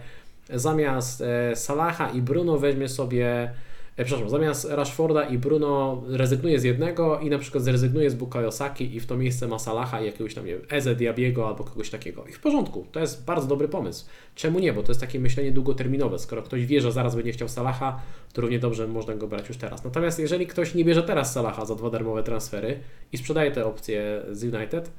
zamiast 0.50 1.20
e, 1.20 1.56
Salaha 1.56 2.10
i 2.10 2.22
Bruno 2.22 2.58
weźmie 2.58 2.88
sobie 2.88 3.52
przepraszam, 3.97 4.28
zamiast 4.28 4.64
Rashforda 4.70 5.24
i 5.24 5.38
Bruno 5.38 6.03
rezygnuje 6.09 6.61
z 6.61 6.64
jednego 6.64 7.18
i 7.18 7.30
na 7.30 7.38
przykład 7.38 7.64
zrezygnuje 7.64 8.11
z 8.11 8.14
Bukayo 8.14 8.53
Saki 8.53 8.97
i 8.97 9.01
w 9.01 9.07
to 9.07 9.16
miejsce 9.16 9.49
ma 9.49 9.59
Salaha 9.59 10.01
i 10.01 10.07
jakiegoś 10.07 10.34
tam, 10.34 10.47
nie 10.47 10.53
wiem, 10.53 10.62
Eze 10.70 10.95
Diabiego 10.95 11.49
albo 11.49 11.64
kogoś 11.64 11.90
takiego. 11.90 12.24
I 12.26 12.32
w 12.32 12.40
porządku, 12.40 12.86
to 12.93 13.01
jest 13.01 13.24
bardzo 13.24 13.47
dobry 13.47 13.68
pomysł. 13.68 14.07
Czemu 14.34 14.59
nie? 14.59 14.72
Bo 14.72 14.82
to 14.82 14.88
jest 14.88 15.01
takie 15.01 15.20
myślenie 15.20 15.53
długoterminowe. 15.53 16.18
Skoro 16.18 16.43
ktoś 16.43 16.66
wie, 16.66 16.80
że 16.80 16.93
zaraz 16.93 17.16
będzie 17.16 17.32
chciał 17.32 17.49
Salaha, 17.49 18.01
to 18.32 18.43
równie 18.43 18.59
dobrze 18.59 18.88
można 18.88 19.14
go 19.14 19.28
brać 19.28 19.49
już 19.49 19.57
teraz. 19.57 19.84
Natomiast 19.84 20.18
jeżeli 20.18 20.47
ktoś 20.47 20.74
nie 20.74 20.84
bierze 20.84 21.03
teraz 21.03 21.32
Salaha 21.32 21.64
za 21.64 21.74
dwa 21.74 21.90
darmowe 21.90 22.22
transfery 22.22 22.80
i 23.12 23.18
sprzedaje 23.18 23.51
te 23.51 23.66
opcje 23.66 24.22
z 24.30 24.55
United, 24.55 24.90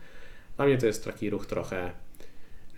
dla 0.56 0.66
mnie 0.66 0.78
to 0.78 0.86
jest 0.86 1.06
taki 1.06 1.30
ruch 1.30 1.46
trochę 1.46 1.92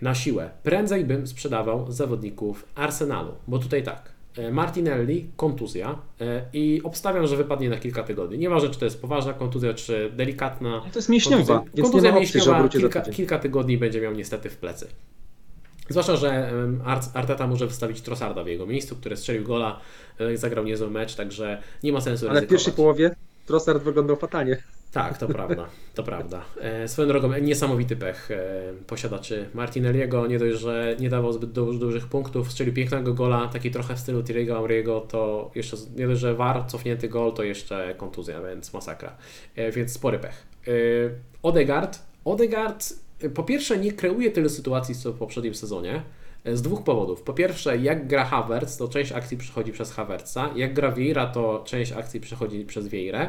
na 0.02 0.14
siłę. 0.14 0.50
Prędzej 0.62 1.04
bym 1.04 1.26
sprzedawał 1.26 1.92
zawodników 1.92 2.64
Arsenalu, 2.74 3.32
bo 3.48 3.58
tutaj 3.58 3.82
tak, 3.82 4.15
E, 4.15 4.15
Martinelli, 4.52 5.30
kontuzja 5.36 5.98
e, 6.20 6.42
i 6.52 6.80
obstawiam, 6.84 7.26
że 7.26 7.36
wypadnie 7.36 7.70
na 7.70 7.76
kilka 7.76 8.02
tygodni. 8.02 8.38
Nieważne, 8.38 8.70
czy 8.70 8.78
to 8.78 8.84
jest 8.84 9.00
poważna 9.00 9.32
kontuzja, 9.32 9.74
czy 9.74 10.10
delikatna. 10.16 10.80
To 10.92 10.98
jest 10.98 11.08
mięśniowa, 11.08 11.54
kontuzja, 11.54 11.72
więc 11.74 11.88
kontuzja 11.88 12.10
nie 12.10 12.20
mięśniowa 12.20 12.68
kilka, 12.68 13.00
kilka 13.00 13.38
tygodni 13.38 13.78
będzie 13.78 14.00
miał 14.00 14.12
niestety 14.12 14.50
w 14.50 14.56
plecy. 14.56 14.88
Zwłaszcza, 15.88 16.16
że 16.16 16.52
Arteta 17.14 17.46
może 17.46 17.66
wystawić 17.66 18.00
Trossarda 18.00 18.44
w 18.44 18.46
jego 18.46 18.66
miejscu, 18.66 18.96
który 18.96 19.16
strzelił 19.16 19.44
gola, 19.44 19.80
e, 20.18 20.36
zagrał 20.36 20.64
niezły 20.64 20.90
mecz, 20.90 21.14
także 21.14 21.62
nie 21.82 21.92
ma 21.92 22.00
sensu 22.00 22.26
Ale 22.26 22.34
ryzykować. 22.34 22.48
w 22.48 22.50
pierwszej 22.50 22.72
połowie 22.72 23.10
Trossard 23.46 23.82
wyglądał 23.82 24.16
fatalnie. 24.16 24.62
Tak, 24.92 25.18
to 25.18 25.26
prawda, 25.28 25.66
to 25.94 26.02
prawda. 26.02 26.44
E, 26.60 26.88
swoją 26.88 27.08
drogą 27.08 27.38
niesamowity 27.38 27.96
pech 27.96 28.30
e, 28.30 28.72
posiadaczy 28.86 29.48
Martinelliego, 29.54 30.26
nie 30.26 30.38
dość, 30.38 30.60
że 30.60 30.96
nie 31.00 31.10
dawał 31.10 31.32
zbyt 31.32 31.52
du 31.52 31.78
dużych 31.78 32.06
punktów, 32.06 32.52
strzelił 32.52 32.74
pięknego 32.74 33.14
gola, 33.14 33.48
taki 33.48 33.70
trochę 33.70 33.94
w 33.94 34.00
stylu 34.00 34.22
Thierry'ego 34.22 34.66
Henry'ego, 34.66 35.06
to 35.06 35.50
jeszcze 35.54 35.76
nie 35.96 36.06
dość, 36.06 36.20
że 36.20 36.34
VAR, 36.34 36.66
cofnięty 36.66 37.08
gol, 37.08 37.32
to 37.32 37.42
jeszcze 37.42 37.94
kontuzja, 37.96 38.42
więc 38.42 38.72
masakra, 38.72 39.16
e, 39.56 39.72
więc 39.72 39.92
spory 39.92 40.18
pech. 40.18 40.46
Odegaard. 41.42 41.98
Odegaard 42.24 42.92
po 43.34 43.42
pierwsze 43.42 43.78
nie 43.78 43.92
kreuje 43.92 44.30
tyle 44.30 44.48
sytuacji 44.48 44.94
co 44.94 45.12
w 45.12 45.18
poprzednim 45.18 45.54
sezonie. 45.54 46.02
Z 46.44 46.62
dwóch 46.62 46.84
powodów. 46.84 47.22
Po 47.22 47.32
pierwsze, 47.32 47.76
jak 47.76 48.06
gra 48.06 48.24
Havertz, 48.24 48.76
to 48.78 48.88
część 48.88 49.12
akcji 49.12 49.36
przychodzi 49.36 49.72
przez 49.72 49.92
Havertza. 49.92 50.50
Jak 50.56 50.74
gra 50.74 50.92
Vieira, 50.92 51.26
to 51.26 51.62
część 51.66 51.92
akcji 51.92 52.20
przychodzi 52.20 52.64
przez 52.64 52.88
Vieirę. 52.88 53.28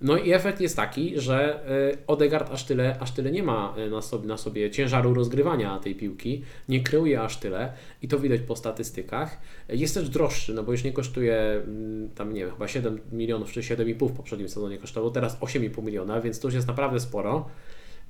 No 0.00 0.16
i 0.16 0.32
efekt 0.32 0.60
jest 0.60 0.76
taki, 0.76 1.20
że 1.20 1.60
y, 1.92 2.06
Odegaard 2.06 2.52
aż 2.52 2.64
tyle, 2.64 2.96
aż 3.00 3.12
tyle 3.12 3.30
nie 3.30 3.42
ma 3.42 3.74
y, 3.78 3.90
na 3.90 4.02
sobie, 4.02 4.28
na 4.28 4.36
sobie 4.36 4.70
ciężaru 4.70 5.14
rozgrywania 5.14 5.78
tej 5.78 5.94
piłki, 5.94 6.42
nie 6.68 6.82
kreuje 6.82 7.22
aż 7.22 7.36
tyle 7.36 7.72
i 8.02 8.08
to 8.08 8.18
widać 8.18 8.40
po 8.40 8.56
statystykach. 8.56 9.40
Jest 9.68 9.94
też 9.94 10.08
droższy, 10.08 10.54
no 10.54 10.62
bo 10.62 10.72
już 10.72 10.84
nie 10.84 10.92
kosztuje 10.92 11.36
mm, 11.36 12.10
tam 12.14 12.34
nie 12.34 12.40
wiem, 12.40 12.50
chyba 12.50 12.68
7 12.68 13.00
milionów 13.12 13.52
czy 13.52 13.60
7,5 13.60 14.08
w 14.08 14.12
poprzednim 14.12 14.48
sezonie 14.48 14.78
kosztowało, 14.78 15.10
teraz 15.10 15.40
8,5 15.40 15.84
miliona, 15.84 16.20
więc 16.20 16.40
to 16.40 16.48
już 16.48 16.54
jest 16.54 16.68
naprawdę 16.68 17.00
sporo. 17.00 17.48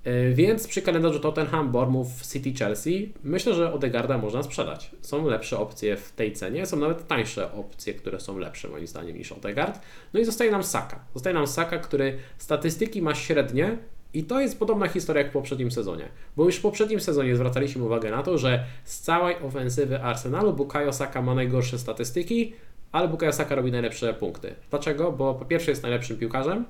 E, 0.05 0.31
więc 0.31 0.67
przy 0.67 0.83
kalendarzu 0.83 1.21
Tottenham, 1.21 1.71
Bournemouth, 1.73 2.11
City, 2.33 2.53
Chelsea 2.59 3.13
myślę, 3.25 3.55
że 3.55 3.73
Odegarda 3.73 4.19
można 4.19 4.43
sprzedać. 4.43 4.91
Są 5.01 5.27
lepsze 5.27 5.59
opcje 5.59 5.97
w 5.97 6.13
tej 6.13 6.33
cenie, 6.33 6.67
są 6.67 6.77
nawet 6.77 7.07
tańsze 7.07 7.53
opcje, 7.53 7.95
które 7.95 8.21
są 8.21 8.39
lepsze 8.39 8.69
moim 8.69 8.87
zdaniem 8.87 9.17
niż 9.17 9.33
Odegard. 9.33 9.81
No 10.15 10.21
i 10.21 10.25
zostaje 10.25 10.51
nam 10.51 10.63
Saka. 10.63 11.05
Zostaje 11.15 11.35
nam 11.35 11.47
Saka, 11.47 11.79
który 11.79 12.19
statystyki 12.39 13.03
ma 13.03 13.15
średnie 13.15 13.79
i 14.15 14.25
to 14.25 14.41
jest 14.41 14.59
podobna 14.59 14.89
historia 14.89 15.23
jak 15.23 15.31
w 15.31 15.35
poprzednim 15.35 15.71
sezonie. 15.71 16.09
Bo 16.37 16.45
już 16.45 16.57
w 16.57 16.61
poprzednim 16.61 17.01
sezonie 17.01 17.37
zwracaliśmy 17.37 17.85
uwagę 17.85 18.11
na 18.11 18.23
to, 18.23 18.39
że 18.39 18.65
z 18.85 19.01
całej 19.01 19.37
ofensywy 19.43 20.03
Arsenalu 20.03 20.53
Bukayo 20.53 20.93
Saka 20.93 21.23
ma 21.23 21.35
najgorsze 21.35 21.79
statystyki, 21.79 22.55
ale 22.93 23.09
Bukayo 23.09 23.33
Saka 23.33 23.55
robi 23.55 23.73
najlepsze 23.73 24.15
punkty. 24.15 24.55
Dlaczego? 24.71 25.13
Bo 25.13 25.35
po 25.35 25.45
pierwsze 25.45 25.71
jest 25.71 25.83
najlepszym 25.83 26.17
piłkarzem, 26.17 26.65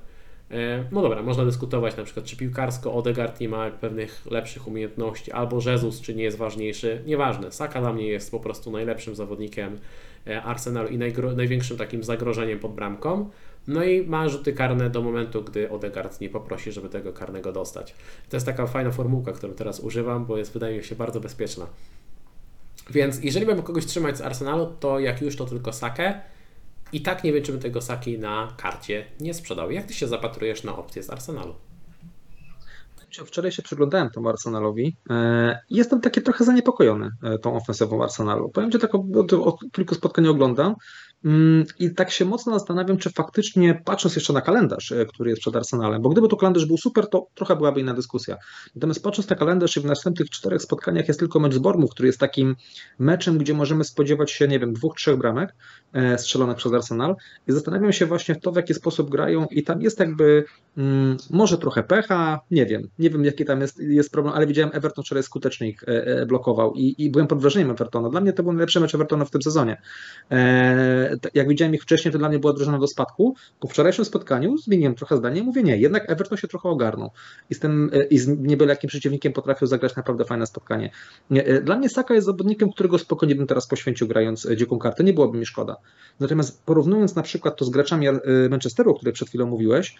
no 0.92 1.02
dobra, 1.02 1.22
można 1.22 1.44
dyskutować 1.44 1.96
na 1.96 2.04
przykład, 2.04 2.26
czy 2.26 2.36
piłkarsko 2.36 2.94
Odegaard 2.94 3.40
nie 3.40 3.48
ma 3.48 3.70
pewnych 3.70 4.26
lepszych 4.30 4.68
umiejętności, 4.68 5.32
albo 5.32 5.58
Jezus, 5.66 6.00
czy 6.00 6.14
nie 6.14 6.22
jest 6.22 6.36
ważniejszy. 6.36 7.02
Nieważne. 7.06 7.52
Saka 7.52 7.80
dla 7.80 7.92
mnie 7.92 8.06
jest 8.06 8.30
po 8.30 8.40
prostu 8.40 8.70
najlepszym 8.70 9.14
zawodnikiem 9.14 9.78
e, 10.26 10.42
Arsenalu 10.42 10.88
i 10.88 10.98
największym 11.36 11.76
takim 11.76 12.04
zagrożeniem 12.04 12.58
pod 12.58 12.74
bramką. 12.74 13.30
No 13.66 13.84
i 13.84 14.06
ma 14.06 14.28
rzuty 14.28 14.52
karne 14.52 14.90
do 14.90 15.02
momentu, 15.02 15.42
gdy 15.42 15.70
Odegaard 15.70 16.20
nie 16.20 16.28
poprosi, 16.28 16.72
żeby 16.72 16.88
tego 16.88 17.12
karnego 17.12 17.52
dostać. 17.52 17.94
To 18.28 18.36
jest 18.36 18.46
taka 18.46 18.66
fajna 18.66 18.90
formułka, 18.90 19.32
którą 19.32 19.52
teraz 19.52 19.80
używam, 19.80 20.26
bo 20.26 20.36
jest 20.36 20.52
wydaje 20.52 20.78
mi 20.78 20.84
się 20.84 20.94
bardzo 20.94 21.20
bezpieczna. 21.20 21.66
Więc 22.90 23.24
jeżeli 23.24 23.46
bym 23.46 23.62
kogoś 23.62 23.86
trzymać 23.86 24.18
z 24.18 24.20
Arsenalu, 24.20 24.66
to 24.80 24.98
jak 24.98 25.22
już 25.22 25.36
to 25.36 25.44
tylko 25.44 25.72
Sakę. 25.72 26.20
I 26.92 27.00
tak 27.00 27.24
nie 27.24 27.32
wiem, 27.32 27.42
czy 27.44 27.52
bym 27.52 27.60
tego 27.60 27.80
Saki 27.80 28.18
na 28.18 28.48
karcie 28.56 29.06
nie 29.20 29.34
sprzedał. 29.34 29.70
Jak 29.70 29.86
ty 29.86 29.94
się 29.94 30.08
zapatrujesz 30.08 30.64
na 30.64 30.76
opcję 30.76 31.02
z 31.02 31.10
Arsenalu? 31.10 31.54
Wczoraj 33.26 33.52
się 33.52 33.62
przyglądałem 33.62 34.10
temu 34.10 34.28
Arsenalowi 34.28 34.96
e, 35.10 35.58
jestem 35.70 36.00
taki 36.00 36.22
trochę 36.22 36.44
zaniepokojony 36.44 37.10
e, 37.22 37.38
tą 37.38 37.56
ofensywą 37.56 38.02
Arsenalu. 38.02 38.48
Powiem 38.48 38.70
Ci 38.70 38.78
tak, 38.78 38.94
od, 38.94 39.32
od 39.32 39.60
kilku 39.72 39.94
spotkań 39.94 40.26
oglądam 40.26 40.74
I 41.78 41.94
tak 41.94 42.10
się 42.10 42.24
mocno 42.24 42.52
zastanawiam, 42.52 42.96
czy 42.96 43.10
faktycznie, 43.10 43.82
patrząc 43.84 44.16
jeszcze 44.16 44.32
na 44.32 44.40
kalendarz, 44.40 44.92
e, 44.92 45.06
który 45.06 45.30
jest 45.30 45.40
przed 45.40 45.56
Arsenalem, 45.56 46.02
bo 46.02 46.08
gdyby 46.08 46.28
to 46.28 46.36
kalendarz 46.36 46.66
był 46.66 46.76
super, 46.76 47.08
to 47.08 47.26
trochę 47.34 47.56
byłaby 47.56 47.80
inna 47.80 47.94
dyskusja. 47.94 48.36
Natomiast 48.74 49.02
patrząc 49.02 49.30
na 49.30 49.36
kalendarz 49.36 49.76
i 49.76 49.80
w 49.80 49.84
następnych 49.84 50.30
czterech 50.30 50.62
spotkaniach 50.62 51.08
jest 51.08 51.20
tylko 51.20 51.40
mecz 51.40 51.54
z 51.54 51.58
Bormów, 51.58 51.90
który 51.90 52.06
jest 52.06 52.18
takim 52.18 52.56
meczem, 52.98 53.38
gdzie 53.38 53.54
możemy 53.54 53.84
spodziewać 53.84 54.30
się, 54.30 54.48
nie 54.48 54.58
wiem, 54.58 54.72
dwóch, 54.72 54.96
trzech 54.96 55.16
bramek 55.16 55.54
e, 55.92 56.18
strzelonych 56.18 56.56
przez 56.56 56.72
Arsenal 56.72 57.16
i 57.48 57.52
zastanawiam 57.52 57.92
się 57.92 58.06
właśnie 58.06 58.34
w 58.34 58.40
to, 58.40 58.52
w 58.52 58.56
jaki 58.56 58.74
sposób 58.74 59.10
grają 59.10 59.46
i 59.50 59.62
tam 59.62 59.82
jest 59.82 60.00
jakby 60.00 60.44
mm, 60.76 61.16
może 61.30 61.58
trochę 61.58 61.82
pecha, 61.82 62.40
nie 62.50 62.66
wiem, 62.66 62.88
nie 62.98 63.10
wiem 63.10 63.24
jaki 63.24 63.44
tam 63.44 63.60
jest, 63.60 63.78
jest 63.78 64.12
problem, 64.12 64.34
ale 64.34 64.46
widziałem 64.46 64.70
Everton 64.74 65.04
wczoraj 65.04 65.22
skutecznie 65.22 65.68
ich 65.68 65.84
e, 65.86 66.26
blokował 66.26 66.74
i, 66.74 66.94
i 66.98 67.10
byłem 67.10 67.26
pod 67.26 67.40
wrażeniem 67.40 67.70
Evertona. 67.70 68.10
Dla 68.10 68.20
mnie 68.20 68.32
to 68.32 68.42
był 68.42 68.52
najlepszy 68.52 68.80
mecz 68.80 68.94
Evertona 68.94 69.24
w 69.24 69.30
tym 69.30 69.42
sezonie 69.42 69.82
jak 71.34 71.48
widziałem 71.48 71.74
ich 71.74 71.82
wcześniej, 71.82 72.12
to 72.12 72.18
dla 72.18 72.28
mnie 72.28 72.38
była 72.38 72.52
drużyna 72.52 72.78
do 72.78 72.86
spadku. 72.86 73.34
Po 73.60 73.68
wczorajszym 73.68 74.04
spotkaniu 74.04 74.58
zmieniłem 74.58 74.94
trochę 74.94 75.16
zdanie 75.16 75.40
i 75.40 75.44
mówię 75.44 75.62
nie, 75.62 75.76
jednak 75.76 76.10
Everton 76.10 76.38
się 76.38 76.48
trochę 76.48 76.68
ogarnął 76.68 77.10
i 77.50 77.54
z 77.54 77.58
tym 77.60 77.90
i 78.10 78.18
z 78.18 78.28
nie 78.28 78.56
byle 78.56 78.72
jakim 78.72 78.88
przeciwnikiem 78.88 79.32
potrafił 79.32 79.66
zagrać 79.66 79.96
naprawdę 79.96 80.24
fajne 80.24 80.46
spotkanie. 80.46 80.90
E, 81.30 81.60
dla 81.60 81.76
mnie 81.76 81.88
Saka 81.88 82.14
jest 82.14 82.26
zawodnikiem, 82.26 82.72
którego 82.72 82.98
spokojnie 82.98 83.34
bym 83.34 83.46
teraz 83.46 83.66
poświęcił 83.66 84.08
grając 84.08 84.46
e, 84.46 84.56
dziką 84.56 84.78
kartę, 84.78 85.04
nie 85.04 85.12
byłoby 85.12 85.38
mi 85.38 85.46
szkoda. 85.46 85.76
Natomiast 86.20 86.64
porównując 86.64 87.14
na 87.14 87.22
przykład 87.22 87.56
to 87.56 87.64
z 87.64 87.70
graczami 87.70 88.08
e, 88.08 88.20
Manchesteru, 88.50 88.90
o 88.90 88.94
których 88.94 89.14
przed 89.14 89.28
chwilą 89.28 89.46
mówiłeś, 89.46 89.96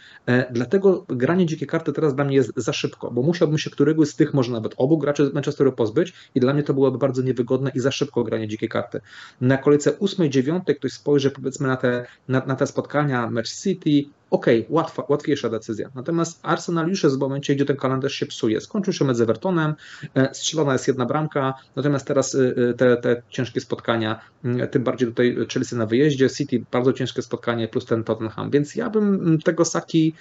dlatego 0.51 1.05
granie 1.09 1.47
dzikiej 1.47 1.69
karty 1.69 1.93
teraz 1.93 2.15
dla 2.15 2.25
mnie 2.25 2.37
jest 2.37 2.53
za 2.57 2.73
szybko, 2.73 3.11
bo 3.11 3.23
musiałbym 3.23 3.59
się 3.59 3.71
któregoś 3.71 4.09
z 4.09 4.17
tych, 4.17 4.35
może 4.35 4.53
nawet 4.53 4.75
obu 4.77 4.99
graczy 4.99 5.31
Manchesteru 5.35 5.73
pozbyć 5.73 6.13
i 6.35 6.41
dla 6.41 6.55
mnie 6.55 6.63
to 6.63 6.75
byłoby 6.75 6.99
bardzo 6.99 7.23
niewygodne 7.23 7.71
i 7.75 7.81
za 7.81 7.91
szybko 7.91 8.25
granie 8.25 8.49
dzikiej 8.49 8.69
karty. 8.69 9.01
Na 9.41 9.57
kolejce 9.57 9.91
8-9 9.91 10.75
ktoś 10.75 10.93
spojrzy 11.01 11.31
powiedzmy 11.31 11.69
na 11.69 11.77
te, 11.77 12.07
na, 12.29 12.43
na 12.47 12.57
te 12.57 12.67
spotkania, 12.67 13.31
mecz 13.31 13.57
City, 13.57 14.05
okej, 14.31 14.61
okay, 14.61 14.75
łatwa, 14.75 15.05
łatwiejsza 15.09 15.49
decyzja. 15.49 15.91
Natomiast 15.95 16.41
Arsenal 16.43 16.89
już 16.89 17.03
jest 17.03 17.17
w 17.17 17.19
momencie, 17.19 17.55
gdzie 17.55 17.65
ten 17.65 17.77
kalendarz 17.77 18.15
się 18.15 18.27
psuje. 18.27 18.61
Skończył 18.61 18.93
się 18.93 19.05
mecz 19.05 19.17
z 19.17 19.21
Evertonem, 19.21 19.75
e, 20.15 20.35
strzelona 20.35 20.73
jest 20.73 20.89
jedna 20.89 21.07
bramka, 21.07 21.55
natomiast 21.77 22.07
teraz 22.07 22.35
e, 22.35 22.39
e, 22.71 22.75
te, 22.75 22.97
te 22.97 23.23
ciężkie 23.29 23.61
spotkania, 23.61 24.21
tym 24.71 24.85
bardziej 24.85 25.09
tutaj 25.09 25.37
Chelsea 25.53 25.77
na 25.77 25.87
wyjeździe, 25.87 26.31
City 26.31 26.65
bardzo 26.73 26.93
ciężkie 26.93 27.23
spotkanie, 27.23 27.69
plus 27.69 27.87
ten 27.87 28.05
Tottenham, 28.05 28.51
więc 28.51 28.75
ja 28.75 28.91
bym 28.91 29.39
tego 29.45 29.65
Saki 29.65 30.15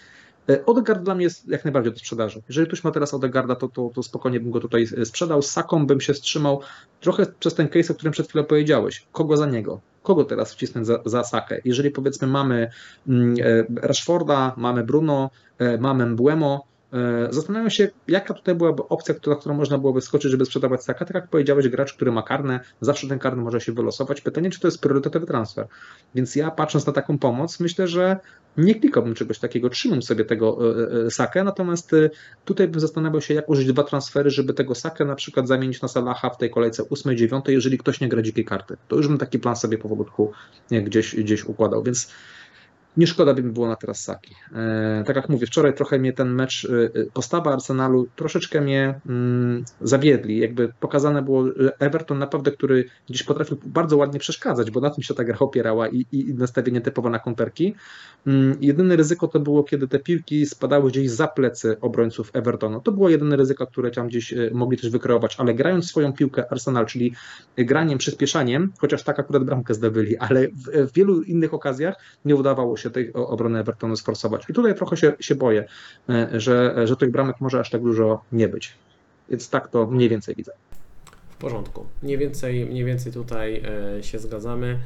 Odegaard 0.66 1.04
dla 1.04 1.16
mnie 1.16 1.24
jest 1.24 1.48
jak 1.48 1.66
najbardziej 1.66 1.94
do 1.94 2.00
sprzedaży. 2.00 2.42
Jeżeli 2.48 2.68
ktoś 2.68 2.84
ma 2.84 2.92
teraz 2.92 3.14
Odegaarda, 3.14 3.56
to, 3.56 3.68
to, 3.68 3.92
to 3.96 4.04
spokojnie 4.04 4.40
bym 4.40 4.52
go 4.52 4.60
tutaj 4.60 4.88
sprzedał. 5.04 5.42
Z 5.42 5.52
Saką 5.52 5.88
bym 5.88 6.02
się 6.02 6.14
wstrzymał 6.14 6.62
trochę 7.00 7.26
przez 7.40 7.54
ten 7.54 7.68
case, 7.68 7.94
o 7.94 7.96
którym 7.96 8.14
przed 8.14 8.28
chwilą 8.28 8.44
powiedziałeś. 8.44 9.06
Kogo 9.12 9.38
za 9.38 9.46
niego? 9.46 9.82
Kogo 10.04 10.24
teraz 10.26 10.54
wcisnąć 10.54 10.88
za, 10.88 11.00
za 11.06 11.24
Sakę? 11.24 11.58
Jeżeli 11.66 11.92
powiedzmy 11.92 12.28
mamy 12.28 12.72
mm, 13.08 13.36
e, 13.42 13.88
Rashforda, 13.88 14.54
mamy 14.58 14.84
Bruno, 14.84 15.30
e, 15.60 15.78
mamy 15.78 16.06
Mbuemo, 16.06 16.66
e, 16.66 16.79
Zastanawiam 17.30 17.70
się, 17.70 17.90
jaka 18.08 18.34
tutaj 18.34 18.56
byłaby 18.56 18.84
opcja, 18.88 19.16
na 19.28 19.36
którą 19.36 19.56
można 19.56 19.78
byłoby 19.78 20.02
skoczyć, 20.02 20.32
żeby 20.32 20.46
sprzedawać 20.46 20.84
Saka. 20.84 21.06
Tak 21.06 21.16
jak 21.16 21.28
powiedziałeś, 21.28 21.68
gracz, 21.68 21.94
który 21.94 22.12
ma 22.12 22.24
karne, 22.24 22.60
zawsze 22.82 23.08
ten 23.08 23.20
karny 23.20 23.44
może 23.44 23.62
się 23.62 23.72
wylosować. 23.72 24.22
Pytanie, 24.22 24.50
czy 24.50 24.60
to 24.60 24.68
jest 24.68 24.82
priorytetowy 24.82 25.26
transfer. 25.26 25.68
Więc 26.16 26.36
ja 26.36 26.52
patrząc 26.52 26.88
na 26.88 26.94
taką 26.94 27.18
pomoc, 27.18 27.60
myślę, 27.60 27.88
że 27.88 28.20
nie 28.58 28.76
klikałbym 28.76 29.16
czegoś 29.16 29.40
takiego, 29.40 29.70
trzymam 29.70 30.02
sobie 30.02 30.26
tego 30.26 30.60
e, 30.82 31.06
e, 31.06 31.12
Sakę, 31.12 31.44
natomiast 31.44 31.94
e, 31.94 32.10
tutaj 32.46 32.68
bym 32.68 32.80
zastanawiał 32.80 33.22
się, 33.22 33.34
jak 33.34 33.50
użyć 33.50 33.68
dwa 33.68 33.84
transfery, 33.84 34.30
żeby 34.30 34.54
tego 34.54 34.76
Sakę 34.76 35.06
na 35.06 35.16
przykład 35.16 35.48
zamienić 35.48 35.82
na 35.82 35.88
Salaha 35.88 36.30
w 36.30 36.38
tej 36.38 36.50
kolejce 36.50 36.84
8-9, 36.84 37.42
jeżeli 37.48 37.78
ktoś 37.78 38.02
nie 38.02 38.10
gra 38.10 38.22
dzikiej 38.22 38.46
karty. 38.46 38.78
To 38.88 38.96
już 38.96 39.08
bym 39.08 39.18
taki 39.18 39.40
plan 39.40 39.56
sobie 39.56 39.78
powolutku 39.78 40.32
gdzieś, 40.72 41.16
gdzieś 41.16 41.46
układał, 41.46 41.84
więc 41.84 42.12
nie 42.98 43.08
szkoda 43.08 43.34
by 43.34 43.44
mi 43.44 43.52
było 43.52 43.68
na 43.68 43.76
teraz 43.76 44.02
Saki. 44.02 44.36
E, 44.56 45.04
tak 45.08 45.16
jak 45.16 45.30
mówię, 45.30 45.48
wczoraj 45.48 45.74
trochę 45.74 46.00
mnie 46.00 46.14
ten 46.14 46.34
mecz, 46.34 46.68
e, 46.96 47.06
postawa 47.14 47.54
Arsenalu 47.54 48.08
troszeczkę 48.16 48.62
mnie 48.62 49.00
mm, 49.10 49.64
zawiedli. 49.82 50.38
Jakby 50.38 50.74
pokazane 50.80 51.22
było 51.22 51.46
Everton 51.80 52.20
naprawdę, 52.20 52.52
który 52.52 52.86
gdzieś 53.10 53.24
potrafił 53.24 53.58
bardzo 53.66 53.98
ładnie 53.98 54.20
przeszkadzać, 54.20 54.72
bo 54.72 54.82
na 54.82 54.90
tym 54.90 55.04
się 55.04 55.14
ta 55.14 55.24
gra 55.24 55.40
opierała 55.40 55.88
i, 55.88 56.06
i 56.12 56.34
nastawienie 56.34 56.82
typowo 56.82 57.10
na 57.10 57.20
konterki. 57.20 57.76
Mm, 58.28 58.58
jedyne 58.62 58.96
ryzyko 58.96 59.28
to 59.28 59.40
było, 59.40 59.64
kiedy 59.64 59.88
te 59.88 60.00
piłki 60.00 60.46
spadały 60.46 60.92
gdzieś 60.92 61.10
za 61.10 61.28
plecy 61.28 61.78
obrońców 61.82 62.32
Evertonu. 62.34 62.82
To 62.82 62.92
było 62.92 63.10
jedyne 63.10 63.36
ryzyko, 63.36 63.68
które 63.68 63.92
tam 63.92 64.08
gdzieś 64.08 64.34
e, 64.34 64.50
mogli 64.54 64.78
też 64.78 64.90
wykreować, 64.90 65.36
ale 65.40 65.54
grając 65.54 65.86
swoją 65.86 66.14
piłkę 66.14 66.52
Arsenal, 66.52 66.86
czyli 66.86 67.14
graniem, 67.58 67.98
przyspieszaniem, 67.98 68.74
chociaż 68.80 69.04
tak 69.04 69.20
akurat 69.20 69.44
bramkę 69.44 69.74
zdobyli, 69.74 70.18
ale 70.18 70.48
w, 70.48 70.88
w 70.90 70.94
wielu 70.94 71.22
innych 71.22 71.54
okazjach 71.54 71.96
nie 72.26 72.36
udawało 72.36 72.78
się 72.80 72.90
tej 72.90 73.14
obrony 73.14 73.60
Evertonu 73.60 73.96
sforsować. 73.96 74.50
I 74.50 74.54
tutaj 74.54 74.76
trochę 74.76 74.98
się, 74.98 75.14
się 75.20 75.36
boję, 75.36 75.66
e, 76.10 76.30
że, 76.34 76.88
że 76.88 76.96
tych 76.96 77.12
bramek 77.12 77.36
może 77.40 77.60
aż 77.60 77.70
tak 77.70 77.82
dużo 77.82 78.22
nie 78.32 78.48
być. 78.48 78.74
Więc 79.30 79.50
tak 79.50 79.68
to 79.68 79.86
mniej 79.86 80.10
więcej 80.10 80.36
widzę. 80.36 80.52
W 81.30 81.36
porządku. 81.36 81.86
Mniej 82.04 82.18
więcej, 82.18 82.66
mniej 82.66 82.86
więcej 82.86 83.12
tutaj 83.12 83.64
e, 83.98 84.04
się 84.04 84.20
zgadzamy. 84.20 84.80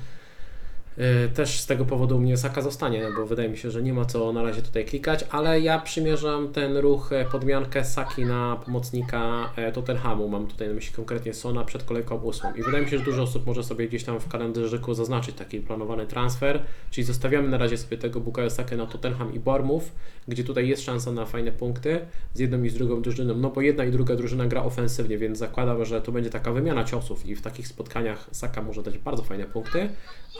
Y, 0.97 1.29
też 1.29 1.59
z 1.59 1.65
tego 1.65 1.85
powodu 1.85 2.19
mnie 2.19 2.37
Saka 2.37 2.61
zostanie, 2.61 3.07
bo 3.15 3.25
wydaje 3.25 3.49
mi 3.49 3.57
się, 3.57 3.71
że 3.71 3.83
nie 3.83 3.93
ma 3.93 4.05
co 4.05 4.33
na 4.33 4.43
razie 4.43 4.61
tutaj 4.61 4.85
klikać, 4.85 5.25
ale 5.29 5.61
ja 5.61 5.79
przymierzam 5.79 6.53
ten 6.53 6.77
ruch, 6.77 7.13
e, 7.13 7.25
podmiankę 7.25 7.85
Saki 7.85 8.25
na 8.25 8.59
pomocnika 8.65 9.49
e, 9.55 9.71
Tottenhamu. 9.71 10.29
Mam 10.29 10.47
tutaj 10.47 10.67
na 10.67 10.73
myśli 10.73 10.93
konkretnie 10.95 11.33
Sona 11.33 11.63
przed 11.65 11.83
kolejką 11.83 12.15
ósmą. 12.15 12.53
I 12.55 12.63
wydaje 12.63 12.83
mi 12.83 12.89
się, 12.89 12.97
że 12.97 13.03
dużo 13.03 13.23
osób 13.23 13.45
może 13.45 13.63
sobie 13.63 13.87
gdzieś 13.87 14.03
tam 14.03 14.19
w 14.19 14.27
kalendarzyku 14.27 14.93
zaznaczyć 14.93 15.35
taki 15.35 15.59
planowany 15.59 16.07
transfer, 16.07 16.63
czyli 16.91 17.05
zostawiamy 17.05 17.49
na 17.49 17.57
razie 17.57 17.77
sobie 17.77 17.97
tego 17.97 18.19
Bukayo 18.19 18.49
Sakę 18.49 18.77
na 18.77 18.85
Tottenham 18.85 19.33
i 19.33 19.39
Bormów, 19.39 19.91
gdzie 20.27 20.43
tutaj 20.43 20.67
jest 20.67 20.83
szansa 20.83 21.11
na 21.11 21.25
fajne 21.25 21.51
punkty 21.51 21.99
z 22.33 22.39
jedną 22.39 22.63
i 22.63 22.69
z 22.69 22.73
drugą 22.73 23.01
drużyną, 23.01 23.35
no 23.35 23.49
bo 23.49 23.61
jedna 23.61 23.85
i 23.85 23.91
druga 23.91 24.15
drużyna 24.15 24.47
gra 24.47 24.63
ofensywnie, 24.63 25.17
więc 25.17 25.37
zakładam, 25.37 25.85
że 25.85 26.01
to 26.01 26.11
będzie 26.11 26.29
taka 26.29 26.51
wymiana 26.51 26.83
ciosów 26.83 27.25
i 27.25 27.35
w 27.35 27.41
takich 27.41 27.67
spotkaniach 27.67 28.27
Saka 28.31 28.61
może 28.61 28.83
dać 28.83 28.97
bardzo 28.97 29.23
fajne 29.23 29.45
punkty, 29.45 29.89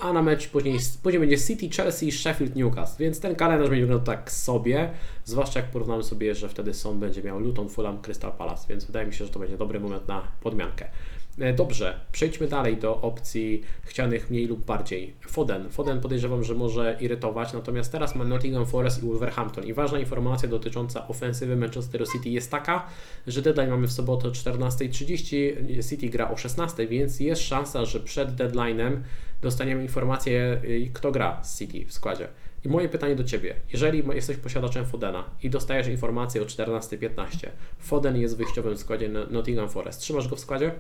a 0.02 0.14
na 0.14 0.22
mecz 0.22 0.43
mecz, 0.44 0.52
później, 0.52 0.80
później 1.04 1.20
będzie 1.20 1.38
City, 1.38 1.70
Chelsea, 1.70 2.12
Sheffield, 2.12 2.56
Newcastle, 2.56 3.04
więc 3.04 3.20
ten 3.20 3.36
kalendarz 3.36 3.70
będzie 3.70 3.86
wyglądał 3.86 4.16
tak 4.16 4.32
sobie, 4.32 4.92
zwłaszcza 5.26 5.60
jak 5.60 5.70
porównamy 5.70 6.04
sobie, 6.04 6.36
że 6.36 6.50
wtedy 6.50 6.74
Son 6.74 7.00
będzie 7.00 7.24
miał 7.24 7.40
Luton, 7.40 7.70
Fulham, 7.70 8.02
Crystal 8.02 8.32
Palace, 8.32 8.68
więc 8.70 8.86
wydaje 8.86 9.08
mi 9.08 9.14
się, 9.14 9.26
że 9.26 9.32
to 9.32 9.40
będzie 9.40 9.58
dobry 9.58 9.80
moment 9.80 10.08
na 10.08 10.28
podmiankę. 10.42 10.90
E, 11.40 11.54
dobrze, 11.54 12.00
przejdźmy 12.12 12.48
dalej 12.48 12.78
do 12.78 13.02
opcji 13.02 13.62
chcianych 13.84 14.30
mniej 14.30 14.48
lub 14.48 14.66
bardziej. 14.66 15.14
Foden. 15.28 15.70
Foden 15.70 16.02
podejrzewam, 16.02 16.44
że 16.44 16.54
może 16.54 16.98
irytować, 17.00 17.54
natomiast 17.54 17.92
teraz 17.92 18.16
ma 18.16 18.24
Nottingham 18.24 18.66
Forest 18.66 19.04
i 19.04 19.06
Wolverhampton. 19.06 19.64
I 19.64 19.74
ważna 19.74 20.00
informacja 20.00 20.50
dotycząca 20.50 21.08
ofensywy 21.08 21.56
Manchester 21.56 22.04
City 22.14 22.30
jest 22.30 22.52
taka, 22.52 22.86
że 23.28 23.42
deadline 23.42 23.70
mamy 23.70 23.88
w 23.88 23.92
sobotę 23.92 24.28
o 24.28 24.32
14.30, 24.32 25.90
City 25.90 26.10
gra 26.10 26.32
o 26.32 26.34
16.00, 26.34 26.88
więc 26.88 27.20
jest 27.20 27.42
szansa, 27.42 27.86
że 27.86 28.00
przed 28.00 28.32
deadline'em 28.32 28.98
dostaniemy 29.42 29.82
informację, 29.82 30.62
y, 30.64 30.90
kto 30.94 31.12
gra 31.12 31.44
z 31.44 31.60
City 31.60 31.86
w 31.86 31.94
składzie. 31.94 32.28
I 32.66 32.70
moje 32.70 32.90
pytanie 32.90 33.16
do 33.16 33.24
Ciebie, 33.24 33.56
jeżeli 33.74 34.04
jesteś 34.14 34.38
posiadaczem 34.38 34.86
Fodena 34.86 35.24
i 35.44 35.50
dostajesz 35.50 35.88
informację 35.88 36.42
o 36.42 36.46
14.15, 36.46 37.48
Foden 37.80 38.18
jest 38.18 38.36
w 38.36 38.38
wyjściowym 38.38 38.78
składzie 38.78 39.10
Nottingham 39.10 39.70
Forest, 39.70 40.02
trzymasz 40.02 40.28
go 40.28 40.36
w 40.36 40.40
składzie? 40.40 40.72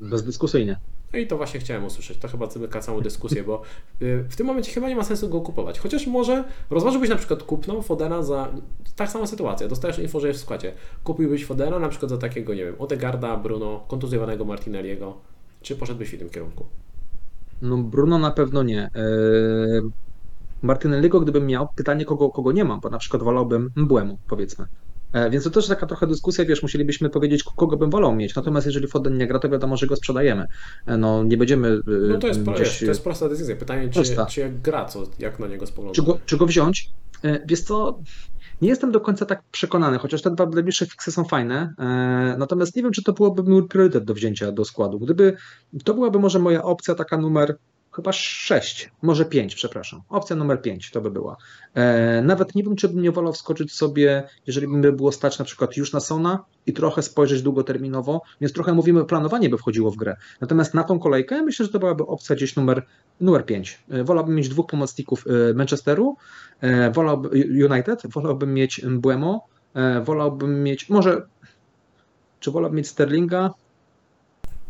Bezdyskusyjnie. 0.00 0.80
No 1.12 1.18
i 1.18 1.26
to 1.26 1.36
właśnie 1.36 1.60
chciałem 1.60 1.84
usłyszeć. 1.84 2.18
To 2.18 2.28
chyba 2.28 2.50
zamyka 2.50 2.80
całą 2.80 3.00
dyskusję, 3.00 3.42
bo 3.42 3.62
y, 4.02 4.24
w 4.28 4.36
tym 4.36 4.46
momencie 4.46 4.72
chyba 4.72 4.88
nie 4.88 4.96
ma 4.96 5.04
sensu 5.04 5.28
go 5.28 5.40
kupować. 5.40 5.78
Chociaż 5.78 6.06
może 6.06 6.44
rozważyłbyś 6.70 7.10
na 7.10 7.16
przykład 7.16 7.42
kupno 7.42 7.82
Fodena 7.82 8.22
za 8.22 8.48
tak 8.96 9.10
sama 9.10 9.26
sytuacja. 9.26 9.68
Dostajesz 9.68 9.98
info, 9.98 10.20
że 10.20 10.28
jest 10.28 10.40
w 10.40 10.42
składzie. 10.42 10.72
Kupiłbyś 11.04 11.44
Fodena 11.44 11.78
na 11.78 11.88
przykład 11.88 12.10
za 12.10 12.18
takiego, 12.18 12.54
nie 12.54 12.64
wiem, 12.64 12.74
Odegarda, 12.78 13.36
Bruno, 13.36 13.84
kontuzjowanego 13.88 14.44
Martinelliego. 14.44 15.16
Czy 15.62 15.76
poszedłbyś 15.76 16.14
w 16.14 16.18
tym 16.18 16.30
kierunku? 16.30 16.66
No 17.62 17.76
Bruno 17.76 18.18
na 18.18 18.30
pewno 18.30 18.62
nie. 18.62 18.90
Eee, 18.94 19.82
Martinelliego 20.62 21.20
gdybym 21.20 21.46
miał, 21.46 21.68
pytanie 21.76 22.04
kogo, 22.04 22.30
kogo 22.30 22.52
nie 22.52 22.64
mam, 22.64 22.80
bo 22.80 22.90
na 22.90 22.98
przykład 22.98 23.22
wolałbym 23.22 23.70
Mbłemu, 23.76 24.18
powiedzmy. 24.28 24.66
E, 25.16 25.30
więc 25.30 25.44
to 25.44 25.50
też 25.50 25.66
taka 25.66 25.86
trochę 25.86 26.06
dyskusja, 26.06 26.44
wiesz, 26.44 26.62
musielibyśmy 26.62 27.10
powiedzieć, 27.10 27.44
kogo 27.56 27.76
bym 27.76 27.90
wolał 27.90 28.16
mieć. 28.16 28.34
Natomiast 28.34 28.66
jeżeli 28.66 28.88
Foden 28.88 29.18
nie 29.18 29.26
gra, 29.26 29.38
to 29.38 29.48
wiadomo, 29.48 29.76
że 29.76 29.86
go 29.86 29.96
sprzedajemy. 29.96 30.46
E, 30.86 30.96
no 30.96 31.24
nie 31.24 31.36
będziemy. 31.36 31.68
E, 31.68 31.82
no 31.86 32.18
to 32.18 32.26
jest, 32.26 32.42
gdzieś... 32.42 32.78
to 32.78 32.84
jest 32.84 33.04
prosta 33.04 33.28
decyzja. 33.28 33.56
Pytanie, 33.56 33.88
czy, 33.88 34.02
czy 34.28 34.40
jak 34.40 34.60
gra, 34.60 34.84
co, 34.84 35.02
jak 35.18 35.38
na 35.38 35.46
niego 35.46 35.66
spoglądać. 35.66 35.96
Czy 35.96 36.02
go, 36.02 36.18
czy 36.26 36.36
go 36.36 36.46
wziąć? 36.46 36.90
Wiesz 37.46 37.60
co, 37.60 37.98
nie 38.62 38.68
jestem 38.68 38.92
do 38.92 39.00
końca 39.00 39.26
tak 39.26 39.42
przekonany, 39.50 39.98
chociaż 39.98 40.22
te 40.22 40.30
dwa 40.30 40.46
najbliższe 40.46 40.86
fiksy 40.86 41.12
są 41.12 41.24
fajne. 41.24 41.74
Natomiast 42.38 42.76
nie 42.76 42.82
wiem, 42.82 42.92
czy 42.92 43.02
to 43.02 43.12
byłoby 43.12 43.42
mój 43.42 43.68
priorytet 43.68 44.04
do 44.04 44.14
wzięcia 44.14 44.52
do 44.52 44.64
składu. 44.64 44.98
Gdyby 44.98 45.36
to 45.84 45.94
byłaby 45.94 46.18
może 46.18 46.38
moja 46.38 46.62
opcja 46.62 46.94
taka 46.94 47.16
numer 47.16 47.56
chyba 47.96 48.12
6, 48.12 48.90
może 49.02 49.24
5, 49.24 49.54
przepraszam. 49.54 50.02
Opcja 50.08 50.36
numer 50.36 50.62
5 50.62 50.90
to 50.90 51.00
by 51.00 51.10
była. 51.10 51.36
E, 51.74 52.22
nawet 52.22 52.54
nie 52.54 52.62
wiem, 52.62 52.76
czy 52.76 52.88
bym 52.88 53.02
nie 53.02 53.12
wolał 53.12 53.32
wskoczyć 53.32 53.72
sobie, 53.72 54.28
jeżeli 54.46 54.68
by 54.68 54.92
było 54.92 55.12
stać 55.12 55.38
na 55.38 55.44
przykład 55.44 55.76
już 55.76 55.92
na 55.92 56.00
Sona 56.00 56.44
i 56.66 56.72
trochę 56.72 57.02
spojrzeć 57.02 57.42
długoterminowo, 57.42 58.22
więc 58.40 58.52
trochę 58.52 58.74
mówimy, 58.74 59.04
planowanie 59.04 59.48
by 59.48 59.58
wchodziło 59.58 59.90
w 59.90 59.96
grę. 59.96 60.16
Natomiast 60.40 60.74
na 60.74 60.84
tą 60.84 60.98
kolejkę 60.98 61.42
myślę, 61.42 61.66
że 61.66 61.72
to 61.72 61.78
byłaby 61.78 62.06
opcja 62.06 62.36
gdzieś 62.36 62.56
numer, 62.56 62.86
numer 63.20 63.46
5. 63.46 63.78
E, 63.90 64.04
wolałbym 64.04 64.34
mieć 64.34 64.48
dwóch 64.48 64.66
pomocników 64.66 65.24
e, 65.26 65.54
Manchesteru, 65.54 66.16
e, 66.60 66.90
wolałbym 66.90 67.30
United, 67.70 68.02
wolałbym 68.04 68.54
mieć 68.54 68.82
Mbuemo, 68.82 69.46
e, 69.74 70.00
wolałbym 70.00 70.62
mieć, 70.62 70.88
może, 70.88 71.26
czy 72.40 72.50
wolałbym 72.50 72.76
mieć 72.76 72.88
Sterlinga? 72.88 73.50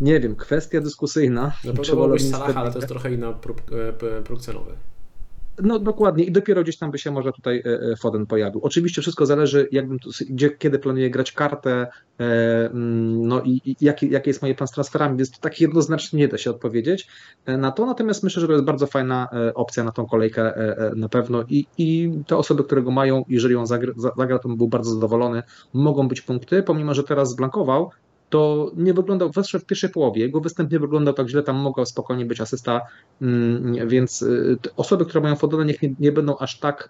Nie 0.00 0.20
wiem, 0.20 0.36
kwestia 0.36 0.80
dyskusyjna. 0.80 1.52
Na 1.64 1.72
pewno 1.72 1.96
byłbyś 1.96 2.30
Salah, 2.30 2.56
ale 2.56 2.70
to 2.70 2.78
jest 2.78 2.88
trochę 2.88 3.14
inny 3.14 3.26
próg, 3.40 3.58
e, 4.08 4.22
próg 4.22 4.40
cenowy. 4.40 4.72
No 5.62 5.78
dokładnie 5.78 6.24
i 6.24 6.32
dopiero 6.32 6.62
gdzieś 6.62 6.78
tam 6.78 6.90
by 6.90 6.98
się 6.98 7.10
może 7.10 7.32
tutaj 7.32 7.62
e, 7.66 7.92
e, 7.92 7.96
Foden 7.96 8.26
pojawił. 8.26 8.60
Oczywiście 8.64 9.02
wszystko 9.02 9.26
zależy, 9.26 9.68
jakbym 9.72 9.98
gdzie, 10.30 10.50
kiedy 10.50 10.78
planuję 10.78 11.10
grać 11.10 11.32
kartę, 11.32 11.86
mm, 12.18 13.28
no 13.28 13.42
i, 13.42 13.60
i 13.64 13.76
jaki, 13.80 14.10
jaki 14.10 14.30
jest 14.30 14.42
moje 14.42 14.54
plan 14.54 14.68
z 14.68 14.70
transferami, 14.70 15.16
więc 15.16 15.30
to 15.30 15.38
tak 15.40 15.60
jednoznacznie 15.60 16.18
nie 16.18 16.28
da 16.28 16.38
się 16.38 16.50
odpowiedzieć 16.50 17.08
na 17.46 17.72
to, 17.72 17.86
natomiast 17.86 18.22
myślę, 18.22 18.40
że 18.40 18.46
to 18.46 18.52
jest 18.52 18.64
bardzo 18.64 18.86
fajna 18.86 19.28
opcja 19.54 19.84
na 19.84 19.92
tą 19.92 20.06
kolejkę 20.06 20.52
na 20.96 21.08
pewno 21.08 21.44
i, 21.48 21.66
i 21.78 22.10
te 22.26 22.36
osoby, 22.36 22.64
które 22.64 22.82
go 22.82 22.90
mają, 22.90 23.24
jeżeli 23.28 23.56
on 23.56 23.66
zagra, 23.66 23.92
zagra, 24.16 24.38
to 24.38 24.48
był 24.48 24.68
bardzo 24.68 24.90
zadowolony, 24.90 25.42
mogą 25.74 26.08
być 26.08 26.20
punkty, 26.20 26.62
pomimo, 26.62 26.94
że 26.94 27.04
teraz 27.04 27.30
zblankował, 27.30 27.90
to 28.30 28.70
nie 28.76 28.94
wyglądał, 28.94 29.30
zwłaszcza 29.30 29.58
w 29.58 29.64
pierwszej 29.64 29.90
połowie, 29.90 30.22
jego 30.22 30.40
występ 30.40 30.72
nie 30.72 30.78
wyglądał 30.78 31.14
tak 31.14 31.28
źle, 31.28 31.42
tam 31.42 31.56
mogła 31.56 31.86
spokojnie 31.86 32.26
być 32.26 32.40
asysta, 32.40 32.80
mm, 33.22 33.88
więc 33.88 34.22
y, 34.22 34.58
osoby, 34.76 35.04
które 35.04 35.20
mają 35.20 35.36
Fodona, 35.36 35.64
niech 35.64 35.82
nie, 35.82 35.94
nie 36.00 36.12
będą 36.12 36.38
aż 36.38 36.58
tak 36.58 36.88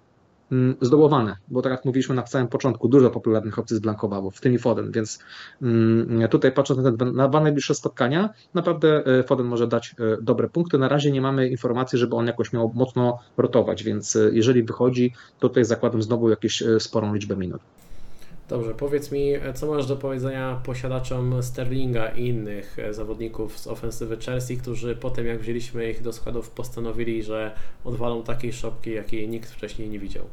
mm, 0.52 0.76
zdołowane, 0.80 1.36
bo 1.48 1.62
tak 1.62 1.72
jak 1.72 1.84
mówiliśmy 1.84 2.14
na 2.14 2.26
samym 2.26 2.48
początku, 2.48 2.88
dużo 2.88 3.10
popularnych 3.10 3.58
opcji 3.58 3.76
zblankowało, 3.76 4.30
w 4.30 4.40
tym 4.40 4.54
i 4.54 4.58
Foden, 4.58 4.92
więc 4.92 5.18
mm, 5.62 6.28
tutaj 6.28 6.52
patrząc 6.52 6.80
na, 6.80 6.92
ten, 6.92 7.14
na 7.14 7.28
dwa 7.28 7.40
najbliższe 7.40 7.74
spotkania, 7.74 8.30
naprawdę 8.54 9.18
y, 9.20 9.22
Foden 9.22 9.46
może 9.46 9.66
dać 9.66 9.94
y, 10.00 10.22
dobre 10.22 10.48
punkty. 10.48 10.78
Na 10.78 10.88
razie 10.88 11.10
nie 11.10 11.20
mamy 11.20 11.48
informacji, 11.48 11.98
żeby 11.98 12.16
on 12.16 12.26
jakoś 12.26 12.52
miał 12.52 12.72
mocno 12.74 13.18
rotować, 13.36 13.84
więc 13.84 14.18
jeżeli 14.32 14.62
wychodzi, 14.62 15.12
to 15.38 15.48
tutaj 15.48 15.64
zakładam 15.64 16.02
znowu 16.02 16.30
jakieś 16.30 16.62
sporą 16.78 17.14
liczbę 17.14 17.36
minut. 17.36 17.60
Dobrze, 18.48 18.74
powiedz 18.74 19.12
mi, 19.12 19.32
co 19.54 19.66
masz 19.66 19.86
do 19.86 19.96
powiedzenia 19.96 20.60
posiadaczom 20.64 21.42
Sterlinga 21.42 22.08
i 22.08 22.26
innych 22.26 22.78
e, 22.78 22.94
zawodników 22.94 23.58
z 23.58 23.66
ofensywy 23.66 24.16
Chelsea, 24.16 24.56
którzy 24.56 24.96
potem 24.96 25.26
jak 25.26 25.40
wzięliśmy 25.40 25.90
ich 25.90 26.02
do 26.02 26.12
składów 26.12 26.50
postanowili, 26.50 27.22
że 27.22 27.52
odwalą 27.84 28.22
takiej 28.22 28.52
szopki, 28.52 28.90
jakiej 28.90 29.28
nikt 29.28 29.50
wcześniej 29.50 29.88
nie 29.88 29.98
widział? 29.98 30.24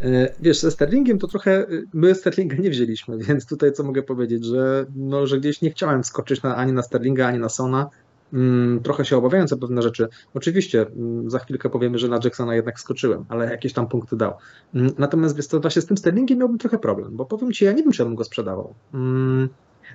E, 0.00 0.34
wiesz, 0.40 0.60
ze 0.60 0.70
Sterlingiem 0.70 1.18
to 1.18 1.26
trochę 1.26 1.52
e, 1.52 1.66
my 1.92 2.14
Sterlinga 2.14 2.56
nie 2.56 2.70
wzięliśmy, 2.70 3.18
więc 3.28 3.46
tutaj 3.46 3.72
co 3.72 3.84
mogę 3.84 4.02
powiedzieć, 4.02 4.44
że, 4.44 4.86
no, 4.96 5.26
że 5.26 5.40
gdzieś 5.40 5.62
nie 5.62 5.70
chciałem 5.70 6.04
skoczyć 6.04 6.42
na, 6.42 6.56
ani 6.56 6.72
na 6.72 6.82
Sterlinga, 6.82 7.26
ani 7.26 7.38
na 7.38 7.48
Sona. 7.48 7.90
Mm, 8.32 8.80
trochę 8.82 9.04
się 9.04 9.16
obawiając 9.16 9.52
o 9.52 9.56
pewne 9.56 9.82
rzeczy. 9.82 10.08
Oczywiście 10.34 10.86
mm, 10.86 11.30
za 11.30 11.38
chwilkę 11.38 11.70
powiemy, 11.70 11.98
że 11.98 12.08
na 12.08 12.18
Jacksona 12.24 12.54
jednak 12.54 12.80
skoczyłem, 12.80 13.24
ale 13.28 13.50
jakieś 13.50 13.72
tam 13.72 13.88
punkty 13.88 14.16
dał. 14.16 14.34
Mm, 14.74 14.92
natomiast 14.98 15.36
wiesz, 15.36 15.48
to 15.48 15.60
właśnie 15.60 15.82
z 15.82 15.86
tym 15.86 15.96
Sterlingiem 15.96 16.38
miałbym 16.38 16.58
trochę 16.58 16.78
problem, 16.78 17.16
bo 17.16 17.24
powiem 17.24 17.52
Ci, 17.52 17.64
ja 17.64 17.72
nie 17.72 17.82
wiem, 17.82 17.92
czy 17.92 18.02
ja 18.02 18.06
bym 18.06 18.14
go 18.14 18.24
sprzedawał. 18.24 18.74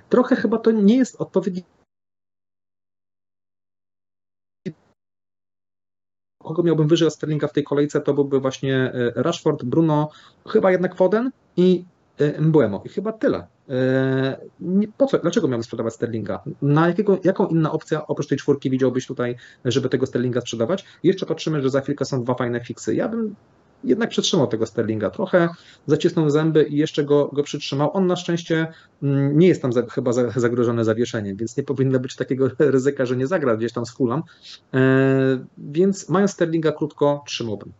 Trochę 0.08 0.36
chyba 0.36 0.58
to 0.58 0.70
nie 0.70 0.96
jest 0.96 1.16
odpowiedni 1.20 1.62
kogo 6.46 6.62
miałbym 6.62 6.88
wyżej 6.88 7.08
od 7.08 7.14
Sterlinga 7.14 7.48
w 7.48 7.52
tej 7.52 7.64
kolejce, 7.64 8.00
to 8.00 8.14
byłby 8.14 8.40
właśnie 8.40 8.76
e, 8.76 9.12
Rashford, 9.22 9.64
Bruno, 9.64 10.10
chyba 10.48 10.70
jednak 10.70 10.96
Foden 10.96 11.30
i 11.56 11.84
Mbuemo. 12.38 12.82
I 12.84 12.88
chyba 12.88 13.12
tyle. 13.12 13.46
E, 13.68 14.40
po 14.96 15.06
co, 15.06 15.18
dlaczego 15.18 15.48
miałbym 15.48 15.64
sprzedawać 15.64 15.94
Sterlinga? 15.94 16.42
Na 16.62 16.88
jakiego, 16.88 17.18
jaką 17.24 17.46
inną 17.46 17.72
opcję 17.72 18.06
oprócz 18.06 18.28
tej 18.28 18.38
czwórki 18.38 18.70
widziałbyś 18.70 19.06
tutaj, 19.06 19.36
żeby 19.64 19.88
tego 19.88 20.06
Sterlinga 20.06 20.40
sprzedawać? 20.40 20.84
Jeszcze 21.02 21.26
patrzymy, 21.26 21.62
że 21.62 21.70
za 21.70 21.80
chwilkę 21.80 22.04
są 22.04 22.24
dwa 22.24 22.34
fajne 22.34 22.60
fiksy. 22.60 22.94
Ja 22.94 23.08
bym 23.08 23.34
jednak 23.84 24.10
przytrzymał 24.10 24.46
tego 24.46 24.66
Sterlinga. 24.66 25.10
Trochę 25.10 25.48
zacisnął 25.86 26.30
zęby 26.30 26.62
i 26.62 26.76
jeszcze 26.76 27.04
go, 27.04 27.30
go 27.32 27.42
przytrzymał. 27.42 27.90
On 27.96 28.06
na 28.06 28.16
szczęście 28.16 28.66
mm, 29.02 29.38
nie 29.38 29.48
jest 29.48 29.62
tam 29.62 29.72
za, 29.72 29.86
chyba 29.86 30.12
zagrożony 30.12 30.84
zawieszeniem, 30.84 31.36
więc 31.36 31.56
nie 31.56 31.62
powinno 31.62 32.00
być 32.00 32.16
takiego 32.16 32.50
ryzyka, 32.58 33.06
że 33.06 33.16
nie 33.16 33.26
zagra 33.26 33.56
gdzieś 33.56 33.72
tam 33.72 33.86
z 33.86 33.90
Fulham. 33.90 34.22
E, 34.74 34.80
więc 35.58 36.08
mając 36.08 36.30
Sterlinga 36.30 36.72
krótko, 36.72 37.22
trzymałbym. 37.26 37.72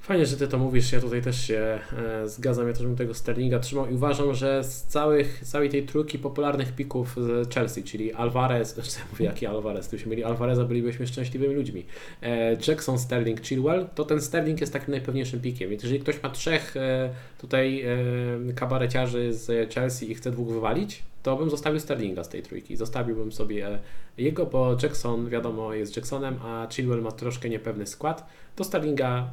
Fajnie, 0.00 0.26
że 0.26 0.36
ty 0.36 0.48
to 0.48 0.58
mówisz. 0.58 0.92
Ja 0.92 1.00
tutaj 1.00 1.22
też 1.22 1.46
się 1.46 1.78
e, 1.98 2.28
zgadzam. 2.28 2.68
Ja 2.68 2.74
też 2.74 2.82
bym 2.82 2.96
tego 2.96 3.14
Sterlinga 3.14 3.58
trzymał 3.58 3.86
i 3.90 3.94
uważam, 3.94 4.34
że 4.34 4.64
z 4.64 4.82
całych, 4.82 5.40
całej 5.44 5.70
tej 5.70 5.86
trójki 5.86 6.18
popularnych 6.18 6.74
pików 6.74 7.16
z 7.16 7.54
Chelsea, 7.54 7.82
czyli 7.82 8.12
Alvarez, 8.12 8.68
znaczy 8.74 8.90
ja 8.98 9.04
mówię 9.12 9.24
jaki 9.24 9.46
Alvarez, 9.46 9.88
gdybyśmy 9.88 10.10
mieli 10.10 10.24
Alvareza, 10.24 10.64
bylibyśmy 10.64 11.06
szczęśliwymi 11.06 11.54
ludźmi. 11.54 11.86
E, 12.22 12.56
Jackson, 12.68 12.98
Sterling, 12.98 13.40
Chilwell, 13.40 13.86
to 13.94 14.04
ten 14.04 14.20
Sterling 14.20 14.60
jest 14.60 14.72
takim 14.72 14.90
najpewniejszym 14.90 15.40
pikiem. 15.40 15.70
Więc 15.70 15.82
jeżeli 15.82 16.00
ktoś 16.00 16.22
ma 16.22 16.30
trzech 16.30 16.76
e, 16.76 17.10
tutaj 17.38 17.82
e, 17.82 18.52
kabareciarzy 18.54 19.32
z 19.32 19.74
Chelsea 19.74 20.10
i 20.10 20.14
chce 20.14 20.30
dwóch 20.30 20.48
wywalić, 20.48 21.02
to 21.22 21.36
bym 21.36 21.50
zostawił 21.50 21.80
Sterlinga 21.80 22.24
z 22.24 22.28
tej 22.28 22.42
trójki. 22.42 22.76
Zostawiłbym 22.76 23.32
sobie 23.32 23.68
e, 23.68 23.78
jego, 24.18 24.46
bo 24.46 24.76
Jackson 24.82 25.28
wiadomo 25.28 25.74
jest 25.74 25.96
Jacksonem, 25.96 26.34
a 26.42 26.66
Chilwell 26.70 27.02
ma 27.02 27.12
troszkę 27.12 27.48
niepewny 27.48 27.86
skład. 27.86 28.26
Do 28.56 28.64
Sterlinga 28.64 29.30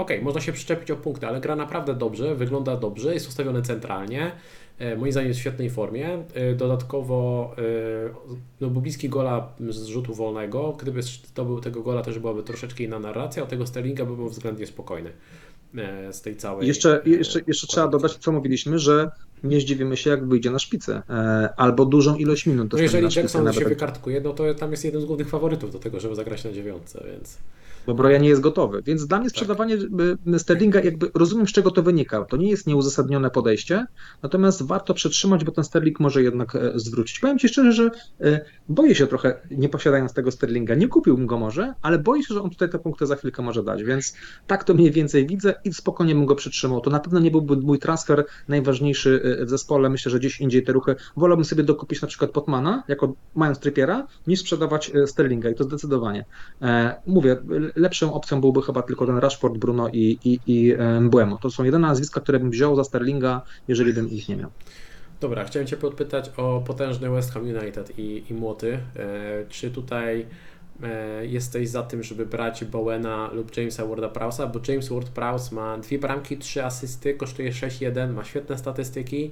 ok, 0.00 0.10
można 0.22 0.40
się 0.40 0.52
przyczepić 0.52 0.90
o 0.90 0.96
punkty, 0.96 1.26
ale 1.26 1.40
gra 1.40 1.56
naprawdę 1.56 1.94
dobrze, 1.94 2.34
wygląda 2.34 2.76
dobrze, 2.76 3.14
jest 3.14 3.28
ustawiony 3.28 3.62
centralnie. 3.62 4.32
E, 4.80 4.96
moim 4.96 5.12
zdaniem 5.12 5.28
jest 5.28 5.40
w 5.40 5.42
świetnej 5.42 5.70
formie. 5.70 6.24
E, 6.34 6.54
dodatkowo 6.54 7.50
e, 7.58 7.62
no, 8.60 8.70
Bubiski 8.70 9.08
gola 9.08 9.52
z 9.68 9.86
rzutu 9.86 10.14
wolnego. 10.14 10.76
Gdyby 10.80 11.02
zdobył 11.02 11.60
tego 11.60 11.82
gola, 11.82 12.02
też 12.02 12.18
byłaby 12.18 12.42
troszeczkę 12.42 12.84
inna 12.84 12.98
narracja. 12.98 13.42
O 13.42 13.46
tego 13.46 13.66
Sterlinga 13.66 14.04
byłbym 14.04 14.28
względnie 14.28 14.66
spokojny 14.66 15.10
z 16.12 16.22
tej 16.22 16.36
całej. 16.36 16.68
Jeszcze, 16.68 17.02
jeszcze, 17.04 17.40
jeszcze 17.46 17.66
trzeba 17.66 17.88
dodać, 17.88 18.16
co 18.16 18.32
mówiliśmy, 18.32 18.78
że 18.78 19.10
nie 19.44 19.60
zdziwimy 19.60 19.96
się, 19.96 20.10
jak 20.10 20.28
wyjdzie 20.28 20.50
na 20.50 20.58
szpicę. 20.58 21.02
Albo 21.56 21.86
dużą 21.86 22.16
ilość 22.16 22.46
minut. 22.46 22.72
No 22.72 22.78
jeżeli 22.78 23.16
Jackson 23.16 23.52
się 23.52 23.64
wykartkuje, 23.64 24.20
no 24.20 24.32
to 24.32 24.54
tam 24.54 24.70
jest 24.70 24.84
jeden 24.84 25.00
z 25.00 25.04
głównych 25.04 25.28
faworytów 25.28 25.72
do 25.72 25.78
tego, 25.78 26.00
żeby 26.00 26.14
zagrać 26.14 26.44
na 26.44 26.52
dziewiątce, 26.52 27.04
więc 27.12 27.38
bo 27.86 27.94
Broja 27.94 28.18
nie 28.18 28.28
jest 28.28 28.40
gotowy. 28.40 28.82
Więc 28.82 29.06
dla 29.06 29.18
mnie 29.18 29.26
tak. 29.26 29.36
sprzedawanie 29.36 29.76
tak. 29.78 30.40
Sterlinga, 30.40 30.80
jakby 30.80 31.10
rozumiem 31.14 31.46
z 31.46 31.52
czego 31.52 31.70
to 31.70 31.82
wynika. 31.82 32.24
To 32.24 32.36
nie 32.36 32.50
jest 32.50 32.66
nieuzasadnione 32.66 33.30
podejście, 33.30 33.86
natomiast 34.22 34.62
warto 34.62 34.94
przetrzymać, 34.94 35.44
bo 35.44 35.52
ten 35.52 35.64
Sterling 35.64 36.00
może 36.00 36.22
jednak 36.22 36.56
e, 36.56 36.72
zwrócić. 36.74 37.20
Powiem 37.20 37.38
Ci 37.38 37.48
szczerze, 37.48 37.72
że 37.72 37.90
e, 38.20 38.40
boję 38.68 38.94
się 38.94 39.06
trochę, 39.06 39.40
nie 39.50 39.68
posiadając 39.68 40.12
tego 40.12 40.30
Sterlinga. 40.30 40.74
Nie 40.74 40.88
kupiłbym 40.88 41.26
go 41.26 41.38
może, 41.38 41.74
ale 41.82 41.98
boję 41.98 42.22
się, 42.22 42.34
że 42.34 42.42
on 42.42 42.50
tutaj 42.50 42.70
te 42.70 42.78
punkty 42.78 43.06
za 43.06 43.16
chwilkę 43.16 43.42
może 43.42 43.62
dać, 43.62 43.84
więc 43.84 44.14
tak 44.46 44.64
to 44.64 44.74
mniej 44.74 44.90
więcej 44.90 45.26
widzę 45.26 45.54
i 45.64 45.72
spokojnie 45.72 46.14
bym 46.14 46.26
go 46.26 46.34
przytrzymał. 46.34 46.80
To 46.80 46.90
na 46.90 47.00
pewno 47.00 47.20
nie 47.20 47.30
byłby 47.30 47.56
mój 47.56 47.78
transfer 47.78 48.24
najważniejszy 48.48 49.38
w 49.46 49.50
zespole. 49.50 49.90
Myślę, 49.90 50.10
że 50.10 50.18
gdzieś 50.18 50.40
indziej 50.40 50.62
te 50.62 50.72
ruchy 50.72 50.96
wolałbym 51.16 51.44
sobie 51.44 51.62
dokupić 51.62 52.02
na 52.02 52.08
przykład 52.08 52.30
Potmana, 52.30 52.82
jako 52.88 53.14
mając 53.34 53.58
Trippiera, 53.58 54.06
niż 54.26 54.40
sprzedawać 54.40 54.92
Sterlinga 55.06 55.50
i 55.50 55.54
to 55.54 55.64
zdecydowanie. 55.64 56.24
Mówię, 57.06 57.36
lepszą 57.76 58.14
opcją 58.14 58.40
byłby 58.40 58.62
chyba 58.62 58.82
tylko 58.82 59.06
ten 59.06 59.18
Rashford, 59.18 59.58
Bruno 59.58 59.88
i, 59.88 60.18
i, 60.24 60.40
i. 60.46 60.74
To 61.40 61.50
są 61.50 61.64
jedyne 61.64 61.88
nazwiska, 61.88 62.20
które 62.20 62.38
bym 62.38 62.50
wziął 62.50 62.76
za 62.76 62.84
Sterlinga, 62.84 63.42
jeżeli 63.68 63.92
bym 63.92 64.10
ich 64.10 64.28
nie 64.28 64.36
miał. 64.36 64.50
Dobra, 65.20 65.44
chciałem 65.44 65.66
Cię 65.66 65.76
podpytać 65.76 66.30
o 66.36 66.62
potężny 66.66 67.10
West 67.10 67.32
Ham 67.32 67.42
United 67.42 67.98
i, 67.98 68.24
i 68.30 68.34
młoty. 68.34 68.78
E, 68.96 69.44
czy 69.48 69.70
tutaj 69.70 70.26
e, 70.82 71.26
jesteś 71.26 71.68
za 71.68 71.82
tym, 71.82 72.02
żeby 72.02 72.26
brać 72.26 72.64
Bowena 72.64 73.30
lub 73.32 73.56
Jamesa 73.56 73.84
Warda-Prowse'a, 73.84 74.52
bo 74.52 74.60
James 74.68 74.90
Ward-Prowse 74.90 75.54
ma 75.54 75.78
dwie 75.78 75.98
bramki, 75.98 76.38
trzy 76.38 76.64
asysty, 76.64 77.14
kosztuje 77.14 77.52
6-1, 77.52 78.12
ma 78.12 78.24
świetne 78.24 78.58
statystyki. 78.58 79.30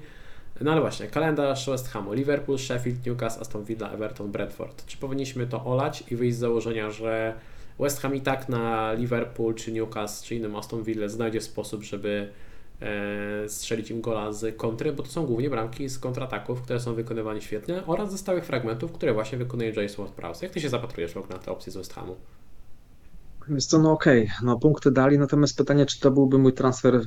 No 0.60 0.72
ale 0.72 0.80
właśnie, 0.80 1.06
kalendarz 1.06 1.70
West 1.70 1.88
Hamu, 1.88 2.12
Liverpool, 2.12 2.58
Sheffield, 2.58 3.06
Newcastle, 3.06 3.40
Aston 3.40 3.64
Villa, 3.64 3.90
Everton, 3.90 4.32
Bradford. 4.32 4.86
Czy 4.86 4.96
powinniśmy 4.96 5.46
to 5.46 5.64
olać 5.64 6.04
i 6.10 6.16
wyjść 6.16 6.36
z 6.36 6.40
założenia, 6.40 6.90
że 6.90 7.34
West 7.78 8.00
Ham 8.00 8.14
i 8.14 8.20
tak 8.20 8.48
na 8.48 8.92
Liverpool, 8.92 9.54
czy 9.54 9.72
Newcastle, 9.72 10.26
czy 10.26 10.34
innym 10.34 10.56
Aston 10.56 10.82
Villa 10.82 11.08
znajdzie 11.08 11.40
sposób, 11.40 11.82
żeby 11.82 12.28
e, 12.80 13.48
strzelić 13.48 13.90
im 13.90 14.00
gola 14.00 14.32
z 14.32 14.56
kontry, 14.56 14.92
bo 14.92 15.02
to 15.02 15.08
są 15.08 15.26
głównie 15.26 15.50
bramki 15.50 15.88
z 15.88 15.98
kontrataków, 15.98 16.62
które 16.62 16.80
są 16.80 16.94
wykonywane 16.94 17.40
świetnie 17.40 17.82
oraz 17.86 18.12
ze 18.12 18.18
stałych 18.18 18.44
fragmentów, 18.44 18.92
które 18.92 19.14
właśnie 19.14 19.38
wykonuje 19.38 19.70
Jason 19.70 20.06
Ward-Prowse. 20.06 20.42
Jak 20.42 20.52
Ty 20.52 20.60
się 20.60 20.68
zapatrujesz 20.68 21.12
w 21.12 21.28
na 21.28 21.38
te 21.38 21.50
opcje 21.52 21.72
z 21.72 21.76
West 21.76 21.94
Hamu? 21.94 22.16
Więc 23.48 23.66
co, 23.66 23.78
no 23.78 23.92
okej, 23.92 24.22
okay. 24.22 24.36
no 24.42 24.58
punkty 24.58 24.90
dali, 24.90 25.18
natomiast 25.18 25.58
pytanie, 25.58 25.86
czy 25.86 26.00
to 26.00 26.10
byłby 26.10 26.38
mój 26.38 26.52
transfer, 26.52 27.00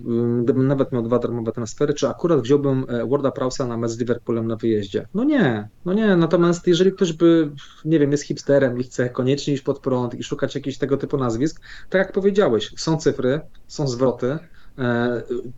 gdybym 0.43 0.67
nawet 0.67 0.91
miał 0.91 1.01
dwa 1.01 1.19
darmowe 1.19 1.51
transfery, 1.51 1.93
czy 1.93 2.07
akurat 2.07 2.41
wziąłbym 2.41 2.85
e, 2.89 3.07
Warda 3.07 3.31
Prausa 3.31 3.67
na 3.67 3.77
mecz 3.77 3.91
z 3.91 3.99
Liverpoolem 3.99 4.47
na 4.47 4.55
wyjeździe? 4.55 5.07
No 5.13 5.23
nie, 5.23 5.69
no 5.85 5.93
nie, 5.93 6.15
natomiast 6.15 6.67
jeżeli 6.67 6.91
ktoś 6.91 7.13
by, 7.13 7.51
nie 7.85 7.99
wiem, 7.99 8.11
jest 8.11 8.23
hipsterem 8.23 8.79
i 8.79 8.83
chce 8.83 9.09
koniecznie 9.09 9.53
iść 9.53 9.63
pod 9.63 9.79
prąd 9.79 10.13
i 10.13 10.23
szukać 10.23 10.55
jakichś 10.55 10.77
tego 10.77 10.97
typu 10.97 11.17
nazwisk, 11.17 11.61
tak 11.89 11.99
jak 11.99 12.11
powiedziałeś, 12.11 12.73
są 12.77 12.97
cyfry, 12.97 13.41
są 13.67 13.87
zwroty, 13.87 14.39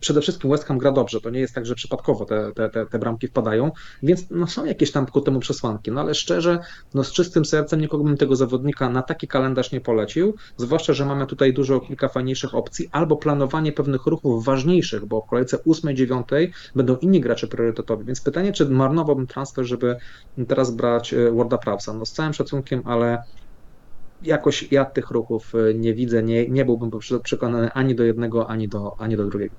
przede 0.00 0.20
wszystkim 0.20 0.50
West 0.50 0.64
Ham 0.64 0.78
gra 0.78 0.92
dobrze, 0.92 1.20
to 1.20 1.30
nie 1.30 1.40
jest 1.40 1.54
tak, 1.54 1.66
że 1.66 1.74
przypadkowo 1.74 2.24
te, 2.24 2.52
te, 2.54 2.70
te, 2.70 2.86
te 2.86 2.98
bramki 2.98 3.28
wpadają, 3.28 3.70
więc 4.02 4.30
no 4.30 4.46
są 4.46 4.64
jakieś 4.64 4.92
tam 4.92 5.06
ku 5.06 5.20
temu 5.20 5.40
przesłanki, 5.40 5.90
no 5.90 6.00
ale 6.00 6.14
szczerze, 6.14 6.58
no 6.94 7.04
z 7.04 7.12
czystym 7.12 7.44
sercem 7.44 7.80
nikogo 7.80 8.04
bym 8.04 8.16
tego 8.16 8.36
zawodnika 8.36 8.88
na 8.88 9.02
taki 9.02 9.28
kalendarz 9.28 9.72
nie 9.72 9.80
polecił, 9.80 10.34
zwłaszcza, 10.56 10.92
że 10.92 11.06
mamy 11.06 11.26
tutaj 11.26 11.52
dużo 11.52 11.80
kilka 11.80 12.08
fajniejszych 12.08 12.54
opcji, 12.54 12.88
albo 12.92 13.16
planowanie 13.16 13.72
pewnych 13.72 14.06
ruchów 14.06 14.44
ważniejszych, 14.44 15.06
bo 15.06 15.20
w 15.20 15.26
kolejce 15.26 15.56
8-9 15.56 16.48
będą 16.74 16.96
inni 16.96 17.20
gracze 17.20 17.46
priorytetowi, 17.46 18.04
więc 18.04 18.20
pytanie, 18.20 18.52
czy 18.52 18.68
marnowałbym 18.68 19.26
transfer, 19.26 19.64
żeby 19.64 19.96
teraz 20.48 20.70
brać 20.70 21.14
e, 21.14 21.32
Warda 21.32 21.58
Prowsa, 21.58 21.92
no 21.92 22.06
z 22.06 22.12
całym 22.12 22.34
szacunkiem, 22.34 22.82
ale 22.84 23.22
jakoś 24.24 24.72
ja 24.72 24.84
tych 24.84 25.10
ruchów 25.10 25.54
y, 25.54 25.74
nie 25.74 25.94
widzę, 25.94 26.22
nie, 26.22 26.48
nie 26.48 26.64
byłbym 26.64 26.90
przekonany 27.22 27.72
ani 27.72 27.94
do 27.94 28.04
jednego, 28.04 28.50
ani 28.50 28.68
do, 28.68 28.96
ani 28.98 29.16
do 29.16 29.26
drugiego. 29.26 29.54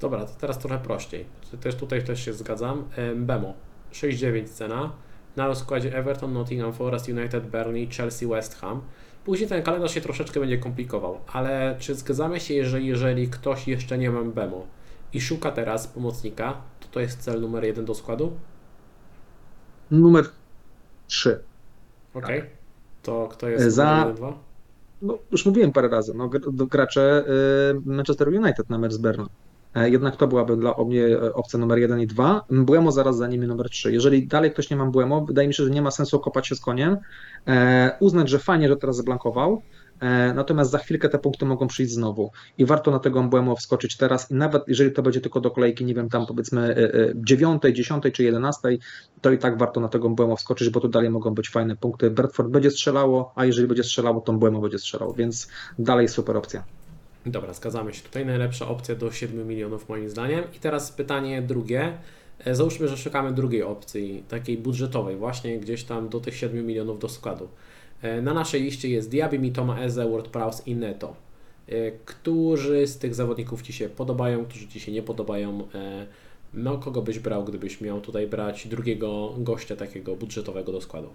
Dobra, 0.00 0.24
to 0.24 0.32
teraz 0.40 0.58
trochę 0.58 0.78
prościej. 0.78 1.24
Też 1.60 1.74
tutaj 1.74 2.04
też 2.04 2.24
się 2.24 2.32
zgadzam. 2.32 2.84
Bemo, 3.16 3.54
6,9 3.92 4.48
cena. 4.48 4.92
Na 5.36 5.46
rozkładzie 5.46 5.96
Everton, 5.96 6.32
Nottingham 6.32 6.72
Forest, 6.72 7.08
United, 7.08 7.50
Burnley, 7.50 7.88
Chelsea, 7.88 8.26
West 8.26 8.54
Ham. 8.54 8.80
Później 9.24 9.48
ten 9.48 9.62
kalendarz 9.62 9.94
się 9.94 10.00
troszeczkę 10.00 10.40
będzie 10.40 10.58
komplikował, 10.58 11.20
ale 11.32 11.76
czy 11.78 11.94
zgadzamy 11.94 12.40
się, 12.40 12.54
jeżeli, 12.54 12.86
jeżeli 12.86 13.28
ktoś 13.28 13.68
jeszcze 13.68 13.98
nie 13.98 14.10
ma 14.10 14.22
Bemo 14.22 14.66
i 15.12 15.20
szuka 15.20 15.50
teraz 15.50 15.86
pomocnika, 15.86 16.62
to 16.80 16.88
to 16.90 17.00
jest 17.00 17.18
cel 17.20 17.40
numer 17.40 17.64
jeden 17.64 17.84
do 17.84 17.94
składu? 17.94 18.36
Numer 19.90 20.24
3. 21.06 21.40
Okej. 22.14 22.38
Okay. 22.38 22.55
To 23.06 23.28
kto 23.30 23.48
jest 23.48 23.66
za... 23.74 24.14
No, 25.02 25.18
już 25.32 25.46
mówiłem 25.46 25.72
parę 25.72 25.88
razy, 25.88 26.14
no, 26.14 26.30
gracze 26.52 27.24
y, 27.86 27.90
Manchester 27.90 28.28
United 28.28 28.70
na 28.70 28.78
mecz 28.78 28.92
z. 28.92 29.00
E, 29.74 29.90
jednak 29.90 30.16
to 30.16 30.26
byłaby 30.26 30.56
dla 30.56 30.74
mnie 30.86 31.06
e, 31.06 31.34
opcja 31.34 31.58
numer 31.58 31.78
1 31.78 32.00
i 32.00 32.06
2. 32.06 32.44
Mbłemo 32.50 32.92
zaraz 32.92 33.16
za 33.16 33.28
nimi 33.28 33.46
numer 33.46 33.70
3. 33.70 33.92
Jeżeli 33.92 34.26
dalej 34.26 34.50
ktoś 34.50 34.70
nie 34.70 34.76
ma 34.76 34.84
Mbłemo, 34.84 35.24
wydaje 35.24 35.48
mi 35.48 35.54
się, 35.54 35.64
że 35.64 35.70
nie 35.70 35.82
ma 35.82 35.90
sensu 35.90 36.20
kopać 36.20 36.46
się 36.48 36.54
z 36.54 36.60
koniem. 36.60 36.96
E, 37.46 37.96
uznać, 38.00 38.28
że 38.28 38.38
fajnie, 38.38 38.68
że 38.68 38.76
teraz 38.76 38.96
zablankował, 38.96 39.62
E, 39.62 39.85
natomiast 40.34 40.70
za 40.70 40.78
chwilkę 40.78 41.08
te 41.08 41.18
punkty 41.18 41.44
mogą 41.44 41.66
przyjść 41.66 41.92
znowu 41.92 42.30
i 42.58 42.64
warto 42.64 42.90
na 42.90 42.98
tego 42.98 43.22
Mbłemo 43.22 43.56
wskoczyć 43.56 43.96
teraz 43.96 44.30
i 44.30 44.34
nawet 44.34 44.62
jeżeli 44.68 44.92
to 44.92 45.02
będzie 45.02 45.20
tylko 45.20 45.40
do 45.40 45.50
kolejki, 45.50 45.84
nie 45.84 45.94
wiem, 45.94 46.08
tam 46.08 46.26
powiedzmy 46.26 46.76
9, 47.14 47.64
e, 47.64 47.72
10 47.72 48.12
czy 48.12 48.24
11, 48.24 48.78
to 49.20 49.30
i 49.30 49.38
tak 49.38 49.58
warto 49.58 49.80
na 49.80 49.88
tego 49.88 50.08
Mbłemo 50.08 50.36
wskoczyć, 50.36 50.70
bo 50.70 50.80
tu 50.80 50.88
dalej 50.88 51.10
mogą 51.10 51.34
być 51.34 51.50
fajne 51.50 51.76
punkty. 51.76 52.10
Bradford 52.10 52.48
będzie 52.48 52.70
strzelało, 52.70 53.32
a 53.34 53.44
jeżeli 53.44 53.68
będzie 53.68 53.84
strzelało, 53.84 54.20
to 54.20 54.32
Mbłemo 54.32 54.60
będzie 54.60 54.78
strzelał, 54.78 55.12
więc 55.12 55.48
dalej 55.78 56.08
super 56.08 56.36
opcja. 56.36 56.64
Dobra, 57.26 57.54
zgadzamy 57.54 57.94
się. 57.94 58.02
Tutaj 58.02 58.26
najlepsza 58.26 58.68
opcja 58.68 58.94
do 58.94 59.12
7 59.12 59.48
milionów 59.48 59.88
moim 59.88 60.08
zdaniem. 60.08 60.44
I 60.56 60.58
teraz 60.58 60.92
pytanie 60.92 61.42
drugie. 61.42 61.98
E, 62.44 62.54
załóżmy, 62.54 62.88
że 62.88 62.96
szukamy 62.96 63.32
drugiej 63.32 63.62
opcji, 63.62 64.24
takiej 64.28 64.58
budżetowej, 64.58 65.16
właśnie 65.16 65.58
gdzieś 65.58 65.84
tam 65.84 66.08
do 66.08 66.20
tych 66.20 66.36
7 66.36 66.66
milionów 66.66 66.98
do 66.98 67.08
składu. 67.08 67.48
E, 68.02 68.22
na 68.22 68.34
naszej 68.34 68.62
liście 68.62 68.88
jest 68.88 69.10
Diaby, 69.10 69.38
Mitoma, 69.38 69.80
Eze, 69.80 70.10
WordPress 70.10 70.62
i 70.66 70.76
Neto. 70.76 71.16
E, 71.68 71.92
którzy 71.92 72.86
z 72.86 72.98
tych 72.98 73.14
zawodników 73.14 73.62
Ci 73.62 73.72
się 73.72 73.88
podobają, 73.88 74.44
którzy 74.44 74.68
Ci 74.68 74.80
się 74.80 74.92
nie 74.92 75.02
podobają? 75.02 75.68
E, 75.74 76.06
no, 76.54 76.78
kogo 76.78 77.02
byś 77.02 77.18
brał, 77.18 77.44
gdybyś 77.44 77.80
miał 77.80 78.00
tutaj 78.00 78.26
brać 78.26 78.68
drugiego 78.68 79.34
gościa 79.38 79.76
takiego 79.76 80.16
budżetowego 80.16 80.72
do 80.72 80.80
składu? 80.80 81.08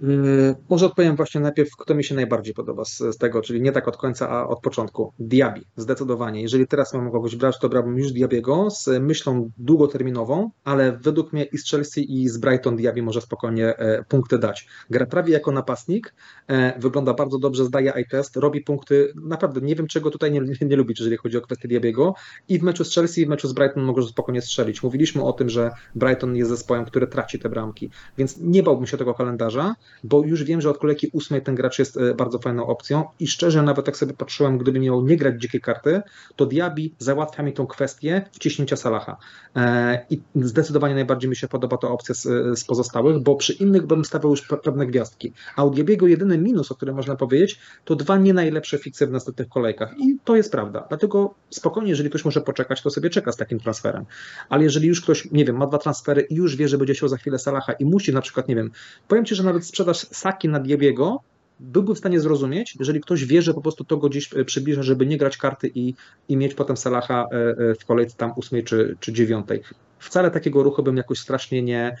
Yy, 0.00 0.54
może 0.68 0.86
odpowiem 0.86 1.16
właśnie 1.16 1.40
najpierw, 1.40 1.76
kto 1.76 1.94
mi 1.94 2.04
się 2.04 2.14
najbardziej 2.14 2.54
podoba 2.54 2.84
z, 2.84 2.98
z, 2.98 3.18
tego, 3.18 3.42
czyli 3.42 3.60
nie 3.60 3.72
tak 3.72 3.88
od 3.88 3.96
końca, 3.96 4.28
a 4.30 4.48
od 4.48 4.60
początku. 4.60 5.12
Diaby, 5.18 5.60
zdecydowanie. 5.76 6.42
Jeżeli 6.42 6.66
teraz 6.66 6.94
mam 6.94 7.12
kogoś 7.12 7.36
brać, 7.36 7.58
to 7.58 7.68
brałbym 7.68 7.98
już 7.98 8.12
Diabiego 8.12 8.70
z 8.70 8.88
myślą 9.00 9.50
długoterminową, 9.58 10.50
ale 10.64 10.98
według 11.02 11.32
mnie 11.32 11.44
i 11.44 11.58
z 11.58 11.70
Chelsea 11.70 12.20
i 12.20 12.28
z 12.28 12.38
Brighton 12.38 12.76
Diaby 12.76 13.02
może 13.02 13.20
spokojnie 13.20 13.76
e, 13.76 14.04
punkty 14.04 14.38
dać. 14.38 14.68
Gra 14.90 15.06
prawie 15.06 15.32
jako 15.32 15.52
napastnik, 15.52 16.14
e, 16.48 16.80
wygląda 16.80 17.14
bardzo 17.14 17.38
dobrze, 17.38 17.64
zdaje 17.64 17.94
eye 17.94 18.04
test, 18.04 18.36
robi 18.36 18.60
punkty. 18.60 19.12
Naprawdę 19.22 19.60
nie 19.60 19.74
wiem, 19.74 19.86
czego 19.86 20.10
tutaj 20.10 20.32
nie, 20.32 20.40
nie, 20.60 20.76
lubić, 20.76 21.00
jeżeli 21.00 21.16
chodzi 21.16 21.36
o 21.36 21.40
kwestię 21.40 21.68
Diabiego. 21.68 22.14
I 22.48 22.58
w 22.58 22.62
meczu 22.62 22.84
z 22.84 22.94
Chelsea, 22.94 23.20
i 23.20 23.26
w 23.26 23.28
meczu 23.28 23.48
z 23.48 23.52
Brighton 23.52 23.84
może 23.84 24.08
spokojnie 24.08 24.42
strzelić. 24.42 24.82
Mówiliśmy 24.82 25.22
o 25.22 25.32
tym, 25.32 25.48
że 25.48 25.70
Brighton 25.94 26.36
jest 26.36 26.50
zespołem, 26.50 26.84
który 26.84 27.06
traci 27.06 27.38
te 27.38 27.48
bramki, 27.48 27.90
więc 28.18 28.38
nie 28.40 28.62
bałbym 28.62 28.86
się 28.86 28.96
tego 28.96 29.14
kalendarza 29.14 29.74
bo 30.04 30.24
już 30.24 30.44
wiem, 30.44 30.60
że 30.60 30.70
od 30.70 30.78
kolejki 30.78 31.10
ósmej 31.12 31.42
ten 31.42 31.54
gracz 31.54 31.78
jest 31.78 31.96
e, 31.96 32.14
bardzo 32.14 32.38
fajną 32.38 32.66
opcją 32.66 33.04
i 33.20 33.26
szczerze 33.26 33.62
nawet 33.62 33.86
jak 33.86 33.96
sobie 33.96 34.14
patrzyłem, 34.14 34.58
gdyby 34.58 34.80
miał 34.80 35.06
nie 35.06 35.16
grać 35.16 35.40
dzikiej 35.40 35.60
karty, 35.60 36.02
to 36.36 36.46
Diaby 36.46 36.82
załatwia 36.98 37.42
mi 37.42 37.52
tą 37.52 37.66
kwestię 37.66 38.24
wciśnięcia 38.32 38.76
Salaha. 38.76 39.16
E, 39.56 40.06
I 40.10 40.20
zdecydowanie 40.34 40.94
najbardziej 40.94 41.30
mi 41.30 41.36
się 41.36 41.48
podoba 41.48 41.76
ta 41.76 41.88
opcja 41.88 42.14
z, 42.14 42.22
z 42.58 42.64
pozostałych, 42.64 43.18
bo 43.18 43.36
przy 43.36 43.52
innych 43.52 43.86
bym 43.86 44.04
stawiał 44.04 44.30
już 44.30 44.42
pewne 44.42 44.86
gwiazdki. 44.86 45.32
A 45.56 45.64
u 45.64 45.70
Diabiego 45.70 46.06
jedyny 46.06 46.38
minus, 46.38 46.72
o 46.72 46.74
którym 46.74 46.96
można 46.96 47.16
powiedzieć, 47.16 47.58
to 47.84 47.96
dwa 47.96 48.16
nie 48.16 48.34
najlepsze 48.34 48.78
fikcje 48.78 49.06
w 49.06 49.10
następnych 49.10 49.48
kolejkach. 49.48 49.94
I 49.98 50.18
to 50.24 50.36
jest 50.36 50.52
prawda. 50.52 50.86
Dlatego 50.88 51.34
spokojnie, 51.50 51.90
jeżeli 51.90 52.10
ktoś 52.10 52.24
może 52.24 52.40
poczekać, 52.40 52.82
to 52.82 52.90
sobie 52.90 53.10
czeka 53.10 53.32
z 53.32 53.36
takim 53.36 53.60
transferem. 53.60 54.04
Ale 54.48 54.64
jeżeli 54.64 54.88
już 54.88 55.00
ktoś, 55.00 55.30
nie 55.30 55.44
wiem, 55.44 55.56
ma 55.56 55.66
dwa 55.66 55.78
transfery 55.78 56.22
i 56.22 56.34
już 56.34 56.56
wie, 56.56 56.68
że 56.68 56.78
będzie 56.78 56.94
się 56.94 57.08
za 57.08 57.16
chwilę 57.16 57.38
Salaha 57.38 57.72
i 57.72 57.84
musi 57.84 58.12
na 58.12 58.20
przykład, 58.20 58.48
nie 58.48 58.56
wiem, 58.56 58.70
powiem 59.08 59.24
Ci, 59.24 59.34
że 59.34 59.42
nawet 59.42 59.64
sprzedaż 59.76 59.96
Saki 59.98 60.48
na 60.48 60.60
Diabiego 60.60 61.20
byłby 61.60 61.94
w 61.94 61.98
stanie 61.98 62.20
zrozumieć, 62.20 62.76
jeżeli 62.78 63.00
ktoś 63.00 63.24
wie, 63.24 63.42
że 63.42 63.54
po 63.54 63.60
prostu 63.60 63.84
to 63.84 63.96
go 63.96 64.08
gdzieś 64.08 64.34
e, 64.34 64.44
przybliża, 64.44 64.82
żeby 64.82 65.06
nie 65.06 65.18
grać 65.18 65.36
karty 65.36 65.70
i, 65.74 65.94
i 66.28 66.36
mieć 66.36 66.54
potem 66.54 66.76
Salaha 66.76 67.26
e, 67.32 67.36
e, 67.70 67.74
w 67.74 67.84
kolejce 67.84 68.16
tam 68.16 68.32
ósmej 68.36 68.64
czy, 68.64 68.96
czy 69.00 69.12
dziewiątej. 69.12 69.60
wcale 69.98 70.30
takiego 70.30 70.62
ruchu 70.62 70.82
bym 70.82 70.96
jakoś 70.96 71.18
strasznie 71.18 71.62
nie, 71.62 71.96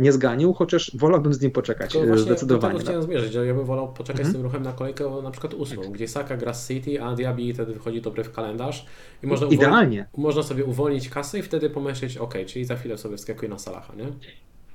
nie 0.00 0.12
zganił, 0.12 0.52
chociaż 0.52 0.92
wolałbym 0.94 1.34
z 1.34 1.40
nim 1.40 1.50
poczekać 1.50 1.92
To 1.92 1.98
właśnie 1.98 2.18
zdecydowanie. 2.18 2.72
Do 2.72 2.78
tego 2.78 2.88
chciałem 2.90 3.02
zmierzyć, 3.02 3.32
że 3.32 3.46
ja 3.46 3.54
bym 3.54 3.64
wolał 3.64 3.92
poczekać 3.92 4.20
Mhm. 4.20 4.30
z 4.30 4.36
tym 4.36 4.42
ruchem 4.42 4.62
na 4.62 4.72
kolejkę 4.72 5.10
na 5.22 5.30
przykład 5.30 5.54
ósmą, 5.54 5.82
gdzie 5.82 6.08
Saka 6.08 6.36
gra 6.36 6.54
z 6.54 6.68
City, 6.68 7.02
a 7.02 7.14
Diaby 7.14 7.54
wtedy 7.54 7.72
wychodzi 7.72 8.00
dobry 8.02 8.24
w 8.24 8.32
kalendarz 8.32 8.86
i 9.22 9.26
można, 9.26 9.46
uwolnić, 9.46 9.60
Idealnie. 9.62 10.06
można 10.16 10.42
sobie 10.42 10.64
uwolnić 10.64 11.08
kasę 11.08 11.38
i 11.38 11.42
wtedy 11.42 11.70
pomyśleć, 11.70 12.16
ok, 12.16 12.34
czyli 12.46 12.64
za 12.64 12.76
chwilę 12.76 12.98
sobie 12.98 13.16
wskakuję 13.16 13.48
na 13.48 13.58
Salaha, 13.58 13.94
nie? 13.94 14.06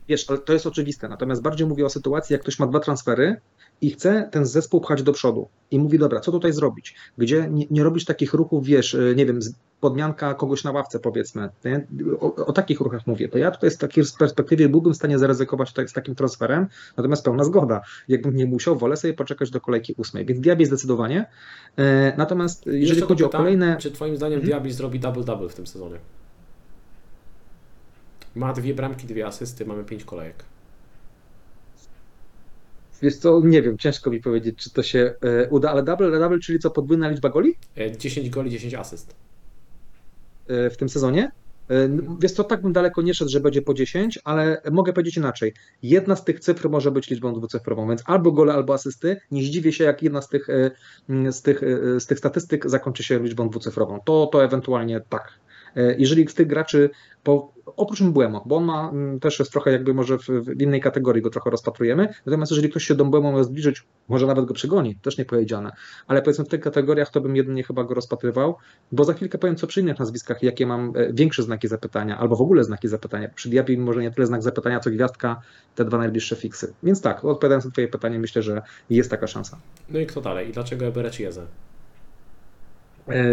Wiesz, 0.07 0.29
ale 0.29 0.39
to 0.39 0.53
jest 0.53 0.67
oczywiste. 0.67 1.09
Natomiast 1.09 1.41
bardziej 1.41 1.67
mówię 1.67 1.85
o 1.85 1.89
sytuacji, 1.89 2.33
jak 2.33 2.41
ktoś 2.41 2.59
ma 2.59 2.67
dwa 2.67 2.79
transfery 2.79 3.41
i 3.81 3.91
chce 3.91 4.29
ten 4.31 4.45
zespół 4.45 4.81
pchać 4.81 5.03
do 5.03 5.13
przodu. 5.13 5.47
I 5.71 5.79
mówi, 5.79 5.99
dobra, 5.99 6.19
co 6.19 6.31
tutaj 6.31 6.53
zrobić? 6.53 6.95
Gdzie 7.17 7.47
nie, 7.51 7.65
nie 7.71 7.83
robisz 7.83 8.05
takich 8.05 8.33
ruchów, 8.33 8.65
wiesz, 8.65 8.93
y, 8.93 9.13
nie 9.17 9.25
wiem, 9.25 9.39
podmianka 9.79 10.33
kogoś 10.33 10.63
na 10.63 10.71
ławce, 10.71 10.99
powiedzmy. 10.99 11.49
O, 12.19 12.35
o 12.35 12.53
takich 12.53 12.79
ruchach 12.79 13.07
mówię. 13.07 13.29
To 13.29 13.37
ja 13.37 13.51
tutaj 13.51 13.71
z 13.71 13.77
takiej 13.77 14.03
perspektywy 14.19 14.69
byłbym 14.69 14.93
w 14.93 14.95
stanie 14.95 15.19
zaryzykować 15.19 15.73
tak, 15.73 15.89
z 15.89 15.93
takim 15.93 16.15
transferem, 16.15 16.67
natomiast 16.97 17.25
pełna 17.25 17.43
zgoda. 17.43 17.81
Jakbym 18.07 18.35
nie 18.35 18.45
musiał, 18.45 18.75
wolę 18.75 18.97
sobie 18.97 19.13
poczekać 19.13 19.49
do 19.49 19.61
kolejki 19.61 19.93
ósmej. 19.97 20.25
Więc 20.25 20.39
Diaby 20.39 20.65
zdecydowanie. 20.65 21.25
E, 21.77 22.17
Natomiast 22.17 22.65
jeżeli 22.65 22.87
Jeszcze 22.87 23.05
chodzi 23.05 23.23
o 23.23 23.25
dopytam, 23.25 23.41
kolejne... 23.41 23.77
Czy 23.77 23.91
twoim 23.91 24.15
zdaniem. 24.15 24.41
Diaby 24.41 24.73
zrobi 24.73 24.99
double-double 24.99 25.49
w 25.49 25.53
tym 25.55 25.67
sezonie? 25.67 25.99
Ma 28.35 28.53
dwie 28.53 28.73
bramki, 28.73 29.07
dwie 29.07 29.25
asysty, 29.27 29.65
mamy 29.65 29.83
pięć 29.83 30.03
kolejek. 30.03 30.43
Wiesz 33.01 33.17
co, 33.17 33.41
nie 33.43 33.61
wiem, 33.61 33.77
ciężko 33.77 34.11
mi 34.11 34.19
powiedzieć, 34.21 34.57
czy 34.57 34.69
to 34.69 34.83
się 34.83 35.13
e, 35.21 35.49
uda, 35.49 35.71
ale 35.71 35.83
double, 35.83 36.19
double, 36.19 36.39
czyli 36.39 36.59
co, 36.59 36.71
podwójna 36.71 37.09
liczba 37.09 37.29
goli? 37.29 37.55
E, 37.77 37.97
10 37.97 38.29
goli, 38.29 38.51
10 38.51 38.73
asyst. 38.73 39.15
e, 40.47 40.69
w 40.69 40.77
tym 40.77 40.89
sezonie. 40.89 41.31
E, 41.69 41.75
n- 41.75 42.17
Wiesz 42.21 42.31
co, 42.31 42.43
tak 42.43 42.61
bym 42.61 42.73
daleko 42.73 43.01
nie 43.01 43.13
szedł, 43.13 43.31
że 43.31 43.39
będzie 43.39 43.61
po 43.61 43.73
10, 43.73 44.19
ale 44.23 44.61
mogę 44.71 44.93
powiedzieć 44.93 45.17
inaczej. 45.17 45.53
Jedna 45.83 46.15
z 46.15 46.23
tych 46.25 46.39
cyfr 46.39 46.69
może 46.69 46.91
być 46.91 47.09
liczbą 47.09 47.33
dwucyfrową, 47.33 47.87
więc 47.87 48.01
albo 48.05 48.31
gole, 48.31 48.53
albo 48.53 48.73
asysty. 48.73 49.17
Nie 49.31 49.43
zdziwię 49.43 49.71
się, 49.73 49.83
jak 49.83 50.03
jedna 50.03 50.21
z 50.21 50.29
tych, 50.29 50.49
e, 50.49 50.71
z 51.31 51.41
tych, 51.41 51.63
e, 51.63 51.99
z 51.99 52.05
tych 52.05 52.17
statystyk 52.19 52.69
zakończy 52.69 53.03
się 53.03 53.23
liczbą 53.23 53.49
dwucyfrową. 53.49 53.99
To, 54.05 54.27
to 54.31 54.43
ewentualnie 54.43 55.01
tak. 55.09 55.39
E, 55.75 55.95
Jeżeli 55.97 56.27
z 56.27 56.33
tych 56.33 56.47
graczy, 56.47 56.89
po, 57.23 57.53
oprócz 57.65 58.01
Mbłemo, 58.01 58.43
bo 58.45 58.55
on 58.55 58.63
ma 58.63 58.89
mm, 58.89 59.19
też 59.19 59.39
jest 59.39 59.51
trochę 59.51 59.71
jakby 59.71 59.93
może 59.93 60.17
w, 60.17 60.27
w 60.27 60.61
innej 60.61 60.81
kategorii 60.81 61.21
go 61.21 61.29
trochę 61.29 61.49
rozpatrujemy, 61.49 62.07
natomiast 62.25 62.51
jeżeli 62.51 62.69
ktoś 62.69 62.83
się 62.83 62.95
do 62.95 63.05
Mbłemo 63.05 63.31
ma 63.31 63.43
zbliżyć, 63.43 63.83
może 64.07 64.27
nawet 64.27 64.45
go 64.45 64.53
przegoni, 64.53 64.95
też 64.95 65.17
nie 65.17 65.25
powiedziane, 65.25 65.71
ale 66.07 66.21
powiedzmy 66.21 66.45
w 66.45 66.47
tych 66.47 66.61
kategoriach 66.61 67.11
to 67.11 67.21
bym 67.21 67.35
jedynie 67.35 67.63
chyba 67.63 67.83
go 67.83 67.93
rozpatrywał, 67.93 68.55
bo 68.91 69.03
za 69.03 69.13
chwilkę 69.13 69.37
powiem 69.37 69.55
co 69.55 69.67
przy 69.67 69.81
innych 69.81 69.99
nazwiskach, 69.99 70.43
jakie 70.43 70.65
mam 70.65 70.93
e, 70.95 71.13
większe 71.13 71.43
znaki 71.43 71.67
zapytania, 71.67 72.17
albo 72.17 72.35
w 72.35 72.41
ogóle 72.41 72.63
znaki 72.63 72.87
zapytania. 72.87 73.29
Przy 73.35 73.49
Diaby 73.49 73.77
może 73.77 74.01
nie 74.01 74.11
tyle 74.11 74.27
znak 74.27 74.43
zapytania, 74.43 74.79
co 74.79 74.89
gwiazdka, 74.89 75.41
te 75.75 75.85
dwa 75.85 75.97
najbliższe 75.97 76.35
fiksy. 76.35 76.73
Więc 76.83 77.01
tak, 77.01 77.25
odpowiadając 77.25 77.65
na 77.65 77.71
twoje 77.71 77.87
pytanie, 77.87 78.19
myślę, 78.19 78.41
że 78.41 78.61
jest 78.89 79.11
taka 79.11 79.27
szansa. 79.27 79.57
No 79.89 79.99
i 79.99 80.05
kto 80.05 80.21
dalej? 80.21 80.49
I 80.49 80.51
dlaczego 80.51 80.85
Eberec 80.85 81.19
Jeze? 81.19 81.47
E, 83.09 83.23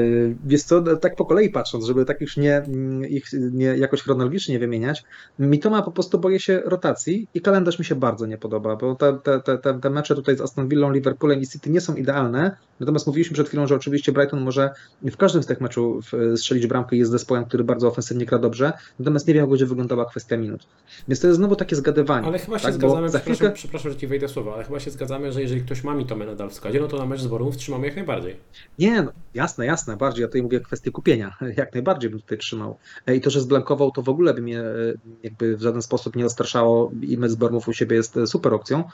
Wiesz 0.46 0.62
co, 0.62 0.96
tak 0.96 1.16
po 1.16 1.24
kolei 1.24 1.50
patrząc, 1.50 1.84
żeby 1.84 2.04
tak 2.04 2.20
już 2.20 2.36
nie, 2.36 2.56
mm, 2.56 3.08
ich 3.08 3.24
nie, 3.52 3.66
jakoś 3.66 4.02
chronologicznie 4.02 4.58
wymieniać, 4.58 5.04
Mitoma 5.38 5.82
po 5.82 5.92
prostu 5.92 6.18
boję 6.18 6.40
się 6.40 6.62
rotacji 6.64 7.28
i 7.34 7.40
kalendarz 7.40 7.78
mi 7.78 7.84
się 7.84 7.94
bardzo 7.94 8.26
nie 8.26 8.38
podoba, 8.38 8.76
bo 8.76 8.94
te, 8.94 9.18
te, 9.24 9.58
te, 9.58 9.78
te, 9.80 9.90
mecze 9.90 10.14
tutaj 10.14 10.36
z 10.36 10.40
Aston 10.40 10.68
Villą, 10.68 10.92
Liverpoolem 10.92 11.40
i 11.40 11.46
City 11.46 11.70
nie 11.70 11.80
są 11.80 11.94
idealne, 11.94 12.56
natomiast 12.80 13.06
mówiliśmy 13.06 13.34
przed 13.34 13.48
chwilą, 13.48 13.66
że 13.66 13.74
oczywiście 13.74 14.12
Brighton 14.12 14.40
może 14.40 14.70
w 15.02 15.16
każdym 15.16 15.42
z 15.42 15.46
tych 15.46 15.60
meczów 15.60 16.12
strzelić 16.36 16.66
bramkę 16.66 16.96
i 16.96 16.98
jest 16.98 17.10
zespołem, 17.10 17.44
który 17.44 17.64
bardzo 17.64 17.88
ofensywnie 17.88 18.26
gra 18.26 18.38
dobrze, 18.38 18.72
natomiast 18.98 19.28
nie 19.28 19.34
wiem, 19.34 19.40
jak 19.40 19.50
będzie 19.50 19.66
wyglądała 19.66 20.04
kwestia 20.04 20.36
minut. 20.36 20.66
Więc 21.08 21.20
to 21.20 21.26
jest 21.26 21.36
znowu 21.36 21.56
takie 21.56 21.76
zgadywanie. 21.76 22.26
Ale 22.26 22.38
chyba 22.38 22.58
się 22.58 22.64
tak, 22.64 22.74
zgadzamy, 22.74 23.08
za 23.08 23.18
przepraszam, 23.18 23.36
chwilkę... 23.36 23.54
przepraszam, 23.54 23.92
że 23.92 23.98
ci 23.98 24.06
wejdę 24.06 24.28
w 24.28 24.30
słowo, 24.30 24.54
ale 24.54 24.64
chyba 24.64 24.80
się 24.80 24.90
zgadzamy, 24.90 25.32
że 25.32 25.42
jeżeli 25.42 25.60
ktoś 25.60 25.84
ma 25.84 25.94
Mitomę 25.94 26.26
nadal 26.26 26.50
w 26.50 26.54
składzie, 26.54 26.80
no 26.80 26.88
to 26.88 26.98
na 26.98 27.06
mecz 27.06 27.20
z 27.20 27.26
Borumów 27.26 27.56
trzymamy 27.56 27.86
jak 27.86 27.96
najbardziej. 27.96 28.36
Nie, 28.78 29.02
no, 29.02 29.12
jasne, 29.34 29.59
jasne, 29.66 29.96
bardziej. 29.96 30.22
Ja 30.22 30.28
tutaj 30.28 30.42
mówię 30.42 30.60
kwestię 30.60 30.90
kupienia. 30.90 31.36
Jak 31.56 31.74
najbardziej 31.74 32.10
bym 32.10 32.20
tutaj 32.20 32.38
trzymał. 32.38 32.78
E, 33.06 33.16
I 33.16 33.20
to, 33.20 33.30
że 33.30 33.40
zblankował, 33.40 33.90
to 33.90 34.02
w 34.02 34.08
ogóle 34.08 34.34
by 34.34 34.42
mnie 34.42 34.60
e, 34.60 34.74
jakby 35.22 35.56
w 35.56 35.62
żaden 35.62 35.82
sposób 35.82 36.16
nie 36.16 36.24
zastraszało 36.24 36.92
i 37.02 37.18
mecz 37.18 37.30
z 37.30 37.34
Bormów 37.34 37.68
u 37.68 37.72
siebie 37.72 37.96
jest 37.96 38.16
e, 38.16 38.26
super 38.26 38.54
opcją, 38.54 38.84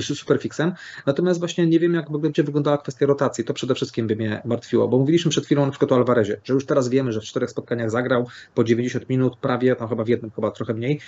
super 0.00 0.40
fixem. 0.40 0.72
Natomiast 1.06 1.38
właśnie 1.40 1.66
nie 1.66 1.80
wiem, 1.80 1.94
jak 1.94 2.18
będzie 2.18 2.42
wyglądała 2.42 2.78
kwestia 2.78 3.06
rotacji. 3.06 3.44
To 3.44 3.54
przede 3.54 3.74
wszystkim 3.74 4.06
by 4.06 4.16
mnie 4.16 4.42
martwiło, 4.44 4.88
bo 4.88 4.98
mówiliśmy 4.98 5.30
przed 5.30 5.44
chwilą 5.44 5.64
na 5.64 5.70
przykład 5.70 5.92
o 5.92 5.96
Alvarezie, 5.96 6.40
że 6.44 6.54
już 6.54 6.66
teraz 6.66 6.88
wiemy, 6.88 7.12
że 7.12 7.20
w 7.20 7.24
czterech 7.24 7.50
spotkaniach 7.50 7.90
zagrał 7.90 8.26
po 8.54 8.64
90 8.64 9.08
minut 9.08 9.36
prawie, 9.36 9.76
tam 9.76 9.88
chyba 9.88 10.04
w 10.04 10.08
jednym 10.08 10.30
chyba 10.30 10.50
trochę 10.50 10.74
mniej, 10.74 11.00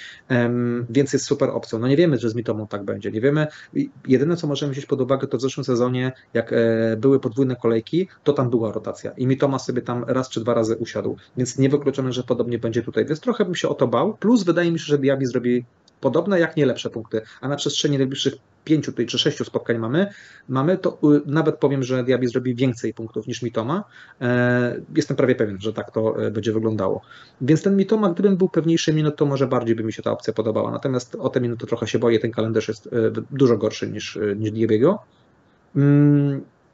więc 0.91 1.13
jest 1.13 1.25
super 1.25 1.51
opcją. 1.51 1.79
No 1.79 1.89
nie 1.89 1.97
wiemy, 1.97 2.19
że 2.19 2.31
z 2.31 2.35
Mitomą 2.35 2.67
tak 2.67 2.85
będzie. 2.85 3.11
Nie 3.11 3.21
wiemy. 3.21 3.47
Jedyne, 4.09 4.37
co 4.37 4.47
możemy 4.47 4.73
wziąć 4.73 4.87
pod 4.87 5.01
uwagę, 5.01 5.27
to 5.27 5.39
w 5.39 5.41
zeszłym 5.41 5.65
sezonie, 5.65 6.13
jak 6.35 6.55
były 6.97 7.21
podwójne 7.21 7.57
kolejki, 7.57 8.02
to 8.25 8.33
tam 8.33 8.51
była 8.51 8.73
rotacja 8.73 9.11
i 9.11 9.27
Mitoma 9.27 9.59
sobie 9.59 9.83
tam 9.83 10.05
raz 10.05 10.29
czy 10.29 10.41
dwa 10.41 10.55
razy 10.55 10.77
usiadł, 10.77 11.17
więc 11.37 11.59
niewykluczone, 11.59 12.13
że 12.13 12.23
podobnie 12.23 12.59
będzie 12.59 12.83
tutaj, 12.83 13.07
więc 13.07 13.21
trochę 13.21 13.45
bym 13.45 13.55
się 13.55 13.69
o 13.69 13.75
to 13.75 13.89
bał, 13.89 14.15
plus 14.15 14.43
wydaje 14.45 14.73
mi 14.73 14.79
się, 14.79 14.85
że 14.85 14.99
Diaby 14.99 15.27
zrobi 15.27 15.65
podobne, 16.03 16.41
jak 16.41 16.57
nie 16.57 16.67
lepsze 16.67 16.91
punkty, 16.91 17.23
a 17.41 17.49
na 17.49 17.57
przestrzeni 17.57 17.99
najbliższych 17.99 18.35
pięciu 18.65 18.93
tutaj, 18.93 19.07
czy 19.07 19.19
sześciu 19.19 19.45
spotkań 19.45 19.79
mamy, 19.79 20.07
mamy 20.49 20.79
to 20.79 20.99
y, 21.05 21.21
nawet 21.27 21.59
powiem, 21.59 21.83
że 21.83 22.05
Diaby 22.05 22.29
zrobi 22.29 22.55
więcej 22.55 22.95
punktów 22.95 23.27
niż 23.27 23.43
Mitoma. 23.43 23.85
E, 24.21 24.81
Jestem 24.97 25.17
prawie 25.17 25.35
pewien, 25.35 25.61
że 25.61 25.73
tak 25.73 25.91
to 25.91 26.27
e, 26.27 26.31
będzie 26.31 26.53
wyglądało. 26.53 27.01
Więc 27.41 27.63
ten 27.63 27.77
Mitoma, 27.77 28.11
gdybym 28.11 28.37
był 28.37 28.49
pewniejszy 28.49 28.93
minut, 28.93 29.17
to 29.17 29.27
może 29.27 29.47
bardziej 29.47 29.77
by 29.77 29.85
mi 29.85 29.93
się 29.93 30.03
ta 30.03 30.11
opcja 30.11 30.33
podobała. 30.33 30.71
Natomiast 30.71 31.15
o 31.15 31.29
te 31.29 31.41
minuty 31.41 31.67
trochę 31.67 31.87
się 31.87 31.99
boję, 31.99 32.19
ten 32.19 32.31
kalendarz 32.31 32.69
jest 32.69 32.87
e, 32.87 32.91
dużo 33.31 33.57
gorszy 33.57 33.91
niż, 33.91 34.19
niż 34.37 34.51
Diabiego. 34.51 34.99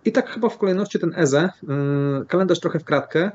I 0.04 0.12
tak 0.12 0.30
chyba 0.30 0.48
w 0.48 0.58
kolejności 0.58 0.98
ten 0.98 1.12
Eze, 1.16 1.48
mm, 1.68 2.26
kalendarz 2.26 2.60
trochę 2.60 2.78
w 2.78 2.84
kratkę. 2.84 3.30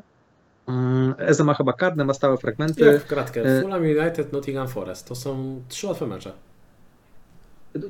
Mm, 0.68 1.14
Eze 1.18 1.44
ma 1.44 1.54
chyba 1.54 1.74
karne, 1.74 2.06
ma 2.06 2.14
stałe 2.14 2.38
fragmenty. 2.38 2.86
Jak 2.86 3.02
w 3.02 3.08
kratkę, 3.08 3.42
e- 3.42 3.62
Fulham 3.62 3.82
United, 3.82 4.34
Nottingham 4.34 4.68
Forest, 4.68 5.08
to 5.08 5.16
są 5.16 5.62
trzy 5.70 5.88
łatwe 5.88 6.08
mecze. 6.08 6.32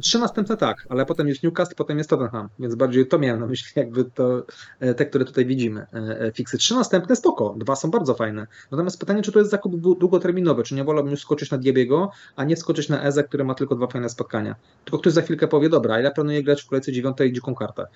Trzy 0.02 0.20
następne 0.20 0.58
tak, 0.58 0.86
ale 0.90 1.06
potem 1.06 1.28
jest 1.28 1.44
Newcastle, 1.44 1.76
potem 1.76 1.98
jest 1.98 2.10
Tottenham, 2.10 2.50
więc 2.60 2.76
bardziej 2.76 3.08
to 3.08 3.20
miałem 3.20 3.40
na 3.40 3.48
myśli, 3.48 3.72
jakby 3.82 4.06
to 4.06 4.46
e, 4.80 4.94
te, 4.94 5.06
które 5.06 5.26
tutaj 5.26 5.46
widzimy, 5.46 5.86
e, 5.94 6.22
e, 6.22 6.32
fiksy. 6.32 6.58
Trzy 6.58 6.76
następne 6.76 7.16
spoko, 7.16 7.56
dwa 7.58 7.76
są 7.76 7.92
bardzo 7.92 8.14
fajne. 8.14 8.48
Natomiast 8.72 9.00
pytanie, 9.00 9.22
czy 9.22 9.32
to 9.32 9.40
jest 9.40 9.52
zakup 9.52 9.74
dłu- 9.74 9.98
długoterminowy, 9.98 10.64
czy 10.64 10.76
nie 10.76 10.84
wolałbym 10.84 11.12
już 11.12 11.22
skoczyć 11.22 11.52
na 11.52 11.58
Diabiego, 11.58 12.12
a 12.36 12.44
nie 12.44 12.58
skoczyć 12.58 12.90
na 12.90 13.04
Eze, 13.04 13.24
który 13.24 13.44
ma 13.44 13.56
tylko 13.56 13.76
dwa 13.76 13.88
fajne 13.88 14.10
spotkania. 14.10 14.56
Tylko 14.86 14.98
ktoś 14.98 15.14
za 15.14 15.22
chwilkę 15.22 15.48
powie, 15.48 15.70
dobra, 15.70 16.00
ja 16.00 16.12
planuję 16.12 16.44
grać 16.44 16.62
w 16.62 16.68
kolejce 16.68 16.92
dziewiątej 16.92 17.34
dziką 17.34 17.56
kartę. 17.56 17.88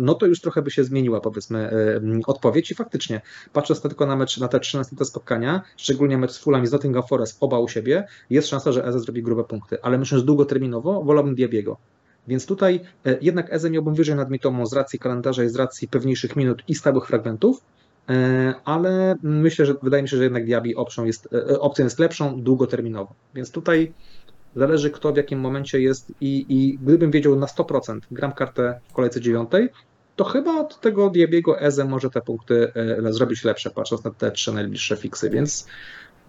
No 0.00 0.14
to 0.14 0.26
już 0.26 0.40
trochę 0.40 0.62
by 0.62 0.70
się 0.70 0.84
zmieniła, 0.84 1.20
powiedzmy, 1.20 1.70
odpowiedź 2.26 2.70
i 2.70 2.74
faktycznie, 2.74 3.20
patrząc 3.52 3.80
tylko 3.80 4.06
na 4.06 4.16
mecz, 4.16 4.38
na 4.38 4.48
te 4.48 4.60
trzy 4.60 4.76
następne 4.76 5.06
spotkania, 5.06 5.62
szczególnie 5.76 6.18
mecz 6.18 6.32
z 6.32 6.38
Fulham 6.38 6.64
i 6.64 6.66
z 6.66 6.72
Nottingham 6.72 7.02
Forest, 7.02 7.36
oba 7.40 7.58
u 7.58 7.68
siebie, 7.68 8.06
jest 8.30 8.48
szansa, 8.48 8.72
że 8.72 8.84
Eze 8.84 9.00
zrobi 9.00 9.22
grube 9.22 9.44
punkty, 9.44 9.82
ale 9.82 9.98
myślę, 9.98 10.18
że 10.18 10.24
długoterminowo 10.24 10.73
wolałbym 10.80 11.34
Diabiego. 11.34 11.76
Więc 12.28 12.46
tutaj 12.46 12.80
e, 13.06 13.18
jednak 13.20 13.52
Eze 13.52 13.70
miałbym 13.70 13.94
wyżej 13.94 14.14
nad 14.14 14.30
Mitomą 14.30 14.66
z 14.66 14.72
racji 14.72 14.98
kalendarza 14.98 15.44
i 15.44 15.48
z 15.48 15.56
racji 15.56 15.88
pewniejszych 15.88 16.36
minut 16.36 16.62
i 16.68 16.74
stałych 16.74 17.06
fragmentów, 17.06 17.64
e, 18.08 18.54
ale 18.64 19.16
myślę, 19.22 19.66
że 19.66 19.74
wydaje 19.82 20.02
mi 20.02 20.08
się, 20.08 20.16
że 20.16 20.22
jednak 20.22 20.44
Diaby 20.44 20.76
opcją 20.76 21.04
jest, 21.04 21.28
e, 21.32 21.60
opcją 21.60 21.84
jest 21.84 21.98
lepszą 21.98 22.42
długoterminowo. 22.42 23.14
Więc 23.34 23.50
tutaj 23.50 23.92
zależy 24.56 24.90
kto 24.90 25.12
w 25.12 25.16
jakim 25.16 25.40
momencie 25.40 25.80
jest 25.80 26.12
i, 26.20 26.46
i 26.48 26.78
gdybym 26.82 27.10
wiedział 27.10 27.36
na 27.36 27.46
100% 27.46 28.00
gram 28.10 28.32
kartę 28.32 28.80
w 28.88 28.92
kolejce 28.92 29.20
dziewiątej, 29.20 29.68
to 30.16 30.24
chyba 30.24 30.60
od 30.60 30.80
tego 30.80 31.10
Diabiego 31.10 31.60
Eze 31.60 31.84
może 31.84 32.10
te 32.10 32.20
punkty 32.20 32.72
zrobić 33.10 33.44
lepsze, 33.44 33.70
patrząc 33.70 34.04
na 34.04 34.10
te 34.10 34.30
trzy 34.30 34.52
najbliższe 34.52 34.96
fiksy, 34.96 35.30
więc 35.30 35.66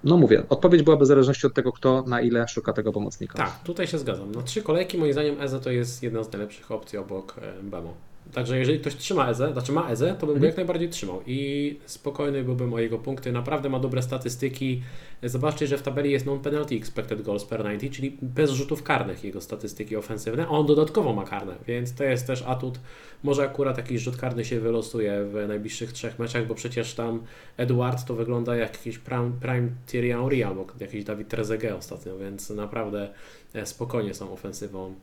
no 0.06 0.18
mówię, 0.18 0.44
odpowiedź 0.49 0.84
byłaby 0.84 1.06
w 1.06 1.07
zależności 1.07 1.48
od 1.48 1.53
tego, 1.53 1.72
kto 1.72 2.03
na 2.07 2.22
ile 2.22 2.48
szuka 2.48 2.73
tego 2.73 2.91
pomocnika. 2.91 3.38
Tak, 3.38 3.60
tutaj 3.64 3.88
się 3.88 3.98
zgadzam. 3.98 4.32
Na 4.32 4.41
trzy 4.41 4.61
kolejki 4.61 4.98
moim 4.98 5.14
zdaniem 5.14 5.41
Eze 5.41 5.60
to 5.60 5.72
jest 5.72 6.03
jedna 6.03 6.23
z 6.23 6.32
najlepszych 6.32 6.72
opcji 6.72 6.98
obok 6.98 7.36
e, 7.41 7.64
Bemo. 7.64 7.94
Także 8.34 8.60
jeżeli 8.60 8.80
ktoś 8.80 8.95
trzyma 8.95 9.30
Eze, 9.30 9.53
znaczy 9.53 9.72
ma 9.72 9.89
Eze, 9.89 10.07
to 10.07 10.19
bym 10.19 10.27
go 10.27 10.34
Mhm. 10.34 10.45
jak 10.45 10.57
najbardziej 10.57 10.89
trzymał 10.89 11.22
i 11.27 11.80
spokojny 11.85 12.43
byłbym 12.43 12.73
o 12.73 12.80
jego 12.80 12.97
punkty. 12.99 13.31
Naprawdę 13.31 13.69
ma 13.69 13.80
dobre 13.80 14.02
statystyki. 14.02 14.81
Zobaczcie, 15.23 15.68
że 15.68 15.77
w 15.77 15.81
tabeli 15.81 16.11
jest 16.11 16.26
non-penalty 16.26 16.76
expected 16.76 17.22
goals 17.22 17.45
per 17.45 17.60
90, 17.64 17.95
czyli 17.95 18.18
bez 18.22 18.52
rzutów 18.52 18.84
karnych 18.84 19.23
jego 19.23 19.41
statystyki 19.41 19.95
ofensywne, 19.95 20.45
a 20.45 20.49
on 20.49 20.65
dodatkowo 20.65 21.14
ma 21.14 21.23
karne, 21.26 21.56
więc 21.68 21.93
to 21.95 22.03
jest 22.03 22.27
też 22.27 22.41
atut. 22.41 22.80
Może 23.23 23.43
akurat 23.43 23.77
jakiś 23.77 24.02
rzut 24.02 24.18
karny 24.18 24.45
się 24.45 24.60
wylosuje 24.60 25.26
w 25.26 25.47
najbliższych 25.47 25.91
trzech 25.93 26.19
meczach, 26.19 26.47
bo 26.47 26.56
przecież 26.56 26.93
tam 26.93 27.23
Eduard 27.57 28.06
to 28.06 28.14
wygląda 28.14 28.56
jak 28.56 28.73
jakiś 28.73 28.97
prime, 28.97 29.31
prime 29.41 29.69
Thierry 29.88 30.14
Henry 30.14 30.45
albo 30.45 30.68
jakiś 30.80 31.03
Dawid 31.03 31.27
Trezeguet 31.27 31.73
ostatnio, 31.73 32.18
więc 32.18 32.49
naprawdę 32.49 33.10
e, 33.53 33.65
spokojnie 33.65 34.14
są 34.14 34.31
ofensywą 34.34 34.95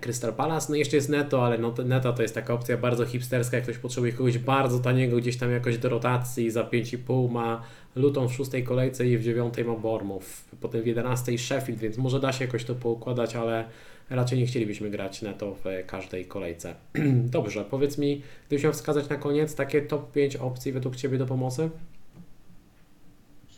Crystal 0.00 0.34
Palace. 0.34 0.66
No 0.68 0.74
i 0.74 0.78
jeszcze 0.78 0.96
jest 0.96 1.08
Neto, 1.08 1.46
ale 1.46 1.58
no, 1.58 1.74
Neto 1.84 2.12
to 2.12 2.22
jest 2.22 2.34
taka 2.34 2.54
opcja 2.54 2.76
bardzo 2.76 3.06
hipsterska, 3.06 3.56
jak 3.56 3.64
ktoś 3.64 3.78
potrzebuje 3.78 4.12
kogoś 4.12 4.38
bardzo 4.38 4.78
taniego 4.78 5.16
gdzieś 5.16 5.36
tam 5.36 5.50
jakoś 5.50 5.78
do 5.78 5.88
rotacji, 5.88 6.50
za 6.50 6.62
5,5 6.62 7.30
ma 7.30 7.62
Luton 7.96 8.28
w 8.28 8.32
szóstej 8.32 8.64
kolejce 8.64 9.06
i 9.06 9.18
w 9.18 9.22
dziewiątej 9.22 9.64
ma 9.64 9.74
Bournemouth, 9.74 10.26
potem 10.60 10.82
w 10.82 10.86
11 10.86 11.38
Sheffield, 11.38 11.80
więc 11.80 11.98
może 11.98 12.20
da 12.20 12.32
się 12.32 12.44
jakoś 12.44 12.64
to 12.64 12.74
poukładać, 12.74 13.36
ale 13.36 13.64
raczej 14.10 14.38
nie 14.38 14.46
chcielibyśmy 14.46 14.90
grać 14.90 15.22
Neto 15.22 15.54
w 15.54 15.86
każdej 15.86 16.26
kolejce. 16.26 16.74
Dobrze, 17.36 17.64
powiedz 17.64 17.98
mi, 17.98 18.22
gdybyś 18.46 18.64
miał 18.64 18.72
wskazać 18.72 19.08
na 19.08 19.16
koniec 19.16 19.54
takie 19.54 19.82
top 19.82 20.12
5 20.12 20.36
opcji 20.36 20.72
według 20.72 20.96
Ciebie 20.96 21.18
do 21.18 21.26
pomocy? 21.26 21.70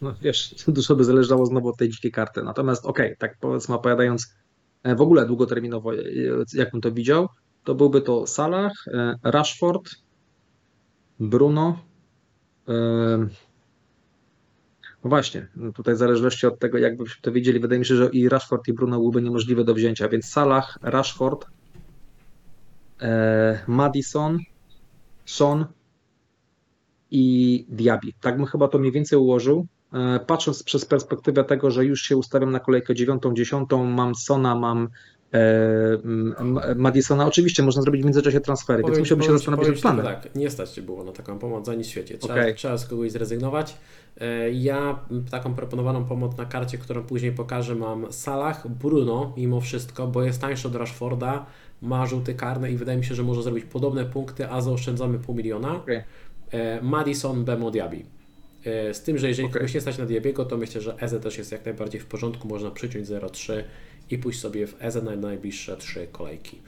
No 0.03 0.15
wiesz, 0.23 0.55
dużo 0.69 0.97
by 0.97 1.05
zależało 1.05 1.47
znowu 1.47 1.69
od 1.69 1.77
tej 1.77 1.89
dzikiej 1.89 2.13
karty. 2.13 2.43
Natomiast 2.43 2.87
okej, 2.87 3.07
okay, 3.07 3.17
tak 3.17 3.37
powiedzmy 3.41 3.75
opowiadając 3.75 4.25
e, 4.25 4.46
w 4.95 5.01
ogóle 5.01 5.27
długoterminowo, 5.27 5.95
e, 5.95 5.99
jak 6.55 6.71
bym 6.71 6.81
to 6.81 6.93
widział, 6.93 7.29
to 7.65 7.75
byłby 7.75 8.01
to 8.01 8.27
Salah, 8.27 8.73
e, 8.87 9.15
Rashford, 9.23 9.91
Bruno. 11.21 11.79
No 15.05 15.09
właśnie, 15.11 15.49
tutaj 15.75 15.95
w 15.95 15.99
zależności 15.99 16.47
od 16.47 16.59
tego, 16.59 16.79
jakbyśmy 16.79 17.23
to 17.23 17.33
widzieli, 17.33 17.61
wydaje 17.61 17.79
mi 17.79 17.85
się, 17.87 17.97
że 17.97 18.09
i 18.13 18.29
Rashford 18.29 18.69
i 18.69 18.73
Bruno 18.73 18.99
byłyby 18.99 19.23
niemożliwe 19.23 19.65
do 19.65 19.75
wzięcia, 19.75 20.09
więc 20.09 20.27
Salah, 20.27 20.79
Rashford, 20.83 21.47
Madison, 23.67 24.39
Son 25.25 25.67
i 27.11 27.67
Diaby. 27.69 28.09
Tak 28.21 28.37
bym 28.37 28.47
chyba 28.47 28.69
to 28.69 28.79
mniej 28.79 28.93
więcej 28.93 29.19
ułożył. 29.19 29.67
E, 29.97 30.21
patrząc 30.21 30.63
przez 30.63 30.85
perspektywę 30.85 31.45
tego, 31.45 31.71
że 31.71 31.85
już 31.85 32.03
się 32.03 32.17
ustawiam 32.17 32.53
na 32.53 32.61
kolejkę 32.61 32.95
dziewiątą, 32.95 33.35
dziesiątą, 33.35 33.85
mam 33.85 34.15
Sona, 34.15 34.55
mam 34.55 34.89
e, 35.33 36.75
Madisona. 36.77 37.27
Oczywiście 37.27 37.63
można 37.63 37.83
zrobić 37.83 38.03
w 38.03 38.05
międzyczasie 38.05 38.41
transfery, 38.41 38.83
powiem, 38.83 38.97
więc 38.97 39.07
musiałbym 39.07 39.27
się 39.27 39.33
zastanowić 39.33 39.69
nad 39.69 39.79
planem. 39.79 40.05
Tak, 40.05 40.35
nie 40.35 40.51
stać 40.51 40.71
Ci 40.71 40.83
było 40.83 41.05
na 41.05 41.13
taką 41.13 41.39
pomoc 41.39 41.67
za 41.67 41.75
nic 41.75 41.87
w 41.87 41.91
świecie. 41.91 42.19
Trzeba, 42.19 42.35
okay. 42.35 42.55
trzeba 42.55 42.79
z 42.79 42.87
kogoś 42.87 43.13
zrezygnować. 43.13 43.77
E, 44.21 44.51
ja 44.51 44.99
taką 45.31 45.55
proponowaną 45.55 46.05
pomoc 46.05 46.37
na 46.37 46.45
karcie, 46.45 46.79
którą 46.79 47.03
później 47.03 47.33
pokażę, 47.33 47.75
mam 47.75 48.13
Salah, 48.13 48.69
Bruno 48.69 49.33
mimo 49.37 49.61
wszystko, 49.61 50.07
bo 50.07 50.23
jest 50.23 50.41
tańszy 50.41 50.69
od 50.69 50.75
Rashforda, 50.75 51.47
ma 51.83 52.07
żółty 52.07 52.35
karny 52.35 52.73
i 52.73 52.77
wydaje 52.77 52.99
mi 52.99 53.05
się, 53.05 53.15
że 53.15 53.23
może 53.23 53.43
zrobić 53.43 53.65
podobne 53.65 54.05
punkty, 54.05 54.51
a 54.51 54.61
zaoszczędzamy 54.61 55.19
pół 55.19 55.35
miliona. 55.35 55.75
Okay. 55.75 56.03
Madison, 56.83 57.45
Bemo, 57.45 57.71
Diaby. 57.71 58.16
E, 58.67 58.95
z 58.95 59.03
tym, 59.03 59.19
że 59.19 59.29
jeżeli 59.29 59.49
okay. 59.49 59.61
kogoś 59.61 59.75
nie 59.75 59.81
stać 59.81 59.99
na 59.99 60.07
Diabiego, 60.07 60.45
to 60.45 60.57
myślę, 60.57 60.81
że 60.81 60.97
EZE 61.01 61.21
też 61.21 61.39
jest 61.39 61.53
jak 61.53 61.65
najbardziej 61.65 62.01
w 62.01 62.07
porządku. 62.07 62.49
Można 62.49 62.71
przyciąć 62.71 63.09
0,3 63.09 63.63
i 64.11 64.19
pójść 64.19 64.41
sobie 64.41 64.67
w 64.67 64.77
EZE 64.83 65.03
na 65.03 65.17
najbliższe 65.17 65.77
trzy 65.77 66.07
kolejki. 66.13 66.59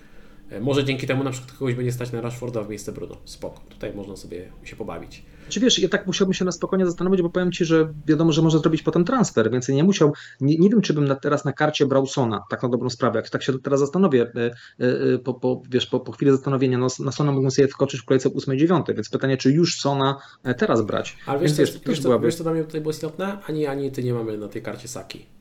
E, 0.51 0.61
może 0.61 0.85
dzięki 0.85 1.07
temu 1.07 1.25
na 1.25 1.31
przykład 1.31 1.53
kogoś 1.53 1.75
będzie 1.75 1.93
stać 1.93 2.13
na 2.13 2.21
Rashforda 2.21 2.63
w 2.63 2.69
miejsce 2.69 2.93
Bruno. 2.93 3.17
Spoko. 3.25 3.61
Tutaj 3.69 3.95
można 3.95 4.17
sobie 4.17 4.49
się 4.65 4.77
pobawić. 4.77 5.23
Czy 5.49 5.61
wiesz, 5.61 5.79
ja 5.79 5.89
tak 5.89 6.07
musiałbym 6.07 6.35
się 6.35 6.45
na 6.45 6.53
spokojnie 6.53 6.87
zastanowić, 6.87 7.23
bo 7.23 7.31
powiem 7.31 7.53
Ci, 7.53 7.65
że 7.65 7.93
wiadomo, 8.07 8.33
że 8.33 8.43
można 8.43 8.61
zrobić 8.61 8.83
potem 8.83 9.05
transfer, 9.05 9.51
więc 9.51 9.69
nie 9.69 9.85
musiał, 9.85 10.13
nie, 10.41 10.59
nie 10.59 10.69
wiem, 10.69 10.81
czy 10.81 10.95
bym 10.95 11.05
na, 11.05 11.15
teraz 11.15 11.45
na 11.45 11.53
karcie 11.53 11.87
brał 11.87 12.07
Sona, 12.07 12.45
tak 12.51 12.63
na 12.63 12.69
dobrą 12.69 12.91
sprawę, 12.91 13.19
jak 13.19 13.31
tak 13.31 13.43
się 13.43 13.59
teraz 13.59 13.81
zastanowię, 13.81 14.33
e, 14.37 14.51
e, 15.15 15.19
po, 15.19 15.35
po, 15.35 15.63
wiesz, 15.71 15.87
po, 15.87 16.01
po 16.01 16.13
chwili 16.13 16.31
zastanowienia, 16.31 16.79
no, 16.79 16.87
na 17.01 17.13
Sona 17.13 17.33
mógłbym 17.33 17.51
sobie 17.51 17.69
wskoczyć 17.69 18.01
w 18.01 18.05
kolejce 18.05 18.29
8-9, 18.29 18.95
więc 18.95 19.11
pytanie, 19.11 19.37
czy 19.37 19.53
już 19.53 19.81
Sona 19.81 20.19
teraz 20.59 20.83
brać. 20.83 21.17
Ale 21.27 21.41
wiesz, 21.41 21.53
więc, 21.53 21.71
wiesz, 21.71 21.81
wiesz, 21.87 22.01
co, 22.01 22.21
wiesz, 22.21 22.35
co 22.35 22.43
dla 22.43 22.53
mnie 22.53 22.65
tutaj 22.65 22.81
było 22.81 22.93
istotne? 22.93 23.39
Ani, 23.47 23.67
ani 23.67 23.91
Ty 23.91 24.05
nie 24.05 24.15
mamy 24.15 24.39
na 24.39 24.49
tej 24.49 24.63
karcie 24.63 24.89
Saki. 24.89 25.38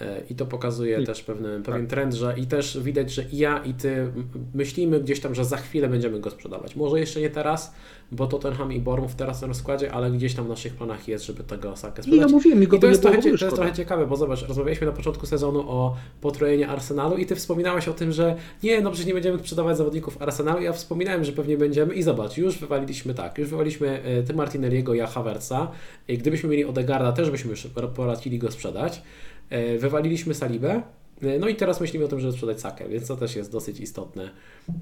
E, 0.00 0.22
I 0.30 0.34
to 0.34 0.46
pokazuje 0.46 1.00
I, 1.02 1.06
też 1.06 1.22
pewien, 1.22 1.62
pewien 1.62 1.80
tak. 1.80 1.90
trend, 1.90 2.14
że 2.14 2.34
i 2.38 2.46
też 2.46 2.78
widać, 2.82 3.10
że 3.10 3.22
i 3.22 3.36
ja 3.38 3.58
i 3.64 3.74
ty 3.74 4.12
myślimy 4.54 5.00
gdzieś 5.00 5.20
tam, 5.20 5.34
że 5.34 5.44
za 5.44 5.56
chwilę 5.56 5.88
będziemy 5.88 6.20
go 6.20 6.30
sprzedawać. 6.30 6.76
Może 6.76 7.00
jeszcze 7.00 7.20
nie 7.20 7.30
teraz, 7.30 7.74
bo 8.12 8.26
Tottenham 8.26 8.72
i 8.72 8.80
Bournemouth 8.80 9.14
teraz 9.16 9.42
na 9.42 9.48
rozkładzie, 9.48 9.92
ale 9.92 10.10
gdzieś 10.10 10.34
tam 10.34 10.44
w 10.44 10.48
naszych 10.48 10.74
planach 10.74 11.08
jest, 11.08 11.24
żeby 11.24 11.44
tego 11.44 11.72
Osakę 11.72 12.02
sprzedać. 12.02 12.20
Nie, 12.20 12.26
no 12.26 12.32
mówiłem, 12.32 12.62
I 12.62 12.66
to, 12.66 12.86
jest 12.86 13.02
trochę, 13.02 13.22
to 13.22 13.28
jest 13.28 13.56
trochę 13.56 13.72
ciekawe, 13.72 14.06
bo 14.06 14.16
zobacz, 14.16 14.42
rozmawialiśmy 14.48 14.86
na 14.86 14.92
początku 14.92 15.26
sezonu 15.26 15.60
o 15.60 15.96
potrojeniu 16.20 16.70
Arsenalu 16.70 17.16
i 17.16 17.26
ty 17.26 17.36
wspominałeś 17.36 17.88
o 17.88 17.92
tym, 17.92 18.12
że 18.12 18.36
nie, 18.62 18.80
no 18.80 18.90
przecież 18.90 19.06
nie 19.06 19.14
będziemy 19.14 19.38
sprzedawać 19.38 19.76
zawodników 19.76 20.22
Arsenalu. 20.22 20.62
Ja 20.62 20.72
wspominałem, 20.72 21.24
że 21.24 21.32
pewnie 21.32 21.56
będziemy 21.56 21.94
i 21.94 22.02
zobacz, 22.02 22.36
już 22.36 22.58
wywaliliśmy 22.58 23.14
tak, 23.14 23.38
już 23.38 23.48
wywaliliśmy 23.48 24.02
e, 24.02 24.22
ty 24.22 24.34
Martinelliego, 24.34 24.94
ja 24.94 25.06
Havertza. 25.06 25.70
I 26.08 26.18
gdybyśmy 26.18 26.48
mieli 26.48 26.64
Odegarda, 26.64 27.12
też 27.12 27.30
byśmy 27.30 27.50
już 27.50 27.66
poradzili 27.94 28.38
go 28.38 28.50
sprzedać. 28.50 29.02
E, 29.50 29.78
wywaliliśmy 29.78 30.34
Salibę, 30.34 30.82
e, 31.22 31.38
no 31.38 31.48
i 31.48 31.56
teraz 31.56 31.80
myślimy 31.80 32.04
o 32.04 32.08
tym, 32.08 32.20
żeby 32.20 32.32
sprzedać 32.32 32.60
Sakę, 32.60 32.88
więc 32.88 33.08
to 33.08 33.16
też 33.16 33.36
jest 33.36 33.52
dosyć 33.52 33.80
istotne 33.80 34.30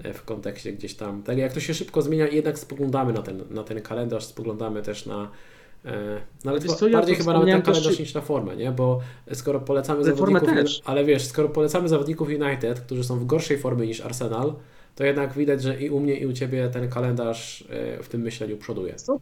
e, 0.04 0.12
w 0.12 0.24
kontekście 0.24 0.72
gdzieś 0.72 0.94
tam 0.94 1.22
Tak 1.22 1.38
Jak 1.38 1.52
to 1.52 1.60
się 1.60 1.74
szybko 1.74 2.02
zmienia, 2.02 2.28
jednak 2.28 2.58
spoglądamy 2.58 3.12
na 3.12 3.22
ten, 3.22 3.42
na 3.50 3.64
ten 3.64 3.80
kalendarz, 3.80 4.24
spoglądamy 4.24 4.82
też 4.82 5.06
na. 5.06 5.30
Nawet 6.44 6.64
co, 6.64 6.90
bardziej 6.90 7.12
ja 7.12 7.18
chyba 7.18 7.32
nawet 7.32 7.48
ten 7.48 7.62
kalendarz 7.62 7.98
niż 7.98 8.14
na 8.14 8.20
formę, 8.20 8.56
nie? 8.56 8.72
Bo 8.72 9.00
skoro 9.32 9.60
polecamy 9.60 10.04
zawodników, 10.04 10.48
ale 10.84 11.04
wiesz, 11.04 11.24
skoro 11.24 11.48
polecamy 11.48 11.88
zawodników 11.88 12.28
United, 12.28 12.80
którzy 12.80 13.04
są 13.04 13.18
w 13.18 13.26
gorszej 13.26 13.58
formie 13.58 13.86
niż 13.86 14.00
Arsenal, 14.00 14.54
to 14.94 15.04
jednak 15.04 15.34
widać, 15.34 15.62
że 15.62 15.80
i 15.80 15.90
u 15.90 16.00
mnie, 16.00 16.16
i 16.16 16.26
u 16.26 16.32
Ciebie 16.32 16.68
ten 16.68 16.88
kalendarz 16.88 17.64
w 18.02 18.08
tym 18.08 18.20
myśleniu 18.20 18.56
przoduje. 18.56 18.94
Co? 18.94 19.20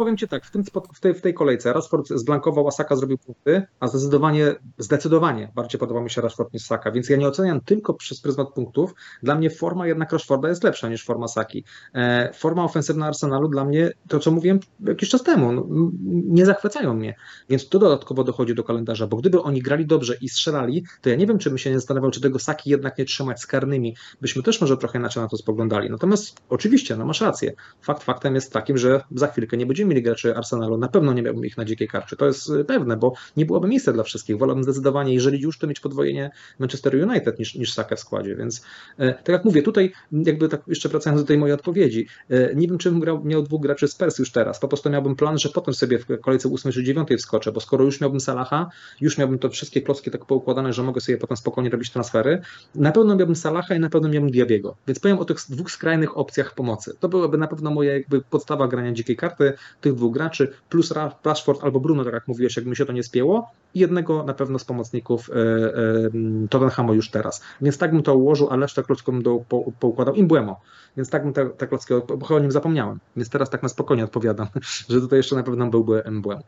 Powiem 0.00 0.16
Ci 0.16 0.28
tak, 0.28 0.44
w, 0.44 0.50
tym, 0.50 0.64
w, 0.94 1.00
tej, 1.00 1.14
w 1.14 1.20
tej 1.20 1.34
kolejce 1.34 1.72
Rashford 1.72 2.08
zblankował, 2.08 2.68
a 2.68 2.70
Saka 2.70 2.96
zrobił 2.96 3.18
punkty, 3.18 3.62
a 3.80 3.88
zdecydowanie, 3.88 4.54
zdecydowanie 4.78 5.52
bardziej 5.54 5.78
podoba 5.78 6.00
mi 6.00 6.10
się 6.10 6.20
Rashford 6.20 6.52
niż 6.52 6.62
Saka, 6.62 6.90
więc 6.90 7.08
ja 7.08 7.16
nie 7.16 7.28
oceniam 7.28 7.60
tylko 7.60 7.94
przez 7.94 8.20
pryzmat 8.20 8.48
punktów. 8.48 8.94
Dla 9.22 9.34
mnie 9.34 9.50
forma 9.50 9.86
jednak 9.86 10.12
Rashforda 10.12 10.48
jest 10.48 10.64
lepsza 10.64 10.88
niż 10.88 11.04
forma 11.04 11.28
Saki. 11.28 11.64
E, 11.94 12.32
forma 12.32 12.64
ofensywna 12.64 13.06
Arsenalu 13.06 13.48
dla 13.48 13.64
mnie, 13.64 13.90
to 14.08 14.18
co 14.18 14.30
mówiłem 14.30 14.60
jakiś 14.86 15.08
czas 15.08 15.22
temu, 15.22 15.52
no, 15.52 15.66
nie 16.08 16.46
zachwycają 16.46 16.94
mnie, 16.94 17.14
więc 17.48 17.68
to 17.68 17.78
dodatkowo 17.78 18.24
dochodzi 18.24 18.54
do 18.54 18.64
kalendarza, 18.64 19.06
bo 19.06 19.16
gdyby 19.16 19.42
oni 19.42 19.62
grali 19.62 19.86
dobrze 19.86 20.14
i 20.20 20.28
strzelali, 20.28 20.84
to 21.00 21.10
ja 21.10 21.16
nie 21.16 21.26
wiem, 21.26 21.38
czy 21.38 21.50
bym 21.50 21.58
się 21.58 21.70
nie 21.70 21.76
zastanawiał, 21.76 22.10
czy 22.10 22.20
tego 22.20 22.38
Saki 22.38 22.70
jednak 22.70 22.98
nie 22.98 23.04
trzymać 23.04 23.40
z 23.40 23.46
karnymi, 23.46 23.96
byśmy 24.20 24.42
też 24.42 24.60
może 24.60 24.76
trochę 24.76 24.98
inaczej 24.98 25.22
na 25.22 25.28
to 25.28 25.36
spoglądali. 25.36 25.90
Natomiast 25.90 26.40
oczywiście, 26.48 26.96
no 26.96 27.04
masz 27.04 27.20
rację, 27.20 27.52
fakt 27.82 28.02
faktem 28.02 28.34
jest 28.34 28.52
takim, 28.52 28.78
że 28.78 29.04
za 29.14 29.26
chwilkę 29.26 29.56
nie 29.56 29.66
będziemy 29.66 29.89
mieli 29.90 30.02
graczy 30.02 30.36
Arsenalu, 30.36 30.78
na 30.78 30.88
pewno 30.88 31.12
nie 31.12 31.22
miałbym 31.22 31.44
ich 31.44 31.56
na 31.56 31.64
dzikiej 31.64 31.88
karcie. 31.88 32.16
To 32.16 32.26
jest 32.26 32.50
y, 32.50 32.64
pewne, 32.64 32.96
bo 32.96 33.12
nie 33.36 33.46
byłoby 33.46 33.68
miejsca 33.68 33.92
dla 33.92 34.02
wszystkich. 34.02 34.38
Wolałbym 34.38 34.64
zdecydowanie, 34.64 35.14
jeżeli 35.14 35.40
już, 35.40 35.58
to 35.58 35.66
mieć 35.66 35.80
podwojenie 35.80 36.30
Manchester 36.58 37.08
United 37.08 37.38
niż, 37.38 37.54
niż 37.54 37.72
Saka 37.72 37.96
w 37.96 38.00
składzie. 38.00 38.36
Więc 38.36 38.62
e, 38.98 39.14
tak 39.14 39.28
jak 39.28 39.44
mówię, 39.44 39.62
tutaj 39.62 39.92
jakby 40.12 40.48
tak 40.48 40.62
jeszcze 40.66 40.88
wracając 40.88 41.22
do 41.22 41.26
tej 41.26 41.38
mojej 41.38 41.54
odpowiedzi, 41.54 42.06
e, 42.28 42.54
nie 42.54 42.68
wiem, 42.68 42.78
czy 42.78 42.90
bym 42.90 43.00
grał, 43.00 43.24
miał 43.24 43.42
dwóch 43.42 43.62
graczy 43.62 43.88
z 43.88 43.94
Pers 43.94 44.18
już 44.18 44.32
teraz. 44.32 44.60
Po 44.60 44.68
prostu 44.68 44.90
miałbym 44.90 45.16
plan, 45.16 45.38
że 45.38 45.48
potem 45.48 45.74
sobie 45.74 45.98
w 45.98 46.20
kolejce 46.20 46.48
8 46.52 46.72
czy 46.72 46.84
9 46.84 47.08
wskoczę, 47.18 47.52
bo 47.52 47.60
skoro 47.60 47.84
już 47.84 48.00
miałbym 48.00 48.20
Salaha, 48.20 48.70
już 49.00 49.18
miałbym 49.18 49.38
to 49.38 49.50
wszystkie 49.50 49.82
klocki 49.82 50.10
tak 50.10 50.24
poukładane, 50.24 50.72
że 50.72 50.82
mogę 50.82 51.00
sobie 51.00 51.18
potem 51.18 51.36
spokojnie 51.36 51.70
robić 51.70 51.90
transfery. 51.90 52.40
Na 52.74 52.92
pewno 52.92 53.16
miałbym 53.16 53.36
Salaha 53.36 53.74
i 53.74 53.80
na 53.80 53.90
pewno 53.90 54.08
miałbym 54.08 54.30
Diabiego. 54.30 54.76
Więc 54.86 55.00
powiem 55.00 55.18
o 55.18 55.24
tych 55.24 55.36
dwóch 55.48 55.70
skrajnych 55.70 56.18
opcjach 56.18 56.54
pomocy. 56.54 56.94
To 57.00 57.08
byłaby 57.08 57.38
na 57.38 57.46
pewno 57.46 57.70
moja 57.70 57.94
jakby 57.94 58.20
podstawa 58.20 58.68
grania 58.68 58.92
dzikiej 58.92 59.16
karty, 59.16 59.52
tych 59.80 59.94
dwóch 59.94 60.14
graczy, 60.14 60.52
plus 60.68 60.94
Rashford 61.24 61.64
albo 61.64 61.80
Bruno, 61.80 62.04
tak 62.04 62.12
jak 62.12 62.28
mówiłeś, 62.28 62.56
jakby 62.56 62.70
mi 62.70 62.76
się 62.76 62.86
to 62.86 62.92
nie 62.92 63.02
spięło, 63.02 63.50
i 63.74 63.80
jednego 63.80 64.22
na 64.22 64.34
pewno 64.34 64.58
z 64.58 64.64
pomocników 64.64 65.30
e, 65.30 65.34
e, 65.34 66.10
Tottenhamu 66.50 66.94
już 66.94 67.10
teraz. 67.10 67.42
Więc 67.60 67.78
tak 67.78 67.92
bym 67.92 68.02
to 68.02 68.14
ułożył, 68.14 68.50
a 68.50 68.56
resztę 68.56 68.82
klocków 68.82 69.14
bym 69.14 69.22
do, 69.22 69.38
po, 69.48 69.72
poukładał. 69.80 70.14
Imbłemo. 70.14 70.60
Więc 70.96 71.10
tak 71.10 71.24
bym 71.24 71.32
te, 71.32 71.50
te 71.50 71.66
klocki, 71.66 71.94
bo 72.18 72.36
o 72.36 72.38
nim 72.38 72.52
zapomniałem. 72.52 72.98
Więc 73.16 73.30
teraz 73.30 73.50
tak 73.50 73.62
na 73.62 73.68
spokojnie 73.68 74.04
odpowiadam, 74.04 74.46
że 74.90 75.00
tutaj 75.00 75.16
jeszcze 75.16 75.36
na 75.36 75.42
pewno 75.42 75.66
byłby 75.66 76.04
Embłemo. 76.04 76.42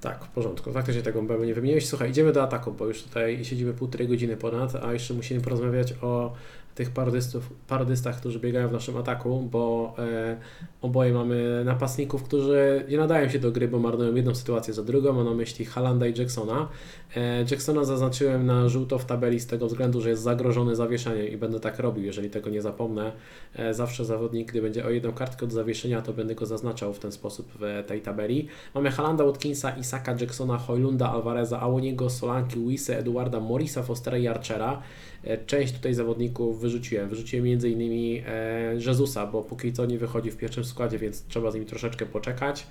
Tak, 0.00 0.24
w 0.24 0.28
porządku. 0.28 0.72
Faktycznie 0.72 1.02
tego 1.02 1.22
bym 1.22 1.46
nie 1.46 1.54
wymieniłeś. 1.54 1.88
Słuchaj, 1.88 2.10
idziemy 2.10 2.32
do 2.32 2.42
ataku, 2.42 2.72
bo 2.72 2.86
już 2.86 3.02
tutaj 3.02 3.44
siedzimy 3.44 3.72
półtorej 3.72 4.08
godziny 4.08 4.36
ponad, 4.36 4.74
a 4.74 4.92
jeszcze 4.92 5.14
musimy 5.14 5.40
porozmawiać 5.40 5.94
o 6.02 6.32
tych 6.76 6.90
parodystów, 6.90 7.52
parodystach, 7.68 8.16
którzy 8.16 8.40
biegają 8.40 8.68
w 8.68 8.72
naszym 8.72 8.96
ataku, 8.96 9.48
bo 9.50 9.94
e, 9.98 10.36
oboje 10.82 11.12
mamy 11.12 11.62
napastników, 11.64 12.22
którzy 12.22 12.84
nie 12.88 12.98
nadają 12.98 13.28
się 13.28 13.38
do 13.38 13.52
gry, 13.52 13.68
bo 13.68 13.78
marnują 13.78 14.14
jedną 14.14 14.34
sytuację 14.34 14.74
za 14.74 14.82
drugą. 14.82 15.12
Mam 15.12 15.24
na 15.24 15.34
myśli 15.34 15.64
Halanda 15.64 16.06
i 16.06 16.18
Jacksona. 16.18 16.68
E, 17.16 17.44
Jacksona 17.50 17.84
zaznaczyłem 17.84 18.46
na 18.46 18.68
żółto 18.68 18.98
w 18.98 19.04
tabeli 19.04 19.40
z 19.40 19.46
tego 19.46 19.66
względu, 19.66 20.00
że 20.00 20.10
jest 20.10 20.22
zagrożony 20.22 20.76
zawieszeniem 20.76 21.28
i 21.28 21.36
będę 21.36 21.60
tak 21.60 21.78
robił, 21.78 22.04
jeżeli 22.04 22.30
tego 22.30 22.50
nie 22.50 22.62
zapomnę. 22.62 23.12
E, 23.54 23.74
zawsze 23.74 24.04
zawodnik, 24.04 24.50
gdy 24.50 24.62
będzie 24.62 24.86
o 24.86 24.90
jedną 24.90 25.12
kartkę 25.12 25.46
od 25.46 25.52
zawieszenia, 25.52 26.02
to 26.02 26.12
będę 26.12 26.34
go 26.34 26.46
zaznaczał 26.46 26.92
w 26.92 26.98
ten 26.98 27.12
sposób 27.12 27.48
w 27.60 27.84
tej 27.86 28.00
tabeli. 28.00 28.48
Mamy 28.74 28.90
Halanda, 28.90 29.24
Watkinsa 29.24 29.70
Isaka, 29.70 30.16
Jacksona, 30.20 30.58
Hojlunda, 30.58 31.10
Alvareza, 31.10 31.60
Awoniego, 31.60 32.10
Solanki, 32.10 32.56
Luisa, 32.56 32.94
Eduarda, 32.94 33.40
Morisa, 33.40 33.82
Fostera 33.82 34.18
i 34.18 34.26
Archera. 34.26 34.82
E, 35.26 35.38
część 35.38 35.72
tutaj 35.72 35.94
zawodników 35.94 36.60
wyrzuciłem. 36.60 37.08
Wyrzuciłem 37.08 37.46
m.in. 37.46 38.22
E, 38.26 38.74
Jezusa, 38.74 39.26
bo 39.26 39.42
póki 39.42 39.72
co 39.72 39.86
nie 39.86 39.98
wychodzi 39.98 40.30
w 40.30 40.36
pierwszym 40.36 40.64
składzie, 40.64 40.98
więc 40.98 41.26
trzeba 41.26 41.50
z 41.50 41.54
nim 41.54 41.64
troszeczkę 41.64 42.06
poczekać. 42.06 42.66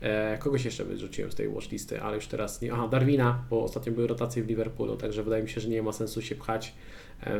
E, 0.00 0.38
kogoś 0.38 0.64
jeszcze 0.64 0.84
wyrzuciłem 0.84 1.32
z 1.32 1.34
tej 1.34 1.48
watchlisty, 1.48 2.02
ale 2.02 2.16
już 2.16 2.26
teraz 2.26 2.62
nie. 2.62 2.72
Aha, 2.72 2.88
Darwina, 2.88 3.42
bo 3.50 3.62
ostatnio 3.62 3.92
były 3.92 4.06
rotacje 4.06 4.42
w 4.42 4.48
Liverpoolu, 4.48 4.96
także 4.96 5.22
wydaje 5.22 5.42
mi 5.42 5.48
się, 5.48 5.60
że 5.60 5.68
nie 5.68 5.82
ma 5.82 5.92
sensu 5.92 6.22
się 6.22 6.34
pchać 6.34 6.74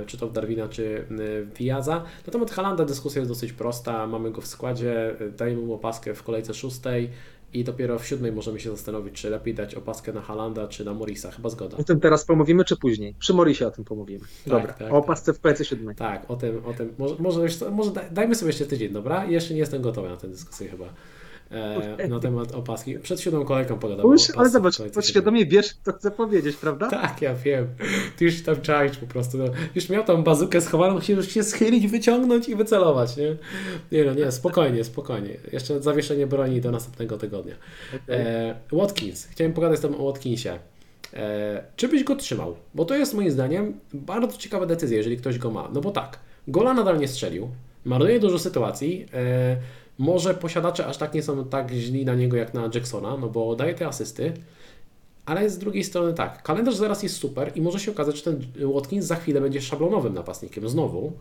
czy 0.07 0.19
to 0.19 0.29
w 0.29 0.33
Darwina, 0.33 0.69
czy 0.69 1.05
w 1.11 1.51
Diaza. 1.59 2.05
Na 2.27 2.33
temat 2.33 2.51
Halanda 2.51 2.85
dyskusja 2.85 3.21
jest 3.21 3.31
dosyć 3.31 3.53
prosta, 3.53 4.07
mamy 4.07 4.31
go 4.31 4.41
w 4.41 4.47
składzie, 4.47 5.17
dajemy 5.37 5.63
mu 5.63 5.75
opaskę 5.75 6.15
w 6.15 6.23
kolejce 6.23 6.55
szóstej 6.55 7.11
i 7.53 7.65
dopiero 7.65 7.99
w 7.99 8.07
siódmej 8.07 8.33
możemy 8.33 8.61
się 8.61 8.71
zastanowić, 8.71 9.15
czy 9.15 9.31
lepiej 9.31 9.55
dać 9.55 9.75
opaskę 9.75 10.13
na 10.13 10.21
Halanda, 10.21 10.69
czy 10.69 10.85
na 10.85 10.95
Morisa. 10.95 11.31
Chyba 11.31 11.49
zgoda. 11.49 11.77
O 11.77 11.85
tym 11.85 12.01
teraz 12.01 12.25
pomówimy, 12.25 12.65
czy 12.65 12.77
później? 12.77 13.15
Przy 13.19 13.35
Morisie 13.35 13.67
o 13.67 13.71
tym 13.71 13.85
pomówimy. 13.85 14.21
Tak, 14.21 14.29
dobra, 14.47 14.73
tak, 14.73 14.93
o 14.93 14.97
opasce 14.97 15.33
tak. 15.33 15.39
w 15.39 15.43
kolejce 15.43 15.65
siódmej. 15.65 15.97
Tak, 15.97 16.31
o 16.31 16.37
tym, 16.37 16.65
o 16.65 16.73
tym. 16.73 16.95
Może, 16.99 17.17
może, 17.19 17.71
może 17.71 17.91
dajmy 18.11 18.35
sobie 18.35 18.49
jeszcze 18.49 18.67
tydzień, 18.67 18.93
dobra? 18.93 19.25
Jeszcze 19.25 19.55
nie 19.55 19.61
jestem 19.61 19.83
gotowy 19.83 20.09
na 20.09 20.17
tę 20.17 20.29
dyskusję 20.29 20.69
chyba 20.69 20.89
e, 21.51 22.09
na 22.09 22.21
temat 22.21 22.55
opaski. 22.55 22.99
Przed 22.99 23.21
siódmą 23.21 23.45
kolejką 23.45 23.79
pogadamy. 23.79 24.15
Ale 24.37 24.51
zobacz, 24.51 24.79
podświadomie 24.95 25.47
wiesz, 25.47 25.75
co 25.83 25.93
chcę 25.93 26.11
powiedzieć, 26.11 26.57
prawda? 26.57 26.89
Tak, 26.91 27.23
ja 27.23 27.35
wiem. 27.35 27.67
Ty 28.17 28.25
już 28.25 28.43
tam 28.43 28.61
czaisz 28.61 28.97
po 28.97 29.07
prostu. 29.07 29.39
No. 29.39 29.45
Już 29.75 29.89
miał 29.89 30.05
tam 30.05 30.25
bazukę 30.25 30.61
schowaną, 30.61 30.95
musisz 30.95 31.29
się 31.29 31.43
schylić, 31.43 31.87
wyciągnąć 31.87 32.49
i 32.49 32.57
wycelować, 32.57 33.17
nie? 33.17 33.37
Nie 33.93 34.05
no, 34.05 34.15
nie, 34.15 34.33
spokojnie, 34.33 34.85
spokojnie. 34.85 35.37
Jeszcze 35.53 35.83
zawieszenie 35.83 36.27
broni 36.27 36.61
do 36.61 36.71
następnego 36.71 37.19
tygodnia. 37.19 37.55
Okay. 38.05 38.17
E, 38.17 38.55
Watkins. 38.73 39.27
Chciałem 39.27 39.53
pogadać 39.53 39.79
z 39.79 39.83
tobą 39.83 39.99
o 39.99 40.05
Watkinsie. 40.05 40.59
E, 41.15 41.65
czy 41.77 41.89
byś 41.89 42.05
go 42.05 42.17
trzymał? 42.17 42.57
Bo 42.75 42.85
to 42.85 42.97
jest 42.97 43.15
moim 43.15 43.31
zdaniem 43.31 43.81
bardzo 43.95 44.39
ciekawa 44.39 44.67
decyzja, 44.67 44.97
jeżeli 44.97 45.17
ktoś 45.17 45.39
go 45.39 45.51
ma. 45.51 45.69
No 45.73 45.81
bo 45.81 45.91
tak, 45.91 46.19
gola 46.49 46.75
nadal 46.75 46.99
nie 46.99 47.09
strzelił, 47.09 47.49
marnuje 47.85 48.21
dużo 48.21 48.39
sytuacji, 48.39 49.07
e, 49.15 49.57
może 49.99 50.35
posiadacze 50.35 50.87
aż 50.87 50.97
tak 50.97 51.15
nie 51.15 51.23
są 51.23 51.45
tak 51.45 51.71
źli 51.71 52.05
na 52.05 52.15
niego 52.15 52.37
jak 52.37 52.55
na 52.55 52.71
Jacksona, 52.75 53.17
no 53.17 53.29
bo 53.29 53.57
daje 53.57 53.75
te 53.75 53.87
asysty, 53.87 54.33
ale 55.27 55.51
z 55.51 55.59
drugiej 55.59 55.85
strony 55.85 56.15
tak, 56.15 56.43
kalendarz 56.43 56.77
zaraz 56.77 57.03
jest 57.03 57.17
super 57.17 57.53
i 57.55 57.61
może 57.61 57.81
się 57.81 57.91
okazać, 57.91 58.17
że 58.17 58.23
ten 58.23 58.41
Watkins 58.75 59.07
za 59.07 59.17
chwilę 59.17 59.41
będzie 59.41 59.61
szablonowym 59.61 60.15
napastnikiem 60.15 60.69
znowu. 60.69 61.13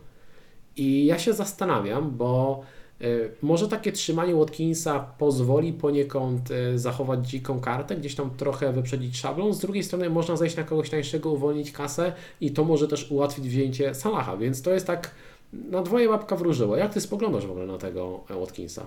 I 0.76 1.06
ja 1.06 1.18
się 1.18 1.32
zastanawiam, 1.32 2.16
bo 2.16 2.62
y, 3.02 3.30
może 3.42 3.68
takie 3.68 3.92
trzymanie 3.92 4.34
Watkinsa 4.34 5.00
pozwoli 5.18 5.72
poniekąd 5.72 6.50
y, 6.50 6.78
zachować 6.78 7.28
dziką 7.28 7.60
kartę, 7.60 7.96
gdzieś 7.96 8.14
tam 8.14 8.30
trochę 8.30 8.72
wyprzedzić 8.72 9.18
szablon. 9.18 9.54
Z 9.54 9.58
drugiej 9.58 9.84
strony 9.84 10.10
można 10.10 10.36
zejść 10.36 10.56
na 10.56 10.64
kogoś 10.64 10.90
tańszego, 10.90 11.30
uwolnić 11.30 11.72
kasę 11.72 12.12
i 12.40 12.50
to 12.50 12.64
może 12.64 12.88
też 12.88 13.10
ułatwić 13.10 13.48
wzięcie 13.48 13.94
Salaha, 13.94 14.36
więc 14.36 14.62
to 14.62 14.70
jest 14.70 14.86
tak 14.86 15.14
na 15.52 15.82
dwoje 15.82 16.08
łapka 16.08 16.36
wróżyło. 16.36 16.76
Jak 16.76 16.92
ty 16.92 17.00
spoglądasz 17.00 17.46
w 17.46 17.50
ogóle 17.50 17.66
na 17.66 17.78
tego 17.78 18.24
Watkinsa? 18.30 18.86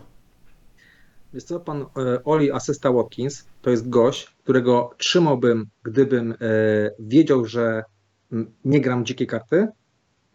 Jest 1.33 1.47
co, 1.47 1.59
pan 1.59 1.81
e, 1.81 2.23
Oli 2.23 2.51
Asysta 2.51 2.91
Watkins 2.91 3.45
to 3.61 3.69
jest 3.69 3.89
gość, 3.89 4.35
którego 4.43 4.89
trzymałbym, 4.97 5.67
gdybym 5.83 6.31
e, 6.31 6.35
wiedział, 6.99 7.45
że 7.45 7.83
nie 8.65 8.81
gram 8.81 9.05
dzikiej 9.05 9.27
karty 9.27 9.67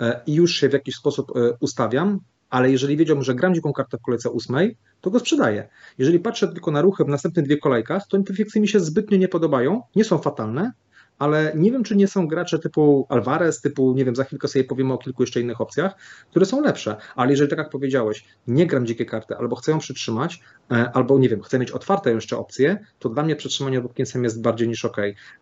e, 0.01 0.21
i 0.27 0.35
już 0.35 0.55
się 0.55 0.69
w 0.69 0.73
jakiś 0.73 0.95
sposób 0.95 1.33
ustawiam, 1.61 2.21
ale 2.51 2.71
jeżeli 2.71 2.97
wiedziałbym, 2.97 3.25
że 3.25 3.35
gram 3.35 3.55
dziką 3.55 3.73
kartę 3.73 3.99
w 3.99 4.03
kolejce 4.03 4.31
ósmej, 4.31 4.77
to 5.01 5.11
go 5.11 5.19
sprzedaję. 5.19 5.69
Jeżeli 5.99 6.21
patrzę 6.21 6.49
tylko 6.49 6.71
na 6.71 6.83
ruchy 6.83 7.05
w 7.05 7.09
następnych 7.09 7.45
dwie 7.45 7.57
kolejkach, 7.57 8.03
to 8.09 8.19
te 8.23 8.61
mi 8.61 8.69
się 8.69 8.81
zbytnio 8.81 9.19
nie 9.19 9.29
podobają, 9.29 9.83
nie 9.97 10.05
są 10.05 10.19
fatalne, 10.19 10.73
ale 11.19 11.53
nie 11.57 11.73
wiem, 11.73 11.85
czy 11.85 11.97
nie 11.97 12.09
są 12.09 12.29
gracze 12.29 12.59
typu 12.59 13.07
Alvarez, 13.09 13.61
typu, 13.61 13.95
nie 13.95 14.05
wiem, 14.05 14.17
za 14.17 14.25
chwilkę 14.25 14.49
sobie 14.49 14.65
powiemy 14.65 14.93
o 14.93 14.99
kilku 14.99 15.23
jeszcze 15.23 15.41
innych 15.41 15.61
opcjach, 15.61 15.95
które 16.31 16.47
są 16.47 16.61
lepsze. 16.61 16.97
Ale 17.17 17.31
jeżeli 17.31 17.51
tak 17.51 17.59
jak 17.59 17.71
powiedziałeś, 17.71 18.25
nie 18.47 18.67
gram 18.67 18.87
dzikie 18.87 19.07
karty, 19.07 19.37
albo 19.37 19.57
chcę 19.57 19.71
ją 19.73 19.79
przytrzymać, 19.79 20.41
albo 20.69 21.19
nie 21.19 21.29
wiem, 21.29 21.43
chcę 21.43 21.59
mieć 21.59 21.71
otwarte 21.71 22.13
jeszcze 22.13 22.39
opcje, 22.39 22.79
to 22.99 23.09
dla 23.09 23.23
mnie 23.23 23.37
przytrzymanie 23.37 23.81
Watkinsem 23.81 24.25
jest 24.25 24.43
bardziej 24.43 24.69
niż 24.69 24.85
ok. 24.85 24.97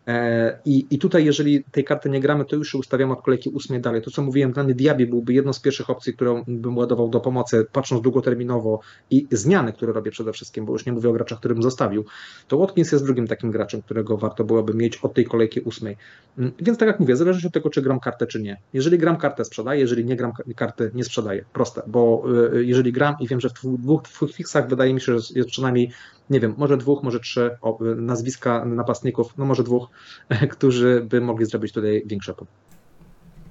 E, 0.07 0.59
I, 0.65 0.87
I 0.89 0.99
tutaj, 0.99 1.25
jeżeli 1.25 1.63
tej 1.63 1.83
karty 1.83 2.09
nie 2.09 2.19
gramy, 2.19 2.45
to 2.45 2.55
już 2.55 2.71
się 2.71 2.77
ustawiamy 2.77 3.13
od 3.13 3.21
kolejki 3.21 3.49
ósmej 3.49 3.81
dalej. 3.81 4.01
To, 4.01 4.11
co 4.11 4.21
mówiłem, 4.21 4.51
dla 4.51 4.63
mnie 4.63 4.75
Diaby 4.75 5.07
byłby 5.07 5.33
jedną 5.33 5.53
z 5.53 5.59
pierwszych 5.59 5.89
opcji, 5.89 6.13
którą 6.13 6.43
bym 6.47 6.77
ładował 6.77 7.09
do 7.09 7.19
pomocy, 7.19 7.65
patrząc 7.71 8.01
długoterminowo 8.01 8.79
i 9.11 9.27
zmiany, 9.31 9.73
które 9.73 9.93
robię 9.93 10.11
przede 10.11 10.33
wszystkim, 10.33 10.65
bo 10.65 10.73
już 10.73 10.85
nie 10.85 10.93
mówię 10.93 11.09
o 11.09 11.13
graczach, 11.13 11.39
którym 11.39 11.63
zostawił. 11.63 12.05
To 12.47 12.57
Watkins 12.57 12.91
jest 12.91 13.03
drugim 13.03 13.27
takim 13.27 13.51
graczem, 13.51 13.81
którego 13.81 14.17
warto 14.17 14.43
byłoby 14.43 14.73
mieć 14.73 14.97
od 14.97 15.13
tej 15.13 15.25
kolejki 15.25 15.59
ósmej. 15.59 15.97
Mm, 16.37 16.51
więc 16.59 16.77
tak 16.77 16.87
jak 16.87 16.99
mówię, 16.99 17.15
zależy 17.15 17.47
od 17.47 17.53
tego, 17.53 17.69
czy 17.69 17.81
gram 17.81 17.99
kartę, 17.99 18.27
czy 18.27 18.41
nie. 18.41 18.57
Jeżeli 18.73 18.97
gram 18.97 19.17
kartę, 19.17 19.45
sprzedaję, 19.45 19.81
jeżeli 19.81 20.05
nie 20.05 20.15
gram 20.15 20.31
karty, 20.55 20.91
nie 20.93 21.03
sprzedaję. 21.03 21.45
Proste, 21.53 21.81
bo 21.87 22.23
y, 22.53 22.57
y, 22.57 22.65
jeżeli 22.65 22.91
gram 22.91 23.15
i 23.19 23.27
wiem, 23.27 23.39
że 23.39 23.49
w 23.49 23.53
dwóch, 23.53 24.01
dwóch 24.01 24.31
fixach 24.31 24.69
wydaje 24.69 24.93
mi 24.93 25.01
się, 25.01 25.14
jest 25.35 25.49
przynajmniej, 25.49 25.91
nie 26.29 26.39
wiem, 26.39 26.55
może 26.57 26.77
dwóch, 26.77 27.03
może 27.03 27.19
trzy 27.19 27.57
nazwiska 27.97 28.65
napastników, 28.65 29.37
no 29.37 29.45
może 29.45 29.63
dwóch, 29.63 29.89
którzy 30.51 31.01
by 31.09 31.21
mogli 31.21 31.45
zrobić 31.45 31.73
tutaj 31.73 32.03
większe 32.05 32.33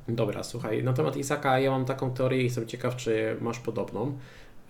Dobra, 0.08 0.42
słuchaj, 0.42 0.84
na 0.84 0.92
temat 0.92 1.16
Isaka 1.16 1.58
ja 1.58 1.70
mam 1.70 1.84
taką 1.84 2.10
teorię 2.10 2.40
i 2.40 2.44
jestem 2.44 2.66
ciekaw, 2.66 2.96
czy 2.96 3.36
masz 3.40 3.58
podobną, 3.58 4.18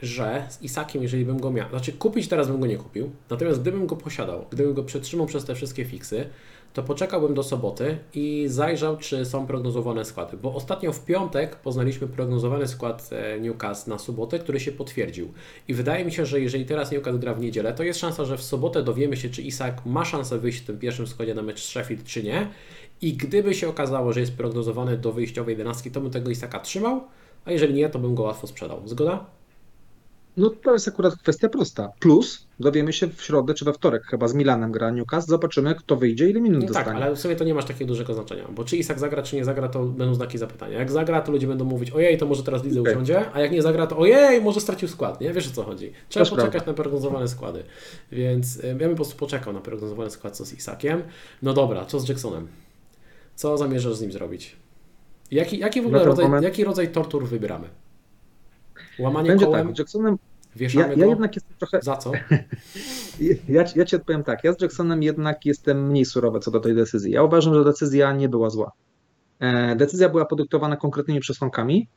że 0.03 0.47
z 0.49 0.63
Isakiem, 0.63 1.03
jeżeli 1.03 1.25
bym 1.25 1.41
go 1.41 1.51
miał, 1.51 1.69
znaczy 1.69 1.93
kupić 1.93 2.29
teraz 2.29 2.49
bym 2.49 2.61
go 2.61 2.67
nie 2.67 2.77
kupił, 2.77 3.11
natomiast 3.31 3.61
gdybym 3.61 3.87
go 3.87 3.97
posiadał, 3.97 4.47
gdybym 4.51 4.75
go 4.75 4.85
przetrzymał 4.85 5.27
przez 5.27 5.45
te 5.45 5.55
wszystkie 5.55 5.85
fiksy, 5.85 6.27
to 6.75 6.83
poczekałbym 6.83 7.35
do 7.35 7.43
soboty 7.43 7.99
i 8.15 8.45
zajrzał, 8.49 8.97
czy 8.97 9.25
są 9.25 9.47
prognozowane 9.47 10.05
składy. 10.05 10.37
Bo 10.37 10.55
ostatnio 10.55 10.93
w 10.93 11.05
piątek 11.05 11.57
poznaliśmy 11.57 12.07
prognozowany 12.09 12.69
skład 12.69 13.11
e, 13.13 13.41
Newcastle 13.41 13.91
na 13.91 13.99
sobotę, 13.99 14.39
który 14.39 14.61
się 14.61 14.73
potwierdził. 14.73 15.33
I 15.69 15.75
wydaje 15.75 16.05
mi 16.05 16.13
się, 16.13 16.27
że 16.27 16.41
jeżeli 16.41 16.67
teraz 16.67 16.93
Newcastle 16.93 17.19
gra 17.19 17.35
w 17.35 17.41
niedzielę, 17.41 17.75
to 17.75 17.83
jest 17.83 18.01
szansa, 18.01 18.25
że 18.25 18.37
w 18.37 18.43
sobotę 18.43 18.83
dowiemy 18.83 19.17
się, 19.17 19.31
czy 19.31 19.43
Isak 19.43 19.87
ma 19.87 20.05
szansę 20.05 20.39
wyjść 20.39 20.61
w 20.61 20.67
tym 20.67 20.79
pierwszym 20.79 21.07
składzie 21.07 21.35
na 21.35 21.43
mecz 21.43 21.61
z 21.61 21.69
Sheffield, 21.69 22.05
czy 22.05 22.23
nie. 22.23 22.51
I 23.01 23.13
gdyby 23.13 23.55
się 23.55 23.69
okazało, 23.69 24.13
że 24.13 24.21
jest 24.21 24.37
prognozowany 24.37 24.99
do 24.99 25.13
wyjściowej 25.13 25.53
11, 25.53 25.91
to 25.91 26.01
bym 26.01 26.11
tego 26.11 26.31
Isaka 26.31 26.61
trzymał, 26.61 27.05
a 27.45 27.53
jeżeli 27.53 27.75
nie, 27.75 27.89
to 27.89 27.99
bym 27.99 28.15
go 28.15 28.23
łatwo 28.23 28.47
sprzedał. 28.47 28.89
Zgoda? 28.89 29.27
No 30.37 30.51
to 30.51 30.73
jest 30.73 30.89
akurat 30.89 31.17
kwestia 31.17 31.49
prosta. 31.49 31.93
Plus 32.01 32.47
dowiemy 32.61 32.93
się 32.93 33.07
w 33.07 33.23
środę 33.23 33.55
czy 33.55 33.65
we 33.65 33.73
wtorek 33.73 34.03
chyba 34.03 34.29
z 34.29 34.35
Milanem 34.35 34.73
gra 34.73 34.91
Newcastle, 34.91 35.31
zobaczymy 35.31 35.75
kto 35.75 35.97
wyjdzie, 35.97 36.31
ile 36.31 36.41
minut 36.41 36.61
no 36.61 36.67
dostanie. 36.67 36.87
Tak, 36.87 36.97
ale 36.97 37.17
w 37.17 37.21
sumie 37.21 37.37
to 37.37 37.45
nie 37.45 37.55
masz 37.55 37.65
takiego 37.65 37.89
dużego 37.89 38.15
znaczenia, 38.15 38.49
bo 38.55 38.65
czy 38.65 38.77
Isak 38.77 38.99
zagra, 38.99 39.23
czy 39.23 39.37
nie 39.37 39.45
zagra, 39.45 39.69
to 39.69 39.85
będą 39.85 40.15
znaki 40.15 40.39
zapytania. 40.39 40.79
Jak 40.79 40.91
zagra, 40.91 41.21
to 41.21 41.33
ludzie 41.33 41.47
będą 41.47 41.65
mówić, 41.65 41.91
ojej, 41.91 42.19
to 42.19 42.27
może 42.27 42.43
teraz 42.43 42.65
Lidze 42.65 42.81
okay. 42.81 42.93
usiądzie, 42.93 43.33
a 43.33 43.41
jak 43.41 43.53
nie 43.53 43.63
zagra, 43.63 43.87
to 43.87 43.99
ojej, 43.99 44.43
może 44.43 44.61
stracił 44.61 44.89
skład, 44.89 45.21
nie? 45.21 45.33
Wiesz 45.33 45.49
o 45.49 45.51
co 45.51 45.63
chodzi. 45.63 45.93
Trzeba 46.09 46.27
poczekać 46.27 46.53
prawda. 46.53 46.71
na 46.71 46.75
prognozowane 46.75 47.29
składy. 47.29 47.65
Więc 48.13 48.63
ja 48.63 48.75
bym 48.75 48.91
po 48.91 48.97
prostu 48.97 49.17
poczekał 49.17 49.53
na 49.53 49.61
prognozowany 49.61 50.11
skład, 50.11 50.37
co 50.37 50.45
z 50.45 50.53
Isakiem. 50.53 51.03
No 51.43 51.53
dobra, 51.53 51.87
co 51.87 52.01
z 52.01 52.09
Jacksonem? 52.09 52.49
Co 53.35 53.59
zamierzasz 53.59 53.95
z 53.95 54.01
nim 54.01 54.13
zrobić? 54.13 54.57
Jaki, 55.31 55.59
jaki 55.59 55.83
w 55.83 55.87
ogóle 55.87 56.05
rodzaj, 56.05 56.27
jaki 56.43 56.65
rodzaj 56.65 56.89
tortur 56.89 57.29
wybieramy? 57.29 57.69
Łamanie 58.99 59.29
Będzie 59.29 59.47
kołem? 59.47 59.69
Tak, 59.69 59.79
Jacksonem 59.79 60.19
Wieszamy 60.57 60.89
ja, 60.89 60.95
ja 60.95 61.07
jednak 61.07 61.35
jestem 61.35 61.57
trochę. 61.59 61.79
Za 61.83 61.97
co? 61.97 62.13
ja, 63.49 63.65
ja 63.77 63.85
ci 63.85 63.97
odpowiem 63.97 64.25
tak. 64.25 64.45
Ja 64.45 64.53
z 64.53 64.61
Jacksonem 64.61 65.03
jednak 65.03 65.47
jestem 65.47 65.87
mniej 65.87 66.05
surowy 66.05 66.41
co 66.41 66.51
do 66.51 66.61
tej 66.61 66.75
decyzji. 66.75 67.13
Ja 67.13 67.23
uważam, 67.23 67.55
że 67.55 67.65
decyzja 67.65 68.13
nie 68.13 68.29
była 68.29 68.51
zła. 68.51 68.73
E, 69.41 69.77
decyzja 69.77 70.09
była 70.09 70.25
podyktowana 70.25 70.77
konkretnymi 70.77 71.21
przesłankami, 71.21 71.89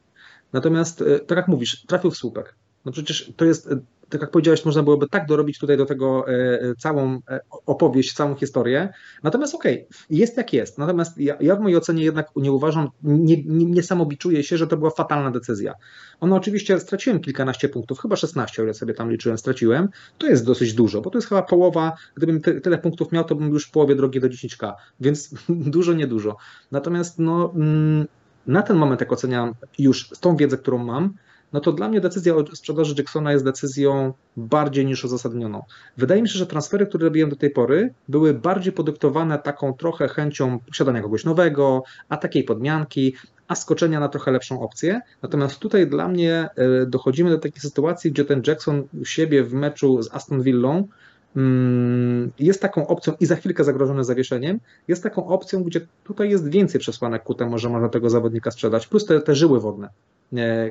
natomiast, 0.54 1.02
e, 1.02 1.20
tak 1.20 1.38
jak 1.38 1.48
mówisz, 1.48 1.86
trafił 1.86 2.12
w 2.12 2.18
słupek. 2.18 2.56
No 2.88 2.92
przecież 2.92 3.32
to 3.38 3.46
jest 3.46 3.70
tak 4.10 4.22
jak 4.22 4.32
powiedziałeś, 4.32 4.66
można 4.66 4.84
byłoby 4.84 5.08
tak 5.08 5.26
dorobić 5.26 5.60
tutaj 5.60 5.78
do 5.78 5.86
tego 5.86 6.26
e, 6.28 6.62
e, 6.62 6.76
całą 6.76 7.20
e, 7.30 7.40
opowieść, 7.66 8.14
całą 8.14 8.36
historię. 8.36 8.94
Natomiast 9.24 9.56
okej, 9.56 9.74
okay, 9.74 9.98
jest 10.10 10.38
jak 10.38 10.54
jest. 10.54 10.78
Natomiast 10.78 11.18
ja, 11.18 11.38
ja, 11.40 11.56
w 11.56 11.60
mojej 11.60 11.78
ocenie 11.78 12.04
jednak 12.04 12.28
nie 12.36 12.52
uważam, 12.52 12.90
nie, 13.04 13.44
nie, 13.44 13.66
nie 13.66 13.84
samobiczuję 13.84 14.44
się, 14.44 14.58
że 14.58 14.68
to 14.68 14.78
była 14.78 14.90
fatalna 14.90 15.32
decyzja. 15.32 15.74
Ona 16.20 16.36
oczywiście 16.36 16.80
straciłem 16.80 17.20
kilkanaście 17.20 17.70
punktów, 17.70 18.00
chyba 18.00 18.16
16, 18.16 18.62
o 18.62 18.66
ile 18.66 18.74
sobie 18.74 18.94
tam 18.94 19.12
liczyłem, 19.12 19.38
straciłem. 19.38 19.90
To 20.18 20.28
jest 20.28 20.46
dosyć 20.46 20.74
dużo, 20.74 21.02
bo 21.02 21.10
to 21.10 21.18
jest 21.18 21.30
chyba 21.30 21.42
połowa, 21.42 21.94
gdybym 22.16 22.42
ty, 22.42 22.62
tyle 22.62 22.78
punktów 22.78 23.12
miał, 23.12 23.24
to 23.24 23.36
bym 23.36 23.50
już 23.50 23.66
w 23.66 23.72
połowie 23.72 23.96
drogi 23.96 24.20
do 24.20 24.28
10k, 24.28 24.74
więc 25.00 25.34
dużo, 25.76 25.94
niedużo. 25.94 26.36
Natomiast 26.72 27.20
no, 27.20 27.52
mm, 27.56 28.08
na 28.48 28.62
ten 28.62 28.78
moment, 28.78 29.02
jak 29.02 29.12
oceniam 29.12 29.54
już 29.80 30.10
z 30.10 30.20
tą 30.20 30.36
wiedzę, 30.36 30.58
którą 30.58 30.78
mam, 30.78 31.14
no 31.54 31.60
to 31.60 31.72
dla 31.72 31.90
mnie 31.90 32.02
decyzja 32.02 32.36
o 32.36 32.56
sprzedaży 32.56 32.96
Jacksona 32.98 33.32
jest 33.32 33.46
decyzją 33.46 34.14
bardziej 34.38 34.86
niż 34.86 35.06
uzasadnioną. 35.06 35.64
Wydaje 35.98 36.22
mi 36.22 36.30
się, 36.30 36.40
że 36.40 36.48
transfery, 36.48 36.88
które 36.88 37.06
robiłem 37.06 37.30
do 37.30 37.36
tej 37.36 37.50
pory, 37.50 37.94
były 38.08 38.34
bardziej 38.34 38.74
podyktowane 38.74 39.40
taką 39.40 39.74
trochę 39.74 40.08
chęcią 40.08 40.60
posiadania 40.60 41.02
kogoś 41.02 41.26
nowego, 41.26 41.84
a 42.10 42.18
takiej 42.18 42.44
podmianki, 42.44 43.14
a 43.48 43.56
skoczenia 43.56 44.00
na 44.00 44.10
trochę 44.10 44.32
lepszą 44.32 44.62
opcję. 44.62 45.02
Natomiast 45.22 45.60
tutaj 45.60 45.88
dla 45.88 46.08
mnie 46.08 46.50
e, 46.56 46.86
dochodzimy 46.86 47.30
do 47.30 47.38
takiej 47.38 47.62
sytuacji, 47.62 48.12
gdzie 48.12 48.26
ten 48.26 48.42
Jackson 48.48 48.84
u 49.02 49.06
siebie 49.06 49.44
w 49.44 49.54
meczu 49.54 50.02
z 50.02 50.14
Aston 50.14 50.42
Villą 50.42 50.88
mm, 51.36 52.32
jest 52.40 52.62
taką 52.62 52.88
opcją 52.88 53.14
i 53.20 53.26
za 53.26 53.36
chwilkę 53.36 53.64
zagrożony 53.64 54.04
zawieszeniem, 54.04 54.60
jest 54.88 55.04
taką 55.04 55.28
opcją, 55.28 55.64
gdzie 55.64 55.82
tutaj 56.04 56.30
jest 56.30 56.50
więcej 56.50 56.82
przesłanek 56.82 57.24
ku 57.24 57.34
temu, 57.34 57.58
że 57.58 57.70
można 57.70 57.90
tego 57.90 58.10
zawodnika 58.10 58.52
sprzedać, 58.52 58.88
plus 58.88 59.06
te, 59.06 59.22
te 59.22 59.36
żyły 59.36 59.60
wodne, 59.60 59.90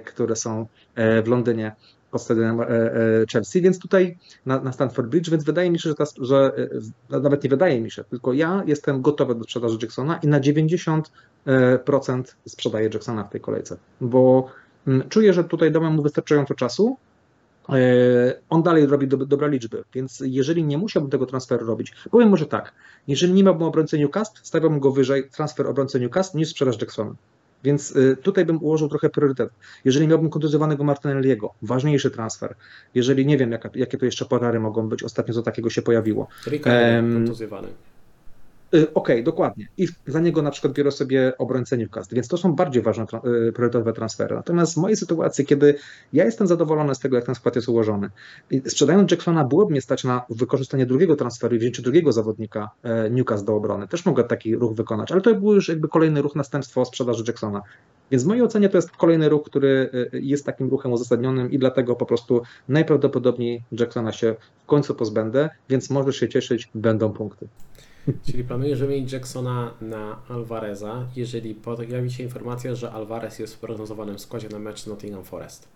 które 0.05 0.37
są 0.37 0.66
w 0.97 1.28
Londynie 1.28 1.73
pod 2.11 2.23
stadionem 2.23 2.66
Chelsea, 3.33 3.62
więc 3.62 3.78
tutaj 3.78 4.19
na, 4.47 4.61
na 4.61 4.73
Stanford 4.73 5.09
Bridge, 5.09 5.31
więc 5.31 5.45
wydaje 5.45 5.70
mi 5.70 5.78
się, 5.78 5.89
że, 5.89 5.95
ta, 5.95 6.05
że 6.20 6.53
nawet 7.11 7.45
nie 7.45 7.51
wydaje 7.51 7.81
mi 7.81 7.91
się, 7.91 8.05
tylko 8.05 8.33
ja 8.33 8.62
jestem 8.66 9.03
gotowy 9.03 9.35
do 9.35 9.45
sprzedaży 9.45 9.78
Jacksona 9.83 10.16
i 10.23 10.28
na 10.28 10.41
90% 10.41 11.03
sprzedaję 12.47 12.91
Jacksona 12.93 13.24
w 13.24 13.31
tej 13.31 13.41
kolejce, 13.41 13.77
bo 14.01 14.51
mm, 14.87 15.09
czuję, 15.09 15.33
że 15.33 15.45
tutaj 15.45 15.73
dałem 15.73 15.93
mu 15.95 16.03
wystarczająco 16.03 16.55
czasu, 16.55 16.97
E, 17.69 17.78
on 18.49 18.62
dalej 18.62 18.87
robi 18.87 19.09
do, 19.09 19.16
dobre 19.16 19.49
liczby, 19.49 19.85
więc 19.95 20.23
jeżeli 20.27 20.65
nie 20.65 20.78
musiałbym 20.78 21.11
tego 21.11 21.27
transferu 21.27 21.66
robić, 21.66 21.93
powiem 22.11 22.28
może 22.28 22.47
tak, 22.47 22.73
jeżeli 23.09 23.33
nie 23.33 23.45
miałbym 23.45 23.62
obrońcy 23.62 23.99
Newcastle, 23.99 24.41
stawiałbym 24.43 24.81
go 24.81 24.93
wyżej 24.93 25.31
transfer 25.31 25.66
obrońcy 25.66 26.01
Newcastle 26.01 26.39
niż 26.39 26.49
sprzedaż 26.49 26.81
Jacksona. 26.81 27.15
Więc 27.66 27.97
y, 27.97 28.16
tutaj 28.22 28.44
bym 28.44 28.62
ułożył 28.62 28.88
trochę 28.88 29.10
priorytet. 29.10 29.51
Jeżeli 29.84 30.09
miałbym 30.09 30.30
kontuzjowanego 30.30 30.84
Martinelliego, 30.84 31.55
ważniejszy 31.62 32.10
transfer. 32.10 32.55
Jeżeli 32.94 33.26
nie 33.26 33.38
wiem, 33.38 33.52
jaka, 33.52 33.70
jakie 33.74 33.98
to 33.98 34.05
jeszcze 34.05 34.24
porary 34.24 34.60
mogą 34.60 34.88
być, 34.88 35.02
ostatnio 35.02 35.34
co 35.34 35.43
takiego 35.43 35.70
się 35.70 35.82
pojawiło. 35.82 36.28
Ricardo 36.47 36.97
um, 36.97 37.14
kontuzjowany. 37.14 37.68
Y, 38.74 38.78
okej, 38.78 38.93
okay, 38.94 39.22
dokładnie. 39.22 39.68
I 39.76 39.88
za 40.06 40.20
niego 40.20 40.43
na 40.43 40.51
przykład 40.51 40.72
biorę 40.72 40.93
sobie 40.93 41.32
obrońcę 41.38 41.78
Newcastle, 41.78 42.14
więc 42.14 42.28
to 42.28 42.36
są 42.36 42.52
bardziej 42.52 42.82
ważne, 42.82 43.05
y, 43.05 43.52
priorytetowe 43.52 43.93
transfery. 43.93 44.34
Natomiast 44.34 44.74
w 44.74 44.76
mojej 44.76 44.97
sytuacji, 44.97 45.47
kiedy 45.47 45.74
ja 46.12 46.24
jestem 46.24 46.47
zadowolony 46.47 46.94
z 46.94 46.98
tego, 46.98 47.16
jak 47.16 47.26
ten 47.26 47.34
skład 47.34 47.56
jest 47.56 47.68
ułożony, 47.68 48.10
sprzedając 48.66 49.10
Jacksona 49.10 49.44
byłoby 49.44 49.70
mnie 49.70 49.80
stać 49.80 50.05
na 50.05 50.24
wykorzystanie 50.30 50.86
drugiego 50.86 51.16
transferu 51.16 51.56
i 51.56 51.59
wzięcie 51.59 51.82
drugiego 51.82 52.12
zawodnika 52.12 52.70
e, 52.82 53.10
Newcastle 53.10 53.47
do 53.47 53.55
obrony. 53.55 53.88
Też 53.88 54.06
mogę 54.06 54.24
taki 54.24 54.56
ruch 54.56 54.74
wykonać, 54.74 55.12
ale 55.12 55.20
to 55.20 55.34
był 55.34 55.55
już 55.55 55.68
jakby 55.68 55.88
kolejny 55.88 56.22
ruch 56.22 56.36
następstwo 56.36 56.84
sprzedaży 56.84 57.24
Jacksona. 57.26 57.62
Więc 58.10 58.24
w 58.24 58.26
mojej 58.26 58.43
ocenie 58.43 58.68
to 58.68 58.78
jest 58.78 58.90
kolejny 58.90 59.28
ruch, 59.28 59.43
który 59.44 59.90
y, 60.14 60.20
jest 60.20 60.47
takim 60.47 60.68
ruchem 60.70 60.93
uzasadnionym 60.93 61.51
i 61.51 61.59
dlatego 61.59 61.97
po 61.97 62.06
prostu 62.06 62.43
najprawdopodobniej 62.68 63.62
Jacksona 63.72 64.12
się 64.12 64.36
w 64.62 64.66
końcu 64.66 64.94
pozbędę, 64.94 65.51
więc 65.68 65.90
możesz 65.90 66.16
się 66.16 66.28
cieszyć, 66.28 66.70
będą 66.74 67.12
punkty. 67.12 67.48
Czyli 68.27 68.45
planujesz 68.45 68.81
wymienić 68.81 69.12
Jacksona 69.12 69.74
na 69.81 70.19
Alvareza, 70.28 71.07
jeżeli 71.16 71.55
pojawi 71.55 72.11
się 72.11 72.23
informacja, 72.23 72.74
że 72.74 72.93
Alvarez 72.93 73.39
jest 73.39 73.55
w 73.55 73.59
prognozowanym 73.59 74.19
składzie 74.19 74.49
na 74.49 74.59
mecz 74.59 74.87
Nottingham 74.87 75.24
Forest. 75.24 75.69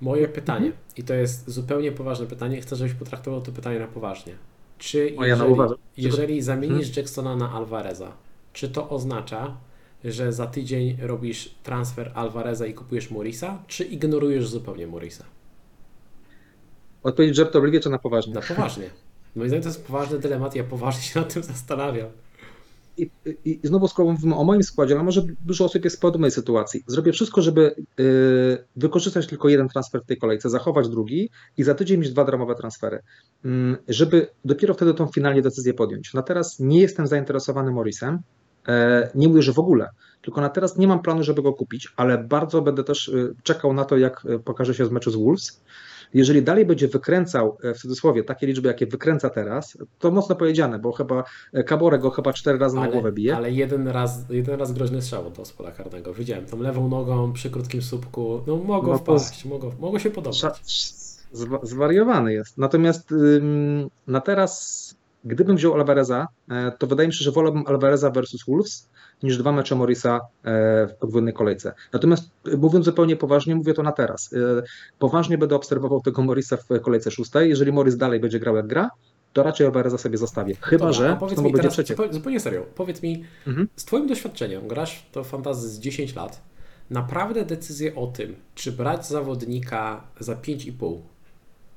Moje 0.00 0.28
pytanie, 0.28 0.66
mhm. 0.66 0.84
i 0.96 1.02
to 1.02 1.14
jest 1.14 1.50
zupełnie 1.50 1.92
poważne 1.92 2.26
pytanie, 2.26 2.60
chcę, 2.60 2.76
żebyś 2.76 2.94
potraktował 2.94 3.40
to 3.40 3.52
pytanie 3.52 3.78
na 3.78 3.86
poważnie. 3.86 4.34
Czy 4.78 5.14
jeżeli, 5.18 5.54
jeżeli 5.96 6.42
zamienisz 6.42 6.86
hmm? 6.86 6.94
Jacksona 6.96 7.36
na 7.36 7.52
Alvareza, 7.52 8.12
czy 8.52 8.68
to 8.68 8.88
oznacza, 8.88 9.56
że 10.04 10.32
za 10.32 10.46
tydzień 10.46 10.96
robisz 11.02 11.54
transfer 11.62 12.12
Alvareza 12.14 12.66
i 12.66 12.74
kupujesz 12.74 13.10
Morisa, 13.10 13.62
czy 13.66 13.84
ignorujesz 13.84 14.48
zupełnie 14.48 14.86
Morisa? 14.86 15.24
Odpowiedź 17.02 17.36
żartobliwie 17.36 17.80
czy 17.80 17.90
na 17.90 17.98
poważnie? 17.98 18.34
Na 18.34 18.40
poważnie. 18.40 18.90
Moim 19.36 19.48
zdaniem 19.48 19.62
to 19.62 19.68
jest 19.68 19.86
poważny 19.86 20.18
dylemat, 20.18 20.54
ja 20.54 20.64
poważnie 20.64 21.02
się 21.02 21.20
nad 21.20 21.34
tym 21.34 21.42
zastanawiam. 21.42 22.08
I, 22.98 23.10
i, 23.44 23.60
I 23.62 23.68
znowu 23.68 23.88
skoro 23.88 24.12
mówimy 24.12 24.36
o 24.36 24.44
moim 24.44 24.62
składzie, 24.62 24.94
ale 24.94 25.04
może 25.04 25.22
dużo 25.44 25.64
osób 25.64 25.84
jest 25.84 25.96
w 25.96 26.00
podobnej 26.00 26.30
sytuacji. 26.30 26.84
Zrobię 26.86 27.12
wszystko, 27.12 27.42
żeby 27.42 27.74
yy, 27.98 28.64
wykorzystać 28.76 29.26
tylko 29.26 29.48
jeden 29.48 29.68
transfer 29.68 30.02
w 30.02 30.06
tej 30.06 30.16
kolejce, 30.16 30.50
zachować 30.50 30.88
drugi 30.88 31.30
i 31.56 31.62
za 31.62 31.74
tydzień 31.74 32.00
mieć 32.00 32.10
dwa 32.10 32.24
dramowe 32.24 32.54
transfery, 32.54 33.02
yy, 33.44 33.76
żeby 33.88 34.28
dopiero 34.44 34.74
wtedy 34.74 34.94
tą 34.94 35.06
finalnie 35.06 35.42
decyzję 35.42 35.74
podjąć. 35.74 36.14
Na 36.14 36.22
teraz 36.22 36.60
nie 36.60 36.80
jestem 36.80 37.06
zainteresowany 37.06 37.70
Morrisem, 37.70 38.18
yy, 38.68 38.74
nie 39.14 39.28
mówię, 39.28 39.42
że 39.42 39.52
w 39.52 39.58
ogóle, 39.58 39.88
tylko 40.22 40.40
na 40.40 40.48
teraz 40.48 40.76
nie 40.76 40.88
mam 40.88 41.02
planu, 41.02 41.22
żeby 41.22 41.42
go 41.42 41.52
kupić, 41.52 41.88
ale 41.96 42.18
bardzo 42.18 42.62
będę 42.62 42.84
też 42.84 43.08
y, 43.08 43.34
czekał 43.42 43.72
na 43.72 43.84
to, 43.84 43.96
jak 43.96 44.24
y, 44.24 44.38
pokaże 44.38 44.74
się 44.74 44.86
z 44.86 44.90
meczu 44.90 45.10
z 45.10 45.16
Wolves 45.16 45.60
jeżeli 46.14 46.42
dalej 46.42 46.66
będzie 46.66 46.88
wykręcał, 46.88 47.58
e, 47.62 47.74
w 47.74 47.78
cudzysłowie, 47.78 48.24
takie 48.24 48.46
liczby, 48.46 48.68
jakie 48.68 48.86
wykręca 48.86 49.30
teraz, 49.30 49.78
to 49.98 50.10
mocno 50.10 50.36
powiedziane, 50.36 50.78
bo 50.78 50.92
chyba 50.92 51.24
Kabore 51.66 51.98
go 51.98 52.10
chyba 52.10 52.32
cztery 52.32 52.58
razy 52.58 52.78
ale, 52.78 52.86
na 52.86 52.92
głowę 52.92 53.12
bije. 53.12 53.36
Ale 53.36 53.50
jeden 53.50 53.88
raz, 53.88 54.24
jeden 54.30 54.60
raz 54.60 54.72
groźny 54.72 55.02
strzał 55.02 55.30
do 55.30 55.44
spola 55.44 55.70
karnego. 55.70 56.14
Widziałem 56.14 56.46
tą 56.46 56.60
lewą 56.60 56.88
nogą 56.88 57.32
przy 57.32 57.50
krótkim 57.50 57.82
słupku. 57.82 58.40
No 58.46 58.56
mogło 58.56 58.92
no, 58.92 58.98
wpaść, 58.98 59.44
mogło, 59.44 59.72
mogło 59.80 59.98
się 59.98 60.10
podobać. 60.10 60.94
Zwariowany 61.62 62.32
jest. 62.32 62.58
Natomiast 62.58 63.12
ym, 63.12 63.88
na 64.06 64.20
teraz, 64.20 64.94
gdybym 65.24 65.56
wziął 65.56 65.74
Alvareza, 65.74 66.28
e, 66.50 66.72
to 66.78 66.86
wydaje 66.86 67.08
mi 67.08 67.14
się, 67.14 67.24
że 67.24 67.32
wolałbym 67.32 67.64
Alvareza 67.66 68.10
versus 68.10 68.44
Wolves, 68.48 68.88
niż 69.22 69.38
dwa 69.38 69.52
mecze 69.52 69.74
Morisa 69.74 70.20
e, 70.44 70.86
w 70.86 70.94
podwójnej 70.94 71.34
kolejce. 71.34 71.72
Natomiast 71.92 72.30
e, 72.52 72.56
mówiąc 72.56 72.84
zupełnie 72.84 73.16
poważnie, 73.16 73.56
mówię 73.56 73.74
to 73.74 73.82
na 73.82 73.92
teraz. 73.92 74.32
E, 74.32 74.62
poważnie 74.98 75.38
będę 75.38 75.56
obserwował 75.56 76.00
tego 76.00 76.22
Morisa 76.22 76.56
w 76.56 76.80
kolejce 76.82 77.10
szóstej. 77.10 77.48
Jeżeli 77.48 77.72
Morris 77.72 77.96
dalej 77.96 78.20
będzie 78.20 78.40
grał 78.40 78.56
jak 78.56 78.66
gra, 78.66 78.90
to 79.32 79.42
raczej 79.42 79.66
Alvareza 79.66 79.98
sobie 79.98 80.18
zostawię. 80.18 80.54
Chyba, 80.60 80.86
Dobra, 80.86 80.92
że 80.92 81.16
powiedz 81.20 81.40
mi 81.40 81.52
będzie 81.52 81.68
przeciek. 81.68 81.98
Zupełnie 82.10 82.40
serio, 82.40 82.66
powiedz 82.74 83.02
mi, 83.02 83.24
mhm. 83.46 83.68
z 83.76 83.84
Twoim 83.84 84.06
doświadczeniem, 84.06 84.68
grasz 84.68 85.06
to 85.12 85.24
fantazy 85.24 85.68
z 85.68 85.78
10 85.78 86.14
lat, 86.14 86.42
naprawdę 86.90 87.44
decyzję 87.44 87.94
o 87.94 88.06
tym, 88.06 88.36
czy 88.54 88.72
brać 88.72 89.06
zawodnika 89.06 90.04
za 90.20 90.34
5,5 90.34 90.98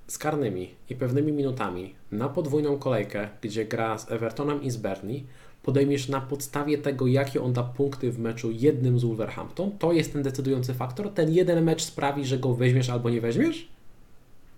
z 0.08 0.18
karnymi 0.18 0.76
i 0.90 0.96
pewnymi 0.96 1.32
minutami 1.32 1.96
na 2.12 2.30
podwójną 2.30 2.78
kolejkę, 2.78 3.30
gdzie 3.42 3.66
gra 3.66 3.98
z 3.98 4.12
Evertonem 4.12 4.64
i 4.64 4.72
z 4.72 4.78
Bernie, 4.78 5.22
podejmiesz 5.70 6.10
na 6.10 6.22
podstawie 6.22 6.78
tego, 6.78 7.08
jakie 7.08 7.42
on 7.42 7.54
da 7.54 7.64
punkty 7.64 8.12
w 8.12 8.20
meczu 8.20 8.52
jednym 8.52 9.00
z 9.00 9.04
Wolverhampton, 9.04 9.72
to 9.78 9.94
jest 9.94 10.14
ten 10.14 10.24
decydujący 10.24 10.74
faktor. 10.74 11.10
Ten 11.14 11.32
jeden 11.32 11.64
mecz 11.64 11.84
sprawi, 11.84 12.26
że 12.26 12.38
go 12.38 12.54
weźmiesz 12.54 12.90
albo 12.90 13.10
nie 13.10 13.22
weźmiesz? 13.22 13.70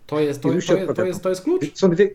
To 0.07 0.19
jest, 0.19 0.41
to, 0.41 0.49
to, 0.49 0.55
jest, 0.55 0.67
to, 0.95 1.05
jest, 1.05 1.21
to 1.21 1.29
jest 1.29 1.41
klucz? 1.41 1.77
Są 1.77 1.89
dwie, 1.89 2.09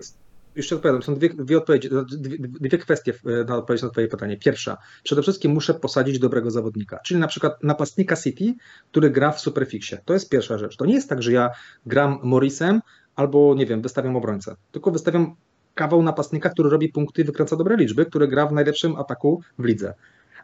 jeszcze 0.56 0.74
odpowiadam, 0.76 1.02
są 1.02 1.14
dwie, 1.14 1.28
dwie 1.28 1.58
odpowiedzi, 1.58 1.88
dwie, 2.06 2.38
dwie 2.38 2.78
kwestie 2.78 3.12
na 3.48 3.56
odpowiedź 3.56 3.82
na 3.82 3.90
Twoje 3.90 4.08
pytanie. 4.08 4.36
Pierwsza, 4.36 4.76
przede 5.02 5.22
wszystkim 5.22 5.52
muszę 5.52 5.74
posadzić 5.74 6.18
dobrego 6.18 6.50
zawodnika, 6.50 6.98
czyli 7.04 7.20
na 7.20 7.28
przykład 7.28 7.62
napastnika 7.62 8.16
City, 8.16 8.54
który 8.90 9.10
gra 9.10 9.32
w 9.32 9.40
Superfixie. 9.40 10.00
To 10.04 10.12
jest 10.12 10.28
pierwsza 10.28 10.58
rzecz. 10.58 10.76
To 10.76 10.86
nie 10.86 10.94
jest 10.94 11.08
tak, 11.08 11.22
że 11.22 11.32
ja 11.32 11.50
gram 11.86 12.18
Morrisem 12.22 12.80
albo, 13.16 13.54
nie 13.54 13.66
wiem, 13.66 13.82
wystawiam 13.82 14.16
obrońcę, 14.16 14.56
tylko 14.72 14.90
wystawiam 14.90 15.36
kawał 15.76 16.02
napastnika, 16.02 16.50
który 16.50 16.70
robi 16.70 16.88
punkty 16.88 17.22
i 17.22 17.24
wykręca 17.24 17.56
dobre 17.56 17.76
liczby, 17.76 18.06
który 18.06 18.28
gra 18.28 18.46
w 18.46 18.52
najlepszym 18.52 18.96
ataku 18.96 19.42
w 19.58 19.64
lidze. 19.64 19.94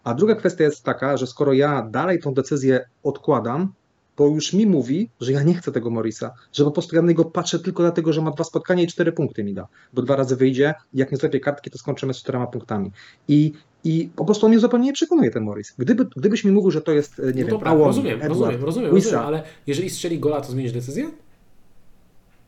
A 0.04 0.14
druga 0.14 0.34
kwestia 0.34 0.64
jest 0.64 0.82
taka, 0.82 1.16
że 1.16 1.26
skoro 1.26 1.52
ja 1.52 1.82
dalej 1.90 2.20
tą 2.20 2.34
decyzję 2.34 2.84
odkładam, 3.02 3.72
bo 4.16 4.26
już 4.26 4.52
mi 4.52 4.66
mówi, 4.66 5.10
że 5.20 5.32
ja 5.32 5.42
nie 5.42 5.54
chcę 5.54 5.72
tego 5.72 5.90
Morisa, 5.90 6.34
że 6.52 6.64
po 6.64 6.70
prostu 6.70 6.96
ja 6.96 7.02
na 7.02 7.08
niego 7.08 7.24
patrzę 7.24 7.58
tylko 7.58 7.82
dlatego, 7.82 8.12
że 8.12 8.22
ma 8.22 8.30
dwa 8.30 8.44
spotkania 8.44 8.82
i 8.82 8.86
cztery 8.86 9.12
punkty 9.12 9.44
mi 9.44 9.54
da, 9.54 9.66
bo 9.92 10.02
dwa 10.02 10.16
razy 10.16 10.36
wyjdzie, 10.36 10.74
jak 10.94 11.12
nie 11.12 11.18
zlepię 11.18 11.40
kartki, 11.40 11.70
to 11.70 11.78
skończymy 11.78 12.14
z 12.14 12.16
czterema 12.16 12.46
punktami. 12.46 12.90
I, 13.28 13.52
i 13.84 14.10
po 14.16 14.24
prostu 14.24 14.46
on 14.46 14.52
mnie 14.52 14.60
zupełnie 14.60 14.86
nie 14.86 14.92
przekonuje 14.92 15.30
ten 15.30 15.42
Morris. 15.42 15.74
Gdyby, 15.78 16.06
gdybyś 16.16 16.44
mi 16.44 16.52
mówił, 16.52 16.70
że 16.70 16.82
to 16.82 16.92
jest, 16.92 17.18
nie 17.18 17.24
no 17.24 17.32
wiem, 17.32 17.48
dobra, 17.48 17.70
Awon, 17.70 17.86
rozumiem, 17.86 18.14
Edward, 18.14 18.28
rozumiem, 18.28 18.64
rozumiem, 18.64 18.90
rozumiem, 18.90 19.20
ale 19.20 19.42
jeżeli 19.66 19.90
strzeli 19.90 20.18
gola, 20.18 20.40
to 20.40 20.52
zmienisz 20.52 20.72
decyzję? 20.72 21.10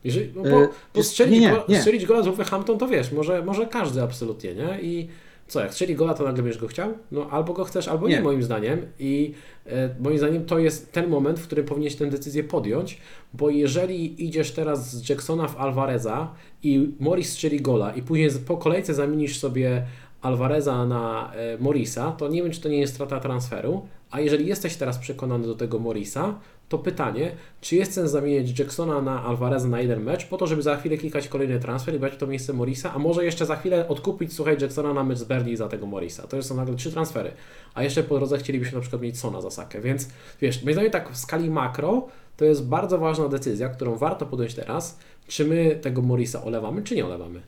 Jeżeli, 0.05 0.31
no 0.35 0.43
bo, 0.43 0.67
bo 0.93 1.03
strzelić, 1.03 1.39
nie, 1.39 1.51
nie, 1.51 1.63
nie. 1.69 1.79
strzelić 1.79 2.05
gola 2.05 2.21
z 2.21 2.25
Wolverhampton 2.25 2.77
to 2.77 2.87
wiesz, 2.87 3.11
może, 3.11 3.45
może 3.45 3.65
każdy 3.65 4.01
absolutnie, 4.01 4.55
nie? 4.55 4.81
I 4.81 5.07
co, 5.47 5.59
jak 5.61 5.71
strzeli 5.71 5.95
gola, 5.95 6.13
to 6.13 6.23
nagle 6.23 6.43
będziesz 6.43 6.61
go 6.61 6.67
chciał? 6.67 6.93
No 7.11 7.29
albo 7.29 7.53
go 7.53 7.63
chcesz, 7.63 7.87
albo 7.87 8.07
nie, 8.07 8.15
nie 8.15 8.21
moim 8.21 8.43
zdaniem. 8.43 8.81
I 8.99 9.33
e, 9.65 9.89
moim 9.99 10.17
zdaniem 10.17 10.45
to 10.45 10.59
jest 10.59 10.91
ten 10.91 11.09
moment, 11.09 11.39
w 11.39 11.45
którym 11.45 11.65
powinieneś 11.65 11.95
tę 11.95 12.05
decyzję 12.05 12.43
podjąć, 12.43 12.97
bo 13.33 13.49
jeżeli 13.49 14.25
idziesz 14.25 14.51
teraz 14.51 14.95
z 14.95 15.09
Jacksona 15.09 15.47
w 15.47 15.57
Alvareza 15.57 16.33
i 16.63 16.89
Morris 16.99 17.29
strzeli 17.29 17.61
gola 17.61 17.93
i 17.93 18.01
później 18.01 18.29
po 18.47 18.57
kolejce 18.57 18.93
zamienisz 18.93 19.39
sobie 19.39 19.85
Alvareza 20.21 20.85
na 20.85 21.33
e, 21.33 21.57
Morisa, 21.57 22.11
to 22.11 22.27
nie 22.27 22.43
wiem, 22.43 22.51
czy 22.51 22.61
to 22.61 22.69
nie 22.69 22.79
jest 22.79 22.93
strata 22.93 23.19
transferu, 23.19 23.87
a 24.11 24.19
jeżeli 24.19 24.47
jesteś 24.47 24.75
teraz 24.75 24.97
przekonany 24.97 25.47
do 25.47 25.55
tego 25.55 25.79
Morisa, 25.79 26.39
to 26.69 26.77
pytanie, 26.77 27.31
czy 27.61 27.75
jest 27.75 27.93
sens 27.93 28.11
zamienić 28.11 28.59
Jacksona 28.59 29.01
na 29.01 29.23
Alvareza 29.23 29.67
na 29.67 29.81
jeden 29.81 30.03
mecz, 30.03 30.25
po 30.27 30.37
to, 30.37 30.47
żeby 30.47 30.61
za 30.61 30.77
chwilę 30.77 30.97
klikać 30.97 31.27
kolejny 31.27 31.59
transfer 31.59 31.95
i 31.95 31.99
brać 31.99 32.17
to 32.17 32.27
miejsce 32.27 32.53
Morisa, 32.53 32.93
a 32.93 32.99
może 32.99 33.25
jeszcze 33.25 33.45
za 33.45 33.55
chwilę 33.55 33.87
odkupić, 33.87 34.33
słuchaj, 34.33 34.57
Jacksona 34.61 34.93
na 34.93 35.03
mecz 35.03 35.17
z 35.17 35.23
Berlin 35.23 35.57
za 35.57 35.67
tego 35.67 35.85
Morisa. 35.85 36.27
To 36.27 36.37
już 36.37 36.45
są 36.45 36.55
nagle 36.55 36.75
trzy 36.75 36.91
transfery. 36.91 37.31
A 37.73 37.83
jeszcze 37.83 38.03
po 38.03 38.17
drodze 38.17 38.37
chcielibyśmy 38.37 38.75
na 38.75 38.81
przykład 38.81 39.01
mieć 39.01 39.19
Sona 39.19 39.41
za 39.41 39.51
Sakę, 39.51 39.81
więc 39.81 40.09
wiesz, 40.41 40.63
moim 40.63 40.73
zdaniem 40.73 40.91
tak 40.91 41.11
w 41.11 41.17
skali 41.17 41.49
makro 41.49 42.07
to 42.37 42.45
jest 42.45 42.67
bardzo 42.67 42.97
ważna 42.97 43.29
decyzja, 43.29 43.69
którą 43.69 43.95
warto 43.95 44.25
podjąć 44.25 44.53
teraz, 44.53 44.99
czy 45.27 45.45
my 45.45 45.79
tego 45.81 46.01
Morisa 46.01 46.43
olewamy, 46.43 46.83
czy 46.83 46.95
nie 46.95 47.05
olewamy. 47.05 47.41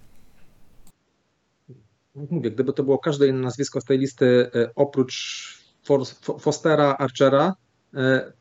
Mówię, 2.15 2.51
gdyby 2.51 2.73
to 2.73 2.83
było 2.83 2.97
każde 2.97 3.27
inne 3.27 3.39
nazwisko 3.39 3.81
z 3.81 3.85
tej 3.85 3.97
listy 3.97 4.51
e, 4.55 4.71
oprócz 4.75 5.47
Fostera, 6.39 6.95
Archera, 6.99 7.55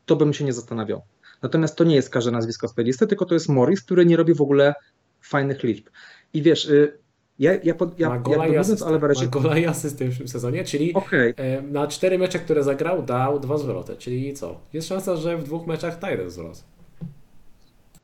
to 0.05 0.15
bym 0.15 0.33
się 0.33 0.45
nie 0.45 0.53
zastanawiał. 0.53 1.01
Natomiast 1.41 1.75
to 1.75 1.83
nie 1.83 1.95
jest 1.95 2.09
każde 2.09 2.31
nazwisko 2.31 2.67
z 2.67 2.73
tej 2.73 2.85
listy, 2.85 3.07
tylko 3.07 3.25
to 3.25 3.33
jest 3.33 3.49
Morris, 3.49 3.83
który 3.83 4.05
nie 4.05 4.17
robi 4.17 4.33
w 4.33 4.41
ogóle 4.41 4.73
fajnych 5.21 5.63
liczb. 5.63 5.85
I 6.33 6.41
wiesz, 6.41 6.65
y, 6.65 6.97
ja, 7.39 7.51
ja, 7.63 7.75
pod, 7.75 7.99
ja 7.99 8.09
ma 8.09 8.19
gola, 8.19 8.59
asystę, 8.59 8.91
ma 8.91 9.25
gola 9.29 9.57
i 9.57 9.65
asystę 9.65 10.05
w 10.05 10.17
tym 10.17 10.27
sezonie, 10.27 10.63
czyli 10.63 10.93
okej, 10.93 11.33
e, 11.37 11.61
na 11.61 11.87
cztery 11.87 12.17
mecze, 12.17 12.39
które 12.39 12.63
zagrał, 12.63 13.03
dał 13.03 13.39
dwa 13.39 13.57
zwroty, 13.57 13.95
czyli 13.95 14.33
co? 14.33 14.59
Jest 14.73 14.87
szansa, 14.87 15.15
że 15.15 15.37
w 15.37 15.43
dwóch 15.43 15.67
meczach 15.67 15.99
da 15.99 16.11
jeden 16.11 16.29
zwrot. 16.29 16.63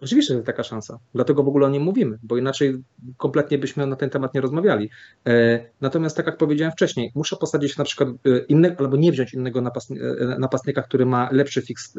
Oczywiście, 0.04 0.34
że 0.34 0.38
jest 0.38 0.48
taka 0.48 0.64
szansa. 0.64 1.00
Dlatego 1.14 1.44
w 1.44 1.48
ogóle 1.48 1.68
o 1.68 1.70
nim 1.70 1.84
mówimy, 1.84 2.20
bo 2.24 2.38
inaczej 2.38 2.84
kompletnie 3.18 3.58
byśmy 3.58 3.88
na 3.88 3.96
ten 3.96 4.10
temat 4.10 4.34
nie 4.34 4.42
rozmawiali. 4.42 4.90
E, 5.28 5.66
Natomiast 5.82 6.18
tak 6.18 6.26
jak 6.26 6.38
powiedziałem 6.38 6.72
wcześniej, 6.72 7.12
muszę 7.16 7.36
posadzić 7.36 7.78
na 7.78 7.84
przykład 7.84 8.10
e, 8.10 8.38
innego, 8.48 8.84
albo 8.84 8.98
nie 8.98 9.12
wziąć 9.12 9.34
innego 9.34 9.60
e, 9.60 9.64
napastnika, 10.40 10.82
który 10.82 11.06
ma 11.06 11.30
lepszy 11.32 11.62
fix, 11.62 11.98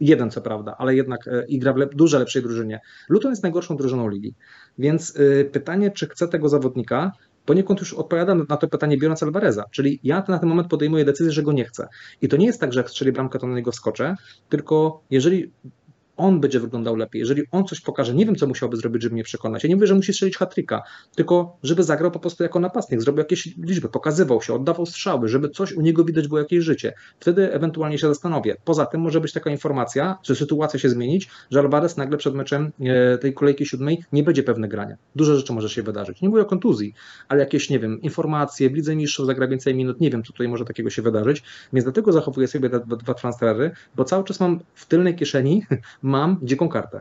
jeden 0.00 0.30
co 0.30 0.40
prawda, 0.40 0.74
ale 0.78 0.94
jednak 0.94 1.20
i 1.48 1.58
gra 1.58 1.72
w 1.72 1.76
lep, 1.76 1.94
dużo 1.94 2.18
lepszej 2.18 2.42
drużynie. 2.42 2.80
Luton 3.08 3.32
jest 3.32 3.42
najgorszą 3.42 3.76
drużyną 3.76 4.08
ligi, 4.08 4.34
więc 4.78 5.18
pytanie, 5.52 5.90
czy 5.90 6.08
chcę 6.08 6.28
tego 6.28 6.48
zawodnika, 6.48 7.12
poniekąd 7.44 7.80
już 7.80 7.94
odpowiadam 7.94 8.46
na 8.48 8.56
to 8.56 8.68
pytanie 8.68 8.98
biorąc 8.98 9.22
Alvareza, 9.22 9.64
czyli 9.70 10.00
ja 10.02 10.24
na 10.28 10.38
ten 10.38 10.48
moment 10.48 10.68
podejmuję 10.68 11.04
decyzję, 11.04 11.32
że 11.32 11.42
go 11.42 11.52
nie 11.52 11.64
chcę. 11.64 11.88
I 12.22 12.28
to 12.28 12.36
nie 12.36 12.46
jest 12.46 12.60
tak, 12.60 12.72
że 12.72 12.80
jak 12.80 12.90
strzeli 12.90 13.12
bramkę, 13.12 13.38
to 13.38 13.46
na 13.46 13.56
niego 13.56 13.72
skoczę, 13.72 14.14
tylko 14.48 15.02
jeżeli 15.10 15.52
on 16.16 16.40
będzie 16.40 16.60
wyglądał 16.60 16.96
lepiej, 16.96 17.20
jeżeli 17.20 17.42
on 17.52 17.64
coś 17.64 17.80
pokaże, 17.80 18.14
nie 18.14 18.26
wiem 18.26 18.36
co 18.36 18.46
musiałby 18.46 18.76
zrobić, 18.76 19.02
żeby 19.02 19.14
mnie 19.14 19.24
przekonać. 19.24 19.64
Ja 19.64 19.68
nie 19.68 19.76
mówię, 19.76 19.86
że 19.86 19.94
musi 19.94 20.12
strzelić 20.12 20.36
hatryka, 20.36 20.82
tylko 21.14 21.58
żeby 21.62 21.82
zagrał 21.82 22.10
po 22.10 22.18
prostu 22.18 22.42
jako 22.42 22.60
napastnik, 22.60 23.02
zrobił 23.02 23.18
jakieś 23.18 23.46
liczby, 23.56 23.88
pokazywał 23.88 24.42
się, 24.42 24.54
oddawał 24.54 24.86
strzały, 24.86 25.28
żeby 25.28 25.48
coś 25.50 25.72
u 25.72 25.80
niego 25.80 26.04
widać 26.04 26.28
było 26.28 26.40
jakieś 26.40 26.64
życie. 26.64 26.92
Wtedy 27.20 27.52
ewentualnie 27.52 27.98
się 27.98 28.08
zastanowię. 28.08 28.56
Poza 28.64 28.86
tym 28.86 29.00
może 29.00 29.20
być 29.20 29.32
taka 29.32 29.50
informacja, 29.50 30.18
że 30.22 30.36
sytuacja 30.36 30.78
się 30.80 30.88
zmienić, 30.88 31.28
że 31.50 31.60
Alvarez 31.60 31.96
nagle 31.96 32.18
przed 32.18 32.34
meczem 32.34 32.72
e, 32.80 33.18
tej 33.18 33.34
kolejki 33.34 33.66
siódmej 33.66 34.04
nie 34.12 34.22
będzie 34.22 34.42
pewne 34.42 34.68
grania. 34.68 34.96
Dużo 35.16 35.36
rzeczy 35.36 35.52
może 35.52 35.68
się 35.68 35.82
wydarzyć. 35.82 36.20
Nie 36.20 36.28
mówię 36.28 36.42
o 36.42 36.44
kontuzji, 36.44 36.94
ale 37.28 37.40
jakieś, 37.40 37.70
nie 37.70 37.78
wiem, 37.78 38.00
informacje, 38.02 38.70
w 38.70 38.74
Lidze 38.74 38.96
Mistrzów 38.96 39.26
zagra 39.26 39.48
więcej 39.48 39.74
minut, 39.74 40.00
nie 40.00 40.10
wiem, 40.10 40.22
co 40.22 40.32
tutaj 40.32 40.48
może 40.48 40.64
takiego 40.64 40.90
się 40.90 41.02
wydarzyć, 41.02 41.42
więc 41.72 41.84
dlatego 41.84 42.12
zachowuję 42.12 42.48
sobie 42.48 42.70
dwa 42.86 43.14
transfery, 43.14 43.70
bo 43.96 44.04
cały 44.04 44.24
czas 44.24 44.40
mam 44.40 44.60
w 44.74 44.86
tylnej 44.86 45.16
kieszeni 45.16 45.62
mam 46.06 46.36
dziką 46.42 46.68
kartę. 46.68 47.00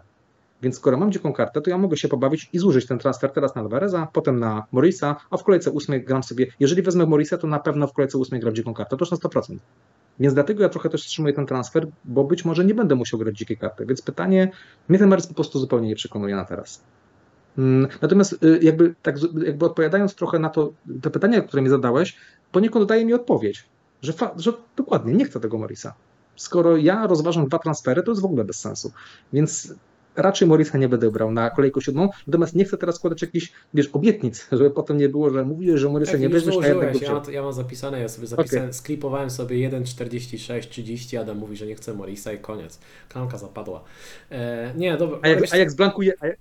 Więc 0.62 0.76
skoro 0.76 0.98
mam 0.98 1.12
dziką 1.12 1.34
kartę, 1.34 1.62
to 1.62 1.70
ja 1.70 1.78
mogę 1.78 1.98
się 1.98 2.08
pobawić 2.08 2.50
i 2.54 2.60
zużyć 2.60 2.86
ten 2.88 3.00
transfer 3.00 3.32
teraz 3.32 3.56
na 3.56 3.62
Alvareza, 3.62 4.08
potem 4.14 4.40
na 4.40 4.64
Morisa, 4.72 5.16
a 5.30 5.38
w 5.38 5.44
kolejce 5.44 5.72
ósmej 5.72 6.04
gram 6.04 6.24
sobie, 6.24 6.48
jeżeli 6.60 6.82
wezmę 6.82 7.06
Morisa, 7.06 7.38
to 7.38 7.48
na 7.48 7.60
pewno 7.60 7.88
w 7.88 7.94
kolejce 7.94 8.18
ósmej 8.18 8.42
gram 8.42 8.56
dziką 8.56 8.74
kartę, 8.74 8.98
to 8.98 9.06
już 9.06 9.12
na 9.12 9.18
100%. 9.18 9.58
Więc 10.20 10.34
dlatego 10.34 10.64
ja 10.64 10.70
trochę 10.70 10.90
też 10.90 11.02
wstrzymuję 11.04 11.34
ten 11.34 11.46
transfer, 11.46 11.88
bo 12.06 12.24
być 12.24 12.46
może 12.46 12.66
nie 12.66 12.74
będę 12.74 12.96
musiał 12.96 13.20
grać 13.20 13.38
dzikiej 13.38 13.58
karty. 13.58 13.86
Więc 13.86 14.02
pytanie, 14.02 14.52
mnie 14.90 15.00
ten 15.00 15.10
Maris 15.10 15.28
po 15.28 15.34
prostu 15.34 15.60
zupełnie 15.60 15.88
nie 15.88 15.96
przekonuje 15.96 16.36
na 16.36 16.46
teraz. 16.46 16.82
Mm, 17.58 17.88
Natomiast 18.02 18.44
y, 18.44 18.60
jakby, 18.62 18.96
tak, 19.02 19.16
jakby 19.46 19.66
odpowiadając 19.66 20.16
trochę 20.16 20.40
na 20.40 20.50
to, 20.50 20.74
te 21.02 21.10
pytania, 21.10 21.42
które 21.42 21.64
mi 21.64 21.70
zadałeś, 21.70 22.18
poniekąd 22.52 22.90
daje 22.90 23.06
mi 23.06 23.14
odpowiedź, 23.14 23.66
że, 24.02 24.14
fa- 24.14 24.34
że 24.38 24.54
dokładnie 24.78 25.14
nie 25.14 25.26
chcę 25.26 25.40
tego 25.40 25.58
Morisa. 25.58 25.94
Skoro 26.36 26.78
ja 26.78 27.08
rozważam 27.08 27.48
dwa 27.48 27.60
transfery, 27.60 28.04
to 28.04 28.12
jest 28.12 28.22
w 28.22 28.26
ogóle 28.26 28.44
bez 28.44 28.60
sensu. 28.60 28.92
Więc 29.34 29.74
raczej 30.16 30.48
Morisa 30.48 30.78
nie 30.78 30.90
będę 30.90 31.12
brał 31.12 31.32
na 31.32 31.50
kolejkę 31.50 31.82
siódmą, 31.82 32.10
natomiast 32.28 32.56
nie 32.56 32.66
chcę 32.66 32.78
teraz 32.78 32.96
składać 32.96 33.22
jakichś, 33.22 33.52
wiesz, 33.74 33.88
obietnic, 33.94 34.48
żeby 34.52 34.72
potem 34.72 34.98
nie 34.98 35.10
było, 35.10 35.30
że 35.30 35.46
mówiłeś, 35.46 35.82
że 35.82 35.90
Morisa 35.90 36.12
Jak 36.12 36.22
nie 36.22 36.30
weźmiesz, 36.30 36.56
a 36.64 36.68
jednak 36.68 36.94
ja, 36.94 37.00
wziął. 37.00 37.22
to- 37.22 37.32
ja 37.32 37.44
mam 37.44 37.54
zapisane, 37.54 38.00
ja 38.00 38.10
sobie 38.10 38.28
zapisałem, 38.28 38.74
sklipowałem 38.74 39.30
sobie 39.30 39.70
1,46, 39.70 40.70
30, 40.70 41.18
Adam 41.18 41.38
mówi, 41.38 41.58
że 41.58 41.66
nie 41.68 41.76
chce 41.76 41.94
Morisa 41.94 42.34
i 42.34 42.40
koniec. 42.40 42.80
Klamka 43.10 43.38
zapadła. 43.38 43.84
E, 44.32 44.74
nie, 44.78 44.98
dobra. 44.98 45.20
A 45.22 45.28
jak, 45.28 45.42
wiesz 45.42 45.54
a 45.54 45.58
jak 45.58 45.72
zblankuje... 45.72 46.14
A 46.20 46.28
jak... 46.28 46.38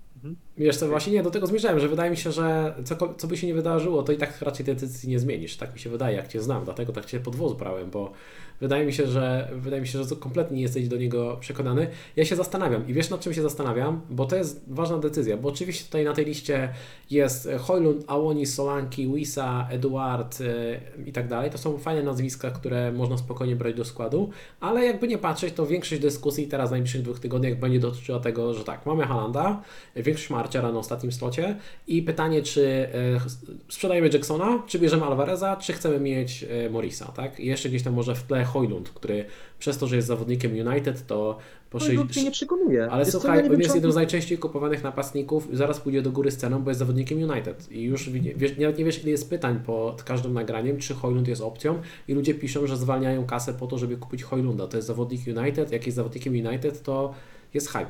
Wiesz 0.58 0.76
co, 0.76 0.88
właśnie 0.88 1.12
nie, 1.12 1.22
do 1.22 1.30
tego 1.30 1.46
zmierzałem, 1.46 1.80
że 1.80 1.88
wydaje 1.88 2.10
mi 2.10 2.16
się, 2.16 2.32
że 2.32 2.74
co, 2.84 3.14
co 3.14 3.26
by 3.26 3.36
się 3.36 3.46
nie 3.46 3.54
wydarzyło, 3.54 4.02
to 4.02 4.12
i 4.12 4.16
tak 4.16 4.42
raczej 4.42 4.66
tej 4.66 4.74
decyzji 4.74 5.08
nie 5.08 5.18
zmienisz. 5.18 5.56
Tak 5.56 5.74
mi 5.74 5.78
się 5.78 5.90
wydaje, 5.90 6.16
jak 6.16 6.28
Cię 6.28 6.42
znam, 6.42 6.64
dlatego 6.64 6.92
tak 6.92 7.04
Cię 7.04 7.20
pod 7.20 7.36
wóz 7.36 7.52
brałem, 7.52 7.90
bo 7.90 8.12
wydaje 8.60 8.86
mi 8.86 8.92
się, 8.92 9.06
że 9.06 9.50
wydaje 9.54 9.82
mi 9.82 9.88
się, 9.88 10.04
że 10.04 10.16
kompletnie 10.16 10.56
nie 10.56 10.62
jesteś 10.62 10.88
do 10.88 10.96
niego 10.96 11.36
przekonany. 11.40 11.86
Ja 12.16 12.24
się 12.24 12.36
zastanawiam 12.36 12.88
i 12.88 12.94
wiesz 12.94 13.10
nad 13.10 13.20
czym 13.20 13.34
się 13.34 13.42
zastanawiam, 13.42 14.00
bo 14.10 14.26
to 14.26 14.36
jest 14.36 14.64
ważna 14.68 14.98
decyzja, 14.98 15.36
bo 15.36 15.48
oczywiście 15.48 15.84
tutaj 15.84 16.04
na 16.04 16.12
tej 16.12 16.24
liście 16.24 16.68
jest 17.10 17.48
Hojlund, 17.58 18.04
Awoni, 18.06 18.46
Solanki, 18.46 19.12
Wisa, 19.14 19.68
Eduard 19.70 20.40
yy, 20.40 20.80
i 21.06 21.12
tak 21.12 21.28
dalej. 21.28 21.50
To 21.50 21.58
są 21.58 21.78
fajne 21.78 22.02
nazwiska, 22.02 22.50
które 22.50 22.92
można 22.92 23.18
spokojnie 23.18 23.56
brać 23.56 23.74
do 23.74 23.84
składu, 23.84 24.30
ale 24.60 24.84
jakby 24.84 25.08
nie 25.08 25.18
patrzeć, 25.18 25.54
to 25.54 25.66
większość 25.66 26.02
dyskusji 26.02 26.46
teraz 26.46 26.68
w 26.68 26.72
najbliższych 26.72 27.02
dwóch 27.02 27.20
tygodniach 27.20 27.58
będzie 27.58 27.78
dotyczyła 27.78 28.20
tego, 28.20 28.54
że 28.54 28.64
tak, 28.64 28.86
mamy 28.86 29.06
Halanda, 29.06 29.62
większość 29.96 30.30
ma 30.30 30.44
na 30.62 30.78
ostatnim 30.78 31.12
slocie 31.12 31.56
i 31.86 32.02
pytanie, 32.02 32.42
czy 32.42 32.66
e, 32.66 33.20
sprzedajemy 33.68 34.08
Jacksona, 34.12 34.62
czy 34.66 34.78
bierzemy 34.78 35.04
Alvareza, 35.04 35.56
czy 35.56 35.72
chcemy 35.72 36.00
mieć 36.00 36.44
e, 36.44 36.70
Morisa, 36.70 37.12
tak? 37.12 37.40
I 37.40 37.46
jeszcze 37.46 37.68
gdzieś 37.68 37.82
tam 37.82 37.94
może 37.94 38.14
w 38.14 38.22
tle 38.22 38.43
Hojlund, 38.44 38.88
który 38.90 39.24
przez 39.58 39.78
to, 39.78 39.86
że 39.86 39.96
jest 39.96 40.08
zawodnikiem 40.08 40.52
United, 40.68 41.06
to 41.06 41.38
po 41.70 41.78
No, 41.78 41.84
sześć- 41.84 42.24
nie 42.24 42.30
przekonuje. 42.30 42.88
ale 42.90 43.04
co, 43.04 43.10
słuchaj, 43.10 43.50
on 43.50 43.60
jest 43.60 43.74
jednym 43.74 43.92
z 43.92 43.94
najczęściej 43.94 44.38
kupowanych 44.38 44.82
napastników, 44.82 45.48
zaraz 45.52 45.80
pójdzie 45.80 46.02
do 46.02 46.10
góry 46.12 46.30
z 46.30 46.36
ceną, 46.36 46.62
bo 46.62 46.70
jest 46.70 46.78
zawodnikiem 46.78 47.30
United. 47.30 47.72
I 47.72 47.82
już 47.82 48.10
wiesz, 48.10 48.58
nawet 48.58 48.78
nie 48.78 48.84
wiesz, 48.84 49.02
ile 49.02 49.10
jest 49.10 49.30
pytań 49.30 49.60
pod 49.66 50.02
każdym 50.02 50.32
nagraniem, 50.32 50.78
czy 50.78 50.94
Hojlund 50.94 51.28
jest 51.28 51.42
opcją 51.42 51.78
i 52.08 52.14
ludzie 52.14 52.34
piszą, 52.34 52.66
że 52.66 52.76
zwalniają 52.76 53.26
kasę 53.26 53.54
po 53.54 53.66
to, 53.66 53.78
żeby 53.78 53.96
kupić 53.96 54.22
Hojlunda. 54.22 54.66
To 54.66 54.76
jest 54.76 54.86
zawodnik 54.88 55.20
United, 55.38 55.72
jak 55.72 55.86
jest 55.86 55.96
zawodnikiem 55.96 56.32
United, 56.32 56.82
to 56.82 57.14
jest 57.54 57.68
hype. 57.68 57.86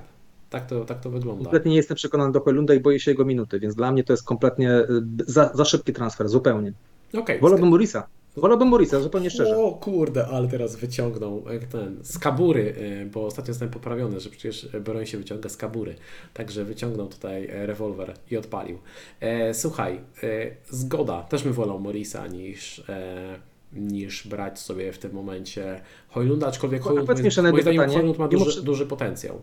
Tak 0.51 0.67
to, 0.67 0.85
tak 0.85 1.01
to 1.01 1.11
wygląda. 1.11 1.43
Kompletnie 1.45 1.71
nie 1.71 1.77
jestem 1.77 1.97
przekonany 1.97 2.33
do 2.33 2.41
Hojlunda 2.41 2.75
i 2.75 2.81
boję 2.81 3.01
się 3.01 3.11
jego 3.11 3.25
minuty, 3.25 3.61
więc 3.61 3.75
dla 3.75 3.93
mnie 3.93 4.05
to 4.05 4.13
jest 4.13 4.25
kompletnie 4.25 4.71
y, 4.71 4.87
za, 5.27 5.51
za 5.55 5.65
szybki 5.65 5.93
transfer, 5.93 6.29
zupełnie. 6.29 6.73
Okej. 7.15 7.41
Wolałbym 7.41 7.69
Morisa. 7.69 8.07
Wolałbym 8.36 8.69
Morisa, 8.69 9.01
zupełnie 9.01 9.31
szczerze. 9.31 9.56
O 9.56 9.73
kurde, 9.73 10.27
ale 10.27 10.48
teraz 10.48 10.77
wyciągnął 10.77 11.44
jak 11.52 11.65
ten 11.65 11.98
z 12.02 12.19
kabury, 12.19 12.74
y, 13.02 13.11
bo 13.12 13.27
ostatnio 13.27 13.52
zostałem 13.55 13.73
poprawiony, 13.73 14.20
że 14.20 14.31
przecież 14.31 14.69
broń 14.81 15.06
się 15.06 15.19
wyciąga 15.19 15.48
z 15.48 15.56
kabury. 15.56 15.94
Także 16.35 16.65
wyciągnął 16.65 17.09
tutaj 17.09 17.47
e, 17.47 17.66
rewolwer 17.66 18.15
i 18.31 18.36
odpalił. 18.36 18.78
E, 19.20 19.55
słuchaj, 19.55 20.01
e, 20.23 20.28
zgoda, 20.70 21.23
też 21.23 21.43
bym 21.43 21.52
wolał 21.52 21.81
Morisa 21.81 22.27
niż, 22.27 22.78
e, 22.89 23.39
niż 23.73 24.28
brać 24.28 24.59
sobie 24.59 24.93
w 24.93 24.98
tym 24.98 25.12
momencie 25.12 25.81
Hojlunda, 26.09 26.47
aczkolwiek 26.47 26.82
Hojlund, 26.82 27.09
moim, 27.09 27.52
moim 27.52 27.62
zdaniem. 27.62 27.90
Hojlund 27.90 28.19
ma 28.19 28.28
duży, 28.28 28.62
duży 28.62 28.86
potencjał. 28.86 29.43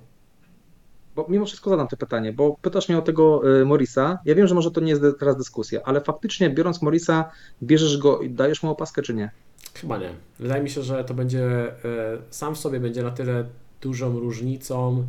Bo 1.16 1.26
mimo 1.30 1.46
wszystko 1.46 1.70
zadam 1.70 1.88
to 1.88 1.98
pytanie, 1.98 2.34
bo 2.34 2.58
pytasz 2.62 2.90
mnie 2.90 2.98
o 2.98 3.02
tego 3.02 3.42
y, 3.62 3.66
Morisa. 3.66 4.20
Ja 4.26 4.36
wiem, 4.36 4.48
że 4.48 4.56
może 4.56 4.72
to 4.72 4.82
nie 4.82 4.90
jest 4.90 5.02
teraz 5.20 5.38
dyskusja, 5.38 5.82
ale 5.84 6.02
faktycznie 6.02 6.50
biorąc 6.50 6.82
Morisa, 6.82 7.32
bierzesz 7.64 7.98
go 7.98 8.20
i 8.20 8.30
dajesz 8.30 8.64
mu 8.64 8.72
opaskę, 8.72 9.02
czy 9.02 9.14
nie? 9.14 9.32
Chyba 9.74 9.98
nie. 9.98 10.10
Wydaje 10.40 10.64
mi 10.64 10.70
się, 10.70 10.84
że 10.84 11.04
to 11.04 11.14
będzie 11.14 11.44
e, 11.44 12.18
sam 12.30 12.56
w 12.56 12.58
sobie 12.58 12.80
będzie 12.80 13.04
na 13.04 13.12
tyle 13.12 13.46
dużą 13.82 14.20
różnicą 14.20 15.08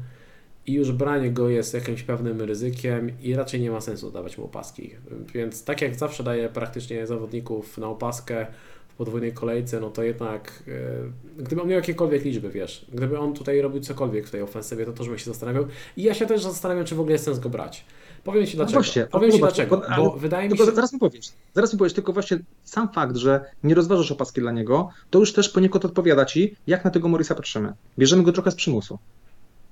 i 0.67 0.73
już 0.73 0.93
branie 0.93 1.31
go 1.31 1.49
jest 1.49 1.75
jakimś 1.75 2.03
pewnym 2.03 2.41
ryzykiem 2.41 3.21
i 3.21 3.35
raczej 3.35 3.61
nie 3.61 3.71
ma 3.71 3.81
sensu 3.81 4.11
dawać 4.11 4.39
mu 4.39 4.45
opaski. 4.45 4.91
Więc 5.35 5.65
tak 5.65 5.83
jak 5.83 5.95
zawsze 5.95 6.25
daję 6.25 6.49
praktycznie 6.49 7.07
zawodników 7.07 7.79
na 7.79 7.87
opaskę 7.89 8.47
w 8.95 8.97
podwójnej 8.97 9.33
kolejce, 9.33 9.81
no 9.81 9.91
to 9.91 10.03
jednak 10.03 10.63
e, 11.39 11.43
gdyby 11.43 11.63
on 11.63 11.69
miał 11.69 11.77
jakiekolwiek 11.77 12.25
liczby, 12.25 12.51
wiesz, 12.51 12.87
gdyby 12.93 13.19
on 13.19 13.35
tutaj 13.35 13.61
robił 13.61 13.81
cokolwiek 13.81 14.27
w 14.27 14.31
tej 14.31 14.43
ofensywie, 14.43 14.87
to 14.87 14.93
też 14.93 15.09
bym 15.09 15.19
się 15.19 15.25
zastanawiał. 15.25 15.67
I 15.97 16.03
ja 16.03 16.15
się 16.15 16.27
też 16.27 16.43
zastanawiam, 16.43 16.85
czy 16.85 16.95
w 16.95 17.01
ogóle 17.01 17.13
jest 17.13 17.25
sens 17.25 17.39
go 17.39 17.49
brać. 17.49 17.85
Powiem 18.25 18.47
Ci 18.47 18.57
dlaczego. 18.57 18.79
No 18.79 18.83
właśnie, 18.85 19.07
Powiem 19.07 19.31
Ci 19.31 19.39
zobacz, 19.39 19.55
dlaczego, 19.55 19.83
bo- 19.97 20.11
wydaje 20.17 20.49
mi 20.49 20.59
się... 20.59 20.65
zaraz 20.65 20.93
mi 20.93 20.99
powiesz, 20.99 21.27
zaraz 21.55 21.73
mi 21.73 21.79
powiesz, 21.79 21.93
tylko 21.93 22.13
właśnie 22.13 22.39
sam 22.65 22.93
fakt, 22.93 23.17
że 23.17 23.45
nie 23.65 23.75
rozważasz 23.75 24.13
opaski 24.13 24.41
dla 24.41 24.53
niego, 24.53 24.91
to 25.11 25.19
już 25.19 25.33
też 25.33 25.49
poniekąd 25.49 25.85
odpowiada 25.85 26.25
ci, 26.25 26.57
jak 26.67 26.85
na 26.85 26.91
tego 26.91 27.09
Morisa 27.09 27.35
patrzymy. 27.35 27.73
Bierzemy 27.99 28.23
go 28.23 28.33
trochę 28.33 28.51
z 28.51 28.55
przymusu. 28.55 28.99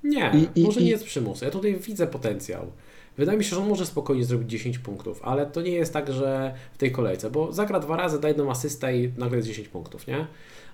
Nie, 0.04 0.48
I- 0.54 0.62
może 0.64 0.80
i- 0.80 0.84
nie 0.84 0.90
jest 0.90 1.04
przymus. 1.04 1.42
Ja 1.42 1.50
tutaj 1.50 1.76
widzę 1.76 2.06
potencjał. 2.06 2.72
Wydaje 3.20 3.38
mi 3.38 3.44
się, 3.44 3.56
że 3.56 3.62
on 3.62 3.68
może 3.68 3.86
spokojnie 3.86 4.24
zrobić 4.24 4.50
10 4.50 4.78
punktów, 4.78 5.20
ale 5.22 5.46
to 5.46 5.62
nie 5.62 5.70
jest 5.70 5.92
tak, 5.92 6.12
że 6.12 6.54
w 6.72 6.78
tej 6.78 6.92
kolejce, 6.92 7.30
bo 7.30 7.52
zagra 7.52 7.80
dwa 7.80 7.96
razy, 7.96 8.20
da 8.20 8.28
jedną 8.28 8.50
asystę 8.50 8.98
i 8.98 9.12
nagle 9.18 9.36
jest 9.36 9.48
10 9.48 9.68
punktów, 9.68 10.06
nie? 10.06 10.26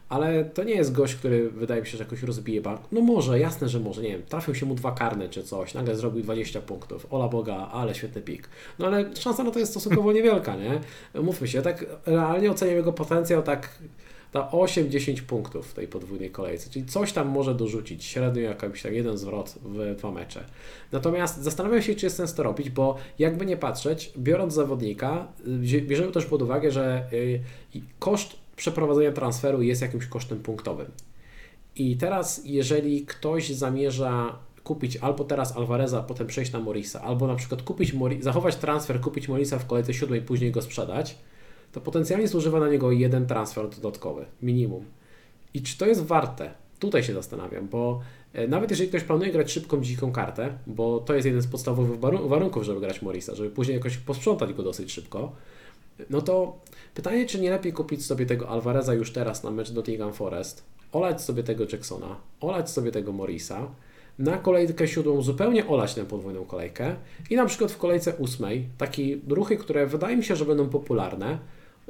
Ale 0.09 0.45
to 0.45 0.65
nie 0.65 0.75
jest 0.75 0.93
gość, 0.93 1.15
który 1.15 1.51
wydaje 1.51 1.81
mi 1.81 1.87
się, 1.87 1.97
że 1.97 2.05
jakoś 2.05 2.23
rozbije 2.23 2.61
bank. 2.61 2.81
No 2.93 3.01
może, 3.01 3.41
jasne, 3.41 3.69
że 3.69 3.81
może, 3.81 4.03
nie 4.03 4.09
wiem, 4.09 4.23
trafił 4.23 4.55
się 4.55 4.67
mu 4.67 4.75
dwa 4.75 4.93
karne 4.93 5.29
czy 5.29 5.43
coś, 5.43 5.75
nagle 5.75 5.97
zrobił 5.97 6.23
20 6.23 6.61
punktów. 6.61 7.07
Ola 7.11 7.29
Boga, 7.29 7.69
ale 7.73 7.95
świetny 7.95 8.23
pik. 8.23 8.49
No 8.79 8.87
ale 8.87 9.17
szansa 9.17 9.45
na 9.45 9.51
to 9.51 9.59
jest 9.59 9.71
stosunkowo 9.71 10.13
niewielka, 10.13 10.57
nie? 10.57 10.81
Mówmy 11.23 11.49
się, 11.49 11.63
tak 11.63 11.87
realnie 12.07 12.51
oceniam 12.51 12.77
jego 12.77 12.93
potencjał 12.93 13.43
tak 13.43 13.79
na 14.37 14.51
8-10 14.51 15.23
punktów 15.23 15.67
w 15.67 15.75
tej 15.75 15.89
podwójnej 15.89 16.31
kolejce, 16.31 16.71
czyli 16.71 16.87
coś 16.87 17.13
tam 17.13 17.29
może 17.29 17.55
dorzucić, 17.55 18.05
średnio 18.05 18.43
jakiś 18.43 18.83
tam 18.83 18.95
jeden 18.95 19.19
zwrot 19.19 19.55
w 19.65 19.97
dwa 19.97 20.11
mecze. 20.11 20.45
Natomiast 20.93 21.43
zastanawiam 21.43 21.83
się, 21.83 21.95
czy 21.95 22.07
jest 22.07 22.17
sens 22.17 22.35
to 22.35 22.43
robić, 22.43 22.71
bo 22.71 22.97
jakby 23.19 23.47
nie 23.47 23.57
patrzeć, 23.57 24.13
biorąc 24.19 24.55
zawodnika, 24.55 25.29
bie- 25.47 25.83
bierzemy 25.83 26.13
też 26.13 26.27
pod 26.27 26.43
uwagę, 26.43 26.71
że 26.71 27.05
y, 27.13 27.41
koszt 27.99 28.37
przeprowadzenia 28.57 29.13
transferu 29.13 29.63
jest 29.63 29.83
jakimś 29.83 30.07
kosztem 30.07 30.39
punktowym. 30.39 30.87
I 31.77 31.97
teraz, 31.97 32.43
jeżeli 32.45 33.07
ktoś 33.07 33.51
zamierza 33.51 34.39
kupić 34.65 34.97
albo 34.97 35.25
teraz 35.25 35.57
Alvareza, 35.57 36.03
potem 36.03 36.27
przejść 36.27 36.53
na 36.53 36.59
Morisa, 36.61 37.03
albo 37.03 37.27
na 37.27 37.35
przykład 37.35 37.63
kupić 37.63 37.93
zachować 38.21 38.57
transfer, 38.57 39.01
kupić 39.01 39.29
Morisa 39.29 39.59
w 39.59 39.67
kolejce 39.67 39.95
siódmej, 39.95 40.23
później 40.23 40.53
go 40.53 40.63
sprzedać, 40.63 41.19
to 41.77 41.81
potencjalnie 41.81 42.29
zużywa 42.29 42.61
na 42.61 42.69
niego 42.69 42.93
jeden 42.93 43.27
transfer 43.27 43.69
dodatkowy, 43.69 44.25
minimum. 44.43 44.85
I 45.55 45.63
czy 45.63 45.79
to 45.79 45.87
jest 45.87 46.05
warte? 46.05 46.55
Tutaj 46.79 47.03
się 47.03 47.15
zastanawiam, 47.15 47.69
bo 47.69 48.01
e, 48.33 48.49
nawet 48.49 48.71
jeżeli 48.71 48.89
ktoś 48.89 49.05
planuje 49.05 49.33
grać 49.33 49.53
szybką, 49.53 49.81
dziką 49.81 50.13
kartę, 50.13 50.59
bo 50.67 51.01
to 51.01 51.15
jest 51.15 51.27
jeden 51.27 51.43
z 51.43 51.47
podstawowych 51.47 52.01
warun- 52.01 52.29
warunków, 52.29 52.63
żeby 52.63 52.81
grać 52.81 53.03
Morisa, 53.03 53.35
żeby 53.35 53.51
później 53.51 53.77
jakoś 53.77 53.97
posprzątać 53.97 54.53
go 54.53 54.63
dosyć 54.63 54.93
szybko, 54.93 55.33
no 56.11 56.23
to 56.23 56.59
pytanie, 56.95 57.27
czy 57.27 57.41
nie 57.41 57.51
lepiej 57.51 57.73
kupić 57.73 58.07
sobie 58.07 58.27
tego 58.27 58.49
Alvareza 58.49 58.95
już 58.95 59.13
teraz 59.13 59.43
na 59.43 59.51
mecz 59.51 59.73
Nottingham 59.73 60.13
Forest, 60.13 60.65
olać 60.93 61.23
sobie 61.23 61.43
tego 61.43 61.65
Jacksona, 61.73 62.17
olać 62.41 62.71
sobie 62.71 62.93
tego 62.93 63.13
Morisa, 63.13 63.69
na 64.19 64.39
kolejkę 64.39 64.89
siódmą 64.89 65.23
zupełnie 65.23 65.67
olać 65.67 65.95
tę 65.95 66.05
podwójną 66.05 66.45
kolejkę 66.45 66.97
i 67.31 67.37
na 67.37 67.47
przykład 67.47 67.73
w 67.73 67.79
kolejce 67.79 68.15
ósmej 68.15 68.69
takie 68.79 69.19
ruchy, 69.29 69.57
które 69.57 69.87
wydaje 69.87 70.17
mi 70.17 70.25
się, 70.25 70.37
że 70.37 70.45
będą 70.45 70.69
popularne, 70.69 71.39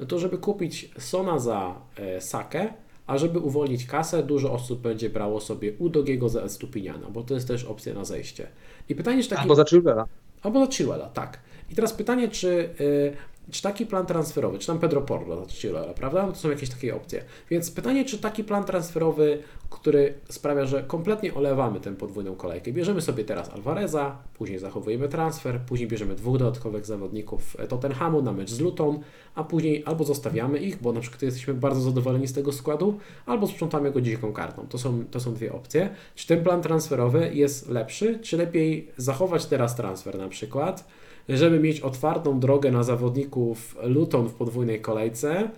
to 0.08 0.18
żeby 0.18 0.38
kupić 0.38 0.90
Sona 0.98 1.38
za 1.38 1.80
e, 1.96 2.20
Sakę, 2.20 2.68
a 3.06 3.18
żeby 3.18 3.38
uwolnić 3.38 3.86
kasę, 3.86 4.22
dużo 4.22 4.52
osób 4.52 4.80
będzie 4.80 5.10
brało 5.10 5.40
sobie 5.40 5.72
Udogiego 5.78 6.28
za 6.28 6.42
Estupiniana, 6.42 7.10
bo 7.10 7.22
to 7.22 7.34
jest 7.34 7.48
też 7.48 7.64
opcja 7.64 7.94
na 7.94 8.04
zejście. 8.04 8.48
I 8.88 8.94
pytanie, 8.94 9.22
czy 9.22 9.28
taki... 9.28 9.42
Albo 9.42 9.54
za 9.54 9.64
Chilwella. 9.64 10.06
Albo 10.42 10.66
za 10.66 10.72
Chilwella, 10.72 11.06
tak. 11.08 11.40
I 11.70 11.74
teraz 11.74 11.92
pytanie, 11.92 12.28
czy, 12.28 12.48
y, 12.80 13.16
czy 13.50 13.62
taki 13.62 13.86
plan 13.86 14.06
transferowy, 14.06 14.58
czy 14.58 14.66
tam 14.66 14.78
Pedro 14.78 15.02
Porro 15.02 15.44
za 15.44 15.52
Chilwella, 15.52 15.94
prawda? 15.94 16.26
No 16.26 16.32
to 16.32 16.38
są 16.38 16.50
jakieś 16.50 16.70
takie 16.70 16.96
opcje. 16.96 17.24
Więc 17.50 17.70
pytanie, 17.70 18.04
czy 18.04 18.18
taki 18.18 18.44
plan 18.44 18.64
transferowy, 18.64 19.42
który 19.70 20.14
sprawia, 20.28 20.66
że 20.66 20.82
kompletnie 20.82 21.34
olewamy 21.34 21.80
tę 21.80 21.96
podwójną 21.96 22.36
kolejkę. 22.36 22.72
Bierzemy 22.72 23.00
sobie 23.00 23.24
teraz 23.24 23.50
Alvareza, 23.50 24.16
później 24.34 24.58
zachowujemy 24.58 25.08
transfer, 25.08 25.60
później 25.60 25.88
bierzemy 25.88 26.14
dwóch 26.14 26.38
dodatkowych 26.38 26.86
zawodników 26.86 27.56
Tottenhamu 27.68 28.22
na 28.22 28.32
mecz 28.32 28.50
z 28.50 28.60
Luton, 28.60 29.00
a 29.34 29.44
później 29.44 29.82
albo 29.86 30.04
zostawiamy 30.04 30.58
ich, 30.58 30.82
bo 30.82 30.92
na 30.92 31.00
przykład 31.00 31.22
jesteśmy 31.22 31.54
bardzo 31.54 31.80
zadowoleni 31.80 32.26
z 32.26 32.32
tego 32.32 32.52
składu, 32.52 32.98
albo 33.26 33.46
sprzątamy 33.46 33.90
go 33.90 34.00
dziką 34.00 34.32
kartą. 34.32 34.66
To 34.68 34.78
są, 34.78 35.04
to 35.10 35.20
są 35.20 35.34
dwie 35.34 35.52
opcje. 35.52 35.90
Czy 36.14 36.26
ten 36.26 36.42
plan 36.42 36.62
transferowy 36.62 37.30
jest 37.34 37.68
lepszy, 37.68 38.18
czy 38.22 38.36
lepiej 38.36 38.88
zachować 38.96 39.46
teraz 39.46 39.76
transfer 39.76 40.18
na 40.18 40.28
przykład, 40.28 40.84
żeby 41.28 41.60
mieć 41.60 41.80
otwartą 41.80 42.40
drogę 42.40 42.70
na 42.70 42.82
zawodników 42.82 43.76
Luton 43.82 44.28
w 44.28 44.34
podwójnej 44.34 44.80
kolejce. 44.80 45.50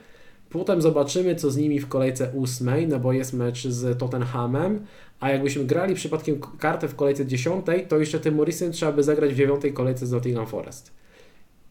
Potem 0.50 0.82
zobaczymy, 0.82 1.34
co 1.34 1.50
z 1.50 1.56
nimi 1.56 1.80
w 1.80 1.88
kolejce 1.88 2.30
ósmej, 2.34 2.88
no 2.88 3.00
bo 3.00 3.12
jest 3.12 3.32
mecz 3.32 3.66
z 3.66 3.98
Tottenhamem, 3.98 4.86
a 5.20 5.30
jakbyśmy 5.30 5.64
grali 5.64 5.94
przypadkiem 5.94 6.40
kartę 6.58 6.88
w 6.88 6.94
kolejce 6.94 7.26
dziesiątej, 7.26 7.86
to 7.86 7.98
jeszcze 7.98 8.20
tym 8.20 8.34
Morrisem 8.34 8.72
trzeba 8.72 8.92
by 8.92 9.02
zagrać 9.02 9.30
w 9.30 9.36
dziewiątej 9.36 9.72
kolejce 9.72 10.06
z 10.06 10.12
Nottingham 10.12 10.46
Forest. 10.46 10.98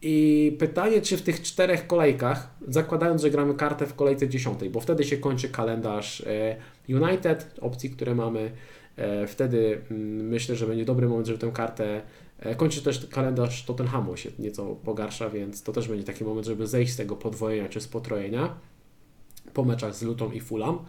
I 0.02 0.56
pytanie, 0.60 1.02
czy 1.02 1.18
w 1.18 1.22
tych 1.22 1.42
czterech 1.42 1.88
kolejkach, 1.88 2.56
zakładając, 2.68 3.22
że 3.22 3.30
gramy 3.30 3.54
kartę 3.54 3.86
w 3.86 3.94
kolejce 3.94 4.30
dziesiątej, 4.30 4.70
bo 4.70 4.80
wtedy 4.80 5.04
się 5.04 5.18
kończy 5.18 5.50
kalendarz 5.50 6.22
e, 6.22 6.56
United, 6.90 7.56
opcji, 7.62 7.90
które 7.90 8.16
mamy, 8.16 8.52
e, 8.96 9.28
wtedy 9.28 9.82
mm, 9.92 10.28
myślę, 10.28 10.56
że 10.56 10.68
będzie 10.68 10.86
dobry 10.86 11.08
moment, 11.08 11.28
żeby 11.28 11.40
tę 11.40 11.52
kartę 11.52 12.02
kończy 12.58 12.82
też 12.82 13.08
kalendarz 13.08 13.66
Tottenhamu 13.66 14.18
się 14.18 14.30
nieco 14.40 14.66
pogarsza, 14.66 15.30
więc 15.30 15.64
to 15.64 15.72
też 15.72 15.88
będzie 15.88 16.04
taki 16.04 16.24
moment, 16.24 16.48
żeby 16.48 16.68
zejść 16.68 16.94
z 16.94 16.98
tego 16.98 17.16
podwojenia 17.16 17.70
czy 17.70 17.82
z 17.82 17.88
potrojenia 17.88 18.56
po 19.54 19.64
meczach 19.64 19.96
z 19.96 20.02
Lutą 20.02 20.32
i 20.32 20.40
Fulham. 20.40 20.80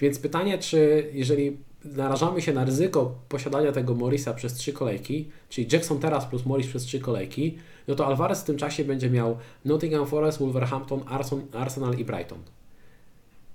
Więc 0.00 0.18
pytanie, 0.18 0.58
czy 0.58 1.10
jeżeli 1.12 1.56
narażamy 1.84 2.42
się 2.42 2.52
na 2.52 2.64
ryzyko 2.64 3.14
posiadania 3.28 3.72
tego 3.72 3.94
Morisa 3.94 4.34
przez 4.34 4.54
trzy 4.54 4.72
kolejki, 4.72 5.28
czyli 5.48 5.68
Jackson 5.72 5.98
teraz 5.98 6.26
plus 6.26 6.46
Morris 6.46 6.66
przez 6.66 6.82
trzy 6.82 7.00
kolejki, 7.00 7.58
no 7.88 7.94
to 7.94 8.06
Alvarez 8.06 8.40
w 8.40 8.44
tym 8.44 8.56
czasie 8.56 8.84
będzie 8.84 9.10
miał 9.10 9.38
Nottingham 9.64 10.06
Forest, 10.06 10.38
Wolverhampton, 10.38 11.00
Arsenal 11.52 11.98
i 11.98 12.04
Brighton. 12.04 12.38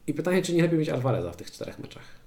I 0.07 0.13
pytanie, 0.13 0.41
czy 0.41 0.53
nie 0.53 0.61
lepiej 0.61 0.79
mieć 0.79 0.89
Alvareza 0.89 1.31
w 1.31 1.37
tych 1.37 1.51
czterech 1.51 1.79
meczach? 1.79 2.20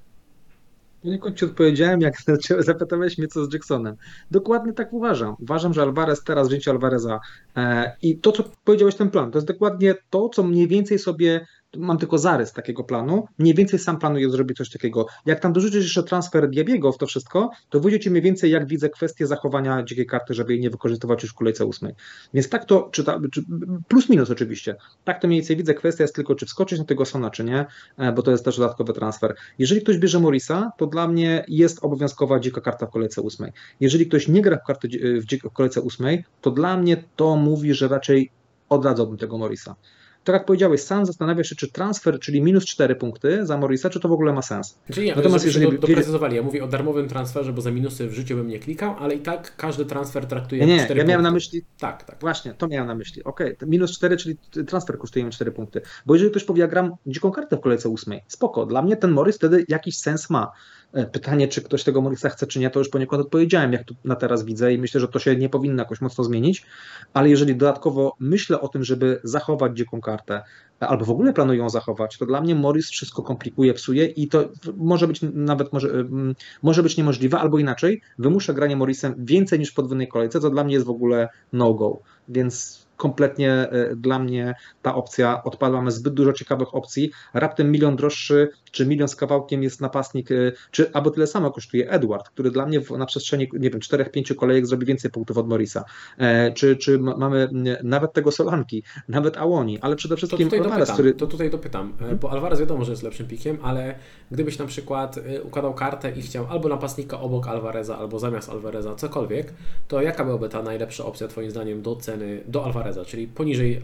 Poniekąd 1.05 1.39
Ci 1.39 1.45
odpowiedziałem, 1.45 2.01
jak 2.01 2.15
zapytałeś 2.59 3.19
mnie, 3.19 3.29
co 3.29 3.45
z 3.45 3.53
Jacksonem. 3.53 3.97
Dokładnie 4.31 4.73
tak 4.73 4.93
uważam. 4.93 5.35
Uważam, 5.39 5.75
że 5.75 5.83
Alvarez 5.83 6.25
teraz, 6.25 6.49
wzięcie 6.49 6.71
Alvareza 6.71 7.21
e, 7.57 7.97
i 8.03 8.19
to, 8.19 8.33
co 8.33 8.45
powiedziałeś, 8.65 8.95
ten 8.95 9.11
plan, 9.11 9.31
to 9.31 9.39
jest 9.39 9.49
dokładnie 9.49 9.95
to, 10.11 10.29
co 10.29 10.43
mniej 10.43 10.69
więcej 10.69 10.99
sobie 10.99 11.47
mam 11.77 11.99
tylko 11.99 12.19
zarys 12.19 12.53
takiego 12.53 12.85
planu. 12.85 13.27
Mniej 13.39 13.55
więcej 13.55 13.79
sam 13.79 13.99
planuję 13.99 14.31
zrobić 14.31 14.57
coś 14.57 14.71
takiego. 14.71 15.07
Jak 15.27 15.41
tam 15.41 15.53
dorzucisz 15.53 15.83
jeszcze 15.83 16.03
transfer 16.03 16.51
Diabiego 16.51 16.93
w 16.93 16.99
to 16.99 17.07
wszystko, 17.07 17.51
to 17.71 17.81
wyjdzie 17.81 18.11
mniej 18.11 18.23
więcej, 18.23 18.51
jak 18.51 18.67
widzę 18.67 18.89
kwestię 18.89 19.27
zachowania 19.27 19.83
dzikiej 19.83 20.07
karty, 20.07 20.35
żeby 20.35 20.53
jej 20.53 20.63
nie 20.63 20.71
wykorzystywać 20.71 21.23
już 21.23 21.33
w 21.33 21.35
kolejce 21.35 21.65
ósmej. 21.65 21.95
Więc 22.35 22.49
tak 22.49 22.65
to, 22.65 22.89
czy, 22.93 23.05
ta, 23.05 23.21
czy 23.33 23.43
plus 23.89 24.09
minus 24.09 24.31
oczywiście, 24.31 24.77
tak 25.05 25.21
to 25.21 25.29
mniej 25.29 25.41
więcej 25.41 25.57
widzę. 25.57 25.75
Kwestia 25.75 26.05
jest 26.05 26.15
tylko, 26.15 26.35
czy 26.35 26.47
wskoczyć 26.47 26.79
na 26.79 26.85
tego 26.85 27.05
Sona, 27.05 27.31
czy 27.31 27.45
nie, 27.45 27.67
e, 27.97 28.13
bo 28.13 28.23
to 28.23 28.31
jest 28.31 28.45
też 28.45 28.59
dodatkowy 28.59 28.93
transfer. 28.93 29.35
Jeżeli 29.59 29.81
ktoś 29.81 29.99
bierze 29.99 30.21
Morisa, 30.21 30.73
to 30.79 30.87
dla 30.87 31.09
mnie 31.09 31.45
jest 31.49 31.85
obowiązkowa 31.85 32.41
dzika 32.41 32.61
karta 32.61 32.87
w 32.87 32.91
kolejce 32.91 33.23
ósmej. 33.23 33.53
Jeżeli 33.81 34.07
ktoś 34.07 34.29
nie 34.29 34.43
gra 34.43 34.59
w, 34.59 34.67
karty, 34.67 34.89
w, 35.21 35.49
w 35.49 35.53
kolejce 35.53 35.81
ósmej, 35.81 36.25
to 36.41 36.51
dla 36.51 36.77
mnie 36.77 37.05
to 37.17 37.37
mówi, 37.37 37.75
że 37.75 37.89
raczej 37.89 38.31
odradzałbym 38.69 39.19
tego 39.19 39.39
Morisa 39.39 39.77
tak 40.25 40.35
jak 40.35 40.45
powiedziałeś, 40.45 40.83
sam 40.83 41.07
zastanawiasz 41.07 41.49
się, 41.49 41.57
czy 41.57 41.73
transfer, 41.73 42.21
czyli 42.21 42.43
minus 42.43 42.65
4 42.65 42.97
punkty 42.97 43.47
za 43.47 43.59
Morisa, 43.59 43.91
czy 43.91 44.01
to 44.01 44.09
w 44.09 44.13
ogóle 44.13 44.33
ma 44.33 44.43
sens. 44.43 44.79
Czyli 44.93 45.07
ja, 45.07 45.17
Natomiast 45.17 45.47
jeżeli 45.47 45.67
do, 45.67 45.73
doprecyzowali, 45.79 46.37
ja 46.37 46.43
mówię 46.43 46.65
o 46.65 46.67
darmowym 46.67 47.09
transferze, 47.09 47.53
bo 47.53 47.61
za 47.61 47.71
minusy 47.71 48.09
w 48.09 48.13
życiu 48.13 48.37
bym 48.37 48.49
nie 48.49 48.59
klikał, 48.59 48.97
ale 48.99 49.15
i 49.15 49.19
tak 49.19 49.57
każdy 49.57 49.85
transfer 49.85 50.27
traktuje 50.27 50.67
nie, 50.67 50.85
4 50.85 50.95
Nie, 50.95 51.01
ja 51.01 51.07
miałem 51.07 51.23
na 51.23 51.31
myśli, 51.31 51.65
tak, 51.79 52.05
tak. 52.05 52.21
Właśnie, 52.21 52.55
to 52.55 52.69
miałem 52.69 52.87
na 52.87 52.95
myśli. 52.95 53.25
Okej, 53.25 53.57
okay. 53.57 53.69
minus 53.69 53.93
4, 53.93 54.17
czyli 54.17 54.37
transfer 54.67 54.99
kosztuje 54.99 55.25
mi 55.25 55.31
4 55.31 55.53
punkty. 55.53 55.81
Bo 56.07 56.15
jeżeli 56.15 56.31
ktoś 56.31 56.45
powie, 56.45 56.61
ja 56.61 56.69
gram 56.69 56.97
dziką 57.07 57.31
kartę 57.31 57.57
w 57.57 57.61
kolejce 57.61 57.89
8, 57.89 58.21
spoko, 58.27 58.67
dla 58.67 58.83
mnie 58.83 58.97
ten 58.97 59.11
Morris 59.11 59.37
wtedy 59.37 59.65
jakiś 59.69 59.99
sens 59.99 60.31
ma. 60.31 60.53
E, 60.93 61.07
pytanie, 61.07 61.49
czy 61.49 61.63
ktoś 61.63 61.85
tego 61.85 62.01
Morisa 62.01 62.29
chce, 62.29 62.47
czy 62.47 62.59
nie, 62.59 62.71
to 62.71 62.79
już 62.79 62.89
poniekąd 62.89 63.23
odpowiedziałem, 63.23 63.73
jak 63.73 63.85
tu 63.85 63.95
na 64.05 64.17
teraz 64.17 64.45
widzę 64.45 64.73
i 64.73 64.79
myślę, 64.79 65.01
że 65.01 65.09
to 65.09 65.19
się 65.19 65.37
nie 65.37 65.49
powinno 65.49 65.83
jakoś 65.83 66.01
mocno 66.01 66.25
zmienić, 66.25 66.67
ale 67.15 67.29
jeżeli 67.31 67.57
dodatkowo 67.57 68.17
myślę 68.21 68.61
o 68.61 68.69
tym, 68.69 68.85
żeby 68.85 69.21
zachować 69.25 69.77
dziką 69.77 70.01
kartę, 70.01 70.43
albo 70.81 71.05
w 71.05 71.11
ogóle 71.11 71.33
planują 71.33 71.63
ją 71.63 71.71
zachować, 71.71 72.19
to 72.19 72.27
dla 72.27 72.41
mnie 72.41 72.55
Morris 72.55 72.91
wszystko 72.91 73.23
komplikuje, 73.23 73.75
psuje 73.75 74.07
i 74.07 74.29
to 74.29 74.49
może 74.77 75.09
być 75.09 75.21
nawet 75.35 75.73
może, 75.73 75.89
mm, 75.89 76.35
może 76.63 76.83
być 76.83 76.97
niemożliwe, 76.97 77.39
albo 77.39 77.59
inaczej, 77.59 78.01
wymusza 78.19 78.53
granie 78.53 78.77
Morrisem 78.77 79.15
więcej 79.19 79.59
niż 79.59 79.71
w 79.71 79.75
podwójnej 79.75 80.09
kolejce, 80.09 80.41
co 80.41 80.51
dla 80.51 80.65
mnie 80.65 80.75
jest 80.75 80.87
w 80.87 80.91
ogóle 80.91 81.29
no-go, 81.53 81.99
więc 82.29 82.84
kompletnie 82.97 83.53
e, 83.53 83.97
dla 83.97 84.19
mnie 84.19 84.55
ta 84.83 84.95
opcja 84.95 85.45
odpadła. 85.45 85.79
Mamy 85.79 85.91
zbyt 85.91 86.15
dużo 86.15 86.33
ciekawych 86.33 86.75
opcji. 86.75 87.11
Raptem 87.35 87.73
milion 87.73 87.97
droższy, 87.97 88.49
czy 88.71 88.87
milion 88.87 89.09
z 89.09 89.17
kawałkiem 89.17 89.63
jest 89.63 89.81
napastnik, 89.81 90.31
e, 90.31 90.35
czy 90.71 90.93
albo 90.93 91.11
tyle 91.11 91.27
samo 91.27 91.51
kosztuje 91.51 91.91
Edward, 91.91 92.29
który 92.29 92.51
dla 92.51 92.67
mnie 92.67 92.81
na 92.99 93.07
przestrzeni, 93.07 93.49
nie 93.53 93.71
wiem, 93.71 93.81
4-5 93.81 94.35
kolejek 94.35 94.67
zrobi 94.67 94.87
więcej 94.87 95.11
punktów 95.11 95.39
od 95.39 95.49
Morisa. 95.49 95.85
E, 96.19 96.53
czy, 96.53 96.77
czy 96.77 96.99
mamy 96.99 97.49
nawet 97.83 98.13
tego 98.13 98.31
Solanki, 98.31 98.83
nawet 99.09 99.37
Awoni, 99.37 99.81
ale 99.81 99.97
przede 99.97 100.17
wszystkim 100.17 100.51
to 100.51 100.57
Alvarez, 100.57 100.91
który... 100.91 101.15
To 101.15 101.27
tutaj 101.27 101.51
dopytam, 101.51 101.93
bo 102.21 102.31
Alvarez 102.31 102.61
wiadomo, 102.61 102.85
że 102.85 102.91
jest 102.91 103.03
lepszym 103.03 103.27
pikiem, 103.27 103.59
ale 103.63 103.95
gdybyś 104.31 104.59
na 104.59 104.67
przykład 104.67 105.19
układał 105.45 105.75
kartę 105.75 106.11
i 106.11 106.23
chciał 106.23 106.47
albo 106.51 106.69
napastnika 106.69 107.21
obok 107.21 107.49
Alvareza, 107.49 107.99
albo 107.99 108.19
zamiast 108.19 108.51
Alvareza, 108.51 108.95
cokolwiek, 108.95 109.53
to 109.89 110.03
jaka 110.03 110.25
byłaby 110.25 110.49
ta 110.49 110.63
najlepsza 110.63 111.05
opcja 111.05 111.29
Twoim 111.29 111.51
zdaniem 111.51 111.83
do 111.83 111.97
ceny, 111.97 112.41
do 112.47 112.65
Alvareza? 112.65 112.84
Alvareza, 112.85 113.05
czyli 113.05 113.27
poniżej, 113.27 113.83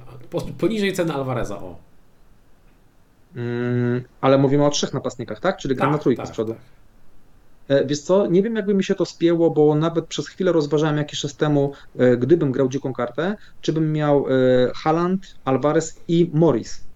poniżej 0.59 0.93
ceny 0.93 1.13
Alvareza. 1.13 1.59
O. 1.59 1.77
Mm, 3.37 4.03
ale 4.21 4.39
mówimy 4.39 4.67
o 4.67 4.71
trzech 4.71 4.95
napastnikach, 4.95 5.41
tak? 5.41 5.57
Czyli 5.57 5.75
gra 5.75 5.87
tak, 5.87 5.93
na 5.93 5.99
trójkę 5.99 6.23
tak, 6.23 6.29
z 6.29 6.31
przodu. 6.31 6.55
Tak. 6.55 6.63
E, 7.69 7.85
wiesz 7.87 8.01
co, 8.01 8.27
nie 8.27 8.43
wiem 8.43 8.57
jakby 8.57 8.75
mi 8.75 8.85
się 8.85 8.95
to 8.95 9.05
spięło, 9.05 9.51
bo 9.51 9.75
nawet 9.75 10.07
przez 10.07 10.29
chwilę 10.29 10.53
rozważałem 10.53 10.97
jakiś 10.97 11.21
czas 11.21 11.37
temu, 11.37 11.73
e, 11.99 12.17
gdybym 12.17 12.53
grał 12.53 12.69
dziką 12.69 12.93
kartę, 12.93 13.37
czy 13.61 13.73
bym 13.73 13.93
miał 13.93 14.27
e, 14.29 14.31
Haaland, 14.75 15.35
Alvarez 15.45 16.01
i 16.09 16.31
Morris. 16.35 16.91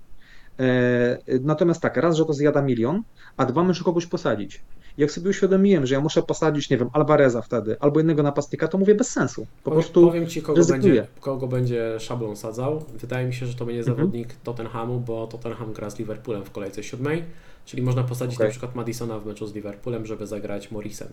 Natomiast 1.40 1.80
tak, 1.80 1.96
raz, 1.96 2.16
że 2.16 2.24
to 2.24 2.32
zjada 2.32 2.62
milion, 2.62 3.02
a 3.36 3.44
dwa, 3.44 3.64
muszę 3.64 3.84
kogoś 3.84 4.06
posadzić. 4.06 4.60
Jak 4.98 5.10
sobie 5.10 5.30
uświadomiłem, 5.30 5.86
że 5.86 5.94
ja 5.94 6.00
muszę 6.00 6.22
posadzić, 6.22 6.70
nie 6.70 6.78
wiem, 6.78 6.90
Alvareza 6.92 7.42
wtedy, 7.42 7.76
albo 7.80 8.00
innego 8.00 8.22
napastnika, 8.22 8.68
to 8.68 8.78
mówię 8.78 8.94
bez 8.94 9.10
sensu. 9.10 9.46
Po 9.64 9.70
powiem, 9.70 9.82
prostu 9.82 10.06
powiem 10.06 10.26
Ci, 10.26 10.42
kogo 10.42 10.64
będzie, 10.64 11.06
kogo 11.20 11.46
będzie 11.46 12.00
szablon 12.00 12.36
sadzał. 12.36 12.84
Wydaje 12.94 13.26
mi 13.26 13.34
się, 13.34 13.46
że 13.46 13.54
to 13.54 13.64
będzie 13.64 13.80
mhm. 13.80 13.96
zawodnik 13.96 14.34
Tottenhamu, 14.34 15.00
bo 15.00 15.26
Tottenham 15.26 15.72
gra 15.72 15.90
z 15.90 15.98
Liverpoolem 15.98 16.44
w 16.44 16.50
kolejce 16.50 16.82
siódmej, 16.82 17.24
czyli 17.64 17.82
można 17.82 18.04
posadzić 18.04 18.36
okay. 18.36 18.46
na 18.46 18.50
przykład 18.50 18.74
Madisona 18.74 19.18
w 19.18 19.26
meczu 19.26 19.46
z 19.46 19.54
Liverpoolem, 19.54 20.06
żeby 20.06 20.26
zagrać 20.26 20.70
Morrisem. 20.70 21.08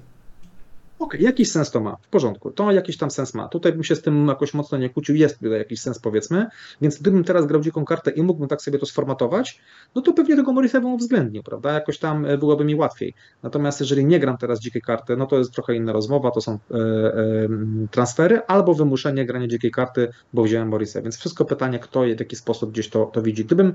Okej, 0.99 1.23
jakiś 1.23 1.51
sens 1.51 1.71
to 1.71 1.79
ma, 1.79 1.95
w 2.01 2.07
porządku, 2.07 2.51
to 2.51 2.71
jakiś 2.71 2.97
tam 2.97 3.11
sens 3.11 3.33
ma. 3.33 3.47
Tutaj 3.47 3.73
bym 3.73 3.83
się 3.83 3.95
z 3.95 4.01
tym 4.01 4.27
jakoś 4.27 4.53
mocno 4.53 4.77
nie 4.77 4.89
kłócił, 4.89 5.15
jest 5.15 5.39
tutaj 5.39 5.57
jakiś 5.57 5.81
sens 5.81 5.99
powiedzmy, 5.99 6.47
więc 6.81 6.99
gdybym 6.99 7.23
teraz 7.23 7.45
grał 7.45 7.61
dziką 7.61 7.85
kartę 7.85 8.11
i 8.11 8.23
mógłbym 8.23 8.47
tak 8.47 8.61
sobie 8.61 8.79
to 8.79 8.85
sformatować, 8.85 9.61
no 9.95 10.01
to 10.01 10.13
pewnie 10.13 10.35
tego 10.35 10.53
Morisa 10.53 10.81
bym 10.81 10.93
uwzględnił, 10.93 11.43
prawda, 11.43 11.71
jakoś 11.71 11.99
tam 11.99 12.25
e, 12.25 12.37
byłoby 12.37 12.65
mi 12.65 12.75
łatwiej. 12.75 13.13
Natomiast 13.43 13.79
jeżeli 13.79 14.05
nie 14.05 14.19
gram 14.19 14.37
teraz 14.37 14.59
dzikiej 14.59 14.81
karty, 14.81 15.17
no 15.17 15.25
to 15.25 15.37
jest 15.37 15.51
trochę 15.51 15.75
inna 15.75 15.93
rozmowa, 15.93 16.31
to 16.31 16.41
są 16.41 16.51
e, 16.51 16.75
e, 16.75 17.47
transfery 17.91 18.41
albo 18.47 18.73
wymuszenie 18.73 19.25
grania 19.25 19.47
dzikiej 19.47 19.71
karty, 19.71 20.09
bo 20.33 20.43
wziąłem 20.43 20.67
Morisa, 20.67 21.01
więc 21.01 21.17
wszystko 21.17 21.45
pytanie, 21.45 21.79
kto 21.79 22.05
i 22.05 22.15
w 22.15 22.19
jaki 22.19 22.35
sposób 22.35 22.71
gdzieś 22.71 22.89
to, 22.89 23.05
to 23.05 23.21
widzi. 23.21 23.45
Gdybym 23.45 23.73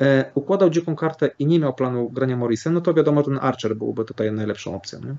e, 0.00 0.30
układał 0.34 0.70
dziką 0.70 0.96
kartę 0.96 1.30
i 1.38 1.46
nie 1.46 1.58
miał 1.58 1.74
planu 1.74 2.10
grania 2.10 2.36
Morrisem, 2.36 2.74
no 2.74 2.80
to 2.80 2.94
wiadomo, 2.94 3.22
ten 3.22 3.38
Archer 3.42 3.76
byłby 3.76 4.04
tutaj 4.04 4.32
najlepszą 4.32 4.74
opcją. 4.74 5.00
Nie? 5.00 5.14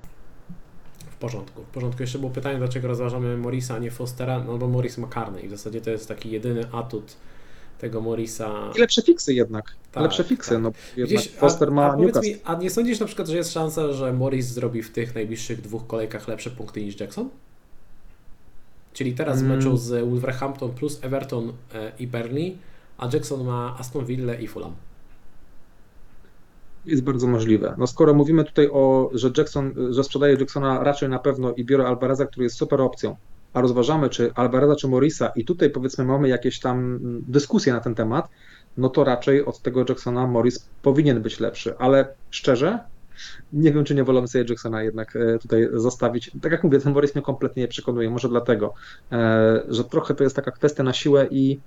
W 1.22 1.24
porządku. 1.24 1.62
W 1.62 1.66
porządku. 1.66 2.02
Jeszcze 2.02 2.18
było 2.18 2.30
pytanie, 2.30 2.58
dlaczego 2.58 2.88
rozważamy 2.88 3.36
Morisa, 3.36 3.74
a 3.74 3.78
nie 3.78 3.90
Fostera, 3.90 4.44
no 4.44 4.58
bo 4.58 4.68
Morris 4.68 4.98
ma 4.98 5.06
karny 5.08 5.40
i 5.40 5.48
w 5.48 5.50
zasadzie 5.50 5.80
to 5.80 5.90
jest 5.90 6.08
taki 6.08 6.30
jedyny 6.30 6.72
atut 6.72 7.16
tego 7.78 8.00
Morisa. 8.00 8.70
I 8.76 8.80
lepsze 8.80 9.02
fiksy 9.02 9.34
jednak. 9.34 9.74
Tak, 9.92 10.02
lepsze 10.02 10.24
fiksy. 10.24 10.50
tak. 10.50 10.62
No, 10.62 10.72
Gdzieś, 11.04 11.30
Foster 11.30 11.68
a, 11.68 11.70
ma 11.70 11.86
a, 11.86 11.92
powiedz 11.92 12.06
Newcastle. 12.14 12.30
mi, 12.32 12.36
a 12.44 12.54
nie 12.54 12.70
sądzisz 12.70 13.00
na 13.00 13.06
przykład, 13.06 13.28
że 13.28 13.36
jest 13.36 13.52
szansa, 13.52 13.92
że 13.92 14.12
Morris 14.12 14.46
zrobi 14.46 14.82
w 14.82 14.90
tych 14.92 15.14
najbliższych 15.14 15.60
dwóch 15.60 15.86
kolejkach 15.86 16.28
lepsze 16.28 16.50
punkty 16.50 16.84
niż 16.84 17.00
Jackson? 17.00 17.28
Czyli 18.92 19.12
teraz 19.14 19.42
w 19.42 19.44
Mm. 19.44 19.56
meczu 19.56 19.76
z 19.76 20.08
Wolverhampton 20.08 20.70
plus 20.72 20.98
Everton 21.02 21.52
e, 21.74 21.92
i 21.98 22.06
Burnley, 22.06 22.58
a 22.98 23.08
Jackson 23.12 23.44
ma 23.44 23.76
Aston 23.78 24.04
Villa 24.04 24.34
i 24.34 24.46
Fulham. 24.46 24.74
Jest 26.86 27.02
bardzo 27.02 27.26
możliwe. 27.26 27.74
No 27.78 27.86
skoro 27.86 28.14
mówimy 28.14 28.44
tutaj 28.44 28.68
o, 28.72 29.10
że 29.14 29.30
Jackson, 29.36 29.74
że 29.90 30.04
sprzedaje 30.04 30.36
Jacksona 30.40 30.84
raczej 30.84 31.08
na 31.08 31.18
pewno 31.18 31.52
i 31.52 31.64
biorę 31.64 31.86
Alvareza, 31.86 32.26
który 32.26 32.44
jest 32.44 32.56
super 32.56 32.80
opcją, 32.80 33.16
a 33.52 33.60
rozważamy 33.60 34.08
czy 34.08 34.32
Alvareza 34.34 34.76
czy 34.76 34.88
Morisa 34.88 35.32
i 35.36 35.44
tutaj 35.44 35.70
powiedzmy 35.70 36.04
mamy 36.04 36.28
jakieś 36.28 36.60
tam 36.60 36.98
dyskusje 37.28 37.72
na 37.72 37.80
ten 37.80 37.94
temat, 37.94 38.28
no 38.76 38.88
to 38.88 39.04
raczej 39.04 39.44
od 39.44 39.62
tego 39.62 39.84
Jacksona 39.88 40.26
Morris 40.26 40.68
powinien 40.82 41.22
być 41.22 41.40
lepszy, 41.40 41.78
ale 41.78 42.14
szczerze 42.30 42.78
nie 43.52 43.72
wiem, 43.72 43.84
czy 43.84 43.94
nie 43.94 44.04
wolę 44.04 44.28
sobie 44.28 44.44
Jacksona 44.48 44.82
jednak 44.82 45.16
e, 45.16 45.38
tutaj 45.38 45.68
zostawić. 45.72 46.30
Tak 46.42 46.52
jak 46.52 46.64
mówię, 46.64 46.78
ten 46.78 46.92
Morris 46.92 47.14
mnie 47.14 47.22
kompletnie 47.22 47.62
nie 47.62 47.68
przekonuje, 47.68 48.10
może 48.10 48.28
dlatego, 48.28 48.74
e, 49.12 49.62
że 49.68 49.84
trochę 49.84 50.14
to 50.14 50.24
jest 50.24 50.36
taka 50.36 50.50
kwestia 50.50 50.82
na 50.82 50.92
siłę 50.92 51.26
i 51.30 51.60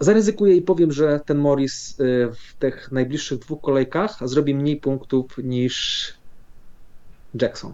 Zaryzykuję 0.00 0.56
i 0.56 0.62
powiem, 0.62 0.92
że 0.92 1.20
ten 1.26 1.38
Morris 1.38 2.00
y, 2.00 2.28
w 2.32 2.54
tych 2.58 2.92
najbliższych 2.92 3.38
dwóch 3.38 3.60
kolejkach 3.60 4.18
zrobi 4.28 4.54
mniej 4.54 4.76
punktów 4.76 5.38
niż 5.38 6.06
Jackson. 7.40 7.72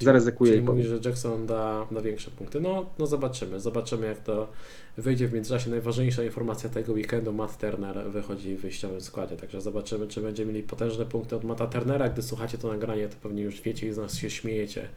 Zaryzykuję 0.00 0.52
Czyli 0.52 0.62
i 0.62 0.66
powiem. 0.66 0.84
mówisz, 0.84 1.02
że 1.02 1.08
Jackson 1.08 1.46
da, 1.46 1.86
da 1.90 2.00
większe 2.00 2.30
punkty. 2.30 2.60
No, 2.60 2.86
no 2.98 3.06
zobaczymy. 3.06 3.60
Zobaczymy, 3.60 4.06
jak 4.06 4.18
to 4.18 4.48
wyjdzie 4.96 5.28
w 5.28 5.32
międzyczasie. 5.32 5.70
Najważniejsza 5.70 6.24
informacja 6.24 6.70
tego 6.70 6.92
weekendu, 6.92 7.32
Matt 7.32 7.58
Turner 7.58 8.10
wychodzi 8.10 8.56
w 8.56 8.60
wyjściowym 8.60 9.00
składzie, 9.00 9.36
także 9.36 9.60
zobaczymy, 9.60 10.06
czy 10.06 10.20
będziemy 10.20 10.52
mieli 10.52 10.66
potężne 10.66 11.06
punkty 11.06 11.36
od 11.36 11.44
Matta 11.44 11.66
Turnera. 11.66 12.08
Gdy 12.08 12.22
słuchacie 12.22 12.58
to 12.58 12.68
nagranie, 12.68 13.08
to 13.08 13.16
pewnie 13.22 13.42
już 13.42 13.60
wiecie 13.60 13.88
i 13.88 13.92
z 13.92 13.96
nas 13.96 14.14
się 14.14 14.30
śmiejecie, 14.30 14.88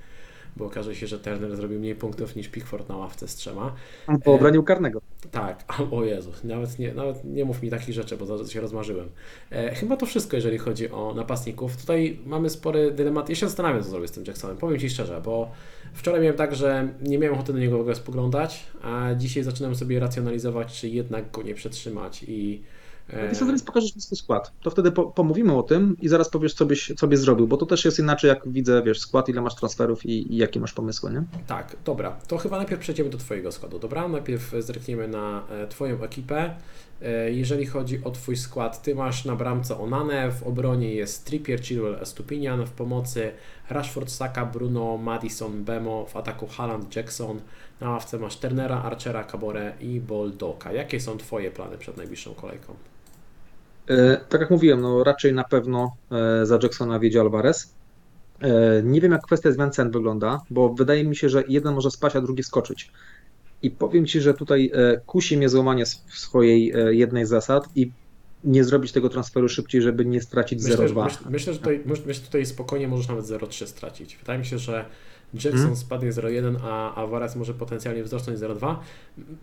bo 0.57 0.65
okaże 0.65 0.95
się, 0.95 1.07
że 1.07 1.19
Turner 1.19 1.55
zrobił 1.55 1.79
mniej 1.79 1.95
punktów 1.95 2.35
niż 2.35 2.47
Pickford 2.47 2.89
na 2.89 2.97
ławce 2.97 3.27
z 3.27 3.35
trzema. 3.35 3.75
Bo 4.25 4.33
obranił 4.33 4.63
karnego. 4.63 5.01
Tak, 5.31 5.63
o 5.91 6.03
Jezu, 6.03 6.31
nawet 6.43 6.79
nie, 6.79 6.93
nawet 6.93 7.25
nie 7.25 7.45
mów 7.45 7.63
mi 7.63 7.69
takich 7.69 7.95
rzeczy, 7.95 8.17
bo 8.17 8.25
zaraz 8.25 8.51
się 8.51 8.61
rozmarzyłem. 8.61 9.09
E, 9.51 9.75
chyba 9.75 9.97
to 9.97 10.05
wszystko, 10.05 10.35
jeżeli 10.35 10.57
chodzi 10.57 10.91
o 10.91 11.13
napastników. 11.15 11.77
Tutaj 11.77 12.19
mamy 12.25 12.49
spory 12.49 12.91
dylemat. 12.91 13.29
Ja 13.29 13.35
się 13.35 13.47
zastanawiam, 13.47 13.83
co 13.83 13.89
zrobię 13.89 14.07
z 14.07 14.11
tym 14.11 14.23
Jacksonem. 14.27 14.57
Powiem 14.57 14.79
Ci 14.79 14.89
szczerze, 14.89 15.21
bo 15.25 15.51
wczoraj 15.93 16.21
miałem 16.21 16.37
tak, 16.37 16.55
że 16.55 16.87
nie 17.01 17.17
miałem 17.17 17.35
ochoty 17.35 17.53
na 17.53 17.59
niego 17.59 17.77
w 17.77 17.81
ogóle 17.81 17.95
spoglądać, 17.95 18.63
a 18.81 19.09
dzisiaj 19.15 19.43
zaczynam 19.43 19.75
sobie 19.75 19.99
racjonalizować, 19.99 20.79
czy 20.79 20.89
jednak 20.89 21.31
go 21.31 21.43
nie 21.43 21.53
przetrzymać 21.53 22.23
i 22.27 22.61
e, 23.09 23.27
Wiesz, 23.29 23.37
co, 23.37 23.45
teraz 23.45 23.63
pokażesz 23.63 23.95
mi 23.95 24.01
swój 24.01 24.17
skład. 24.17 24.51
To 24.61 24.69
wtedy 24.69 24.91
po, 24.91 25.05
pomówimy 25.05 25.53
o 25.57 25.63
tym 25.63 25.97
i 26.01 26.07
zaraz 26.07 26.29
powiesz, 26.29 26.53
co 26.53 26.65
byś, 26.65 26.91
co 26.97 27.07
byś 27.07 27.19
zrobił, 27.19 27.47
bo 27.47 27.57
to 27.57 27.65
też 27.65 27.85
jest 27.85 27.99
inaczej, 27.99 28.27
jak 28.27 28.49
widzę, 28.51 28.81
wiesz, 28.83 28.99
skład, 28.99 29.29
ile 29.29 29.41
masz 29.41 29.55
transferów 29.55 30.05
i, 30.05 30.33
i 30.33 30.37
jakie 30.37 30.59
masz 30.59 30.73
pomysły, 30.73 31.11
nie? 31.11 31.23
Tak, 31.47 31.75
dobra. 31.85 32.11
To 32.27 32.37
chyba 32.37 32.57
najpierw 32.57 32.81
przejdziemy 32.81 33.09
do 33.09 33.17
Twojego 33.17 33.51
składu, 33.51 33.79
dobra? 33.79 34.07
Najpierw 34.07 34.51
zerkniemy 34.59 35.07
na 35.07 35.43
e, 35.51 35.67
Twoją 35.67 36.03
ekipę. 36.03 36.55
E, 37.01 37.31
Jeżeli 37.31 37.65
chodzi 37.65 38.03
o 38.03 38.11
Twój 38.11 38.37
skład, 38.37 38.81
Ty 38.81 38.95
masz 38.95 39.25
na 39.25 39.35
bramce 39.35 39.79
Onanę, 39.79 40.31
w 40.31 40.43
obronie 40.43 40.93
jest 40.95 41.25
Trippier, 41.25 41.61
Chilwell, 41.61 41.95
Estupinian, 41.95 42.65
w 42.65 42.71
pomocy 42.71 43.31
Rashford, 43.69 44.09
Saka, 44.11 44.45
Bruno, 44.45 44.97
Madison, 44.97 45.63
Bemo, 45.63 46.05
w 46.05 46.15
ataku 46.17 46.47
Haaland, 46.47 46.95
Jackson, 46.95 47.41
na 47.81 47.89
ławce 47.89 48.19
masz 48.19 48.37
Turnera, 48.37 48.81
Archera, 48.83 49.23
Cabore 49.23 49.73
i 49.81 49.99
Boldoka. 49.99 50.73
Jakie 50.73 50.99
są 50.99 51.17
Twoje 51.17 51.51
plany 51.51 51.77
przed 51.77 51.97
najbliższą 51.97 52.33
kolejką? 52.33 52.73
E, 53.87 54.17
tak 54.29 54.41
jak 54.41 54.49
mówiłem, 54.49 54.81
no 54.81 55.03
raczej 55.03 55.33
na 55.33 55.43
pewno 55.43 55.95
e, 56.11 56.45
za 56.45 56.59
Jacksona 56.63 56.99
wiedzie 56.99 57.21
Alvarez. 57.21 57.73
E, 58.41 58.83
nie 58.83 59.01
wiem, 59.01 59.11
jak 59.11 59.21
kwestia 59.21 59.51
zmian 59.51 59.71
cen 59.71 59.91
wygląda, 59.91 60.41
bo 60.49 60.73
wydaje 60.73 61.03
mi 61.03 61.15
się, 61.15 61.29
że 61.29 61.43
jeden 61.47 61.73
może 61.73 61.91
spaść, 61.91 62.15
a 62.15 62.21
drugi 62.21 62.43
skoczyć. 62.43 62.91
I 63.61 63.71
powiem 63.71 64.05
Ci, 64.05 64.21
że 64.21 64.33
tutaj 64.33 64.71
kusi 65.05 65.37
mnie 65.37 65.49
złamanie 65.49 65.85
swojej 66.07 66.73
jednej 66.89 67.25
zasad 67.25 67.69
i 67.75 67.91
nie 68.43 68.63
zrobić 68.63 68.91
tego 68.91 69.09
transferu 69.09 69.49
szybciej, 69.49 69.81
żeby 69.81 70.05
nie 70.05 70.21
stracić 70.21 70.63
Myślę, 70.63 70.87
że, 70.87 70.93
0,2. 70.93 71.03
myślę, 71.03 71.19
myślę, 71.29 71.53
że 71.53 71.59
tutaj, 71.59 71.81
myślę, 71.85 72.13
że 72.13 72.21
tutaj 72.21 72.45
spokojnie 72.45 72.87
możesz 72.87 73.07
nawet 73.07 73.25
0,3 73.25 73.67
stracić. 73.67 74.17
Wydaje 74.17 74.39
mi 74.39 74.45
się, 74.45 74.57
że 74.57 74.85
Jackson 75.33 75.53
Mhm. 75.59 75.75
spadnie 75.75 76.11
0,1, 76.11 76.55
a 76.63 76.95
Alvarez 76.95 77.35
może 77.35 77.53
potencjalnie 77.53 78.03
wzrosnąć 78.03 78.39
0,2. 78.39 78.75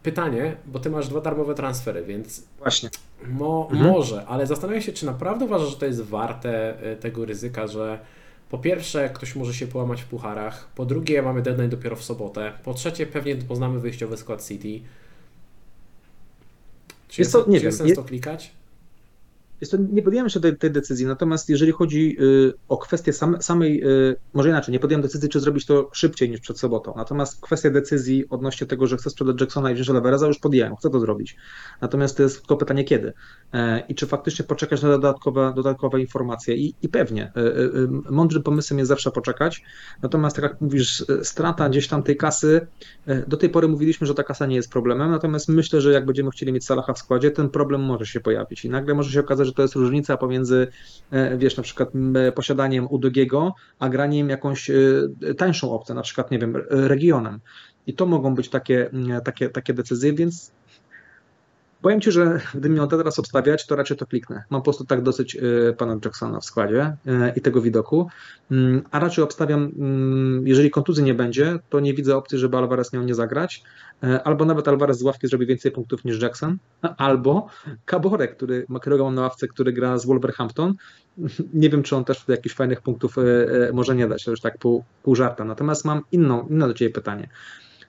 Pytanie, 0.02 0.56
bo 0.66 0.78
ty 0.78 0.90
masz 0.90 1.08
dwa 1.08 1.20
darmowe 1.20 1.54
transfery, 1.54 2.04
więc 2.04 2.42
Właśnie. 2.58 2.90
mo, 3.28 3.68
Mhm. 3.72 3.90
może, 3.92 4.26
ale 4.26 4.46
zastanawiam 4.46 4.82
się, 4.82 4.92
czy 4.92 5.06
naprawdę 5.06 5.44
uważasz, 5.44 5.70
że 5.70 5.76
to 5.76 5.86
jest 5.86 6.02
warte 6.02 6.80
e, 6.92 6.96
tego 6.96 7.24
ryzyka, 7.24 7.66
że 7.66 7.98
po 8.50 8.58
pierwsze 8.58 9.10
ktoś 9.14 9.36
może 9.36 9.54
się 9.54 9.66
połamać 9.66 10.02
w 10.02 10.06
pucharach, 10.06 10.68
po 10.74 10.84
drugie 10.86 11.22
mamy 11.22 11.42
deadline 11.42 11.70
dopiero 11.70 11.96
w 11.96 12.04
sobotę, 12.04 12.52
po 12.64 12.74
trzecie 12.74 13.06
pewnie 13.06 13.36
poznamy 13.36 13.80
wyjściowy 13.80 14.16
skład 14.16 14.46
City. 14.48 14.80
Czy 17.08 17.22
Jest 17.22 17.34
jest, 17.34 17.44
to- 17.46 17.50
nie 17.50 17.58
czy 17.60 17.64
jest 17.66 17.78
wiem, 17.78 17.86
sens 17.86 17.90
je- 17.90 17.96
to 17.96 18.08
klikać? 18.08 18.50
Jest 19.60 19.72
to, 19.72 19.78
nie 19.92 20.02
podjąłem 20.02 20.26
jeszcze 20.26 20.40
tej, 20.40 20.56
tej 20.56 20.70
decyzji, 20.70 21.06
natomiast 21.06 21.48
jeżeli 21.48 21.72
chodzi 21.72 22.16
y, 22.20 22.52
o 22.68 22.76
kwestię 22.76 23.12
same, 23.12 23.42
samej, 23.42 23.84
y, 23.84 24.16
może 24.34 24.48
inaczej, 24.48 24.72
nie 24.72 24.78
podjąłem 24.78 25.02
decyzji, 25.02 25.28
czy 25.28 25.40
zrobić 25.40 25.66
to 25.66 25.90
szybciej 25.92 26.30
niż 26.30 26.40
przed 26.40 26.58
sobotą, 26.58 26.94
natomiast 26.96 27.40
kwestia 27.40 27.70
decyzji 27.70 28.28
odnośnie 28.30 28.66
tego, 28.66 28.86
że 28.86 28.96
chcę 28.96 29.10
sprzedać 29.10 29.40
Jacksona 29.40 29.70
i 29.70 29.74
wziąć 29.74 29.88
Levereza, 29.88 30.26
już 30.26 30.38
podjąłem, 30.38 30.76
chcę 30.76 30.90
to 30.90 31.00
zrobić. 31.00 31.36
Natomiast 31.80 32.16
to 32.16 32.22
jest 32.22 32.38
tylko 32.38 32.56
pytanie 32.56 32.84
kiedy. 32.84 33.12
E, 33.52 33.82
i 33.88 33.94
czy 33.94 34.06
faktycznie 34.06 34.44
poczekać 34.44 34.82
na 34.82 34.88
dodatkowe, 34.88 35.52
dodatkowe 35.56 36.00
informacje? 36.00 36.56
I, 36.56 36.74
i 36.82 36.88
pewnie. 36.88 37.32
E, 37.36 37.40
e, 37.40 38.10
Mądrym 38.10 38.42
pomysłem 38.42 38.78
jest 38.78 38.88
zawsze 38.88 39.10
poczekać, 39.10 39.62
natomiast 40.02 40.36
tak 40.36 40.42
jak 40.42 40.60
mówisz, 40.60 41.04
strata 41.22 41.68
gdzieś 41.68 41.88
tam 41.88 42.02
tej 42.02 42.16
kasy, 42.16 42.66
do 43.26 43.36
tej 43.36 43.50
pory 43.50 43.68
mówiliśmy, 43.68 44.06
że 44.06 44.14
ta 44.14 44.22
kasa 44.22 44.46
nie 44.46 44.56
jest 44.56 44.70
problemem, 44.70 45.10
natomiast 45.10 45.48
myślę, 45.48 45.80
że 45.80 45.92
jak 45.92 46.06
będziemy 46.06 46.30
chcieli 46.30 46.52
mieć 46.52 46.64
Salaha 46.64 46.92
w 46.92 46.98
składzie, 46.98 47.30
ten 47.30 47.48
problem 47.48 47.80
może 47.80 48.06
się 48.06 48.20
pojawić. 48.20 48.64
I 48.64 48.70
nagle 48.70 48.94
może 48.94 49.10
się 49.10 49.20
okazać, 49.20 49.43
że 49.44 49.52
to 49.52 49.62
jest 49.62 49.74
różnica 49.74 50.16
pomiędzy, 50.16 50.68
e, 51.10 51.38
wiesz, 51.38 51.56
na 51.56 51.62
przykład 51.62 51.94
m, 51.94 52.16
posiadaniem 52.34 52.86
Udogiego, 52.90 53.54
a 53.78 53.88
graniem 53.88 54.28
jakąś 54.28 54.70
e, 54.70 54.74
tańszą 55.38 55.72
opcję, 55.72 55.94
na 55.94 56.02
przykład, 56.02 56.30
nie 56.30 56.38
wiem, 56.38 56.56
e, 56.56 56.62
regionem. 56.70 57.40
I 57.86 57.94
to 57.94 58.06
mogą 58.06 58.34
być 58.34 58.48
takie, 58.48 58.90
takie, 59.24 59.48
takie 59.48 59.74
decyzje, 59.74 60.12
więc 60.12 60.52
powiem 61.84 62.00
Ci, 62.00 62.12
że 62.12 62.40
gdybym 62.54 62.74
miał 62.74 62.86
teraz 62.86 63.18
obstawiać, 63.18 63.66
to 63.66 63.76
raczej 63.76 63.96
to 63.96 64.06
kliknę. 64.06 64.42
Mam 64.50 64.60
po 64.60 64.64
prostu 64.64 64.84
tak 64.84 65.02
dosyć 65.02 65.36
e, 65.36 65.40
pana 65.72 65.98
Jacksona 66.04 66.40
w 66.40 66.44
składzie 66.44 66.96
e, 67.06 67.32
i 67.36 67.40
tego 67.40 67.60
widoku, 67.60 68.08
Mm, 68.50 68.82
a 68.90 68.98
raczej 68.98 69.24
obstawiam, 69.24 69.72
mm, 69.78 70.46
jeżeli 70.46 70.70
kontuzji 70.70 71.04
nie 71.04 71.14
będzie, 71.14 71.58
to 71.70 71.80
nie 71.80 71.94
widzę 71.94 72.16
opcji, 72.16 72.38
żeby 72.38 72.56
Alvarez 72.56 72.92
miał 72.92 73.02
nie 73.02 73.14
zagrać, 73.14 73.62
E, 74.02 74.22
albo 74.22 74.44
nawet 74.44 74.68
Alvarez 74.68 74.98
z 74.98 75.02
ławki 75.02 75.28
zrobi 75.28 75.46
więcej 75.46 75.72
punktów 75.72 76.04
niż 76.04 76.22
Jackson, 76.22 76.58
albo 76.96 77.46
Cabore, 77.84 78.28
który 78.28 78.66
którego 78.80 79.04
mam 79.04 79.14
na 79.14 79.22
ławce, 79.22 79.48
który 79.48 79.72
gra 79.72 79.98
z 79.98 80.06
Wolverhampton. 80.06 80.74
Nie 81.54 81.70
wiem, 81.70 81.82
czy 81.82 81.96
on 81.96 82.04
też 82.04 82.18
wtedy 82.18 82.36
jakichś 82.36 82.54
fajnych 82.54 82.82
punktów 82.82 83.16
może 83.72 83.94
nie 83.94 84.08
dać, 84.08 84.24
to 84.24 84.30
już 84.30 84.40
tak 84.40 84.58
pół, 84.58 84.84
pół 85.02 85.14
żarta. 85.14 85.44
Natomiast 85.44 85.84
mam 85.84 86.02
inną, 86.12 86.46
inne 86.48 86.68
do 86.68 86.74
Ciebie 86.74 86.94
pytanie. 86.94 87.28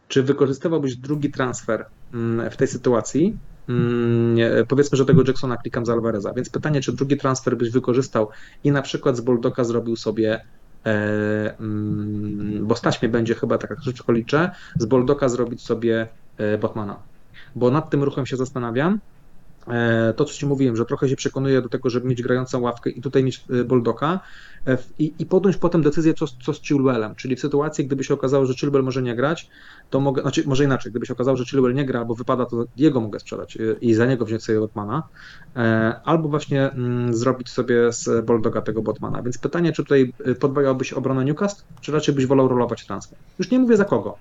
Czy 0.07 0.23
wykorzystywałbyś 0.23 0.95
drugi 0.95 1.31
transfer 1.31 1.85
mm, 2.13 2.49
w 2.51 2.57
tej 2.57 2.67
sytuacji? 2.67 3.37
Mm, 3.69 4.65
Powiedzmy, 4.67 4.97
że 4.97 5.05
tego 5.05 5.23
Jacksona 5.27 5.57
klikam 5.57 5.85
z 5.85 5.89
Alvareza, 5.89 6.33
więc 6.33 6.49
pytanie, 6.49 6.81
czy 6.81 6.93
drugi 6.93 7.17
transfer 7.17 7.57
byś 7.57 7.69
wykorzystał 7.69 8.29
i 8.63 8.71
na 8.71 8.81
przykład 8.81 9.17
z 9.17 9.21
Boldoka 9.21 9.63
zrobił 9.63 9.95
sobie 9.95 10.45
e, 10.85 11.57
mm, 11.59 12.67
bo 12.67 12.75
stać 12.75 13.01
mnie 13.01 13.09
będzie 13.09 13.35
chyba, 13.35 13.57
tak 13.57 13.69
jak 13.69 13.83
szybko 13.83 14.11
liczę, 14.11 14.51
z 14.75 14.85
Boldoka 14.85 15.29
zrobić 15.29 15.61
sobie 15.61 16.07
e, 16.37 16.57
Botmana. 16.57 16.99
Bo 17.55 17.71
nad 17.71 17.89
tym 17.89 18.03
ruchem 18.03 18.25
się 18.25 18.37
zastanawiam, 18.37 18.99
to, 20.15 20.25
co 20.25 20.33
Ci 20.33 20.45
mówiłem, 20.45 20.75
że 20.75 20.85
trochę 20.85 21.09
się 21.09 21.15
przekonuję 21.15 21.61
do 21.61 21.69
tego, 21.69 21.89
żeby 21.89 22.07
mieć 22.07 22.21
grającą 22.21 22.61
ławkę 22.61 22.89
i 22.89 23.01
tutaj 23.01 23.23
mieć 23.23 23.43
e, 23.49 23.63
Boldoka 23.63 24.19
e, 24.67 24.77
i, 24.99 25.13
i 25.19 25.25
podjąć 25.25 25.57
potem 25.57 25.81
decyzję, 25.81 26.13
co, 26.13 26.25
co 26.27 26.53
z 26.53 26.61
Chilwellem. 26.61 27.15
Czyli 27.15 27.35
w 27.35 27.39
sytuacji, 27.39 27.85
gdyby 27.85 28.03
się 28.03 28.13
okazało, 28.13 28.45
że 28.45 28.53
Chilwell 28.53 28.83
może 28.83 29.01
nie 29.01 29.15
grać, 29.15 29.49
to 29.89 29.99
mogę, 29.99 30.21
znaczy 30.21 30.43
może 30.45 30.63
inaczej, 30.63 30.91
gdyby 30.91 31.05
się 31.05 31.13
okazało, 31.13 31.37
że 31.37 31.45
Chilwell 31.45 31.73
nie 31.73 31.85
gra 31.85 31.99
albo 31.99 32.15
wypada, 32.15 32.45
to 32.45 32.65
jego 32.77 33.01
mogę 33.01 33.19
sprzedać 33.19 33.57
i 33.81 33.93
za 33.93 34.05
niego 34.05 34.25
wziąć 34.25 34.43
sobie 34.43 34.59
Botmana, 34.59 35.03
albo 36.03 36.29
właśnie 36.29 36.71
mm, 36.71 37.13
zrobić 37.13 37.49
sobie 37.49 37.93
z 37.93 38.25
Boldoga 38.25 38.61
tego 38.61 38.81
Botmana. 38.81 39.21
Więc 39.21 39.37
pytanie, 39.37 39.71
czy 39.71 39.83
tutaj 39.83 40.13
podwajałbyś 40.39 40.93
obronę 40.93 41.25
Newcastle, 41.25 41.63
czy 41.81 41.91
raczej 41.91 42.15
byś 42.15 42.25
wolał 42.25 42.47
rolować 42.47 42.85
transfer? 42.85 43.17
Już 43.39 43.51
nie 43.51 43.59
mówię 43.59 43.77
za 43.77 43.85
kogo. 43.85 44.17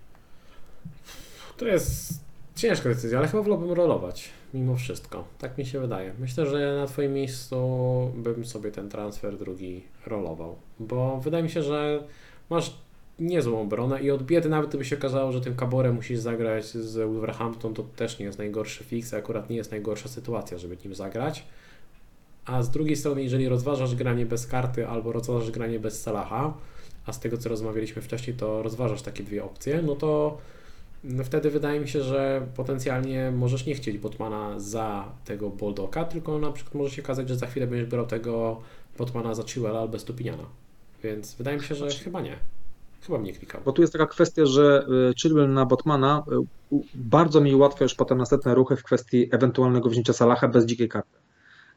To 1.57 1.67
jest 1.67 2.24
ciężka 2.57 2.89
decyzja, 2.89 3.19
ale 3.19 3.29
chyba 3.29 3.43
wolałbym 3.43 3.73
rolować 3.73 4.31
mimo 4.55 4.77
wszystko. 4.77 5.25
Tak 5.39 5.59
mi 5.59 5.67
się 5.67 5.81
wydaje. 5.81 6.15
Myślę, 6.19 6.47
że 6.47 6.77
na 6.77 6.87
Twoim 6.87 7.13
miejscu 7.13 7.57
bym 8.17 8.45
sobie 8.45 8.71
ten 8.71 8.89
transfer 8.89 9.39
drugi 9.39 9.83
rolował, 10.07 10.57
bo 10.81 11.21
wydaje 11.21 11.43
mi 11.43 11.51
się, 11.51 11.63
że 11.63 12.05
masz 12.51 12.75
niezłą 13.19 13.61
obronę 13.61 14.03
i 14.03 14.11
od 14.11 14.23
biedy 14.23 14.49
nawet 14.49 14.69
gdyby 14.69 14.85
się 14.85 14.97
okazało, 14.97 15.33
że 15.33 15.41
tym 15.41 15.57
Kaborem 15.57 15.95
musisz 15.95 16.19
zagrać 16.19 16.65
z 16.67 16.97
Wolverhampton, 16.97 17.75
to 17.75 17.83
też 17.83 18.19
nie 18.19 18.27
jest 18.27 18.39
najgorszy 18.39 18.85
fix, 18.85 19.15
akurat 19.15 19.51
nie 19.51 19.57
jest 19.57 19.71
najgorsza 19.71 20.09
sytuacja, 20.09 20.59
żeby 20.59 20.77
nim 20.85 20.95
zagrać. 20.95 21.47
A 22.45 22.63
z 22.63 22.71
drugiej 22.71 22.97
strony, 22.97 23.23
jeżeli 23.23 23.49
rozważasz 23.49 23.95
granie 23.95 24.27
bez 24.27 24.47
karty 24.47 24.89
albo 24.89 25.13
rozważasz 25.13 25.51
granie 25.51 25.81
bez 25.81 26.03
Salaha, 26.03 26.55
a 27.07 27.13
z 27.13 27.21
tego 27.21 27.39
co 27.39 27.49
rozmawialiśmy 27.49 28.03
wcześniej, 28.03 28.37
to 28.37 28.63
rozważasz 28.63 29.03
takie 29.03 29.23
dwie 29.23 29.45
opcje, 29.45 29.83
no 29.83 29.97
to 29.97 30.39
no 31.05 31.25
wtedy 31.25 31.51
wydaje 31.51 31.81
mi 31.81 31.89
się, 31.89 32.03
że 32.03 32.47
potencjalnie 32.57 33.31
możesz 33.31 33.67
nie 33.67 33.75
chcieć 33.75 33.99
Botmana 33.99 34.61
za 34.61 35.13
tego 35.25 35.51
Boldoka, 35.51 36.05
tylko 36.05 36.39
na 36.39 36.53
przykład 36.53 36.75
może 36.75 36.91
się 36.91 37.03
okazać, 37.03 37.29
że 37.29 37.37
za 37.37 37.47
chwilę 37.47 37.67
będziesz 37.67 37.89
brał 37.89 38.07
tego 38.07 38.61
Botmana 38.99 39.35
za 39.35 39.43
Chilwella 39.43 39.81
albo 39.81 39.99
Stupiniana. 39.99 40.45
Więc 41.03 41.35
wydaje 41.35 41.57
mi 41.57 41.63
się, 41.63 41.75
że 41.75 41.91
chyba 41.91 42.21
nie. 42.21 42.37
Chyba 43.07 43.19
mnie 43.19 43.33
klikał. 43.33 43.61
Bo 43.65 43.73
tu 43.73 43.83
jest 43.83 43.93
taka 43.93 44.07
kwestia, 44.07 44.47
że 44.47 44.87
y, 45.11 45.15
Chilwell 45.15 45.53
na 45.53 45.67
Botmana 45.67 46.25
y, 46.73 46.77
bardzo 46.95 47.41
mi 47.41 47.55
ułatwia 47.55 47.85
już 47.85 47.95
potem 47.95 48.19
następne 48.19 48.55
ruchy 48.55 48.77
w 48.77 48.83
kwestii 48.83 49.29
ewentualnego 49.33 49.89
wzięcia 49.89 50.13
Salaha 50.13 50.49
bez 50.49 50.67
dzikiej 50.67 50.89
karty. 50.89 51.19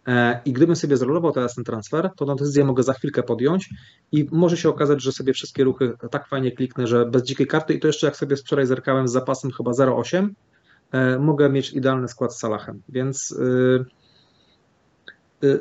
E, 0.08 0.40
I 0.46 0.54
gdybym 0.54 0.76
sobie 0.76 0.98
zrolował 0.98 1.32
teraz 1.32 1.56
ten 1.56 1.64
transfer, 1.64 2.10
to 2.16 2.26
tę 2.26 2.36
decyzję 2.36 2.66
mogę 2.66 2.84
za 2.84 2.94
chwilkę 2.94 3.24
podjąć 3.24 3.70
i 4.12 4.28
może 4.32 4.58
się 4.58 4.70
okazać, 4.70 5.04
że 5.04 5.12
sobie 5.12 5.34
wszystkie 5.34 5.64
ruchy 5.64 5.94
tak 6.12 6.28
fajnie 6.28 6.52
kliknę, 6.52 6.88
że 6.88 7.06
bez 7.06 7.24
dzikiej 7.24 7.48
karty 7.48 7.74
i 7.74 7.80
to 7.80 7.88
jeszcze 7.88 8.08
jak 8.08 8.16
sobie 8.16 8.36
wczoraj 8.36 8.66
zerkałem 8.66 9.08
z 9.08 9.12
zapasem 9.12 9.52
chyba 9.52 9.72
0,8, 9.72 10.30
e, 10.92 11.20
mogę 11.20 11.50
mieć 11.50 11.74
idealny 11.74 12.08
skład 12.08 12.36
z 12.36 12.40
Salahem. 12.40 12.82
Więc 12.90 13.32
y, 13.32 13.86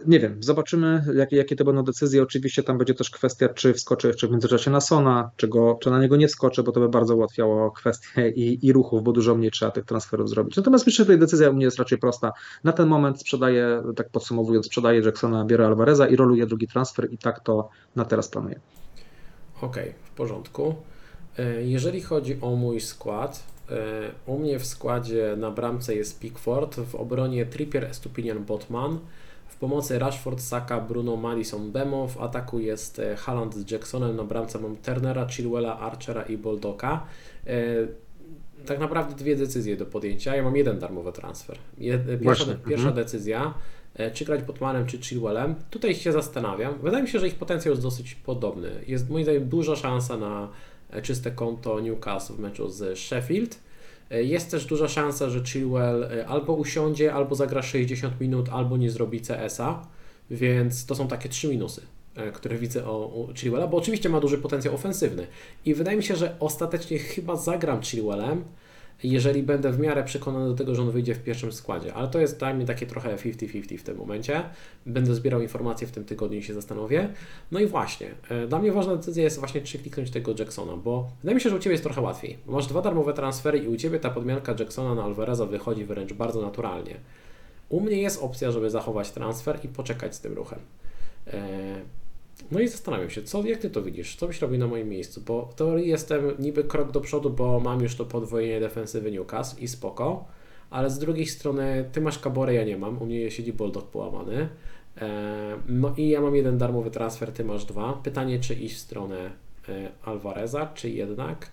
nie 0.07 0.21
wiem, 0.21 0.43
zobaczymy, 0.43 1.05
jakie, 1.15 1.37
jakie 1.37 1.57
to 1.57 1.65
będą 1.65 1.83
decyzje. 1.83 2.23
Oczywiście 2.23 2.63
tam 2.63 2.79
będzie 2.79 2.95
też 2.95 3.11
kwestia, 3.11 3.49
czy 3.49 3.75
wskoczę 3.75 4.09
jeszcze 4.09 4.29
w 4.29 4.31
międzyczasie 4.31 4.71
na 4.71 4.81
Sona, 4.81 5.31
czy, 5.37 5.49
go, 5.49 5.79
czy 5.83 5.91
na 5.91 6.01
niego 6.01 6.17
nie 6.17 6.29
wskoczę, 6.29 6.63
bo 6.63 6.73
to 6.73 6.81
by 6.81 6.89
bardzo 6.89 7.17
ułatwiało 7.17 7.71
kwestię 7.71 8.29
i, 8.31 8.67
i 8.67 8.73
ruchów, 8.73 9.03
bo 9.03 9.13
dużo 9.13 9.35
mniej 9.35 9.51
trzeba 9.51 9.71
tych 9.71 9.85
transferów 9.85 10.31
zrobić. 10.31 10.57
Natomiast 10.57 10.87
myślę, 10.87 10.97
że 10.97 11.05
tutaj 11.05 11.19
decyzja 11.19 11.51
u 11.51 11.53
mnie 11.53 11.65
jest 11.65 11.79
raczej 11.79 11.99
prosta. 11.99 12.33
Na 12.65 12.73
ten 12.73 12.89
moment 12.89 13.21
sprzedaję, 13.21 13.83
tak 13.97 14.09
podsumowując, 14.09 14.67
sprzedaję 14.67 15.01
Jacksona, 15.01 15.45
biorę 15.45 15.67
Alvareza 15.67 16.07
i 16.09 16.17
roluję 16.17 16.47
drugi 16.47 16.69
transfer 16.69 17.13
i 17.13 17.19
tak 17.19 17.41
to 17.41 17.69
na 17.97 18.05
teraz 18.05 18.29
planuję. 18.29 18.61
Okej, 19.63 19.83
okay, 19.83 19.95
w 20.05 20.11
porządku. 20.11 20.75
E, 21.39 21.63
jeżeli 21.63 22.01
chodzi 22.01 22.39
o 22.41 22.57
mój 22.57 22.81
skład, 22.81 23.43
e, 23.71 24.11
u 24.27 24.39
mnie 24.39 24.59
w 24.59 24.67
składzie 24.67 25.35
na 25.39 25.51
bramce 25.51 25.95
jest 25.95 26.21
Pickford, 26.21 26.77
w 26.77 26.95
obronie 26.95 27.47
Trippier, 27.47 27.85
Estupinian, 27.85 28.45
Botman, 28.45 28.99
w 29.49 29.57
pomocy 29.57 29.99
Rashford, 29.99 30.41
Saka, 30.41 30.81
Bruno, 30.81 31.17
Madison, 31.17 31.73
Bemo. 31.73 32.09
W 32.09 32.21
ataku 32.21 32.59
jest 32.59 32.99
e, 32.99 33.17
Haaland 33.17 33.55
z 33.55 33.71
Jacksonem. 33.71 34.17
Na 34.17 34.25
bramce 34.25 34.59
mam 34.59 34.77
Turnera, 34.77 35.27
Chilwella, 35.29 35.79
Archera 35.79 36.23
i 36.23 36.37
Boldoka. 36.37 37.07
E, 37.47 37.53
tak 38.67 38.79
naprawdę 38.81 39.15
dwie 39.15 39.37
decyzje 39.37 39.77
do 39.77 39.87
podjęcia. 39.87 40.37
Ja 40.37 40.43
mam 40.43 40.57
jeden 40.57 40.79
darmowy 40.79 41.13
transfer. 41.13 41.59
Pierwsza, 42.23 42.45
pierwsza 42.45 42.89
mhm. 42.89 42.95
decyzja, 42.95 43.55
e, 43.95 44.11
czy 44.11 44.25
grać 44.25 44.43
Botmanem, 44.43 44.87
czy 44.87 44.99
Chilwellem. 44.99 45.55
Tutaj 45.71 45.95
się 45.95 46.13
zastanawiam. 46.13 46.79
Wydaje 46.83 47.03
mi 47.03 47.09
się, 47.09 47.19
że 47.19 47.29
ich 47.29 47.35
potencjał 47.35 47.73
jest 47.73 47.83
dosyć 47.83 48.15
podobny. 48.15 48.71
Jest 48.87 49.11
moim 49.11 49.25
zdaniem 49.25 49.49
duża 49.49 49.77
szansa 49.77 50.17
na 50.17 50.49
czyste 51.03 51.31
konto 51.31 51.81
Newcastle 51.81 52.35
w 52.35 52.39
meczu 52.39 52.69
z 52.69 52.99
Sheffield. 52.99 53.66
E, 54.11 54.23
jest 54.23 54.51
też 54.51 54.65
duża 54.65 54.89
szansa, 54.89 55.31
że 55.31 55.45
Chilwell 55.45 56.05
e, 56.05 56.27
albo 56.27 56.53
usiądzie, 56.53 57.15
albo 57.15 57.35
zagra 57.35 57.63
60 57.63 58.21
minut, 58.21 58.49
albo 58.49 58.77
nie 58.77 58.91
zrobi 58.91 59.21
CS-a, 59.21 59.87
więc 60.31 60.87
to 60.87 60.95
są 60.95 61.09
takie 61.09 61.29
trzy 61.29 61.49
minusy, 61.49 61.83
e, 62.15 62.33
które 62.33 62.57
widzę 62.57 62.87
o 62.87 63.29
Chilwella, 63.35 63.67
bo 63.67 63.77
oczywiście 63.77 64.09
ma 64.09 64.21
duży 64.21 64.39
potencjał 64.39 64.75
ofensywny. 64.75 65.27
I 65.65 65.75
wydaje 65.75 65.97
mi 65.97 66.03
się, 66.03 66.17
że 66.17 66.37
ostatecznie 66.41 66.99
chyba 66.99 67.37
zagram 67.37 67.83
Chilwellem, 67.83 68.45
jeżeli 69.05 69.43
będę 69.43 69.73
w 69.73 69.79
miarę 69.79 70.05
przekonany 70.05 70.49
do 70.49 70.55
tego, 70.55 70.75
że 70.75 70.83
on 70.83 70.91
wyjdzie 70.91 71.15
w 71.15 71.23
pierwszym 71.23 71.53
składzie. 71.53 71.95
Ale 71.95 72.09
to 72.09 72.19
jest 72.19 72.43
mnie 72.55 72.67
takie 72.67 72.87
trochę 72.87 73.17
50-50 73.17 73.79
w 73.79 73.83
tym 73.83 73.97
momencie. 73.97 74.43
Będę 74.87 75.15
zbierał 75.15 75.41
informacje 75.41 75.87
w 75.87 75.91
tym 75.91 76.05
tygodniu 76.05 76.39
i 76.39 76.43
się 76.43 76.55
zastanowię. 76.55 77.09
No 77.51 77.61
i 77.61 77.67
właśnie, 77.67 78.11
e, 78.29 78.47
dla 78.47 78.59
mnie 78.59 78.73
ważna 78.73 78.97
decyzja 78.97 79.25
jest 79.25 79.39
właśnie, 79.39 79.61
czy 79.61 79.79
kliknąć 79.79 80.11
tego 80.11 80.35
Jacksona, 80.39 80.77
bo 80.77 81.09
wydaje 81.21 81.35
mi 81.35 81.41
się, 81.41 81.51
że 81.51 81.57
u 81.57 81.59
Ciebie 81.59 81.75
jest 81.75 81.85
trochę 81.85 82.01
łatwiej. 82.01 82.39
Masz 82.47 82.67
dwa 82.67 82.83
darmowe 82.83 83.15
transfery 83.15 83.59
i 83.59 83.69
u 83.69 83.77
Ciebie 83.77 84.01
ta 84.01 84.11
podmianka 84.11 84.55
Jacksona 84.59 84.95
na 84.95 85.05
Alvareza 85.05 85.47
wychodzi 85.47 85.85
wręcz 85.85 86.13
bardzo 86.13 86.43
naturalnie. 86.43 86.97
U 87.69 87.81
mnie 87.81 88.03
jest 88.03 88.23
opcja, 88.23 88.51
żeby 88.51 88.71
zachować 88.71 89.11
transfer 89.11 89.59
i 89.65 89.69
poczekać 89.69 90.15
z 90.15 90.21
tym 90.21 90.33
ruchem. 90.33 90.59
No 92.51 92.61
i 92.61 92.69
zastanawiam 92.69 93.11
się, 93.11 93.23
co, 93.23 93.47
jak 93.47 93.59
Ty 93.59 93.71
to 93.71 93.83
widzisz? 93.83 94.17
Co 94.17 94.27
byś 94.27 94.41
robił 94.41 94.59
na 94.59 94.67
moim 94.67 94.89
miejscu? 94.89 95.21
Bo 95.21 95.47
w 95.47 95.55
teorii 95.55 95.89
jestem 95.89 96.21
niby 96.39 96.65
krok 96.65 96.93
do 96.93 97.01
przodu, 97.01 97.31
bo 97.31 97.61
mam 97.61 97.83
już 97.83 97.97
to 97.97 98.05
podwojenie 98.05 98.61
defensywy 98.61 99.13
Newcastle 99.13 99.63
i 99.63 99.69
spoko, 99.69 100.25
ale 100.71 100.91
z 100.91 100.99
drugiej 100.99 101.27
strony 101.27 101.85
Ty 101.93 102.01
masz 102.01 102.19
Kaborę, 102.19 102.55
ja 102.55 102.65
nie 102.65 102.79
mam, 102.79 103.03
u 103.03 103.07
mnie 103.07 103.31
siedzi 103.31 103.53
Bulldog 103.53 103.91
połamany. 103.91 104.49
E, 104.99 105.59
no 105.69 105.95
i 105.97 106.09
ja 106.09 106.21
mam 106.21 106.37
jeden 106.37 106.59
darmowy 106.59 106.91
transfer, 106.91 107.33
Ty 107.33 107.45
masz 107.45 107.65
dwa. 107.65 107.93
Pytanie, 107.93 108.39
czy 108.39 108.55
iść 108.55 108.75
w 108.75 108.79
stronę 108.79 109.31
e, 109.69 109.89
Alvareza, 110.05 110.67
czy 110.75 110.91
jednak 110.91 111.51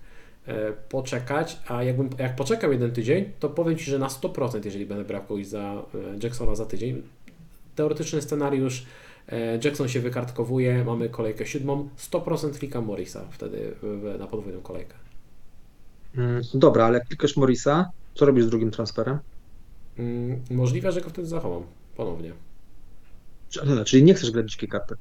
e, 0.48 0.74
poczekać, 0.90 1.60
a 1.68 1.84
jakbym, 1.84 2.10
jak 2.20 2.36
poczekam 2.36 2.72
jeden 2.72 2.92
tydzień, 2.92 3.26
to 3.40 3.50
powiem 3.50 3.78
Ci, 3.78 3.86
że 3.86 4.00
na 4.00 4.08
100%, 4.08 4.66
jeżeli 4.66 4.86
będę 4.86 5.04
brał 5.04 5.22
kogoś 5.22 5.48
za 5.48 5.84
Jacksona 6.24 6.56
za 6.56 6.66
tydzień, 6.66 7.02
teoretyczny 7.76 8.22
scenariusz 8.22 8.86
Jackson 9.64 9.90
się 9.90 10.00
wykartkowuje, 10.00 10.84
mamy 10.84 11.10
kolejkę 11.10 11.46
siódmą, 11.46 11.90
100% 12.12 12.58
klika 12.58 12.82
Morisa 12.82 13.26
wtedy 13.32 13.76
na 14.20 14.28
podwójną 14.28 14.62
kolejkę. 14.62 14.94
Mm, 16.18 16.42
dobra, 16.54 16.86
ale 16.86 17.00
jak 17.00 17.08
klikasz 17.08 17.38
Morisa, 17.38 17.92
co 18.16 18.26
robisz 18.26 18.44
z 18.44 18.50
drugim 18.50 18.72
transferem? 18.72 19.20
Mm, 20.00 20.42
możliwe, 20.52 20.92
że 20.92 21.02
go 21.02 21.10
wtedy 21.10 21.28
zachowam 21.28 21.64
ponownie. 21.98 22.32
Czyli 23.86 24.04
nie 24.04 24.14
chcesz 24.14 24.32
grać 24.32 24.52
dzikiej 24.52 24.70
karty? 24.70 24.96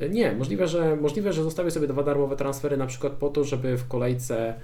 E, 0.00 0.08
nie, 0.08 0.32
możliwe 0.32 0.68
że, 0.68 0.96
możliwe, 0.96 1.32
że 1.32 1.42
zostawię 1.42 1.70
sobie 1.70 1.86
dwa 1.86 2.02
darmowe 2.02 2.36
transfery 2.36 2.76
na 2.76 2.86
przykład 2.86 3.12
po 3.12 3.28
to, 3.28 3.44
żeby 3.44 3.76
w 3.76 3.88
kolejce 3.88 4.54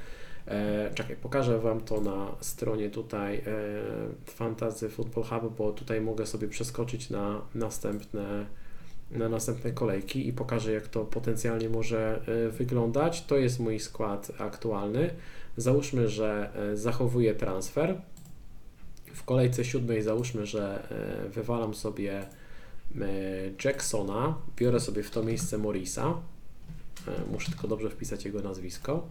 E, 0.48 0.90
czekaj, 0.94 1.16
pokażę 1.16 1.58
Wam 1.58 1.80
to 1.80 2.00
na 2.00 2.32
stronie 2.40 2.90
tutaj 2.90 3.36
e, 3.36 3.42
Fantasy 4.24 4.88
Football 4.88 5.24
Hub, 5.24 5.56
bo 5.56 5.72
tutaj 5.72 6.00
mogę 6.00 6.26
sobie 6.26 6.48
przeskoczyć 6.48 7.10
na 7.10 7.42
następne 7.54 8.46
na 9.10 9.28
następne 9.28 9.72
kolejki 9.72 10.28
i 10.28 10.32
pokażę, 10.32 10.72
jak 10.72 10.88
to 10.88 11.04
potencjalnie 11.04 11.68
może 11.68 12.20
e, 12.26 12.48
wyglądać. 12.48 13.24
To 13.26 13.36
jest 13.38 13.60
mój 13.60 13.80
skład 13.80 14.32
aktualny. 14.38 15.10
Załóżmy, 15.56 16.08
że 16.08 16.50
e, 16.72 16.76
zachowuję 16.76 17.34
transfer. 17.34 18.00
W 19.14 19.24
kolejce 19.24 19.64
siódmej 19.64 20.02
załóżmy, 20.02 20.46
że 20.46 20.88
e, 21.26 21.28
wywalam 21.28 21.74
sobie 21.74 22.26
Jacksona, 23.64 24.34
biorę 24.56 24.80
sobie 24.80 25.02
w 25.02 25.10
to 25.10 25.22
miejsce 25.22 25.58
Morisa. 25.58 26.14
Muszę 27.32 27.50
tylko 27.50 27.68
dobrze 27.68 27.90
wpisać 27.90 28.24
jego 28.24 28.40
nazwisko. 28.42 29.06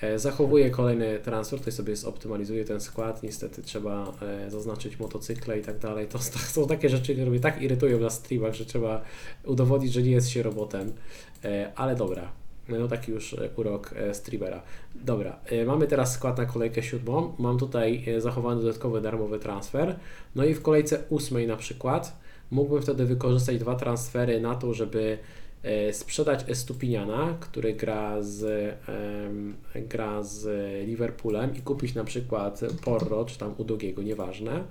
E, 0.00 0.18
zachowuję 0.18 0.70
kolejny 0.70 1.18
transfer, 1.18 1.58
tutaj 1.58 1.72
sobie 1.72 1.96
zoptymalizuję 1.96 2.64
ten 2.64 2.80
skład. 2.80 3.22
Niestety 3.22 3.62
trzeba 3.62 4.12
e, 4.22 4.50
zaznaczyć 4.50 4.98
motocykle 4.98 5.58
i 5.58 5.62
tak 5.62 5.78
dalej. 5.78 6.08
To 6.08 6.18
są 6.18 6.66
takie 6.66 6.88
rzeczy, 6.88 7.14
które 7.14 7.30
mnie 7.30 7.40
tak 7.40 7.62
irytują 7.62 8.00
na 8.00 8.10
streamach, 8.10 8.54
że 8.54 8.64
trzeba 8.64 9.02
udowodnić, 9.44 9.92
że 9.92 10.02
nie 10.02 10.10
jest 10.10 10.28
się 10.28 10.42
robotem. 10.42 10.92
E, 11.44 11.72
ale 11.76 11.96
dobra, 11.96 12.32
no 12.68 12.88
taki 12.88 13.12
już 13.12 13.36
urok 13.56 13.94
streamera. 14.12 14.62
Dobra, 14.94 15.38
mamy 15.66 15.86
teraz 15.86 16.12
skład 16.12 16.38
na 16.38 16.46
kolejkę 16.46 16.82
siódmą. 16.82 17.34
Mam 17.38 17.58
tutaj 17.58 18.04
zachowany 18.18 18.60
dodatkowy 18.60 19.00
darmowy 19.00 19.38
transfer. 19.38 19.96
No 20.34 20.44
i 20.44 20.54
w 20.54 20.62
kolejce 20.62 20.98
ósmej 21.08 21.46
na 21.46 21.56
przykład 21.56 22.18
mógłbym 22.50 22.82
wtedy 22.82 23.04
wykorzystać 23.04 23.58
dwa 23.58 23.74
transfery 23.74 24.40
na 24.40 24.54
to, 24.54 24.74
żeby 24.74 25.18
sprzedać 25.92 26.44
Estupiniana, 26.48 27.36
który 27.40 27.74
gra 27.74 28.22
z, 28.22 28.74
gra 29.74 30.22
z 30.22 30.46
Liverpoolem 30.88 31.56
i 31.56 31.60
kupić 31.60 31.94
na 31.94 32.04
przykład 32.04 32.60
Porro 32.84 33.24
czy 33.24 33.38
tam 33.38 33.54
Udogiego, 33.58 34.02
nieważne. 34.02 34.64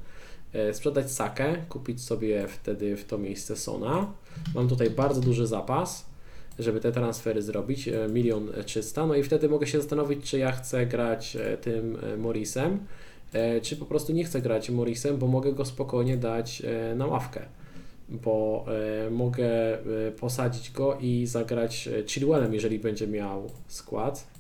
e, 0.54 0.74
sprzedać 0.74 1.12
Sakę, 1.12 1.56
kupić 1.70 2.02
sobie 2.02 2.48
wtedy 2.48 2.98
w 2.98 3.06
to 3.06 3.18
miejsce 3.18 3.56
Sona. 3.56 4.12
Mam 4.56 4.68
tutaj 4.68 4.90
bardzo 4.90 5.22
duży 5.22 5.48
zapas, 5.48 6.06
żeby 6.60 6.80
te 6.80 6.92
transfery 6.92 7.42
zrobić, 7.42 7.88
e, 7.88 8.08
milion 8.10 8.50
trzysta, 8.66 9.06
no 9.06 9.16
i 9.16 9.24
wtedy 9.24 9.50
mogę 9.50 9.68
się 9.68 9.82
zastanowić, 9.82 10.30
czy 10.30 10.38
ja 10.38 10.52
chcę 10.52 10.86
grać 10.86 11.36
e, 11.36 11.58
tym 11.58 11.98
e, 12.04 12.18
Morrisem, 12.18 12.80
e, 13.34 13.62
czy 13.62 13.78
po 13.78 13.86
prostu 13.86 14.14
nie 14.14 14.24
chcę 14.24 14.42
grać 14.42 14.70
Morrisem, 14.70 15.18
bo 15.18 15.28
mogę 15.28 15.54
go 15.54 15.66
spokojnie 15.66 16.18
dać 16.18 16.62
e, 16.66 16.96
na 16.96 17.08
ławkę 17.08 17.42
bo 18.10 18.66
e, 19.06 19.10
mogę 19.10 19.48
e, 19.48 20.12
posadzić 20.12 20.72
go 20.72 20.98
i 21.02 21.26
zagrać 21.26 21.88
e, 21.88 22.08
Chilwellem, 22.08 22.54
jeżeli 22.54 22.80
będzie 22.80 23.08
miał 23.08 23.50
skład 23.68 24.36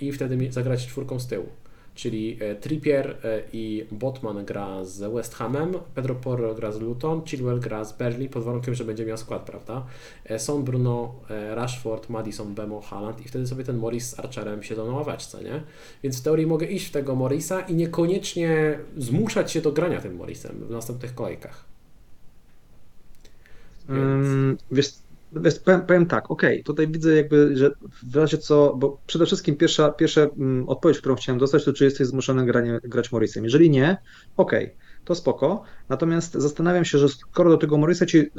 i 0.00 0.12
wtedy 0.12 0.52
zagrać 0.52 0.86
czwórką 0.86 1.20
z 1.20 1.26
tyłu. 1.26 1.46
Czyli 1.94 2.38
Trippier 2.60 3.16
i 3.52 3.86
Botman 3.90 4.44
gra 4.44 4.84
z 4.84 5.12
West 5.12 5.34
Hamem, 5.34 5.74
Pedro 5.94 6.14
Porro 6.14 6.54
gra 6.54 6.72
z 6.72 6.80
Luton, 6.80 7.22
Chilwell 7.24 7.60
gra 7.60 7.84
z 7.84 7.98
Burnley 7.98 8.28
pod 8.28 8.42
warunkiem, 8.42 8.74
że 8.74 8.84
będzie 8.84 9.06
miał 9.06 9.16
skład, 9.16 9.42
prawda? 9.42 9.86
Son, 10.38 10.64
Bruno, 10.64 11.14
Rashford, 11.54 12.08
Madison, 12.08 12.54
Bemo, 12.54 12.80
Haaland 12.80 13.26
i 13.26 13.28
wtedy 13.28 13.46
sobie 13.46 13.64
ten 13.64 13.76
Morris 13.76 14.10
z 14.10 14.18
Archerem 14.18 14.62
siedzą 14.62 14.86
na 14.86 14.92
ławeczce, 14.92 15.44
nie? 15.44 15.62
Więc 16.02 16.20
w 16.20 16.22
teorii 16.22 16.46
mogę 16.46 16.66
iść 16.66 16.86
w 16.86 16.90
tego 16.90 17.14
Morrisa 17.14 17.60
i 17.60 17.74
niekoniecznie 17.74 18.78
zmuszać 18.96 19.52
się 19.52 19.60
do 19.60 19.72
grania 19.72 20.00
tym 20.00 20.16
Morrisem 20.16 20.64
w 20.68 20.70
następnych 20.70 21.14
kolejkach. 21.14 21.75
Więc... 23.88 24.60
Wiesz, 24.70 24.88
wiesz, 25.32 25.58
powiem, 25.58 25.80
powiem 25.80 26.06
tak, 26.06 26.30
okej, 26.30 26.64
tutaj 26.64 26.88
widzę 26.88 27.16
jakby, 27.16 27.56
że 27.56 27.70
w 28.12 28.16
razie 28.16 28.38
co, 28.38 28.74
bo 28.76 29.00
przede 29.06 29.26
wszystkim 29.26 29.56
pierwsza, 29.56 29.90
pierwsza 29.90 30.20
mm, 30.20 30.68
odpowiedź, 30.68 30.98
którą 30.98 31.14
chciałem 31.14 31.38
dostać, 31.38 31.64
to 31.64 31.72
czy 31.72 31.84
jesteś 31.84 32.06
zmuszony 32.06 32.46
granie, 32.46 32.80
grać 32.84 33.12
Morrisem. 33.12 33.44
Jeżeli 33.44 33.70
nie, 33.70 33.96
okej, 34.36 34.74
to 35.06 35.14
spoko. 35.14 35.62
Natomiast 35.88 36.32
zastanawiam 36.32 36.84
się, 36.84 36.98
że 36.98 37.08
skoro 37.08 37.50
do 37.50 37.56
tego 37.56 37.78
Morrisa 37.78 38.06
ci 38.06 38.30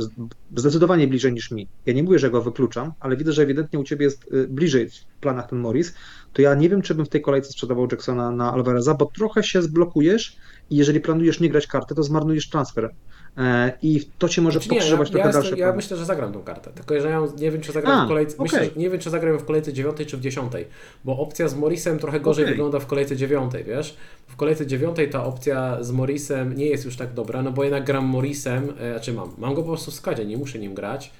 zdecydowanie 0.55 1.07
bliżej 1.07 1.33
niż 1.33 1.51
mi, 1.51 1.67
ja 1.85 1.93
nie 1.93 2.03
mówię, 2.03 2.19
że 2.19 2.29
go 2.29 2.41
wykluczam, 2.41 2.93
ale 2.99 3.17
widzę, 3.17 3.31
że 3.31 3.43
ewidentnie 3.43 3.79
u 3.79 3.83
ciebie 3.83 4.05
jest 4.05 4.33
y, 4.33 4.47
bliżej 4.47 4.89
w 4.89 5.05
planach 5.21 5.49
ten 5.49 5.59
Morris, 5.59 5.93
to 6.33 6.41
ja 6.41 6.55
nie 6.55 6.69
wiem, 6.69 6.81
czy 6.81 6.95
bym 6.95 7.05
w 7.05 7.09
tej 7.09 7.21
kolejce 7.21 7.51
sprzedawał 7.51 7.87
Jacksona 7.91 8.31
na 8.31 8.53
Alvareza, 8.53 8.93
bo 8.93 9.05
trochę 9.05 9.43
się 9.43 9.61
zblokujesz 9.61 10.37
i 10.69 10.75
jeżeli 10.75 10.99
planujesz 10.99 11.39
nie 11.39 11.49
grać 11.49 11.67
karty, 11.67 11.95
to 11.95 12.03
zmarnujesz 12.03 12.49
transfer. 12.49 12.93
E, 13.37 13.71
I 13.81 14.05
to 14.17 14.29
cię 14.29 14.41
może 14.41 14.59
Znaczy 14.59 14.69
nie, 14.69 14.75
ja, 14.75 14.81
pokrzyżować 14.81 15.09
ja, 15.09 15.13
trochę 15.13 15.31
dalsze 15.31 15.57
ja 15.57 15.73
myślę, 15.73 15.97
że 15.97 16.05
zagram 16.05 16.33
tą 16.33 16.43
kartę. 16.43 16.71
Tylko 16.71 17.01
że 17.01 17.09
ja 17.09 17.21
nie 17.39 17.51
wiem, 17.51 17.61
czy 17.61 17.71
zagram 17.71 17.99
A, 17.99 18.05
w 18.05 18.07
kolejce. 18.07 18.35
Myślę, 18.39 18.59
okej. 18.59 18.71
że, 18.73 18.79
nie 18.79 18.89
wiem, 18.89 18.99
czy 18.99 19.09
zagram 19.09 19.39
w 19.39 19.45
kolejce 19.45 19.73
9 19.73 19.97
czy 20.07 20.17
w 20.17 20.21
10, 20.21 20.51
bo 21.05 21.17
opcja 21.17 21.47
z 21.47 21.55
Morrisem 21.55 21.99
trochę 21.99 22.19
gorzej 22.19 22.45
Okej. 22.45 22.53
wygląda 22.53 22.79
w 22.79 22.85
kolejce 22.85 23.15
9, 23.15 23.51
wiesz? 23.65 23.97
W 24.27 24.35
kolejce 24.35 24.67
9 24.67 24.97
ta 25.11 25.25
opcja 25.25 25.83
z 25.83 25.91
Morrisem 25.91 26.57
nie 26.57 26.65
jest 26.65 26.85
już 26.85 26.97
tak 26.97 27.13
dobra, 27.13 27.41
no 27.41 27.51
bo 27.51 27.63
jednak 27.63 27.85
gram 27.85 28.05
Morrisem, 28.05 28.73
e, 28.79 28.91
znaczy 28.91 29.13
mam, 29.13 29.33
mam 29.37 29.55
go 29.55 29.61
po 29.61 29.67
prostu 29.67 29.91
w 29.91 29.93
składzie, 29.93 30.25
nie 30.25 30.37
muszę 30.37 30.59
nim 30.59 30.73
grać, 30.73 31.11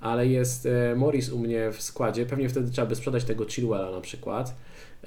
ale 0.00 0.26
jest 0.26 0.66
e, 0.66 0.94
Morris 0.96 1.32
u 1.32 1.38
mnie 1.38 1.70
w 1.72 1.82
składzie, 1.82 2.26
pewnie 2.26 2.48
wtedy 2.48 2.70
trzeba 2.70 2.86
by 2.86 2.94
sprzedać 2.94 3.24
tego 3.24 3.46
Chilwella 3.48 3.90
na 3.90 4.00
przykład. 4.00 4.54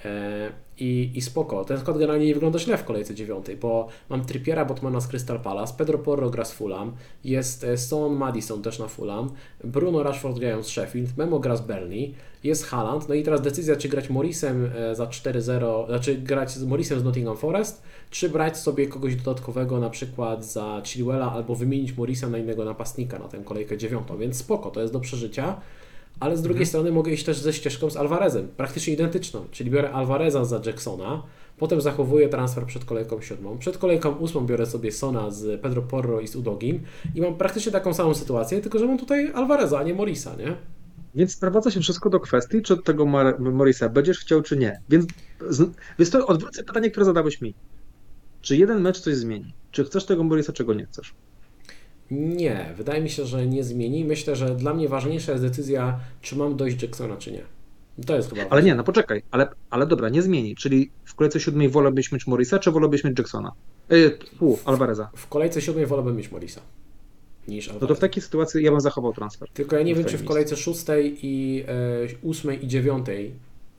E, 0.05 0.51
I, 0.80 1.11
I 1.15 1.21
spoko. 1.21 1.65
Ten 1.65 1.80
skład 1.80 1.97
generalnie 1.97 2.26
nie 2.26 2.34
wygląda 2.34 2.59
źle 2.59 2.77
w 2.77 2.84
kolejce 2.84 3.15
dziewiątej, 3.15 3.57
bo 3.57 3.88
mam 4.09 4.26
Trippiera 4.26 4.65
Botmana 4.65 5.01
z 5.01 5.07
Crystal 5.07 5.39
Palace, 5.39 5.73
Pedro 5.77 5.97
Porro 5.97 6.30
gra 6.30 6.45
z 6.45 6.51
Fulham, 6.51 6.91
jest 7.23 7.63
e, 7.63 7.77
Son 7.77 8.15
Madison 8.15 8.61
też 8.61 8.80
na 8.80 8.88
Fulham, 8.88 9.31
Bruno 9.63 10.03
Rashford 10.03 10.39
grają 10.39 10.63
z 10.63 10.67
Sheffield, 10.67 11.17
Memo 11.17 11.39
gra 11.39 11.55
z 11.55 11.61
Burnley, 11.61 12.13
jest 12.43 12.65
Haaland, 12.65 13.09
no 13.09 13.15
i 13.15 13.23
teraz 13.23 13.41
decyzja, 13.41 13.76
czy 13.76 13.89
grać 13.89 14.09
Morrisem 14.09 14.71
e, 14.76 14.95
za 14.95 15.05
4-0, 15.05 15.88
znaczy 15.88 16.15
grać 16.15 16.51
z 16.51 16.63
Morrisem 16.63 16.99
z 16.99 17.03
Nottingham 17.03 17.38
Forest, 17.38 17.84
czy 18.09 18.30
brać 18.30 18.57
sobie 18.57 18.88
kogoś 18.88 19.15
dodatkowego 19.15 19.80
na 19.80 19.89
przykład 19.89 20.45
za 20.45 20.81
Chilwella, 20.85 21.31
albo 21.31 21.55
wymienić 21.55 21.97
Morrisa 21.97 22.30
na 22.30 22.38
innego 22.38 22.65
napastnika 22.65 23.19
na 23.19 23.27
tę 23.27 23.38
kolejkę 23.45 23.77
dziewiątą, 23.77 24.17
więc 24.17 24.38
spoko, 24.38 24.71
to 24.71 24.81
jest 24.81 24.93
do 24.93 24.99
przeżycia. 24.99 25.61
Ale 26.19 26.37
z 26.37 26.41
drugiej 26.41 26.65
strony 26.65 26.91
mogę 26.91 27.11
iść 27.11 27.25
też 27.25 27.37
ze 27.37 27.53
ścieżką 27.53 27.89
z 27.89 27.97
Alvarezem, 27.97 28.47
praktycznie 28.57 28.93
identyczną, 28.93 29.45
czyli 29.51 29.71
biorę 29.71 29.91
Alvareza 29.91 30.45
za 30.45 30.61
Jacksona, 30.65 31.23
potem 31.57 31.81
zachowuję 31.81 32.29
transfer 32.29 32.65
przed 32.65 32.85
kolejką 32.85 33.21
siódmą, 33.21 33.57
przed 33.57 33.77
kolejką 33.77 34.15
ósmą 34.15 34.45
biorę 34.45 34.65
sobie 34.65 34.91
Sona 34.91 35.31
z 35.31 35.61
Pedro 35.61 35.81
Porro 35.81 36.19
i 36.19 36.27
z 36.27 36.35
Udogim 36.35 36.83
i 37.15 37.21
mam 37.21 37.35
praktycznie 37.35 37.71
taką 37.71 37.93
samą 37.93 38.13
sytuację, 38.13 38.61
tylko 38.61 38.79
że 38.79 38.85
mam 38.85 38.97
tutaj 38.97 39.31
Alvareza, 39.33 39.79
a 39.79 39.83
nie 39.83 39.93
Morisa, 39.93 40.35
nie? 40.35 40.55
Więc 41.15 41.33
sprowadza 41.33 41.71
się 41.71 41.79
wszystko 41.79 42.09
do 42.09 42.19
kwestii, 42.19 42.61
czy 42.61 42.77
tego 42.77 43.05
Morrisa 43.39 43.89
będziesz 43.89 44.19
chciał, 44.19 44.41
czy 44.41 44.57
nie. 44.57 44.81
Więc, 44.89 45.05
więc 45.99 46.11
to 46.11 46.27
odwrócę 46.27 46.63
pytanie, 46.63 46.91
które 46.91 47.05
zadałeś 47.05 47.41
mi. 47.41 47.55
Czy 48.41 48.57
jeden 48.57 48.81
mecz 48.81 48.99
coś 48.99 49.15
zmieni? 49.15 49.53
Czy 49.71 49.83
chcesz 49.83 50.05
tego 50.05 50.23
Morrisa, 50.23 50.53
czego 50.53 50.73
nie 50.73 50.85
chcesz? 50.85 51.13
Nie, 52.11 52.73
wydaje 52.77 53.02
mi 53.02 53.10
się, 53.10 53.26
że 53.26 53.48
nie 53.48 53.64
zmieni. 53.64 54.06
Myślę, 54.06 54.36
że 54.36 54.56
dla 54.56 54.73
mnie 54.73 54.90
ważniejsza 54.90 55.31
jest 55.31 55.44
decyzja, 55.44 55.99
czy 56.22 56.36
mam 56.36 56.57
dojść 56.57 56.81
Jacksona, 56.81 57.18
czy 57.18 57.31
nie. 57.31 57.41
To 58.06 58.15
jest 58.15 58.30
chyba 58.30 58.41
Ale 58.49 58.64
nie, 58.64 58.76
no 58.76 58.84
poczekaj, 58.84 59.23
ale, 59.31 59.48
ale 59.69 59.88
dobra, 59.88 60.10
nie 60.10 60.22
zmieni. 60.22 60.56
Czyli 60.56 60.91
w 61.06 61.15
kolejce 61.15 61.40
siódmej 61.40 61.69
wolałbyś 61.69 62.11
mieć 62.11 62.27
Morrisa, 62.27 62.60
czy 62.60 62.72
wolałbyś 62.72 63.03
mieć 63.03 63.19
Jacksona? 63.19 63.52
Yy, 63.90 64.18
Alvareza. 64.65 65.10
W 65.15 65.27
kolejce 65.27 65.61
siódmej 65.61 65.86
wolałbym 65.86 66.15
mieć 66.15 66.31
Morisa 66.31 66.61
niż 67.49 67.73
No 67.81 67.88
to 67.88 67.95
w 67.95 67.99
takiej 67.99 68.23
sytuacji 68.23 68.64
ja 68.64 68.72
bym 68.72 68.81
zachował 68.81 69.14
transfer. 69.14 69.49
Tylko 69.53 69.76
ja 69.76 69.84
nie 69.84 69.95
wiem, 69.95 70.06
czy 70.06 70.18
w 70.18 70.26
kolejce 70.26 70.57
szóstej 70.57 71.18
i 71.22 71.64
e, 71.68 71.73
ósmej 72.22 72.65
i 72.65 72.68
dziewiątej 72.68 73.34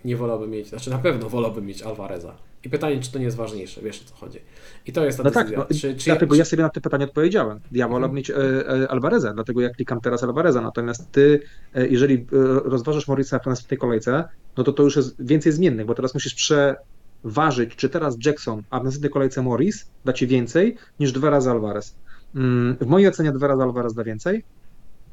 nie 0.05 0.17
wolałbym 0.17 0.51
mieć, 0.51 0.69
znaczy 0.69 0.91
na 0.91 0.99
pewno 0.99 1.29
wolałbym 1.29 1.67
mieć 1.67 1.83
Alvareza. 1.83 2.37
I 2.65 2.71
pytanie, 2.71 3.01
czy 3.01 3.13
to 3.13 3.19
nie 3.19 3.25
jest 3.25 3.37
ważniejsze, 3.37 3.81
wiesz 3.83 4.03
o 4.03 4.05
co 4.09 4.15
chodzi. 4.15 4.39
I 4.87 4.93
to 4.93 5.05
jest 5.05 5.19
ta 5.19 5.25
No 5.25 5.31
tak, 5.31 5.47
decyzja. 5.47 5.59
no, 5.71 5.75
czy, 5.81 5.95
czy 5.97 6.05
dlatego 6.05 6.35
czy, 6.35 6.39
ja 6.39 6.45
sobie 6.45 6.63
na 6.63 6.69
to 6.69 6.81
pytanie 6.81 7.05
odpowiedziałem. 7.05 7.61
Ja 7.73 7.89
wolałbym 7.89 8.17
mieć 8.17 8.31
e, 8.31 8.35
e, 8.37 8.89
Alvareza, 8.91 9.33
dlatego 9.35 9.61
ja 9.61 9.71
klikam 9.71 10.01
teraz 10.01 10.23
Alvareza. 10.25 10.61
Natomiast 10.61 11.13
ty, 11.13 11.41
e, 11.75 11.87
jeżeli 11.89 12.15
e, 12.15 12.27
rozważasz 12.65 13.09
Morrisa 13.09 13.39
w 13.39 13.47
następnej 13.47 13.79
kolejce, 13.79 14.25
no 14.57 14.65
to 14.65 14.73
to 14.73 14.83
już 14.83 14.97
jest 14.97 15.25
więcej 15.27 15.53
zmiennych, 15.53 15.87
bo 15.87 15.95
teraz 15.95 16.15
musisz 16.15 16.35
przeważyć, 16.35 17.77
czy 17.77 17.89
teraz 17.89 18.17
Jackson, 18.27 18.63
a 18.71 18.81
w 18.81 18.85
następnej 18.85 19.11
kolejce 19.13 19.43
Morris 19.43 19.87
da 20.05 20.13
ci 20.13 20.27
więcej 20.27 20.77
niż 21.01 21.13
dwa 21.13 21.31
razy 21.31 21.51
Alvarez. 21.51 21.95
Mm, 22.35 22.77
W 22.81 22.87
mojej 22.87 23.09
ocenie 23.09 23.33
dwa 23.33 23.47
razy 23.47 23.63
Alvarez 23.63 23.95
da 23.95 24.05
więcej, 24.05 24.45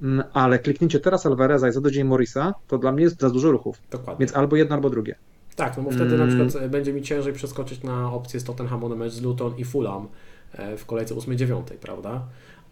mm, 0.01 0.23
ale 0.33 0.59
kliknięcie 0.59 0.99
teraz 0.99 1.25
Alvareza 1.25 1.67
i 1.69 1.71
za 1.71 1.81
tydzień 1.81 2.07
Morrisa, 2.07 2.53
to 2.67 2.77
dla 2.77 2.91
mnie 2.91 3.03
jest 3.03 3.21
za 3.21 3.29
dużo 3.29 3.51
ruchów. 3.51 3.77
Dokładnie. 3.91 4.25
Więc 4.25 4.35
albo 4.37 4.55
jedno, 4.55 4.75
albo 4.75 4.89
drugie. 4.89 5.15
Tak, 5.57 5.77
no 5.77 5.83
bo 5.83 5.91
wtedy 5.91 6.17
na 6.17 6.23
Mm. 6.23 6.47
przykład 6.47 6.63
e, 6.65 6.69
będzie 6.69 6.93
mi 6.93 7.01
ciężej 7.01 7.33
przeskoczyć 7.33 7.83
na 7.83 8.13
opcję 8.13 8.39
z 8.39 8.43
Tottenhamu 8.43 8.89
na 8.89 8.95
mecz 8.95 9.13
z 9.13 9.21
Luton 9.21 9.53
i 9.57 9.65
Fulham 9.65 10.07
e, 10.53 10.77
w 10.77 10.85
kolejce 10.85 11.15
8-9, 11.15 11.61
prawda? 11.81 12.21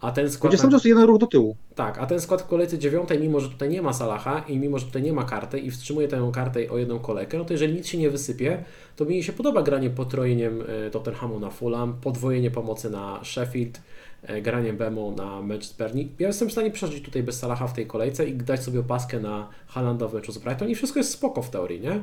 A 0.00 0.12
ten 0.12 0.30
skład. 0.30 0.50
Będzie 0.52 0.62
cały 0.62 0.72
czas 0.72 0.84
jeden 0.84 1.04
ruch 1.04 1.18
do 1.18 1.26
tyłu. 1.26 1.56
Tak, 1.74 1.98
a 1.98 2.06
ten 2.06 2.20
skład 2.20 2.42
w 2.42 2.46
kolejce 2.46 2.78
dziewiątej, 2.78 3.20
mimo 3.20 3.40
że 3.40 3.48
tutaj 3.48 3.68
nie 3.68 3.82
ma 3.82 3.92
Salaha 3.92 4.38
i 4.48 4.58
mimo 4.58 4.78
że 4.78 4.86
tutaj 4.86 5.02
nie 5.02 5.12
ma 5.12 5.24
karty 5.24 5.58
i 5.58 5.70
wstrzymuje 5.70 6.08
tę 6.08 6.30
kartę 6.34 6.70
o 6.70 6.78
jedną 6.78 6.98
kolejkę, 6.98 7.38
no 7.38 7.44
to 7.44 7.52
jeżeli 7.52 7.74
nic 7.74 7.86
się 7.86 7.98
nie 7.98 8.10
wysypie, 8.10 8.64
to 8.96 9.04
mi 9.04 9.22
się 9.22 9.32
podoba 9.32 9.62
granie 9.62 9.90
potrojeniem 9.90 10.62
e, 10.86 10.90
Tottenhamu 10.90 11.40
na 11.40 11.50
Fulham, 11.50 11.94
podwojenie 12.00 12.50
pomocy 12.50 12.90
na 12.90 13.20
Sheffield, 13.24 13.80
e, 14.26 14.42
granie 14.42 14.72
Bemo 14.72 15.10
na 15.10 15.42
mecz 15.42 15.66
z 15.66 15.72
Burnley. 15.72 16.08
Ja 16.18 16.26
jestem 16.26 16.48
w 16.48 16.52
stanie 16.52 16.70
przeżyć 16.70 17.04
tutaj 17.04 17.22
bez 17.22 17.38
Salaha 17.38 17.66
w 17.66 17.72
tej 17.72 17.86
kolejce 17.86 18.26
i 18.26 18.34
dać 18.34 18.62
sobie 18.62 18.80
opaskę 18.80 19.20
na 19.20 19.48
Haalanda 19.66 20.08
w 20.08 20.14
meczu 20.14 20.32
z 20.32 20.38
Brighton 20.38 20.68
i 20.68 20.74
wszystko 20.74 21.00
jest 21.00 21.10
spoko 21.10 21.42
w 21.42 21.50
teorii, 21.50 21.80
nie? 21.80 22.00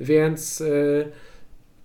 Więc... 0.00 0.60
e, 0.60 1.36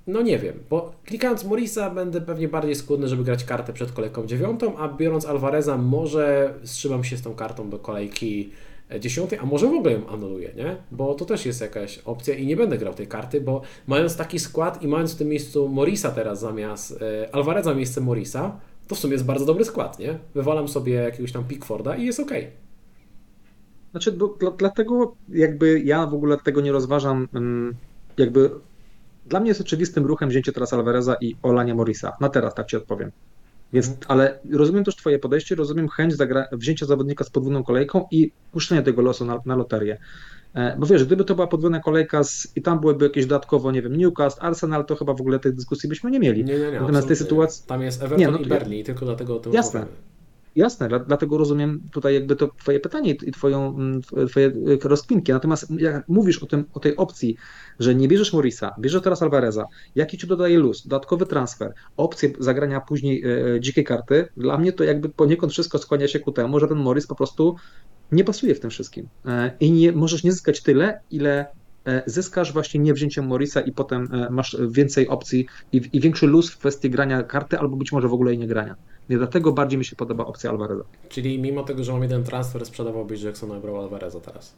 no 0.08 0.22
nie 0.22 0.40
wiem, 0.40 0.60
bo 0.70 0.92
klikając 1.06 1.44
Morisa 1.44 1.90
będę 1.90 2.22
pewnie 2.22 2.48
bardziej 2.48 2.76
skłonny, 2.76 3.08
żeby 3.08 3.24
grać 3.24 3.44
kartę 3.44 3.74
przed 3.74 3.92
kolejką 3.92 4.26
dziewiątą, 4.26 4.78
a 4.78 4.88
biorąc 4.88 5.26
Alvareza 5.26 5.78
może 5.78 6.54
wstrzymam 6.64 7.04
się 7.04 7.18
z 7.18 7.22
tą 7.22 7.36
kartą 7.36 7.70
do 7.70 7.80
kolejki 7.80 8.52
e, 8.92 9.00
dziesiątej, 9.00 9.40
a 9.40 9.46
może 9.46 9.68
w 9.68 9.74
ogóle 9.74 9.94
ją 9.94 10.08
anuluję, 10.08 10.52
nie? 10.56 10.76
Bo 10.92 11.14
to 11.14 11.26
też 11.26 11.46
jest 11.46 11.62
jakaś 11.62 12.00
opcja 12.00 12.36
i 12.36 12.46
nie 12.46 12.56
będę 12.56 12.78
grał 12.78 12.94
tej 12.94 13.08
karty, 13.08 13.42
bo 13.42 13.62
mając 13.88 14.16
taki 14.16 14.40
skład 14.40 14.84
i 14.84 14.88
mając 14.88 15.14
w 15.14 15.18
tym 15.18 15.28
miejscu 15.28 15.70
Morisa 15.70 16.12
teraz 16.12 16.40
zamiast 16.40 17.04
Alvareza 17.32 17.74
miejsce 17.74 18.02
Morisa, 18.02 18.60
to 18.92 18.96
w 18.96 19.00
sumie 19.00 19.14
jest 19.14 19.26
bardzo 19.26 19.46
dobry 19.46 19.66
skład, 19.66 20.00
nie? 20.00 20.18
Wywalam 20.36 20.68
sobie 20.68 20.94
jakiegoś 20.94 21.32
tam 21.32 21.44
Pickforda 21.44 21.96
i 21.96 22.06
jest 22.06 22.20
ok. 22.20 22.32
Znaczy, 23.92 24.12
bo, 24.12 24.28
dla, 24.28 24.52
dlatego 24.52 25.16
jakby 25.30 25.80
ja 25.80 26.08
w 26.08 26.14
ogóle 26.14 26.38
tego 26.38 26.62
nie 26.62 26.72
rozważam, 26.72 27.28
mm, 27.34 27.76
jakby 28.18 28.50
dla 29.26 29.40
mnie 29.40 29.50
jest 29.50 29.62
oczywistym 29.62 30.06
ruchem 30.06 30.30
wzięcie 30.30 30.52
teraz 30.52 30.74
Alvareza 30.74 31.16
i 31.22 31.36
olanie 31.44 31.74
Morisa. 31.76 32.18
Na 32.22 32.30
teraz 32.30 32.54
tak 32.56 32.68
ci 32.68 32.78
odpowiem. 32.78 33.12
Więc, 33.74 33.88
Mhm. 33.88 34.06
ale 34.08 34.40
rozumiem 34.52 34.84
też 34.84 34.96
twoje 34.96 35.20
podejście, 35.20 35.56
rozumiem 35.56 35.90
chęć 35.90 36.14
zagra- 36.14 36.48
wzięcia 36.52 36.86
zawodnika 36.86 37.24
z 37.24 37.30
podwójną 37.30 37.64
kolejką 37.64 38.06
i 38.12 38.32
puszczenia 38.52 38.82
tego 38.82 39.02
losu 39.02 39.26
na, 39.26 39.40
na 39.46 39.56
loterię. 39.56 39.98
E, 40.54 40.78
Bo 40.78 40.86
wiesz, 40.86 41.06
gdyby 41.06 41.26
to 41.26 41.36
była 41.36 41.48
podwójna 41.48 41.80
kolejka 41.80 42.24
z, 42.24 42.48
i 42.56 42.62
tam 42.62 42.80
byłyby 42.80 43.06
jakieś 43.06 43.26
dodatkowo, 43.26 43.72
nie 43.72 43.82
wiem, 43.82 43.96
Newcastle, 43.96 44.42
Arsenal, 44.42 44.86
to 44.86 44.96
chyba 44.96 45.14
w 45.14 45.22
ogóle 45.22 45.40
tej 45.40 45.54
dyskusji 45.54 45.90
byśmy 45.90 46.12
nie 46.12 46.20
mieli. 46.20 46.44
Nie, 46.46 46.60
nie, 46.60 46.72
nie. 46.72 46.80
Natomiast 46.80 47.08
tej 47.08 47.16
sytuacji, 47.16 47.64
Tam 47.68 47.82
jest 47.82 48.04
Everton 48.04 48.20
Nie, 48.20 48.28
no 48.28 48.38
i 48.38 48.46
Burnley, 48.46 48.84
tylko 48.84 49.06
dlatego 49.06 49.36
o 49.36 49.40
tym 49.40 49.54
Jasne. 49.54 49.80
rozmawiamy. 49.80 50.11
Jasne, 50.56 50.90
dlatego 51.08 51.38
rozumiem 51.38 51.82
tutaj 51.92 52.14
jakby 52.14 52.36
to 52.36 52.48
twoje 52.48 52.80
pytanie 52.80 53.12
i 53.12 53.32
twoją, 53.32 53.68
mm, 53.68 54.02
twoje 54.30 54.48
y, 54.48 54.80
rozkminki. 54.84 55.32
Natomiast 55.32 55.72
jak 55.80 56.10
mówisz 56.10 56.44
o, 56.44 56.46
tym, 56.46 56.66
o 56.74 56.80
tej 56.80 56.96
opcji, 56.96 57.38
że 57.80 57.96
nie 57.96 58.08
bierzesz 58.08 58.34
Morisa, 58.34 58.76
bierzesz 58.80 59.02
teraz 59.02 59.22
Alvareza, 59.22 59.66
jaki 59.96 60.18
ci 60.18 60.28
dodaje 60.28 60.60
luz, 60.60 60.88
dodatkowy 60.88 61.26
transfer, 61.26 61.74
opcję 61.98 62.34
zagrania 62.40 62.82
później 62.82 63.24
e, 63.24 63.60
dzikiej 63.60 63.84
karty, 63.84 64.28
dla 64.38 64.58
mnie 64.58 64.74
to 64.74 64.84
jakby 64.84 65.10
poniekąd 65.10 65.52
wszystko 65.52 65.78
skłania 65.78 66.08
się 66.08 66.20
ku 66.20 66.32
temu, 66.32 66.60
że 66.60 66.68
ten 66.68 66.78
Morris 66.78 67.08
po 67.08 67.16
prostu 67.16 67.56
nie 68.12 68.24
pasuje 68.24 68.56
w 68.56 68.60
tym 68.60 68.70
wszystkim. 68.70 69.08
E, 69.26 69.52
I 69.60 69.72
nie 69.72 69.92
możesz 69.92 70.24
nie 70.24 70.32
zyskać 70.32 70.62
tyle, 70.64 71.02
ile 71.12 71.48
zyskasz 72.06 72.54
właśnie 72.54 72.80
nie 72.80 72.94
wzięciem 72.94 73.28
Morisa 73.28 73.62
i 73.62 73.72
potem 73.72 74.10
e, 74.14 74.30
masz 74.30 74.58
więcej 74.70 75.08
opcji 75.08 75.46
i, 75.72 75.82
i 75.94 76.00
większy 76.00 76.28
luz 76.28 76.52
w 76.52 76.58
kwestii 76.58 76.90
grania 76.90 77.24
karty, 77.24 77.60
albo 77.60 77.76
być 77.76 77.92
może 77.92 78.08
w 78.08 78.14
ogóle 78.14 78.32
jej 78.32 78.40
nie 78.40 78.48
grania. 78.48 78.76
I 79.10 79.16
dlatego 79.16 79.52
bardziej 79.52 79.80
mi 79.80 79.86
się 79.86 79.96
podoba 79.96 80.26
opcja 80.26 80.50
Alvareza. 80.50 80.84
Czyli 81.10 81.40
mimo 81.40 81.64
tego, 81.64 81.84
że 81.84 81.92
mam 81.92 82.04
jeden 82.04 82.24
transfer, 82.24 82.66
sprzedawałbyś 82.66 83.22
Jacksona 83.22 83.58
i 83.58 83.62
brał 83.62 83.82
Alvareza 83.82 84.20
teraz? 84.20 84.54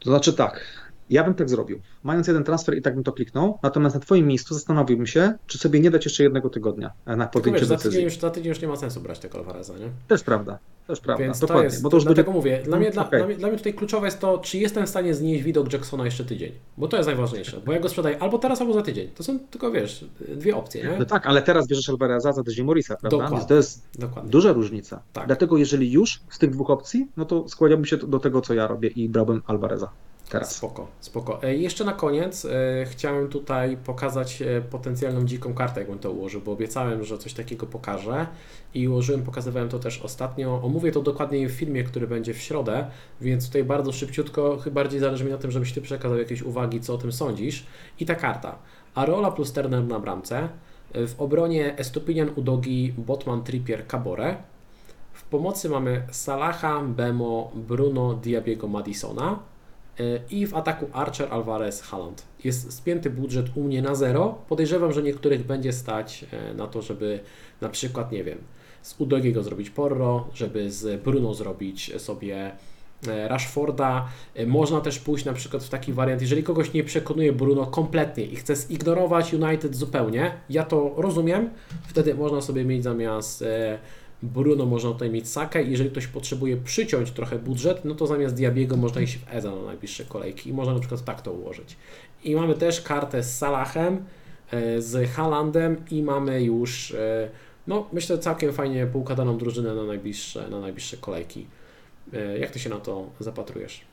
To 0.00 0.10
znaczy 0.10 0.32
tak, 0.32 0.64
ja 1.10 1.24
bym 1.24 1.34
tak 1.34 1.50
zrobił. 1.50 1.80
Mając 2.02 2.26
jeden 2.26 2.44
transfer 2.44 2.76
i 2.76 2.82
tak 2.82 2.94
bym 2.94 3.04
to 3.04 3.12
kliknął, 3.12 3.58
natomiast 3.62 3.94
na 3.94 4.00
Twoim 4.00 4.26
miejscu 4.26 4.54
zastanowiłbym 4.54 5.06
się, 5.06 5.32
czy 5.46 5.58
sobie 5.58 5.80
nie 5.80 5.90
dać 5.90 6.04
jeszcze 6.04 6.22
jednego 6.22 6.50
tygodnia 6.50 6.92
na 7.06 7.26
podjęcie 7.26 7.60
wiesz, 7.60 7.68
decyzji. 7.68 7.90
Za 7.90 7.90
tydzień, 7.90 8.04
już, 8.04 8.18
za 8.18 8.30
tydzień 8.30 8.48
już 8.48 8.60
nie 8.60 8.68
ma 8.68 8.76
sensu 8.76 9.00
brać 9.00 9.18
tego 9.18 9.38
Alvareza, 9.38 9.78
nie? 9.78 9.88
Też 10.08 10.22
prawda, 10.22 10.58
też 10.86 11.00
prawda, 11.00 11.24
Więc 11.24 11.38
dokładnie. 11.38 11.62
To 11.62 11.64
jest, 11.64 11.82
bo 11.82 11.90
to 11.90 11.96
już 11.96 12.04
dlatego 12.04 12.32
będzie... 12.32 12.50
mówię, 12.50 12.62
dla 12.64 12.78
mnie, 12.78 12.90
dla, 12.90 13.06
okay. 13.06 13.18
dla, 13.20 13.26
mnie, 13.26 13.36
dla 13.36 13.48
mnie 13.48 13.58
tutaj 13.58 13.74
kluczowe 13.74 14.06
jest 14.06 14.20
to, 14.20 14.38
czy 14.38 14.58
jestem 14.58 14.86
w 14.86 14.88
stanie 14.88 15.14
znieść 15.14 15.42
widok 15.44 15.72
Jacksona 15.72 16.04
jeszcze 16.04 16.24
tydzień. 16.24 16.52
Bo 16.76 16.88
to 16.88 16.96
jest 16.96 17.06
najważniejsze, 17.06 17.60
bo 17.66 17.72
ja 17.72 17.80
go 17.80 17.88
sprzedaję 17.88 18.22
albo 18.22 18.38
teraz, 18.38 18.60
albo 18.60 18.72
za 18.72 18.82
tydzień. 18.82 19.08
To 19.14 19.22
są 19.22 19.38
tylko, 19.38 19.70
wiesz, 19.70 20.04
dwie 20.28 20.56
opcje, 20.56 20.82
nie? 20.82 20.96
No 20.98 21.04
tak, 21.04 21.26
ale 21.26 21.42
teraz 21.42 21.66
bierzesz 21.66 21.88
Alvareza 21.88 22.32
za 22.32 22.42
tydzień 22.42 22.66
Morisa, 22.66 22.96
prawda? 22.96 23.10
Dokładnie. 23.10 23.36
Więc 23.36 23.48
to 23.48 23.54
jest 23.54 23.98
Dokładnie. 23.98 24.30
duża 24.30 24.52
różnica. 24.52 25.02
Tak. 25.12 25.26
Dlatego 25.26 25.56
jeżeli 25.56 25.92
już 25.92 26.20
z 26.30 26.38
tych 26.38 26.50
dwóch 26.50 26.70
opcji, 26.70 27.08
no 27.16 27.24
to 27.24 27.48
skłaniałbym 27.48 27.84
się 27.86 27.96
do 27.96 28.18
tego, 28.18 28.40
co 28.40 28.54
ja 28.54 28.66
robię 28.66 28.88
i 28.88 29.08
brałbym 29.08 29.42
Alvareza. 29.46 29.90
Teraz. 30.30 30.56
Spoko, 30.56 30.86
spoko. 31.00 31.42
E, 31.42 31.56
jeszcze 31.56 31.84
na 31.84 31.92
koniec 31.92 32.44
e, 32.44 32.48
chciałem 32.90 33.28
tutaj 33.28 33.76
pokazać 33.76 34.42
e, 34.42 34.60
potencjalną 34.60 35.24
dziką 35.24 35.54
kartę, 35.54 35.80
jakbym 35.80 35.98
to 35.98 36.10
ułożył, 36.10 36.40
bo 36.40 36.52
obiecałem, 36.52 37.04
że 37.04 37.18
coś 37.18 37.34
takiego 37.34 37.66
pokażę 37.66 38.26
i 38.74 38.88
ułożyłem, 38.88 39.22
pokazywałem 39.22 39.68
to 39.68 39.78
też 39.78 40.02
ostatnio. 40.02 40.62
Omówię 40.62 40.92
to 40.92 41.02
dokładniej 41.02 41.48
w 41.48 41.52
filmie, 41.52 41.84
który 41.84 42.06
będzie 42.06 42.34
w 42.34 42.38
środę, 42.38 42.86
więc 43.20 43.46
tutaj 43.46 43.64
bardzo 43.64 43.92
szybciutko, 43.92 44.58
chyba 44.58 44.74
bardziej 44.74 45.00
zależy 45.00 45.24
mi 45.24 45.30
na 45.30 45.38
tym, 45.38 45.50
żebyś 45.50 45.72
Ty 45.72 45.80
przekazał 45.80 46.18
jakieś 46.18 46.42
uwagi, 46.42 46.80
co 46.80 46.94
o 46.94 46.98
tym 46.98 47.12
sądzisz. 47.12 47.66
I 48.00 48.06
ta 48.06 48.14
karta. 48.14 48.58
Areola 48.94 49.30
plus 49.30 49.52
Turner 49.52 49.84
na 49.84 50.00
bramce. 50.00 50.48
E, 50.92 51.06
W 51.06 51.20
obronie 51.20 51.78
Estupinian, 51.78 52.30
Udogi, 52.36 52.94
Botman, 52.98 53.42
Trippier, 53.42 53.86
Cabore. 53.86 54.36
W 55.12 55.24
pomocy 55.24 55.68
mamy 55.68 56.02
Salaha, 56.10 56.82
Bemo, 56.82 57.52
Bruno, 57.54 58.14
Diabiego, 58.14 58.68
Madisona. 58.68 59.49
I 60.30 60.46
w 60.46 60.54
ataku 60.54 60.86
Archer, 60.92 61.28
Alvarez, 61.32 61.82
Haaland. 61.82 62.22
Jest 62.44 62.72
spięty 62.72 63.10
budżet 63.10 63.46
u 63.54 63.62
mnie 63.62 63.82
na 63.82 63.94
zero. 63.94 64.38
Podejrzewam, 64.48 64.92
że 64.92 65.02
niektórych 65.02 65.46
będzie 65.46 65.72
stać 65.72 66.24
e, 66.32 66.54
na 66.54 66.66
to, 66.66 66.82
żeby 66.82 67.20
na 67.60 67.68
przykład, 67.68 68.12
nie 68.12 68.24
wiem, 68.24 68.38
z 68.82 69.00
Udogiego 69.00 69.42
zrobić 69.42 69.70
Porro, 69.70 70.28
żeby 70.34 70.70
z 70.70 71.02
Bruno 71.02 71.34
zrobić 71.34 72.00
sobie 72.00 72.52
e, 73.08 73.28
Rashforda. 73.28 74.08
E, 74.34 74.46
Można 74.46 74.80
też 74.80 74.98
pójść 74.98 75.24
na 75.24 75.32
przykład 75.32 75.64
w 75.64 75.68
taki 75.68 75.92
wariant, 75.92 76.20
jeżeli 76.22 76.42
kogoś 76.42 76.72
nie 76.72 76.84
przekonuje 76.84 77.32
Bruno 77.32 77.66
kompletnie 77.66 78.24
i 78.24 78.36
chce 78.36 78.56
zignorować 78.56 79.34
United 79.34 79.76
zupełnie, 79.76 80.32
ja 80.50 80.64
to 80.64 80.94
rozumiem, 80.96 81.50
wtedy 81.88 82.14
można 82.14 82.40
sobie 82.40 82.64
mieć 82.64 82.82
zamiast 82.82 83.44
Bruno 84.22 84.66
można 84.66 84.90
tutaj 84.90 85.10
mieć 85.10 85.28
Sakę 85.28 85.62
jeżeli 85.62 85.90
ktoś 85.90 86.06
potrzebuje 86.06 86.56
przyciąć 86.56 87.10
trochę 87.10 87.38
budżet, 87.38 87.84
no 87.84 87.94
to 87.94 88.06
zamiast 88.06 88.34
Diabiego 88.34 88.76
można 88.76 89.00
iść 89.00 89.16
w 89.16 89.34
Eza 89.34 89.50
na 89.50 89.62
najbliższe 89.62 90.04
kolejki 90.04 90.50
i 90.50 90.52
można 90.52 90.74
na 90.74 90.80
przykład 90.80 91.04
tak 91.04 91.22
to 91.22 91.32
ułożyć. 91.32 91.76
I 92.24 92.34
mamy 92.34 92.54
też 92.54 92.80
kartę 92.80 93.22
z 93.22 93.38
Salahem, 93.38 94.04
z 94.78 95.10
Halandem 95.10 95.76
i 95.90 96.02
mamy 96.02 96.42
już, 96.42 96.96
no 97.66 97.88
myślę 97.92 98.18
całkiem 98.18 98.52
fajnie 98.52 98.86
poukładaną 98.86 99.38
drużynę 99.38 99.74
na 99.74 99.84
najbliższe, 99.84 100.50
na 100.50 100.60
najbliższe 100.60 100.96
kolejki. 100.96 101.46
Jak 102.40 102.50
Ty 102.50 102.58
się 102.58 102.70
na 102.70 102.80
to 102.80 103.10
zapatrujesz? 103.20 103.89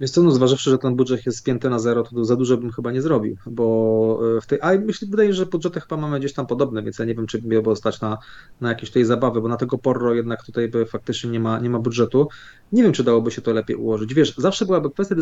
Wiesz 0.00 0.10
co, 0.10 0.22
no 0.22 0.30
zważywszy, 0.30 0.70
że 0.70 0.78
ten 0.78 0.96
budżet 0.96 1.26
jest 1.26 1.38
spięty 1.38 1.70
na 1.70 1.78
zero, 1.78 2.02
to 2.02 2.24
za 2.24 2.36
dużo 2.36 2.56
bym 2.56 2.72
chyba 2.72 2.92
nie 2.92 3.02
zrobił, 3.02 3.36
bo 3.46 4.20
w 4.42 4.46
tej, 4.46 4.58
a 4.62 4.72
myślę, 4.78 5.08
wydaje 5.10 5.32
że 5.32 5.46
budżety 5.46 5.80
chyba 5.80 5.96
mamy 5.96 6.18
gdzieś 6.18 6.32
tam 6.32 6.46
podobne, 6.46 6.82
więc 6.82 6.98
ja 6.98 7.04
nie 7.04 7.14
wiem, 7.14 7.26
czy 7.26 7.42
by 7.42 7.62
było 7.62 7.76
stać 7.76 8.00
na, 8.00 8.18
na 8.60 8.68
jakieś 8.68 8.90
tej 8.90 9.04
zabawy, 9.04 9.40
bo 9.40 9.48
na 9.48 9.56
tego 9.56 9.78
Porro 9.78 10.14
jednak 10.14 10.44
tutaj 10.44 10.68
by 10.68 10.86
faktycznie 10.86 11.30
nie 11.30 11.40
ma, 11.40 11.58
nie 11.58 11.70
ma 11.70 11.78
budżetu. 11.78 12.28
Nie 12.72 12.82
wiem, 12.82 12.92
czy 12.92 13.04
dałoby 13.04 13.30
się 13.30 13.42
to 13.42 13.52
lepiej 13.52 13.76
ułożyć. 13.76 14.14
Wiesz, 14.14 14.34
zawsze 14.36 14.66
byłaby 14.66 14.90
kwestia 14.90 15.14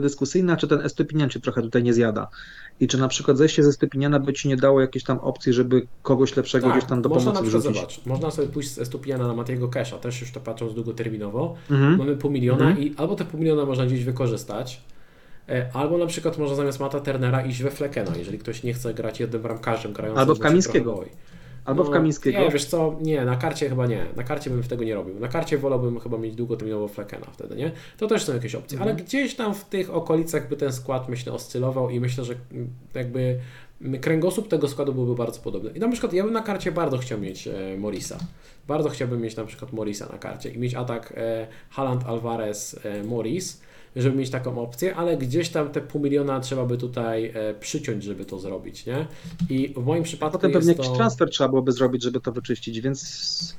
dyskusyjna, 0.00 0.56
czy 0.56 0.68
ten 0.68 0.80
Estupinian 0.80 1.30
cię 1.30 1.40
trochę 1.40 1.62
tutaj 1.62 1.82
nie 1.82 1.94
zjada 1.94 2.28
i 2.80 2.88
czy 2.88 2.98
na 2.98 3.08
przykład 3.08 3.38
zejście 3.38 3.62
ze 3.62 3.68
Estupiniana 3.68 4.20
by 4.20 4.32
ci 4.32 4.48
nie 4.48 4.56
dało 4.56 4.80
jakiejś 4.80 5.04
tam 5.04 5.18
opcji, 5.18 5.52
żeby 5.52 5.86
kogoś 6.02 6.36
lepszego 6.36 6.66
tak, 6.66 6.76
gdzieś 6.76 6.88
tam 6.88 7.02
do 7.02 7.08
można 7.08 7.32
pomocy 7.32 7.54
na 7.54 7.60
wrzucić. 7.60 8.00
Można 8.06 8.30
sobie 8.30 8.48
pójść 8.48 8.70
z 8.70 8.78
Estupiniana 8.78 9.28
na 9.28 9.34
Matiego 9.34 9.68
Kesha, 9.68 9.98
też 9.98 10.20
już 10.20 10.32
to 10.32 10.40
patrząc 10.40 10.74
długoterminowo. 10.74 11.54
Mhm. 11.70 11.96
Mamy 11.98 12.16
pół 12.16 12.30
miliona 12.30 12.68
Mhm. 12.68 12.86
i 12.86 12.94
albo 12.96 13.14
te 13.14 13.24
pół 13.24 13.40
miliona 13.40 13.66
można 13.66 13.86
gdzieś 13.86 14.03
wykorzystać, 14.04 14.80
e, 15.48 15.70
albo 15.72 15.98
na 15.98 16.06
przykład 16.06 16.38
można 16.38 16.56
zamiast 16.56 16.80
Mata 16.80 17.00
Turnera 17.00 17.42
iść 17.42 17.62
we 17.62 17.70
Flekena, 17.70 18.16
jeżeli 18.16 18.38
ktoś 18.38 18.62
nie 18.62 18.74
chce 18.74 18.94
grać 18.94 19.20
jednym 19.20 19.42
bramkarzem 19.42 19.92
grającym. 19.92 20.20
Albo 20.20 20.34
w 20.34 20.38
Kamińskiego. 20.38 21.04
Albo 21.64 21.84
w 21.84 21.90
Kamińskiego. 21.90 22.38
Nie, 22.40 22.50
wiesz 22.50 22.64
co, 22.64 22.96
nie, 23.02 23.24
na 23.24 23.36
karcie 23.36 23.68
chyba 23.68 23.86
nie. 23.86 24.06
Na 24.16 24.22
karcie 24.22 24.50
bym 24.50 24.62
tego 24.62 24.84
nie 24.84 24.94
robił. 24.94 25.20
Na 25.20 25.28
karcie 25.28 25.58
wolałbym 25.58 26.00
chyba 26.00 26.18
mieć 26.18 26.34
długoterminowo 26.34 26.88
Flekena 26.88 27.26
wtedy, 27.32 27.56
nie? 27.56 27.72
To 27.98 28.06
też 28.06 28.24
są 28.24 28.34
jakieś 28.34 28.54
opcje, 28.54 28.78
ale 28.80 28.90
Mhm. 28.90 29.06
gdzieś 29.06 29.34
tam 29.34 29.54
w 29.54 29.64
tych 29.64 29.94
okolicach 29.94 30.48
by 30.48 30.56
ten 30.56 30.72
skład, 30.72 31.08
myślę, 31.08 31.32
oscylował 31.32 31.90
i 31.90 32.00
myślę, 32.00 32.24
że 32.24 32.34
jakby 32.94 33.38
kręgosłup 34.00 34.48
tego 34.48 34.68
składu 34.68 34.94
byłby 34.94 35.14
bardzo 35.14 35.40
podobny. 35.40 35.70
I 35.70 35.80
na 35.80 35.88
przykład 35.88 36.12
ja 36.12 36.24
bym 36.24 36.32
na 36.32 36.42
karcie 36.42 36.72
bardzo 36.72 36.98
chciał 36.98 37.18
mieć 37.20 37.48
e, 37.48 37.76
Morisa. 37.78 38.18
Bardzo 38.68 38.88
chciałbym 38.88 39.20
mieć 39.20 39.36
na 39.36 39.44
przykład 39.44 39.72
Morisa 39.72 40.06
na 40.12 40.18
karcie 40.18 40.50
i 40.50 40.58
mieć 40.58 40.74
atak 40.74 41.12
e, 41.16 41.46
Haaland, 41.70 42.04
Alvarez, 42.06 42.80
e, 42.84 43.02
Morris, 43.04 43.60
żeby 43.96 44.16
mieć 44.16 44.30
taką 44.30 44.58
opcję, 44.62 44.96
ale 44.96 45.16
gdzieś 45.16 45.48
tam 45.48 45.68
te 45.68 45.80
pół 45.80 46.00
miliona 46.02 46.40
trzeba 46.40 46.64
by 46.64 46.78
tutaj 46.78 47.32
e, 47.34 47.54
przyciąć, 47.54 48.04
żeby 48.04 48.24
to 48.24 48.38
zrobić, 48.38 48.86
nie? 48.86 49.06
I 49.50 49.74
w 49.76 49.84
moim 49.84 50.02
przypadku 50.02 50.32
Potem 50.38 50.52
pewnie 50.52 50.74
to... 50.74 50.82
jakiś 50.82 50.96
transfer 50.96 51.30
trzeba 51.30 51.48
byłoby 51.48 51.72
zrobić, 51.72 52.02
żeby 52.02 52.20
to 52.20 52.32
wyczyścić, 52.32 52.80
więc 52.80 53.54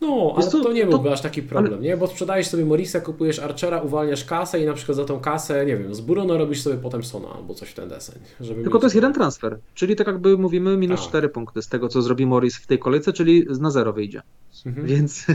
No, 0.00 0.32
ale 0.36 0.46
co, 0.46 0.60
to 0.62 0.72
nie 0.72 0.84
to- 0.84 0.90
byłby 0.90 1.12
aż 1.12 1.20
taki 1.20 1.42
problem, 1.42 1.82
nie? 1.82 1.96
Bo 1.96 2.06
sprzedajesz 2.06 2.46
sobie 2.46 2.64
Morisa, 2.64 3.00
kupujesz 3.00 3.38
Archera, 3.38 3.80
uwalniasz 3.80 4.24
kasę 4.24 4.60
i 4.62 4.66
na 4.66 4.72
przykład 4.72 4.96
za 4.96 5.04
tą 5.04 5.20
kasę, 5.20 5.66
nie 5.66 5.76
wiem, 5.76 5.94
z 5.94 6.00
Bruno 6.00 6.38
robisz 6.38 6.62
sobie 6.62 6.76
potem 6.76 7.04
Sona 7.04 7.28
albo 7.28 7.54
coś 7.54 7.68
w 7.68 7.74
ten 7.74 7.88
deseń. 7.88 8.18
Żeby 8.40 8.62
Tylko 8.62 8.78
to 8.78 8.86
jest 8.86 8.94
jeden 8.94 9.12
transfer, 9.14 9.58
czyli 9.74 9.96
tak 9.96 10.06
jakby 10.06 10.38
mówimy 10.38 10.76
minus 10.76 11.00
Tak. 11.00 11.08
4 11.08 11.28
punkty 11.28 11.62
z 11.62 11.68
tego, 11.68 11.88
co 11.88 12.02
zrobi 12.02 12.26
Morris 12.26 12.56
w 12.56 12.66
tej 12.66 12.78
kolejce, 12.78 13.12
czyli 13.12 13.46
na 13.60 13.70
zero 13.70 13.92
wyjdzie. 13.92 14.22
Mhm. 14.66 14.86
Więc, 14.86 15.26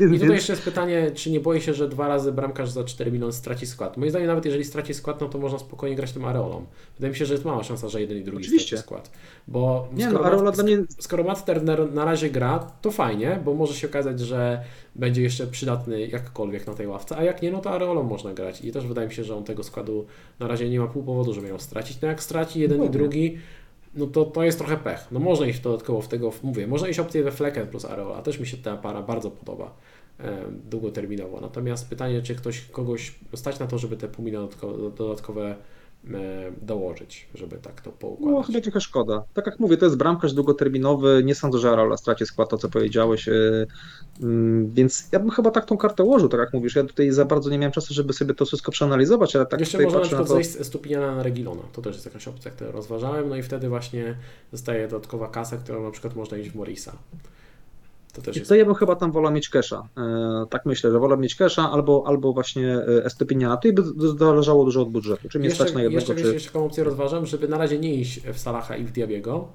I 0.00 0.18
tutaj 0.18 0.34
jeszcze 0.36 0.52
jest 0.52 0.64
pytanie, 0.64 1.10
czy 1.14 1.30
nie 1.30 1.40
boi 1.40 1.60
się, 1.60 1.74
że 1.74 1.88
dwa 1.88 2.08
razy 2.08 2.32
bramkarz 2.32 2.70
za 2.70 2.84
4 2.84 3.12
miliony 3.12 3.32
straci 3.32 3.66
skład? 3.66 3.96
Moim 3.96 4.10
zdaniem 4.10 4.28
nawet 4.28 4.44
jeżeli 4.44 4.64
straci 4.64 4.94
skład, 4.94 5.20
no 5.20 5.28
to 5.28 5.38
można 5.38 5.58
spokojnie 5.58 5.96
grać 5.96 6.12
tym 6.12 6.24
Areolą. 6.24 6.64
Wydaje 6.96 7.12
mi 7.12 7.18
się, 7.18 7.26
że 7.26 7.34
jest 7.34 7.44
mała 7.44 7.64
szansa, 7.64 7.88
że 7.88 8.00
jeden 8.00 8.18
i 8.18 8.24
drugi 8.24 8.44
Oczywiście. 8.44 8.76
straci 8.76 8.86
skład. 8.86 9.10
Bo 9.48 9.88
nie 9.92 10.04
skoro 10.04 10.18
no, 10.18 10.24
Areola 10.26 10.50
Matt- 10.50 10.64
mnie 10.64 10.78
skoro 10.98 11.24
Matt 11.24 11.44
Turner 11.46 11.92
na 11.92 12.04
razie 12.04 12.30
gra, 12.30 12.66
to 12.82 12.90
fajnie, 12.90 13.40
bo 13.44 13.54
może 13.54 13.74
się 13.74 13.88
okazać, 13.88 14.20
że 14.20 14.60
będzie 14.94 15.22
jeszcze 15.22 15.46
przydatny 15.46 16.06
jakkolwiek 16.06 16.66
na 16.66 16.74
tej 16.74 16.86
ławce, 16.86 17.16
a 17.16 17.22
jak 17.24 17.42
nie, 17.42 17.50
no 17.52 17.60
to 17.60 17.70
Areolą 17.70 18.02
można 18.02 18.34
grać 18.34 18.64
i 18.64 18.72
też 18.72 18.86
wydaje 18.86 19.08
mi 19.08 19.14
się, 19.14 19.24
że 19.24 19.36
on 19.36 19.44
tego 19.44 19.62
składu 19.62 20.06
na 20.40 20.48
razie 20.48 20.68
nie 20.68 20.80
ma 20.80 20.86
pół 20.86 21.02
powodu, 21.02 21.34
żeby 21.34 21.48
ją 21.48 21.58
stracić. 21.58 22.00
No 22.00 22.08
jak 22.08 22.22
straci 22.22 22.60
jeden 22.60 22.78
i 22.78 22.80
Dokładnie. 22.80 22.98
drugi, 22.98 23.38
no 23.96 24.06
to 24.06 24.24
to 24.24 24.42
jest 24.42 24.58
trochę 24.58 24.76
pech. 24.76 25.06
No 25.10 25.20
można 25.20 25.46
iść 25.46 25.60
dodatkowo 25.60 26.00
w 26.00 26.08
tego, 26.08 26.32
mówię, 26.42 26.66
można 26.66 26.88
iść 26.88 26.98
opcję 26.98 27.22
we 27.22 27.32
Flecken 27.32 27.66
plus 27.66 27.84
Areola, 27.84 28.22
też 28.22 28.40
mi 28.40 28.46
się 28.46 28.56
ta 28.56 28.76
para 28.76 29.02
bardzo 29.02 29.30
podoba 29.30 29.74
długoterminowo. 30.70 31.40
Natomiast 31.40 31.88
pytanie, 31.88 32.22
czy 32.22 32.34
ktoś 32.34 32.60
kogoś 32.60 33.14
stać 33.34 33.58
na 33.58 33.66
to, 33.66 33.78
żeby 33.78 33.96
te 33.96 34.08
pół 34.08 34.24
miliona 34.24 34.48
dodatkowe, 34.96 35.56
dołożyć, 36.62 37.28
żeby 37.34 37.56
tak 37.56 37.80
to 37.80 37.90
no, 37.90 37.96
poukładać. 37.96 38.46
chyba 38.46 38.60
trochę 38.60 38.80
szkoda. 38.80 39.24
Tak 39.34 39.46
jak 39.46 39.60
mówię, 39.60 39.76
to 39.76 39.84
jest 39.84 39.96
bramkarz 39.96 40.32
długoterminowy, 40.32 41.22
nie 41.24 41.34
sądzę, 41.34 41.58
że 41.58 41.70
Areola 41.70 41.96
straci 41.96 42.26
skład, 42.26 42.48
to 42.48 42.58
co 42.58 42.68
powiedziałeś, 42.68 43.26
yy, 43.26 43.66
mm, 44.22 44.70
więc 44.70 45.08
ja 45.12 45.18
bym 45.18 45.30
chyba 45.30 45.50
tak 45.50 45.64
tą 45.64 45.76
kartę 45.76 46.02
ułożył, 46.02 46.28
tak 46.28 46.40
jak 46.40 46.52
mówisz. 46.52 46.76
Ja 46.76 46.84
tutaj 46.84 47.10
za 47.10 47.24
bardzo 47.24 47.50
nie 47.50 47.58
miałem 47.58 47.72
czasu, 47.72 47.94
żeby 47.94 48.12
sobie 48.12 48.34
to 48.34 48.44
wszystko 48.44 48.72
przeanalizować, 48.72 49.36
ale 49.36 49.46
tak 49.46 49.60
Jeszcze 49.60 49.78
tutaj 49.78 49.92
można 49.94 50.18
na 50.18 50.24
to... 50.24 50.34
zejść 50.34 50.50
z 50.50 50.66
Stupiniana 50.66 51.14
na 51.14 51.22
Regilona. 51.22 51.62
To 51.72 51.82
też 51.82 51.94
jest 51.94 52.06
jakaś 52.06 52.28
opcja, 52.28 52.50
którą 52.50 52.72
rozważałem. 52.72 53.28
No 53.28 53.36
i 53.36 53.42
wtedy 53.42 53.68
właśnie 53.68 54.16
zostaje 54.52 54.88
dodatkowa 54.88 55.28
kasa, 55.28 55.56
którą 55.56 55.82
na 55.82 55.90
przykład 55.90 56.16
można 56.16 56.38
iść 56.38 56.50
w 56.50 56.54
Morisa. 56.54 56.92
To 58.14 58.22
też 58.22 58.36
jest. 58.36 58.48
To 58.48 58.54
ja 58.54 58.64
bym 58.64 58.74
chyba 58.74 58.96
tam 58.96 59.12
wolał 59.12 59.32
mieć 59.32 59.48
Kesha. 59.48 59.88
Yy, 59.96 60.02
tak 60.50 60.66
myślę, 60.66 60.90
że 60.90 60.98
wolę 60.98 61.16
mieć 61.16 61.34
Kesha 61.34 61.70
albo, 61.70 62.04
albo 62.06 62.32
właśnie 62.32 62.62
yy, 62.62 63.04
Estepiniana. 63.04 63.56
Tutaj 63.56 63.72
by 63.72 63.82
zależało 64.18 64.64
dużo 64.64 64.82
od 64.82 64.90
budżetu. 64.90 65.28
Czy 65.28 65.38
mnie 65.38 65.48
Jeszcze, 65.48 65.64
stać 65.64 65.74
na 65.74 65.82
jednego, 65.82 66.12
jeszcze, 66.12 66.24
czy... 66.28 66.34
jeszcze 66.34 66.50
taką 66.50 66.64
opcję 66.64 66.84
rozważam, 66.84 67.26
żeby 67.26 67.48
na 67.48 67.58
razie 67.58 67.78
nie 67.78 67.94
iść 67.94 68.20
w 68.20 68.38
Salaha 68.38 68.76
i 68.76 68.84
w 68.84 68.92
Diabiego, 68.92 69.48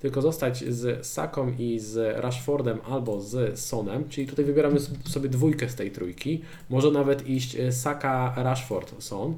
tylko 0.00 0.22
zostać 0.22 0.64
z 0.64 1.06
Saką 1.06 1.52
i 1.58 1.78
z 1.78 2.20
Rashfordem 2.20 2.78
albo 2.90 3.20
z 3.20 3.60
Sonem, 3.60 4.08
czyli 4.08 4.26
tutaj 4.26 4.44
wybieramy 4.44 4.80
sobie 5.04 5.28
dwójkę 5.28 5.68
z 5.68 5.74
tej 5.74 5.90
trójki. 5.90 6.42
Może 6.70 6.90
nawet 6.90 7.28
iść 7.28 7.56
Saka, 7.70 8.34
Rashford, 8.36 9.02
Son, 9.02 9.30
e, 9.30 9.34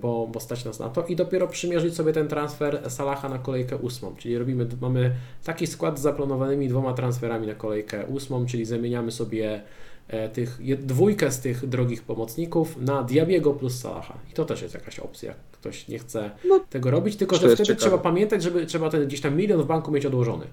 bo, 0.00 0.26
bo 0.32 0.40
stać 0.40 0.64
nas 0.64 0.78
na 0.78 0.88
to 0.88 1.06
i 1.06 1.16
dopiero 1.16 1.48
przymierzyć 1.48 1.94
sobie 1.94 2.12
ten 2.12 2.28
transfer 2.28 2.90
Salaha 2.90 3.28
na 3.28 3.38
kolejkę 3.38 3.76
ósmą, 3.76 4.14
czyli 4.18 4.38
robimy, 4.38 4.66
mamy 4.80 5.14
taki 5.44 5.66
skład 5.66 5.98
z 5.98 6.02
zaplanowanymi 6.02 6.68
dwoma 6.68 6.92
transferami 6.92 7.46
na 7.46 7.54
kolejkę 7.54 8.06
ósmą, 8.06 8.46
czyli 8.46 8.64
zamieniamy 8.64 9.12
sobie 9.12 9.62
E, 10.08 10.28
tych, 10.28 10.58
dwójkę 10.86 11.30
z 11.30 11.40
tych 11.40 11.66
drogich 11.66 12.02
pomocników 12.02 12.76
na 12.80 13.02
Diabiego 13.02 13.54
plus 13.54 13.80
Salaha. 13.80 14.14
I 14.30 14.32
to 14.32 14.44
też 14.44 14.62
jest 14.62 14.74
jakaś 14.74 14.98
opcja. 14.98 15.34
Ktoś 15.52 15.88
nie 15.88 15.98
chce 15.98 16.30
no, 16.48 16.60
tego 16.70 16.90
robić, 16.90 17.16
tylko 17.16 17.36
że 17.36 17.56
wtedy 17.56 17.76
trzeba 17.76 17.98
pamiętać, 17.98 18.42
żeby 18.42 18.66
trzeba 18.66 18.90
ten 18.90 19.06
gdzieś 19.06 19.20
tam 19.20 19.36
milion 19.36 19.62
w 19.62 19.66
banku 19.66 19.92
mieć 19.92 20.06
odłożony. 20.06 20.46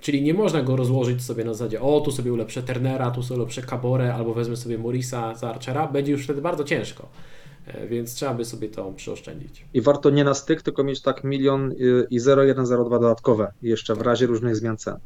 Czyli 0.00 0.22
nie 0.22 0.34
można 0.34 0.62
go 0.62 0.76
rozłożyć 0.76 1.22
sobie 1.22 1.44
na 1.44 1.54
zasadzie, 1.54 1.80
o 1.80 2.00
tu 2.00 2.12
sobie 2.12 2.32
ulepszę 2.32 2.62
Turnera, 2.62 3.10
tu 3.10 3.22
sobie 3.22 3.40
ulepszę 3.40 3.62
Caborę, 3.62 4.14
albo 4.14 4.34
wezmę 4.34 4.56
sobie 4.56 4.78
Morisa 4.78 5.34
za 5.34 5.50
Archera. 5.50 5.86
Będzie 5.86 6.12
już 6.12 6.24
wtedy 6.24 6.42
bardzo 6.42 6.64
ciężko. 6.64 7.08
E, 7.66 7.86
więc 7.86 8.14
trzeba 8.14 8.34
by 8.34 8.44
sobie 8.44 8.68
to 8.68 8.92
przyoszczędzić. 8.92 9.64
I 9.74 9.80
warto 9.80 10.10
nie 10.10 10.24
na 10.24 10.34
styk, 10.34 10.62
tylko 10.62 10.84
mieć 10.84 11.02
tak 11.02 11.24
milion 11.24 11.74
i 12.10 12.20
0,102 12.20 12.98
dodatkowe 12.98 13.52
jeszcze 13.62 13.94
w 13.94 14.00
razie 14.00 14.26
różnych 14.26 14.56
zmian 14.56 14.76
cen. 14.76 14.96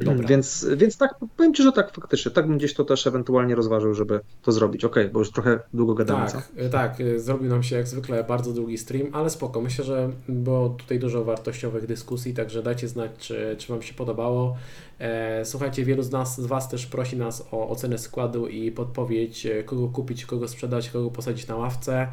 Dobra. 0.00 0.28
Więc, 0.28 0.66
więc 0.76 0.96
tak, 0.96 1.14
powiem 1.36 1.54
Ci, 1.54 1.62
że 1.62 1.72
tak 1.72 1.94
faktycznie, 1.94 2.30
tak 2.30 2.46
bym 2.46 2.58
gdzieś 2.58 2.74
to 2.74 2.84
też 2.84 3.06
ewentualnie 3.06 3.54
rozważył, 3.54 3.94
żeby 3.94 4.20
to 4.42 4.52
zrobić. 4.52 4.84
Ok, 4.84 4.96
bo 5.12 5.18
już 5.18 5.32
trochę 5.32 5.60
długo 5.74 5.94
gadamy. 5.94 6.30
Tak, 6.30 6.30
co? 6.30 6.68
tak, 6.70 6.96
zrobił 7.16 7.48
nam 7.48 7.62
się 7.62 7.76
jak 7.76 7.88
zwykle 7.88 8.24
bardzo 8.24 8.52
długi 8.52 8.78
stream, 8.78 9.08
ale 9.12 9.30
spoko, 9.30 9.60
myślę, 9.60 9.84
że 9.84 10.10
było 10.28 10.68
tutaj 10.68 10.98
dużo 10.98 11.24
wartościowych 11.24 11.86
dyskusji, 11.86 12.34
także 12.34 12.62
dajcie 12.62 12.88
znać, 12.88 13.10
czy, 13.18 13.56
czy 13.58 13.72
Wam 13.72 13.82
się 13.82 13.94
podobało. 13.94 14.56
E, 14.98 15.44
słuchajcie, 15.44 15.84
wielu 15.84 16.02
z 16.02 16.10
nas, 16.10 16.40
z 16.40 16.46
Was 16.46 16.68
też 16.68 16.86
prosi 16.86 17.16
nas 17.16 17.48
o 17.52 17.68
ocenę 17.68 17.98
składu 17.98 18.46
i 18.46 18.72
podpowiedź, 18.72 19.46
e, 19.46 19.64
kogo 19.64 19.88
kupić, 19.88 20.26
kogo 20.26 20.48
sprzedać, 20.48 20.90
kogo 20.90 21.10
posadzić 21.10 21.46
na 21.46 21.56
ławce. 21.56 22.08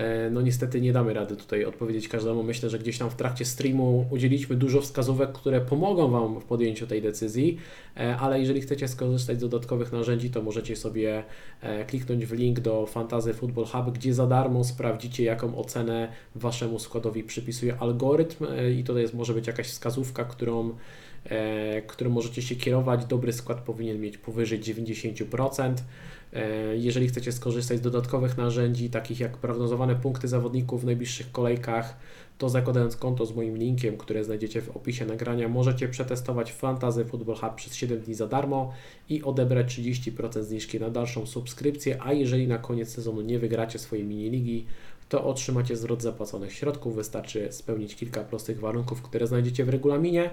E, 0.00 0.30
no 0.30 0.40
niestety 0.40 0.80
nie 0.80 0.92
damy 0.92 1.14
rady 1.14 1.36
tutaj 1.36 1.64
odpowiedzieć 1.64 2.08
każdemu. 2.08 2.42
Myślę, 2.42 2.70
że 2.70 2.78
gdzieś 2.78 2.98
tam 2.98 3.10
w 3.10 3.14
trakcie 3.14 3.44
streamu 3.44 4.06
udzieliliśmy 4.10 4.56
dużo 4.56 4.80
wskazówek, 4.80 5.32
które 5.32 5.60
pomogą 5.60 6.10
Wam 6.10 6.40
w 6.40 6.44
podjęciu 6.44 6.86
tej 6.86 7.02
decyzji, 7.02 7.58
ale 8.18 8.40
jeżeli 8.40 8.60
chcecie 8.60 8.88
skorzystać 8.88 9.38
z 9.38 9.40
dodatkowych 9.40 9.92
narzędzi, 9.92 10.30
to 10.30 10.42
możecie 10.42 10.76
sobie 10.76 11.24
kliknąć 11.86 12.26
w 12.26 12.32
link 12.32 12.60
do 12.60 12.86
Fantasy 12.86 13.34
Football 13.34 13.64
Hub, 13.64 13.94
gdzie 13.94 14.14
za 14.14 14.26
darmo 14.26 14.64
sprawdzicie, 14.64 15.24
jaką 15.24 15.58
ocenę 15.58 16.08
Waszemu 16.34 16.78
składowi 16.78 17.24
przypisuje 17.24 17.76
algorytm 17.78 18.46
i 18.78 18.84
to 18.84 18.98
jest, 18.98 19.14
może 19.14 19.34
być 19.34 19.46
jakaś 19.46 19.66
wskazówka, 19.66 20.24
którą 20.24 20.74
E, 21.24 21.82
którym 21.82 22.12
możecie 22.12 22.42
się 22.42 22.56
kierować. 22.56 23.04
Dobry 23.04 23.32
skład 23.32 23.60
powinien 23.60 24.00
mieć 24.00 24.18
powyżej 24.18 24.60
90%. 24.60 25.74
E, 26.32 26.76
jeżeli 26.76 27.08
chcecie 27.08 27.32
skorzystać 27.32 27.78
z 27.78 27.80
dodatkowych 27.80 28.36
narzędzi, 28.36 28.90
takich 28.90 29.20
jak 29.20 29.36
prognozowane 29.36 29.96
punkty 29.96 30.28
zawodników 30.28 30.82
w 30.82 30.84
najbliższych 30.84 31.32
kolejkach, 31.32 31.96
to 32.38 32.48
zakładając 32.48 32.96
konto 32.96 33.26
z 33.26 33.34
moim 33.34 33.56
linkiem, 33.56 33.96
które 33.96 34.24
znajdziecie 34.24 34.62
w 34.62 34.76
opisie 34.76 35.06
nagrania, 35.06 35.48
możecie 35.48 35.88
przetestować 35.88 36.52
Fantasy 36.52 37.04
Football 37.04 37.36
Hub 37.36 37.54
przez 37.54 37.74
7 37.74 38.00
dni 38.00 38.14
za 38.14 38.26
darmo 38.26 38.72
i 39.08 39.22
odebrać 39.22 39.66
30% 39.66 40.42
zniżki 40.42 40.80
na 40.80 40.90
dalszą 40.90 41.26
subskrypcję, 41.26 41.98
a 42.02 42.12
jeżeli 42.12 42.48
na 42.48 42.58
koniec 42.58 42.88
sezonu 42.88 43.20
nie 43.20 43.38
wygracie 43.38 43.78
swojej 43.78 44.04
mini 44.04 44.30
ligi, 44.30 44.66
to 45.10 45.24
otrzymacie 45.24 45.76
zwrot 45.76 46.02
zapłaconych 46.02 46.52
środków. 46.52 46.96
Wystarczy 46.96 47.52
spełnić 47.52 47.96
kilka 47.96 48.24
prostych 48.24 48.60
warunków, 48.60 49.02
które 49.02 49.26
znajdziecie 49.26 49.64
w 49.64 49.68
regulaminie. 49.68 50.30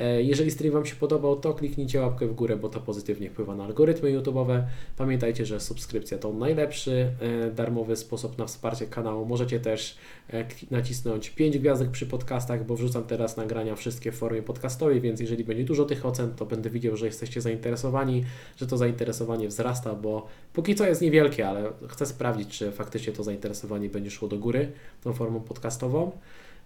E, 0.00 0.22
jeżeli 0.22 0.50
stream 0.50 0.74
Wam 0.74 0.86
się 0.86 0.96
podobał, 0.96 1.40
to 1.40 1.54
kliknijcie 1.54 2.00
łapkę 2.00 2.26
w 2.26 2.34
górę, 2.34 2.56
bo 2.56 2.68
to 2.68 2.80
pozytywnie 2.80 3.30
wpływa 3.30 3.54
na 3.54 3.64
algorytmy 3.64 4.18
YouTube'owe. 4.18 4.62
Pamiętajcie, 4.96 5.46
że 5.46 5.60
subskrypcja 5.60 6.18
to 6.18 6.32
najlepszy 6.32 7.12
e, 7.20 7.50
darmowy 7.50 7.96
sposób 7.96 8.38
na 8.38 8.46
wsparcie 8.46 8.86
kanału. 8.86 9.26
Możecie 9.26 9.60
też 9.60 9.96
e, 10.30 10.44
nacisnąć 10.70 11.30
5 11.30 11.58
gwiazdek 11.58 11.90
przy 11.90 12.06
podcastach, 12.06 12.66
bo 12.66 12.76
wrzucam 12.76 13.04
teraz 13.04 13.36
nagrania 13.36 13.76
wszystkie 13.76 14.12
w 14.12 14.16
formie 14.16 14.42
podcastowej, 14.42 15.00
więc 15.00 15.20
jeżeli 15.20 15.44
będzie 15.44 15.64
dużo 15.64 15.84
tych 15.84 16.06
ocen, 16.06 16.34
to 16.34 16.46
będę 16.46 16.70
widział, 16.70 16.96
że 16.96 17.06
jesteście 17.06 17.40
zainteresowani, 17.40 18.24
że 18.56 18.66
to 18.66 18.76
zainteresowanie 18.76 19.48
wzrasta, 19.48 19.94
bo 19.94 20.26
póki 20.52 20.74
co 20.74 20.86
jest 20.86 21.02
niewielkie, 21.02 21.48
ale 21.48 21.72
chcę 21.88 22.06
sprawdzić, 22.06 22.58
czy 22.58 22.72
faktycznie 22.72 23.12
to 23.12 23.24
zainteresowanie 23.24 23.88
będzie 23.88 24.10
szło 24.10 24.28
do 24.28 24.38
góry 24.38 24.72
tą 25.02 25.12
formą 25.12 25.40
podcastową. 25.40 26.12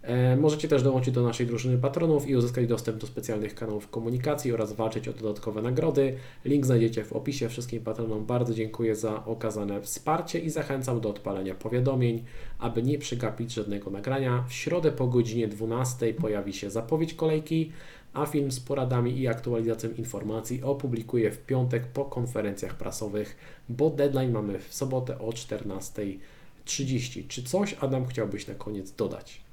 E, 0.04 0.36
możecie 0.36 0.68
też 0.68 0.82
dołączyć 0.82 1.14
do 1.14 1.22
naszej 1.22 1.46
drużyny 1.46 1.78
patronów 1.78 2.28
i 2.28 2.36
uzyskać 2.36 2.66
dostęp 2.66 2.98
do 2.98 3.06
specjalnych 3.06 3.54
kanałów 3.54 3.90
komunikacji 3.90 4.52
oraz 4.52 4.72
walczyć 4.72 5.08
o 5.08 5.12
dodatkowe 5.12 5.62
nagrody. 5.62 6.14
Link 6.44 6.66
znajdziecie 6.66 7.04
w 7.04 7.12
opisie. 7.12 7.48
Wszystkim 7.48 7.82
patronom 7.82 8.26
bardzo 8.26 8.54
dziękuję 8.54 8.96
za 8.96 9.24
okazane 9.24 9.82
wsparcie 9.82 10.38
i 10.38 10.50
zachęcam 10.50 11.00
do 11.00 11.10
odpalenia 11.10 11.54
powiadomień, 11.54 12.24
aby 12.58 12.82
nie 12.82 12.98
przegapić 12.98 13.52
żadnego 13.52 13.90
nagrania. 13.90 14.44
W 14.48 14.52
środę 14.52 14.92
po 14.92 15.06
godzinie 15.06 15.48
12 15.48 16.14
pojawi 16.14 16.52
się 16.52 16.70
zapowiedź 16.70 17.14
kolejki, 17.14 17.72
a 18.14 18.26
film 18.26 18.52
z 18.52 18.60
poradami 18.60 19.18
i 19.18 19.28
aktualizacją 19.28 19.90
informacji 19.90 20.62
opublikuję 20.62 21.30
w 21.30 21.38
piątek 21.38 21.86
po 21.86 22.04
konferencjach 22.04 22.74
prasowych, 22.74 23.36
bo 23.68 23.90
deadline 23.90 24.32
mamy 24.32 24.58
w 24.58 24.74
sobotę 24.74 25.18
o 25.18 25.28
14.30. 25.28 27.26
Czy 27.28 27.42
coś 27.42 27.76
Adam 27.80 28.06
chciałbyś 28.06 28.46
na 28.46 28.54
koniec 28.54 28.92
dodać? 28.92 29.43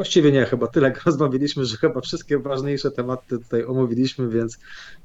Właściwie 0.00 0.32
nie, 0.32 0.44
chyba 0.44 0.66
tyle 0.66 0.92
rozmawialiśmy, 1.06 1.64
że 1.64 1.76
chyba 1.76 2.00
wszystkie 2.00 2.38
ważniejsze 2.38 2.90
tematy 2.90 3.38
tutaj 3.38 3.64
omówiliśmy, 3.64 4.28
więc, 4.28 4.58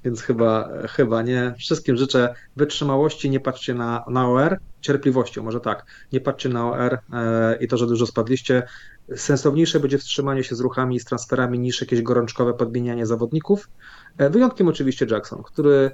więc 0.03 0.21
chyba, 0.21 0.69
chyba 0.87 1.21
nie. 1.21 1.53
Wszystkim 1.57 1.97
życzę 1.97 2.35
wytrzymałości, 2.55 3.29
nie 3.29 3.39
patrzcie 3.39 3.73
na, 3.73 4.05
na 4.09 4.29
OR, 4.29 4.59
cierpliwością, 4.81 5.43
może 5.43 5.59
tak, 5.59 5.85
nie 6.13 6.21
patrzcie 6.21 6.49
na 6.49 6.71
OR 6.71 6.99
e, 7.13 7.57
i 7.61 7.67
to, 7.67 7.77
że 7.77 7.87
dużo 7.87 8.05
spadliście. 8.05 8.63
Sensowniejsze 9.15 9.79
będzie 9.79 9.97
wstrzymanie 9.97 10.43
się 10.43 10.55
z 10.55 10.59
ruchami 10.59 10.95
i 10.95 10.99
z 10.99 11.05
transferami 11.05 11.59
niż 11.59 11.81
jakieś 11.81 12.01
gorączkowe 12.01 12.53
podmienianie 12.53 13.05
zawodników. 13.05 13.69
E, 14.17 14.29
wyjątkiem 14.29 14.67
oczywiście 14.67 15.05
Jackson, 15.11 15.43
który 15.43 15.91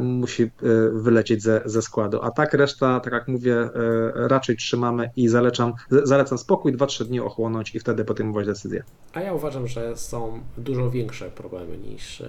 musi 0.00 0.42
e, 0.42 0.48
wylecieć 0.92 1.42
ze, 1.42 1.62
ze 1.64 1.82
składu. 1.82 2.22
A 2.22 2.30
tak 2.30 2.54
reszta, 2.54 3.00
tak 3.00 3.12
jak 3.12 3.28
mówię, 3.28 3.56
e, 3.56 3.70
raczej 4.14 4.56
trzymamy 4.56 5.10
i 5.16 5.28
zalecam, 5.28 5.72
zalecam 5.90 6.38
spokój, 6.38 6.76
2-3 6.76 7.04
dni 7.04 7.20
ochłonąć 7.20 7.74
i 7.74 7.80
wtedy 7.80 8.04
podejmować 8.04 8.46
decyzję. 8.46 8.82
A 9.12 9.20
ja 9.20 9.32
uważam, 9.32 9.66
że 9.66 9.96
są 9.96 10.40
dużo 10.58 10.90
większe 10.90 11.30
problemy 11.30 11.78
niż 11.78 12.22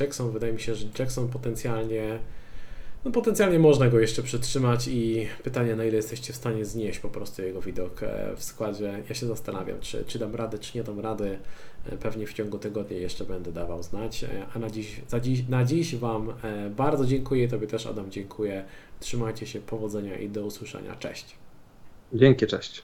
Jackson. 0.00 0.30
Wydaje 0.30 0.52
mi 0.52 0.60
się, 0.60 0.74
że 0.74 0.86
Jackson 0.98 1.28
potencjalnie 1.28 2.18
no 3.04 3.10
potencjalnie 3.10 3.58
można 3.58 3.88
go 3.88 3.98
jeszcze 3.98 4.22
przetrzymać 4.22 4.88
i 4.88 5.28
pytanie, 5.42 5.76
na 5.76 5.84
ile 5.84 5.96
jesteście 5.96 6.32
w 6.32 6.36
stanie 6.36 6.64
znieść 6.64 6.98
po 6.98 7.08
prostu 7.08 7.42
jego 7.42 7.60
widok 7.60 8.00
w 8.36 8.44
składzie. 8.44 9.02
Ja 9.08 9.14
się 9.14 9.26
zastanawiam, 9.26 9.80
czy, 9.80 10.04
czy 10.04 10.18
dam 10.18 10.34
radę, 10.34 10.58
czy 10.58 10.78
nie 10.78 10.84
dam 10.84 11.00
rady. 11.00 11.38
E, 11.92 11.96
pewnie 11.96 12.26
w 12.26 12.32
ciągu 12.32 12.58
tygodnia 12.58 12.96
jeszcze 12.96 13.24
będę 13.24 13.52
dawał 13.52 13.82
znać. 13.82 14.24
E, 14.24 14.28
a 14.54 14.58
na 14.58 14.70
dziś, 14.70 15.00
dziś, 15.22 15.48
na 15.48 15.64
dziś 15.64 15.96
Wam 15.96 16.30
e, 16.42 16.70
bardzo 16.70 17.06
dziękuję. 17.06 17.48
Tobie 17.48 17.66
też, 17.66 17.86
Adam, 17.86 18.10
dziękuję. 18.10 18.64
Trzymajcie 19.00 19.46
się, 19.46 19.60
powodzenia 19.60 20.18
i 20.18 20.28
do 20.28 20.46
usłyszenia. 20.46 20.96
Cześć. 20.96 21.36
Dzięki, 22.12 22.46
cześć. 22.46 22.72